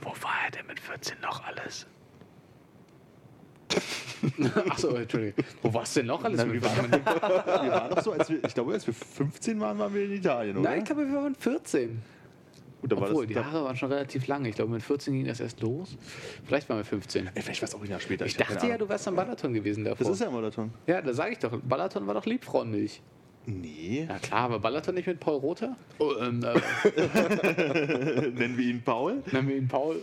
Wo 0.00 0.08
war 0.08 0.36
er 0.46 0.52
denn 0.52 0.66
mit 0.66 0.80
14 0.80 1.18
noch 1.20 1.44
alles? 1.44 1.86
Achso, 4.70 4.88
Entschuldigung. 4.94 5.44
Wo 5.60 5.74
warst 5.74 5.96
du 5.96 6.00
denn 6.00 6.06
noch 6.06 6.24
alles 6.24 6.44
mit 6.46 6.62
wir, 6.62 6.62
14? 6.62 6.90
waren, 6.92 7.02
wir 7.64 7.72
waren 7.72 7.90
doch 7.90 8.02
so, 8.02 8.12
als 8.12 8.30
wir, 8.30 8.42
ich 8.42 8.54
glaube, 8.54 8.72
als 8.72 8.86
wir 8.86 8.94
15 8.94 9.60
waren, 9.60 9.78
waren 9.78 9.92
wir 9.92 10.04
in 10.06 10.12
Italien, 10.12 10.56
oder? 10.56 10.70
Nein, 10.70 10.78
ich 10.78 10.84
glaube, 10.86 11.06
wir 11.06 11.14
waren 11.14 11.34
14. 11.34 12.00
Gut, 12.80 12.90
war 12.92 13.02
Obwohl, 13.02 13.24
das, 13.24 13.28
die 13.28 13.34
da, 13.34 13.44
Haare 13.44 13.64
waren 13.64 13.76
schon 13.76 13.92
relativ 13.92 14.26
lang. 14.26 14.44
Ich 14.46 14.54
glaube, 14.54 14.72
mit 14.72 14.82
14 14.82 15.12
ging 15.14 15.26
das 15.26 15.40
erst 15.40 15.60
los. 15.60 15.96
Vielleicht 16.46 16.68
waren 16.68 16.78
wir 16.78 16.84
15. 16.84 17.26
ey, 17.34 17.42
vielleicht 17.42 17.60
war 17.62 17.68
es 17.68 17.74
auch 17.74 17.82
ein 17.82 17.90
Jahr 17.90 18.00
später. 18.00 18.24
Ich 18.26 18.36
keine 18.36 18.54
dachte 18.54 18.68
ja, 18.68 18.78
du 18.78 18.88
wärst 18.88 19.06
am 19.06 19.16
Balaton 19.16 19.52
gewesen 19.52 19.84
davor. 19.84 20.06
Das 20.06 20.14
ist 20.14 20.20
ja 20.22 20.30
Marathon. 20.30 20.70
ja, 20.86 21.02
da 21.02 21.12
sage 21.12 21.32
ich 21.32 21.38
doch. 21.38 21.58
Balaton 21.60 22.06
war 22.06 22.14
doch 22.14 22.24
Liebfrauenmilch. 22.26 23.02
Nee. 23.46 24.06
Ja 24.08 24.18
klar, 24.18 24.40
aber 24.42 24.58
Balaton 24.60 24.94
nicht 24.94 25.06
mit 25.06 25.18
Paul 25.20 25.38
Rother? 25.40 25.76
Oh, 25.98 26.12
ähm, 26.20 26.42
äh, 26.44 26.54
Nennen 28.30 28.56
wir 28.56 28.64
ihn 28.66 28.82
Paul? 28.82 29.22
nennen 29.32 29.48
wir 29.48 29.56
ihn 29.56 29.68
Paul 29.68 29.96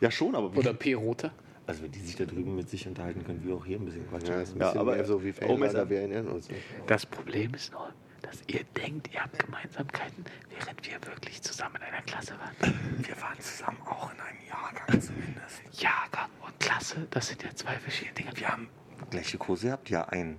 Ja, 0.00 0.10
schon, 0.10 0.34
aber 0.34 0.56
oder 0.56 0.72
P. 0.72 0.94
Rother? 0.94 1.32
Also, 1.66 1.82
wenn 1.84 1.92
die 1.92 2.00
sich 2.00 2.16
da 2.16 2.24
drüben 2.24 2.56
mit 2.56 2.68
sich 2.68 2.86
unterhalten, 2.88 3.22
können 3.24 3.42
wir 3.44 3.54
auch 3.54 3.64
hier 3.64 3.78
ein 3.78 3.84
bisschen 3.84 4.08
quatschen. 4.08 4.28
Ja, 4.30 4.40
ist 4.40 4.54
ein 4.56 4.60
Ja, 4.60 4.66
bisschen 4.66 4.80
aber- 4.80 4.94
mehr 4.96 5.04
so 5.04 5.22
wie 5.22 5.32
erinnern 5.40 6.28
uns. 6.28 6.48
Das 6.86 7.06
Problem 7.06 7.54
ist 7.54 7.72
nur, 7.72 7.88
dass 8.22 8.38
ihr 8.46 8.64
denkt, 8.76 9.12
ihr 9.12 9.22
habt 9.22 9.38
Gemeinsamkeiten, 9.38 10.24
während 10.48 10.86
wir 10.86 11.04
wirklich 11.06 11.42
zusammen 11.42 11.76
in 11.76 11.82
einer 11.82 12.02
Klasse 12.02 12.34
waren. 12.38 12.74
wir 12.98 13.20
waren 13.20 13.40
zusammen 13.40 13.78
auch 13.86 14.12
in 14.12 14.20
einem 14.20 14.38
Jahrgang 14.48 15.00
zumindest. 15.00 15.62
Jahrgang 15.72 16.30
und 16.44 16.58
Klasse, 16.60 17.06
das 17.10 17.28
sind 17.28 17.42
ja 17.42 17.54
zwei 17.54 17.76
verschiedene 17.78 18.14
Dinge. 18.14 18.30
Wir 18.34 18.48
haben 18.48 18.68
gleiche 19.10 19.38
Kurse 19.38 19.66
gehabt, 19.66 19.90
ja, 19.90 20.04
ein. 20.08 20.38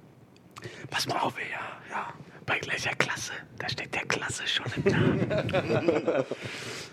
Pass 0.90 1.08
mal 1.08 1.20
auf, 1.20 1.36
ja, 1.40 1.80
ja. 1.90 2.14
Bei 2.46 2.60
gleicher 2.60 2.96
Klasse, 2.96 3.34
da 3.60 3.70
steckt 3.70 3.96
der 3.96 4.06
Klasse 4.06 4.48
schon 4.48 4.66
im 4.78 4.92
Namen. 4.92 6.26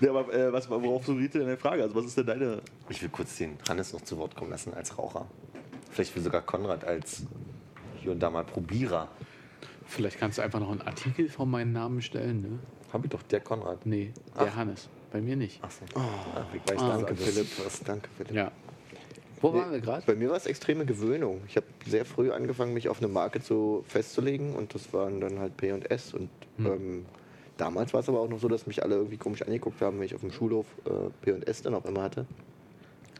Ja, 0.01 0.11
aber 0.11 0.33
äh, 0.33 0.53
was, 0.53 0.71
worauf 0.71 1.05
so 1.05 1.15
riet 1.15 1.35
denn 1.35 1.41
deine 1.43 1.57
Frage? 1.57 1.83
Also, 1.83 1.95
was 1.97 2.05
ist 2.05 2.17
denn 2.17 2.27
deine. 2.27 2.63
Ich 2.89 3.03
will 3.03 3.09
kurz 3.09 3.37
den 3.37 3.59
Hannes 3.69 3.93
noch 3.93 4.03
zu 4.03 4.17
Wort 4.19 4.37
kommen 4.37 4.51
lassen 4.51 4.73
als 4.73 4.97
Raucher. 4.97 5.27
Vielleicht 5.91 6.15
will 6.15 6.23
sogar 6.23 6.43
Konrad 6.43 6.85
als 6.85 7.25
hier 8.01 8.13
und 8.13 8.21
da 8.21 8.31
mal 8.31 8.45
Probierer. 8.45 9.09
Vielleicht 9.89 10.19
kannst 10.21 10.39
du 10.39 10.43
einfach 10.43 10.61
noch 10.61 10.71
einen 10.71 10.83
Artikel 10.83 11.29
von 11.29 11.51
meinem 11.51 11.73
Namen 11.73 12.03
stellen, 12.03 12.43
ne? 12.43 12.59
Hab 12.93 13.05
ich 13.05 13.11
doch, 13.11 13.23
der 13.23 13.41
Konrad. 13.41 13.85
Nee, 13.87 14.13
der 14.39 14.55
Hannes. 14.55 14.89
Bei 15.11 15.21
mir 15.21 15.35
nicht. 15.37 15.63
Achso. 15.65 15.85
Ich 15.87 16.71
weiß, 16.71 16.79
Ah, 16.81 16.97
danke, 16.99 17.17
Philipp. 17.17 17.47
Was, 17.65 17.81
danke, 17.83 18.09
Philipp. 18.17 18.33
Ja. 18.35 18.53
Wo 19.41 19.55
waren 19.55 19.71
wir 19.73 19.81
gerade? 19.81 20.05
Bei 20.05 20.15
mir 20.15 20.29
war 20.31 20.37
es 20.37 20.47
extreme 20.47 20.85
Gewöhnung. 20.85 21.41
Ich 21.47 21.57
habe 21.57 21.67
sehr 21.87 22.05
früh 22.05 22.31
angefangen, 22.33 22.75
mich 22.75 22.89
auf 22.89 22.99
eine 22.99 23.09
Marke 23.09 23.41
zu 23.41 23.85
festzulegen 23.87 24.55
und 24.55 24.75
das 24.75 24.93
waren 24.93 25.21
dann 25.21 25.39
halt 25.39 25.57
P 25.57 25.73
und 25.73 25.91
S. 25.91 26.13
Und 26.13 26.29
ähm, 26.59 27.07
damals 27.57 27.95
war 27.95 28.01
es 28.01 28.09
aber 28.09 28.21
auch 28.21 28.29
noch 28.29 28.41
so, 28.41 28.49
dass 28.49 28.67
mich 28.67 28.83
alle 28.83 28.97
irgendwie 28.97 29.17
komisch 29.17 29.43
angeguckt 29.43 29.81
haben, 29.81 29.99
wenn 29.99 30.07
ich 30.07 30.15
auf 30.15 30.21
dem 30.21 30.33
Schulhof 30.33 30.67
äh, 30.85 30.91
P 31.23 31.33
und 31.33 31.47
S 31.49 31.63
dann 31.63 31.75
auch 31.75 31.85
immer 31.87 32.03
hatte. 32.03 32.27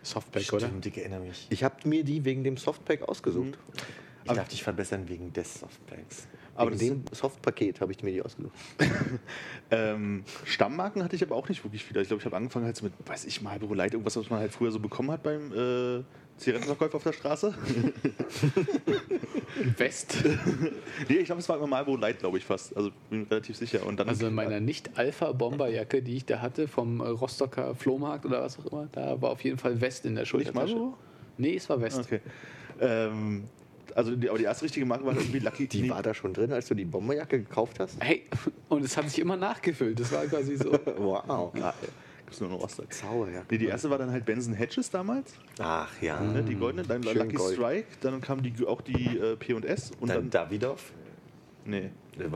Softback, 0.03 0.53
oder? 0.53 0.67
Stimmt, 0.67 0.87
ich 0.87 0.99
erinnere 0.99 1.21
mich. 1.21 1.47
Ich 1.51 1.65
habe 1.65 1.77
mir 1.89 2.05
die 2.05 2.25
wegen 2.25 2.45
dem 2.45 2.57
Softpack 2.57 3.09
ausgesucht. 3.09 3.59
Ich 4.25 4.33
darf 4.33 4.49
dich 4.49 4.63
verbessern 4.63 5.09
wegen 5.09 5.33
des 5.33 5.61
Softpacks. 5.61 6.27
Aber 6.59 6.71
das 6.71 6.81
dem 6.81 7.05
Softpaket 7.13 7.81
habe 7.81 7.93
ich 7.93 8.03
mir 8.03 8.13
die 8.13 8.23
ausgesucht. 8.23 8.55
Ähm, 9.71 10.25
Stammmarken 10.45 11.05
hatte 11.05 11.15
ich 11.15 11.23
aber 11.23 11.35
auch 11.35 11.47
nicht 11.51 11.63
wirklich 11.63 11.85
viele. 11.85 12.01
Ich 12.01 12.09
glaube, 12.09 12.21
ich 12.21 12.25
habe 12.25 12.35
angefangen 12.35 12.65
halt 12.65 12.75
so 12.75 12.87
mit, 12.87 12.95
weiß 13.05 13.27
ich, 13.27 13.43
Marlboro 13.43 13.75
Light, 13.75 13.93
irgendwas, 13.93 14.17
was 14.17 14.31
man 14.31 14.41
halt 14.41 14.51
früher 14.51 14.71
so 14.71 14.79
bekommen 14.79 15.11
hat 15.11 15.23
beim 15.23 15.53
äh, 15.53 16.03
Zigarettenverkäufer 16.39 16.97
auf 16.97 17.03
der 17.03 17.13
Straße. 17.13 17.55
West. 19.77 20.25
nee, 21.07 21.17
ich 21.17 21.27
glaube, 21.27 21.41
es 21.41 21.49
war 21.51 21.59
immer 21.59 21.67
Marlboro 21.67 21.99
Light, 21.99 22.21
glaube 22.21 22.39
ich 22.39 22.47
fast. 22.47 22.75
Also 22.75 22.93
bin 23.11 23.25
relativ 23.25 23.57
sicher. 23.57 23.85
Und 23.85 24.01
dann 24.01 24.09
Also 24.09 24.27
in 24.27 24.35
meiner 24.35 24.61
Nicht-Alpha-Bomberjacke, 24.61 26.03
die 26.03 26.17
ich 26.17 26.25
da 26.25 26.41
hatte, 26.41 26.67
vom 26.67 27.01
äh, 27.01 27.09
Rostocker 27.09 27.75
Flohmarkt 27.75 28.25
oder 28.25 28.43
was 28.43 28.59
auch 28.59 28.73
immer, 28.73 28.89
da 28.93 29.21
war 29.21 29.31
auf 29.31 29.45
jeden 29.45 29.59
Fall 29.59 29.79
West 29.83 30.07
in 30.07 30.15
der 30.15 30.25
Schultertasche. 30.25 30.75
Marlboro? 30.75 30.97
Nee, 31.37 31.57
es 31.57 31.69
war 31.69 31.81
West. 31.81 32.01
Okay. 32.01 32.21
Ähm, 32.81 33.45
also 33.99 34.15
die, 34.15 34.29
aber 34.29 34.39
die 34.39 34.45
erste 34.45 34.65
richtige 34.65 34.87
Marke 34.87 35.05
war 35.05 35.13
irgendwie 35.13 35.41
Lucky. 35.41 35.67
Die 35.67 35.83
nee, 35.83 35.91
war 35.91 36.03
da 36.03 36.15
schon 36.15 36.33
drin, 36.33 36.53
als 36.53 36.69
du 36.69 36.75
die 36.75 36.85
Bomberjacke 36.85 37.41
gekauft 37.41 37.81
hast? 37.81 37.97
Hey, 38.01 38.23
und 38.69 38.85
es 38.85 38.97
hat 38.97 39.11
sich 39.11 39.19
immer 39.19 39.37
nachgefüllt. 39.37 39.99
Das 39.99 40.13
war 40.13 40.25
quasi 40.27 40.57
so. 40.57 40.71
Wow. 40.99 41.53
geil. 41.53 41.73
Gibt's 42.25 42.41
nur 42.41 42.51
noch 42.51 42.63
Rostock. 42.63 42.93
Zauberjacke. 42.93 43.47
Nee, 43.51 43.59
die 43.59 43.67
erste 43.67 43.91
war 43.91 43.99
dann 43.99 44.13
halt 44.13 44.25
Benson 44.25 44.55
Hedges 44.55 44.91
damals, 44.91 45.33
Ach 45.59 45.91
ja. 46.01 46.21
ne, 46.21 46.43
die 46.45 46.55
goldene, 46.55 46.87
dann 46.87 47.03
Schön 47.03 47.17
Lucky 47.17 47.35
Gold. 47.37 47.55
Strike, 47.57 47.87
dann 48.03 48.21
kam 48.21 48.41
die, 48.43 48.55
auch 48.67 48.83
die 48.83 49.19
äh, 49.19 49.35
P&S 49.37 49.91
und 49.99 50.09
Dann 50.09 50.17
dann, 50.17 50.31
Davidoff. 50.31 50.93
nee, 51.65 51.91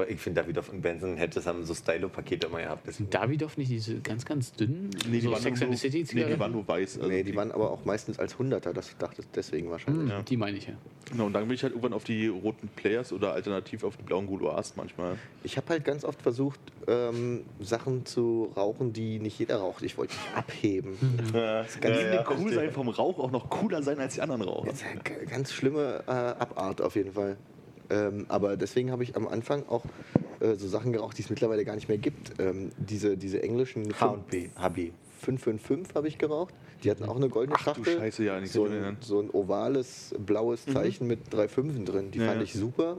Ich 0.08 0.20
finde, 0.20 0.40
Davidoff 0.42 0.68
und 0.70 0.80
Benson 0.82 1.16
Hedges 1.16 1.46
haben 1.46 1.64
so 1.64 1.74
Stylo-Pakete 1.74 2.46
immer 2.46 2.60
gehabt. 2.62 2.86
Deswegen- 2.86 3.10
Davidoff 3.10 3.56
nicht 3.56 3.70
diese 3.70 3.98
ganz, 4.00 4.24
ganz 4.24 4.52
dünnen 4.52 4.90
nee, 5.08 5.18
die 5.18 5.20
so 5.22 5.32
waren 5.32 5.42
nur, 5.42 5.76
City 5.76 6.06
nee, 6.14 6.24
die 6.24 6.38
waren 6.38 6.52
nur 6.52 6.66
weiß. 6.66 6.98
Also 6.98 7.08
Nee, 7.08 7.22
die 7.22 7.34
waren 7.34 7.52
aber 7.52 7.70
auch 7.70 7.84
meistens 7.84 8.18
als 8.18 8.38
Hunderter, 8.38 8.72
das 8.72 8.96
dachte 8.98 9.22
ich 9.22 9.28
deswegen 9.34 9.70
wahrscheinlich. 9.70 10.02
Hm, 10.04 10.08
Ja. 10.10 10.22
Die 10.22 10.36
meine 10.36 10.56
ich 10.56 10.66
ja. 10.68 10.74
Genau, 11.10 11.26
und 11.26 11.32
dann 11.32 11.46
bin 11.46 11.54
ich 11.54 11.62
halt 11.62 11.72
irgendwann 11.72 11.92
auf 11.92 12.04
die 12.04 12.28
roten 12.28 12.68
Players 12.68 13.12
oder 13.12 13.32
alternativ 13.32 13.84
auf 13.84 13.96
die 13.96 14.02
blauen 14.02 14.26
Gouloirs 14.26 14.74
manchmal. 14.76 15.16
Ich 15.44 15.56
habe 15.56 15.68
halt 15.70 15.84
ganz 15.84 16.04
oft 16.04 16.22
versucht, 16.22 16.60
ähm, 16.86 17.42
Sachen 17.60 18.06
zu 18.06 18.50
rauchen, 18.56 18.92
die 18.92 19.18
nicht 19.18 19.38
jeder 19.38 19.56
raucht. 19.56 19.82
Ich 19.82 19.98
wollte 19.98 20.14
mich 20.14 20.36
abheben. 20.36 20.96
Das 21.32 21.78
Die 21.80 21.86
ja, 21.88 22.24
cool 22.38 22.52
sein 22.52 22.70
vom 22.72 22.88
Rauch 22.88 23.18
auch 23.18 23.30
noch 23.30 23.50
cooler 23.50 23.82
sein 23.82 23.98
als 23.98 24.14
die 24.14 24.20
anderen 24.20 24.42
Raucher. 24.42 24.66
Das 24.70 24.76
ist 24.82 24.84
eine 24.86 25.26
ganz 25.26 25.52
schlimme 25.52 26.02
äh, 26.06 26.10
Abart 26.10 26.80
auf 26.80 26.96
jeden 26.96 27.12
Fall. 27.12 27.36
Ähm, 27.92 28.26
aber 28.28 28.56
deswegen 28.56 28.90
habe 28.90 29.02
ich 29.02 29.16
am 29.16 29.28
Anfang 29.28 29.68
auch 29.68 29.84
äh, 30.40 30.54
so 30.54 30.66
Sachen 30.66 30.92
geraucht, 30.92 31.18
die 31.18 31.22
es 31.22 31.30
mittlerweile 31.30 31.64
gar 31.64 31.74
nicht 31.74 31.88
mehr 31.88 31.98
gibt. 31.98 32.40
Ähm, 32.40 32.70
diese, 32.78 33.16
diese 33.16 33.42
englischen 33.42 33.92
H&B, 34.00 34.48
HB. 34.56 34.92
555 35.20 35.94
habe 35.94 36.08
ich 36.08 36.18
geraucht. 36.18 36.54
Die 36.82 36.90
hatten 36.90 37.04
auch 37.04 37.16
eine 37.16 37.28
goldene 37.28 37.56
Ach 37.56 37.64
du 37.64 37.84
Schachtel. 37.84 37.98
Scheiße, 37.98 38.24
ja, 38.24 38.40
nicht 38.40 38.52
so, 38.52 38.64
ein, 38.64 38.96
so 39.00 39.20
ein 39.20 39.30
ovales 39.30 40.14
blaues 40.18 40.66
Zeichen 40.66 41.06
mit 41.06 41.32
drei 41.32 41.46
Fünfen 41.46 41.84
drin. 41.84 42.10
Die 42.10 42.18
Ja, 42.18 42.26
fand 42.26 42.38
ja. 42.38 42.42
ich 42.44 42.54
super. 42.54 42.96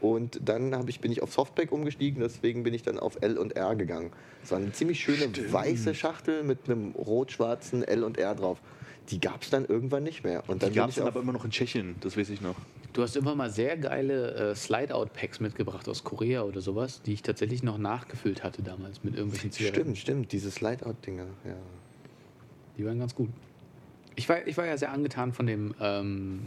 Und 0.00 0.40
dann 0.44 0.86
ich, 0.88 1.00
bin 1.00 1.12
ich 1.12 1.22
auf 1.22 1.32
Softpack 1.32 1.72
umgestiegen, 1.72 2.20
deswegen 2.20 2.62
bin 2.62 2.74
ich 2.74 2.82
dann 2.82 2.98
auf 2.98 3.18
L 3.22 3.38
und 3.38 3.56
R 3.56 3.74
gegangen. 3.74 4.10
Es 4.42 4.50
war 4.50 4.58
eine 4.58 4.72
ziemlich 4.72 5.00
schöne 5.00 5.30
weiße 5.50 5.94
Schachtel 5.94 6.44
mit 6.44 6.58
einem 6.66 6.92
rot-schwarzen 6.92 7.82
L 7.82 8.04
und 8.04 8.18
R 8.18 8.34
drauf. 8.34 8.60
Die 9.10 9.20
gab 9.20 9.42
es 9.42 9.50
dann 9.50 9.66
irgendwann 9.66 10.02
nicht 10.02 10.24
mehr. 10.24 10.42
Und 10.48 10.62
dann 10.62 10.70
Die 10.70 10.76
gab 10.76 10.88
es 10.88 10.96
dann 10.96 11.06
aber 11.06 11.20
immer 11.20 11.32
noch 11.32 11.44
in 11.44 11.50
Tschechien, 11.50 11.96
das 12.00 12.16
weiß 12.16 12.30
ich 12.30 12.40
noch. 12.40 12.54
Du 12.94 13.02
hast 13.02 13.16
immer 13.16 13.34
mal 13.34 13.50
sehr 13.50 13.76
geile 13.76 14.34
äh, 14.34 14.54
Slide-Out-Packs 14.54 15.40
mitgebracht 15.40 15.88
aus 15.88 16.04
Korea 16.04 16.42
oder 16.42 16.60
sowas, 16.60 17.02
die 17.02 17.12
ich 17.12 17.22
tatsächlich 17.22 17.62
noch 17.62 17.76
nachgefüllt 17.76 18.44
hatte 18.44 18.62
damals 18.62 19.02
mit 19.02 19.14
irgendwelchen 19.16 19.50
Zigaretten. 19.50 19.80
Stimmt, 19.80 19.98
stimmt, 19.98 20.32
diese 20.32 20.50
Slide-Out-Dinger. 20.50 21.26
Ja. 21.44 21.56
Die 22.78 22.86
waren 22.86 22.98
ganz 22.98 23.14
gut. 23.14 23.30
Ich 24.16 24.28
war, 24.28 24.46
ich 24.46 24.56
war 24.56 24.66
ja 24.66 24.76
sehr 24.76 24.92
angetan 24.92 25.32
von 25.32 25.46
dem, 25.46 25.74
ähm, 25.80 26.42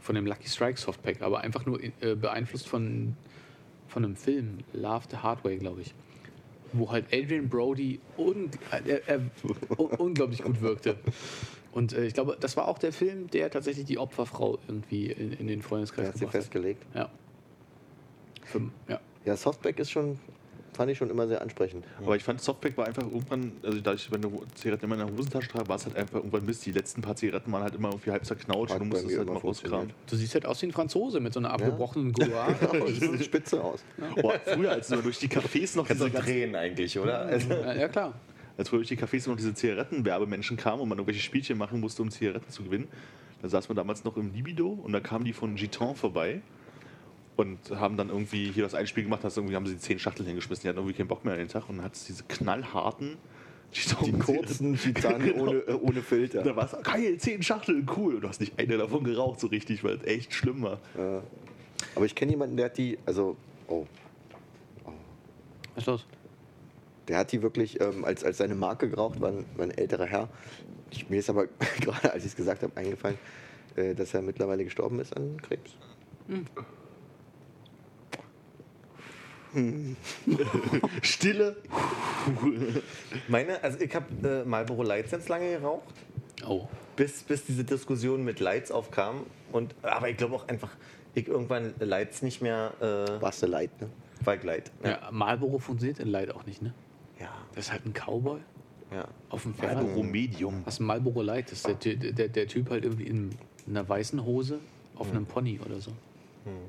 von 0.00 0.14
dem 0.14 0.26
Lucky 0.26 0.48
Strike 0.48 0.80
Softpack, 0.80 1.20
aber 1.20 1.40
einfach 1.40 1.66
nur 1.66 1.80
äh, 1.82 2.14
beeinflusst 2.14 2.66
von, 2.66 3.14
von 3.88 4.04
einem 4.04 4.16
Film, 4.16 4.58
Love 4.72 5.04
the 5.10 5.18
Hard 5.18 5.44
Way, 5.44 5.58
glaube 5.58 5.82
ich. 5.82 5.94
Wo 6.72 6.90
halt 6.90 7.06
Adrian 7.12 7.48
Brody 7.48 8.00
un 8.16 8.50
er, 8.70 9.08
er, 9.08 9.20
un 9.76 9.86
unglaublich 9.98 10.42
gut 10.42 10.60
wirkte. 10.60 10.96
Und 11.72 11.92
äh, 11.92 12.04
ich 12.06 12.14
glaube, 12.14 12.36
das 12.38 12.56
war 12.56 12.68
auch 12.68 12.78
der 12.78 12.92
Film, 12.92 13.28
der 13.30 13.50
tatsächlich 13.50 13.86
die 13.86 13.98
Opferfrau 13.98 14.58
irgendwie 14.68 15.06
in, 15.06 15.32
in 15.32 15.46
den 15.46 15.60
Der 15.60 15.68
Freundeskreis 15.68 16.08
hat 16.08 16.18
sie 16.18 16.26
festgelegt. 16.26 16.84
Ja. 16.94 17.10
Fünf, 18.44 18.72
ja. 18.88 19.00
Ja, 19.24 19.36
Softpack 19.36 19.78
ist 19.78 19.90
schon, 19.90 20.18
fand 20.72 20.90
ich 20.90 20.98
schon 20.98 21.10
immer 21.10 21.28
sehr 21.28 21.42
ansprechend. 21.42 21.84
Aber 21.98 22.16
ich 22.16 22.24
fand 22.24 22.40
Softpack 22.40 22.76
war 22.76 22.86
einfach 22.86 23.02
irgendwann, 23.02 23.52
also 23.62 23.80
da 23.80 23.92
ich 23.94 24.10
meine 24.10 24.30
Zigaretten 24.54 24.84
immer 24.86 24.98
in 24.98 25.06
der 25.06 25.16
Hosentasche 25.16 25.48
trage, 25.48 25.68
war 25.68 25.76
es 25.76 25.86
halt 25.86 25.96
einfach 25.96 26.16
irgendwann 26.16 26.44
Mist. 26.46 26.64
Die 26.64 26.72
letzten 26.72 27.02
paar 27.02 27.16
Zigaretten 27.16 27.52
waren 27.52 27.62
halt 27.62 27.74
immer 27.74 27.88
irgendwie 27.90 28.10
halb 28.10 28.24
zerknautscht 28.24 28.74
Hat 28.74 28.80
und 28.80 28.90
du 28.90 28.96
musstest 28.96 29.18
halt 29.18 29.28
immer 29.28 29.38
mal 29.38 29.40
rauskramen. 29.40 29.90
Du 30.06 30.16
siehst 30.16 30.34
halt 30.34 30.46
aus 30.46 30.62
wie 30.62 30.66
ein 30.66 30.72
Franzose 30.72 31.20
mit 31.20 31.32
so 31.32 31.40
einer 31.40 31.50
abgebrochenen 31.50 32.12
Gouloir. 32.12 32.54
Genau, 32.72 32.86
das 32.86 32.98
sieht 32.98 33.24
spitze 33.24 33.62
aus. 33.62 33.84
Boah, 34.20 34.38
früher, 34.44 34.70
als 34.70 34.88
du 34.88 34.96
durch 34.96 35.18
die 35.18 35.28
Cafés 35.28 35.76
noch 35.76 35.86
du 35.86 35.94
diese 35.94 36.10
drehen 36.10 36.54
eigentlich, 36.54 36.98
oder? 36.98 37.20
Also, 37.20 37.50
ja, 37.50 37.74
ja, 37.74 37.88
klar. 37.88 38.14
als 38.56 38.68
früher 38.68 38.78
durch 38.78 38.88
die 38.88 38.96
Cafés 38.96 39.28
noch 39.28 39.36
diese 39.36 39.54
Zigarettenwerbemenschen 39.54 40.56
kamen 40.56 40.80
und 40.80 40.88
man 40.88 40.98
irgendwelche 40.98 41.22
Spielchen 41.22 41.58
machen 41.58 41.80
musste, 41.80 42.02
um 42.02 42.10
Zigaretten 42.10 42.50
zu 42.50 42.62
gewinnen, 42.62 42.88
da 43.42 43.48
saß 43.48 43.68
man 43.68 43.76
damals 43.76 44.04
noch 44.04 44.16
im 44.16 44.32
Libido 44.32 44.68
und 44.68 44.92
da 44.92 45.00
kamen 45.00 45.24
die 45.24 45.32
von 45.32 45.56
Giton 45.56 45.96
vorbei 45.96 46.40
und 47.36 47.58
haben 47.70 47.96
dann 47.96 48.08
irgendwie 48.08 48.50
hier 48.52 48.62
das 48.62 48.74
ein 48.74 48.86
Spiel 48.86 49.04
gemacht, 49.04 49.24
hast 49.24 49.36
irgendwie 49.36 49.56
haben 49.56 49.66
sie 49.66 49.78
zehn 49.78 49.98
Schachteln 49.98 50.26
hingeschmissen, 50.26 50.62
die 50.62 50.68
hatten 50.68 50.78
irgendwie 50.78 50.96
keinen 50.96 51.08
Bock 51.08 51.24
mehr 51.24 51.34
an 51.34 51.38
den 51.40 51.48
Tag 51.48 51.68
und 51.68 51.76
dann 51.76 51.84
hat 51.84 51.94
es 51.94 52.04
diese 52.04 52.24
knallharten 52.24 53.16
Die 54.04 54.12
kurzen 54.12 54.74
Gitarren 54.74 55.22
Genau. 55.24 55.44
ohne, 55.44 55.58
äh, 55.60 55.72
ohne 55.72 56.02
Filter. 56.02 56.42
Da 56.42 56.54
war 56.54 56.64
es 56.64 56.82
geil, 56.82 57.16
zehn 57.18 57.42
Schachteln, 57.42 57.88
cool. 57.96 58.16
Und 58.16 58.20
du 58.22 58.28
hast 58.28 58.40
nicht 58.40 58.58
eine 58.58 58.76
davon 58.76 59.02
geraucht, 59.04 59.40
so 59.40 59.46
richtig, 59.46 59.82
weil 59.82 59.96
es 59.96 60.04
echt 60.04 60.34
schlimm 60.34 60.62
war. 60.62 60.78
Äh, 60.96 61.20
aber 61.94 62.04
ich 62.04 62.14
kenne 62.14 62.32
jemanden, 62.32 62.56
der 62.56 62.66
hat 62.66 62.76
die, 62.76 62.98
also, 63.06 63.36
oh, 63.68 63.86
Was 65.74 65.82
ist 65.84 65.86
los? 65.86 66.06
der 67.08 67.18
hat 67.18 67.32
die 67.32 67.42
wirklich 67.42 67.80
ähm, 67.80 68.04
als, 68.04 68.22
als 68.24 68.38
seine 68.38 68.54
Marke 68.54 68.88
geraucht, 68.88 69.20
war 69.20 69.30
ein, 69.30 69.44
war 69.56 69.64
ein 69.64 69.70
älterer 69.72 70.06
Herr. 70.06 70.28
Ich, 70.90 71.08
mir 71.10 71.18
ist 71.18 71.30
aber 71.30 71.46
gerade, 71.80 72.12
als 72.12 72.24
ich 72.24 72.30
es 72.30 72.36
gesagt 72.36 72.62
habe, 72.62 72.76
eingefallen, 72.76 73.18
äh, 73.76 73.94
dass 73.94 74.14
er 74.14 74.22
mittlerweile 74.22 74.64
gestorben 74.64 75.00
ist 75.00 75.16
an 75.16 75.38
Krebs. 75.40 75.72
Stille. 81.02 81.56
meine, 83.28 83.62
also 83.62 83.78
ich 83.80 83.94
habe 83.94 84.06
äh, 84.28 84.44
Marlboro 84.48 84.82
Lights 84.82 85.10
ganz 85.10 85.28
lange 85.28 85.50
geraucht, 85.50 85.82
Oh. 86.46 86.66
bis, 86.96 87.22
bis 87.22 87.44
diese 87.44 87.64
Diskussion 87.64 88.24
mit 88.24 88.40
Lights 88.40 88.70
aufkam. 88.70 89.26
Und, 89.52 89.74
aber 89.82 90.08
ich 90.08 90.16
glaube 90.16 90.34
auch 90.34 90.48
einfach, 90.48 90.70
ich 91.14 91.28
irgendwann 91.28 91.74
Lights 91.78 92.22
nicht 92.22 92.40
mehr 92.42 92.72
äh, 92.80 93.20
Warst 93.22 93.42
du 93.42 93.46
leid, 93.46 93.70
ne? 93.80 93.88
war 94.24 94.36
ich 94.36 94.42
Light. 94.44 94.70
Ja, 94.84 95.08
Marlboro 95.10 95.58
funktioniert 95.58 95.98
in 95.98 96.08
Light 96.08 96.30
auch 96.30 96.46
nicht, 96.46 96.62
ne? 96.62 96.72
Ja, 97.20 97.30
Das 97.54 97.66
ist 97.66 97.72
halt 97.72 97.84
ein 97.86 97.92
Cowboy 97.92 98.40
ja. 98.92 99.06
auf 99.30 99.42
dem 99.42 99.54
Pferd. 99.54 99.74
Marlboro 99.74 100.02
Medium. 100.02 100.62
Was 100.64 100.80
ein 100.80 100.84
Marlboro 100.86 101.22
Light 101.22 101.50
ist. 101.52 101.66
Der, 101.66 101.74
der, 101.74 102.28
der 102.28 102.46
Typ 102.48 102.70
halt 102.70 102.84
irgendwie 102.84 103.06
in 103.06 103.30
einer 103.68 103.88
weißen 103.88 104.24
Hose 104.24 104.58
auf 104.96 105.10
einem 105.10 105.26
Pony 105.26 105.58
oder 105.64 105.80
so. 105.80 105.92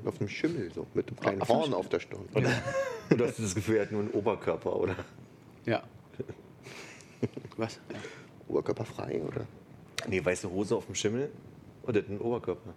Auf 0.04 0.18
dem 0.18 0.28
Schimmel, 0.28 0.70
so, 0.72 0.86
mit 0.94 1.08
einem 1.08 1.18
kleinen 1.18 1.42
Auf 1.42 1.48
Horn 1.48 1.74
auf 1.74 1.88
der 1.88 2.00
Stirn. 2.00 2.26
Und, 2.32 2.46
und 3.10 3.20
du 3.20 3.24
hast 3.24 3.38
das 3.38 3.54
Gefühl, 3.54 3.76
er 3.76 3.82
hat 3.82 3.92
nur 3.92 4.02
einen 4.02 4.10
Oberkörper, 4.10 4.76
oder? 4.76 4.96
Ja. 5.66 5.82
Was? 7.56 7.80
Ja. 7.90 7.98
Oberkörperfrei, 8.48 9.22
oder? 9.22 9.46
Nee, 10.06 10.24
weiße 10.24 10.50
Hose 10.50 10.76
auf 10.76 10.86
dem 10.86 10.94
Schimmel 10.94 11.30
und 11.82 11.96
er 11.96 12.02
hat 12.02 12.10
einen 12.10 12.20
Oberkörper. 12.20 12.74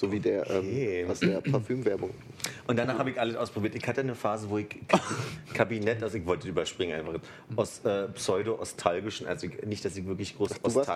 So 0.00 0.10
wie 0.10 0.18
der 0.18 0.40
Okay. 0.48 1.02
ähm, 1.02 1.10
aus 1.10 1.20
der 1.20 1.42
Parfümwerbung. 1.42 2.08
Und 2.66 2.78
danach 2.78 2.98
habe 2.98 3.10
ich 3.10 3.20
alles 3.20 3.36
ausprobiert. 3.36 3.74
Ich 3.74 3.86
hatte 3.86 4.00
eine 4.00 4.14
Phase, 4.14 4.48
wo 4.48 4.56
ich 4.56 4.68
Kab- 4.88 5.02
Kabinett, 5.52 6.02
also 6.02 6.16
ich 6.16 6.24
wollte 6.24 6.48
überspringen 6.48 6.94
einfach, 6.98 7.20
aus 7.54 7.84
äh, 7.84 8.08
pseudo-ostalgischen, 8.08 9.26
also 9.26 9.46
ich, 9.46 9.62
nicht, 9.66 9.84
dass 9.84 9.94
ich 9.98 10.06
wirklich 10.06 10.38
groß 10.38 10.48
Du 10.62 10.74
warst. 10.74 10.88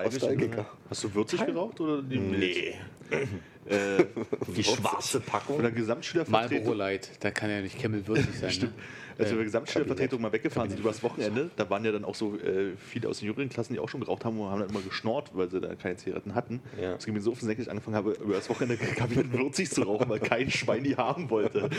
Hast 0.89 1.05
du 1.05 1.15
würzig 1.15 1.45
geraucht 1.45 1.79
oder 1.83 2.01
die 2.01 2.19
Nee. 2.19 2.75
Äh, 3.67 4.05
Die 4.57 4.65
schwarze 4.65 5.21
Packung. 5.21 5.57
oder 5.57 5.65
Marlboro 5.65 5.81
Gesamtschülervertretung. 5.81 6.77
Light. 6.77 7.11
Da 7.21 7.31
kann 7.31 7.51
ja 7.51 7.61
nicht 7.61 7.79
Camel 7.81 8.07
würzig 8.07 8.35
sein. 8.41 8.51
Stimmt. 8.51 8.77
Ne? 8.77 8.83
Als 9.17 9.31
wir 9.31 9.41
Äh, 9.41 9.45
Gesamtschülervertretung 9.45 10.21
mal 10.21 10.33
weggefahren 10.33 10.69
sind 10.71 10.81
übers 10.81 11.03
Wochenende, 11.05 11.51
da 11.55 11.71
waren 11.71 11.85
ja 11.85 11.93
dann 11.93 12.05
auch 12.05 12.17
so 12.17 12.37
äh, 12.37 12.73
viele 12.77 13.09
aus 13.09 13.21
den 13.21 13.27
jüngeren 13.27 13.49
Klassen, 13.49 13.73
die 13.75 13.79
auch 13.79 13.89
schon 13.89 14.01
geraucht 14.01 14.25
haben 14.25 14.39
und 14.41 14.51
haben 14.51 14.61
dann 14.61 14.71
immer 14.71 14.81
geschnort, 14.81 15.31
weil 15.35 15.49
sie 15.49 15.61
da 15.61 15.75
keine 15.77 15.97
Zigaretten 15.97 16.35
hatten. 16.35 16.61
Ja. 16.81 16.95
Das 16.95 17.05
ging 17.05 17.15
mir 17.15 17.21
so 17.21 17.31
auf 17.31 17.39
den 17.39 17.47
Senkel, 17.47 17.65
dass 17.65 17.69
ich 17.69 17.71
angefangen 17.71 17.97
habe, 17.97 18.13
über 18.13 18.35
das 18.35 18.51
Wochenende 18.51 18.77
Kabinett 18.77 19.33
würzig 19.33 19.71
zu 19.71 19.83
rauchen, 19.83 20.09
weil 20.09 20.19
kein 20.19 20.51
Schwein 20.51 20.83
die 20.83 20.97
haben 20.97 21.31
wollte. 21.31 21.71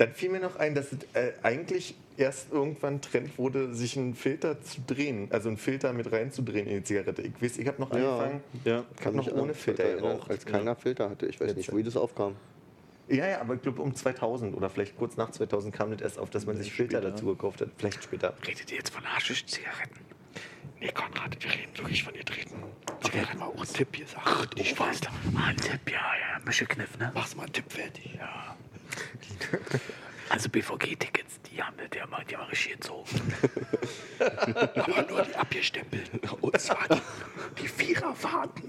Dann 0.00 0.14
fiel 0.14 0.30
mir 0.30 0.40
noch 0.40 0.56
ein, 0.56 0.74
dass 0.74 0.92
es 0.92 0.98
äh, 1.12 1.32
eigentlich 1.42 1.94
erst 2.16 2.50
irgendwann 2.50 3.02
Trend 3.02 3.36
wurde, 3.36 3.74
sich 3.74 3.98
einen 3.98 4.14
Filter 4.14 4.62
zu 4.62 4.80
drehen, 4.86 5.28
also 5.30 5.48
einen 5.50 5.58
Filter 5.58 5.92
mit 5.92 6.10
reinzudrehen 6.10 6.66
in 6.66 6.78
die 6.78 6.84
Zigarette. 6.84 7.20
Ich 7.20 7.32
weiß, 7.42 7.58
ich 7.58 7.66
habe 7.68 7.78
noch 7.82 7.92
Ja. 7.94 8.14
angefangen, 8.16 8.40
Ja. 8.64 8.84
ich 8.98 9.04
habe 9.06 9.16
noch 9.18 9.30
ohne 9.30 9.52
Filter 9.52 9.94
geraucht. 9.96 10.30
Als 10.30 10.46
keiner 10.46 10.74
Filter 10.74 11.10
hatte. 11.10 11.26
Ich 11.26 11.38
weiß 11.38 11.48
Jetzt- 11.48 11.56
nicht, 11.58 11.76
wie 11.76 11.82
das 11.82 11.98
aufkam. 11.98 12.34
Ja, 13.08 13.26
ja, 13.28 13.40
aber 13.42 13.56
ich 13.56 13.60
glaube 13.62 13.82
um 13.82 13.94
2000 13.94 14.56
oder 14.56 14.70
vielleicht 14.70 14.96
kurz 14.96 15.18
nach 15.18 15.30
2000 15.32 15.74
kam 15.74 15.90
das 15.90 16.00
erst 16.00 16.18
auf, 16.18 16.30
dass 16.30 16.46
man 16.46 16.56
sich 16.56 16.72
Filter 16.72 16.98
Später. 16.98 17.10
dazu 17.10 17.26
gekauft 17.26 17.60
hat. 17.60 17.68
Vielleicht 17.76 18.02
später. 18.02 18.32
Redet 18.46 18.70
ihr 18.72 18.78
jetzt 18.78 18.94
von 18.94 19.04
Haschisch-Zigaretten? 19.04 20.00
Nee, 20.80 20.92
Konrad, 20.92 21.36
wir 21.44 21.50
reden 21.50 21.76
wirklich 21.76 22.04
von 22.04 22.14
Zigaretten. 22.14 22.54
Zigaretten 23.02 23.38
mal 23.38 23.46
auch 23.48 23.54
einen 23.56 23.64
Tipp 23.64 23.88
hier 23.96 24.06
sagen. 24.06 24.48
Ich 24.56 24.78
weiß 24.80 25.00
da. 25.00 25.10
Ah, 25.36 25.48
ein 25.48 25.56
Tipp, 25.58 25.80
ja, 25.90 25.98
ja. 25.98 26.40
Mischekniff, 26.46 26.96
ne? 26.98 27.10
Mach's 27.14 27.36
mal 27.36 27.42
einen 27.42 27.52
Tipp 27.52 27.70
fertig. 27.70 28.14
Ja. 28.16 28.56
Also 30.30 30.48
BVG-Tickets, 30.48 31.40
die 31.50 31.60
haben 31.60 31.74
die 31.92 32.00
haben, 32.00 32.14
die 32.30 32.36
haben 32.36 32.48
richtig 32.50 32.74
gezogen. 32.78 33.04
Aber 34.20 35.02
nur 35.10 35.22
die 35.22 35.34
abgestempelten. 35.34 36.20
Und 36.40 36.60
zwar 36.60 36.86
die, 36.88 37.60
die 37.60 37.66
Viererfahrten. 37.66 38.62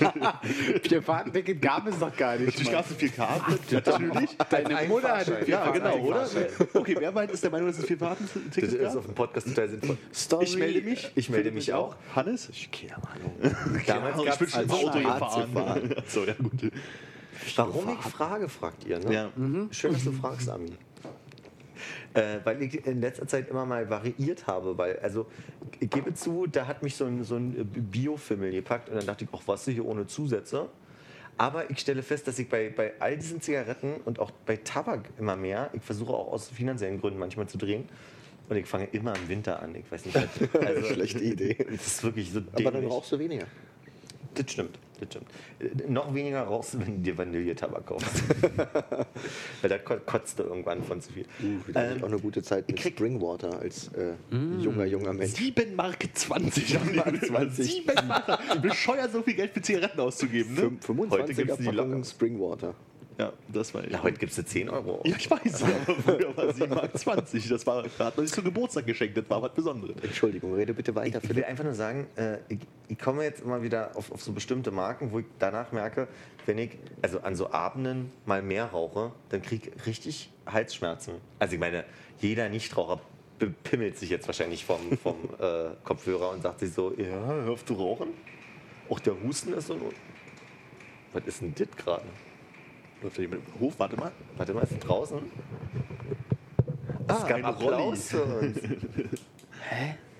Viererfahrten-Ticket 0.82 1.62
gab 1.62 1.86
es 1.86 1.96
doch 2.00 2.16
gar 2.16 2.34
nicht. 2.34 2.46
Natürlich 2.46 2.72
gab 2.72 2.84
es 2.84 2.90
ein 2.90 3.08
4K. 3.08 3.72
Natürlich. 3.72 4.36
Deine 4.50 4.88
Mutter 4.88 5.16
hat 5.16 5.30
ein 5.30 5.46
Ja, 5.46 5.70
genau, 5.70 5.96
oder? 5.98 6.28
Okay, 6.72 6.96
wer 6.98 7.12
meint, 7.12 7.30
ist 7.30 7.44
der 7.44 7.52
Meinung, 7.52 7.68
dass 7.68 7.78
es 7.78 7.84
vier 7.86 7.96
Das 8.00 8.08
Fahrten-Tickets 8.08 8.72
ist 8.72 8.82
gab? 8.82 8.96
auf 8.96 9.06
dem 9.06 9.14
Podcast 9.14 9.46
total 9.46 9.68
sinnvoll. 9.68 9.96
Ich 10.42 10.56
melde 10.56 10.82
mich. 10.82 11.12
Ich 11.14 11.30
melde 11.30 11.52
mich 11.52 11.72
auch. 11.72 11.94
Hannes? 12.16 12.48
Ich 12.48 12.68
keine 12.72 12.96
Ahnung. 12.96 13.54
Damals 13.86 14.16
schon 14.50 14.62
im 14.62 14.70
als 14.70 14.70
Auto 14.72 14.98
gefahren. 14.98 15.94
So, 16.08 16.24
ja, 16.24 16.34
gut. 16.34 16.72
Warum 17.56 17.88
ich 17.90 18.12
frage, 18.12 18.48
fragt 18.48 18.84
ihr. 18.84 18.98
Ne? 18.98 19.12
Ja. 19.12 19.30
Schön, 19.70 19.92
dass 19.92 20.04
du 20.04 20.12
fragst, 20.12 20.48
Ami. 20.48 20.72
Äh, 22.14 22.38
weil 22.44 22.62
ich 22.62 22.86
in 22.86 23.00
letzter 23.00 23.26
Zeit 23.26 23.48
immer 23.50 23.66
mal 23.66 23.90
variiert 23.90 24.46
habe, 24.46 24.78
weil, 24.78 24.98
also, 25.00 25.26
ich 25.80 25.90
gebe 25.90 26.14
zu, 26.14 26.46
da 26.46 26.66
hat 26.66 26.82
mich 26.82 26.94
so 26.94 27.04
ein, 27.04 27.24
so 27.24 27.36
ein 27.36 27.66
Biofimmel 27.66 28.52
gepackt 28.52 28.88
und 28.88 28.96
dann 28.96 29.06
dachte 29.06 29.24
ich, 29.24 29.30
ach, 29.32 29.42
was 29.46 29.64
hier 29.64 29.84
ohne 29.84 30.06
Zusätze? 30.06 30.68
Aber 31.36 31.68
ich 31.70 31.80
stelle 31.80 32.02
fest, 32.04 32.28
dass 32.28 32.38
ich 32.38 32.48
bei, 32.48 32.70
bei 32.70 32.92
all 33.00 33.16
diesen 33.16 33.40
Zigaretten 33.40 33.94
und 34.04 34.20
auch 34.20 34.30
bei 34.30 34.56
Tabak 34.56 35.10
immer 35.18 35.34
mehr, 35.34 35.70
ich 35.72 35.82
versuche 35.82 36.12
auch 36.12 36.32
aus 36.32 36.48
finanziellen 36.48 37.00
Gründen 37.00 37.18
manchmal 37.18 37.48
zu 37.48 37.58
drehen 37.58 37.88
und 38.48 38.56
ich 38.56 38.66
fange 38.66 38.86
immer 38.92 39.14
im 39.16 39.28
Winter 39.28 39.60
an. 39.60 39.74
Ich 39.74 39.90
weiß 39.90 40.06
nicht, 40.06 40.16
also, 40.54 40.94
Schlechte 40.94 41.18
Idee. 41.18 41.56
Das 41.68 41.86
ist 41.86 42.04
wirklich 42.04 42.30
so 42.30 42.38
Aber 42.52 42.62
dann 42.62 42.74
dämlich. 42.74 42.92
rauchst 42.92 43.10
du 43.10 43.18
weniger. 43.18 43.46
Das 44.34 44.50
stimmt, 44.50 44.78
das 45.00 45.08
stimmt. 45.10 45.26
Äh, 45.60 45.90
Noch 45.90 46.12
weniger 46.14 46.42
rauchst 46.42 46.74
du, 46.74 46.80
wenn 46.80 46.96
du 46.96 47.02
dir 47.02 47.16
Vanilletabak 47.18 47.86
kaufst. 47.86 48.22
Weil 49.62 49.70
da 49.70 49.78
ko- 49.78 49.96
kotzt 50.04 50.38
du 50.38 50.44
irgendwann 50.44 50.82
von 50.82 51.00
zu 51.00 51.12
viel. 51.12 51.24
Da 51.72 51.80
hatte 51.80 51.90
ich 51.90 51.96
Ähm, 51.98 52.04
auch 52.04 52.08
eine 52.08 52.18
gute 52.20 52.42
Zeit 52.42 52.68
mit 52.68 52.80
Springwater 52.80 53.58
als 53.60 53.88
äh, 53.94 54.12
junger, 54.60 54.84
junger 54.84 55.12
Mensch. 55.12 55.32
7 55.34 55.74
Mark 55.76 56.06
20. 56.12 56.78
haben 56.78 56.90
die 56.92 56.96
Mark 56.96 57.12
gesagt. 57.20 57.28
20. 57.54 57.84
7 57.86 58.08
Mark. 58.08 58.62
Bescheuert, 58.62 59.12
so 59.12 59.22
viel 59.22 59.34
Geld 59.34 59.52
für 59.52 59.62
Zigaretten 59.62 60.00
auszugeben, 60.00 60.54
ne? 60.54 60.60
Fün- 60.84 61.10
Heute 61.10 61.32
25er 61.32 61.36
gibt's 61.36 61.56
die 61.58 61.64
Packung. 61.64 62.04
Springwater. 62.04 62.74
Ja, 63.18 63.32
das 63.48 63.72
war 63.74 63.88
ja, 63.88 64.02
heute 64.02 64.18
gibst 64.18 64.36
du 64.38 64.44
10 64.44 64.68
Euro. 64.70 65.00
Ja, 65.04 65.14
ich 65.16 65.30
weiß, 65.30 65.62
aber 65.62 65.94
früher 66.02 66.36
war 66.36 66.52
7 66.52 66.74
Mark 66.74 66.98
20. 66.98 67.48
Das 67.48 67.64
war 67.66 67.82
gerade 67.84 68.16
noch 68.16 68.22
nicht 68.22 68.34
zum 68.34 68.42
Geburtstag 68.44 68.86
geschenkt, 68.86 69.16
das 69.16 69.30
war 69.30 69.40
was 69.40 69.52
Besonderes. 69.54 69.94
Entschuldigung, 70.02 70.54
rede 70.54 70.74
bitte 70.74 70.94
weiter, 70.96 71.18
Ich 71.18 71.28
will 71.28 71.34
Philipp. 71.36 71.46
einfach 71.48 71.64
nur 71.64 71.74
sagen, 71.74 72.08
äh, 72.16 72.38
ich, 72.48 72.58
ich 72.88 72.98
komme 72.98 73.22
jetzt 73.22 73.42
immer 73.42 73.62
wieder 73.62 73.96
auf, 73.96 74.10
auf 74.10 74.20
so 74.22 74.32
bestimmte 74.32 74.72
Marken, 74.72 75.12
wo 75.12 75.20
ich 75.20 75.26
danach 75.38 75.70
merke, 75.70 76.08
wenn 76.46 76.58
ich 76.58 76.70
also 77.02 77.20
an 77.20 77.36
so 77.36 77.52
Abenden 77.52 78.10
mal 78.26 78.42
mehr 78.42 78.66
rauche, 78.66 79.12
dann 79.28 79.42
kriege 79.42 79.70
ich 79.76 79.86
richtig 79.86 80.30
Halsschmerzen. 80.46 81.14
Also 81.38 81.54
ich 81.54 81.60
meine, 81.60 81.84
jeder 82.20 82.48
Nichtraucher 82.48 83.00
bepimmelt 83.38 83.96
sich 83.96 84.10
jetzt 84.10 84.26
wahrscheinlich 84.26 84.64
vom, 84.64 84.96
vom 84.98 85.16
äh, 85.38 85.70
Kopfhörer 85.84 86.30
und 86.30 86.42
sagt 86.42 86.60
sich 86.60 86.72
so, 86.72 86.92
ja, 86.96 87.26
hörst 87.26 87.70
du 87.70 87.74
rauchen? 87.74 88.08
Auch 88.88 88.98
der 88.98 89.14
Husten 89.22 89.52
ist 89.52 89.68
so... 89.68 89.78
Was 91.12 91.24
ist 91.26 91.42
denn 91.42 91.54
das 91.54 91.68
gerade? 91.76 92.02
Läuft 93.04 93.18
da 93.18 93.22
jemand 93.22 93.42
im 93.46 93.60
Hof? 93.60 93.74
Warte 93.76 93.96
mal. 93.98 94.12
Warte 94.38 94.54
mal, 94.54 94.62
ist 94.62 94.78
draußen? 94.78 95.18
Ah, 97.06 97.18
es 97.18 97.26
gab 97.26 97.36
ein 97.36 97.44
Applaus 97.44 98.08
für 98.08 98.24
uns. 98.24 98.58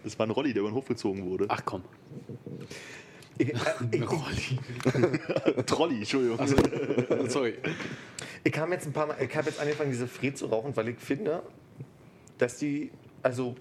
Das 0.02 0.18
war 0.18 0.26
ein 0.26 0.30
Rolli, 0.30 0.52
der 0.52 0.60
über 0.60 0.70
den 0.70 0.74
Hof 0.74 0.86
gezogen 0.86 1.24
wurde. 1.24 1.46
Ach 1.48 1.62
komm. 1.64 1.82
Ich, 3.38 3.54
äh, 3.54 3.58
ich, 3.90 4.02
ich, 4.02 5.64
Trolli, 5.66 5.96
Entschuldigung. 5.96 6.46
Sorry. 7.28 7.54
Ich 8.42 8.52
kam 8.52 8.70
jetzt 8.72 8.86
ein 8.86 8.92
paar 8.92 9.06
Mal, 9.06 9.16
ich 9.18 9.34
habe 9.34 9.48
jetzt 9.48 9.58
angefangen, 9.58 9.90
diese 9.90 10.06
Fred 10.06 10.36
zu 10.36 10.46
rauchen, 10.46 10.76
weil 10.76 10.88
ich 10.88 10.98
finde, 10.98 11.42
dass 12.36 12.58
die, 12.58 12.90
also, 13.22 13.56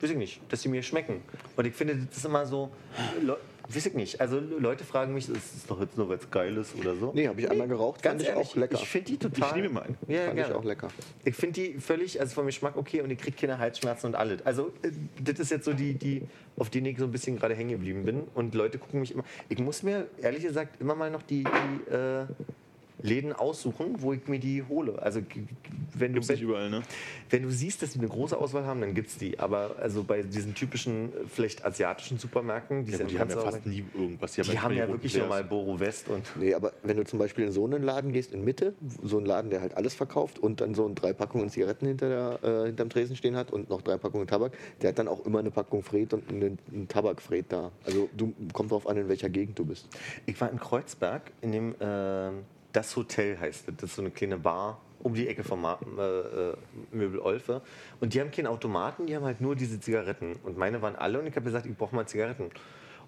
weiß 0.00 0.10
ich 0.10 0.16
nicht, 0.16 0.40
dass 0.52 0.62
die 0.62 0.68
mir 0.68 0.84
schmecken. 0.84 1.22
Und 1.56 1.66
ich 1.66 1.74
finde, 1.74 1.96
das 1.96 2.18
ist 2.18 2.26
immer 2.26 2.46
so, 2.46 2.70
weiß 3.74 3.86
ich 3.86 3.94
nicht, 3.94 4.20
also 4.20 4.40
Leute 4.40 4.84
fragen 4.84 5.14
mich, 5.14 5.28
ist 5.28 5.56
es 5.56 5.66
doch 5.66 5.80
jetzt 5.80 5.96
nur, 5.96 6.08
weil 6.08 6.18
es 6.18 6.30
geil 6.30 6.56
ist 6.56 6.74
oder 6.76 6.94
so? 6.96 7.12
Nee, 7.14 7.28
habe 7.28 7.40
ich 7.40 7.50
einmal 7.50 7.68
geraucht, 7.68 8.02
Ganz 8.02 8.22
fand 8.22 8.22
ich 8.22 8.28
ehrlich, 8.28 8.48
auch 8.48 8.56
lecker. 8.56 8.78
Ich 8.80 8.88
finde 8.88 9.06
die 9.12 9.18
total. 9.18 9.48
Ich 9.48 9.54
nehme 9.56 9.68
mal 9.68 9.82
einen. 9.82 9.98
Ja, 10.06 10.26
fand 10.26 10.38
ich 10.38 10.44
gerne. 10.44 10.56
auch 10.56 10.64
lecker. 10.64 10.88
Ich 11.24 11.34
finde 11.34 11.60
die 11.60 11.80
völlig, 11.80 12.20
also 12.20 12.34
vom 12.34 12.46
Geschmack 12.46 12.76
okay 12.76 13.02
und 13.02 13.10
ich 13.10 13.18
kriege 13.18 13.36
keine 13.36 13.58
Halsschmerzen 13.58 14.06
und 14.06 14.14
alles. 14.14 14.44
Also 14.46 14.72
äh, 14.82 14.90
das 15.22 15.38
ist 15.38 15.50
jetzt 15.50 15.64
so 15.64 15.72
die, 15.72 15.94
die, 15.94 16.22
auf 16.56 16.70
die 16.70 16.86
ich 16.88 16.98
so 16.98 17.04
ein 17.04 17.12
bisschen 17.12 17.36
gerade 17.36 17.54
hängen 17.54 17.70
geblieben 17.70 18.04
bin. 18.04 18.22
Und 18.34 18.54
Leute 18.54 18.78
gucken 18.78 19.00
mich 19.00 19.12
immer. 19.12 19.24
Ich 19.48 19.58
muss 19.58 19.82
mir 19.82 20.08
ehrlich 20.20 20.42
gesagt 20.42 20.80
immer 20.80 20.94
mal 20.94 21.10
noch 21.10 21.22
die, 21.22 21.44
die 21.44 21.90
äh, 21.90 22.26
Läden 23.02 23.32
aussuchen, 23.32 23.96
wo 23.98 24.12
ich 24.12 24.26
mir 24.26 24.38
die 24.38 24.62
hole. 24.62 25.00
Also 25.00 25.20
wenn 25.94 26.08
du, 26.12 26.14
Gibt's 26.14 26.28
nicht 26.28 26.42
überall, 26.42 26.70
ne? 26.70 26.82
wenn 27.30 27.42
du 27.42 27.50
siehst, 27.50 27.82
dass 27.82 27.92
die 27.92 27.98
eine 27.98 28.08
große 28.08 28.36
Auswahl 28.36 28.64
haben, 28.66 28.80
dann 28.80 28.94
gibt 28.94 29.08
es 29.08 29.18
die. 29.18 29.38
Aber 29.38 29.76
also 29.78 30.02
bei 30.02 30.22
diesen 30.22 30.54
typischen, 30.54 31.06
äh, 31.06 31.26
vielleicht 31.28 31.64
asiatischen 31.64 32.18
Supermärkten, 32.18 32.84
die, 32.84 32.92
Ja, 32.92 32.98
sind 32.98 33.06
gut, 33.06 33.14
die 33.14 33.20
haben 33.20 33.30
ja 33.30 33.40
fast 33.40 33.66
nie 33.66 33.84
irgendwas. 33.94 34.32
die 34.32 34.40
manchmal 34.40 34.62
haben 34.62 34.74
ja 34.76 34.88
wirklich 34.88 35.16
nur 35.16 35.26
mal 35.28 35.44
Boro 35.44 35.78
West 35.80 36.08
und 36.08 36.24
Nee, 36.36 36.54
aber 36.54 36.72
wenn 36.82 36.96
du 36.96 37.04
zum 37.04 37.18
Beispiel 37.18 37.44
in 37.46 37.52
so 37.52 37.64
einen 37.64 37.82
Laden 37.82 38.12
gehst, 38.12 38.32
in 38.32 38.44
Mitte, 38.44 38.74
so 39.02 39.18
einen 39.18 39.26
Laden, 39.26 39.50
der 39.50 39.60
halt 39.60 39.76
alles 39.76 39.94
verkauft 39.94 40.38
und 40.38 40.60
dann 40.60 40.74
so 40.74 40.86
ein 40.86 40.94
drei 40.94 41.12
Packungen 41.12 41.48
Zigaretten 41.50 41.86
hinter 41.86 42.08
der, 42.08 42.62
äh, 42.62 42.66
hinterm 42.66 42.90
Tresen 42.90 43.16
stehen 43.16 43.36
hat 43.36 43.50
und 43.52 43.70
noch 43.70 43.82
drei 43.82 43.96
Packungen 43.96 44.26
Tabak, 44.26 44.52
der 44.82 44.90
hat 44.90 44.98
dann 44.98 45.08
auch 45.08 45.24
immer 45.24 45.38
eine 45.38 45.50
Packung 45.50 45.82
Fred 45.82 46.12
und 46.14 46.28
einen, 46.30 46.58
einen 46.72 46.88
Tabakfred 46.88 47.46
da. 47.48 47.70
Also 47.84 48.08
du 48.16 48.34
kommt 48.52 48.70
drauf 48.72 48.86
an, 48.88 48.96
in 48.96 49.08
welcher 49.08 49.28
Gegend 49.28 49.58
du 49.58 49.64
bist. 49.64 49.88
Ich 50.26 50.40
war 50.40 50.50
in 50.50 50.58
Kreuzberg, 50.58 51.22
in 51.40 51.52
dem 51.52 51.74
äh, 51.80 52.30
Das 52.72 52.96
Hotel 52.96 53.38
heißt 53.38 53.68
das. 53.68 53.76
Das 53.76 53.90
ist 53.90 53.96
so 53.96 54.02
eine 54.02 54.10
kleine 54.10 54.38
Bar 54.38 54.80
um 55.00 55.14
die 55.14 55.28
Ecke 55.28 55.44
vom 55.44 55.62
Ma 55.62 55.78
äh, 55.96 56.50
äh, 56.50 56.56
Möbel 56.92 57.20
Olfe. 57.20 57.62
Und 58.00 58.14
die 58.14 58.20
haben 58.20 58.30
keinen 58.30 58.46
Automaten, 58.48 59.06
die 59.06 59.14
haben 59.14 59.24
halt 59.24 59.40
nur 59.40 59.54
diese 59.54 59.80
Zigaretten. 59.80 60.36
Und 60.42 60.58
meine 60.58 60.82
waren 60.82 60.96
alle 60.96 61.20
und 61.20 61.26
ich 61.26 61.36
habe 61.36 61.44
gesagt, 61.44 61.66
ich 61.66 61.76
brauche 61.76 61.94
mal 61.94 62.06
Zigaretten. 62.06 62.50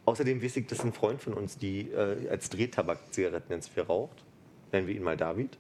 Außerdem 0.04 0.42
weiß 0.42 0.56
ich, 0.56 0.66
dass 0.66 0.84
ein 0.84 0.92
Freund 0.92 1.20
von 1.20 1.34
uns 1.34 1.58
die 1.58 1.90
äh, 1.90 2.28
als 2.28 2.48
Drehtabak 2.50 3.12
Zigaretten 3.12 3.52
ins 3.52 3.68
Vier 3.68 3.84
raucht. 3.84 4.24
Nennen 4.72 4.86
wir 4.86 4.94
ihn 4.94 5.02
mal 5.02 5.16
David. 5.16 5.58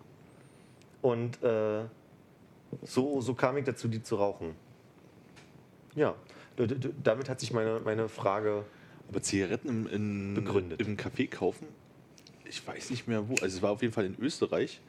Und 1.02 1.42
äh, 1.42 1.82
so, 2.82 3.20
so 3.20 3.34
kam 3.34 3.56
ich 3.56 3.64
dazu, 3.64 3.88
die 3.88 4.02
zu 4.02 4.16
rauchen. 4.16 4.54
Ja, 5.94 6.14
damit 7.02 7.28
hat 7.28 7.40
sich 7.40 7.52
meine, 7.52 7.80
meine 7.80 8.08
Frage 8.08 8.64
Aber 9.08 9.22
Zigaretten 9.22 9.68
im, 9.68 9.86
in, 9.88 10.34
Begründet. 10.34 10.80
im 10.80 10.96
Café 10.96 11.28
kaufen, 11.28 11.66
ich 12.50 12.66
weiß 12.66 12.90
nicht 12.90 13.08
mehr 13.08 13.28
wo. 13.28 13.34
Also 13.34 13.56
es 13.56 13.62
war 13.62 13.70
auf 13.70 13.82
jeden 13.82 13.94
Fall 13.94 14.04
in 14.04 14.16
Österreich. 14.20 14.80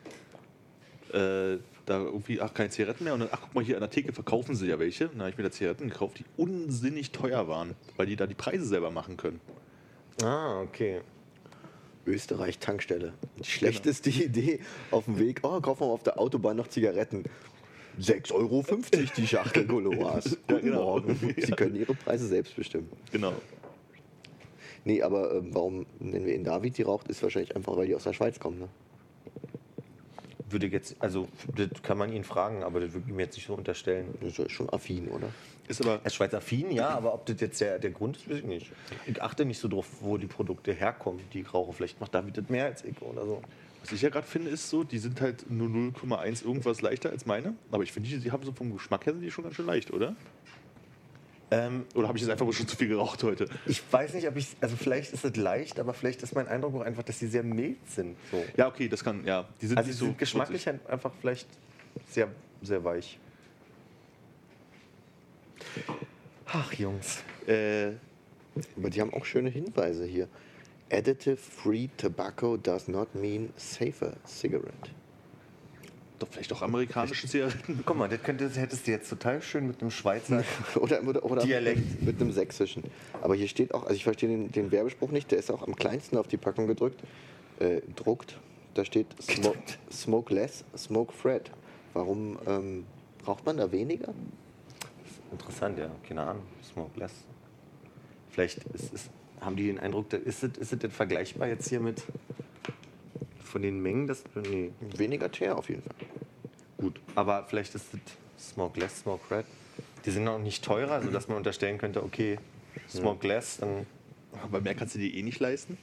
Äh, 1.13 1.57
da 1.85 1.97
irgendwie, 1.97 2.41
ach, 2.41 2.53
keine 2.53 2.69
Zigaretten 2.69 3.03
mehr. 3.03 3.13
Und 3.13 3.21
dann, 3.21 3.29
ach, 3.31 3.41
guck 3.41 3.55
mal, 3.55 3.63
hier 3.63 3.75
an 3.75 3.81
der 3.81 3.89
Theke 3.89 4.13
verkaufen 4.13 4.55
sie 4.55 4.67
ja 4.67 4.79
welche. 4.79 5.07
Dann 5.07 5.19
habe 5.19 5.29
ich 5.29 5.37
mir 5.37 5.43
da 5.43 5.51
Zigaretten 5.51 5.89
gekauft, 5.89 6.19
die 6.19 6.25
unsinnig 6.37 7.11
teuer 7.11 7.47
waren, 7.47 7.75
weil 7.97 8.07
die 8.07 8.15
da 8.15 8.27
die 8.27 8.35
Preise 8.35 8.65
selber 8.65 8.91
machen 8.91 9.17
können. 9.17 9.39
Ah, 10.23 10.61
okay. 10.61 11.01
Österreich 12.05 12.59
Tankstelle. 12.59 13.13
Die 13.37 13.49
schlechteste 13.49 14.09
Idee 14.23 14.59
auf 14.89 15.05
dem 15.05 15.19
Weg. 15.19 15.41
Oh, 15.43 15.59
kaufen 15.61 15.81
wir 15.81 15.87
auf 15.87 16.03
der 16.03 16.19
Autobahn 16.19 16.57
noch 16.57 16.67
Zigaretten. 16.67 17.25
6,50 17.99 18.33
Euro 18.33 18.65
die 19.17 19.27
Schachtel 19.27 19.65
Goloas. 19.65 20.37
Guten 20.47 20.65
genau. 20.65 20.83
Morgen. 20.83 21.35
Sie 21.37 21.51
können 21.51 21.75
Ihre 21.75 21.93
Preise 21.93 22.25
selbst 22.25 22.55
bestimmen. 22.55 22.89
Genau. 23.11 23.33
Nee, 24.83 25.01
aber 25.01 25.35
ähm, 25.35 25.53
warum 25.53 25.85
nennen 25.99 26.25
wir 26.25 26.33
ihn 26.33 26.43
David, 26.43 26.77
die 26.77 26.83
raucht, 26.83 27.07
ist 27.07 27.21
wahrscheinlich 27.21 27.55
einfach, 27.55 27.75
weil 27.77 27.87
die 27.87 27.95
aus 27.95 28.03
der 28.03 28.13
Schweiz 28.13 28.39
kommen. 28.39 28.59
Ne? 28.59 28.67
Würde 30.49 30.67
jetzt, 30.67 30.95
also 30.99 31.27
das 31.55 31.81
kann 31.81 31.97
man 31.97 32.11
ihn 32.11 32.23
fragen, 32.23 32.63
aber 32.63 32.81
das 32.81 32.93
würde 32.93 33.05
ich 33.07 33.13
mir 33.13 33.23
jetzt 33.23 33.35
nicht 33.37 33.47
so 33.47 33.53
unterstellen. 33.53 34.13
Das 34.21 34.37
ist 34.37 34.51
schon 34.51 34.69
affin, 34.73 35.07
oder? 35.07 35.29
Ist 35.67 35.81
aber, 35.81 36.01
Er 36.03 36.07
ist 36.07 36.15
Schweizer 36.15 36.39
affin, 36.39 36.71
ja, 36.71 36.89
aber 36.89 37.13
ob 37.13 37.25
das 37.25 37.39
jetzt 37.39 37.61
der, 37.61 37.79
der 37.79 37.91
Grund 37.91 38.17
ist, 38.17 38.29
weiß 38.29 38.39
ich 38.39 38.43
nicht. 38.43 38.71
Ich 39.05 39.21
achte 39.21 39.45
nicht 39.45 39.59
so 39.59 39.67
drauf, 39.69 39.87
wo 40.01 40.17
die 40.17 40.27
Produkte 40.27 40.73
herkommen, 40.73 41.21
die 41.31 41.41
ich 41.41 41.53
rauche. 41.53 41.71
Vielleicht 41.71 42.01
macht 42.01 42.13
David 42.13 42.37
das 42.37 42.49
mehr 42.49 42.65
als 42.65 42.83
ich 42.83 43.01
oder 43.01 43.25
so. 43.25 43.41
was 43.81 43.93
ich 43.93 44.01
ja 44.01 44.09
gerade 44.09 44.27
finde, 44.27 44.49
ist 44.49 44.69
so, 44.69 44.83
die 44.83 44.97
sind 44.97 45.21
halt 45.21 45.49
nur 45.49 45.69
0,1 45.69 46.43
irgendwas 46.43 46.81
leichter 46.81 47.11
als 47.11 47.25
meine. 47.25 47.53
Aber 47.71 47.83
ich 47.83 47.91
finde, 47.93 48.09
die, 48.09 48.19
die 48.19 48.31
haben 48.31 48.43
so 48.43 48.51
vom 48.51 48.73
Geschmack 48.73 49.05
her 49.05 49.13
sind 49.13 49.21
die 49.21 49.31
schon 49.31 49.43
ganz 49.45 49.55
schön 49.55 49.67
leicht, 49.67 49.91
oder? 49.91 50.15
Ähm, 51.53 51.85
Oder 51.95 52.07
habe 52.07 52.17
ich 52.17 52.23
jetzt 52.23 52.31
einfach 52.31 52.45
wohl 52.45 52.53
schon 52.53 52.67
zu 52.67 52.77
viel 52.77 52.87
geraucht 52.87 53.21
heute? 53.23 53.45
ich 53.65 53.81
weiß 53.91 54.13
nicht, 54.13 54.27
ob 54.27 54.37
ich, 54.37 54.55
also 54.61 54.77
vielleicht 54.77 55.11
ist 55.11 55.25
es 55.25 55.35
leicht, 55.35 55.79
aber 55.79 55.93
vielleicht 55.93 56.23
ist 56.23 56.33
mein 56.33 56.47
Eindruck 56.47 56.75
auch 56.75 56.81
einfach, 56.81 57.03
dass 57.03 57.19
sie 57.19 57.27
sehr 57.27 57.43
mild 57.43 57.77
sind. 57.89 58.15
So. 58.31 58.43
Ja, 58.55 58.67
okay, 58.67 58.87
das 58.87 59.03
kann, 59.03 59.25
ja. 59.25 59.47
Die 59.61 59.67
sind 59.67 59.77
Also 59.77 59.91
sie 59.91 59.97
so 59.97 60.05
sind 60.05 60.17
geschmacklich 60.17 60.65
halt 60.65 60.85
einfach 60.87 61.11
vielleicht 61.19 61.47
sehr 62.09 62.29
sehr 62.61 62.83
weich. 62.83 63.19
Ach, 66.45 66.73
Jungs. 66.73 67.23
Äh, 67.47 67.91
aber 68.77 68.89
die 68.89 69.01
haben 69.01 69.13
auch 69.13 69.25
schöne 69.25 69.49
Hinweise 69.49 70.05
hier. 70.05 70.27
Additive 70.91 71.37
free 71.37 71.87
tobacco 71.97 72.57
does 72.57 72.87
not 72.87 73.13
mean 73.15 73.51
safer 73.55 74.13
cigarette. 74.25 74.91
Doch 76.21 76.27
vielleicht 76.29 76.53
auch 76.53 76.61
amerikanische 76.61 77.27
Zigaretten. 77.27 77.81
Guck 77.83 77.97
mal, 77.97 78.07
das, 78.07 78.21
könntest, 78.21 78.55
hättest 78.55 78.85
du 78.85 78.91
jetzt 78.91 79.09
total 79.09 79.41
schön 79.41 79.65
mit 79.65 79.81
einem 79.81 79.89
Schweizer. 79.89 80.43
Oder, 80.75 81.01
oder, 81.01 81.25
oder 81.25 81.41
Dialekt. 81.41 82.03
Mit, 82.03 82.21
einem 82.21 82.31
sächsischen. 82.31 82.83
Aber 83.23 83.33
hier 83.33 83.47
steht 83.47 83.73
auch, 83.73 83.83
also 83.83 83.95
ich 83.95 84.03
verstehe 84.03 84.29
den, 84.29 84.51
den 84.51 84.71
Werbespruch 84.71 85.09
nicht, 85.09 85.31
der 85.31 85.39
ist 85.39 85.49
auch 85.49 85.65
am 85.65 85.75
kleinsten 85.75 86.17
auf 86.17 86.27
die 86.27 86.37
Packung 86.37 86.67
gedrückt, 86.67 87.01
äh, 87.59 87.81
druckt. 87.95 88.37
Da 88.75 88.85
steht 88.85 89.07
Smoke, 89.19 89.57
smoke 89.91 90.31
less, 90.31 90.63
smoke 90.77 91.11
Fred. 91.11 91.49
Warum 91.93 92.37
ähm, 92.45 92.85
braucht 93.23 93.43
man 93.47 93.57
da 93.57 93.71
weniger? 93.71 94.13
Interessant, 95.31 95.79
ja. 95.79 95.89
Keine 96.07 96.21
Ahnung. 96.21 96.43
Smoke 96.71 96.99
less. 96.99 97.13
Vielleicht 98.29 98.59
ist, 98.75 98.93
ist, 98.93 99.09
haben 99.39 99.55
die 99.55 99.65
den 99.65 99.79
Eindruck, 99.79 100.13
ist 100.13 100.43
es, 100.43 100.55
ist 100.59 100.71
es 100.71 100.79
denn 100.79 100.91
vergleichbar 100.91 101.47
jetzt 101.47 101.67
hier 101.67 101.79
mit 101.79 102.03
von 103.51 103.61
den 103.61 103.81
Mengen? 103.81 104.07
Das, 104.07 104.23
nee. 104.35 104.71
Weniger 104.97 105.31
Teer 105.31 105.57
auf 105.57 105.69
jeden 105.69 105.83
Fall. 105.83 105.95
Gut. 106.77 106.99
Aber 107.15 107.45
vielleicht 107.47 107.75
ist 107.75 107.93
es 107.93 108.51
Smoke 108.53 108.79
less, 108.79 109.01
Smoke 109.01 109.23
red. 109.35 109.45
Die 110.05 110.11
sind 110.11 110.23
noch 110.23 110.39
nicht 110.39 110.63
teurer, 110.63 111.01
sodass 111.01 111.27
man 111.27 111.37
unterstellen 111.37 111.77
könnte, 111.77 112.03
okay, 112.03 112.39
Smoke 112.89 113.27
less, 113.27 113.57
dann. 113.57 113.85
Aber 114.43 114.61
mehr 114.61 114.73
kannst 114.73 114.95
du 114.95 114.99
dir 114.99 115.13
eh 115.13 115.21
nicht 115.21 115.39
leisten. 115.39 115.77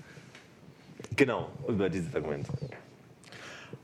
Genau, 1.14 1.50
über 1.68 1.88
dieses 1.88 2.14
Argument. 2.14 2.48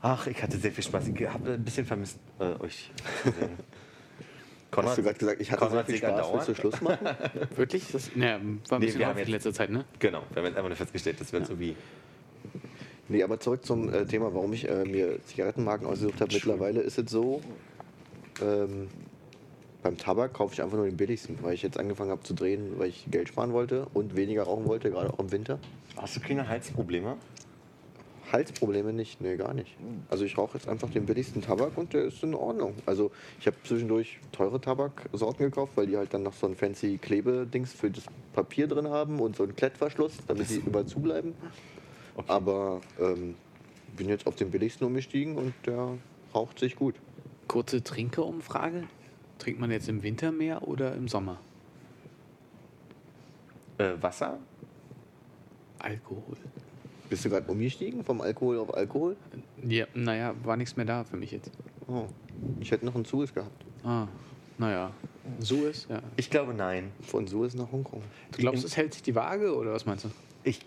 Ach, 0.01 0.27
ich 0.27 0.41
hatte 0.43 0.57
sehr 0.57 0.71
viel 0.71 0.83
Spaß. 0.83 1.07
Ich 1.07 1.27
habe 1.27 1.53
ein 1.53 1.63
bisschen 1.63 1.85
vermisst, 1.85 2.17
äh, 2.39 2.43
euch 2.61 2.91
zu 3.23 3.31
sehen. 3.31 3.49
Hast 4.75 4.97
du 4.97 5.03
gerade 5.03 5.17
gesagt, 5.17 5.39
ich 5.39 5.49
hatte 5.51 5.65
Konrad 5.65 5.87
sehr 5.87 5.97
viel 5.99 6.07
Spaß, 6.09 6.33
willst 6.33 6.49
du? 6.49 6.55
Schluss 6.55 6.81
machen? 6.81 7.07
Wirklich? 7.55 7.83
Das 7.93 8.13
naja, 8.13 8.33
war 8.33 8.39
ein 8.39 8.59
Nee, 8.71 8.77
bisschen 8.87 8.99
wir 8.99 9.07
haben 9.07 9.13
in 9.13 9.19
jetzt- 9.19 9.29
letzter 9.31 9.53
Zeit, 9.53 9.69
ne? 9.69 9.85
Genau, 9.99 10.23
wir 10.31 10.37
haben 10.41 10.47
jetzt 10.47 10.57
einfach 10.57 10.67
nur 10.69 10.75
festgestellt, 10.75 11.21
das 11.21 11.31
wird 11.31 11.47
so 11.47 11.57
wie. 11.57 11.77
Nee, 13.07 13.23
aber 13.23 13.39
zurück 13.39 13.65
zum 13.65 13.93
äh, 13.93 14.05
Thema, 14.05 14.33
warum 14.33 14.53
ich 14.53 14.67
äh, 14.67 14.83
mir 14.83 15.23
Zigarettenmarken 15.25 15.87
ausgesucht 15.87 16.21
habe. 16.21 16.33
Mittlerweile 16.33 16.81
ist 16.81 16.97
es 16.97 17.11
so, 17.11 17.41
ähm, 18.41 18.87
beim 19.83 19.97
Tabak 19.97 20.33
kaufe 20.33 20.53
ich 20.53 20.63
einfach 20.63 20.77
nur 20.77 20.87
den 20.87 20.97
billigsten, 20.97 21.37
weil 21.43 21.53
ich 21.53 21.61
jetzt 21.61 21.79
angefangen 21.79 22.09
habe 22.09 22.23
zu 22.23 22.33
drehen, 22.33 22.79
weil 22.79 22.89
ich 22.89 23.05
Geld 23.11 23.27
sparen 23.27 23.53
wollte 23.53 23.85
und 23.93 24.15
weniger 24.15 24.43
rauchen 24.43 24.65
wollte, 24.65 24.89
gerade 24.89 25.13
auch 25.13 25.19
im 25.19 25.31
Winter. 25.31 25.59
Hast 25.95 26.15
du 26.15 26.21
keine 26.21 26.47
Halsprobleme? 26.47 27.17
Halsprobleme 28.31 28.91
nicht, 28.91 29.21
nee, 29.21 29.35
gar 29.37 29.53
nicht. 29.53 29.77
Also 30.09 30.25
ich 30.25 30.37
rauche 30.37 30.57
jetzt 30.57 30.67
einfach 30.67 30.89
den 30.89 31.05
billigsten 31.05 31.43
Tabak 31.43 31.77
und 31.77 31.93
der 31.93 32.05
ist 32.05 32.23
in 32.23 32.33
Ordnung. 32.33 32.73
Also 32.87 33.11
ich 33.39 33.45
habe 33.45 33.57
zwischendurch 33.63 34.19
teure 34.31 34.59
Tabaksorten 34.59 35.45
gekauft, 35.45 35.73
weil 35.75 35.85
die 35.85 35.97
halt 35.97 36.11
dann 36.13 36.23
noch 36.23 36.33
so 36.33 36.47
ein 36.47 36.55
fancy 36.55 36.97
Klebedings 36.97 37.71
für 37.73 37.91
das 37.91 38.05
Papier 38.33 38.67
drin 38.67 38.89
haben 38.89 39.19
und 39.19 39.35
so 39.35 39.43
einen 39.43 39.55
Klettverschluss, 39.55 40.13
damit 40.27 40.47
sie 40.47 40.63
überall 40.65 40.87
zubleiben. 42.15 42.47
Aber 42.47 42.81
ähm, 42.99 43.35
bin 43.95 44.09
jetzt 44.09 44.27
auf 44.27 44.35
den 44.35 44.51
billigsten 44.51 44.85
umgestiegen 44.85 45.35
und 45.37 45.53
der 45.65 45.97
raucht 46.33 46.59
sich 46.59 46.75
gut. 46.75 46.95
Kurze 47.47 47.83
Trinkerumfrage. 47.83 48.83
Trinkt 49.37 49.59
man 49.59 49.71
jetzt 49.71 49.89
im 49.89 50.01
Winter 50.03 50.31
mehr 50.31 50.67
oder 50.67 50.95
im 50.95 51.07
Sommer? 51.07 51.39
Äh, 53.77 53.93
Wasser? 54.01 54.39
Alkohol. 55.79 56.37
Bist 57.09 57.23
du 57.25 57.29
gerade 57.29 57.49
umgestiegen 57.51 58.03
vom 58.03 58.21
Alkohol 58.21 58.57
auf 58.59 58.73
Alkohol? 58.73 59.15
Ja, 59.63 59.85
naja, 59.93 60.33
war 60.43 60.57
nichts 60.57 60.75
mehr 60.75 60.85
da 60.85 61.03
für 61.03 61.17
mich 61.17 61.31
jetzt. 61.31 61.51
Oh, 61.87 62.05
ich 62.59 62.71
hätte 62.71 62.85
noch 62.85 62.95
einen 62.95 63.05
Suez 63.05 63.33
gehabt. 63.33 63.63
Ah, 63.83 64.07
naja. 64.57 64.91
Ist, 65.39 65.89
ja. 65.89 66.01
Ich 66.15 66.29
glaube 66.29 66.53
nein. 66.53 66.91
Von 67.01 67.27
Suez 67.27 67.53
nach 67.55 67.71
Hongkong. 67.71 68.01
Du 68.31 68.37
glaubst, 68.37 68.63
es 68.63 68.77
hält 68.77 68.93
sich 68.93 69.03
die 69.03 69.15
Waage 69.15 69.55
oder 69.55 69.73
was 69.73 69.85
meinst 69.85 70.05
du? 70.05 70.09
Ich, 70.43 70.59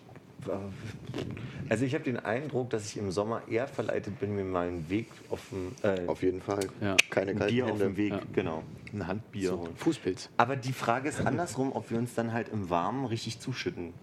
also 1.69 1.85
ich 1.85 1.93
habe 1.93 2.03
den 2.03 2.17
Eindruck, 2.17 2.69
dass 2.69 2.85
ich 2.85 2.97
im 2.97 3.11
Sommer 3.11 3.41
eher 3.47 3.67
verleitet 3.67 4.19
bin, 4.19 4.35
mir 4.35 4.43
mal 4.43 4.67
einen 4.67 4.89
Weg 4.89 5.07
auf 5.29 5.41
dem 5.51 5.71
äh, 5.83 6.07
Auf 6.07 6.23
jeden 6.23 6.41
Fall. 6.41 6.59
Ja. 6.81 6.95
Keine 7.09 7.31
ein 7.31 7.37
kalten 7.39 7.53
Bier 7.53 7.65
auf 7.65 7.71
Hände. 7.71 7.83
dem 7.85 7.97
Weg, 7.97 8.11
Ja. 8.13 8.21
genau. 8.33 8.63
Ein 8.93 9.05
Handbier. 9.07 9.49
So. 9.49 9.69
Fußpilz. 9.75 10.29
Aber 10.37 10.55
die 10.55 10.73
Frage 10.73 11.09
ist 11.09 11.21
andersrum, 11.25 11.71
ob 11.73 11.91
wir 11.91 11.97
uns 11.97 12.15
dann 12.15 12.33
halt 12.33 12.49
im 12.49 12.69
Warmen 12.69 13.05
richtig 13.05 13.39
zuschütten. 13.39 13.93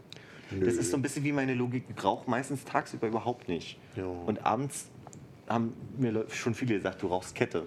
Das 0.60 0.74
ist 0.74 0.92
so 0.92 0.96
ein 0.96 1.02
bisschen 1.02 1.24
wie 1.24 1.32
meine 1.32 1.54
Logik. 1.54 1.84
Ich 1.94 2.04
rauche 2.04 2.30
meistens 2.30 2.64
tagsüber 2.64 3.08
überhaupt 3.08 3.48
nicht. 3.48 3.78
Ja. 3.96 4.04
Und 4.06 4.44
abends 4.46 4.86
haben 5.48 5.72
mir 5.98 6.24
schon 6.30 6.54
viele 6.54 6.74
gesagt, 6.76 7.02
du 7.02 7.08
rauchst 7.08 7.34
Kette. 7.34 7.64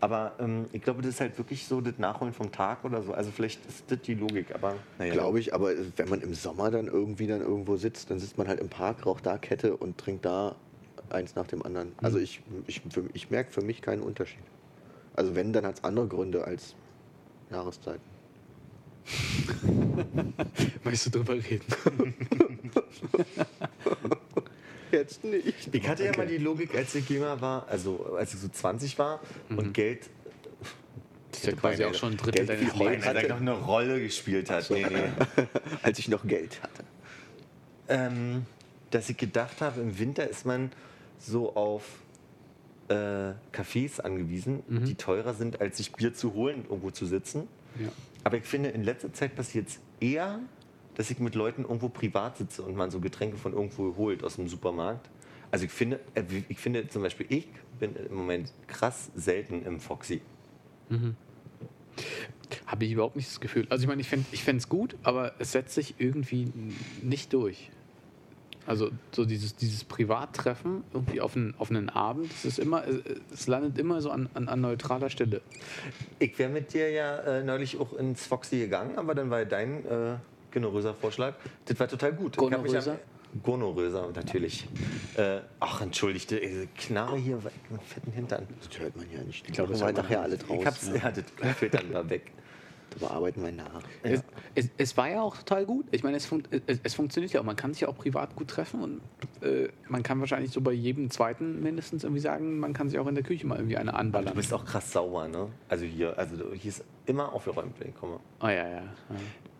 Aber 0.00 0.32
ähm, 0.38 0.66
ich 0.72 0.82
glaube, 0.82 1.02
das 1.02 1.14
ist 1.14 1.20
halt 1.20 1.36
wirklich 1.38 1.66
so 1.66 1.80
das 1.80 1.98
Nachholen 1.98 2.32
vom 2.34 2.50
Tag 2.52 2.84
oder 2.84 3.02
so. 3.02 3.12
Also 3.14 3.30
vielleicht 3.30 3.64
ist 3.66 3.84
das 3.90 4.00
die 4.02 4.14
Logik, 4.14 4.54
aber 4.54 4.76
naja. 4.98 5.12
Glaube 5.14 5.40
ich, 5.40 5.54
aber 5.54 5.72
wenn 5.96 6.08
man 6.08 6.20
im 6.20 6.34
Sommer 6.34 6.70
dann 6.70 6.86
irgendwie 6.88 7.26
dann 7.26 7.40
irgendwo 7.40 7.76
sitzt, 7.76 8.10
dann 8.10 8.18
sitzt 8.18 8.36
man 8.38 8.48
halt 8.48 8.60
im 8.60 8.68
Park, 8.68 9.06
raucht 9.06 9.24
da 9.26 9.38
Kette 9.38 9.76
und 9.76 9.96
trinkt 9.98 10.24
da 10.24 10.56
eins 11.10 11.34
nach 11.36 11.46
dem 11.46 11.62
anderen. 11.64 11.92
Also 12.02 12.18
ich, 12.18 12.40
ich, 12.66 12.80
für- 12.90 13.08
ich 13.14 13.30
merke 13.30 13.50
für 13.52 13.62
mich 13.62 13.80
keinen 13.82 14.02
Unterschied. 14.02 14.42
Also 15.14 15.34
wenn, 15.34 15.52
dann 15.52 15.64
hat 15.66 15.76
es 15.78 15.84
andere 15.84 16.08
Gründe 16.08 16.44
als 16.44 16.74
Jahreszeiten. 17.50 18.00
Möchtest 20.84 21.06
du 21.14 21.18
drüber 21.22 21.34
reden? 21.34 21.64
Jetzt 24.94 25.24
nicht. 25.24 25.68
Ich 25.72 25.88
hatte 25.88 26.04
ja 26.04 26.16
mal 26.16 26.26
die 26.26 26.38
Logik, 26.38 26.74
als 26.74 26.94
ich 26.94 27.08
jünger 27.08 27.40
war, 27.40 27.66
also 27.68 28.14
als 28.16 28.32
ich 28.34 28.40
so 28.40 28.48
20 28.48 28.98
war 28.98 29.20
und 29.48 29.72
Geld 29.74 30.08
Das 31.32 31.40
ist 31.40 31.46
ja 31.46 31.52
quasi 31.52 31.84
auch 31.84 31.94
schon 31.94 32.12
ein 32.12 32.16
Drittel 32.16 32.46
Geld 32.46 32.60
deines 32.60 32.74
wie 32.74 32.78
heute. 32.78 32.90
Lebens. 32.90 33.06
Alter, 33.06 33.28
noch 33.28 33.40
eine 33.40 33.52
Rolle 33.52 34.00
gespielt 34.00 34.50
hat. 34.50 34.70
Nee, 34.70 34.86
nee. 34.88 35.44
Als 35.82 35.98
ich 35.98 36.08
noch 36.08 36.26
Geld 36.26 36.62
hatte. 36.62 36.84
ähm, 37.88 38.46
dass 38.90 39.10
ich 39.10 39.16
gedacht 39.16 39.60
habe, 39.60 39.80
im 39.80 39.98
Winter 39.98 40.28
ist 40.28 40.46
man 40.46 40.70
so 41.18 41.56
auf 41.56 41.82
äh, 42.88 43.32
Cafés 43.52 44.00
angewiesen, 44.00 44.62
die 44.68 44.94
teurer 44.94 45.34
sind, 45.34 45.60
als 45.60 45.78
sich 45.78 45.92
Bier 45.92 46.14
zu 46.14 46.34
holen, 46.34 46.64
irgendwo 46.68 46.90
zu 46.92 47.06
sitzen. 47.06 47.48
Ja. 47.80 47.88
Aber 48.22 48.36
ich 48.36 48.44
finde, 48.44 48.68
in 48.68 48.84
letzter 48.84 49.12
Zeit 49.12 49.34
passiert 49.34 49.68
es 49.68 49.78
eher, 50.00 50.38
dass 50.94 51.10
ich 51.10 51.18
mit 51.18 51.34
Leuten 51.34 51.62
irgendwo 51.62 51.88
privat 51.88 52.36
sitze 52.38 52.62
und 52.62 52.76
man 52.76 52.90
so 52.90 53.00
Getränke 53.00 53.36
von 53.36 53.52
irgendwo 53.52 53.96
holt 53.96 54.22
aus 54.24 54.36
dem 54.36 54.48
Supermarkt. 54.48 55.08
Also 55.50 55.64
ich 55.66 55.70
finde, 55.72 56.00
äh, 56.14 56.22
ich 56.48 56.58
finde 56.58 56.88
zum 56.88 57.02
Beispiel, 57.02 57.26
ich 57.28 57.46
bin 57.78 57.94
im 57.96 58.14
Moment 58.16 58.52
krass 58.66 59.10
selten 59.14 59.64
im 59.64 59.80
Foxy. 59.80 60.20
Habe 62.66 62.84
ich 62.84 62.92
überhaupt 62.92 63.16
nicht 63.16 63.28
das 63.28 63.40
Gefühl. 63.40 63.66
Also 63.70 63.82
ich 63.84 63.88
meine, 63.88 64.00
ich 64.00 64.08
fände 64.08 64.26
ich 64.32 64.46
es 64.46 64.68
gut, 64.68 64.96
aber 65.02 65.32
es 65.38 65.52
setzt 65.52 65.74
sich 65.74 65.94
irgendwie 65.98 66.50
nicht 67.02 67.32
durch. 67.32 67.70
Also 68.66 68.90
so 69.12 69.24
dieses, 69.26 69.54
dieses 69.56 69.84
Privattreffen 69.84 70.84
irgendwie 70.94 71.20
auf 71.20 71.36
einen, 71.36 71.54
auf 71.58 71.70
einen 71.70 71.90
Abend, 71.90 72.30
das 72.32 72.44
ist 72.46 72.58
immer, 72.58 72.86
es- 72.86 73.02
es 73.32 73.46
landet 73.46 73.78
immer 73.78 74.00
so 74.00 74.10
an, 74.10 74.28
an, 74.34 74.48
an 74.48 74.60
neutraler 74.62 75.10
Stelle. 75.10 75.42
Ich 76.18 76.38
wäre 76.38 76.48
mit 76.50 76.72
dir 76.72 76.90
ja 76.90 77.16
äh, 77.18 77.44
neulich 77.44 77.78
auch 77.78 77.92
ins 77.92 78.26
Foxy 78.26 78.58
gegangen, 78.60 78.96
aber 78.96 79.14
dann 79.14 79.28
war 79.30 79.44
dein 79.44 79.84
äh, 79.84 80.16
generöser 80.54 80.94
Vorschlag. 80.94 81.34
Das 81.66 81.78
war 81.78 81.88
total 81.88 82.14
gut. 82.14 82.36
Ich 82.36 82.42
am- 82.42 82.98
Gonorröser, 83.42 84.08
natürlich. 84.14 84.66
Äh, 85.16 85.40
ach, 85.58 85.80
entschuldigte, 85.82 86.38
diese 86.38 86.68
Knarre 86.68 87.16
hier, 87.16 87.36
ich 87.38 87.70
einen 87.70 87.80
fetten 87.80 88.12
Hintern. 88.12 88.46
Das 88.70 88.78
hört 88.78 88.96
man 88.96 89.06
ja 89.12 89.20
nicht. 89.24 89.46
Die 89.48 89.52
glaube, 89.52 89.72
das 89.72 89.80
man 89.80 89.92
nachher 89.92 90.22
alle 90.22 90.38
draus. 90.38 90.56
Ich 90.60 90.66
hab's, 90.66 90.88
ja, 90.94 91.10
das 91.10 91.24
fällt 91.56 91.74
dann 91.74 91.92
da 91.92 92.08
weg. 92.08 92.30
Da 92.90 93.08
bearbeiten 93.08 93.42
wir 93.42 93.50
nach. 93.50 93.82
Es, 94.04 94.22
es, 94.54 94.68
es 94.78 94.96
war 94.96 95.08
ja 95.10 95.20
auch 95.20 95.36
total 95.36 95.66
gut. 95.66 95.86
Ich 95.90 96.04
meine, 96.04 96.16
es, 96.16 96.26
fun 96.26 96.44
es, 96.68 96.78
es 96.84 96.94
funktioniert 96.94 97.32
ja 97.32 97.40
auch. 97.40 97.44
Man 97.44 97.56
kann 97.56 97.72
sich 97.72 97.80
ja 97.80 97.88
auch 97.88 97.96
privat 97.96 98.36
gut 98.36 98.46
treffen 98.46 98.80
und 98.82 99.00
äh, 99.44 99.68
man 99.88 100.04
kann 100.04 100.20
wahrscheinlich 100.20 100.52
so 100.52 100.60
bei 100.60 100.70
jedem 100.70 101.10
zweiten 101.10 101.60
mindestens 101.60 102.04
irgendwie 102.04 102.20
sagen, 102.20 102.60
man 102.60 102.72
kann 102.72 102.88
sich 102.88 103.00
auch 103.00 103.08
in 103.08 103.16
der 103.16 103.24
Küche 103.24 103.48
mal 103.48 103.56
irgendwie 103.58 103.76
eine 103.78 103.90
Du 103.90 103.96
anballern. 103.96 104.34
bist 104.36 104.54
auch 104.54 104.64
krass 104.64 104.92
sauber, 104.92 105.26
ne? 105.26 105.48
Also 105.68 105.86
hier, 105.86 106.16
also 106.16 106.36
hier 106.52 106.68
ist 106.68 106.84
immer 107.06 107.32
aufgeräumt, 107.32 107.74
wenn 107.80 107.88
ich 107.88 107.96
komme. 107.96 108.20
Oh 108.40 108.46
ja, 108.46 108.52
ja. 108.52 108.68
ja. 108.74 108.82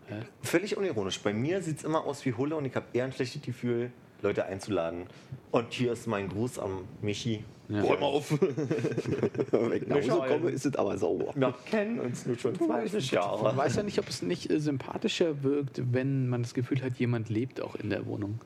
Ja. 0.09 0.17
Völlig 0.41 0.77
unironisch. 0.77 1.19
Bei 1.21 1.33
mir 1.33 1.61
sieht 1.61 1.77
es 1.79 1.83
immer 1.83 2.05
aus 2.05 2.25
wie 2.25 2.33
Hulle 2.33 2.55
und 2.55 2.65
ich 2.65 2.75
habe 2.75 2.85
eher 2.93 3.05
ein 3.05 3.13
schlechtes 3.13 3.41
Gefühl, 3.41 3.91
Leute 4.21 4.45
einzuladen. 4.45 5.05
Und 5.51 5.71
hier 5.73 5.93
ist 5.93 6.07
mein 6.07 6.29
Gruß 6.29 6.59
am 6.59 6.85
Michi. 7.01 7.43
Ja. 7.67 7.81
Räum 7.81 8.03
auf. 8.03 8.31
Wenn 9.51 9.73
ich 9.73 9.87
nach 9.87 9.97
Hause 9.97 10.27
komme, 10.27 10.51
ist 10.51 10.65
es 10.65 10.75
aber 10.75 10.97
sauber. 10.97 11.33
Wir 11.35 11.53
kennen 11.65 11.99
uns 11.99 12.25
nur 12.25 12.37
schon 12.37 12.55
20 12.55 12.93
Man 12.93 13.01
Jahre. 13.23 13.57
weiß 13.57 13.77
ja 13.77 13.83
nicht, 13.83 13.97
ob 13.97 14.07
es 14.07 14.21
nicht 14.21 14.51
äh, 14.51 14.59
sympathischer 14.59 15.43
wirkt, 15.43 15.81
wenn 15.91 16.27
man 16.27 16.43
das 16.43 16.53
Gefühl 16.53 16.83
hat, 16.83 16.97
jemand 16.97 17.29
lebt 17.29 17.61
auch 17.61 17.75
in 17.75 17.89
der 17.89 18.05
Wohnung. 18.05 18.39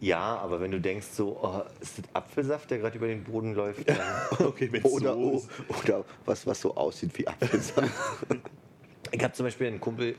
Ja, 0.00 0.36
aber 0.38 0.60
wenn 0.60 0.70
du 0.70 0.80
denkst, 0.80 1.08
so, 1.08 1.38
oh, 1.42 1.62
ist 1.80 1.98
das 1.98 2.04
Apfelsaft, 2.14 2.70
der 2.70 2.78
gerade 2.78 2.96
über 2.96 3.08
den 3.08 3.24
Boden 3.24 3.54
läuft? 3.54 3.88
Dann 3.88 3.98
Okay, 4.38 4.68
wenn 4.70 4.82
Oder, 4.82 5.12
so 5.14 5.42
oh, 5.68 5.74
oder 5.82 6.04
was, 6.24 6.46
was 6.46 6.60
so 6.60 6.74
aussieht 6.76 7.10
wie 7.18 7.26
Apfelsaft. 7.26 7.90
Ich 9.10 9.22
habe 9.22 9.34
zum 9.34 9.46
Beispiel 9.46 9.66
einen 9.66 9.80
Kumpel, 9.80 10.14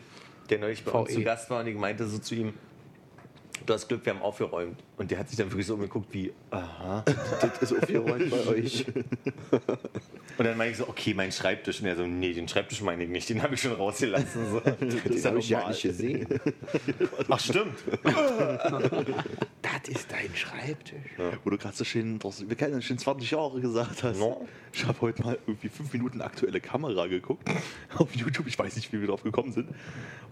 der 0.50 0.60
neulich 0.60 0.84
bei 0.84 0.92
uns 0.92 1.10
VE. 1.10 1.16
zu 1.16 1.24
Gast 1.24 1.50
war 1.50 1.62
und 1.62 1.68
ich 1.68 1.76
meinte 1.76 2.08
so 2.08 2.18
zu 2.18 2.36
ihm, 2.36 2.54
du 3.66 3.74
hast 3.74 3.88
Glück, 3.88 4.06
wir 4.06 4.14
haben 4.14 4.22
aufgeräumt. 4.22 4.80
Und 4.98 5.12
der 5.12 5.20
hat 5.20 5.30
sich 5.30 5.38
dann 5.38 5.52
wirklich 5.52 5.68
so 5.68 5.76
umgeguckt 5.76 6.14
wie, 6.14 6.34
aha. 6.52 7.04
Das 7.42 7.62
ist 7.62 7.74
aufgeräumt 7.78 8.30
bei 8.30 8.48
euch. 8.48 8.86
Und 10.38 10.46
dann 10.46 10.58
meine 10.58 10.72
ich 10.72 10.78
so, 10.78 10.88
okay, 10.88 11.14
mein 11.14 11.32
Schreibtisch. 11.32 11.82
Und 11.82 11.88
er 11.88 11.96
so, 11.96 12.06
nee, 12.06 12.34
den 12.34 12.48
Schreibtisch 12.48 12.82
meine 12.82 13.04
ich 13.04 13.10
nicht, 13.10 13.30
den 13.30 13.44
habe 13.44 13.56
ich 13.56 13.62
schon 13.62 13.74
rausgelassen. 13.74 14.52
So. 14.52 14.62
Das 15.10 15.26
habe 15.26 15.40
ich 15.40 15.50
ja 15.50 15.68
nicht 15.68 15.82
gesehen. 15.82 16.28
Ach, 17.30 17.40
stimmt. 17.40 17.78
Das 19.84 19.96
ist 19.96 20.12
dein 20.12 20.36
Schreibtisch. 20.36 20.98
Wo 21.44 21.50
du 21.50 21.58
gerade 21.58 21.76
so 21.76 21.84
schön, 21.84 22.20
wir 22.22 22.56
kennen 22.56 22.76
uns 22.76 22.86
schon 22.86 22.98
20 22.98 23.32
Jahre 23.32 23.60
gesagt 23.62 24.04
hast. 24.04 24.20
No. 24.20 24.48
Ich 24.74 24.86
habe 24.86 25.00
heute 25.02 25.24
mal 25.24 25.38
irgendwie 25.48 25.70
fünf 25.70 25.92
Minuten 25.94 26.22
aktuelle 26.22 26.62
Kamera 26.62 27.08
geguckt 27.08 27.50
auf 27.98 28.14
YouTube. 28.16 28.48
Ich 28.48 28.58
weiß 28.58 28.76
nicht, 28.76 28.92
wie 28.94 29.02
wir 29.02 29.08
drauf 29.08 29.24
gekommen 29.24 29.52
sind. 29.52 29.70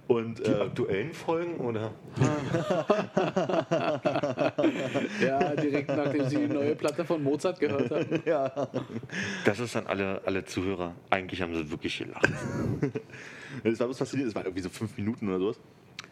Und 0.08 0.40
Die 0.40 0.52
äh, 0.52 0.62
aktuellen 0.62 1.14
Folgen, 1.14 1.56
oder? 1.58 1.92
Ja, 5.22 5.56
direkt 5.56 5.90
nachdem 5.90 6.30
sie 6.30 6.38
die 6.38 6.48
neue 6.48 6.76
Platte 6.76 7.06
von 7.06 7.24
Mozart 7.24 7.60
gehört 7.60 7.92
haben. 7.92 8.24
Das 9.46 9.60
ist 9.60 9.76
dann 9.76 9.88
alle, 9.88 10.22
alle 10.26 10.46
Zuhörer. 10.46 10.94
Eigentlich 11.10 11.42
haben 11.42 11.54
sie 11.54 11.70
wirklich 11.70 11.98
gelacht. 11.98 12.30
das 13.64 13.80
war 13.80 13.90
was 13.90 13.98
faszinierend. 13.98 14.32
Das 14.32 14.36
waren 14.36 14.46
irgendwie 14.46 14.64
so 14.64 14.70
fünf 14.70 14.96
Minuten 14.98 15.28
oder 15.30 15.40
sowas. 15.40 15.60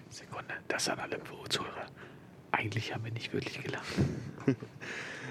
Sekunde, 0.09 0.53
das 0.67 0.89
an 0.89 0.99
alle 0.99 1.19
Zuhörer. 1.49 1.85
Eigentlich 2.57 2.93
haben 2.93 3.03
wir 3.03 3.11
nicht 3.11 3.33
wirklich 3.33 3.61
gelacht. 3.61 3.85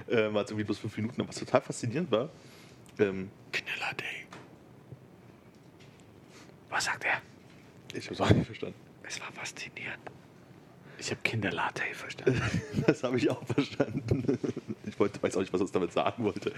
Äh, 0.06 0.34
war 0.34 0.44
es 0.44 0.50
irgendwie 0.50 0.64
bloß 0.64 0.80
fünf 0.80 0.98
Minuten. 0.98 1.18
Aber 1.22 1.30
was 1.30 1.36
total 1.36 1.62
faszinierend 1.62 2.10
war, 2.10 2.28
ähm, 2.98 3.30
Killer 3.52 3.94
Day. 3.96 4.26
Was 6.68 6.84
sagt 6.84 7.04
er? 7.04 7.22
ich 7.96 8.04
habe 8.04 8.14
es 8.14 8.20
auch 8.20 8.30
nicht 8.30 8.44
verstanden. 8.44 8.78
Es 9.02 9.18
war 9.20 9.32
faszinierend. 9.32 10.10
Ich 10.98 11.10
habe 11.10 11.22
Kinderlatte 11.22 11.82
verstanden. 11.94 12.42
Das 12.86 13.02
habe 13.02 13.16
ich 13.16 13.30
auch 13.30 13.42
verstanden. 13.46 14.38
Ich 14.84 15.00
wollte, 15.00 15.22
weiß 15.22 15.36
auch 15.36 15.40
nicht, 15.40 15.54
was 15.54 15.62
er 15.62 15.68
damit 15.68 15.92
sagen 15.92 16.22
wollte. 16.22 16.52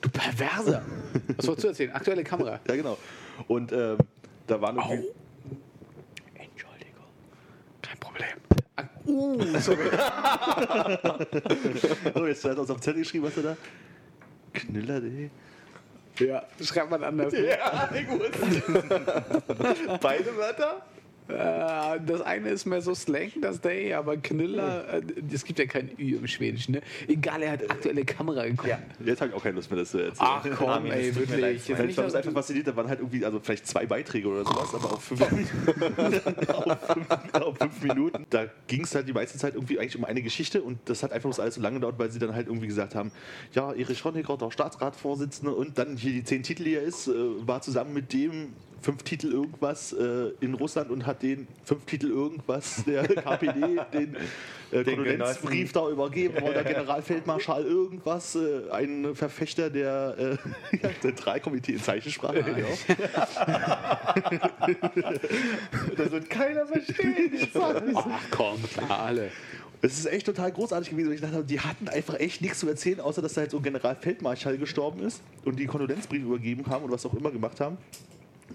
Du 0.00 0.08
Perverser! 0.08 0.84
Was 1.36 1.48
wolltest 1.48 1.64
du 1.64 1.68
erzählen? 1.68 1.90
Aktuelle 1.92 2.22
Kamera. 2.22 2.60
Ja, 2.68 2.76
genau. 2.76 2.96
Und 3.48 3.72
ähm, 3.72 3.98
da 4.46 4.60
waren 4.60 4.76
irgendwie. 4.76 5.08
Entschuldigung. 6.34 7.06
Kein 7.82 7.98
Problem. 7.98 8.28
Uh, 9.06 9.58
sorry. 9.60 9.90
Oh, 12.14 12.26
jetzt 12.26 12.44
hat 12.44 12.52
er 12.52 12.58
uns 12.60 12.70
auf 12.70 12.80
Zettel 12.80 13.02
geschrieben, 13.02 13.24
was 13.24 13.36
er 13.36 13.42
da? 13.42 13.56
Kniller.de. 14.52 15.30
ja, 16.26 16.42
schreibt 16.60 16.90
man 16.90 17.02
anders. 17.04 17.32
ne? 17.32 17.48
Ja, 17.48 17.90
ich 17.94 18.08
wusste. 18.08 19.98
Beide 20.00 20.36
Wörter? 20.36 20.82
Äh, 21.28 22.00
das 22.04 22.20
eine 22.22 22.50
ist 22.50 22.66
mehr 22.66 22.82
so 22.82 22.94
Slang, 22.94 23.30
das 23.40 23.60
Day, 23.60 23.94
aber 23.94 24.16
Knüller, 24.16 24.94
äh, 24.94 25.02
es 25.32 25.44
gibt 25.44 25.58
ja 25.58 25.66
kein 25.66 25.90
Ü 25.98 26.16
im 26.16 26.26
Schwedischen. 26.26 26.72
Ne? 26.72 26.82
Egal, 27.06 27.42
er 27.42 27.52
hat 27.52 27.70
aktuelle 27.70 28.04
Kamera 28.04 28.44
geguckt. 28.46 28.68
Ja. 28.68 28.78
Jetzt 29.04 29.20
habe 29.20 29.30
ich 29.30 29.36
auch 29.36 29.42
keine 29.42 29.56
Lust 29.56 29.70
mehr, 29.70 29.80
das 29.80 29.90
zu 29.90 29.98
erzählen. 29.98 30.28
Ach 30.28 30.46
komm, 30.56 30.68
Armin, 30.68 30.92
ey, 30.92 31.10
leid, 31.10 31.16
wirklich. 31.16 31.68
Jetzt 31.68 31.80
Ich 31.80 31.94
fand 31.94 32.08
es 32.08 32.14
einfach 32.14 32.32
fasziniert, 32.32 32.66
da 32.66 32.76
waren 32.76 32.88
halt 32.88 33.00
irgendwie, 33.00 33.24
also 33.24 33.40
vielleicht 33.40 33.66
zwei 33.66 33.86
Beiträge 33.86 34.28
oder 34.28 34.44
sowas, 34.44 34.74
aber 34.74 34.92
auf 34.92 35.04
fünf, 35.04 35.22
auf 36.48 36.80
fünf, 36.80 37.08
auf 37.34 37.58
fünf 37.58 37.82
Minuten. 37.82 38.26
Da 38.30 38.46
ging 38.66 38.82
es 38.82 38.94
halt 38.94 39.08
die 39.08 39.12
meiste 39.12 39.38
Zeit 39.38 39.54
irgendwie 39.54 39.78
eigentlich 39.78 39.96
um 39.96 40.04
eine 40.04 40.22
Geschichte 40.22 40.62
und 40.62 40.78
das 40.86 41.02
hat 41.02 41.12
einfach 41.12 41.28
bloß 41.28 41.40
alles 41.40 41.54
so 41.54 41.60
lange 41.60 41.76
gedauert, 41.76 41.98
weil 41.98 42.10
sie 42.10 42.18
dann 42.18 42.34
halt 42.34 42.48
irgendwie 42.48 42.66
gesagt 42.66 42.94
haben, 42.94 43.12
ja, 43.52 43.72
Erich 43.72 44.04
Honecker, 44.04 44.36
der 44.36 44.50
Staatsratsvorsitzende 44.50 45.54
und 45.54 45.78
dann 45.78 45.96
hier 45.96 46.12
die 46.12 46.24
zehn 46.24 46.42
Titel, 46.42 46.64
die 46.64 46.74
er 46.74 46.82
ist, 46.82 47.06
äh, 47.06 47.12
war 47.46 47.62
zusammen 47.62 47.94
mit 47.94 48.12
dem 48.12 48.54
fünf 48.82 49.02
Titel 49.04 49.32
irgendwas 49.32 49.92
äh, 49.92 50.30
in 50.40 50.54
Russland 50.54 50.90
und 50.90 51.06
hat 51.06 51.22
den 51.22 51.46
fünf 51.64 51.84
Titel 51.86 52.08
irgendwas 52.08 52.84
der 52.84 53.04
KPD 53.08 53.80
den, 53.92 54.16
äh, 54.72 54.84
Den 54.84 54.96
Kondolenzbrief 54.96 55.72
da 55.72 55.88
übergeben, 55.88 56.42
war 56.42 56.52
der 56.52 56.64
Generalfeldmarschall 56.74 57.64
irgendwas, 57.64 58.34
äh, 58.34 58.70
ein 58.72 59.14
Verfechter 59.14 59.70
der 59.70 60.38
äh, 60.72 60.88
Zentralkomitee 61.00 61.72
in 61.72 61.82
Zeichensprache. 61.82 62.38
ja. 62.38 62.98
Das 65.96 66.10
wird 66.10 66.28
keiner 66.28 66.66
verstehen. 66.66 67.32
Ach 67.54 68.20
komm, 68.30 68.58
alle. 68.88 69.30
Es 69.84 69.98
ist 69.98 70.06
echt 70.06 70.26
total 70.26 70.52
großartig 70.52 70.90
gewesen. 70.90 71.12
Ich 71.12 71.20
dachte, 71.20 71.42
die 71.42 71.58
hatten 71.58 71.88
einfach 71.88 72.14
echt 72.20 72.40
nichts 72.40 72.60
zu 72.60 72.68
erzählen, 72.68 73.00
außer 73.00 73.20
dass 73.20 73.34
da 73.34 73.40
halt 73.40 73.50
so 73.50 73.56
ein 73.56 73.64
Generalfeldmarschall 73.64 74.56
gestorben 74.56 75.02
ist 75.02 75.20
und 75.44 75.58
die 75.58 75.66
Kondolenzbriefe 75.66 76.24
übergeben 76.24 76.64
haben 76.68 76.84
und 76.84 76.92
was 76.92 77.04
auch 77.04 77.14
immer 77.14 77.32
gemacht 77.32 77.60
haben. 77.60 77.78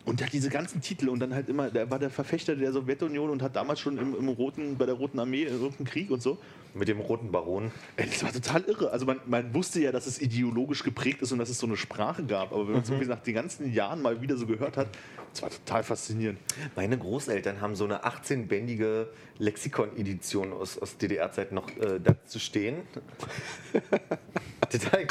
Und 0.05 0.21
hat 0.21 0.31
diese 0.31 0.49
ganzen 0.49 0.81
Titel 0.81 1.09
und 1.09 1.19
dann 1.19 1.33
halt 1.33 1.49
immer, 1.49 1.69
der 1.69 1.89
war 1.89 1.99
der 1.99 2.09
Verfechter 2.09 2.55
der 2.55 2.71
Sowjetunion 2.71 3.29
und 3.29 3.41
hat 3.41 3.55
damals 3.55 3.79
schon 3.79 3.97
im, 3.97 4.15
im 4.15 4.29
Roten, 4.29 4.77
bei 4.77 4.85
der 4.85 4.95
Roten 4.95 5.19
Armee 5.19 5.43
im 5.43 5.59
Roten 5.59 5.85
Krieg 5.85 6.11
und 6.11 6.21
so. 6.21 6.37
Mit 6.73 6.87
dem 6.87 6.99
roten 6.99 7.31
Baron. 7.31 7.71
Ey, 7.95 8.07
Das 8.07 8.23
war 8.23 8.31
total 8.31 8.61
irre. 8.63 8.91
Also 8.91 9.05
man, 9.05 9.19
man 9.25 9.53
wusste 9.53 9.81
ja, 9.81 9.91
dass 9.91 10.05
es 10.05 10.21
ideologisch 10.21 10.83
geprägt 10.83 11.21
ist 11.21 11.31
und 11.31 11.39
dass 11.39 11.49
es 11.49 11.57
so 11.57 11.65
eine 11.65 11.77
Sprache 11.77 12.23
gab. 12.23 12.51
Aber 12.53 12.67
wenn 12.67 12.73
man 12.73 12.83
es 12.83 12.89
irgendwie 12.89 13.07
nach 13.07 13.21
den 13.21 13.33
ganzen 13.33 13.73
Jahren 13.73 14.01
mal 14.01 14.21
wieder 14.21 14.37
so 14.37 14.45
gehört 14.45 14.77
hat, 14.77 14.87
das 15.31 15.41
war 15.41 15.49
total 15.49 15.83
faszinierend. 15.83 16.39
Meine 16.75 16.97
Großeltern 16.97 17.61
haben 17.61 17.75
so 17.75 17.85
eine 17.85 18.05
18-bändige 18.05 19.07
Lexikon-Edition 19.39 20.53
aus, 20.53 20.77
aus 20.77 20.97
DDR-Zeit 20.97 21.51
noch 21.51 21.69
äh, 21.77 21.99
dazu 22.03 22.39
stehen. 22.39 22.81
das 24.69 24.85
habe 24.91 25.03
ich, 25.03 25.09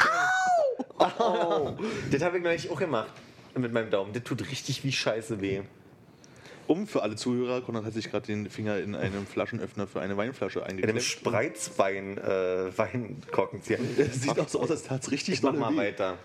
Au! 0.98 1.76
Das 2.10 2.22
hab 2.22 2.34
ich 2.34 2.42
neulich 2.42 2.70
auch 2.70 2.78
gemacht. 2.78 3.12
Mit 3.56 3.72
meinem 3.72 3.90
Daumen. 3.90 4.12
Das 4.12 4.22
tut 4.22 4.50
richtig 4.50 4.84
wie 4.84 4.92
Scheiße 4.92 5.40
weh. 5.40 5.62
Um 6.66 6.86
für 6.86 7.02
alle 7.02 7.14
Zuhörer, 7.16 7.60
Konrad 7.60 7.84
hat 7.84 7.92
sich 7.92 8.10
gerade 8.10 8.26
den 8.26 8.50
Finger 8.50 8.78
in 8.78 8.94
einem 8.96 9.24
Flaschenöffner 9.24 9.86
für 9.86 10.00
eine 10.00 10.16
Weinflasche 10.16 10.58
In 10.58 10.64
einem 10.64 10.78
eingeklemmt. 10.78 11.02
Spreizwein 11.02 12.18
äh, 12.18 12.76
Weinkorkenzieher. 12.76 13.78
Sieht 14.12 14.38
auch 14.38 14.48
so 14.48 14.60
aus, 14.60 14.70
als 14.70 14.82
tat 14.82 15.02
es 15.02 15.10
richtig 15.12 15.34
Ich 15.34 15.42
mach 15.42 15.52
mal 15.52 15.72
weh. 15.72 15.76
weiter. 15.76 16.18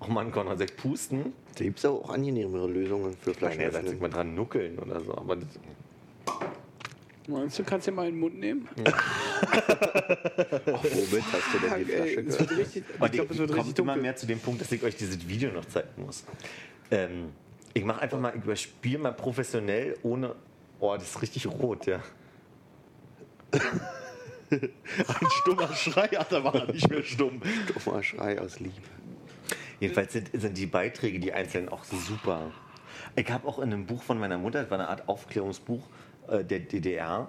Oh 0.00 0.08
Mann, 0.08 0.32
Konrad, 0.32 0.58
sagt 0.58 0.76
pusten. 0.76 1.32
Da 1.56 1.64
gibt 1.64 1.78
es 1.78 1.84
auch 1.84 2.10
angenehmere 2.10 2.66
Lösungen 2.66 3.16
für 3.20 3.32
Nein, 3.40 3.60
er 3.60 3.70
sagt 3.72 4.00
mal 4.00 4.10
dran 4.10 4.34
nuckeln 4.34 4.78
oder 4.78 5.00
so. 5.00 5.16
Aber 5.16 5.36
das, 5.36 5.48
Meinst 7.28 7.58
du, 7.58 7.64
kannst 7.64 7.88
du 7.88 7.92
mal 7.92 8.06
in 8.06 8.14
den 8.14 8.20
Mund 8.20 8.38
nehmen? 8.38 8.68
Womit 8.76 8.94
hast 11.32 11.54
du 11.54 11.58
denn 11.58 11.84
die 11.84 11.92
Ey, 11.92 12.22
Flasche 12.22 12.40
wird 12.40 12.58
richtig, 12.58 12.84
Und 13.00 13.06
ich 13.06 13.12
glaube, 13.12 13.32
es 13.32 13.38
wird 13.38 13.50
richtig 13.50 13.64
kommt 13.64 13.78
immer 13.78 13.92
dunkel. 13.94 14.02
mehr 14.02 14.16
zu 14.16 14.26
dem 14.26 14.38
Punkt, 14.38 14.60
dass 14.60 14.70
ich 14.70 14.82
euch 14.82 14.96
dieses 14.96 15.26
Video 15.26 15.50
noch 15.50 15.64
zeigen 15.64 16.04
muss. 16.04 16.24
Ähm, 16.90 17.32
ich 17.74 17.84
mache 17.84 18.02
einfach 18.02 18.20
mal, 18.20 18.32
ich 18.36 18.44
überspiele 18.44 18.98
mal 18.98 19.12
professionell 19.12 19.96
ohne. 20.02 20.36
Oh, 20.78 20.94
das 20.94 21.04
ist 21.10 21.22
richtig 21.22 21.46
rot, 21.46 21.86
ja. 21.86 22.02
Ein 24.50 24.70
stummer 25.40 25.72
Schrei, 25.74 26.08
ja, 26.12 26.24
da 26.24 26.44
war 26.44 26.54
er 26.54 26.72
nicht 26.72 26.88
mehr 26.88 27.02
stumm. 27.02 27.40
Dummer 27.84 28.02
Schrei 28.02 28.40
aus 28.40 28.60
Liebe. 28.60 28.74
Jedenfalls 29.80 30.12
sind, 30.12 30.30
sind 30.32 30.56
die 30.56 30.66
Beiträge, 30.66 31.18
die 31.18 31.32
einzelnen, 31.32 31.68
auch 31.68 31.84
super. 31.84 32.52
Ich 33.16 33.30
habe 33.30 33.46
auch 33.48 33.58
in 33.58 33.72
einem 33.72 33.86
Buch 33.86 34.02
von 34.02 34.18
meiner 34.18 34.38
Mutter, 34.38 34.62
das 34.62 34.70
war 34.70 34.78
eine 34.78 34.88
Art 34.88 35.08
Aufklärungsbuch 35.08 35.82
äh, 36.28 36.44
der 36.44 36.60
DDR, 36.60 37.28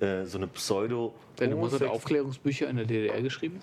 äh, 0.00 0.24
so 0.24 0.38
eine 0.38 0.46
Pseudo. 0.48 1.14
Deine 1.36 1.56
Mutter 1.56 1.80
hat 1.80 1.88
Aufklärungsbücher 1.88 2.68
in 2.68 2.76
der 2.76 2.86
DDR 2.86 3.22
geschrieben? 3.22 3.60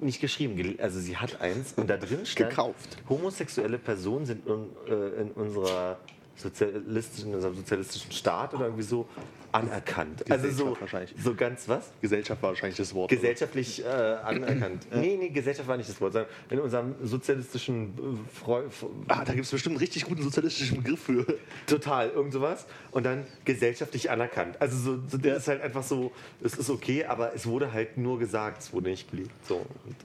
nicht 0.00 0.20
geschrieben, 0.20 0.76
also 0.80 1.00
sie 1.00 1.16
hat 1.16 1.40
eins 1.40 1.72
und 1.74 1.88
da 1.88 1.96
drin 1.96 2.24
stand, 2.26 2.50
Gekauft. 2.50 2.96
homosexuelle 3.08 3.78
Personen 3.78 4.26
sind 4.26 4.46
in, 4.46 4.66
äh, 4.88 5.22
in 5.22 5.30
unserer 5.32 5.98
sozialistischen, 6.38 7.30
in 7.30 7.34
unserem 7.34 7.56
sozialistischen 7.56 8.12
Staat 8.12 8.54
oder 8.54 8.66
irgendwie 8.66 8.84
so 8.84 9.08
anerkannt. 9.50 10.30
Also 10.30 10.50
so, 10.50 10.76
so 11.16 11.34
ganz 11.34 11.68
was? 11.68 11.90
Gesellschaft 12.00 12.42
war 12.42 12.50
wahrscheinlich 12.50 12.76
das 12.76 12.94
Wort. 12.94 13.10
Gesellschaftlich 13.10 13.84
äh, 13.84 13.88
anerkannt. 13.88 14.86
Nee, 14.92 15.16
nee, 15.18 15.30
Gesellschaft 15.30 15.66
war 15.68 15.76
nicht 15.76 15.88
das 15.88 16.00
Wort, 16.00 16.12
sondern 16.12 16.30
in 16.50 16.60
unserem 16.60 16.94
sozialistischen 17.02 17.88
äh, 17.88 18.38
Freu 18.38 18.64
Ah, 19.08 19.24
da 19.24 19.32
gibt 19.32 19.46
es 19.46 19.50
bestimmt 19.50 19.74
einen 19.74 19.80
richtig 19.80 20.04
guten 20.04 20.22
sozialistischen 20.22 20.82
Begriff 20.82 21.00
für. 21.00 21.26
Total, 21.66 22.10
irgend 22.10 22.32
sowas. 22.32 22.66
Und 22.90 23.04
dann 23.04 23.26
gesellschaftlich 23.44 24.10
anerkannt. 24.10 24.60
Also 24.60 24.76
so, 24.76 25.02
so 25.08 25.18
das 25.18 25.38
ist 25.38 25.48
halt 25.48 25.62
einfach 25.62 25.82
so, 25.82 26.12
es 26.42 26.54
ist 26.54 26.70
okay, 26.70 27.04
aber 27.04 27.34
es 27.34 27.46
wurde 27.46 27.72
halt 27.72 27.96
nur 27.96 28.18
gesagt, 28.18 28.62
es 28.62 28.72
wurde 28.72 28.90
nicht 28.90 29.10
geliebt. 29.10 29.30
So. 29.46 29.56
Und, 29.56 29.96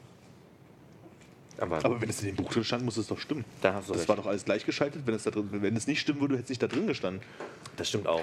aber, 1.57 1.83
Aber 1.83 2.01
wenn 2.01 2.09
es 2.09 2.21
in 2.21 2.27
dem 2.27 2.35
Buch 2.35 2.51
drin 2.51 2.63
stand, 2.63 2.83
muss 2.83 2.97
es 2.97 3.07
doch 3.07 3.19
stimmen. 3.19 3.45
Da 3.61 3.73
hast 3.73 3.89
du 3.89 3.93
das 3.93 4.01
recht. 4.01 4.09
war 4.09 4.15
doch 4.15 4.25
alles 4.25 4.45
gleichgeschaltet. 4.45 5.03
Wenn 5.05 5.15
es, 5.15 5.23
da 5.23 5.31
drin, 5.31 5.49
wenn 5.51 5.75
es 5.75 5.87
nicht 5.87 5.99
stimmen 5.99 6.21
würde, 6.21 6.35
hätte 6.35 6.43
es 6.43 6.49
nicht 6.49 6.63
da 6.63 6.67
drin 6.67 6.87
gestanden. 6.87 7.21
das 7.77 7.89
stimmt 7.89 8.07
auch. 8.07 8.21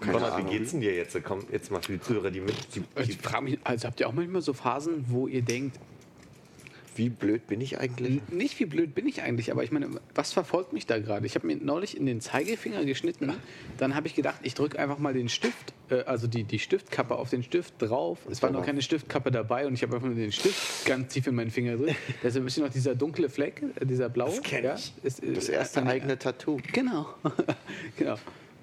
keine 0.00 0.12
Konrad, 0.12 0.38
wie 0.38 0.50
geht's 0.50 0.72
denn 0.72 0.80
dir 0.80 0.94
jetzt? 0.94 1.16
Komm, 1.24 1.44
jetzt 1.50 1.70
mal 1.70 1.80
für 1.82 1.92
die 1.92 2.00
Zuhörer, 2.00 2.30
die 2.30 2.40
mit. 2.40 2.54
Die, 2.74 2.80
die, 2.80 3.10
Ich 3.10 3.18
frage 3.18 3.44
mich, 3.44 3.58
also 3.64 3.88
habt 3.88 4.00
ihr 4.00 4.08
auch 4.08 4.12
manchmal 4.12 4.42
so 4.42 4.52
Phasen, 4.52 5.04
wo 5.08 5.26
ihr 5.28 5.42
denkt, 5.42 5.78
Wie 6.98 7.08
blöd 7.08 7.46
bin 7.46 7.60
ich 7.60 7.78
eigentlich? 7.78 8.20
nicht 8.30 8.58
wie 8.58 8.66
blöd 8.66 8.94
bin 8.94 9.06
ich 9.06 9.22
eigentlich, 9.22 9.50
aber 9.52 9.62
ich 9.64 9.70
meine, 9.72 9.88
was 10.14 10.32
verfolgt 10.32 10.72
mich 10.72 10.84
da 10.86 10.98
gerade? 10.98 11.24
Ich 11.26 11.34
habe 11.36 11.46
mir 11.46 11.56
neulich 11.56 11.96
in 11.96 12.06
den 12.06 12.20
Zeigefinger 12.20 12.84
geschnitten, 12.84 13.32
dann 13.78 13.94
habe 13.94 14.08
ich 14.08 14.14
gedacht, 14.14 14.40
ich 14.42 14.54
drücke 14.54 14.78
einfach 14.78 14.98
mal 14.98 15.14
den 15.14 15.28
Stift, 15.28 15.72
äh, 15.90 16.02
also 16.02 16.26
die, 16.26 16.42
die 16.44 16.58
Stiftkappe 16.58 17.14
auf 17.16 17.30
den 17.30 17.42
Stift 17.44 17.74
drauf. 17.78 18.18
Es 18.30 18.42
war 18.42 18.50
noch 18.50 18.66
keine 18.66 18.82
Stiftkappe 18.82 19.30
dabei 19.30 19.66
und 19.66 19.74
ich 19.74 19.82
habe 19.82 19.94
einfach 19.94 20.08
nur 20.08 20.16
den 20.16 20.32
Stift 20.32 20.84
ganz 20.86 21.12
tief 21.14 21.26
in 21.28 21.36
meinen 21.36 21.50
Finger 21.50 21.76
drin. 21.76 21.94
Da 22.22 22.28
ist 22.28 22.36
ein 22.36 22.44
bisschen 22.44 22.64
noch 22.64 22.72
dieser 22.72 22.94
dunkle 22.94 23.28
Fleck, 23.28 23.62
äh, 23.80 23.86
dieser 23.86 24.08
blau. 24.08 24.26
Das 24.26 24.42
kenn 24.42 24.64
ich. 24.74 24.92
ist, 25.04 25.22
äh, 25.22 25.32
Das 25.32 25.48
erste 25.48 25.80
der- 25.82 25.90
eigene 25.92 26.18
Tattoo. 26.18 26.58
Genau. 26.72 27.06
genau. 27.96 28.16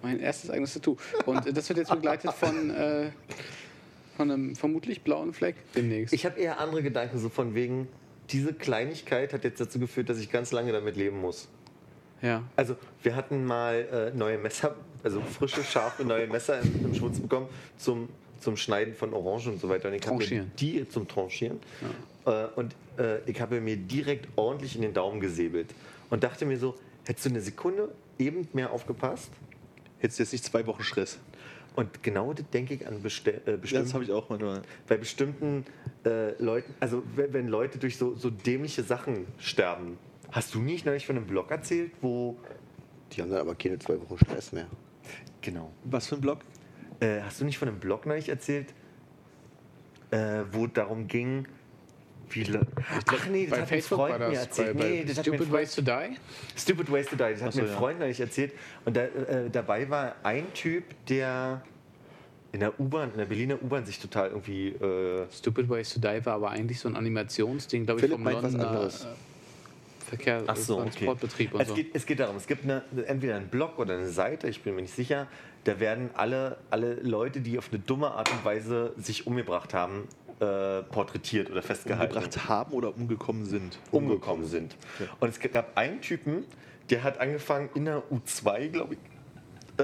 Mein 0.03 0.19
erstes 0.19 0.49
eigenes 0.49 0.73
Tattoo. 0.73 0.97
Und 1.25 1.47
äh, 1.47 1.53
das 1.53 1.69
wird 1.69 1.79
jetzt 1.79 1.89
begleitet 1.89 2.31
von, 2.33 2.69
äh, 2.69 3.11
von 4.17 4.29
einem 4.29 4.55
vermutlich 4.55 5.01
blauen 5.01 5.33
Fleck 5.33 5.55
demnächst. 5.73 6.13
Ich 6.13 6.25
habe 6.25 6.39
eher 6.39 6.59
andere 6.59 6.83
Gedanken, 6.83 7.17
so 7.17 7.29
von 7.29 7.55
wegen, 7.55 7.87
diese 8.29 8.53
Kleinigkeit 8.53 9.33
hat 9.33 9.43
jetzt 9.43 9.59
dazu 9.59 9.79
geführt, 9.79 10.09
dass 10.09 10.19
ich 10.19 10.31
ganz 10.31 10.51
lange 10.51 10.71
damit 10.71 10.95
leben 10.95 11.19
muss. 11.21 11.47
ja. 12.21 12.43
Also, 12.55 12.75
wir 13.03 13.15
hatten 13.15 13.45
mal 13.45 14.11
äh, 14.13 14.17
neue 14.17 14.37
Messer, 14.37 14.75
also 15.03 15.21
frische, 15.21 15.63
scharfe 15.63 16.03
neue 16.03 16.27
Messer 16.27 16.59
im, 16.61 16.85
im 16.85 16.95
Schwutz 16.95 17.19
bekommen 17.19 17.47
zum, 17.77 18.09
zum 18.39 18.57
Schneiden 18.57 18.93
von 18.95 19.13
Orangen 19.13 19.53
und 19.53 19.61
so 19.61 19.69
weiter. 19.69 19.89
Und 19.89 19.95
ich 19.95 20.01
habe 20.05 20.17
mir 20.17 20.23
Tranchieren. 20.23 20.51
die 20.59 20.89
zum 20.89 21.07
Tranchieren. 21.07 21.59
Äh, 22.25 22.45
und 22.55 22.75
äh, 22.97 23.19
ich 23.29 23.39
habe 23.39 23.61
mir 23.61 23.77
direkt 23.77 24.27
ordentlich 24.35 24.75
in 24.75 24.81
den 24.81 24.93
Daumen 24.93 25.19
gesäbelt. 25.19 25.73
Und 26.09 26.23
dachte 26.23 26.45
mir 26.45 26.57
so, 26.57 26.75
hättest 27.05 27.25
du 27.25 27.29
eine 27.29 27.41
Sekunde 27.41 27.89
eben 28.17 28.47
mehr 28.53 28.71
aufgepasst? 28.71 29.31
Hättest 29.99 30.19
du 30.19 30.23
jetzt 30.23 30.33
nicht 30.33 30.45
zwei 30.45 30.65
Wochen 30.67 30.83
Stress? 30.83 31.19
Und 31.75 32.03
genau 32.03 32.33
das 32.33 32.49
denke 32.49 32.73
ich 32.73 32.87
an 32.87 33.01
besti 33.01 33.31
äh, 33.31 33.57
bestimmten 33.57 33.85
Das 33.85 33.93
habe 33.93 34.03
ich 34.03 34.11
auch 34.11 34.29
manchmal. 34.29 34.61
bei 34.87 34.97
bestimmten 34.97 35.65
äh, 36.05 36.41
Leuten, 36.41 36.73
also 36.79 37.03
wenn, 37.15 37.33
wenn 37.33 37.47
Leute 37.47 37.77
durch 37.79 37.97
so, 37.97 38.15
so 38.15 38.29
dämliche 38.29 38.83
Sachen 38.83 39.27
sterben. 39.37 39.97
Hast 40.31 40.55
du 40.55 40.59
nicht 40.59 40.85
neulich 40.85 41.05
von 41.05 41.17
einem 41.17 41.27
Blog 41.27 41.51
erzählt, 41.51 41.91
wo. 42.01 42.37
Die 43.11 43.21
haben 43.21 43.29
dann 43.29 43.39
aber 43.39 43.55
keine 43.55 43.77
zwei 43.79 43.99
Wochen 44.01 44.17
Stress 44.17 44.51
mehr. 44.51 44.67
Genau. 45.41 45.71
Was 45.83 46.07
für 46.07 46.15
ein 46.15 46.21
Blog? 46.21 46.39
Äh, 46.99 47.21
hast 47.21 47.41
du 47.41 47.45
nicht 47.45 47.57
von 47.57 47.67
einem 47.67 47.79
Blog 47.79 48.05
neulich 48.05 48.29
erzählt, 48.29 48.73
äh, 50.11 50.43
wo 50.51 50.67
darum 50.67 51.07
ging, 51.07 51.47
wie. 52.29 52.43
Le 52.43 52.61
Ach 53.07 53.27
nee, 53.27 53.45
das 53.45 53.53
hat 53.53 53.59
ein 53.61 53.67
Facebook 53.67 53.97
Freund 53.99 54.19
war 54.19 54.29
mir 54.29 54.35
das. 54.35 54.45
erzählt. 54.45 54.77
bei, 54.77 54.83
bei 54.83 54.89
nee, 54.89 55.03
das 55.05 55.17
hat 55.17 55.27
mir 55.27 55.33
ein 55.33 55.37
Stupid 55.37 55.49
Freund, 55.49 55.61
Ways 55.61 55.75
to 55.75 55.81
Die. 55.81 56.17
Stupid 56.57 56.91
Ways 56.91 57.05
to 57.07 57.15
Die. 57.15 57.17
Das 57.17 57.41
hat 57.41 57.53
so, 57.53 57.59
mir 57.59 57.65
ein 57.65 57.71
ja. 57.71 57.77
Freund 57.77 57.99
neulich 57.99 58.19
erzählt. 58.19 58.53
Und 58.85 58.97
da, 58.97 59.03
äh, 59.03 59.49
dabei 59.51 59.89
war 59.89 60.15
ein 60.23 60.53
Typ, 60.53 60.83
der 61.07 61.61
in 62.51 62.61
der 62.61 62.79
U-Bahn, 62.79 63.11
in 63.11 63.17
der 63.17 63.25
Berliner 63.25 63.61
U-Bahn 63.61 63.85
sich 63.85 63.99
total 63.99 64.29
irgendwie. 64.29 64.69
Äh, 64.69 65.27
Stupid 65.31 65.69
Ways 65.69 65.93
to 65.93 65.99
Die 65.99 66.25
war 66.25 66.35
aber 66.35 66.51
eigentlich 66.51 66.79
so 66.79 66.87
ein 66.87 66.95
Animationsding, 66.95 67.85
glaube 67.85 68.01
ich, 68.01 68.11
vom 68.11 68.23
Londoner 68.23 68.87
äh, 68.87 68.89
Verkehr, 70.05 70.43
Ach 70.45 70.55
so, 70.55 70.75
okay. 70.75 70.89
Transportbetrieb 70.89 71.53
und 71.53 71.61
es, 71.61 71.67
so. 71.69 71.73
geht, 71.73 71.95
es 71.95 72.05
geht 72.05 72.19
darum, 72.19 72.35
es 72.35 72.45
gibt 72.45 72.63
eine, 72.63 72.83
entweder 73.07 73.37
einen 73.37 73.47
Blog 73.47 73.79
oder 73.79 73.95
eine 73.95 74.07
Seite, 74.07 74.47
ich 74.47 74.61
bin 74.61 74.75
mir 74.75 74.83
nicht 74.83 74.93
sicher, 74.93 75.27
da 75.63 75.79
werden 75.79 76.11
alle, 76.13 76.57
alle 76.69 76.93
Leute, 76.95 77.41
die 77.41 77.57
auf 77.57 77.69
eine 77.71 77.79
dumme 77.79 78.11
Art 78.11 78.31
und 78.31 78.45
Weise 78.45 78.93
sich 78.97 79.25
umgebracht 79.25 79.73
haben, 79.73 80.07
äh, 80.39 80.81
porträtiert 80.83 81.49
oder 81.49 81.61
festgehalten. 81.61 82.13
Umgebracht 82.15 82.47
haben 82.49 82.73
oder 82.73 82.95
umgekommen 82.95 83.45
sind? 83.45 83.77
umgekommen 83.91 84.45
sind. 84.45 84.75
Und 85.19 85.29
es 85.29 85.39
gab 85.39 85.77
einen 85.77 86.01
Typen, 86.01 86.45
der 86.89 87.03
hat 87.03 87.19
angefangen 87.19 87.69
in 87.73 87.85
der 87.85 88.03
U2, 88.11 88.67
glaube 88.69 88.95
ich, 88.95 88.99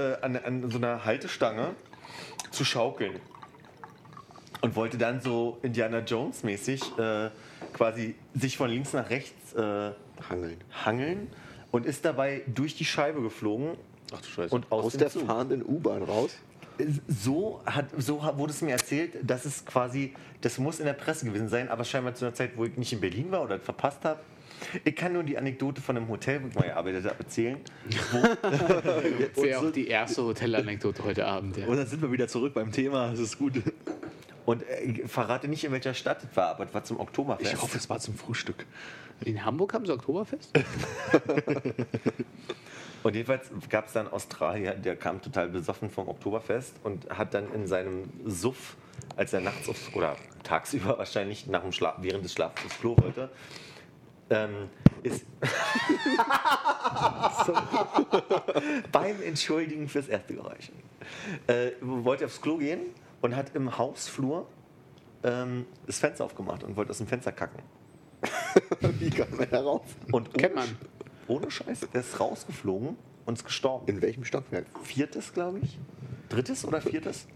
äh, 0.00 0.16
an, 0.22 0.36
an 0.36 0.70
so 0.70 0.78
einer 0.78 1.04
Haltestange 1.04 1.74
zu 2.50 2.64
schaukeln. 2.64 3.18
Und 4.60 4.76
wollte 4.76 4.96
dann 4.96 5.20
so 5.20 5.58
Indiana 5.62 5.98
Jones 6.00 6.44
mäßig 6.44 6.96
äh, 6.98 7.30
quasi 7.72 8.14
sich 8.34 8.56
von 8.56 8.70
links 8.70 8.92
nach 8.92 9.10
rechts 9.10 9.54
äh, 9.54 9.90
Hangeln. 10.30 10.56
hangeln 10.84 11.28
und 11.72 11.84
ist 11.84 12.04
dabei 12.04 12.42
durch 12.46 12.76
die 12.76 12.84
Scheibe 12.84 13.22
geflogen 13.22 13.76
Ach 14.14 14.20
du 14.20 14.28
Scheiße. 14.28 14.54
und 14.54 14.70
aus, 14.70 14.84
Aus 14.84 14.92
der 14.96 15.10
Zug. 15.10 15.26
fahrenden 15.26 15.64
U-Bahn 15.66 16.02
raus. 16.04 16.36
So, 17.08 17.60
hat, 17.66 17.86
so 17.98 18.22
wurde 18.36 18.52
es 18.52 18.62
mir 18.62 18.72
erzählt, 18.72 19.18
dass 19.22 19.44
es 19.44 19.64
quasi, 19.64 20.14
das 20.40 20.58
muss 20.58 20.80
in 20.80 20.86
der 20.86 20.92
Presse 20.92 21.26
gewesen 21.26 21.48
sein, 21.48 21.68
aber 21.68 21.84
scheinbar 21.84 22.14
zu 22.14 22.24
einer 22.24 22.34
Zeit, 22.34 22.56
wo 22.56 22.64
ich 22.64 22.76
nicht 22.76 22.92
in 22.92 23.00
Berlin 23.00 23.30
war 23.30 23.42
oder 23.42 23.58
verpasst 23.58 24.04
habe. 24.04 24.20
Ich 24.84 24.94
kann 24.94 25.12
nur 25.12 25.24
die 25.24 25.36
Anekdote 25.36 25.80
von 25.80 25.96
einem 25.96 26.08
Hotel, 26.08 26.42
wo 26.42 26.48
ich 26.48 26.54
mal 26.54 26.62
gearbeitet 26.62 27.04
habe, 27.04 27.18
erzählen. 27.18 27.58
Wäre 29.34 29.58
auch 29.58 29.72
die 29.72 29.88
erste 29.88 30.22
Hotelanekdote 30.22 31.04
heute 31.04 31.26
Abend. 31.26 31.56
Ja. 31.56 31.66
Und 31.66 31.76
dann 31.76 31.86
sind 31.86 32.00
wir 32.00 32.12
wieder 32.12 32.28
zurück 32.28 32.54
beim 32.54 32.70
Thema. 32.70 33.10
Das 33.10 33.20
ist 33.20 33.38
gut. 33.38 33.54
Und 34.44 34.62
äh, 34.62 34.82
ich 34.82 35.10
verrate 35.10 35.48
nicht, 35.48 35.64
in 35.64 35.72
welcher 35.72 35.94
Stadt 35.94 36.22
es 36.22 36.36
war, 36.36 36.48
aber 36.48 36.64
es 36.64 36.74
war 36.74 36.84
zum 36.84 37.00
Oktoberfest. 37.00 37.52
Ich 37.52 37.60
hoffe, 37.60 37.78
es 37.78 37.90
war 37.90 37.98
zum 37.98 38.14
Frühstück. 38.14 38.66
In 39.24 39.44
Hamburg 39.44 39.74
haben 39.74 39.86
sie 39.86 39.92
Oktoberfest? 39.92 40.50
Und 43.02 43.14
jedenfalls 43.14 43.50
gab 43.68 43.86
es 43.86 43.92
dann 43.92 44.08
Australier, 44.08 44.74
der 44.74 44.96
kam 44.96 45.20
total 45.20 45.48
besoffen 45.48 45.90
vom 45.90 46.08
Oktoberfest 46.08 46.74
und 46.84 47.10
hat 47.10 47.34
dann 47.34 47.52
in 47.52 47.66
seinem 47.66 48.10
Suff, 48.24 48.76
als 49.16 49.32
er 49.32 49.40
nachts 49.40 49.68
aufs, 49.68 49.92
oder 49.94 50.16
tagsüber 50.42 50.98
wahrscheinlich 51.02 51.46
nach 51.46 51.62
dem 51.62 51.72
Schla 51.72 51.96
während 52.00 52.24
des 52.24 52.32
Schlafs 52.32 52.64
aufs 52.64 52.78
Klo 52.78 52.96
wollte, 53.00 53.30
ähm, 54.30 54.68
ist 55.02 55.24
beim 58.92 59.20
Entschuldigen 59.22 59.88
fürs 59.88 60.08
erste 60.08 60.34
Geräusch. 60.34 60.70
Äh, 61.48 61.72
wollte 61.80 62.26
aufs 62.26 62.40
Klo 62.40 62.58
gehen 62.58 62.80
und 63.20 63.34
hat 63.34 63.54
im 63.54 63.76
Hausflur 63.76 64.46
ähm, 65.24 65.66
das 65.86 65.98
Fenster 65.98 66.24
aufgemacht 66.24 66.62
und 66.62 66.76
wollte 66.76 66.90
aus 66.90 66.98
dem 66.98 67.08
Fenster 67.08 67.32
kacken. 67.32 67.60
Wie 68.98 69.10
kam 69.10 69.40
er 69.40 69.46
darauf? 69.46 69.82
Und 70.12 70.32
Kennt 70.34 70.54
man. 70.54 70.76
Ohne 71.32 71.50
Scheiß, 71.50 71.80
der 71.92 72.00
ist 72.00 72.20
rausgeflogen 72.20 72.96
und 73.24 73.38
ist 73.38 73.44
gestorben. 73.44 73.88
In 73.88 74.02
welchem 74.02 74.24
Stockwerk? 74.24 74.66
viertes, 74.82 75.32
glaube 75.32 75.60
ich. 75.60 75.78
Drittes 76.28 76.64
oder 76.64 76.80
viertes? 76.80 77.26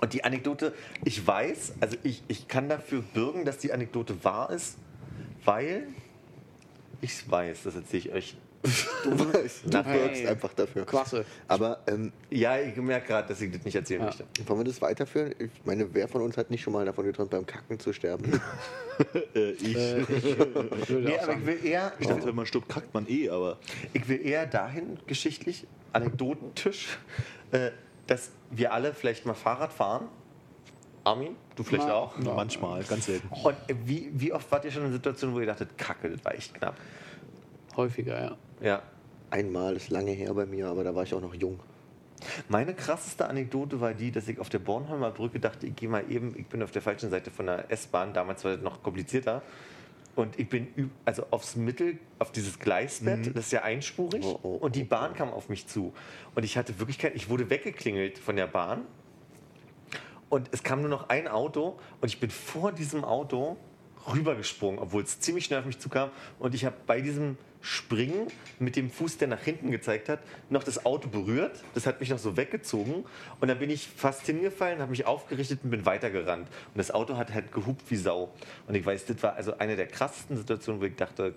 Und 0.00 0.12
die 0.12 0.24
Anekdote, 0.24 0.74
ich 1.04 1.26
weiß, 1.26 1.74
also 1.80 1.96
ich, 2.02 2.22
ich 2.28 2.48
kann 2.48 2.68
dafür 2.68 3.02
bürgen, 3.02 3.44
dass 3.44 3.58
die 3.58 3.72
Anekdote 3.72 4.22
wahr 4.24 4.50
ist, 4.50 4.76
weil 5.44 5.88
ich 7.00 7.30
weiß, 7.30 7.62
das 7.64 7.74
erzähle 7.74 8.02
ich 8.02 8.12
euch. 8.12 8.36
Du 8.62 9.18
weißt, 9.34 9.64
du 9.72 9.84
wirkst 9.86 10.26
einfach 10.26 10.52
dafür. 10.52 10.84
Klasse. 10.84 11.24
Aber 11.48 11.78
ähm, 11.86 12.12
Ja, 12.28 12.58
ich 12.58 12.76
merke 12.76 13.06
gerade, 13.06 13.28
dass 13.28 13.40
ich 13.40 13.50
das 13.50 13.64
nicht 13.64 13.74
erzählen 13.74 14.00
Ja. 14.02 14.06
möchte. 14.06 14.24
wollen 14.46 14.60
wir 14.60 14.64
das 14.64 14.82
weiterführen? 14.82 15.34
Ich 15.38 15.50
meine, 15.64 15.92
wer 15.94 16.06
von 16.08 16.20
uns 16.20 16.36
hat 16.36 16.50
nicht 16.50 16.62
schon 16.62 16.74
mal 16.74 16.84
davon 16.84 17.06
geträumt, 17.06 17.30
beim 17.30 17.46
Kacken 17.46 17.78
zu 17.78 17.92
sterben? 17.92 18.40
Äh, 19.34 19.52
ich. 19.52 19.62
Ich 19.74 19.76
würde 20.38 21.08
Nee, 21.08 21.18
aber 21.18 21.32
ich 21.32 21.46
will 21.46 21.64
eher, 21.64 21.92
ich 21.98 22.06
dachte, 22.06 22.26
wenn 22.26 22.34
man 22.34 22.44
stirbt, 22.44 22.68
kackt 22.68 22.92
man 22.92 23.08
eh, 23.08 23.30
aber. 23.30 23.56
ich 23.94 24.06
will 24.10 24.20
eher 24.20 24.44
dahin 24.46 24.98
geschichtlich, 25.06 25.66
anekdotentisch, 25.94 26.98
äh, 27.52 27.70
dass 28.06 28.30
wir 28.50 28.74
alle 28.74 28.92
vielleicht 28.92 29.24
mal 29.24 29.32
Fahrrad 29.32 29.72
fahren. 29.72 30.08
Armin, 31.02 31.34
du 31.56 31.62
vielleicht 31.62 31.86
Mal. 31.88 31.94
auch. 31.94 32.18
Ja. 32.22 32.34
Manchmal, 32.34 32.84
ganz 32.84 33.06
selten. 33.06 33.26
Und 33.42 33.56
wie, 33.86 34.10
wie 34.12 34.34
oft 34.34 34.52
wart 34.52 34.66
ihr 34.66 34.70
schon 34.70 34.84
in 34.84 34.92
Situationen, 34.92 35.34
wo 35.34 35.40
ihr 35.40 35.46
dachtet, 35.46 35.78
Kacke, 35.78 36.10
das 36.10 36.22
war 36.22 36.34
echt 36.34 36.52
knapp? 36.52 36.76
häufiger, 37.76 38.20
ja. 38.20 38.36
Ja. 38.60 38.82
Einmal 39.30 39.76
ist 39.76 39.90
lange 39.90 40.10
her 40.10 40.34
bei 40.34 40.46
mir, 40.46 40.68
aber 40.68 40.82
da 40.82 40.94
war 40.94 41.04
ich 41.04 41.14
auch 41.14 41.20
noch 41.20 41.34
jung. 41.34 41.60
Meine 42.48 42.74
krasseste 42.74 43.28
Anekdote 43.28 43.80
war 43.80 43.94
die, 43.94 44.10
dass 44.10 44.28
ich 44.28 44.38
auf 44.38 44.48
der 44.48 44.58
Bornholmer 44.58 45.10
Brücke 45.10 45.40
dachte, 45.40 45.66
ich 45.66 45.76
gehe 45.76 45.88
mal 45.88 46.04
eben, 46.10 46.34
ich 46.36 46.46
bin 46.46 46.62
auf 46.62 46.70
der 46.70 46.82
falschen 46.82 47.10
Seite 47.10 47.30
von 47.30 47.46
der 47.46 47.70
S-Bahn, 47.70 48.12
damals 48.12 48.44
war 48.44 48.52
das 48.54 48.62
noch 48.62 48.82
komplizierter. 48.82 49.42
Und 50.16 50.38
ich 50.38 50.48
bin 50.48 50.90
also 51.04 51.24
aufs 51.30 51.56
Mittel, 51.56 51.98
auf 52.18 52.32
dieses 52.32 52.58
Gleisbett, 52.58 53.34
das 53.34 53.46
ist 53.46 53.52
ja 53.52 53.62
einspurig, 53.62 54.24
Oh, 54.24 54.38
oh, 54.42 54.54
und 54.56 54.74
die 54.74 54.84
Bahn 54.84 55.14
kam 55.14 55.30
auf 55.30 55.48
mich 55.48 55.66
zu. 55.66 55.94
Und 56.34 56.44
ich 56.44 56.58
hatte 56.58 56.78
wirklich 56.78 56.98
kein, 56.98 57.14
ich 57.14 57.30
wurde 57.30 57.48
weggeklingelt 57.48 58.18
von 58.18 58.36
der 58.36 58.48
Bahn. 58.48 58.82
Und 60.28 60.48
es 60.52 60.62
kam 60.62 60.80
nur 60.80 60.90
noch 60.90 61.08
ein 61.08 61.26
Auto 61.26 61.78
und 62.00 62.08
ich 62.08 62.20
bin 62.20 62.30
vor 62.30 62.72
diesem 62.72 63.04
Auto 63.04 63.56
rübergesprungen, 64.12 64.78
obwohl 64.78 65.02
es 65.02 65.20
ziemlich 65.20 65.44
schnell 65.44 65.60
auf 65.60 65.66
mich 65.66 65.78
zukam. 65.78 66.10
Und 66.38 66.54
ich 66.54 66.64
habe 66.64 66.76
bei 66.86 67.00
diesem 67.00 67.36
Springen 67.62 68.28
mit 68.58 68.76
dem 68.76 68.90
Fuß, 68.90 69.18
der 69.18 69.28
nach 69.28 69.40
hinten 69.40 69.70
gezeigt 69.70 70.08
hat, 70.08 70.20
noch 70.48 70.62
das 70.62 70.86
Auto 70.86 71.08
berührt. 71.08 71.62
Das 71.74 71.86
hat 71.86 72.00
mich 72.00 72.08
noch 72.10 72.18
so 72.18 72.36
weggezogen. 72.36 73.04
Und 73.40 73.48
dann 73.48 73.58
bin 73.58 73.70
ich 73.70 73.86
fast 73.88 74.26
hingefallen, 74.26 74.80
habe 74.80 74.90
mich 74.90 75.06
aufgerichtet 75.06 75.60
und 75.62 75.70
bin 75.70 75.84
weitergerannt. 75.84 76.48
Und 76.48 76.78
das 76.78 76.90
Auto 76.90 77.16
hat 77.16 77.32
halt 77.34 77.52
gehupt 77.52 77.82
wie 77.90 77.96
Sau. 77.96 78.30
Und 78.66 78.74
ich 78.74 78.84
weiß, 78.84 79.06
das 79.06 79.22
war 79.22 79.34
also 79.34 79.58
eine 79.58 79.76
der 79.76 79.86
krassesten 79.88 80.36
Situationen, 80.36 80.80
wo 80.80 80.86
ich 80.86 80.96
dachte, 80.96 81.34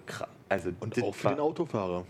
also 0.49 0.71
Und 0.79 1.01
auch 1.03 1.13
für 1.15 1.29
den 1.29 1.39
Autofahrer. 1.39 2.05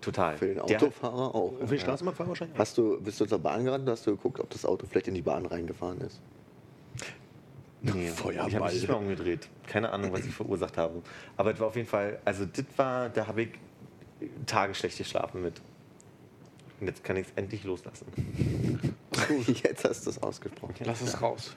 total. 0.00 0.36
Für 0.36 0.46
den 0.46 0.60
Autofahrer 0.60 1.34
auch. 1.34 1.52
Und 1.58 1.68
für 1.68 1.74
den 1.74 1.80
Straßenbahnfahrer 1.80 2.28
wahrscheinlich. 2.28 2.58
Hast 2.58 2.78
du, 2.78 3.00
bist 3.00 3.20
du 3.20 3.26
zur 3.26 3.38
Bahn 3.38 3.64
gerannt 3.64 3.84
und 3.84 3.90
hast 3.90 4.06
du 4.06 4.12
geguckt, 4.12 4.38
ob 4.38 4.50
das 4.50 4.64
Auto 4.64 4.86
vielleicht 4.86 5.08
in 5.08 5.14
die 5.14 5.22
Bahn 5.22 5.46
reingefahren 5.46 6.00
ist? 6.02 6.20
Nee, 7.92 8.08
Feuerball. 8.08 8.48
Ich 8.48 8.54
habe 8.54 8.64
mich 8.64 8.74
nicht 8.74 8.88
mal 8.88 8.94
umgedreht. 8.94 9.48
Keine 9.66 9.92
Ahnung, 9.92 10.12
was 10.12 10.24
ich 10.24 10.34
verursacht 10.34 10.78
habe. 10.78 11.02
Aber 11.36 11.52
es 11.52 11.60
war 11.60 11.66
auf 11.66 11.76
jeden 11.76 11.88
Fall, 11.88 12.18
also 12.24 12.46
das 12.46 12.64
war, 12.76 13.10
da 13.10 13.26
habe 13.26 13.42
ich 13.42 13.48
Tage 14.46 14.74
schlecht 14.74 14.96
geschlafen 14.98 15.42
mit. 15.42 15.60
Und 16.80 16.86
jetzt 16.86 17.04
kann 17.04 17.16
ich 17.16 17.26
es 17.26 17.32
endlich 17.36 17.64
loslassen. 17.64 18.06
Jetzt 19.46 19.84
hast 19.84 20.06
du 20.06 20.10
es 20.10 20.22
ausgesprochen. 20.22 20.74
Lass 20.84 21.00
es 21.02 21.20
raus. 21.22 21.54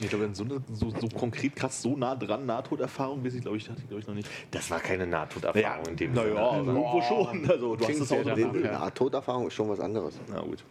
Ich 0.00 0.08
glaube, 0.08 0.28
so, 0.32 0.44
so, 0.72 0.90
so 0.90 1.08
konkret 1.08 1.54
krass, 1.54 1.80
so 1.80 1.96
nah 1.96 2.14
dran, 2.16 2.44
Nahtoderfahrung, 2.44 3.24
weiß 3.24 3.34
ich, 3.34 3.42
glaube 3.42 3.56
ich, 3.56 3.68
hatte 3.68 3.80
ich, 3.80 3.88
glaube 3.88 4.00
ich, 4.00 4.06
noch 4.06 4.14
nicht. 4.14 4.28
Das 4.50 4.70
war 4.70 4.80
keine 4.80 5.06
Nahtoderfahrung 5.06 5.86
in 5.86 5.96
dem 5.96 6.12
naja, 6.12 6.50
Sinne. 6.50 6.72
irgendwo 6.72 7.02
schon. 7.02 7.50
Also, 7.50 7.76
du 7.76 7.86
hast 7.86 8.08
Klingt. 8.08 8.28
Eine 8.28 8.60
Ja. 8.64 8.72
Nahtoderfahrung 8.78 9.46
ist 9.46 9.54
schon 9.54 9.68
was 9.68 9.80
anderes. 9.80 10.14
Na 10.28 10.40
gut. 10.40 10.64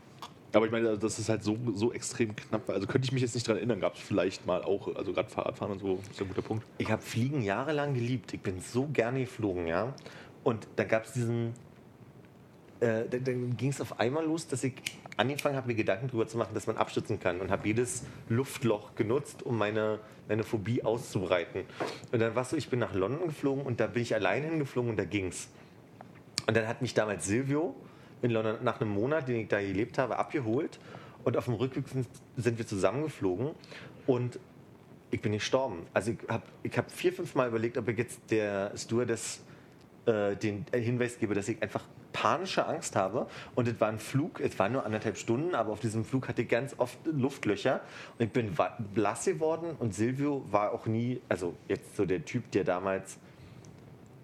Aber 0.54 0.66
ich 0.66 0.72
meine, 0.72 0.98
das 0.98 1.18
ist 1.18 1.30
halt 1.30 1.44
so, 1.44 1.58
so 1.74 1.94
extrem 1.94 2.36
knapp. 2.36 2.70
Also 2.70 2.88
könnte 2.88 3.06
ich 3.06 3.12
mich 3.12 3.22
jetzt 3.22 3.36
nicht 3.36 3.48
dran 3.48 3.58
erinnern, 3.58 3.80
gab 3.80 3.96
es 3.96 4.02
vielleicht 4.02 4.46
mal 4.46 4.64
auch, 4.64 4.94
also 4.96 5.14
gerade 5.14 5.30
Fahrradfahren 5.30 5.74
und 5.74 5.80
so, 5.80 6.00
ist 6.10 6.20
ja 6.20 6.26
ein 6.26 6.30
guter 6.30 6.42
Punkt. 6.42 6.66
Ich 6.78 6.92
habe 6.92 7.02
Fliegen 7.02 7.42
jahrelang 7.42 7.94
geliebt. 7.94 8.34
Ich 8.34 8.42
bin 8.42 8.60
so 8.60 8.88
gerne 8.88 9.22
geflogen, 9.22 9.68
ja. 9.68 9.94
Und 10.44 10.68
da 10.76 10.84
gab 10.84 11.06
es 11.06 11.14
diesen 11.14 11.54
äh, 12.82 13.08
dann, 13.10 13.24
dann 13.24 13.58
ging 13.58 13.70
es 13.70 13.80
auf 13.80 14.00
einmal 14.00 14.26
los, 14.26 14.48
dass 14.48 14.64
ich 14.64 14.74
angefangen 15.16 15.56
habe, 15.56 15.68
mir 15.68 15.76
Gedanken 15.76 16.08
darüber 16.08 16.28
zu 16.28 16.38
machen, 16.38 16.54
dass 16.54 16.68
man 16.68 16.78
abstützen 16.78 17.20
kann 17.20 17.40
und 17.40 17.52
habe 17.52 17.68
jedes 17.68 18.04
Luftloch 18.28 18.96
genutzt, 18.96 19.44
um 19.44 19.58
meine, 19.58 20.00
meine 20.28 20.44
Phobie 20.44 20.84
auszubreiten. 20.84 21.64
Und 22.12 22.20
dann 22.20 22.34
war 22.34 22.42
es 22.42 22.50
so, 22.50 22.58
ich 22.58 22.70
bin 22.70 22.80
nach 22.80 22.94
London 22.94 23.28
geflogen 23.28 23.64
und 23.64 23.80
da 23.80 23.88
bin 23.88 24.02
ich 24.02 24.16
allein 24.16 24.44
hingeflogen 24.44 24.90
und 24.90 24.98
da 24.98 25.06
ging's. 25.06 25.50
Und 26.48 26.58
dann 26.58 26.68
hat 26.68 26.82
mich 26.82 26.96
damals 26.96 27.26
Silvio 27.26 27.76
in 28.22 28.32
London 28.32 28.58
nach 28.64 28.80
einem 28.82 28.92
Monat, 28.92 29.28
den 29.28 29.38
ich 29.38 29.48
da 29.48 29.62
gelebt 29.62 29.98
habe, 29.98 30.18
abgeholt. 30.18 30.80
Und 31.24 31.38
auf 31.38 31.46
dem 31.46 31.54
Rückweg 31.56 31.86
sind, 32.36 32.58
wir 32.58 32.66
zusammengeflogen. 32.66 33.52
Und 34.08 34.40
ich 35.12 35.22
bin 35.22 35.34
gestorben. 35.34 35.86
Also 35.94 36.12
ich 36.12 36.18
habe 36.28 36.44
ich 36.64 36.78
hab 36.78 36.92
vier, 36.92 37.14
fünf 37.14 37.36
Mal 37.36 37.48
überlegt, 37.48 37.78
ob 37.78 37.88
ich 37.90 37.98
jetzt 37.98 38.20
der 38.32 38.72
Stewardess 38.76 39.44
äh, 40.06 40.36
den 40.36 40.66
Hinweis 40.74 41.20
gebe, 41.20 41.36
dass 41.36 41.48
ich 41.48 41.62
einfach 41.62 41.84
panische 42.12 42.66
Angst 42.66 42.96
habe. 42.96 43.28
Und 43.56 43.68
es 43.68 43.80
war 43.80 43.90
ein 43.90 44.00
Flug, 44.00 44.40
es 44.40 44.58
waren 44.58 44.74
nur 44.74 44.86
anderthalb 44.86 45.18
Stunden, 45.18 45.54
aber 45.54 45.72
auf 45.72 45.80
diesem 45.80 46.06
Flug 46.06 46.28
hatte 46.28 46.42
ich 46.42 46.50
ganz 46.50 46.76
oft 46.78 46.98
Luftlöcher. 47.06 47.82
Und 48.18 48.26
ich 48.26 48.32
bin 48.32 48.56
blass 48.94 49.26
geworden 49.26 49.76
und 49.78 49.94
Silvio 49.94 50.46
war 50.50 50.72
auch 50.72 50.86
nie, 50.86 51.22
also 51.30 51.56
jetzt 51.68 51.96
so 51.96 52.06
der 52.06 52.26
Typ, 52.26 52.52
der 52.52 52.64
damals 52.64 53.18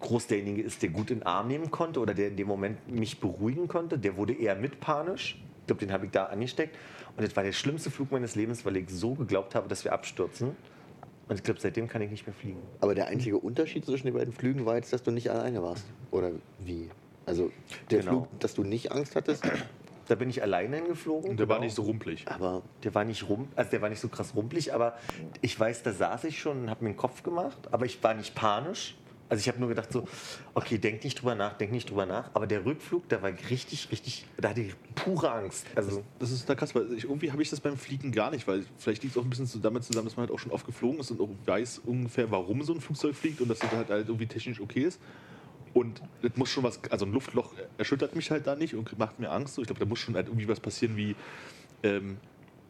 groß 0.00 0.26
derjenige 0.28 0.62
ist, 0.62 0.82
der 0.82 0.90
gut 0.90 1.10
in 1.10 1.18
den 1.20 1.26
Arm 1.26 1.48
nehmen 1.48 1.70
konnte 1.70 2.00
oder 2.00 2.14
der 2.14 2.28
in 2.28 2.36
dem 2.36 2.46
Moment 2.48 2.88
mich 2.90 3.20
beruhigen 3.20 3.68
konnte. 3.68 3.98
Der 3.98 4.16
wurde 4.16 4.32
eher 4.32 4.54
mit 4.54 4.80
panisch. 4.80 5.40
Ich 5.60 5.66
glaube, 5.66 5.80
den 5.80 5.92
habe 5.92 6.06
ich 6.06 6.12
da 6.12 6.26
angesteckt. 6.26 6.76
Und 7.16 7.26
das 7.26 7.34
war 7.36 7.42
der 7.42 7.52
schlimmste 7.52 7.90
Flug 7.90 8.12
meines 8.12 8.34
Lebens, 8.36 8.64
weil 8.64 8.76
ich 8.76 8.88
so 8.90 9.14
geglaubt 9.14 9.54
habe, 9.54 9.68
dass 9.68 9.84
wir 9.84 9.92
abstürzen. 9.92 10.56
Und 11.28 11.36
ich 11.36 11.42
glaube, 11.42 11.60
seitdem 11.60 11.88
kann 11.88 12.00
ich 12.00 12.10
nicht 12.10 12.26
mehr 12.26 12.34
fliegen. 12.34 12.62
Aber 12.80 12.94
der 12.94 13.08
einzige 13.08 13.36
Unterschied 13.38 13.84
zwischen 13.84 14.06
den 14.06 14.14
beiden 14.14 14.32
Flügen 14.32 14.64
war 14.64 14.76
jetzt, 14.76 14.92
dass 14.92 15.02
du 15.02 15.10
nicht 15.10 15.30
alleine 15.30 15.62
warst. 15.62 15.84
Oder 16.10 16.30
wie? 16.60 16.88
Also 17.26 17.50
der 17.90 17.98
Genau. 18.00 18.10
Flug, 18.12 18.40
dass 18.40 18.54
du 18.54 18.62
nicht 18.64 18.92
Angst 18.92 19.14
hattest, 19.16 19.44
Da 20.06 20.14
bin 20.14 20.30
ich 20.30 20.42
alleine 20.42 20.76
hingeflogen. 20.76 21.32
Und 21.32 21.38
der 21.38 21.50
war 21.50 21.56
genau. 21.56 21.66
nicht 21.66 21.74
so 21.74 21.82
rumpelig. 21.82 22.26
aber 22.28 22.62
Der 22.82 22.94
war 22.94 23.04
nicht 23.04 23.28
rum, 23.28 23.48
also 23.56 23.70
der 23.70 23.82
war 23.82 23.90
nicht 23.90 24.00
so 24.00 24.08
krass 24.08 24.34
rumpelig, 24.34 24.72
aber 24.72 24.96
ich 25.42 25.58
weiß, 25.60 25.82
da 25.82 25.92
saß 25.92 26.24
ich 26.24 26.38
schon 26.40 26.62
und 26.62 26.70
habe 26.70 26.82
mir 26.84 26.92
den 26.92 26.96
Kopf 26.96 27.22
gemacht, 27.22 27.58
aber 27.72 27.84
ich 27.84 28.02
war 28.02 28.14
nicht 28.14 28.34
panisch. 28.34 28.96
Also 29.28 29.40
ich 29.40 29.48
habe 29.48 29.58
nur 29.58 29.68
gedacht 29.68 29.92
so, 29.92 30.06
okay, 30.54 30.78
denk 30.78 31.04
nicht 31.04 31.20
drüber 31.20 31.34
nach, 31.34 31.56
denk 31.58 31.72
nicht 31.72 31.90
drüber 31.90 32.06
nach. 32.06 32.30
Aber 32.34 32.46
der 32.46 32.64
Rückflug, 32.64 33.08
da 33.08 33.20
war 33.20 33.30
ich 33.30 33.50
richtig, 33.50 33.90
richtig, 33.90 34.24
da 34.38 34.50
hatte 34.50 34.62
ich 34.62 34.74
pure 34.94 35.30
Angst. 35.30 35.66
Also 35.74 36.02
Das 36.18 36.30
ist 36.30 36.48
da 36.48 36.54
krass, 36.54 36.74
weil 36.74 36.92
ich, 36.94 37.04
irgendwie 37.04 37.30
habe 37.30 37.42
ich 37.42 37.50
das 37.50 37.60
beim 37.60 37.76
Fliegen 37.76 38.10
gar 38.12 38.30
nicht, 38.30 38.46
weil 38.48 38.64
vielleicht 38.78 39.02
liegt 39.02 39.16
es 39.16 39.20
auch 39.20 39.24
ein 39.24 39.30
bisschen 39.30 39.46
so 39.46 39.58
damit 39.58 39.84
zusammen, 39.84 40.06
dass 40.06 40.16
man 40.16 40.26
halt 40.26 40.34
auch 40.34 40.38
schon 40.38 40.52
oft 40.52 40.66
geflogen 40.66 41.00
ist 41.00 41.10
und 41.10 41.20
auch 41.20 41.28
weiß 41.46 41.82
ungefähr, 41.84 42.30
warum 42.30 42.62
so 42.62 42.72
ein 42.72 42.80
Flugzeug 42.80 43.14
fliegt 43.14 43.40
und 43.40 43.48
dass 43.48 43.58
das 43.58 43.70
halt, 43.70 43.90
halt 43.90 44.08
irgendwie 44.08 44.26
technisch 44.26 44.60
okay 44.60 44.84
ist. 44.84 45.00
Und 45.74 46.02
das 46.22 46.34
muss 46.36 46.48
schon 46.48 46.64
was, 46.64 46.80
also 46.90 47.04
ein 47.04 47.12
Luftloch 47.12 47.52
erschüttert 47.76 48.16
mich 48.16 48.30
halt 48.30 48.46
da 48.46 48.56
nicht 48.56 48.74
und 48.74 48.98
macht 48.98 49.20
mir 49.20 49.30
Angst. 49.30 49.54
So. 49.54 49.62
Ich 49.62 49.68
glaube, 49.68 49.80
da 49.80 49.86
muss 49.86 49.98
schon 49.98 50.14
halt 50.14 50.28
irgendwie 50.28 50.48
was 50.48 50.60
passieren 50.60 50.96
wie, 50.96 51.14
ähm, 51.82 52.16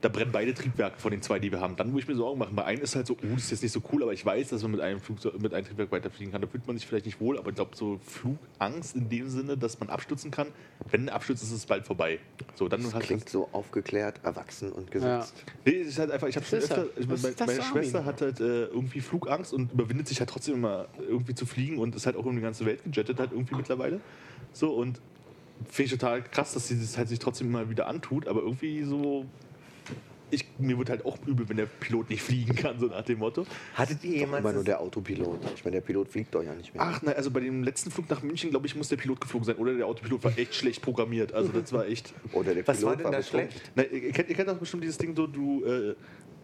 da 0.00 0.08
brennen 0.08 0.30
beide 0.30 0.54
Triebwerke 0.54 0.98
von 1.00 1.10
den 1.10 1.22
zwei, 1.22 1.40
die 1.40 1.50
wir 1.50 1.60
haben. 1.60 1.74
Dann, 1.74 1.92
wo 1.92 1.98
ich 1.98 2.06
mir 2.06 2.14
Sorgen 2.14 2.38
mache, 2.38 2.52
bei 2.54 2.64
einem 2.64 2.82
ist 2.82 2.94
halt 2.94 3.08
so, 3.08 3.14
oh, 3.14 3.34
das 3.34 3.44
ist 3.44 3.50
jetzt 3.50 3.62
nicht 3.64 3.72
so 3.72 3.82
cool, 3.92 4.02
aber 4.04 4.12
ich 4.12 4.24
weiß, 4.24 4.48
dass 4.50 4.62
man 4.62 4.70
mit 4.70 4.80
einem 4.80 5.00
Flugzeug, 5.00 5.40
mit 5.40 5.52
einem 5.52 5.66
Triebwerk 5.66 5.90
weiterfliegen 5.90 6.30
kann. 6.30 6.40
Da 6.40 6.46
fühlt 6.46 6.66
man 6.68 6.76
sich 6.76 6.86
vielleicht 6.86 7.06
nicht 7.06 7.20
wohl, 7.20 7.36
aber 7.36 7.48
ich 7.48 7.56
glaube, 7.56 7.74
so 7.74 7.98
Flugangst 8.06 8.94
in 8.94 9.08
dem 9.08 9.28
Sinne, 9.28 9.56
dass 9.56 9.80
man 9.80 9.88
abstürzen 9.88 10.30
kann, 10.30 10.48
wenn 10.90 11.02
ein 11.02 11.08
Absturz 11.08 11.42
ist, 11.42 11.48
ist 11.48 11.56
es 11.56 11.66
bald 11.66 11.84
vorbei. 11.84 12.20
So, 12.54 12.68
dann 12.68 12.82
das 12.82 12.96
klingt 13.00 13.28
so 13.28 13.48
aufgeklärt, 13.50 14.20
erwachsen 14.22 14.70
und 14.70 14.90
gesetzt. 14.90 15.34
Nee, 15.64 15.80
es 15.80 15.88
ist 15.88 15.98
halt 15.98 16.12
einfach, 16.12 16.28
ich 16.28 16.36
habe 16.36 16.46
schon 16.46 16.60
Das 16.60 16.70
öfter, 16.70 16.82
halt- 16.82 17.08
meine, 17.08 17.34
das 17.34 17.46
meine 17.48 17.62
Schwester 17.62 18.04
hat 18.04 18.20
halt 18.20 18.38
äh, 18.40 18.66
irgendwie 18.66 19.00
Flugangst 19.00 19.52
und 19.52 19.72
überwindet 19.72 20.06
sich 20.06 20.20
halt 20.20 20.30
trotzdem 20.30 20.54
immer 20.54 20.86
irgendwie 21.08 21.34
zu 21.34 21.44
fliegen 21.44 21.78
und 21.78 21.96
ist 21.96 22.06
halt 22.06 22.14
auch 22.14 22.24
um 22.24 22.36
die 22.36 22.42
ganze 22.42 22.64
Welt 22.66 22.80
gejettet 22.84 23.18
halt 23.18 23.32
irgendwie 23.32 23.56
mittlerweile. 23.56 24.00
So 24.52 24.70
und 24.74 25.00
finde 25.68 25.92
ich 25.92 25.98
total 25.98 26.22
krass, 26.22 26.54
dass 26.54 26.68
sie 26.68 26.78
das 26.78 26.96
halt 26.96 27.08
sich 27.08 27.18
trotzdem 27.18 27.48
immer 27.48 27.68
wieder 27.68 27.88
antut, 27.88 28.28
aber 28.28 28.42
irgendwie 28.42 28.84
so, 28.84 29.24
ich, 30.31 30.47
mir 30.58 30.76
wird 30.78 30.90
halt 30.90 31.05
auch 31.05 31.18
übel, 31.26 31.48
wenn 31.48 31.57
der 31.57 31.66
Pilot 31.66 32.10
nicht 32.10 32.23
fliegen 32.23 32.55
kann, 32.55 32.78
so 32.78 32.86
nach 32.86 33.02
dem 33.02 33.18
Motto. 33.18 33.47
hattet 33.74 34.05
ihr 34.05 34.23
Immer 34.23 34.39
jemals 34.39 34.55
nur 34.55 34.65
der 34.65 34.81
Autopilot. 34.81 35.39
Ich 35.55 35.65
meine, 35.65 35.76
der 35.76 35.81
Pilot 35.81 36.08
fliegt 36.08 36.34
doch 36.34 36.42
ja 36.42 36.55
nicht 36.55 36.74
mehr. 36.74 36.82
Ach, 36.82 37.00
nein, 37.02 37.15
also 37.16 37.31
bei 37.31 37.40
dem 37.40 37.62
letzten 37.62 37.90
Flug 37.90 38.08
nach 38.10 38.23
München, 38.23 38.50
glaube 38.50 38.66
ich, 38.66 38.76
muss 38.76 38.89
der 38.89 38.97
Pilot 38.97 39.20
geflogen 39.20 39.44
sein 39.47 39.57
oder 39.57 39.74
der 39.74 39.86
Autopilot 39.86 40.24
war 40.24 40.36
echt 40.39 40.55
schlecht 40.55 40.82
programmiert. 40.82 41.32
Also 41.32 41.50
das 41.52 41.73
war 41.73 41.86
echt. 41.86 42.12
Oder 42.32 42.55
der 42.55 42.66
was 42.66 42.78
Pilot 42.78 42.90
war 42.90 42.97
denn 42.97 43.12
da 43.12 43.18
betrunken. 43.18 43.50
schlecht? 43.50 43.73
Na, 43.74 43.82
ihr, 43.84 44.12
kennt, 44.12 44.28
ihr 44.28 44.34
kennt 44.34 44.48
auch 44.50 44.57
bestimmt 44.58 44.82
dieses 44.84 44.98
Ding, 44.98 45.15
so, 45.16 45.26
du 45.26 45.65
äh, 45.65 45.94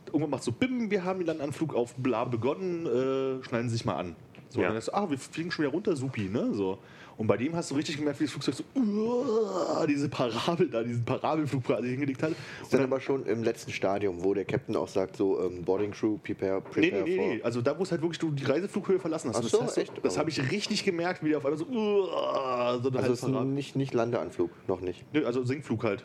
irgendwann 0.06 0.30
machst 0.30 0.44
so 0.44 0.52
BIM, 0.52 0.90
wir 0.90 1.04
haben 1.04 1.24
den 1.24 1.40
Anflug 1.40 1.74
auf 1.74 1.94
bla 1.96 2.24
begonnen, 2.24 2.86
äh, 2.86 3.44
schneiden 3.44 3.68
Sie 3.68 3.76
sich 3.76 3.84
mal 3.84 3.96
an. 3.96 4.16
So, 4.48 4.60
Ja. 4.60 4.68
und 4.68 4.74
dann 4.74 4.82
denkst 4.82 4.86
du, 4.86 4.94
ah, 4.94 5.10
wir 5.10 5.18
fliegen 5.18 5.50
schon 5.50 5.64
wieder 5.64 5.72
runter, 5.72 5.96
supi, 5.96 6.28
ne? 6.28 6.52
So. 6.54 6.78
Und 7.16 7.26
bei 7.26 7.36
dem 7.36 7.54
hast 7.54 7.70
du 7.70 7.74
richtig 7.74 7.96
gemerkt, 7.96 8.20
wie 8.20 8.24
das 8.24 8.32
Flugzeug 8.32 8.54
so 8.54 8.64
uah, 8.74 9.86
diese 9.86 10.08
Parabel 10.08 10.68
da, 10.68 10.82
diesen 10.82 11.04
Parabelflug 11.04 11.64
quasi 11.64 11.88
hingelegt 11.88 12.22
hat. 12.22 12.30
Ist 12.30 12.38
Und 12.64 12.72
dann 12.72 12.80
dann, 12.80 12.92
aber 12.92 13.00
schon 13.00 13.26
im 13.26 13.42
letzten 13.42 13.72
Stadium, 13.72 14.22
wo 14.24 14.34
der 14.34 14.44
Captain 14.44 14.76
auch 14.76 14.88
sagt, 14.88 15.16
so 15.16 15.40
ähm, 15.40 15.62
Boarding 15.62 15.92
Crew, 15.92 16.18
prepare, 16.18 16.62
nee, 16.76 16.90
prepare 16.90 17.02
nee, 17.02 17.16
nee, 17.16 17.28
nee. 17.28 17.36
for. 17.38 17.46
Also 17.46 17.62
da, 17.62 17.78
wo 17.78 17.82
es 17.82 17.90
halt 17.90 18.02
wirklich 18.02 18.18
du 18.18 18.30
die 18.30 18.44
Reiseflughöhe 18.44 18.98
verlassen 18.98 19.30
hast. 19.30 19.38
Ach 19.38 19.42
so, 19.48 19.60
das 19.60 19.76
echt? 19.76 19.92
Das 20.02 20.18
habe 20.18 20.30
ich 20.30 20.50
richtig 20.50 20.84
gemerkt, 20.84 21.22
wie 21.22 21.30
der 21.30 21.38
auf 21.38 21.44
einmal 21.44 21.58
so, 21.58 21.66
uah, 21.66 22.80
so 22.82 22.88
eine 22.88 22.98
Also 22.98 23.12
es 23.12 23.22
ist 23.22 23.28
nicht, 23.28 23.76
nicht 23.76 23.94
Landeanflug, 23.94 24.50
noch 24.68 24.80
nicht. 24.80 25.04
Nö, 25.12 25.24
also 25.24 25.44
Sinkflug 25.44 25.84
halt. 25.84 26.04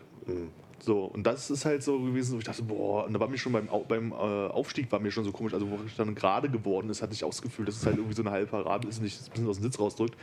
So, 0.81 1.03
und 1.05 1.23
das 1.23 1.49
ist 1.49 1.65
halt 1.65 1.83
so 1.83 1.99
gewesen, 1.99 2.35
wo 2.35 2.39
ich 2.39 2.45
dachte, 2.45 2.63
boah, 2.63 3.05
und 3.05 3.13
da 3.13 3.19
war 3.19 3.27
mir 3.27 3.37
schon 3.37 3.51
beim, 3.53 3.67
beim 3.87 4.11
äh, 4.11 4.15
Aufstieg 4.15 4.91
war 4.91 4.99
mir 4.99 5.11
schon 5.11 5.23
so 5.25 5.31
komisch, 5.31 5.53
also 5.53 5.69
wo 5.69 5.75
es 5.85 5.95
dann 5.97 6.15
gerade 6.15 6.49
geworden 6.49 6.89
ist, 6.89 7.01
hatte 7.01 7.13
ich 7.13 7.23
auch 7.23 7.29
das 7.29 7.41
Gefühl, 7.41 7.65
dass 7.65 7.75
es 7.75 7.85
halt 7.85 7.97
irgendwie 7.97 8.15
so 8.15 8.21
eine 8.23 8.31
halbe 8.31 8.47
Parabel 8.47 8.89
ist 8.89 8.99
und 8.99 9.05
ich 9.05 9.19
ein 9.19 9.29
bisschen 9.31 9.47
aus 9.49 9.57
dem 9.57 9.63
Sitz 9.63 9.79
rausdrückt. 9.79 10.15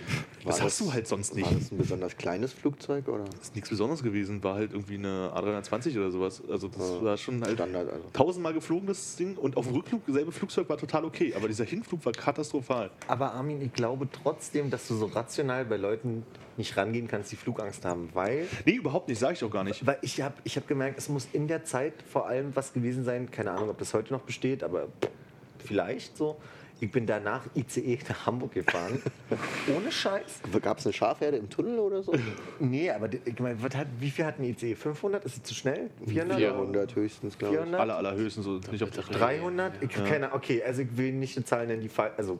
Das 0.44 0.59
War 0.59 0.67
hast 0.67 0.81
du 0.81 0.93
halt 0.93 1.07
sonst 1.07 1.35
nicht. 1.35 1.44
War 1.47 1.52
das 1.55 1.70
ein 1.73 1.78
besonders 1.78 2.17
kleines 2.17 2.52
Flugzeug 2.52 3.09
oder 3.09 3.25
Das 3.25 3.43
ist 3.43 3.55
nichts 3.55 3.68
Besonderes 3.70 4.02
gewesen, 4.02 4.43
war 4.43 4.55
halt 4.55 4.73
irgendwie 4.73 4.94
eine 4.94 5.31
A320 5.35 5.97
oder 5.99 6.10
sowas. 6.10 6.43
Also 6.49 6.68
das 6.68 6.91
Ja, 6.91 7.05
war 7.05 7.17
schon 7.17 7.43
halt 7.43 7.55
Standard? 7.55 7.89
Also. 7.91 8.05
tausendmal 8.12 8.55
geflogen, 8.55 8.86
das 8.86 9.17
Ding, 9.17 9.36
und 9.36 9.57
auf 9.57 9.67
dem 9.67 9.75
Rückflug, 9.76 10.02
selbe 10.07 10.33
Flugzeug 10.33 10.68
war 10.68 10.78
total 10.78 11.05
okay, 11.05 11.35
aber 11.35 11.49
dieser 11.49 11.65
Hinflug 11.65 12.05
war 12.07 12.12
katastrophal. 12.12 12.91
Aber 13.09 13.33
Armin, 13.33 13.60
ich 13.62 13.73
glaube 13.73 14.09
trotzdem, 14.10 14.70
dass 14.70 14.89
du 14.89 14.94
so 14.94 15.07
rational 15.07 15.65
bei 15.65 15.76
Leuten 15.76 16.25
nicht 16.59 16.76
rangehen 16.76 17.09
kannst, 17.09 17.33
die 17.33 17.36
Flugangst 17.36 17.85
haben, 17.85 18.09
weil 18.15 18.47
Nee, 18.65 18.73
überhaupt 18.75 19.09
nicht, 19.09 19.18
sage 19.18 19.35
ich 19.35 19.44
auch 19.44 19.51
gar 19.51 19.65
nicht. 19.65 19.86
Weil 19.86 19.99
ich 20.02 20.20
habe 20.20 20.35
ich 20.44 20.57
hab 20.57 20.67
gemerkt, 20.68 20.99
es 20.99 21.09
muss 21.09 21.28
in 21.33 21.49
der 21.49 21.65
Zeit 21.65 21.94
vor 22.10 22.26
allem 22.26 22.55
was 22.55 22.73
gewesen 22.73 23.05
sein, 23.05 23.31
keine 23.31 23.51
Ahnung, 23.52 23.70
ob 23.70 23.78
das 23.78 23.94
heute 23.94 24.12
noch 24.12 24.23
besteht, 24.23 24.62
aber 24.62 24.89
vielleicht 25.59 26.17
so. 26.17 26.36
Ich 26.78 26.91
bin 26.91 27.07
danach 27.07 27.41
ICE 27.57 27.99
nach 28.07 28.26
Hamburg 28.26 28.52
gefahren. 28.52 29.01
Ohne 29.75 29.91
Scheiß. 29.91 30.41
Gab 30.60 30.76
es 30.78 30.85
eine 30.85 30.93
Schafherde 30.93 31.39
im 31.39 31.49
Tunnel 31.49 31.78
oder 31.78 32.02
so? 32.02 32.12
Nee, 32.60 32.91
aber 32.91 33.09
ich 33.25 33.41
mein, 33.41 33.57
was 33.62 33.75
hat, 33.75 33.86
wie 33.99 34.10
viel 34.10 34.26
hat 34.26 34.39
ein 34.39 34.44
ICE? 34.44 34.75
500? 34.75 35.25
Ist 35.25 35.36
es 35.39 35.43
zu 35.43 35.55
schnell? 35.55 35.89
400? 36.07 36.36
400 36.36 36.94
höchstens, 36.94 37.39
glaube 37.39 37.55
ich. 37.55 37.60
400? 37.60 37.81
Aller, 37.81 37.97
allerhöchstens 37.97 38.44
so 38.44 38.60
nicht 38.70 38.83
auf 38.83 38.91
300? 38.91 39.83
Ich, 39.83 39.89
keine, 39.89 40.35
okay, 40.35 40.62
also 40.62 40.83
ich 40.83 40.94
will 40.99 41.12
nicht 41.12 41.35
eine 41.39 41.47
Zahl 41.47 41.67
nennen, 41.67 41.81
die 41.81 41.89
fall- 41.89 42.12
also 42.18 42.39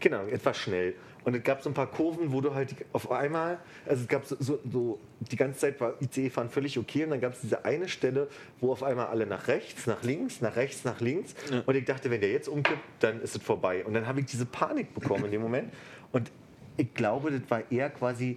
keine 0.00 0.18
Ahnung, 0.20 0.30
etwas 0.30 0.56
schnell. 0.56 0.94
Und 1.24 1.34
es 1.34 1.42
gab 1.42 1.62
so 1.62 1.70
ein 1.70 1.74
paar 1.74 1.86
Kurven, 1.86 2.32
wo 2.32 2.40
du 2.40 2.54
halt 2.54 2.74
auf 2.92 3.10
einmal, 3.10 3.58
also 3.86 4.02
es 4.02 4.08
gab 4.08 4.26
so, 4.26 4.36
so, 4.38 4.58
so 4.70 5.00
die 5.20 5.36
ganze 5.36 5.58
Zeit 5.58 5.80
war 5.80 5.94
ICE-Fahren 6.00 6.50
völlig 6.50 6.78
okay 6.78 7.04
und 7.04 7.10
dann 7.10 7.20
gab 7.20 7.32
es 7.32 7.40
diese 7.40 7.64
eine 7.64 7.88
Stelle, 7.88 8.28
wo 8.60 8.72
auf 8.72 8.82
einmal 8.82 9.06
alle 9.06 9.26
nach 9.26 9.48
rechts, 9.48 9.86
nach 9.86 10.02
links, 10.02 10.42
nach 10.42 10.56
rechts, 10.56 10.84
nach 10.84 11.00
links. 11.00 11.34
Und 11.64 11.74
ich 11.74 11.84
dachte, 11.86 12.10
wenn 12.10 12.20
der 12.20 12.30
jetzt 12.30 12.48
umkippt, 12.48 12.82
dann 13.00 13.22
ist 13.22 13.34
es 13.34 13.42
vorbei. 13.42 13.84
Und 13.84 13.94
dann 13.94 14.06
habe 14.06 14.20
ich 14.20 14.26
diese 14.26 14.44
Panik 14.44 14.94
bekommen 14.94 15.24
in 15.24 15.30
dem 15.30 15.40
Moment. 15.40 15.72
Und 16.12 16.30
ich 16.76 16.92
glaube, 16.92 17.30
das 17.30 17.42
war 17.48 17.62
eher 17.70 17.88
quasi 17.88 18.36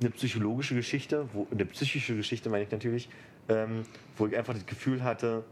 eine 0.00 0.10
psychologische 0.10 0.74
Geschichte, 0.74 1.28
wo, 1.32 1.46
eine 1.50 1.64
psychische 1.66 2.16
Geschichte 2.16 2.48
meine 2.48 2.64
ich 2.64 2.70
natürlich, 2.70 3.08
ähm, 3.48 3.82
wo 4.16 4.26
ich 4.26 4.36
einfach 4.36 4.54
das 4.54 4.66
Gefühl 4.66 5.04
hatte, 5.04 5.44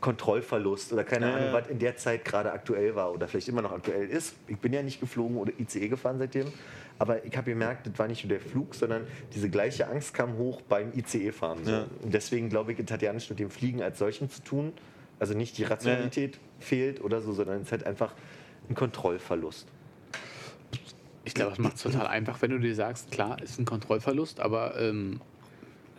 Kontrollverlust 0.00 0.92
oder 0.92 1.04
keine 1.04 1.26
Ja, 1.28 1.34
Ahnung, 1.36 1.46
ja. 1.48 1.52
was 1.54 1.68
in 1.68 1.78
der 1.78 1.96
Zeit 1.96 2.24
gerade 2.24 2.52
aktuell 2.52 2.94
war 2.94 3.12
oder 3.12 3.28
vielleicht 3.28 3.48
immer 3.48 3.62
noch 3.62 3.72
aktuell 3.72 4.08
ist. 4.08 4.34
Ich 4.46 4.58
bin 4.58 4.72
ja 4.72 4.82
nicht 4.82 5.00
geflogen 5.00 5.36
oder 5.36 5.52
ICE 5.58 5.88
gefahren 5.88 6.18
seitdem, 6.18 6.46
aber 6.98 7.24
ich 7.24 7.36
habe 7.36 7.50
gemerkt, 7.50 7.86
das 7.86 7.98
war 7.98 8.08
nicht 8.08 8.24
nur 8.24 8.30
der 8.30 8.40
Flug, 8.40 8.74
sondern 8.74 9.06
diese 9.34 9.48
gleiche 9.50 9.88
Angst 9.88 10.14
kam 10.14 10.36
hoch 10.36 10.60
beim 10.62 10.92
ICE-Fahren. 10.94 11.58
Ja. 11.66 11.86
Und 12.02 12.12
deswegen 12.12 12.48
glaube 12.48 12.72
ich, 12.72 12.78
es 12.78 12.90
hat 12.90 13.02
ja 13.02 13.12
nicht 13.12 13.28
mit 13.30 13.38
dem 13.38 13.50
Fliegen 13.50 13.82
als 13.82 13.98
solchen 13.98 14.30
zu 14.30 14.42
tun. 14.42 14.72
Also 15.20 15.34
nicht 15.34 15.58
die 15.58 15.64
Rationalität 15.64 16.38
fehlt 16.60 17.00
oder 17.02 17.20
so, 17.20 17.32
sondern 17.32 17.56
es 17.56 17.62
ist 17.66 17.72
halt 17.72 17.86
einfach 17.86 18.14
ein 18.68 18.74
Kontrollverlust. 18.74 19.66
Ich 21.24 21.34
glaube, 21.34 21.50
das 21.50 21.58
macht 21.58 21.76
es 21.76 21.82
total 21.82 22.06
einfach, 22.06 22.40
wenn 22.40 22.52
du 22.52 22.58
dir 22.58 22.74
sagst, 22.74 23.10
klar, 23.10 23.42
ist 23.42 23.58
ein 23.58 23.64
Kontrollverlust, 23.64 24.40
aber 24.40 24.80
ähm, 24.80 25.20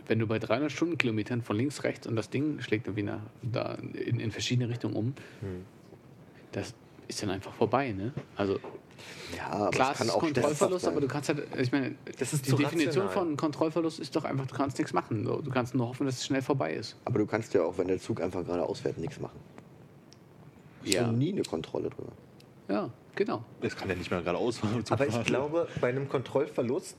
wenn 0.10 0.20
du 0.20 0.28
bei 0.28 0.40
300 0.40 0.72
Stundenkilometern 0.72 1.42
von 1.44 1.56
links, 1.56 1.84
rechts 1.84 2.08
und 2.08 2.16
das 2.16 2.30
Ding 2.30 2.60
schlägt 2.62 2.88
irgendwie 2.88 3.04
nach, 3.04 3.22
da 3.44 3.76
in, 3.76 4.20
in 4.20 4.32
verschiedene 4.32 4.68
Richtungen 4.68 4.96
um, 4.96 5.14
das 6.52 6.74
ist 7.08 7.22
dann 7.24 7.30
einfach 7.30 7.54
vorbei, 7.54 7.92
ne? 7.92 8.12
Also 8.36 8.60
Ja, 9.38 9.48
aber 9.50 9.70
klar, 9.70 9.92
es 9.92 9.98
kann 10.00 10.08
ist 10.08 10.14
auch 10.14 10.20
Kontrollverlust, 10.20 10.88
aber 10.88 11.00
du 11.02 11.08
kannst 11.08 11.30
halt, 11.30 11.44
ich 11.58 11.72
meine, 11.72 11.96
Das 12.18 12.34
ist 12.34 12.48
die 12.48 12.56
Definition 12.56 13.06
rational. 13.06 13.28
von 13.28 13.38
Kontrollverlust 13.38 14.00
ist 14.00 14.16
doch 14.16 14.26
einfach, 14.26 14.48
du 14.48 14.56
kannst 14.56 14.80
nichts 14.80 14.94
machen. 14.94 15.26
So. 15.26 15.42
Du 15.42 15.52
kannst 15.52 15.76
nur 15.76 15.88
hoffen, 15.88 16.06
dass 16.08 16.16
es 16.18 16.26
schnell 16.26 16.42
vorbei 16.42 16.74
ist. 16.74 16.96
Aber 17.06 17.20
du 17.20 17.28
kannst 17.28 17.54
ja 17.54 17.62
auch, 17.64 17.78
wenn 17.78 17.88
der 17.88 18.00
Zug 18.00 18.20
einfach 18.20 18.44
geradeaus 18.44 18.80
fährt, 18.80 18.98
nichts 18.98 19.20
machen. 19.20 19.40
Ja. 20.84 21.08
Und 21.08 21.20
nie 21.20 21.32
eine 21.32 21.44
Kontrolle 21.44 21.90
drüber. 21.90 22.12
Ja, 22.68 22.90
genau. 23.16 23.44
Das 23.62 23.76
kann 23.76 23.90
ja 23.90 23.96
nicht 23.96 24.10
mehr 24.10 24.22
geradeaus. 24.22 24.60
Aber 24.90 25.08
ich 25.08 25.24
glaube, 25.24 25.68
bei 25.80 25.90
einem 25.90 26.10
Kontrollverlust 26.10 26.98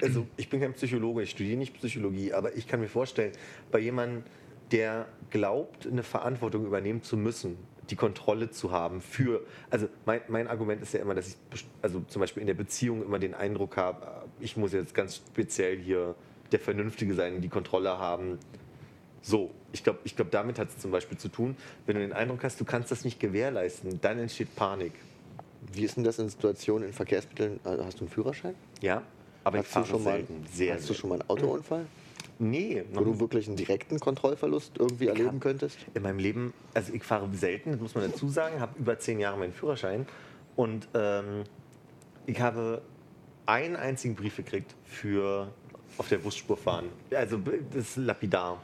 also 0.00 0.26
ich 0.36 0.48
bin 0.48 0.60
kein 0.60 0.72
Psychologe, 0.72 1.22
ich 1.22 1.30
studiere 1.30 1.58
nicht 1.58 1.74
Psychologie, 1.74 2.32
aber 2.32 2.56
ich 2.56 2.66
kann 2.66 2.80
mir 2.80 2.88
vorstellen, 2.88 3.32
bei 3.70 3.78
jemandem, 3.78 4.22
der 4.70 5.06
glaubt, 5.30 5.86
eine 5.86 6.02
Verantwortung 6.02 6.64
übernehmen 6.64 7.02
zu 7.02 7.16
müssen, 7.16 7.58
die 7.90 7.96
Kontrolle 7.96 8.50
zu 8.50 8.70
haben 8.70 9.00
für, 9.00 9.44
also 9.68 9.88
mein, 10.06 10.20
mein 10.28 10.48
Argument 10.48 10.80
ist 10.80 10.94
ja 10.94 11.00
immer, 11.00 11.14
dass 11.14 11.28
ich, 11.28 11.36
also 11.82 12.00
zum 12.08 12.20
Beispiel 12.20 12.40
in 12.40 12.46
der 12.46 12.54
Beziehung 12.54 13.04
immer 13.04 13.18
den 13.18 13.34
Eindruck 13.34 13.76
habe, 13.76 14.24
ich 14.40 14.56
muss 14.56 14.72
jetzt 14.72 14.94
ganz 14.94 15.16
speziell 15.16 15.78
hier 15.78 16.14
der 16.52 16.60
Vernünftige 16.60 17.14
sein, 17.14 17.40
die 17.40 17.48
Kontrolle 17.48 17.98
haben. 17.98 18.38
So, 19.20 19.50
ich 19.72 19.84
glaube, 19.84 20.00
ich 20.04 20.16
glaub, 20.16 20.30
damit 20.30 20.58
hat 20.58 20.68
es 20.68 20.78
zum 20.78 20.90
Beispiel 20.90 21.18
zu 21.18 21.28
tun, 21.28 21.56
wenn 21.86 21.96
du 21.96 22.00
den 22.00 22.12
Eindruck 22.12 22.44
hast, 22.44 22.60
du 22.60 22.64
kannst 22.64 22.90
das 22.90 23.04
nicht 23.04 23.20
gewährleisten, 23.20 24.00
dann 24.00 24.18
entsteht 24.18 24.54
Panik. 24.56 24.92
Wie 25.72 25.84
ist 25.84 25.96
denn 25.96 26.04
das 26.04 26.18
in 26.18 26.28
Situationen 26.28 26.88
in 26.88 26.94
Verkehrsmitteln? 26.94 27.60
Hast 27.64 28.00
du 28.00 28.04
einen 28.04 28.10
Führerschein? 28.10 28.54
Ja, 28.80 29.02
aber 29.44 29.58
hast 29.58 29.66
ich 29.66 29.72
fahre 29.72 29.84
du 29.86 29.90
schon 29.92 30.04
mal, 30.04 30.12
selten, 30.16 30.46
sehr 30.52 30.74
hast 30.74 30.82
du 30.82 30.86
selten. 30.88 31.00
schon 31.00 31.10
mal 31.10 31.20
einen 31.20 31.30
Autounfall, 31.30 31.86
Nee, 32.38 32.82
wo 32.92 33.04
du 33.04 33.20
wirklich 33.20 33.46
einen 33.46 33.56
direkten 33.56 34.00
Kontrollverlust 34.00 34.72
irgendwie 34.78 35.06
erleben 35.06 35.38
könntest? 35.38 35.78
in 35.94 36.02
meinem 36.02 36.18
Leben, 36.18 36.52
also 36.74 36.92
ich 36.92 37.04
fahre 37.04 37.28
selten, 37.34 37.72
das 37.72 37.80
muss 37.80 37.94
man 37.94 38.10
dazu 38.10 38.28
sagen, 38.28 38.58
habe 38.60 38.76
über 38.78 38.98
zehn 38.98 39.20
Jahre 39.20 39.38
meinen 39.38 39.52
Führerschein 39.52 40.06
und 40.56 40.88
ähm, 40.94 41.44
ich 42.26 42.40
habe 42.40 42.82
einen 43.46 43.76
einzigen 43.76 44.14
Brief 44.16 44.36
gekriegt 44.36 44.74
für 44.84 45.52
auf 45.98 46.08
der 46.08 46.18
Busspur 46.18 46.56
fahren. 46.56 46.86
Also 47.14 47.38
das 47.70 47.90
ist 47.90 47.96
lapidar. 47.96 48.60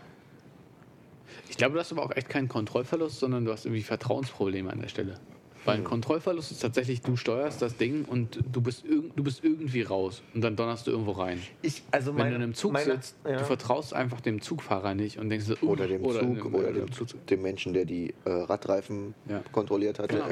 Ich 1.48 1.56
glaube, 1.56 1.74
du 1.74 1.80
hast 1.80 1.92
aber 1.92 2.02
auch 2.02 2.10
echt 2.16 2.28
keinen 2.28 2.48
Kontrollverlust, 2.48 3.18
sondern 3.20 3.44
du 3.44 3.52
hast 3.52 3.64
irgendwie 3.66 3.82
Vertrauensprobleme 3.82 4.70
an 4.72 4.80
der 4.80 4.88
Stelle. 4.88 5.20
Weil 5.64 5.76
ein 5.78 5.84
Kontrollverlust 5.84 6.52
ist 6.52 6.60
tatsächlich, 6.60 7.02
du 7.02 7.16
steuerst 7.16 7.60
das 7.62 7.76
Ding 7.76 8.04
und 8.04 8.38
du 8.52 8.60
bist, 8.60 8.84
irg 8.84 9.04
du 9.16 9.22
bist 9.24 9.42
irgendwie 9.44 9.82
raus 9.82 10.22
und 10.34 10.40
dann 10.42 10.56
donnerst 10.56 10.86
du 10.86 10.90
irgendwo 10.90 11.12
rein. 11.12 11.42
Ich, 11.62 11.82
also 11.90 12.12
Wenn 12.12 12.18
mein- 12.18 12.30
du 12.30 12.36
in 12.36 12.42
einem 12.42 12.54
Zug 12.54 12.72
meine- 12.72 12.84
sitzt, 12.92 13.16
ja. 13.24 13.36
du 13.38 13.44
vertraust 13.44 13.92
einfach 13.94 14.20
dem 14.20 14.40
Zugfahrer 14.40 14.94
nicht 14.94 15.18
und 15.18 15.28
denkst 15.30 15.46
uh, 15.62 15.66
Oder 15.66 15.86
dem 15.88 16.02
Zug 16.04 16.20
dem- 16.20 16.54
oder 16.54 16.72
dem, 16.72 16.92
Zug- 16.92 17.26
dem 17.26 17.42
Menschen, 17.42 17.72
der 17.74 17.84
die 17.84 18.14
äh, 18.24 18.30
Radreifen 18.30 19.14
Ja. 19.28 19.42
kontrolliert 19.52 19.98
hat. 19.98 20.08
Genau. 20.10 20.24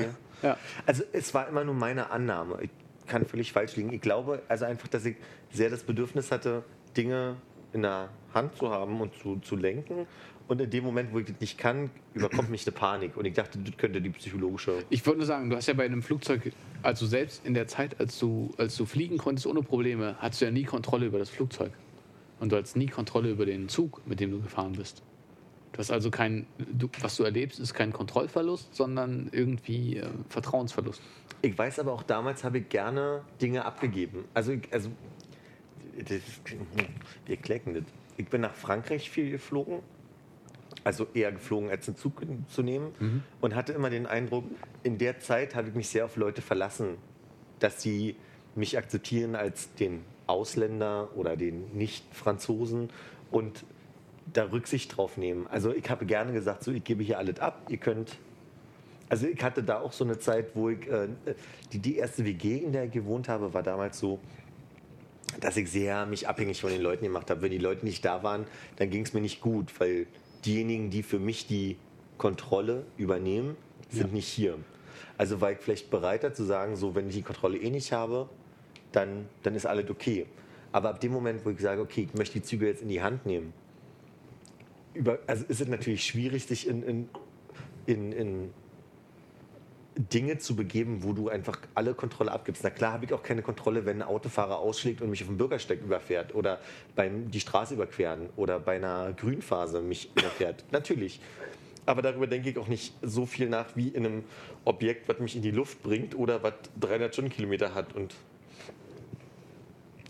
Ja. 0.42 0.56
Also 0.86 1.02
es 1.12 1.32
war 1.34 1.48
immer 1.48 1.64
nur 1.64 1.74
meine 1.74 2.10
Annahme. 2.10 2.58
Ich 2.62 2.70
kann 3.06 3.24
völlig 3.26 3.52
falsch 3.52 3.76
liegen. 3.76 3.92
Ich 3.92 4.00
glaube 4.00 4.42
also 4.48 4.64
einfach, 4.64 4.88
dass 4.88 5.04
ich 5.04 5.16
sehr 5.52 5.70
das 5.70 5.82
Bedürfnis 5.82 6.30
hatte, 6.32 6.62
Dinge 6.96 7.36
in 7.72 7.82
der 7.82 8.08
Hand 8.34 8.56
zu 8.56 8.70
haben 8.70 9.00
und 9.00 9.14
zu, 9.14 9.36
zu 9.40 9.56
lenken. 9.56 10.06
Und 10.48 10.60
in 10.60 10.70
dem 10.70 10.84
Moment, 10.84 11.12
wo 11.12 11.18
ich 11.18 11.26
das 11.26 11.40
nicht 11.40 11.58
kann, 11.58 11.90
überkommt 12.14 12.50
mich 12.50 12.64
eine 12.66 12.76
Panik. 12.76 13.16
Und 13.16 13.24
ich 13.24 13.34
dachte, 13.34 13.58
das 13.58 13.76
könnte 13.76 14.00
die 14.00 14.10
psychologische. 14.10 14.84
Ich 14.90 15.04
wollte 15.04 15.18
nur 15.18 15.26
sagen, 15.26 15.50
du 15.50 15.56
hast 15.56 15.66
ja 15.66 15.74
bei 15.74 15.84
einem 15.84 16.02
Flugzeug, 16.02 16.52
also 16.82 17.04
selbst 17.06 17.44
in 17.44 17.54
der 17.54 17.66
Zeit, 17.66 17.98
als 17.98 18.18
du, 18.18 18.52
als 18.56 18.76
du 18.76 18.86
fliegen 18.86 19.18
konntest 19.18 19.46
ohne 19.46 19.62
Probleme, 19.62 20.14
hattest 20.20 20.42
du 20.42 20.44
ja 20.44 20.52
nie 20.52 20.64
Kontrolle 20.64 21.06
über 21.06 21.18
das 21.18 21.30
Flugzeug. 21.30 21.72
Und 22.38 22.52
du 22.52 22.56
hattest 22.56 22.76
nie 22.76 22.86
Kontrolle 22.86 23.30
über 23.30 23.46
den 23.46 23.68
Zug, 23.68 24.02
mit 24.06 24.20
dem 24.20 24.30
du 24.30 24.40
gefahren 24.40 24.72
bist. 24.72 25.02
Du 25.72 25.80
hast 25.80 25.90
also 25.90 26.10
kein, 26.10 26.46
du, 26.72 26.88
was 27.00 27.16
du 27.16 27.24
erlebst, 27.24 27.58
ist 27.58 27.74
kein 27.74 27.92
Kontrollverlust, 27.92 28.74
sondern 28.74 29.28
irgendwie 29.32 29.96
äh, 29.96 30.06
Vertrauensverlust. 30.28 31.02
Ich 31.42 31.58
weiß 31.58 31.80
aber 31.80 31.92
auch 31.92 32.02
damals 32.02 32.44
habe 32.44 32.58
ich 32.58 32.68
gerne 32.68 33.22
Dinge 33.42 33.64
abgegeben. 33.64 34.24
Also, 34.32 34.52
ich, 34.52 34.72
also 34.72 34.90
das, 36.04 36.20
wir 37.26 37.36
klecken 37.36 37.74
das. 37.74 37.84
Ich 38.16 38.26
bin 38.26 38.40
nach 38.40 38.54
Frankreich 38.54 39.10
viel 39.10 39.30
geflogen, 39.30 39.80
also 40.84 41.06
eher 41.14 41.32
geflogen 41.32 41.70
als 41.70 41.88
einen 41.88 41.96
Zug 41.96 42.22
zu 42.48 42.62
nehmen 42.62 42.92
und 43.40 43.54
hatte 43.54 43.72
immer 43.72 43.90
den 43.90 44.06
Eindruck, 44.06 44.44
in 44.82 44.98
der 44.98 45.18
Zeit 45.20 45.54
habe 45.54 45.68
ich 45.68 45.74
mich 45.74 45.88
sehr 45.88 46.04
auf 46.04 46.16
Leute 46.16 46.42
verlassen, 46.42 46.96
dass 47.58 47.82
sie 47.82 48.16
mich 48.54 48.78
akzeptieren 48.78 49.34
als 49.34 49.74
den 49.74 50.02
Ausländer 50.26 51.10
oder 51.16 51.36
den 51.36 51.76
Nicht-Franzosen 51.76 52.90
und 53.30 53.64
da 54.32 54.44
Rücksicht 54.44 54.96
drauf 54.96 55.16
nehmen. 55.16 55.46
Also 55.48 55.72
ich 55.72 55.88
habe 55.90 56.06
gerne 56.06 56.32
gesagt, 56.32 56.64
so 56.64 56.72
ich 56.72 56.84
gebe 56.84 57.02
hier 57.02 57.18
alles 57.18 57.38
ab, 57.38 57.66
ihr 57.68 57.78
könnt 57.78 58.16
also 59.08 59.26
ich 59.26 59.42
hatte 59.42 59.62
da 59.62 59.78
auch 59.78 59.92
so 59.92 60.04
eine 60.04 60.18
Zeit, 60.18 60.46
wo 60.54 60.68
ich, 60.68 60.86
äh, 60.88 61.08
die, 61.72 61.78
die 61.78 61.96
erste 61.96 62.24
WG, 62.24 62.58
in 62.58 62.72
der 62.72 62.84
ich 62.84 62.92
gewohnt 62.92 63.28
habe, 63.28 63.54
war 63.54 63.62
damals 63.62 63.98
so, 63.98 64.18
dass 65.40 65.56
ich 65.56 65.70
sehr 65.70 66.06
mich 66.06 66.28
abhängig 66.28 66.60
von 66.60 66.70
den 66.70 66.80
Leuten 66.80 67.04
gemacht 67.04 67.30
habe. 67.30 67.42
Wenn 67.42 67.50
die 67.50 67.58
Leute 67.58 67.84
nicht 67.84 68.04
da 68.04 68.22
waren, 68.22 68.46
dann 68.76 68.90
ging 68.90 69.02
es 69.04 69.12
mir 69.12 69.20
nicht 69.20 69.40
gut, 69.40 69.78
weil 69.80 70.06
diejenigen, 70.44 70.90
die 70.90 71.02
für 71.02 71.18
mich 71.18 71.46
die 71.46 71.76
Kontrolle 72.18 72.84
übernehmen, 72.96 73.56
sind 73.90 74.12
nicht 74.12 74.28
hier. 74.28 74.58
Also 75.18 75.40
war 75.40 75.52
ich 75.52 75.58
vielleicht 75.58 75.90
bereiter 75.90 76.34
zu 76.34 76.44
sagen, 76.44 76.76
so 76.76 76.94
wenn 76.94 77.08
ich 77.08 77.16
die 77.16 77.22
Kontrolle 77.22 77.58
eh 77.58 77.70
nicht 77.70 77.92
habe, 77.92 78.28
dann, 78.92 79.26
dann 79.42 79.54
ist 79.54 79.66
alles 79.66 79.90
okay. 79.90 80.26
Aber 80.72 80.90
ab 80.90 81.00
dem 81.00 81.12
Moment, 81.12 81.44
wo 81.44 81.50
ich 81.50 81.60
sage, 81.60 81.80
okay, 81.80 82.06
ich 82.08 82.14
möchte 82.18 82.34
die 82.34 82.42
Züge 82.42 82.66
jetzt 82.66 82.82
in 82.82 82.88
die 82.88 83.02
Hand 83.02 83.26
nehmen, 83.26 83.52
über, 84.94 85.18
also 85.26 85.44
ist 85.46 85.60
es 85.60 85.68
natürlich 85.68 86.04
schwierig, 86.04 86.46
sich 86.46 86.66
in, 86.66 86.82
in, 86.82 87.08
in, 87.86 88.12
in 88.12 88.50
Dinge 89.96 90.36
zu 90.38 90.56
begeben, 90.56 91.02
wo 91.02 91.14
du 91.14 91.28
einfach 91.28 91.58
alle 91.74 91.94
Kontrolle 91.94 92.30
abgibst. 92.30 92.62
Na 92.62 92.70
klar 92.70 92.92
habe 92.92 93.06
ich 93.06 93.14
auch 93.14 93.22
keine 93.22 93.42
Kontrolle, 93.42 93.86
wenn 93.86 94.02
ein 94.02 94.08
Autofahrer 94.08 94.58
ausschlägt 94.58 95.00
und 95.00 95.08
mich 95.10 95.22
auf 95.22 95.28
dem 95.28 95.38
Bürgersteig 95.38 95.80
überfährt 95.80 96.34
oder 96.34 96.60
beim 96.94 97.30
die 97.30 97.40
Straße 97.40 97.74
überqueren 97.74 98.28
oder 98.36 98.60
bei 98.60 98.76
einer 98.76 99.12
Grünphase 99.14 99.80
mich 99.80 100.10
überfährt. 100.14 100.64
Natürlich. 100.70 101.20
Aber 101.86 102.02
darüber 102.02 102.26
denke 102.26 102.50
ich 102.50 102.58
auch 102.58 102.68
nicht 102.68 102.94
so 103.00 103.26
viel 103.26 103.48
nach 103.48 103.74
wie 103.76 103.88
in 103.88 104.04
einem 104.04 104.24
Objekt, 104.64 105.08
was 105.08 105.18
mich 105.18 105.36
in 105.36 105.42
die 105.42 105.52
Luft 105.52 105.82
bringt 105.82 106.14
oder 106.14 106.42
was 106.42 106.54
300 106.80 107.14
Stundenkilometer 107.14 107.74
hat. 107.74 107.94
Und 107.94 108.14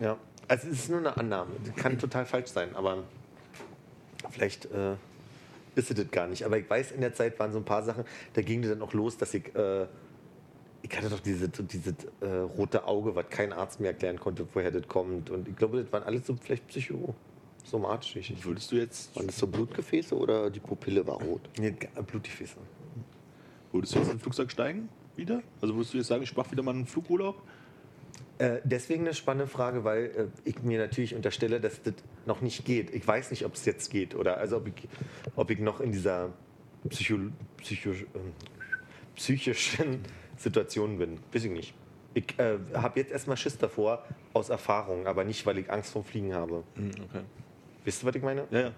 ja, 0.00 0.16
also 0.48 0.68
es 0.68 0.81
ist 0.81 0.90
nur 0.90 0.98
eine 0.98 1.16
Annahme. 1.16 1.52
Das 1.65 1.76
kann 1.76 1.98
total 1.98 2.24
falsch 2.24 2.48
sein, 2.48 2.74
aber 2.74 3.05
vielleicht 4.31 4.65
äh, 4.66 4.94
ist 5.76 5.90
es 5.90 5.96
das 5.96 6.10
gar 6.10 6.26
nicht. 6.26 6.42
Aber 6.44 6.58
ich 6.58 6.68
weiß, 6.68 6.90
in 6.90 7.00
der 7.00 7.14
Zeit 7.14 7.38
waren 7.38 7.52
so 7.52 7.58
ein 7.58 7.64
paar 7.64 7.82
Sachen, 7.84 8.05
da 8.32 8.42
ging 8.42 8.62
das 8.62 8.72
dann 8.72 8.82
auch 8.82 8.92
los, 8.92 9.16
dass 9.16 9.32
ich, 9.34 9.55
äh, 9.55 9.86
ich 10.82 10.96
hatte 10.96 11.08
doch 11.10 11.20
dieses 11.20 11.50
diese, 11.52 11.94
äh, 12.20 12.26
rote 12.56 12.84
Auge, 12.86 13.14
was 13.14 13.28
kein 13.30 13.52
Arzt 13.52 13.78
mir 13.80 13.88
erklären 13.88 14.18
konnte, 14.18 14.46
woher 14.55 14.70
das 14.70 14.88
kommt. 14.88 15.30
Und 15.30 15.46
ich 15.48 15.55
glaube, 15.56 15.82
das 15.82 15.92
waren 15.92 16.02
alles 16.02 16.26
so 16.26 16.34
vielleicht 16.36 16.66
psychosomatisch. 16.68 18.16
Ich, 18.16 18.44
Würdest 18.44 18.72
du 18.72 18.76
jetzt, 18.76 19.14
Waren 19.16 19.26
das 19.26 19.38
so 19.38 19.46
Blutgefäße 19.46 20.16
oder 20.16 20.50
die 20.50 20.60
Pupille 20.60 21.06
war 21.06 21.20
rot? 21.20 21.42
nee, 21.58 21.74
Blutgefäße. 22.06 22.56
würdest 23.72 23.94
du 23.94 23.98
jetzt 23.98 24.08
in 24.08 24.16
ein 24.16 24.20
Flugzeug 24.20 24.50
steigen? 24.50 24.88
Wieder? 25.16 25.42
Also 25.60 25.74
würdest 25.74 25.94
du 25.94 25.98
jetzt 25.98 26.08
sagen, 26.08 26.22
ich 26.22 26.36
mache 26.36 26.50
wieder 26.52 26.62
mal 26.62 26.74
einen 26.74 26.86
Flugurlaub? 26.86 27.42
Äh, 28.39 28.60
deswegen 28.65 29.02
eine 29.02 29.15
spannende 29.15 29.47
Frage, 29.47 29.84
weil 29.84 30.05
äh, 30.05 30.26
ich 30.44 30.62
mir 30.62 30.78
natürlich 30.78 31.15
unterstelle, 31.15 31.60
dass 31.60 31.82
das 31.82 31.94
noch 32.26 32.42
nicht 32.42 32.65
geht. 32.65 32.94
Ich 32.94 33.06
weiß 33.06 33.31
nicht, 33.31 33.47
ob 33.47 33.55
es 33.55 33.65
jetzt 33.65 33.90
geht 33.90 34.15
oder 34.15 34.36
also 34.36 34.58
ob 34.58 34.66
ich, 34.68 34.89
ob 35.36 35.50
ich 35.50 35.58
noch 35.58 35.81
in 35.81 35.92
dieser 35.92 36.32
Psycho, 36.89 37.18
Psycho, 37.56 37.90
ähm, 37.90 38.32
psychischen 39.15 40.05
Situation 40.36 40.98
bin. 40.98 41.18
Weiß 41.32 41.44
ich 41.44 41.50
nicht. 41.50 41.74
Ich 42.12 42.39
äh, 42.39 42.58
habe 42.74 43.00
jetzt 43.00 43.12
erstmal 43.12 43.36
Schiss 43.36 43.56
davor 43.56 44.05
aus 44.32 44.50
Erfahrung, 44.50 45.06
aber 45.06 45.24
nicht, 45.24 45.47
weil 45.47 45.58
ich 45.58 45.70
Angst 45.70 45.92
vorm 45.92 46.05
Fliegen 46.05 46.34
habe. 46.34 46.62
Okay. 46.76 47.23
Wisst 47.84 48.02
ihr, 48.02 48.06
was 48.06 48.15
ich 48.16 48.23
meine? 48.23 48.47
Ja, 48.50 48.60
ja. 48.60 48.73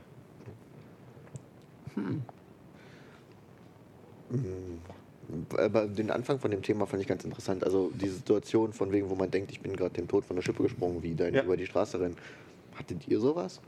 Aber 5.57 5.86
den 5.86 6.10
Anfang 6.10 6.39
von 6.39 6.50
dem 6.50 6.62
Thema 6.62 6.86
fand 6.86 7.02
ich 7.02 7.08
ganz 7.08 7.24
interessant. 7.24 7.65
Also 7.65 7.90
die 7.94 8.08
Situation 8.08 8.73
von 8.73 8.90
wegen, 8.92 9.08
wo 9.10 9.15
man 9.15 9.31
denkt, 9.31 9.50
ich 9.50 9.60
bin 9.60 9.76
gerade 9.76 9.94
dem 9.94 10.08
Tod 10.08 10.24
von 10.24 10.36
der 10.36 10.42
Schippe 10.42 10.62
gesprungen, 10.62 11.02
wie 11.02 11.15
da 11.15 11.28
Ja. 11.28 11.42
über 11.42 11.57
die 11.57 11.66
Straße 11.66 12.00
rennen. 12.00 12.16
Hattet 12.76 13.07
ihr 13.08 13.20
sowas? 13.20 13.60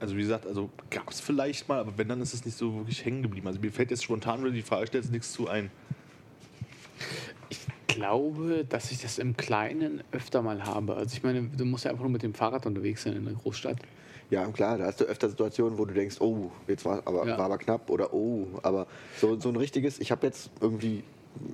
Also 0.00 0.16
wie 0.16 0.20
gesagt, 0.22 0.46
also 0.46 0.70
gab 0.90 1.10
es 1.10 1.20
vielleicht 1.20 1.68
mal, 1.68 1.78
aber 1.80 1.96
wenn, 1.96 2.08
dann 2.08 2.20
ist 2.20 2.34
es 2.34 2.44
nicht 2.44 2.56
so 2.56 2.74
wirklich 2.76 3.04
hängen 3.04 3.22
geblieben. 3.22 3.46
Also 3.46 3.58
mir 3.60 3.72
fällt 3.72 3.90
jetzt 3.90 4.04
spontan, 4.04 4.38
wenn 4.38 4.46
du 4.50 4.52
die 4.52 4.62
Frage 4.62 4.86
stellst, 4.86 5.10
nichts 5.10 5.32
zu 5.32 5.48
ein. 5.48 5.70
Ich 7.48 7.58
glaube, 7.88 8.64
dass 8.68 8.90
ich 8.90 9.00
das 9.00 9.18
im 9.18 9.36
Kleinen 9.36 10.02
öfter 10.12 10.42
mal 10.42 10.64
habe. 10.64 10.94
Also 10.96 11.16
ich 11.16 11.22
meine, 11.22 11.42
du 11.42 11.64
musst 11.64 11.84
ja 11.84 11.90
einfach 11.90 12.02
nur 12.02 12.10
mit 12.12 12.22
dem 12.22 12.34
Fahrrad 12.34 12.66
unterwegs 12.66 13.02
sein 13.04 13.14
in 13.14 13.24
der 13.24 13.34
Großstadt. 13.34 13.76
Ja, 14.34 14.44
klar, 14.48 14.78
da 14.78 14.86
hast 14.86 15.00
du 15.00 15.04
öfter 15.04 15.28
Situationen, 15.28 15.78
wo 15.78 15.84
du 15.84 15.94
denkst, 15.94 16.16
oh, 16.20 16.50
jetzt 16.66 16.84
war 16.84 17.02
aber, 17.04 17.24
Ja. 17.24 17.38
war 17.38 17.44
aber 17.44 17.58
knapp 17.58 17.88
oder 17.88 18.12
oh, 18.12 18.48
aber 18.62 18.88
so, 19.20 19.38
so 19.38 19.48
ein 19.48 19.54
richtiges, 19.56 20.00
ich 20.00 20.10
habe 20.10 20.26
jetzt 20.26 20.50
irgendwie, 20.60 21.04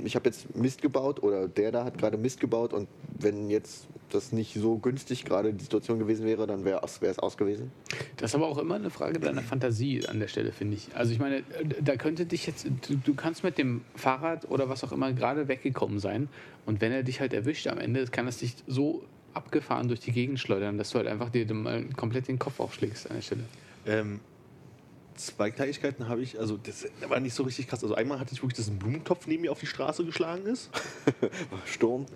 ich 0.03 0.15
habe 0.17 0.29
jetzt 0.31 0.57
Mist 0.57 0.81
gebaut 0.81 1.23
oder 1.23 1.47
der 1.47 1.73
da 1.73 1.85
hat 1.85 1.99
gerade 1.99 2.17
Mist 2.17 2.41
gebaut 2.41 2.73
und 2.73 2.89
wenn 3.19 3.51
jetzt 3.51 3.87
das 4.09 4.33
nicht 4.33 4.55
so 4.55 4.79
günstig 4.79 5.27
gerade 5.27 5.53
die 5.53 5.63
Situation 5.63 5.99
gewesen 5.99 6.25
wäre, 6.27 6.47
dann 6.47 6.65
wäre 6.65 6.81
es 6.83 7.19
aus 7.19 7.37
gewesen. 7.37 7.71
Das 8.17 8.31
ist 8.31 8.35
aber 8.35 8.47
auch 8.49 8.59
immer 8.59 8.77
eine 8.77 8.89
Frage 8.91 9.21
deiner 9.21 9.43
Fantasie 9.43 10.07
an 10.07 10.19
der 10.19 10.29
Stelle, 10.29 10.51
finde 10.53 10.77
ich. 10.77 10.89
Also 10.97 11.13
ich 11.13 11.19
meine, 11.19 11.43
da 11.83 11.97
könnte 11.97 12.25
dich 12.25 12.47
jetzt, 12.47 12.67
du, 12.89 12.97
du 12.97 13.15
kannst 13.15 13.45
mit 13.45 13.59
dem 13.59 13.83
Fahrrad 13.95 14.51
oder 14.51 14.71
was 14.71 14.83
auch 14.85 14.93
immer 14.93 15.13
gerade 15.13 15.49
weggekommen 15.49 15.99
sein 15.99 16.29
und 16.65 16.81
wenn 16.81 16.93
er 16.93 17.03
dich 17.03 17.21
halt 17.21 17.35
erwischt 17.35 17.67
am 17.67 17.79
Ende, 17.79 18.05
kann 18.07 18.27
es 18.27 18.39
dich 18.39 18.55
so 18.67 19.03
abgefahren 19.35 19.89
durch 19.89 20.01
die 20.01 20.13
Gegend 20.13 20.41
schleudern, 20.41 20.79
dass 20.79 20.91
du 20.91 20.99
halt 20.99 21.09
einfach 21.09 21.31
dir 21.31 21.53
mal 21.55 21.85
komplett 21.97 22.29
den 22.29 22.39
Kopf 22.39 22.61
aufschlägst 22.61 23.09
an 23.11 23.17
der 23.17 23.23
Stelle. 23.23 23.45
Ähm, 23.87 24.21
zwei 25.15 25.51
Kleinigkeiten 25.51 26.09
habe 26.09 26.23
ich, 26.23 26.39
also 26.39 26.57
das 26.57 26.87
war 27.09 27.21
nicht 27.21 27.35
so 27.35 27.43
richtig 27.43 27.69
krass. 27.69 27.83
Also 27.83 27.95
einmal 27.95 28.19
hatte 28.21 28.33
ich 28.33 28.43
wirklich, 28.43 28.57
dass 28.57 28.69
ein 28.69 28.79
Blumentopf 28.79 29.27
neben 29.27 29.43
mir 29.43 29.53
auf 29.53 29.61
die 29.61 29.67
Straße 29.67 30.05
geschlagen 30.05 30.47
ist. 30.47 30.71
Sturm. 31.67 32.07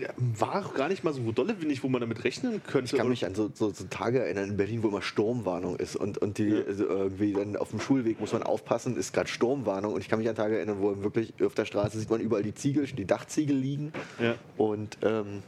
Ja, 0.00 0.10
War 0.16 0.64
auch 0.66 0.74
gar 0.74 0.88
nicht 0.88 1.02
mal 1.02 1.12
so 1.12 1.32
dolle 1.32 1.60
windig, 1.60 1.82
wo 1.82 1.88
man 1.88 2.00
damit 2.00 2.22
rechnen 2.24 2.62
könnte. 2.64 2.94
Ich 2.94 2.98
kann 2.98 3.08
mich 3.08 3.26
an 3.26 3.34
so, 3.34 3.50
so, 3.52 3.70
so 3.70 3.84
Tage 3.90 4.20
erinnern 4.20 4.50
in 4.50 4.56
Berlin, 4.56 4.82
wo 4.82 4.88
immer 4.88 5.02
Sturmwarnung 5.02 5.76
ist 5.76 5.96
und, 5.96 6.18
und 6.18 6.38
die 6.38 6.54
also 6.66 6.86
irgendwie 6.86 7.32
dann 7.32 7.56
auf 7.56 7.70
dem 7.70 7.80
Schulweg 7.80 8.20
muss 8.20 8.32
man 8.32 8.42
aufpassen, 8.44 8.96
ist 8.96 9.12
gerade 9.12 9.28
Sturmwarnung 9.28 9.92
und 9.94 10.00
ich 10.00 10.08
kann 10.08 10.20
mich 10.20 10.28
an 10.28 10.36
Tage 10.36 10.56
erinnern, 10.56 10.76
wo 10.80 11.02
wirklich 11.02 11.34
auf 11.44 11.54
der 11.54 11.64
Straße 11.64 11.98
sieht 11.98 12.10
man 12.10 12.20
überall 12.20 12.42
die 12.44 12.54
Ziegel, 12.54 12.86
die 12.86 13.04
Dachziegel 13.06 13.56
liegen 13.56 13.92
Ja. 14.20 14.36
und 14.56 14.98
ähm, 15.02 15.42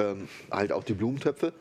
ähm, 0.00 0.28
halt 0.50 0.72
auch 0.72 0.84
die 0.84 0.94
Blumentöpfe. 0.94 1.52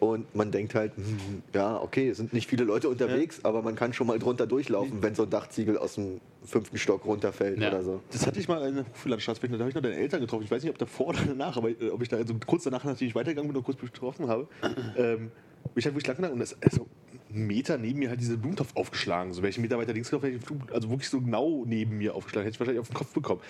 Und 0.00 0.34
man 0.34 0.50
denkt 0.50 0.74
halt, 0.74 0.96
hm, 0.96 1.42
ja, 1.54 1.80
okay, 1.80 2.08
es 2.08 2.16
sind 2.16 2.32
nicht 2.32 2.48
viele 2.48 2.64
Leute 2.64 2.88
unterwegs, 2.88 3.44
aber 3.44 3.62
man 3.62 3.76
kann 3.76 3.92
schon 3.92 4.08
mal 4.08 4.18
drunter 4.18 4.48
durchlaufen, 4.48 5.00
wenn 5.00 5.14
so 5.14 5.22
ein 5.22 5.30
Dachziegel 5.30 5.78
aus 5.78 5.94
dem 5.94 6.20
fünften 6.44 6.76
Stock 6.76 7.04
runterfällt 7.04 7.60
Ja. 7.60 7.68
oder 7.68 7.84
so. 7.84 8.00
Das 8.10 8.26
hatte 8.26 8.40
ich 8.40 8.48
mal 8.48 8.66
in 8.68 8.74
der 8.74 8.84
Hochschullandstraße, 8.84 9.46
da 9.46 9.58
habe 9.60 9.68
ich 9.68 9.76
noch 9.76 9.82
deine 9.82 9.94
Eltern 9.94 10.20
getroffen. 10.20 10.42
Ich 10.42 10.50
weiß 10.50 10.64
nicht, 10.64 10.72
ob 10.72 10.78
davor 10.78 11.10
oder 11.10 11.20
danach, 11.24 11.56
aber 11.56 11.70
äh, 11.70 11.90
ob 11.92 12.02
ich 12.02 12.08
da 12.08 12.16
also 12.16 12.34
kurz 12.44 12.64
danach, 12.64 12.82
nachdem 12.82 13.06
ich 13.06 13.14
weitergegangen 13.14 13.52
bin, 13.52 13.56
noch 13.60 13.64
kurz 13.64 13.78
getroffen 13.78 14.26
habe. 14.26 14.48
Ähm, 14.96 15.30
ich 15.76 15.84
halt 15.84 15.94
wirklich 15.94 16.08
lang 16.08 16.16
gegangen 16.16 16.34
und 16.34 16.40
das 16.40 16.56
also 16.60 16.88
einen 17.32 17.46
Meter 17.46 17.78
neben 17.78 18.00
mir 18.00 18.08
halt 18.08 18.20
diese 18.20 18.36
Blumentopf 18.36 18.74
aufgeschlagen. 18.74 19.32
So 19.32 19.40
einen 19.42 19.60
Meter 19.60 19.78
weiter 19.78 19.92
links 19.92 20.10
gelaufen, 20.10 20.32
hätte 20.32 20.44
ich 20.44 20.74
also 20.74 20.90
wirklich 20.90 21.08
so 21.08 21.20
genau 21.20 21.64
neben 21.64 21.98
mir 21.98 22.16
aufgeschlagen, 22.16 22.44
hätte 22.46 22.56
ich 22.56 22.60
wahrscheinlich 22.60 22.80
auf 22.80 22.88
den 22.88 22.94
Kopf 22.94 23.12
bekommen. 23.12 23.40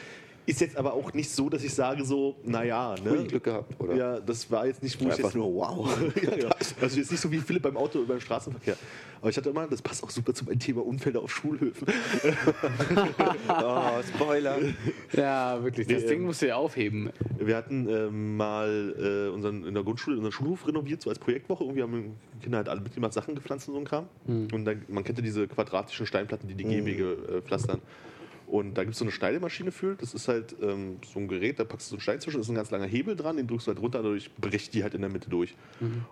Ist 0.45 0.61
jetzt 0.61 0.77
aber 0.77 0.93
auch 0.95 1.13
nicht 1.13 1.31
so, 1.31 1.49
dass 1.49 1.63
ich 1.63 1.73
sage 1.73 2.05
so, 2.05 2.35
naja, 2.43 2.97
ne? 3.05 3.13
Ui, 3.13 3.25
Glück 3.29 3.45
gehabt, 3.45 3.81
oder? 3.81 3.95
Ja, 3.95 4.21
das 4.21 4.51
war 4.51 4.67
jetzt 4.67 4.83
nicht, 4.83 5.01
wo 5.01 5.09
ich 5.09 5.17
jetzt 5.17 5.37
nur 5.37 5.55
wow. 5.55 5.89
ja, 6.23 6.37
ja. 6.37 6.51
Also 6.81 6.99
jetzt 6.99 7.13
nicht 7.13 7.21
so 7.21 7.31
wie 7.31 7.39
Philipp 7.39 7.63
beim 7.63 7.77
Auto 7.77 8.05
beim 8.05 8.19
Straßenverkehr. 8.21 8.77
Aber 9.21 9.31
ich 9.31 9.37
hatte 9.37 9.51
immer, 9.51 9.69
das 9.69 9.81
passt 9.81 10.03
auch 10.03 10.11
super 10.11 10.35
zu 10.35 10.45
meinem 10.45 10.59
Thema 10.59 10.85
Unfälle 10.85 11.21
auf 11.21 11.33
Schulhöfen. 11.33 11.87
Oh, 13.49 14.03
Spoiler. 14.15 14.59
Ja, 15.13 15.63
wirklich. 15.63 15.87
Das 15.87 16.03
Nee, 16.03 16.09
Ding 16.09 16.21
ähm, 16.21 16.27
musst 16.27 16.43
du 16.43 16.49
ja 16.49 16.57
aufheben. 16.57 17.11
Wir 17.39 17.57
hatten 17.57 17.89
ähm, 17.89 18.37
mal 18.37 18.95
äh, 18.99 19.33
unseren, 19.33 19.65
in 19.65 19.75
der 19.75 19.83
Grundschule 19.85 20.17
unseren 20.17 20.33
Schulhof 20.33 20.67
renoviert, 20.67 21.03
so 21.03 21.11
als 21.11 21.19
Projektwoche. 21.19 21.65
Irgendwie 21.65 21.83
haben 21.83 22.15
die 22.35 22.43
Kinder 22.43 22.59
halt 22.59 22.69
alle 22.69 22.81
mitgemacht, 22.81 23.13
Sachen 23.13 23.35
gepflanzt 23.35 23.69
und 23.69 23.75
so 23.75 23.81
ein 23.81 23.85
Kram. 23.85 24.07
Und 24.27 24.65
dann, 24.65 24.83
man 24.89 25.05
kennt 25.05 25.19
ja 25.19 25.25
diese 25.25 25.47
quadratischen 25.47 26.07
Steinplatten, 26.07 26.49
die 26.49 26.55
die 26.55 26.65
Gehwege 26.65 27.13
äh, 27.39 27.43
pflastern. 27.43 27.81
Und 28.53 28.75
da 28.75 28.83
gibt 28.85 28.93
es 28.93 28.99
so 28.99 29.07
eine 29.07 29.13
Schneidemaschine 29.13 29.73
für. 29.73 29.95
Das 29.95 30.13
ist 30.13 30.29
halt 30.29 30.55
ähm, 30.61 30.99
so 31.11 31.19
ein 31.19 31.27
Gerät, 31.27 31.59
da 31.59 31.65
packst 31.65 31.87
du 31.87 31.93
so 31.93 31.97
einen 31.97 32.03
Stein 32.03 32.21
zwischen, 32.21 32.39
ist 32.39 32.51
ein 32.51 32.55
ganz 32.55 32.71
langer 32.71 32.85
Hebel 32.85 33.17
dran, 33.17 33.39
den 33.39 33.47
drückst 33.47 33.67
du 33.67 33.71
halt 33.71 33.81
runter, 33.81 34.03
dadurch 34.03 34.31
bricht 34.35 34.75
die 34.75 34.83
halt 34.83 34.93
in 34.93 35.01
der 35.01 35.09
Mitte 35.09 35.31
durch. 35.31 35.55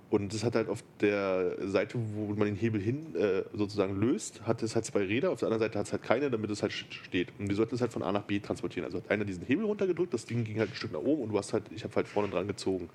Und 0.09 0.33
das 0.33 0.43
hat 0.43 0.55
halt 0.55 0.71
auf 0.71 0.83
der 1.03 1.57
Seite, 1.69 1.99
wo 2.15 2.33
man 2.33 2.47
den 2.47 2.57
Hebel 2.57 2.81
hin 2.81 3.15
äh, 3.15 3.43
sozusagen 3.53 4.01
löst, 4.01 4.47
hat 4.47 4.63
es 4.63 4.75
halt 4.75 4.87
zwei 4.87 5.05
Räder, 5.05 5.33
auf 5.33 5.41
der 5.41 5.49
anderen 5.49 5.61
Seite 5.61 5.79
hat 5.79 5.85
es 5.85 5.93
halt 5.93 6.03
keine, 6.03 6.31
damit 6.31 6.49
es 6.51 6.63
halt 6.63 6.73
steht. 6.73 7.29
Und 7.39 7.51
die 7.51 7.55
sollten 7.55 7.75
es 7.75 7.83
halt 7.83 7.93
von 7.93 8.03
A 8.03 8.11
nach 8.11 8.23
B 8.23 8.41
transportieren. 8.41 8.87
Also 8.87 8.97
hat 8.97 9.11
einer 9.11 9.27
diesen 9.27 9.45
Hebel 9.45 9.67
runtergedrückt, 9.67 10.15
das 10.15 10.25
Ding 10.25 10.43
ging 10.43 10.61
halt 10.61 10.71
ein 10.71 10.77
Stück 10.77 10.93
nach 10.93 11.01
oben 11.01 11.25
und 11.25 11.33
du 11.33 11.37
hast 11.37 11.53
halt, 11.53 11.65
ich 11.75 11.85
habe 11.85 11.95
halt 11.95 12.09
vorne 12.09 12.31
dran 12.31 12.49
gezogen. 12.49 12.89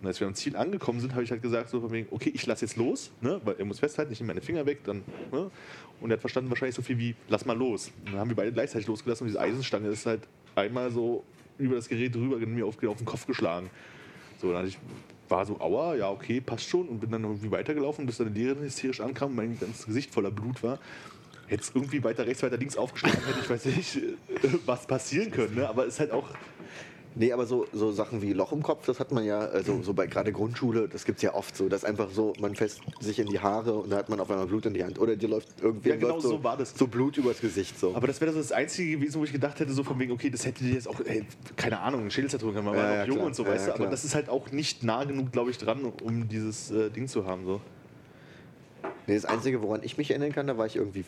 Und 0.00 0.06
als 0.06 0.18
wir 0.18 0.26
am 0.26 0.34
Ziel 0.34 0.56
angekommen 0.56 1.00
sind, 1.00 1.12
habe 1.12 1.22
ich 1.22 1.30
halt 1.30 1.42
gesagt, 1.42 1.68
so 1.68 1.80
von 1.80 1.92
wegen, 1.92 2.08
okay, 2.10 2.32
ich 2.34 2.46
lasse 2.46 2.64
jetzt 2.64 2.76
los, 2.76 3.10
ne, 3.20 3.40
weil 3.44 3.56
er 3.58 3.64
muss 3.66 3.80
festhalten, 3.80 4.12
ich 4.12 4.20
nehme 4.20 4.28
meine 4.28 4.40
Finger 4.40 4.64
weg, 4.64 4.82
dann, 4.84 5.02
ne, 5.30 5.50
und 6.00 6.10
er 6.10 6.14
hat 6.14 6.20
verstanden 6.20 6.48
wahrscheinlich 6.50 6.74
so 6.74 6.82
viel 6.82 6.98
wie, 6.98 7.14
lass 7.28 7.44
mal 7.44 7.56
los. 7.56 7.92
Und 8.06 8.12
dann 8.12 8.20
haben 8.20 8.30
wir 8.30 8.36
beide 8.36 8.52
gleichzeitig 8.52 8.86
losgelassen 8.86 9.24
und 9.24 9.28
diese 9.28 9.40
Eisenstange 9.40 9.88
ist 9.88 10.06
halt 10.06 10.22
einmal 10.54 10.90
so 10.90 11.22
über 11.58 11.76
das 11.76 11.88
Gerät 11.88 12.14
drüber 12.14 12.38
mir 12.38 12.66
auf, 12.66 12.82
auf 12.82 12.96
den 12.96 13.04
Kopf 13.06 13.26
geschlagen. 13.26 13.68
So, 14.40 14.52
dann 14.52 14.66
ich, 14.66 14.78
war 15.28 15.46
so, 15.46 15.60
aua, 15.60 15.94
ja, 15.94 16.10
okay, 16.10 16.40
passt 16.40 16.68
schon 16.68 16.88
und 16.88 17.00
bin 17.00 17.10
dann 17.10 17.22
irgendwie 17.22 17.50
weitergelaufen, 17.50 18.06
bis 18.06 18.18
dann 18.18 18.28
eine 18.28 18.36
Lehrerin 18.36 18.64
hysterisch 18.64 19.00
ankam 19.00 19.30
und 19.30 19.36
mein 19.36 19.58
ganzes 19.58 19.86
Gesicht 19.86 20.12
voller 20.12 20.30
Blut 20.30 20.62
war. 20.62 20.78
Hätte 21.46 21.62
es 21.62 21.72
irgendwie 21.74 22.02
weiter 22.02 22.26
rechts, 22.26 22.42
weiter 22.42 22.56
links 22.56 22.76
aufgeschlagen, 22.76 23.18
hätte 23.26 23.40
ich 23.40 23.50
weiß 23.50 23.64
nicht, 23.66 23.98
was 24.66 24.86
passieren 24.86 25.30
können, 25.30 25.56
ne? 25.56 25.68
aber 25.68 25.86
es 25.86 25.94
ist 25.94 26.00
halt 26.00 26.12
auch, 26.12 26.28
Nee, 27.16 27.32
aber 27.32 27.44
so, 27.44 27.66
so 27.72 27.90
Sachen 27.90 28.22
wie 28.22 28.32
Loch 28.32 28.52
im 28.52 28.62
Kopf, 28.62 28.86
das 28.86 29.00
hat 29.00 29.10
man 29.10 29.24
ja, 29.24 29.40
also 29.40 29.82
so 29.82 29.92
bei 29.94 30.06
gerade 30.06 30.30
Grundschule, 30.30 30.88
das 30.88 31.04
gibt 31.04 31.18
es 31.18 31.22
ja 31.22 31.34
oft 31.34 31.56
so, 31.56 31.68
dass 31.68 31.84
einfach 31.84 32.08
so, 32.12 32.34
man 32.40 32.54
fässt 32.54 32.80
sich 33.00 33.18
in 33.18 33.26
die 33.26 33.40
Haare 33.40 33.74
und 33.74 33.90
da 33.90 33.96
hat 33.96 34.08
man 34.08 34.20
auf 34.20 34.30
einmal 34.30 34.46
Blut 34.46 34.64
in 34.66 34.74
die 34.74 34.84
Hand. 34.84 34.96
Oder 35.00 35.16
dir 35.16 35.28
läuft 35.28 35.48
irgendwie 35.60 35.88
Ja, 35.88 35.96
genau 35.96 36.10
läuft 36.10 36.22
so, 36.22 36.28
so 36.28 36.44
war 36.44 36.56
das. 36.56 36.72
so 36.76 36.86
Blut 36.86 37.16
übers 37.18 37.40
Gesicht. 37.40 37.78
So. 37.80 37.96
Aber 37.96 38.06
das 38.06 38.20
wäre 38.20 38.32
so 38.32 38.38
das 38.38 38.52
Einzige 38.52 38.92
gewesen, 38.96 39.18
wo 39.20 39.24
ich 39.24 39.32
gedacht 39.32 39.58
hätte, 39.58 39.72
so 39.72 39.82
von 39.82 39.98
wegen, 39.98 40.12
okay, 40.12 40.30
das 40.30 40.46
hätte 40.46 40.62
dir 40.62 40.72
jetzt 40.74 40.86
auch, 40.86 41.00
ey, 41.00 41.24
keine 41.56 41.80
Ahnung, 41.80 42.02
eine 42.02 42.10
Schädelzertrümmung 42.12 42.54
kann 42.54 42.64
man 42.64 42.74
Ja, 42.74 42.80
war 42.84 42.92
ja, 42.92 43.00
noch 43.00 43.06
jung 43.08 43.16
klar. 43.16 43.26
und 43.26 43.34
so, 43.34 43.42
Ja, 43.44 43.50
weißt 43.50 43.66
du, 43.68 43.74
aber 43.74 43.86
das 43.88 44.04
ist 44.04 44.14
halt 44.14 44.28
auch 44.28 44.52
nicht 44.52 44.84
nah 44.84 45.02
genug, 45.02 45.32
glaube 45.32 45.50
ich, 45.50 45.58
dran, 45.58 45.84
um 46.04 46.28
dieses 46.28 46.70
äh, 46.70 46.90
Ding 46.90 47.08
zu 47.08 47.26
haben. 47.26 47.44
So. 47.44 47.60
nee, 49.08 49.16
das 49.16 49.24
Einzige, 49.24 49.60
woran 49.62 49.82
ich 49.82 49.98
mich 49.98 50.10
erinnern 50.12 50.30
kann, 50.32 50.46
da 50.46 50.56
war 50.56 50.66
ich 50.66 50.76
irgendwie. 50.76 51.04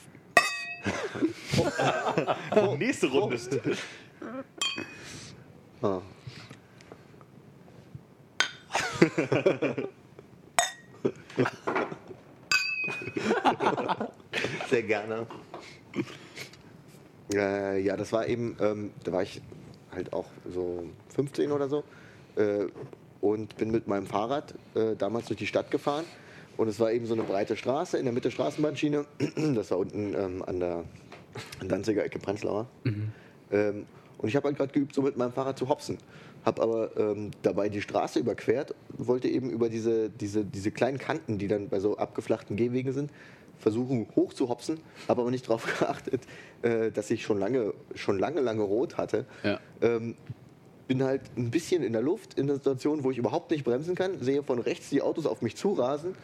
Nächste 2.79 3.07
Runde. 3.07 3.39
Ah. 5.83 6.01
Sehr 14.71 14.83
gerne. 14.85 15.27
Äh, 17.35 17.81
ja, 17.83 17.97
das 17.97 18.13
war 18.13 18.29
eben, 18.29 18.57
ähm, 18.61 18.93
da 19.03 19.13
war 19.13 19.23
ich 19.23 19.43
halt 19.91 20.13
auch 20.13 20.27
so 20.49 20.85
15 21.15 21.51
oder 21.51 21.69
so 21.69 21.83
äh, 22.37 22.67
und 23.21 23.57
bin 23.57 23.73
mit 23.73 23.89
meinem 23.89 24.07
Fahrrad 24.07 24.55
äh, 24.75 24.95
damals 24.97 25.27
durch 25.27 25.39
die 25.39 25.47
Stadt 25.47 25.71
gefahren 25.73 26.05
und 26.57 26.69
es 26.69 26.79
war 26.79 26.93
eben 26.93 27.07
so 27.07 27.15
eine 27.15 27.25
breite 27.25 27.57
Straße, 27.57 27.99
in 27.99 28.05
der 28.05 28.13
Mitte 28.15 28.31
Straßenbahnschiene, 28.31 29.05
das 29.55 29.73
war 29.73 29.79
unten 29.79 30.15
ähm, 30.15 30.45
an 30.47 30.61
der 30.61 30.85
an 31.61 31.69
Danziger 31.69 32.05
Ecke 32.05 32.19
Prenzlauer. 32.19 32.67
Ähm, 33.51 33.87
und 34.23 34.29
ich 34.29 34.37
habe 34.37 34.49
halt 34.49 34.57
gerade 34.57 34.73
geübt, 34.73 34.95
so 34.95 35.03
mit 35.03 35.17
meinem 35.17 35.33
Fahrrad 35.33 35.59
zu 35.59 35.69
hopsen. 35.69 35.99
Habe 36.45 36.63
aber 36.63 36.97
ähm, 36.97 37.33
dabei 37.43 37.69
die 37.69 37.83
Straße 37.83 38.21
überquert, 38.21 38.75
wollte 38.97 39.29
eben 39.29 39.51
über 39.51 39.69
diese, 39.69 40.11
diese, 40.11 40.45
diese 40.45 40.71
kleinen 40.71 40.99
Kanten, 40.99 41.39
die 41.39 41.49
dann 41.49 41.69
bei 41.69 41.81
so 41.81 41.97
abgeflachten 41.99 42.57
Gehwegen 42.57 42.93
sind, 42.93 43.11
versuchen 43.59 44.07
hoch 44.17 44.33
zu 44.33 44.49
hopsen, 44.49 44.81
habe 45.09 45.23
aber 45.23 45.31
nicht 45.31 45.49
darauf 45.49 45.79
geachtet, 45.79 46.23
äh, 46.63 46.91
dass 46.91 47.11
ich 47.11 47.23
schon 47.23 47.39
lange, 47.39 47.75
schon 47.95 48.19
lange, 48.19 48.41
lange 48.41 48.63
rot 48.63 48.97
hatte. 48.97 49.27
Ja. 49.43 49.61
Ähm, 49.81 50.17
bin 50.89 51.03
halt 51.03 51.23
ein 51.37 51.51
bisschen 51.51 51.83
in 51.83 51.93
der 51.93 52.03
Luft, 52.03 52.35
in 52.35 52.45
einer 52.45 52.55
Situation, 52.55 53.05
wo 53.05 53.11
ich 53.11 53.19
überhaupt 53.19 53.51
nicht 53.51 53.65
bremsen 53.65 53.95
kann, 53.95 54.21
sehe 54.21 54.43
von 54.43 54.59
rechts 54.59 54.91
die 54.91 55.01
Autos 55.01 55.27
auf 55.27 55.43
mich 55.43 55.57
zurasen, 55.57 56.15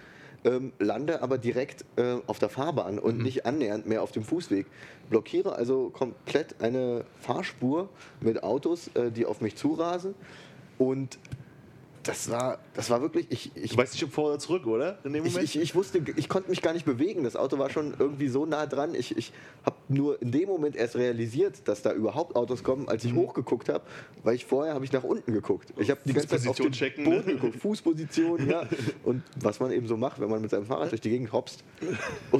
ähm, 0.44 0.73
lande 0.78 1.23
aber 1.23 1.39
direkt 1.39 1.84
äh, 1.97 2.17
auf 2.26 2.39
der 2.39 2.49
Fahrbahn 2.49 2.99
und 2.99 3.18
nicht 3.18 3.47
annähernd 3.47 3.86
mehr 3.86 4.02
auf 4.02 4.12
dem 4.12 4.25
Fußweg. 4.25 4.67
Blockiere 5.10 5.55
also 5.55 5.91
komplett 5.91 6.60
eine 6.62 7.05
Fahrspur 7.20 7.89
mit 8.20 8.42
Autos, 8.42 8.89
äh, 8.94 9.10
die 9.10 9.26
auf 9.26 9.41
mich 9.41 9.57
zurasen. 9.57 10.15
Und 10.78 11.18
das 12.09 12.31
war, 12.31 12.59
das 12.73 12.89
war 12.89 13.03
wirklich, 13.03 13.27
ich, 13.28 13.51
ich 13.55 13.73
Du 13.73 13.77
weißt 13.77 13.93
nicht, 13.93 14.03
ob 14.05 14.12
vor 14.12 14.28
oder 14.31 14.39
zurück, 14.39 14.67
oder? 14.67 14.99
In 15.05 15.12
dem 15.12 15.27
ich, 15.27 15.33
Moment? 15.33 15.45
ich, 15.55 15.61
ich 15.61 15.75
wusste, 15.75 16.01
ich 16.17 16.28
konnte 16.28 16.49
mich 16.49 16.62
gar 16.62 16.73
nicht 16.73 16.87
bewegen. 16.87 17.23
Das 17.23 17.37
Auto 17.37 17.59
war 17.59 17.69
schon 17.69 17.95
irgendwie 17.99 18.28
so 18.28 18.47
nah 18.47 18.65
dran. 18.67 18.95
Ich, 18.95 19.15
ich 19.17 19.33
habe 19.65 19.77
nur 19.89 20.20
in 20.23 20.33
dem 20.33 20.49
Moment 20.49 20.75
erst 20.75 20.97
realisiert, 20.97 21.69
dass 21.69 21.83
da 21.83 21.93
überhaupt 21.93 22.35
Autos 22.35 22.62
kommen, 22.65 22.89
als 22.89 23.05
ich 23.05 23.12
Mhm. 23.12 23.19
hochgeguckt 23.19 23.69
habe, 23.69 23.85
weil 24.23 24.35
ich 24.37 24.47
vorher 24.47 24.73
habe 24.73 24.85
ich 24.87 24.93
nach 24.93 25.03
unten 25.05 25.33
geguckt. 25.35 25.73
Ich 25.77 25.91
habe 25.91 26.01
die 26.05 26.15
ganze 26.15 26.28
Zeit 26.28 26.47
auf 26.49 26.57
den 26.57 26.73
Fußposition 26.73 26.73
checken, 26.73 27.05
Boden 27.05 27.27
ne? 27.27 27.35
geguckt, 27.35 27.57
Fußposition, 27.57 28.49
ja. 28.49 28.67
Und 29.05 29.23
was 29.41 29.61
man 29.61 29.70
eben 29.73 29.87
so 29.87 29.97
macht, 29.99 30.19
wenn 30.19 30.31
man 30.31 30.41
mit 30.41 30.51
seinem 30.51 30.65
Fahrrad 30.65 30.91
durch 30.91 31.03
die 31.03 31.11
Gegend 31.11 31.33
hopst. 31.33 31.62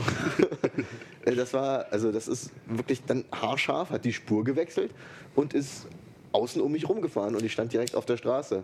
Äh, 1.25 1.35
das 1.35 1.53
war, 1.53 1.87
also 1.91 2.11
das 2.13 2.29
ist 2.29 2.51
wirklich 2.67 3.03
dann 3.05 3.25
haarscharf, 3.33 3.91
hat 3.91 4.05
die 4.05 4.13
Spur 4.13 4.45
gewechselt 4.45 4.93
und 5.35 5.53
ist 5.53 5.87
außen 6.33 6.61
um 6.61 6.73
mich 6.73 6.89
rumgefahren 6.89 7.35
und 7.35 7.45
ich 7.45 7.53
stand 7.53 7.73
direkt 7.73 7.95
auf 7.95 8.05
der 8.05 8.17
Straße. 8.17 8.63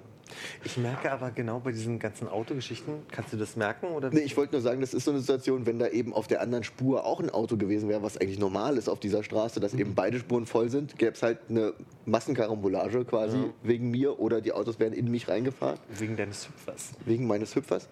Ich 0.64 0.76
merke 0.76 1.10
aber 1.12 1.30
genau 1.30 1.60
bei 1.60 1.70
diesen 1.72 1.98
ganzen 1.98 2.28
Autogeschichten, 2.28 2.94
kannst 3.10 3.32
du 3.32 3.36
das 3.36 3.56
merken? 3.56 3.86
Oder? 3.88 4.10
Nee, 4.10 4.20
ich 4.20 4.36
wollte 4.36 4.52
nur 4.52 4.62
sagen, 4.62 4.80
das 4.80 4.94
ist 4.94 5.04
so 5.04 5.10
eine 5.10 5.20
Situation, 5.20 5.66
wenn 5.66 5.78
da 5.78 5.88
eben 5.88 6.12
auf 6.12 6.26
der 6.26 6.40
anderen 6.40 6.64
Spur 6.64 7.04
auch 7.04 7.20
ein 7.20 7.30
Auto 7.30 7.56
gewesen 7.56 7.88
wäre, 7.88 8.02
was 8.02 8.16
eigentlich 8.18 8.38
normal 8.38 8.76
ist 8.76 8.88
auf 8.88 9.00
dieser 9.00 9.22
Straße, 9.22 9.60
dass 9.60 9.74
eben 9.74 9.94
beide 9.94 10.18
Spuren 10.18 10.46
voll 10.46 10.70
sind, 10.70 10.98
gäbe 10.98 11.12
es 11.12 11.22
halt 11.22 11.38
eine 11.48 11.74
Massenkarambolage 12.06 13.04
quasi 13.04 13.38
wegen 13.62 13.90
mir 13.90 14.18
oder 14.18 14.40
die 14.40 14.52
Autos 14.52 14.78
wären 14.78 14.92
in 14.92 15.10
mich 15.10 15.28
reingefahren, 15.28 15.78
Wegen 15.98 16.16
deines 16.16 16.48
Hüpfers. 16.48 16.90
wegen 17.04 17.26
meines 17.26 17.54
Hüpfers. 17.54 17.88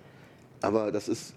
Aber 0.60 0.92
das 0.92 1.08
ist 1.08 1.34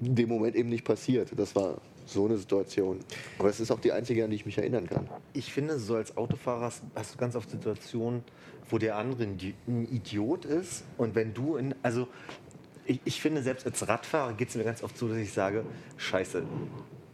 in 0.00 0.14
dem 0.14 0.28
Moment 0.28 0.56
eben 0.56 0.68
nicht 0.68 0.84
passiert. 0.84 1.30
Das 1.36 1.54
war 1.56 1.78
so 2.08 2.26
eine 2.26 2.36
Situation. 2.36 3.00
Aber 3.38 3.48
es 3.48 3.60
ist 3.60 3.70
auch 3.70 3.80
die 3.80 3.92
einzige, 3.92 4.24
an 4.24 4.30
die 4.30 4.36
ich 4.36 4.46
mich 4.46 4.58
erinnern 4.58 4.86
kann. 4.88 5.08
Ich 5.32 5.52
finde, 5.52 5.78
so 5.78 5.94
als 5.96 6.16
Autofahrer 6.16 6.72
hast, 6.94 7.14
du 7.14 7.18
ganz 7.18 7.36
oft 7.36 7.50
Situationen, 7.50 8.22
wo 8.70 8.78
der 8.78 8.96
andere 8.96 9.24
ein 9.24 9.38
Di- 9.38 9.54
ein 9.66 9.86
Idiot 9.90 10.44
ist 10.44 10.84
und 10.96 11.14
wenn 11.14 11.34
du 11.34 11.56
in, 11.56 11.74
also 11.82 12.08
ich, 12.84 13.00
ich 13.04 13.20
finde, 13.20 13.42
selbst 13.42 13.66
als 13.66 13.86
Radfahrer 13.86 14.32
geht 14.32 14.48
es 14.48 14.56
mir 14.56 14.64
ganz 14.64 14.82
oft 14.82 14.96
so, 14.96 15.08
dass 15.08 15.18
ich 15.18 15.32
sage, 15.32 15.64
scheiße, 15.96 16.42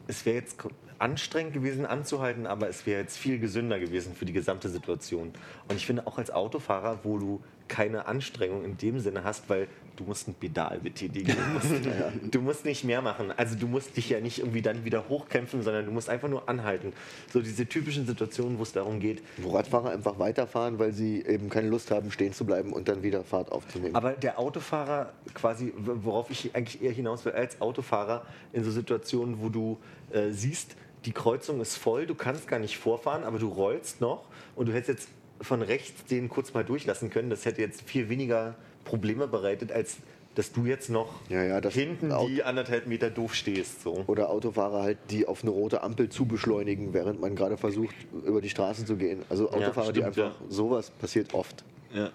es 0.07 0.25
wäre 0.27 0.37
jetzt 0.37 0.57
anstrengend 0.99 1.55
gewesen 1.55 1.87
anzuhalten, 1.87 2.47
aber 2.47 2.69
es 2.69 2.87
wäre 2.87 3.01
jetzt 3.01 3.17
viel 3.17 3.39
gesünder 3.39 3.81
gewesen 3.81 4.15
für 4.15 4.25
die 4.25 4.33
gesamte 4.33 4.69
Situation. 4.69 5.33
Und 5.69 5.77
ich 5.77 5.87
finde 5.87 6.07
auch 6.07 6.19
als 6.19 6.31
Autofahrer, 6.31 7.01
wo 7.03 7.19
du 7.19 7.43
keine 7.67 8.07
Anstrengung 8.07 8.65
in 8.65 8.77
dem 8.77 9.01
Sinne 9.01 9.25
hast, 9.25 9.49
weil 9.49 9.67
du 9.97 10.05
musst 10.05 10.29
ein 10.29 10.35
Pedal 10.35 10.79
betätigen. 10.79 11.35
Du 11.35 11.53
musst, 11.53 11.87
du 12.35 12.41
musst 12.41 12.65
nicht 12.65 12.85
mehr 12.85 13.03
machen. 13.03 13.33
Also 13.37 13.57
du 13.57 13.67
musst 13.67 13.97
dich 13.97 14.11
ja 14.11 14.21
nicht 14.21 14.39
irgendwie 14.39 14.63
dann 14.63 14.85
wieder 14.85 15.09
hochkämpfen, 15.09 15.63
sondern 15.63 15.87
du 15.87 15.93
musst 15.93 16.09
einfach 16.09 16.29
nur 16.29 16.49
anhalten. 16.49 16.93
So 17.33 17.41
diese 17.41 17.67
typischen 17.67 18.07
Situationen, 18.07 18.59
wo 18.59 18.63
es 18.63 18.73
darum 18.73 19.01
geht. 19.01 19.23
Wo 19.39 19.51
Radfahrer 19.51 19.91
einfach 19.91 20.19
weiterfahren, 20.19 20.79
weil 20.79 20.93
sie 20.93 21.25
eben 21.25 21.49
keine 21.51 21.69
Lust 21.69 21.91
haben, 21.91 22.11
stehen 22.11 22.33
zu 22.33 22.45
bleiben 22.45 22.73
und 22.73 22.89
dann 22.89 23.03
wieder 23.03 23.25
Fahrt 23.25 23.53
aufzunehmen. 23.53 23.95
Aber 23.95 24.13
der 24.13 24.39
Autofahrer 24.39 25.13
quasi, 25.35 25.73
worauf 25.77 26.31
ich 26.31 26.55
eigentlich 26.55 26.83
eher 26.83 26.93
hinaus 26.93 27.25
will, 27.25 27.33
als 27.33 27.61
Autofahrer 27.61 28.25
in 28.53 28.65
so 28.65 28.71
Situationen, 28.71 29.41
wo 29.41 29.49
du 29.49 29.79
äh, 30.13 30.31
siehst, 30.31 30.77
die 31.05 31.13
Kreuzung 31.13 31.61
ist 31.61 31.77
voll, 31.77 32.07
du 32.07 32.15
kannst 32.15 32.49
gar 32.49 32.59
nicht 32.59 32.79
vorfahren, 32.79 33.25
aber 33.25 33.39
du 33.39 33.49
rollst 33.49 34.01
noch 34.01 34.25
und 34.57 34.67
du 34.69 34.73
hättest 34.73 34.89
jetzt 34.89 35.09
von 35.41 35.63
rechts 35.63 36.05
den 36.07 36.29
kurz 36.29 36.55
mal 36.55 36.65
durchlassen 36.65 37.11
können. 37.11 37.31
Das 37.31 37.45
hätte 37.45 37.61
jetzt 37.61 37.83
viel 37.83 38.09
weniger 38.09 38.55
Probleme 38.85 39.27
bereitet, 39.27 39.73
als 39.73 39.97
dass 40.35 40.53
du 40.53 40.65
jetzt 40.67 40.91
noch 40.91 41.21
Ja, 41.29 41.43
ja, 41.45 41.61
hinten 41.71 42.13
die 42.27 42.43
anderthalb 42.43 42.87
Meter 42.87 43.11
doof 43.11 43.35
stehst. 43.35 43.83
So. 43.83 44.05
Oder 44.07 44.31
Autofahrer 44.31 44.83
halt, 44.83 44.99
die 45.11 45.27
auf 45.27 45.43
eine 45.43 45.51
rote 45.51 45.83
Ampel 45.83 46.09
zu 46.09 46.27
beschleunigen, 46.27 46.93
während 46.93 47.21
man 47.21 47.37
gerade 47.37 47.57
versucht, 47.57 47.95
über 48.25 48.41
die 48.41 48.51
Straße 48.51 48.85
zu 48.85 48.97
gehen. 48.97 49.23
Also 49.29 49.51
Autofahrer, 49.51 49.93
die 49.93 50.01
stimmt, 50.01 50.19
einfach, 50.19 50.35
sowas 50.49 50.91
passiert 50.91 51.35
oft, 51.35 51.65
Ja. 51.93 52.11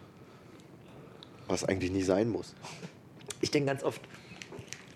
was 1.47 1.63
eigentlich 1.63 1.91
nie 1.91 2.03
sein 2.03 2.29
muss. 2.29 2.53
Ich 3.41 3.51
denke 3.51 3.67
ganz 3.67 3.83
oft, 3.83 4.01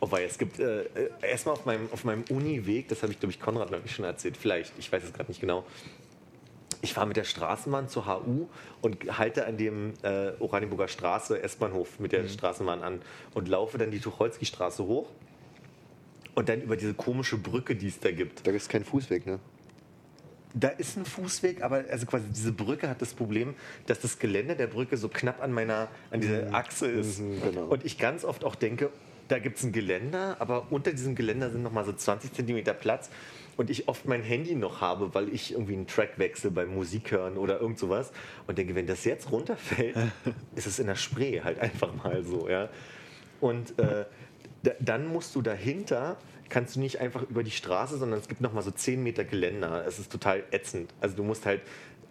oh 0.01 0.07
weil 0.11 0.25
es 0.25 0.37
gibt 0.37 0.59
äh, 0.59 0.81
äh, 0.81 1.09
erstmal 1.21 1.55
auf 1.55 1.65
meinem, 1.65 1.87
auf 1.93 2.03
meinem 2.03 2.25
Uni-Weg, 2.29 2.89
das 2.89 3.03
habe 3.03 3.13
ich 3.13 3.19
glaube 3.19 3.31
ich 3.31 3.39
Konrad 3.39 3.71
neulich 3.71 3.95
schon 3.95 4.03
erzählt, 4.03 4.35
vielleicht, 4.35 4.73
ich 4.77 4.91
weiß 4.91 5.01
es 5.03 5.13
gerade 5.13 5.29
nicht 5.31 5.39
genau. 5.39 5.63
Ich 6.83 6.93
fahre 6.93 7.07
mit 7.07 7.15
der 7.15 7.23
Straßenbahn 7.23 7.87
zur 7.87 8.07
HU 8.07 8.49
und 8.81 9.17
halte 9.17 9.45
an 9.45 9.55
dem 9.55 9.93
äh, 10.01 10.31
Oranienburger 10.39 10.89
Straße 10.89 11.41
S-Bahnhof 11.41 11.97
mit 11.97 12.11
der 12.11 12.27
Straßenbahn 12.27 12.83
an 12.83 13.01
und 13.33 13.47
laufe 13.47 13.77
dann 13.77 13.89
die 13.89 14.01
Tucholsky-Straße 14.01 14.83
hoch 14.83 15.09
und 16.35 16.49
dann 16.49 16.61
über 16.61 16.75
diese 16.75 16.93
komische 16.93 17.37
Brücke, 17.37 17.77
die 17.77 17.87
es 17.87 18.01
da 18.01 18.11
gibt. 18.11 18.45
Da 18.45 18.51
ist 18.51 18.67
kein 18.67 18.83
Fußweg, 18.83 19.25
ne? 19.25 19.39
Da 20.53 20.67
ist 20.67 20.97
ein 20.97 21.05
Fußweg, 21.05 21.63
aber 21.63 21.85
also 21.89 22.05
quasi 22.05 22.25
diese 22.27 22.51
Brücke 22.51 22.89
hat 22.89 23.01
das 23.01 23.13
Problem, 23.13 23.55
dass 23.85 24.01
das 24.01 24.19
Geländer 24.19 24.55
der 24.55 24.67
Brücke 24.67 24.97
so 24.97 25.07
knapp 25.07 25.41
an 25.41 25.53
meiner, 25.53 25.87
an 26.11 26.19
dieser 26.19 26.53
Achse 26.53 26.87
ist. 26.87 27.21
Mhm, 27.21 27.41
genau. 27.41 27.63
Und 27.67 27.85
ich 27.85 27.97
ganz 27.97 28.25
oft 28.25 28.43
auch 28.43 28.55
denke, 28.55 28.89
da 29.29 29.39
gibt 29.39 29.57
es 29.57 29.63
ein 29.63 29.71
Geländer, 29.71 30.35
aber 30.39 30.67
unter 30.69 30.91
diesem 30.91 31.15
Geländer 31.15 31.49
sind 31.49 31.63
nochmal 31.63 31.85
so 31.85 31.93
20 31.93 32.33
Zentimeter 32.33 32.73
Platz. 32.73 33.09
Und 33.55 33.69
ich 33.69 33.87
oft 33.87 34.07
mein 34.07 34.23
Handy 34.23 34.55
noch 34.55 34.81
habe, 34.81 35.13
weil 35.13 35.29
ich 35.33 35.53
irgendwie 35.53 35.73
einen 35.73 35.87
Track 35.87 36.17
wechsle 36.17 36.51
beim 36.51 36.73
Musik 36.73 37.11
hören 37.11 37.37
oder 37.37 37.59
irgend 37.59 37.77
sowas. 37.77 38.11
Und 38.47 38.57
denke, 38.57 38.75
wenn 38.75 38.87
das 38.87 39.05
jetzt 39.05 39.31
runterfällt, 39.31 39.95
ist 40.55 40.67
es 40.67 40.79
in 40.79 40.87
der 40.87 40.95
Spree 40.95 41.41
halt 41.41 41.59
einfach 41.59 41.93
mal 41.93 42.23
so, 42.23 42.49
ja. 42.49 42.69
Und 43.39 43.77
äh, 43.77 44.05
da, 44.63 44.71
dann 44.79 45.07
musst 45.07 45.35
du 45.35 45.41
dahinter, 45.41 46.17
kannst 46.49 46.75
du 46.75 46.79
nicht 46.79 46.99
einfach 46.99 47.23
über 47.23 47.43
die 47.43 47.51
Straße, 47.51 47.97
sondern 47.97 48.19
es 48.19 48.27
gibt 48.27 48.41
nochmal 48.41 48.63
so 48.63 48.71
10 48.71 49.03
Meter 49.03 49.23
Geländer. 49.23 49.85
Es 49.85 49.99
ist 49.99 50.11
total 50.11 50.43
ätzend. 50.51 50.93
Also 51.01 51.15
du 51.15 51.23
musst 51.23 51.45
halt 51.45 51.61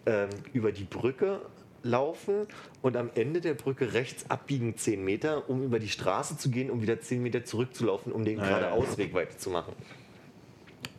ähm, 0.05 0.29
über 0.53 0.71
die 0.71 0.83
Brücke 0.83 1.41
laufen 1.83 2.47
und 2.81 2.95
am 2.95 3.09
Ende 3.15 3.41
der 3.41 3.53
Brücke 3.53 3.93
rechts 3.93 4.29
abbiegen 4.29 4.77
10 4.77 5.03
Meter, 5.03 5.49
um 5.49 5.63
über 5.63 5.79
die 5.79 5.89
Straße 5.89 6.37
zu 6.37 6.49
gehen, 6.49 6.69
um 6.69 6.81
wieder 6.81 6.99
10 6.99 7.21
Meter 7.21 7.43
zurückzulaufen, 7.43 8.11
um 8.11 8.23
den 8.23 8.39
ja, 8.39 8.47
geradeausweg 8.47 9.13
weiterzumachen. 9.13 9.73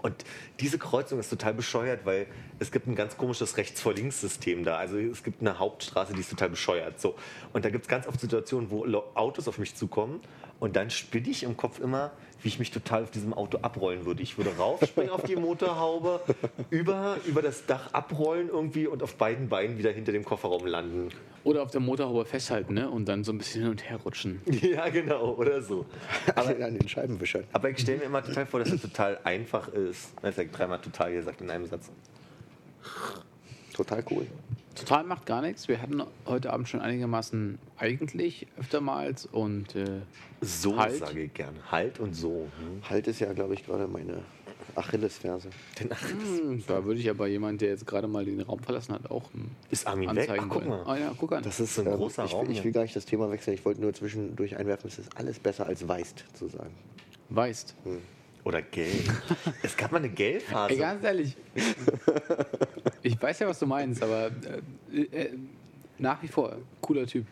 Und 0.05 0.23
diese 0.60 0.76
Kreuzung 0.76 1.18
ist 1.18 1.31
total 1.31 1.55
bescheuert, 1.55 2.05
weil 2.05 2.26
es 2.58 2.70
gibt 2.70 2.86
ein 2.86 2.94
ganz 2.94 3.16
komisches 3.16 3.57
Rechts-vor-Links-System 3.57 4.62
da. 4.62 4.76
Also 4.76 4.99
es 4.99 5.24
gibt 5.24 5.41
eine 5.41 5.58
Hauptstraße, 5.58 6.12
die 6.12 6.20
ist 6.20 6.28
total 6.28 6.50
bescheuert. 6.50 7.00
So. 7.00 7.15
Und 7.55 7.65
da 7.65 7.70
gibt 7.70 7.84
es 7.84 7.89
ganz 7.89 8.07
oft 8.07 8.20
Situationen, 8.20 8.70
wo 8.70 8.84
Autos 9.15 9.49
auf 9.49 9.57
mich 9.57 9.74
zukommen 9.74 10.20
und 10.60 10.76
dann 10.76 10.91
spinne 10.91 11.31
ich 11.31 11.42
im 11.42 11.57
Kopf 11.57 11.81
immer, 11.81 12.12
wie 12.44 12.48
ich 12.48 12.58
mich 12.58 12.70
total 12.70 13.05
auf 13.05 13.10
diesem 13.10 13.32
Auto 13.32 13.58
abrollen 13.62 14.05
würde. 14.05 14.23
Ich 14.23 14.36
würde 14.36 14.55
raufspringen 14.56 15.10
auf 15.10 15.23
die 15.23 15.34
Motorhaube, 15.34 16.20
über, 16.68 17.16
über 17.24 17.40
das 17.40 17.64
Dach 17.64 17.92
abrollen 17.92 18.48
irgendwie 18.48 18.86
und 18.86 19.02
auf 19.02 19.16
beiden 19.16 19.48
Beinen 19.48 19.78
wieder 19.78 19.90
hinter 19.90 20.12
dem 20.12 20.26
Kofferraum 20.26 20.66
landen. 20.66 21.08
Oder 21.42 21.62
auf 21.62 21.70
der 21.70 21.81
Motorhaube 21.81 22.26
festhalten 22.26 22.74
ne? 22.74 22.90
und 22.90 23.06
dann 23.06 23.24
so 23.24 23.32
ein 23.32 23.39
bisschen 23.39 23.62
hin 23.62 23.70
und 23.70 23.89
her 23.89 23.98
rutschen. 24.05 24.42
Ja, 24.64 24.89
genau, 24.89 25.34
oder 25.34 25.62
so. 25.62 25.86
Aber 26.34 26.50
an 26.64 26.78
den 26.78 26.89
Scheibenwischern. 26.89 27.44
Aber 27.52 27.70
ich 27.70 27.78
stelle 27.78 27.98
mir 27.98 28.05
immer 28.05 28.23
total 28.23 28.47
vor, 28.47 28.60
dass 28.60 28.70
es 28.70 28.81
total 28.81 29.18
einfach 29.24 29.68
ist. 29.68 30.12
Das 30.20 30.32
ist 30.32 30.39
ja 30.39 30.44
dreimal 30.44 30.81
total 30.81 31.12
gesagt 31.12 31.40
in 31.40 31.50
einem 31.50 31.66
Satz. 31.66 31.90
Total 33.73 34.05
cool. 34.10 34.26
Total 34.74 35.04
macht 35.04 35.26
gar 35.26 35.40
nichts. 35.42 35.68
Wir 35.68 35.80
hatten 35.80 36.02
heute 36.26 36.52
Abend 36.52 36.68
schon 36.68 36.80
einigermaßen 36.80 37.58
eigentlich 37.78 38.46
öftermals 38.58 39.26
und 39.26 39.74
äh, 39.76 40.00
So 40.40 40.76
Halt. 40.76 40.96
sage 40.98 41.22
ich 41.22 41.34
gern. 41.34 41.54
Halt 41.70 42.00
und 42.00 42.14
so. 42.14 42.48
Hm. 42.58 42.82
Halt 42.88 43.06
ist 43.06 43.20
ja, 43.20 43.32
glaube 43.32 43.54
ich, 43.54 43.64
gerade 43.64 43.86
meine 43.86 44.22
Achillesferse. 44.74 45.50
Denn, 45.78 45.90
ach, 45.92 46.08
hm, 46.10 46.64
da 46.66 46.84
würde 46.84 46.98
ich 47.00 47.08
aber 47.08 47.26
jemand, 47.28 47.60
der 47.60 47.68
jetzt 47.70 47.86
gerade 47.86 48.08
mal 48.08 48.24
den 48.24 48.40
Raum 48.40 48.58
verlassen 48.60 48.94
hat, 48.94 49.10
auch 49.10 49.32
hm, 49.32 49.50
ist 49.70 49.86
Armin 49.86 50.10
weg? 50.10 50.28
anzeigen 50.28 50.46
Ach, 50.48 50.52
guck 50.54 50.66
mal. 50.66 50.82
Ah 50.86 50.96
ja, 50.96 51.12
guck 51.16 51.32
an. 51.32 51.42
Das 51.44 51.60
ist 51.60 51.74
so 51.76 51.82
ein 51.82 51.86
Ähm, 51.88 51.94
großer 51.96 52.24
ich, 52.24 52.32
Raum. 52.34 52.48
will- 52.48 52.54
ich 52.56 52.64
will 52.64 52.72
gar 52.72 52.82
nicht 52.82 52.96
das 52.96 53.04
Thema 53.06 53.30
wechseln. 53.30 53.54
Ich 53.54 53.64
wollte 53.64 53.80
nur 53.80 53.92
zwischendurch 53.94 54.56
einwerfen, 54.56 54.88
es 54.88 54.98
ist 54.98 55.16
alles 55.16 55.38
besser 55.38 55.66
als 55.66 55.86
Weist 55.86 56.24
zu 56.34 56.48
sagen. 56.48 56.74
Weißt. 57.28 57.74
Oder 58.44 58.60
gelb. 58.60 59.10
es 59.62 59.76
gab 59.76 59.90
mal 59.90 59.98
eine 59.98 60.10
Gelbphase. 60.10 60.74
Ey, 60.74 60.78
ganz 60.78 61.02
ehrlich. 61.02 61.36
ich 63.02 63.20
weiß 63.20 63.39
ja, 63.39 63.48
was 63.48 63.58
du 63.58 63.66
meinst, 63.66 64.02
aber 64.02 64.31
äh, 64.92 65.00
äh, 65.00 65.31
nach 65.98 66.23
wie 66.23 66.28
vor, 66.28 66.56
cooler 66.81 67.06
Typ. 67.06 67.26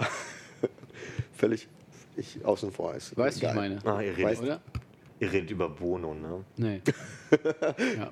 Völlig 1.36 1.68
ich, 2.16 2.44
außen 2.44 2.73
vor 2.73 2.94
ist. 2.94 3.16
Weißt 3.16 3.39
du, 3.39 3.42
wie 3.42 3.50
ich 3.50 3.55
meine? 3.55 3.78
Ah, 3.84 4.00
ihr, 4.00 4.16
redet, 4.16 4.41
Oder? 4.41 4.60
ihr 5.20 5.32
redet 5.32 5.50
über 5.50 5.68
Bono, 5.68 6.15
ne? 6.15 6.44
Nee. 6.57 6.81
ja. 7.99 8.10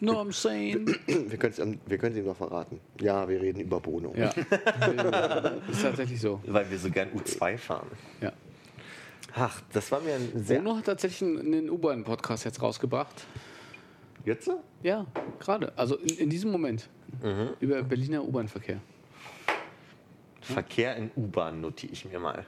No, 0.00 0.20
I'm 0.20 0.32
saying. 0.32 0.86
Wir 1.06 1.38
können 1.38 1.52
es 1.52 2.18
ihm 2.18 2.26
noch 2.26 2.36
verraten. 2.36 2.80
Ja, 3.00 3.28
wir 3.28 3.40
reden 3.40 3.60
über 3.60 3.80
Bono. 3.80 4.12
Ja. 4.16 4.30
ist 5.70 5.82
tatsächlich 5.82 6.20
so. 6.20 6.40
Weil 6.46 6.70
wir 6.70 6.78
so 6.78 6.90
gern 6.90 7.08
U2 7.10 7.58
fahren. 7.58 7.88
Ja. 8.20 8.32
Ach, 9.38 9.60
das 9.72 9.92
war 9.92 10.00
mir 10.00 10.14
ein 10.14 10.44
sehr... 10.44 10.60
Bono 10.60 10.76
hat 10.76 10.86
tatsächlich 10.86 11.22
einen, 11.22 11.38
einen 11.40 11.70
U-Bahn-Podcast 11.70 12.44
jetzt 12.44 12.62
rausgebracht. 12.62 13.26
Jetzt? 14.24 14.50
Ja, 14.82 15.06
gerade. 15.38 15.76
Also 15.76 15.96
in, 15.96 16.16
in 16.16 16.30
diesem 16.30 16.50
Moment. 16.50 16.88
Mhm. 17.22 17.50
Über 17.60 17.82
Berliner 17.82 18.24
U-Bahn-Verkehr. 18.24 18.80
Verkehr 20.40 20.96
in 20.96 21.10
U-Bahn 21.16 21.60
notiere 21.60 21.92
ich 21.92 22.06
mir 22.06 22.18
mal. 22.18 22.46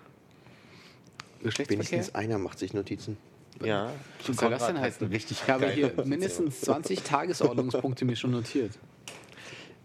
Geschlechtsverkehr? 1.42 1.90
Wenigstens 1.90 2.14
einer 2.14 2.38
macht 2.38 2.58
sich 2.58 2.72
Notizen. 2.72 3.18
Ja. 3.62 3.92
Das 4.26 4.66
denn 4.66 4.80
heißen? 4.80 5.06
Richtig 5.08 5.42
ich 5.42 5.48
habe 5.48 5.68
hier 5.68 5.92
mindestens 6.04 6.62
20 6.62 7.02
Tagesordnungspunkte 7.02 8.06
mir 8.06 8.16
schon 8.16 8.30
notiert. 8.30 8.78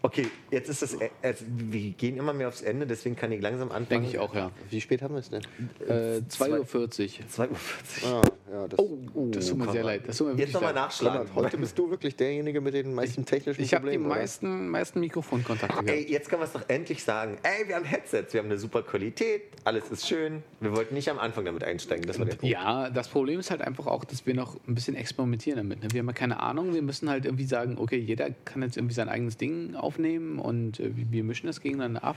Okay, 0.04 0.26
jetzt 0.50 0.68
ist 0.68 0.82
es... 0.82 0.98
Also, 1.22 1.46
wir 1.48 1.90
gehen 1.92 2.18
immer 2.18 2.34
mehr 2.34 2.48
aufs 2.48 2.60
Ende, 2.60 2.86
deswegen 2.86 3.16
kann 3.16 3.32
ich 3.32 3.40
langsam 3.40 3.68
anfangen. 3.70 4.02
Denke 4.02 4.08
ich 4.08 4.18
auch, 4.18 4.34
ja. 4.34 4.50
Wie 4.68 4.78
spät 4.78 5.00
haben 5.00 5.14
wir 5.14 5.20
es 5.20 5.30
denn? 5.30 5.40
Äh, 5.88 6.20
2.40 6.28 6.50
Uhr. 6.50 6.58
2.40 6.66 7.48
Uhr. 7.48 7.56
Ah, 8.04 8.22
ja, 8.52 8.68
das, 8.68 8.78
Oh, 8.78 8.98
das 9.30 9.46
tut 9.48 9.58
mir 9.58 9.72
sehr 9.72 9.82
leid. 9.82 10.02
Das 10.06 10.18
tut 10.18 10.34
mir 10.34 10.38
Jetzt 10.38 10.52
nochmal 10.52 10.74
nachschlagen. 10.74 11.34
Heute 11.34 11.56
bist 11.56 11.78
du 11.78 11.88
wirklich 11.88 12.14
derjenige 12.16 12.60
mit 12.60 12.74
den 12.74 12.92
meisten 12.92 13.24
technischen 13.24 13.62
Ich 13.62 13.72
habe 13.72 13.86
die 13.86 13.92
Problemen. 13.92 14.10
oder? 14.10 14.20
meisten, 14.20 14.68
meisten 14.68 15.00
Mikrofonkontakte 15.00 15.90
Ey, 15.90 16.06
jetzt 16.10 16.28
können 16.28 16.42
wir 16.42 16.46
es 16.46 16.52
doch 16.52 16.68
endlich 16.68 17.02
sagen. 17.02 17.38
Ey, 17.42 17.66
wir 17.66 17.76
haben 17.76 17.86
Headsets, 17.86 18.34
wir 18.34 18.40
haben 18.40 18.48
eine 18.48 18.58
super 18.58 18.82
Qualität, 18.82 19.42
alles 19.64 19.90
ist 19.90 20.06
schön. 20.06 20.42
Wir 20.60 20.76
wollten 20.76 20.94
nicht 20.94 21.08
am 21.10 21.18
Anfang 21.18 21.46
damit 21.46 21.64
einsteigen, 21.64 22.06
das 22.06 22.18
war 22.18 22.26
der 22.26 22.34
Punkt. 22.34 22.52
Ja, 22.52 22.90
das 22.90 23.08
Problem 23.08 23.40
ist 23.40 23.50
halt 23.50 23.62
einfach 23.62 23.86
auch, 23.86 24.04
dass 24.04 24.26
wir 24.26 24.34
noch 24.34 24.56
ein 24.68 24.74
bisschen 24.74 24.96
experimentieren 24.96 25.56
damit. 25.56 25.82
Ne? 25.82 25.88
Wir 25.92 26.00
haben 26.00 26.08
ja 26.08 26.12
keine 26.12 26.40
Ahnung. 26.40 26.74
Wir 26.74 26.82
müssen 26.82 27.08
halt 27.08 27.24
irgendwie 27.24 27.46
sagen, 27.46 27.76
okay, 27.78 27.98
jeder 27.98 28.28
kann 28.44 28.60
jetzt 28.62 28.76
irgendwie 28.76 28.94
sein 28.94 29.08
eigenes 29.08 29.38
Ding 29.38 29.74
aufnehmen 29.94 30.38
und 30.38 30.80
äh, 30.80 30.90
wir 30.94 31.24
mischen 31.24 31.46
das 31.46 31.60
gegeneinander 31.60 32.04
ab. 32.04 32.16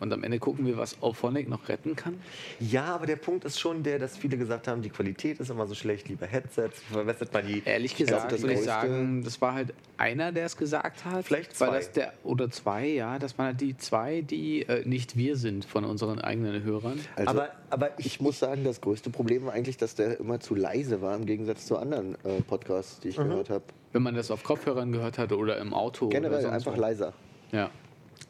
Und 0.00 0.12
am 0.12 0.22
Ende 0.22 0.38
gucken 0.38 0.64
wir, 0.64 0.76
was 0.76 1.02
Auphonic 1.02 1.48
noch 1.48 1.68
retten 1.68 1.96
kann. 1.96 2.20
Ja, 2.60 2.84
aber 2.94 3.06
der 3.06 3.16
Punkt 3.16 3.44
ist 3.44 3.58
schon 3.58 3.82
der, 3.82 3.98
dass 3.98 4.16
viele 4.16 4.36
gesagt 4.36 4.68
haben, 4.68 4.80
die 4.80 4.90
Qualität 4.90 5.40
ist 5.40 5.50
immer 5.50 5.66
so 5.66 5.74
schlecht, 5.74 6.08
lieber 6.08 6.26
Headsets, 6.26 6.80
verbessert 6.82 7.32
mal 7.32 7.42
die. 7.42 7.64
Ehrlich 7.64 7.96
gesagt 7.96 8.30
das 8.30 8.42
würde 8.42 8.54
ich 8.54 8.62
sagen, 8.62 9.24
das 9.24 9.40
war 9.40 9.54
halt 9.54 9.74
einer, 9.96 10.30
der 10.30 10.46
es 10.46 10.56
gesagt 10.56 11.04
hat. 11.04 11.24
Vielleicht 11.24 11.58
War 11.58 11.70
zwei. 11.70 11.78
das 11.78 11.90
der, 11.90 12.12
oder 12.22 12.48
zwei, 12.48 12.86
ja. 12.86 13.18
Das 13.18 13.36
waren 13.38 13.46
halt 13.46 13.60
die 13.60 13.76
zwei, 13.76 14.20
die 14.20 14.62
äh, 14.62 14.86
nicht 14.86 15.16
wir 15.16 15.36
sind 15.36 15.64
von 15.64 15.84
unseren 15.84 16.20
eigenen 16.20 16.62
Hörern. 16.62 17.00
Also, 17.16 17.30
aber, 17.30 17.48
aber 17.70 17.98
ich, 17.98 18.06
ich 18.06 18.20
muss 18.20 18.38
sagen, 18.38 18.62
das 18.62 18.80
größte 18.80 19.10
Problem 19.10 19.46
war 19.46 19.52
eigentlich, 19.52 19.78
dass 19.78 19.96
der 19.96 20.20
immer 20.20 20.38
zu 20.38 20.54
leise 20.54 21.02
war 21.02 21.16
im 21.16 21.26
Gegensatz 21.26 21.66
zu 21.66 21.76
anderen 21.76 22.14
äh, 22.24 22.40
Podcasts, 22.46 23.00
die 23.00 23.08
ich 23.08 23.16
gehört 23.16 23.50
habe. 23.50 23.64
Wenn 23.92 24.02
man 24.02 24.14
das 24.14 24.30
auf 24.30 24.42
Kopfhörern 24.44 24.92
gehört 24.92 25.18
hat 25.18 25.32
oder 25.32 25.58
im 25.58 25.72
Auto. 25.74 26.08
Generell 26.08 26.46
einfach 26.46 26.76
wo. 26.76 26.80
leiser. 26.80 27.12
Ja. 27.52 27.70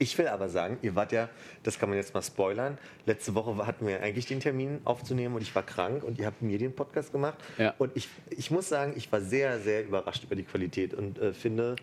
Ich 0.01 0.17
will 0.17 0.29
aber 0.29 0.49
sagen, 0.49 0.79
ihr 0.83 0.95
wart 0.95 1.11
ja, 1.11 1.29
das 1.65 1.79
kann 1.81 1.89
man 1.89 1.99
jetzt 1.99 2.15
mal 2.15 2.23
spoilern, 2.23 2.79
letzte 3.07 3.35
Woche 3.35 3.67
hatten 3.67 3.85
wir 3.87 4.01
eigentlich 4.01 4.27
den 4.27 4.39
Termin 4.39 4.79
aufzunehmen 4.85 5.35
und 5.35 5.43
ich 5.43 5.53
war 5.57 5.65
krank 5.65 6.05
und 6.05 6.21
ihr 6.21 6.27
habt 6.27 6.41
mir 6.41 6.57
den 6.59 6.73
Podcast 6.73 7.11
gemacht. 7.11 7.39
Ja. 7.57 7.75
Und 7.79 7.91
ich, 7.97 8.09
ich 8.31 8.51
muss 8.53 8.69
sagen, 8.69 8.93
ich 8.97 9.11
war 9.11 9.21
sehr, 9.21 9.59
sehr 9.59 9.85
überrascht 9.85 10.23
über 10.23 10.37
die 10.37 10.45
Qualität 10.45 10.95
und 10.95 11.19
äh, 11.19 11.33
finde, 11.33 11.75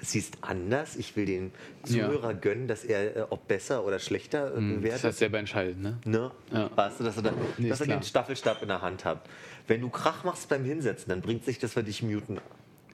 sie 0.00 0.20
ist 0.20 0.38
anders. 0.40 0.96
Ich 0.96 1.14
will 1.16 1.26
den 1.26 1.52
Ja. 1.86 2.06
Zuhörer 2.08 2.32
gönnen, 2.32 2.66
dass 2.66 2.84
er 2.84 3.14
äh, 3.16 3.20
ob 3.28 3.46
besser 3.46 3.84
oder 3.84 3.98
schlechter 3.98 4.46
äh, 4.46 4.54
Das 4.54 4.64
bewertet. 4.64 5.04
hat 5.04 5.14
selber 5.14 5.38
entscheidet, 5.38 5.78
ne? 5.78 5.98
Ne? 6.06 6.30
Ja. 6.50 6.70
Weißt 6.74 7.00
du, 7.00 7.04
dass, 7.04 7.16
er, 7.18 7.22
da, 7.24 7.32
Nee, 7.58 7.68
dass 7.68 7.80
er 7.82 7.88
den. 7.88 8.02
Staffelstab 8.02 8.62
in 8.62 8.68
der 8.68 8.80
Hand 8.80 9.04
hat. 9.04 9.20
Wenn 9.70 9.82
du 9.82 9.88
Krach 9.88 10.24
machst 10.24 10.48
beim 10.48 10.64
Hinsetzen, 10.64 11.10
dann 11.10 11.20
bringt 11.20 11.44
sich 11.44 11.60
das 11.60 11.74
für 11.74 11.84
dich 11.84 12.02
muten. 12.02 12.40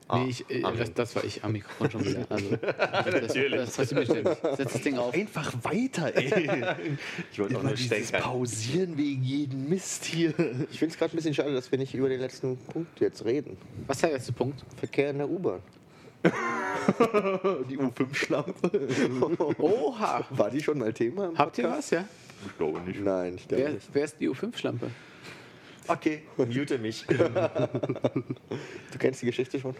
Ah, 0.08 0.18
Nee, 0.18 0.28
ich, 0.28 0.50
äh, 0.50 0.60
das, 0.60 0.92
das 0.92 1.16
war 1.16 1.24
ich 1.24 1.42
am 1.42 1.52
Mikrofon 1.52 1.90
schon 1.90 2.04
wieder. 2.04 2.26
Also, 2.28 2.50
das, 2.60 3.32
das 3.32 3.76
passiert 3.76 3.92
mir 3.92 4.04
ständig. 4.04 4.36
Setz 4.58 4.72
das 4.74 4.82
Ding 4.82 4.98
auf. 4.98 5.14
Einfach 5.14 5.54
weiter, 5.62 6.14
ey. 6.14 6.26
ich 7.32 7.38
wollte 7.38 7.56
auch 7.56 7.60
Immer 7.60 7.70
nur 7.70 7.78
dieses. 7.78 8.12
Pausieren 8.12 8.98
wegen 8.98 9.22
jedem 9.22 9.70
Mist 9.70 10.04
hier. 10.04 10.34
Ich 10.70 10.78
finde 10.78 10.92
es 10.92 10.98
gerade 10.98 11.14
ein 11.14 11.16
bisschen 11.16 11.32
schade, 11.32 11.54
dass 11.54 11.72
wir 11.72 11.78
nicht 11.78 11.94
über 11.94 12.10
den 12.10 12.20
letzten 12.20 12.58
Punkt 12.58 13.00
jetzt 13.00 13.24
reden. 13.24 13.56
Was 13.86 13.96
ist 13.96 14.02
der 14.02 14.12
letzte 14.12 14.32
Punkt? 14.32 14.62
Verkehr 14.76 15.10
in 15.12 15.16
der 15.18 15.30
U-Bahn. 15.30 15.60
Die 17.70 17.78
U5-Schlampe. 17.78 18.88
Oha! 19.58 20.26
War 20.28 20.50
die 20.50 20.62
schon 20.62 20.78
mal 20.78 20.92
Thema? 20.92 21.30
Im 21.30 21.38
Habt 21.38 21.56
ihr 21.56 21.70
was, 21.70 21.88
ja? 21.88 22.04
Ich 22.46 22.58
glaube 22.58 22.80
nicht. 22.80 23.00
Nein, 23.02 23.36
ich 23.36 23.48
glaube 23.48 23.64
Wer, 23.64 23.72
nicht. 23.72 23.88
wer 23.94 24.04
ist 24.04 24.20
die 24.20 24.28
U5-Schlampe? 24.28 24.90
Okay, 25.88 26.22
mute 26.36 26.78
mich. 26.78 27.04
Du 28.92 28.98
kennst 28.98 29.22
die 29.22 29.26
Geschichte 29.26 29.60
schon? 29.60 29.74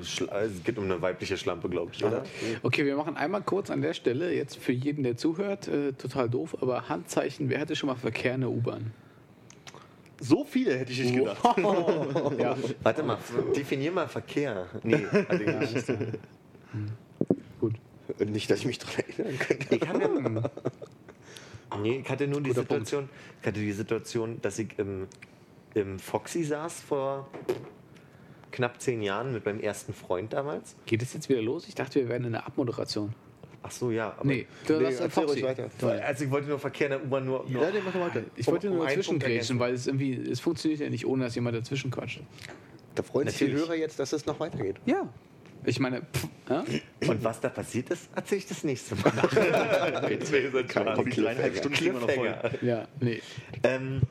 Es 0.00 0.64
geht 0.64 0.78
um 0.78 0.84
eine 0.84 1.00
weibliche 1.02 1.36
Schlampe, 1.36 1.68
glaube 1.68 1.90
ich, 1.94 2.04
oder? 2.04 2.22
Okay, 2.62 2.84
wir 2.86 2.96
machen 2.96 3.16
einmal 3.16 3.42
kurz 3.42 3.70
an 3.70 3.82
der 3.82 3.92
Stelle, 3.92 4.32
jetzt 4.34 4.56
für 4.56 4.72
jeden, 4.72 5.02
der 5.02 5.16
zuhört, 5.16 5.68
äh, 5.68 5.92
total 5.92 6.30
doof, 6.30 6.56
aber 6.60 6.88
Handzeichen, 6.88 7.48
wer 7.50 7.60
hatte 7.60 7.76
schon 7.76 7.88
mal 7.88 7.96
Verkehr 7.96 8.34
in 8.34 8.42
der 8.42 8.50
U-Bahn? 8.50 8.92
So 10.20 10.44
viele 10.44 10.78
hätte 10.78 10.92
ich 10.92 11.00
nicht 11.00 11.16
gedacht. 11.16 11.42
Ja, 12.38 12.56
Warte 12.82 13.02
mal, 13.02 13.18
definier 13.56 13.90
mal 13.90 14.06
Verkehr. 14.08 14.66
Nee, 14.84 15.04
hatte 15.06 15.42
ich 15.64 15.74
nicht. 15.74 15.86
gut. 17.60 17.74
Nicht, 18.24 18.48
dass 18.50 18.60
ich 18.60 18.66
mich 18.66 18.78
daran 18.78 18.94
erinnern 19.08 19.38
könnte. 19.38 19.74
Ich 19.74 19.88
hatte, 19.88 20.50
nee, 21.80 22.00
ich 22.04 22.08
hatte 22.10 22.26
nur 22.28 22.40
die 22.40 22.50
Guter 22.50 22.62
Situation, 22.62 23.08
ich 23.40 23.46
hatte 23.46 23.60
die 23.60 23.72
Situation, 23.72 24.40
dass 24.42 24.58
ich 24.58 24.78
im, 24.78 25.06
im 25.74 25.98
Foxy 25.98 26.44
saß 26.44 26.80
vor 26.80 27.28
knapp 28.50 28.80
zehn 28.80 29.02
Jahren 29.02 29.32
mit 29.32 29.44
meinem 29.46 29.60
ersten 29.60 29.92
Freund 29.94 30.32
damals. 30.32 30.76
Geht 30.86 31.02
es 31.02 31.14
jetzt 31.14 31.28
wieder 31.28 31.40
los? 31.42 31.66
Ich 31.68 31.74
dachte, 31.74 32.00
wir 32.00 32.08
wären 32.08 32.24
in 32.24 32.32
der 32.32 32.46
Abmoderation. 32.46 33.14
Ach 33.64 33.70
so, 33.70 33.90
ja. 33.90 34.10
Aber 34.18 34.24
Nee, 34.26 34.46
du 34.66 34.78
Nee, 34.80 34.86
hast 34.86 35.16
ruhig 35.16 35.42
weiter. 35.42 35.70
Also 36.04 36.24
ich 36.24 36.30
wollte 36.30 36.48
nur 36.48 36.58
Verkehr 36.58 36.88
in 36.88 36.90
der 36.92 37.04
U-Bahn 37.04 37.24
nur, 37.24 37.46
Ja, 37.48 37.70
nee, 37.70 37.78
mach 37.84 37.94
weiter. 37.94 38.22
Ich 38.34 38.46
Um- 38.48 38.52
wollte 38.54 38.68
um 38.70 38.76
nur 38.76 38.82
einen 38.86 38.90
dazwischen 38.96 39.10
Punkt 39.10 39.22
ergänzen. 39.22 39.58
grätschen, 39.58 39.60
weil 39.60 39.74
es 39.74 39.86
irgendwie, 39.86 40.14
es 40.30 40.40
funktioniert 40.40 40.80
ja 40.80 40.90
nicht, 40.90 41.06
ohne 41.06 41.24
dass 41.24 41.34
jemand 41.36 41.56
dazwischen 41.56 41.90
quatscht. 41.92 42.20
Da 42.96 43.02
freuen 43.04 43.28
sich 43.28 43.38
die. 43.38 43.52
Hörer 43.52 43.76
jetzt, 43.76 43.98
dass 44.00 44.12
es 44.12 44.26
noch 44.26 44.38
weitergeht. 44.40 44.76
Ja. 44.84 45.08
Ich 45.64 45.78
meine, 45.78 46.02
pff, 46.02 46.28
ja? 46.48 46.64
Und 47.08 47.22
was 47.24 47.40
da 47.40 47.48
passiert 47.48 47.90
ist, 47.90 48.08
erzähle 48.14 48.38
ich 48.38 48.46
das 48.46 48.64
nächste 48.64 48.96
Mal. 48.96 49.12
Die 50.08 50.18
dreieinhalb 50.18 51.56
Stunden 51.56 51.76
stehen 51.76 51.94
wir 51.94 52.00
noch 52.00 52.10
voll. 52.10 52.34
Ja, 52.62 52.88
nee. 53.00 53.22
Ähm, 53.62 54.02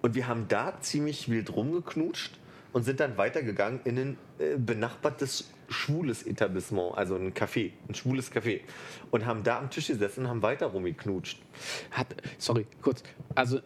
und 0.00 0.14
wir 0.14 0.26
haben 0.26 0.46
da 0.48 0.80
ziemlich 0.80 1.28
wild 1.28 1.54
rumgeknutscht 1.54 2.38
und 2.72 2.82
sind 2.82 3.00
dann 3.00 3.16
weitergegangen 3.16 3.80
in 3.84 3.98
ein 3.98 4.18
äh, 4.38 4.56
benachbartes 4.56 5.50
schwules 5.68 6.24
Etablissement, 6.26 6.96
also 6.96 7.14
ein 7.14 7.32
Café, 7.32 7.72
ein 7.88 7.94
schwules 7.94 8.32
Café. 8.32 8.60
Und 9.10 9.24
haben 9.26 9.44
da 9.44 9.58
am 9.58 9.70
Tisch 9.70 9.86
gesessen 9.86 10.24
und 10.24 10.28
haben 10.28 10.42
weiter 10.42 10.66
rumgeknutscht. 10.66 11.40
Hat, 11.92 12.14
sorry, 12.38 12.66
kurz. 12.80 13.02
Also, 13.34 13.60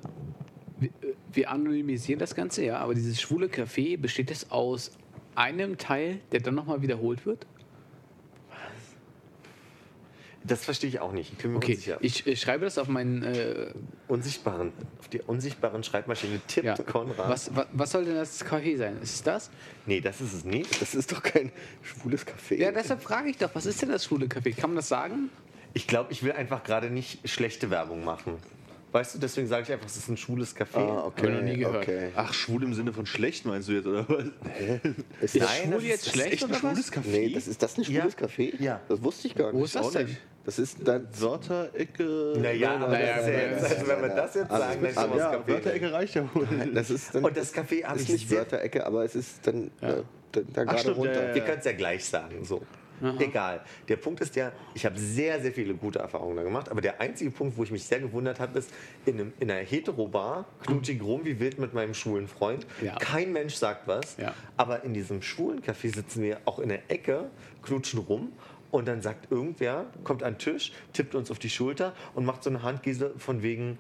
wir, 0.79 0.91
wir 1.33 1.51
anonymisieren 1.51 2.19
das 2.19 2.35
Ganze, 2.35 2.65
ja, 2.65 2.79
aber 2.79 2.95
dieses 2.95 3.21
schwule 3.21 3.47
Café 3.47 3.99
besteht 3.99 4.31
es 4.31 4.51
aus 4.51 4.93
einem 5.37 5.79
Teil, 5.79 6.21
der 6.33 6.41
dann 6.41 6.55
nochmal 6.55 6.83
wiederholt 6.83 7.27
wird? 7.27 7.47
Das 10.47 10.65
verstehe 10.65 10.89
ich 10.89 11.01
auch 11.01 11.13
nicht. 11.13 11.33
Ich 11.33 11.39
bin 11.39 11.53
mir 11.53 11.57
Okay, 11.57 11.79
ich, 12.01 12.27
ich 12.27 12.41
schreibe 12.41 12.65
das 12.65 12.79
auf 12.79 12.89
meinen. 12.89 13.23
Äh, 13.23 13.73
Unsichtbaren, 14.07 14.73
auf 15.01 15.09
die 15.09 15.21
unsichtbaren 15.21 15.83
Schreibmaschine 15.83 16.41
tippt 16.47 16.67
ja. 16.67 16.77
Konrad. 16.77 17.29
was, 17.29 17.55
was, 17.57 17.67
was 17.73 17.91
soll 17.91 18.05
denn 18.05 18.15
das 18.15 18.45
Café 18.45 18.77
sein? 18.77 18.97
Ist 19.03 19.15
es 19.15 19.23
das? 19.25 19.51
Nee, 19.87 20.01
das 20.01 20.21
ist 20.21 20.33
es 20.33 20.45
nicht. 20.45 20.81
Das 20.81 20.95
ist 20.95 21.11
doch 21.11 21.23
kein 21.23 21.51
schwules 21.83 22.25
Café. 22.25 22.55
Ja, 22.57 22.71
deshalb 22.71 23.03
frage 23.03 23.29
ich 23.31 23.39
doch, 23.39 23.51
was 23.55 23.67
ist 23.67 23.83
denn 23.83 23.89
das 23.89 24.05
schwule 24.05 24.27
Café? 24.27 24.55
Kann 24.55 24.71
man 24.71 24.77
das 24.77 24.89
sagen? 24.89 25.31
Ich 25.75 25.89
glaube, 25.89 26.13
ich 26.13 26.23
will 26.23 26.33
einfach 26.33 26.63
gerade 26.63 26.91
nicht 26.91 27.29
schlechte 27.29 27.71
Werbung 27.71 28.05
machen. 28.05 28.37
Weißt 28.93 29.15
du, 29.15 29.19
deswegen 29.19 29.47
sage 29.47 29.65
ich 29.65 29.73
einfach, 29.73 29.87
es 29.87 29.97
ist 29.97 30.09
ein 30.09 30.17
schwules 30.17 30.57
Café. 30.57 30.77
Ah, 30.79 31.13
ich 31.15 31.23
noch 31.23 31.43
nie 31.43 31.51
okay, 31.53 31.59
gehört. 31.59 31.83
okay. 31.83 32.09
Ach, 32.17 32.33
schwul 32.33 32.63
im 32.63 32.73
Sinne 32.73 32.93
von 32.93 33.05
schlecht 33.05 33.45
meinst 33.45 33.69
du 33.69 33.73
jetzt, 33.73 33.87
oder 33.87 34.09
was? 34.09 34.25
Ist 35.21 35.35
Ist 35.35 35.43
das, 35.43 35.49
Nein, 35.51 35.63
schwul 35.65 35.73
das 35.75 35.85
jetzt 35.85 36.07
ist 36.07 36.13
schlecht 36.13 36.33
Echt 36.33 36.45
ein 36.45 36.51
oder 36.51 36.55
was? 36.55 36.61
schwules 36.71 36.93
Café? 36.93 37.09
nee, 37.11 37.33
das 37.35 37.49
ist 37.49 37.63
das 37.63 37.77
ein 37.79 37.85
schwules 37.85 38.17
Ja. 38.19 38.27
Café? 38.27 38.63
Ja. 38.63 38.81
Das 38.89 39.03
wusste 39.03 39.29
ich 39.29 39.35
gar 39.35 39.53
nicht. 39.53 39.61
Wo 39.61 39.65
ist 39.65 39.75
das 39.77 39.91
denn? 39.91 40.17
Das 40.45 40.59
ist 40.61 40.79
dann. 40.87 41.09
Wörterecke. 41.19 42.35
Naja, 42.39 42.77
aber 42.77 42.89
Naja, 42.89 43.21
ja 43.21 43.29
jetzt, 43.51 43.65
also 43.65 43.87
wenn 43.89 44.01
wir 44.03 44.09
das 44.11 44.35
jetzt 44.37 44.51
Also, 44.51 44.65
sagen, 44.67 44.81
dann 44.81 44.91
ist 44.91 44.99
ah, 44.99 45.07
das 45.09 45.19
Ja, 45.19 45.33
Café. 45.33 45.49
Wörterecke 45.49 45.93
reicht 45.93 46.15
ja 46.15 46.29
wohl. 46.35 46.49
Das 46.73 46.91
ist 46.91 47.15
dann. 47.15 47.25
Und 47.25 47.37
das 47.37 47.53
Café 47.55 47.85
habe 47.85 47.99
ist 47.99 48.05
ich 48.05 48.13
nicht 48.13 48.31
Wörterecke, 48.31 48.87
aber 48.87 49.05
es 49.05 49.15
ist 49.17 49.47
dann 49.47 49.67
äh, 49.81 50.03
da, 50.33 50.41
da 50.53 50.65
gerade 50.65 50.79
stimmt, 50.79 50.97
runter. 50.99 51.15
ja, 51.23 51.29
ja, 51.29 51.35
Wir 51.35 51.43
können 51.43 51.59
es 51.59 51.65
ja 51.65 51.73
gleich 51.73 52.05
sagen. 52.05 52.45
So. 52.45 52.63
Egal. 53.19 53.61
Der 53.89 53.97
Punkt 53.97 54.21
ist 54.21 54.37
ja, 54.37 54.53
ich 54.75 54.85
habe 54.87 54.99
sehr, 54.99 55.41
sehr 55.41 55.53
viele 55.53 55.75
gute 55.75 55.99
Erfahrungen 55.99 56.37
da 56.37 56.43
gemacht, 56.43 56.69
aber 56.71 56.81
der 56.81 57.01
einzige 57.01 57.31
Punkt, 57.31 57.57
wo 57.57 57.63
ich 57.65 57.71
mich 57.71 57.85
sehr 57.85 58.01
gewundert 58.01 58.41
habe, 58.41 58.59
ist, 58.59 58.71
in, 59.05 59.15
einem, 59.21 59.33
in 59.41 59.51
einer 59.51 59.61
Hetero-Bar 59.61 60.47
knutsche 60.65 60.93
ich 60.93 61.03
rum 61.03 61.25
wie 61.25 61.39
wild 61.41 61.59
mit 61.59 61.75
meinem 61.75 61.95
schwulen 61.95 62.29
Freund. 62.29 62.67
Ja. 62.83 62.95
Kein 62.97 63.33
Mensch 63.33 63.55
sagt 63.55 63.87
was, 63.87 64.17
Ja. 64.17 64.35
aber 64.57 64.85
in 64.85 64.95
diesem 64.95 65.23
schwulen 65.23 65.61
Café 65.63 65.95
sitzen 65.95 66.23
wir 66.23 66.41
auch 66.45 66.59
in 66.59 66.69
der 66.69 66.91
Ecke, 66.91 67.31
knutschen 67.63 68.01
rum 68.01 68.33
und 68.71 68.87
dann 68.89 69.03
sagt 69.03 69.31
irgendwer, 69.31 69.87
kommt 70.05 70.23
an 70.23 70.35
den 70.35 70.39
Tisch, 70.39 70.73
tippt 70.93 71.15
uns 71.15 71.31
auf 71.31 71.39
die 71.39 71.51
Schulter 71.51 71.93
und 72.15 72.25
macht 72.25 72.43
so 72.43 72.51
eine 72.51 72.63
Handgese 72.63 73.13
von 73.19 73.43
wegen, 73.43 73.79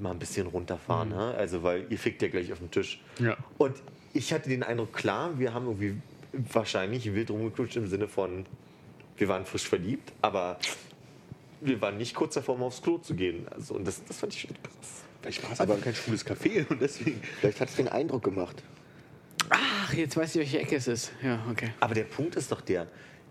mal 0.00 0.12
ein 0.12 0.18
bisschen 0.18 0.46
runterfahren, 0.46 1.10
ne? 1.10 1.34
also 1.36 1.62
weil 1.62 1.84
ihr 1.90 1.98
fickt 1.98 2.22
ja 2.22 2.28
gleich 2.28 2.52
auf 2.52 2.58
den 2.58 2.70
Tisch. 2.70 3.00
Ja. 3.18 3.36
Und 3.58 3.74
ich 4.14 4.32
hatte 4.32 4.48
den 4.48 4.62
Eindruck, 4.62 4.92
klar, 4.92 5.38
wir 5.38 5.52
haben 5.52 5.66
irgendwie 5.66 5.96
wahrscheinlich 6.52 7.12
wild 7.14 7.30
rumgeknutscht 7.30 7.76
im 7.76 7.88
Sinne 7.88 8.08
von, 8.08 8.46
wir 9.16 9.28
waren 9.28 9.46
frisch 9.46 9.68
verliebt, 9.68 10.12
aber 10.22 10.58
wir 11.60 11.80
waren 11.80 11.96
nicht 11.96 12.14
kurz 12.14 12.34
davor, 12.34 12.58
mal 12.58 12.66
aufs 12.66 12.82
Klo 12.82 12.98
zu 12.98 13.14
gehen. 13.14 13.46
Also, 13.50 13.74
und 13.74 13.86
das, 13.86 14.04
das 14.04 14.18
fand 14.18 14.34
ich 14.34 14.42
schon 14.42 14.50
krass. 14.62 15.04
Vielleicht 15.22 15.42
war 15.42 15.52
es 15.52 15.60
aber 15.60 15.76
kein 15.76 15.94
schwules 15.94 16.26
Café 16.26 16.66
und 16.70 16.80
deswegen. 16.80 17.20
Vielleicht 17.40 17.60
hat 17.60 17.70
es 17.70 17.76
den 17.76 17.88
Eindruck 17.88 18.24
gemacht. 18.24 18.62
Ach, 19.48 19.92
jetzt 19.94 20.16
weiß 20.16 20.34
ich, 20.34 20.40
welche 20.40 20.58
Ecke 20.58 20.76
es 20.76 20.88
ist. 20.88 21.12
Ja, 21.22 21.44
okay. 21.50 21.70
Aber 21.80 21.94
der 21.94 22.04
Punkt 22.04 22.36
ist 22.36 22.50
doch 22.50 22.60
der, 22.60 22.86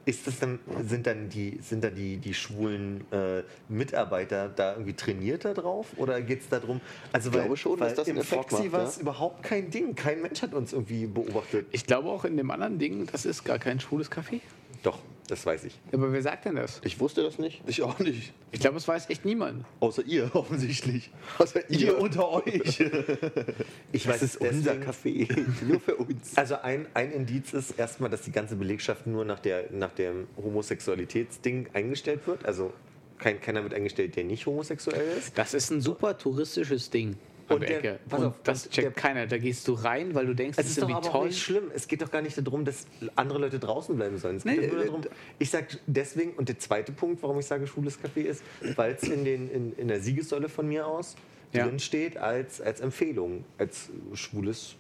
ist 0.06 0.28
das 0.28 0.40
dann, 0.40 0.60
sind 0.88 1.08
dann 1.08 1.30
die, 1.30 1.60
sind 1.62 1.84
da 1.84 1.90
die, 1.90 2.18
die 2.18 2.34
schwulen 2.34 3.06
äh, 3.12 3.44
Mitarbeiter 3.70 4.50
da 4.50 4.74
irgendwie 4.74 4.94
trainierter 4.94 5.54
drauf? 5.54 5.88
Oder 5.98 6.22
geht 6.22 6.42
es 6.42 6.50
darum, 6.50 6.82
also 7.12 7.30
Ich 7.30 7.36
glaube 7.36 7.58
schon, 7.58 7.80
weil 7.80 7.90
dass 7.90 7.96
das 7.96 8.08
im 8.08 8.22
Foxy 8.22 8.72
war 8.72 8.82
ja. 8.82 8.88
es 8.88 8.98
überhaupt 8.98 9.44
kein 9.44 9.70
Ding. 9.70 9.96
Kein 9.96 10.22
Mensch 10.22 10.42
hat 10.42 10.54
uns 10.54 10.74
irgendwie 10.74 11.08
beobachtet. 11.08 11.68
Ich 11.72 11.86
glaube 11.86 12.10
auch 12.10 12.26
in 12.26 12.38
dem 12.38 12.52
anderen 12.52 12.80
Ding, 12.80 13.08
das 13.12 13.26
ist 13.26 13.44
gar 13.44 13.60
kein 13.60 13.80
schwules 13.80 14.12
Café. 14.12 14.42
Doch, 14.84 15.00
das 15.28 15.46
weiß 15.46 15.64
ich. 15.66 15.80
Aber 15.92 16.12
wer 16.12 16.22
sagt 16.22 16.46
denn 16.46 16.56
das? 16.56 16.82
Ich 16.84 17.00
wusste 17.00 17.24
das 17.24 17.40
nicht. 17.40 17.62
Ich 17.68 17.82
auch 17.82 17.98
nicht. 18.00 18.34
Ich 18.52 18.60
glaube, 18.60 18.78
es 18.78 18.88
weiß 18.88 19.10
echt 19.10 19.24
niemand. 19.26 19.66
Außer 19.80 20.04
ihr 20.06 20.30
offensichtlich. 20.36 21.12
Außer 21.38 21.70
Ihr 21.70 21.98
unter 22.00 22.30
euch. 22.30 22.84
Ich 23.92 24.04
Das 24.06 24.22
ist 24.24 24.38
unser 24.38 24.76
deswegen- 24.76 25.30
Café. 25.32 25.46
Nur 25.68 25.80
für 25.80 25.96
uns. 25.96 26.36
Also 26.36 26.56
ein, 26.62 26.88
ein 26.94 27.12
Indiz 27.12 27.54
ist 27.54 27.72
erstmal, 27.80 28.10
dass 28.10 28.24
die 28.24 28.32
ganze 28.32 28.56
Belegschaft 28.56 29.06
nur 29.08 29.24
nach, 29.24 29.40
der, 29.40 29.66
nach 29.72 29.92
dem 29.94 30.28
Homosexualitätsding 30.38 31.68
eingestellt 31.74 32.26
wird. 32.26 32.46
Also 32.46 32.74
kein, 33.20 33.40
keiner 33.40 33.64
wird 33.64 33.74
eingestellt, 33.74 34.16
der 34.16 34.24
nicht 34.24 34.46
homosexuell 34.46 35.18
ist. 35.18 35.38
Das 35.38 35.54
ist 35.54 35.70
ein 35.72 35.82
super 35.82 36.18
touristisches 36.18 36.90
Ding. 36.90 37.16
An 37.50 37.56
Und 37.56 37.62
der 37.64 37.78
Ecke. 37.80 38.00
pass 38.08 38.22
auf, 38.22 38.34
das 38.44 38.70
checkt 38.70 38.86
der- 38.86 38.92
keiner. 38.94 39.28
Da 39.28 39.38
gehst 39.38 39.68
du 39.68 39.74
rein, 39.74 40.16
weil 40.16 40.26
du 40.26 40.34
denkst, 40.34 40.52
Es 40.58 40.64
das 40.64 40.66
ist 40.66 40.72
ist 40.78 40.82
doch 40.84 40.90
irgendwie 40.90 41.08
aber 41.10 41.18
toll. 41.20 41.28
nicht 41.28 41.42
schlimm. 41.42 41.72
Es 41.76 41.88
geht 41.88 42.02
doch 42.02 42.10
gar 42.12 42.22
nicht 42.22 42.38
darum, 42.46 42.64
dass 42.64 42.88
andere 43.16 43.40
Leute 43.40 43.60
draußen 43.60 43.96
bleiben 43.96 44.18
sollen. 44.18 44.38
Es 44.38 44.44
geht 44.44 44.60
Nee, 44.62 44.68
nur 44.68 44.82
äh, 44.82 44.86
darum, 44.86 45.02
ich 45.40 45.50
sage 45.50 45.68
deswegen, 45.86 46.32
und 46.34 46.48
der 46.48 46.58
zweite 46.60 46.92
Punkt, 46.94 47.22
warum 47.22 47.38
ich 47.40 47.46
sage 47.46 47.68
schwules 47.68 48.00
Café 48.00 48.22
ist, 48.22 48.44
weil 48.76 48.94
es 48.94 49.04
in, 49.04 49.26
den- 49.26 49.50
in, 49.52 49.74
in 49.76 49.88
der 49.90 50.00
Siegessäule 50.00 50.48
von 50.50 50.68
mir 50.68 50.88
aus 50.88 51.16
Ja. 51.52 51.68
drin 51.68 51.80
steht 51.80 52.18
als, 52.18 52.62
als 52.62 52.80
Empfehlung, 52.80 53.44
als 53.58 53.90
schwules 54.14 54.76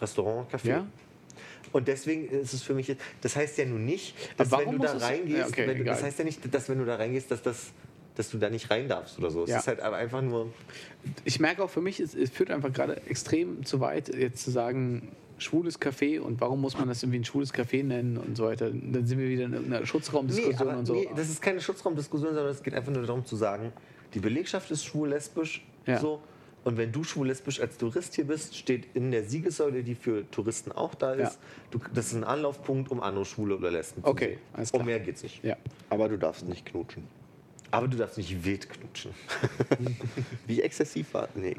Restaurant, 0.00 0.50
Café. 0.52 0.68
Ja? 0.68 0.86
Und 1.72 1.86
deswegen 1.86 2.28
ist 2.28 2.52
es 2.52 2.62
für 2.62 2.74
mich, 2.74 2.96
das 3.20 3.36
heißt 3.36 3.56
ja 3.58 3.64
nun 3.66 3.84
nicht, 3.84 4.16
dass 4.36 4.50
wenn 4.50 4.72
du 4.72 4.78
da 4.78 4.96
reingehst, 4.96 5.38
Ja, 5.38 5.46
okay, 5.46 5.68
wenn 5.68 5.78
du, 5.78 5.84
das 5.84 6.02
heißt 6.02 6.18
ja 6.18 6.24
nicht, 6.24 6.52
dass 6.52 6.68
wenn 6.68 6.78
du 6.78 6.84
da 6.84 6.96
reingehst, 6.96 7.30
dass, 7.30 7.42
das, 7.42 7.66
dass 8.20 8.30
du 8.30 8.38
da 8.38 8.50
nicht 8.50 8.70
rein 8.70 8.86
darfst 8.88 9.18
oder 9.18 9.30
so. 9.30 9.44
Es 9.44 9.50
Ja. 9.50 9.58
ist 9.58 9.66
halt 9.66 9.80
einfach 9.80 10.22
nur, 10.22 10.52
Ich 11.24 11.40
merke 11.40 11.62
auch 11.64 11.70
für 11.70 11.80
mich, 11.80 11.98
es, 12.00 12.14
es 12.14 12.30
führt 12.30 12.50
einfach 12.50 12.72
gerade 12.72 13.00
extrem 13.06 13.64
zu 13.64 13.80
weit, 13.80 14.14
jetzt 14.14 14.44
zu 14.44 14.50
sagen, 14.50 15.08
schwules 15.38 15.80
Café 15.80 16.20
und 16.20 16.40
warum 16.42 16.60
muss 16.60 16.76
man 16.78 16.86
das 16.88 17.02
irgendwie 17.02 17.20
ein 17.20 17.24
schwules 17.24 17.54
Café 17.54 17.82
nennen 17.82 18.18
und 18.18 18.36
so 18.36 18.44
weiter. 18.44 18.70
Dann 18.70 19.06
sind 19.06 19.18
wir 19.18 19.28
wieder 19.28 19.46
in 19.46 19.54
irgendeiner 19.54 19.86
Schutzraumdiskussion 19.86 20.68
aber 20.68 20.78
und 20.78 20.84
so. 20.86 20.92
nee, 20.94 21.08
das 21.16 21.30
ist 21.30 21.40
keine 21.40 21.60
Schutzraumdiskussion, 21.62 22.34
sondern 22.34 22.52
es 22.52 22.62
geht 22.62 22.74
einfach 22.74 22.92
nur 22.92 23.04
darum 23.06 23.24
zu 23.24 23.36
sagen, 23.36 23.72
die 24.12 24.18
Belegschaft 24.20 24.70
ist 24.70 24.84
schwul-lesbisch. 24.84 25.64
Ja. 25.86 25.98
So, 25.98 26.20
und 26.64 26.76
wenn 26.76 26.92
du 26.92 27.02
schwul-lesbisch 27.04 27.58
als 27.60 27.78
Tourist 27.78 28.14
hier 28.16 28.26
bist, 28.26 28.54
steht 28.54 28.88
in 28.92 29.10
der 29.12 29.24
Siegessäule, 29.24 29.82
die 29.82 29.94
für 29.94 30.30
Touristen 30.30 30.72
auch 30.72 30.94
da 30.94 31.14
ist, 31.14 31.20
Ja. 31.20 31.38
du, 31.70 31.78
das 31.94 32.08
ist 32.08 32.14
ein 32.16 32.24
Anlaufpunkt, 32.24 32.90
um 32.90 33.00
andere 33.00 33.24
Schwule 33.24 33.56
oder 33.56 33.70
Lesben 33.70 34.02
Okay, 34.04 34.24
zu 34.24 34.30
sehen. 34.32 34.38
alles 34.52 34.70
klar. 34.72 34.80
Um 34.80 34.86
mehr 34.86 35.00
geht's 35.00 35.22
nicht. 35.22 35.42
ja. 35.42 35.56
Aber 35.88 36.10
du 36.10 36.18
darfst 36.18 36.46
nicht 36.46 36.66
knutschen. 36.66 37.04
Aber 37.72 37.86
du 37.86 37.96
darfst 37.96 38.18
nicht 38.18 38.44
wild 38.44 38.68
knutschen. 38.68 39.12
Wie 40.46 40.60
exzessiv 40.60 41.14
war. 41.14 41.28
Nee. 41.34 41.54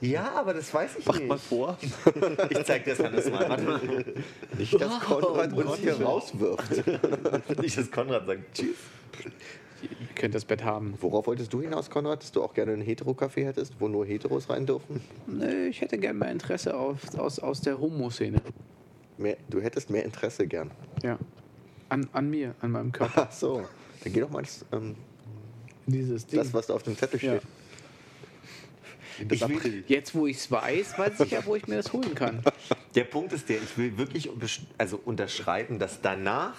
Ja, 0.00 0.32
aber 0.32 0.54
das 0.54 0.72
weiß 0.72 0.98
ich 0.98 1.06
Mach 1.06 1.18
nicht. 1.18 1.28
mal 1.28 1.38
vor. 1.38 1.76
Ich 2.50 2.64
zeig 2.64 2.84
dir 2.84 2.94
das 2.94 3.04
Hannes 3.04 3.30
mal. 3.30 3.48
Warte 3.48 3.64
mal. 3.64 3.80
Nicht, 4.56 4.80
dass 4.80 5.00
Konrad 5.00 5.52
uns 5.52 5.76
hier 5.78 6.00
rauswirft. 6.00 6.86
Nicht, 7.60 7.78
dass 7.78 7.90
Konrad 7.90 8.26
sagt 8.26 8.54
Tschüss. 8.54 8.76
Ihr 9.82 9.88
könnt 10.14 10.34
das 10.34 10.44
Bett 10.44 10.64
haben. 10.64 10.94
Worauf 11.00 11.26
wolltest 11.26 11.52
du 11.52 11.60
hinaus, 11.60 11.90
Konrad? 11.90 12.22
Dass 12.22 12.32
du 12.32 12.42
auch 12.42 12.54
gerne 12.54 12.72
ein 12.72 12.82
Hetero-Café 12.82 13.44
hättest, 13.44 13.74
wo 13.80 13.88
nur 13.88 14.06
Heteros 14.06 14.48
rein 14.48 14.66
dürfen? 14.66 15.00
Nö, 15.26 15.66
ich 15.66 15.80
hätte 15.80 15.98
gerne 15.98 16.18
mehr 16.18 16.30
Interesse 16.30 16.76
auf, 16.76 16.98
aus, 17.18 17.38
aus 17.38 17.60
der 17.60 17.78
Homo-Szene. 17.78 18.40
Mehr, 19.18 19.36
du 19.48 19.60
hättest 19.60 19.90
mehr 19.90 20.04
Interesse 20.04 20.46
gern. 20.46 20.70
Ja. 21.02 21.18
An, 21.88 22.08
an 22.12 22.30
mir, 22.30 22.54
an 22.60 22.72
meinem 22.72 22.92
Körper. 22.92 23.28
Ach 23.28 23.32
so. 23.32 23.64
Dann 24.02 24.12
geh 24.12 24.20
doch 24.20 24.30
mal 24.30 24.40
ins, 24.40 24.64
ähm, 24.72 24.96
Dieses 25.86 26.26
Ding. 26.26 26.38
das, 26.38 26.52
was 26.52 26.66
da 26.66 26.74
auf 26.74 26.82
dem 26.82 26.96
Zettel 26.96 27.20
Ja. 27.22 27.38
steht. 27.38 27.48
Ich 29.32 29.48
will 29.48 29.84
Jetzt, 29.86 30.14
wo 30.14 30.26
ich 30.26 30.36
es 30.36 30.50
weiß, 30.50 30.98
weiß 30.98 31.20
ich 31.20 31.30
ja, 31.30 31.44
wo 31.46 31.56
ich 31.56 31.66
mir 31.66 31.76
das 31.76 31.92
holen 31.92 32.14
kann. 32.14 32.42
Der 32.94 33.04
Punkt 33.04 33.32
ist 33.32 33.48
der, 33.48 33.56
ich 33.56 33.78
will 33.78 33.96
wirklich 33.96 34.30
also 34.76 35.00
unterschreiben, 35.02 35.78
dass 35.78 36.02
danach 36.02 36.54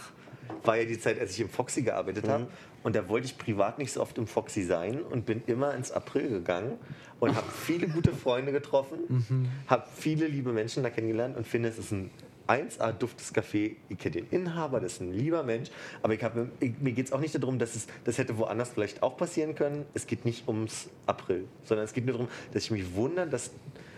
war 0.63 0.77
ja 0.77 0.85
die 0.85 0.99
Zeit, 0.99 1.19
als 1.19 1.33
ich 1.33 1.41
im 1.41 1.49
Foxy 1.49 1.83
gearbeitet 1.83 2.27
habe. 2.27 2.47
Und 2.83 2.95
da 2.95 3.09
wollte 3.09 3.27
ich 3.27 3.37
privat 3.37 3.77
nicht 3.79 3.91
so 3.91 4.01
oft 4.01 4.17
im 4.17 4.27
Foxy 4.27 4.63
sein 4.63 5.01
und 5.01 5.25
bin 5.25 5.43
immer 5.45 5.73
ins 5.75 5.91
April 5.91 6.29
gegangen 6.29 6.79
und 7.19 7.35
habe 7.35 7.47
viele 7.65 7.87
gute 7.87 8.13
Freunde 8.13 8.51
getroffen, 8.51 9.49
habe 9.67 9.85
viele 9.95 10.25
liebe 10.27 10.51
Menschen 10.53 10.83
da 10.83 10.89
kennengelernt 10.89 11.35
und 11.37 11.45
finde, 11.45 11.69
es 11.69 11.77
ist 11.77 11.91
ein 11.91 12.09
1A 12.47 12.91
duftes 12.93 13.33
Café. 13.33 13.75
Ich 13.89 13.97
kenne 13.97 14.21
den 14.21 14.29
Inhaber, 14.29 14.79
das 14.79 14.93
ist 14.93 15.01
ein 15.01 15.13
lieber 15.13 15.43
Mensch. 15.43 15.69
Aber 16.01 16.13
ich 16.13 16.23
hab, 16.23 16.35
ich, 16.59 16.73
mir 16.79 16.93
geht 16.93 17.07
es 17.07 17.11
auch 17.11 17.19
nicht 17.19 17.35
darum, 17.35 17.59
dass 17.59 17.75
es, 17.75 17.87
das 18.03 18.17
hätte 18.17 18.37
woanders 18.37 18.69
vielleicht 18.69 19.03
auch 19.03 19.17
passieren 19.17 19.55
können. 19.55 19.85
Es 19.93 20.07
geht 20.07 20.25
nicht 20.25 20.47
ums 20.47 20.89
April, 21.05 21.45
sondern 21.63 21.85
es 21.85 21.93
geht 21.93 22.05
nur 22.05 22.13
darum, 22.13 22.29
dass 22.53 22.63
ich 22.63 22.71
mich 22.71 22.95
wundere, 22.95 23.27
dass 23.27 23.51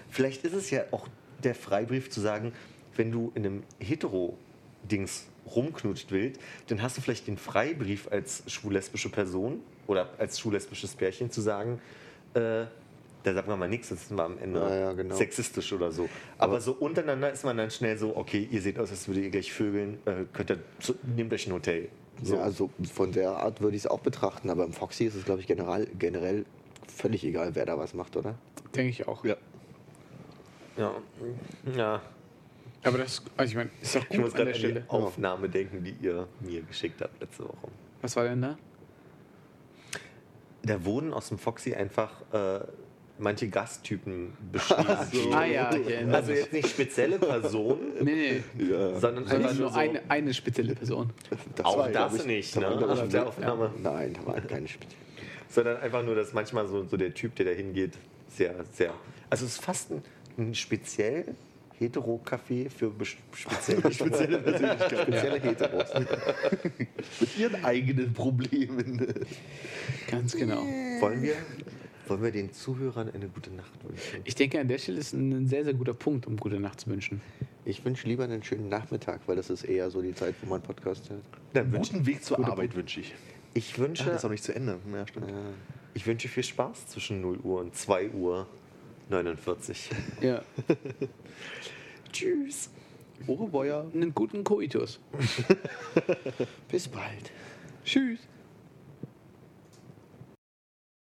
vielleicht 0.10 0.44
ist 0.44 0.54
es 0.54 0.70
ja 0.70 0.84
auch 0.92 1.08
der 1.44 1.56
Freibrief 1.56 2.10
zu 2.10 2.22
sagen, 2.22 2.54
wenn 2.96 3.12
du 3.12 3.32
in 3.36 3.46
einem 3.46 3.64
Hetero-Dings 3.80 5.28
rumknutscht 5.56 6.12
willst, 6.12 6.40
dann 6.68 6.82
hast 6.82 6.98
du 6.98 7.02
vielleicht 7.02 7.28
den 7.28 7.38
Freibrief 7.38 8.08
als 8.12 8.44
schwul-lesbische 8.48 9.10
Person 9.10 9.62
oder 9.88 10.10
als 10.18 10.40
schwul-lesbisches 10.40 10.96
Pärchen 10.96 11.32
zu 11.32 11.42
sagen, 11.42 11.82
äh, 12.34 12.66
da 13.24 13.34
sagt 13.34 13.48
man 13.48 13.60
mal 13.60 13.68
nichts, 13.70 13.90
das 13.90 14.02
ist 14.04 14.12
mal 14.12 14.26
am 14.26 14.38
Ende 14.38 14.60
Ja, 14.60 14.76
ja, 14.76 14.94
genau. 14.94 15.16
sexistisch 15.16 15.74
oder 15.74 15.92
so. 15.92 16.08
Aber, 16.38 16.62
so 16.62 16.74
untereinander 16.74 17.32
ist 17.32 17.44
man 17.44 17.58
dann 17.58 17.70
schnell 17.70 17.98
so, 17.98 18.16
okay, 18.16 18.48
ihr 18.50 18.62
seht 18.62 18.80
aus, 18.80 18.92
als 18.92 19.08
würdet 19.08 19.24
ihr 19.26 19.30
gleich 19.30 19.52
vögeln, 19.52 20.00
äh, 20.06 20.26
könnt 20.32 20.52
ihr, 20.52 20.60
zu, 20.80 20.96
nehmt 21.04 21.34
euch 21.34 21.48
ein 21.48 21.54
Hotel. 21.54 21.90
So. 22.24 22.36
Ja, 22.36 22.42
also 22.42 22.70
von 22.94 23.12
der 23.12 23.32
Art 23.32 23.62
würde 23.62 23.76
ich 23.78 23.84
es 23.84 23.88
auch 23.88 24.00
betrachten, 24.00 24.50
aber 24.50 24.66
im 24.66 24.74
Foxy 24.74 25.06
ist 25.06 25.16
es, 25.16 25.26
glaube 25.26 25.42
ich, 25.42 25.48
generell, 25.48 25.88
generell 25.98 26.46
völlig 26.94 27.24
egal, 27.24 27.56
wer 27.56 27.66
da 27.66 27.78
was 27.78 27.94
macht, 27.94 28.16
oder? 28.18 28.36
Denke 28.76 28.90
ich 28.90 29.08
auch. 29.08 29.24
Ja. 29.24 29.36
ja. 30.78 30.94
ja. 31.76 32.02
Aber 32.84 32.98
das, 32.98 33.22
also 33.36 33.50
ich 33.50 33.56
meine, 33.56 33.70
ist 33.82 33.96
doch 33.96 34.06
Ich 34.10 34.18
muss 34.18 34.32
gut 34.32 34.40
an 34.42 34.46
gerade 34.46 34.46
der 34.46 34.54
an 34.54 34.60
Stelle. 34.60 34.82
die 34.82 34.90
Aufnahme 34.90 35.50
denken, 35.50 35.84
die 35.84 35.96
ihr 36.02 36.28
mir 36.40 36.62
geschickt 36.62 37.02
habt 37.02 37.20
letzte 37.22 37.44
Woche. 37.44 37.68
Was 38.02 38.16
war 38.16 38.24
denn 38.24 38.42
da? 38.42 38.58
Da 40.64 40.86
wurden 40.86 41.14
aus 41.14 41.30
dem 41.30 41.38
Foxy 41.38 41.74
einfach 41.74 42.22
äh, 42.34 42.62
manche 43.20 43.48
Gasttypen 43.50 44.34
beschrieben. 44.52 45.34
Ah 45.34 45.46
ja, 45.46 45.70
Also 46.12 46.32
mich. 46.32 46.40
jetzt 46.40 46.54
nicht 46.54 46.70
spezielle 46.70 47.20
Personen, 47.20 47.94
Nee, 48.02 48.44
nee. 48.56 48.66
sondern 49.00 49.26
Also 49.26 49.36
einfach 49.36 49.54
nur 49.56 49.70
so, 49.72 49.78
eine, 49.78 50.02
eine 50.10 50.34
spezielle 50.34 50.76
Person. 50.76 51.12
Das 51.56 51.66
auch 51.66 51.78
war, 51.78 51.90
das 51.90 52.16
ich, 52.16 52.26
nicht, 52.26 52.56
ne? 52.56 52.62
waren, 52.64 52.84
Auf 52.84 53.08
der 53.10 53.28
Aufnahme. 53.28 53.72
Nein, 53.82 54.14
da 54.14 54.26
war 54.26 54.42
keine 54.42 54.68
Spezielle. 54.68 54.96
Sondern 55.50 55.78
einfach 55.78 56.04
nur, 56.04 56.16
dass 56.16 56.34
manchmal 56.34 56.68
so, 56.68 56.84
so 56.86 56.96
der 56.98 57.14
Typ, 57.14 57.36
der 57.36 57.46
da 57.48 57.52
hingeht, 57.52 57.94
sehr, 58.30 58.54
sehr. 58.74 58.94
Also 59.30 59.46
es 59.46 59.54
ist 59.54 59.64
fast 59.64 59.92
ein, 59.92 60.04
ein 60.38 60.56
speziell 60.56 61.26
hetero-Café 61.80 62.70
für 62.70 62.92
spezielle 63.34 63.92
Spezielle 63.94 64.40
Persönlichkeit. 64.40 65.00
Spezielle 65.02 65.40
Heteros. 65.40 65.90
Mit 67.20 67.38
ihren 67.38 67.66
eigenen 67.66 68.14
Problemen. 68.14 69.14
Ganz 70.12 70.36
genau. 70.36 70.64
Wollen 71.00 71.22
wir, 71.24 71.36
wollen 72.10 72.24
wir 72.24 72.32
den 72.32 72.52
Zuhörern 72.52 73.10
eine 73.14 73.28
gute 73.28 73.52
Nacht 73.52 73.72
wünschen? 73.84 74.22
Ich 74.24 74.36
denke, 74.36 74.60
an 74.60 74.68
der 74.68 74.78
Stelle 74.78 75.00
ist 75.00 75.14
ein 75.14 75.48
sehr, 75.48 75.64
sehr 75.64 75.74
guter 75.74 75.94
Punkt, 75.94 76.28
um 76.28 76.38
gute 76.38 76.60
Nacht 76.60 76.82
zu 76.82 76.88
wünschen. 76.90 77.22
Ich 77.66 77.84
wünsche 77.86 78.08
lieber 78.08 78.24
einen 78.24 78.44
schönen 78.44 78.70
Nachmittag, 78.70 79.22
weil 79.28 79.36
das 79.36 79.50
ist 79.50 79.64
eher 79.64 79.90
so 79.92 80.02
die 80.02 80.14
Zeit, 80.14 80.36
wo 80.42 80.50
man 80.50 80.62
Podcast 80.62 81.10
hört. 81.10 81.22
Dann 81.54 81.72
wünsche 81.72 81.94
Guten 81.94 82.06
Weg 82.06 82.24
zur 82.24 82.44
Arbeit 82.44 82.76
wünsche 82.76 83.02
ich. 83.02 83.14
ich 83.54 83.74
Ach, 83.76 83.80
wünsche, 83.80 84.06
das 84.06 84.16
ist 84.18 84.26
auch 84.26 84.30
nicht 84.30 84.44
zu 84.44 84.56
Ende. 84.56 84.80
Ja, 84.94 85.06
stimmt. 85.08 85.32
ich 85.94 86.06
wünsche 86.08 86.28
viel 86.28 86.44
Spaß 86.44 86.88
zwischen 86.88 87.22
0 87.22 87.38
Uhr 87.44 87.62
und 87.62 87.76
2 87.76 88.10
Uhr 88.12 88.48
49. 89.10 89.90
Ja. 90.22 90.42
Tschüss. 92.12 92.70
Orebeuer. 93.28 93.90
Einen 93.94 94.14
guten 94.16 94.44
Koitus. 94.44 95.00
Bis 96.72 96.88
bald. 96.88 97.32
Tschüss. 97.84 98.20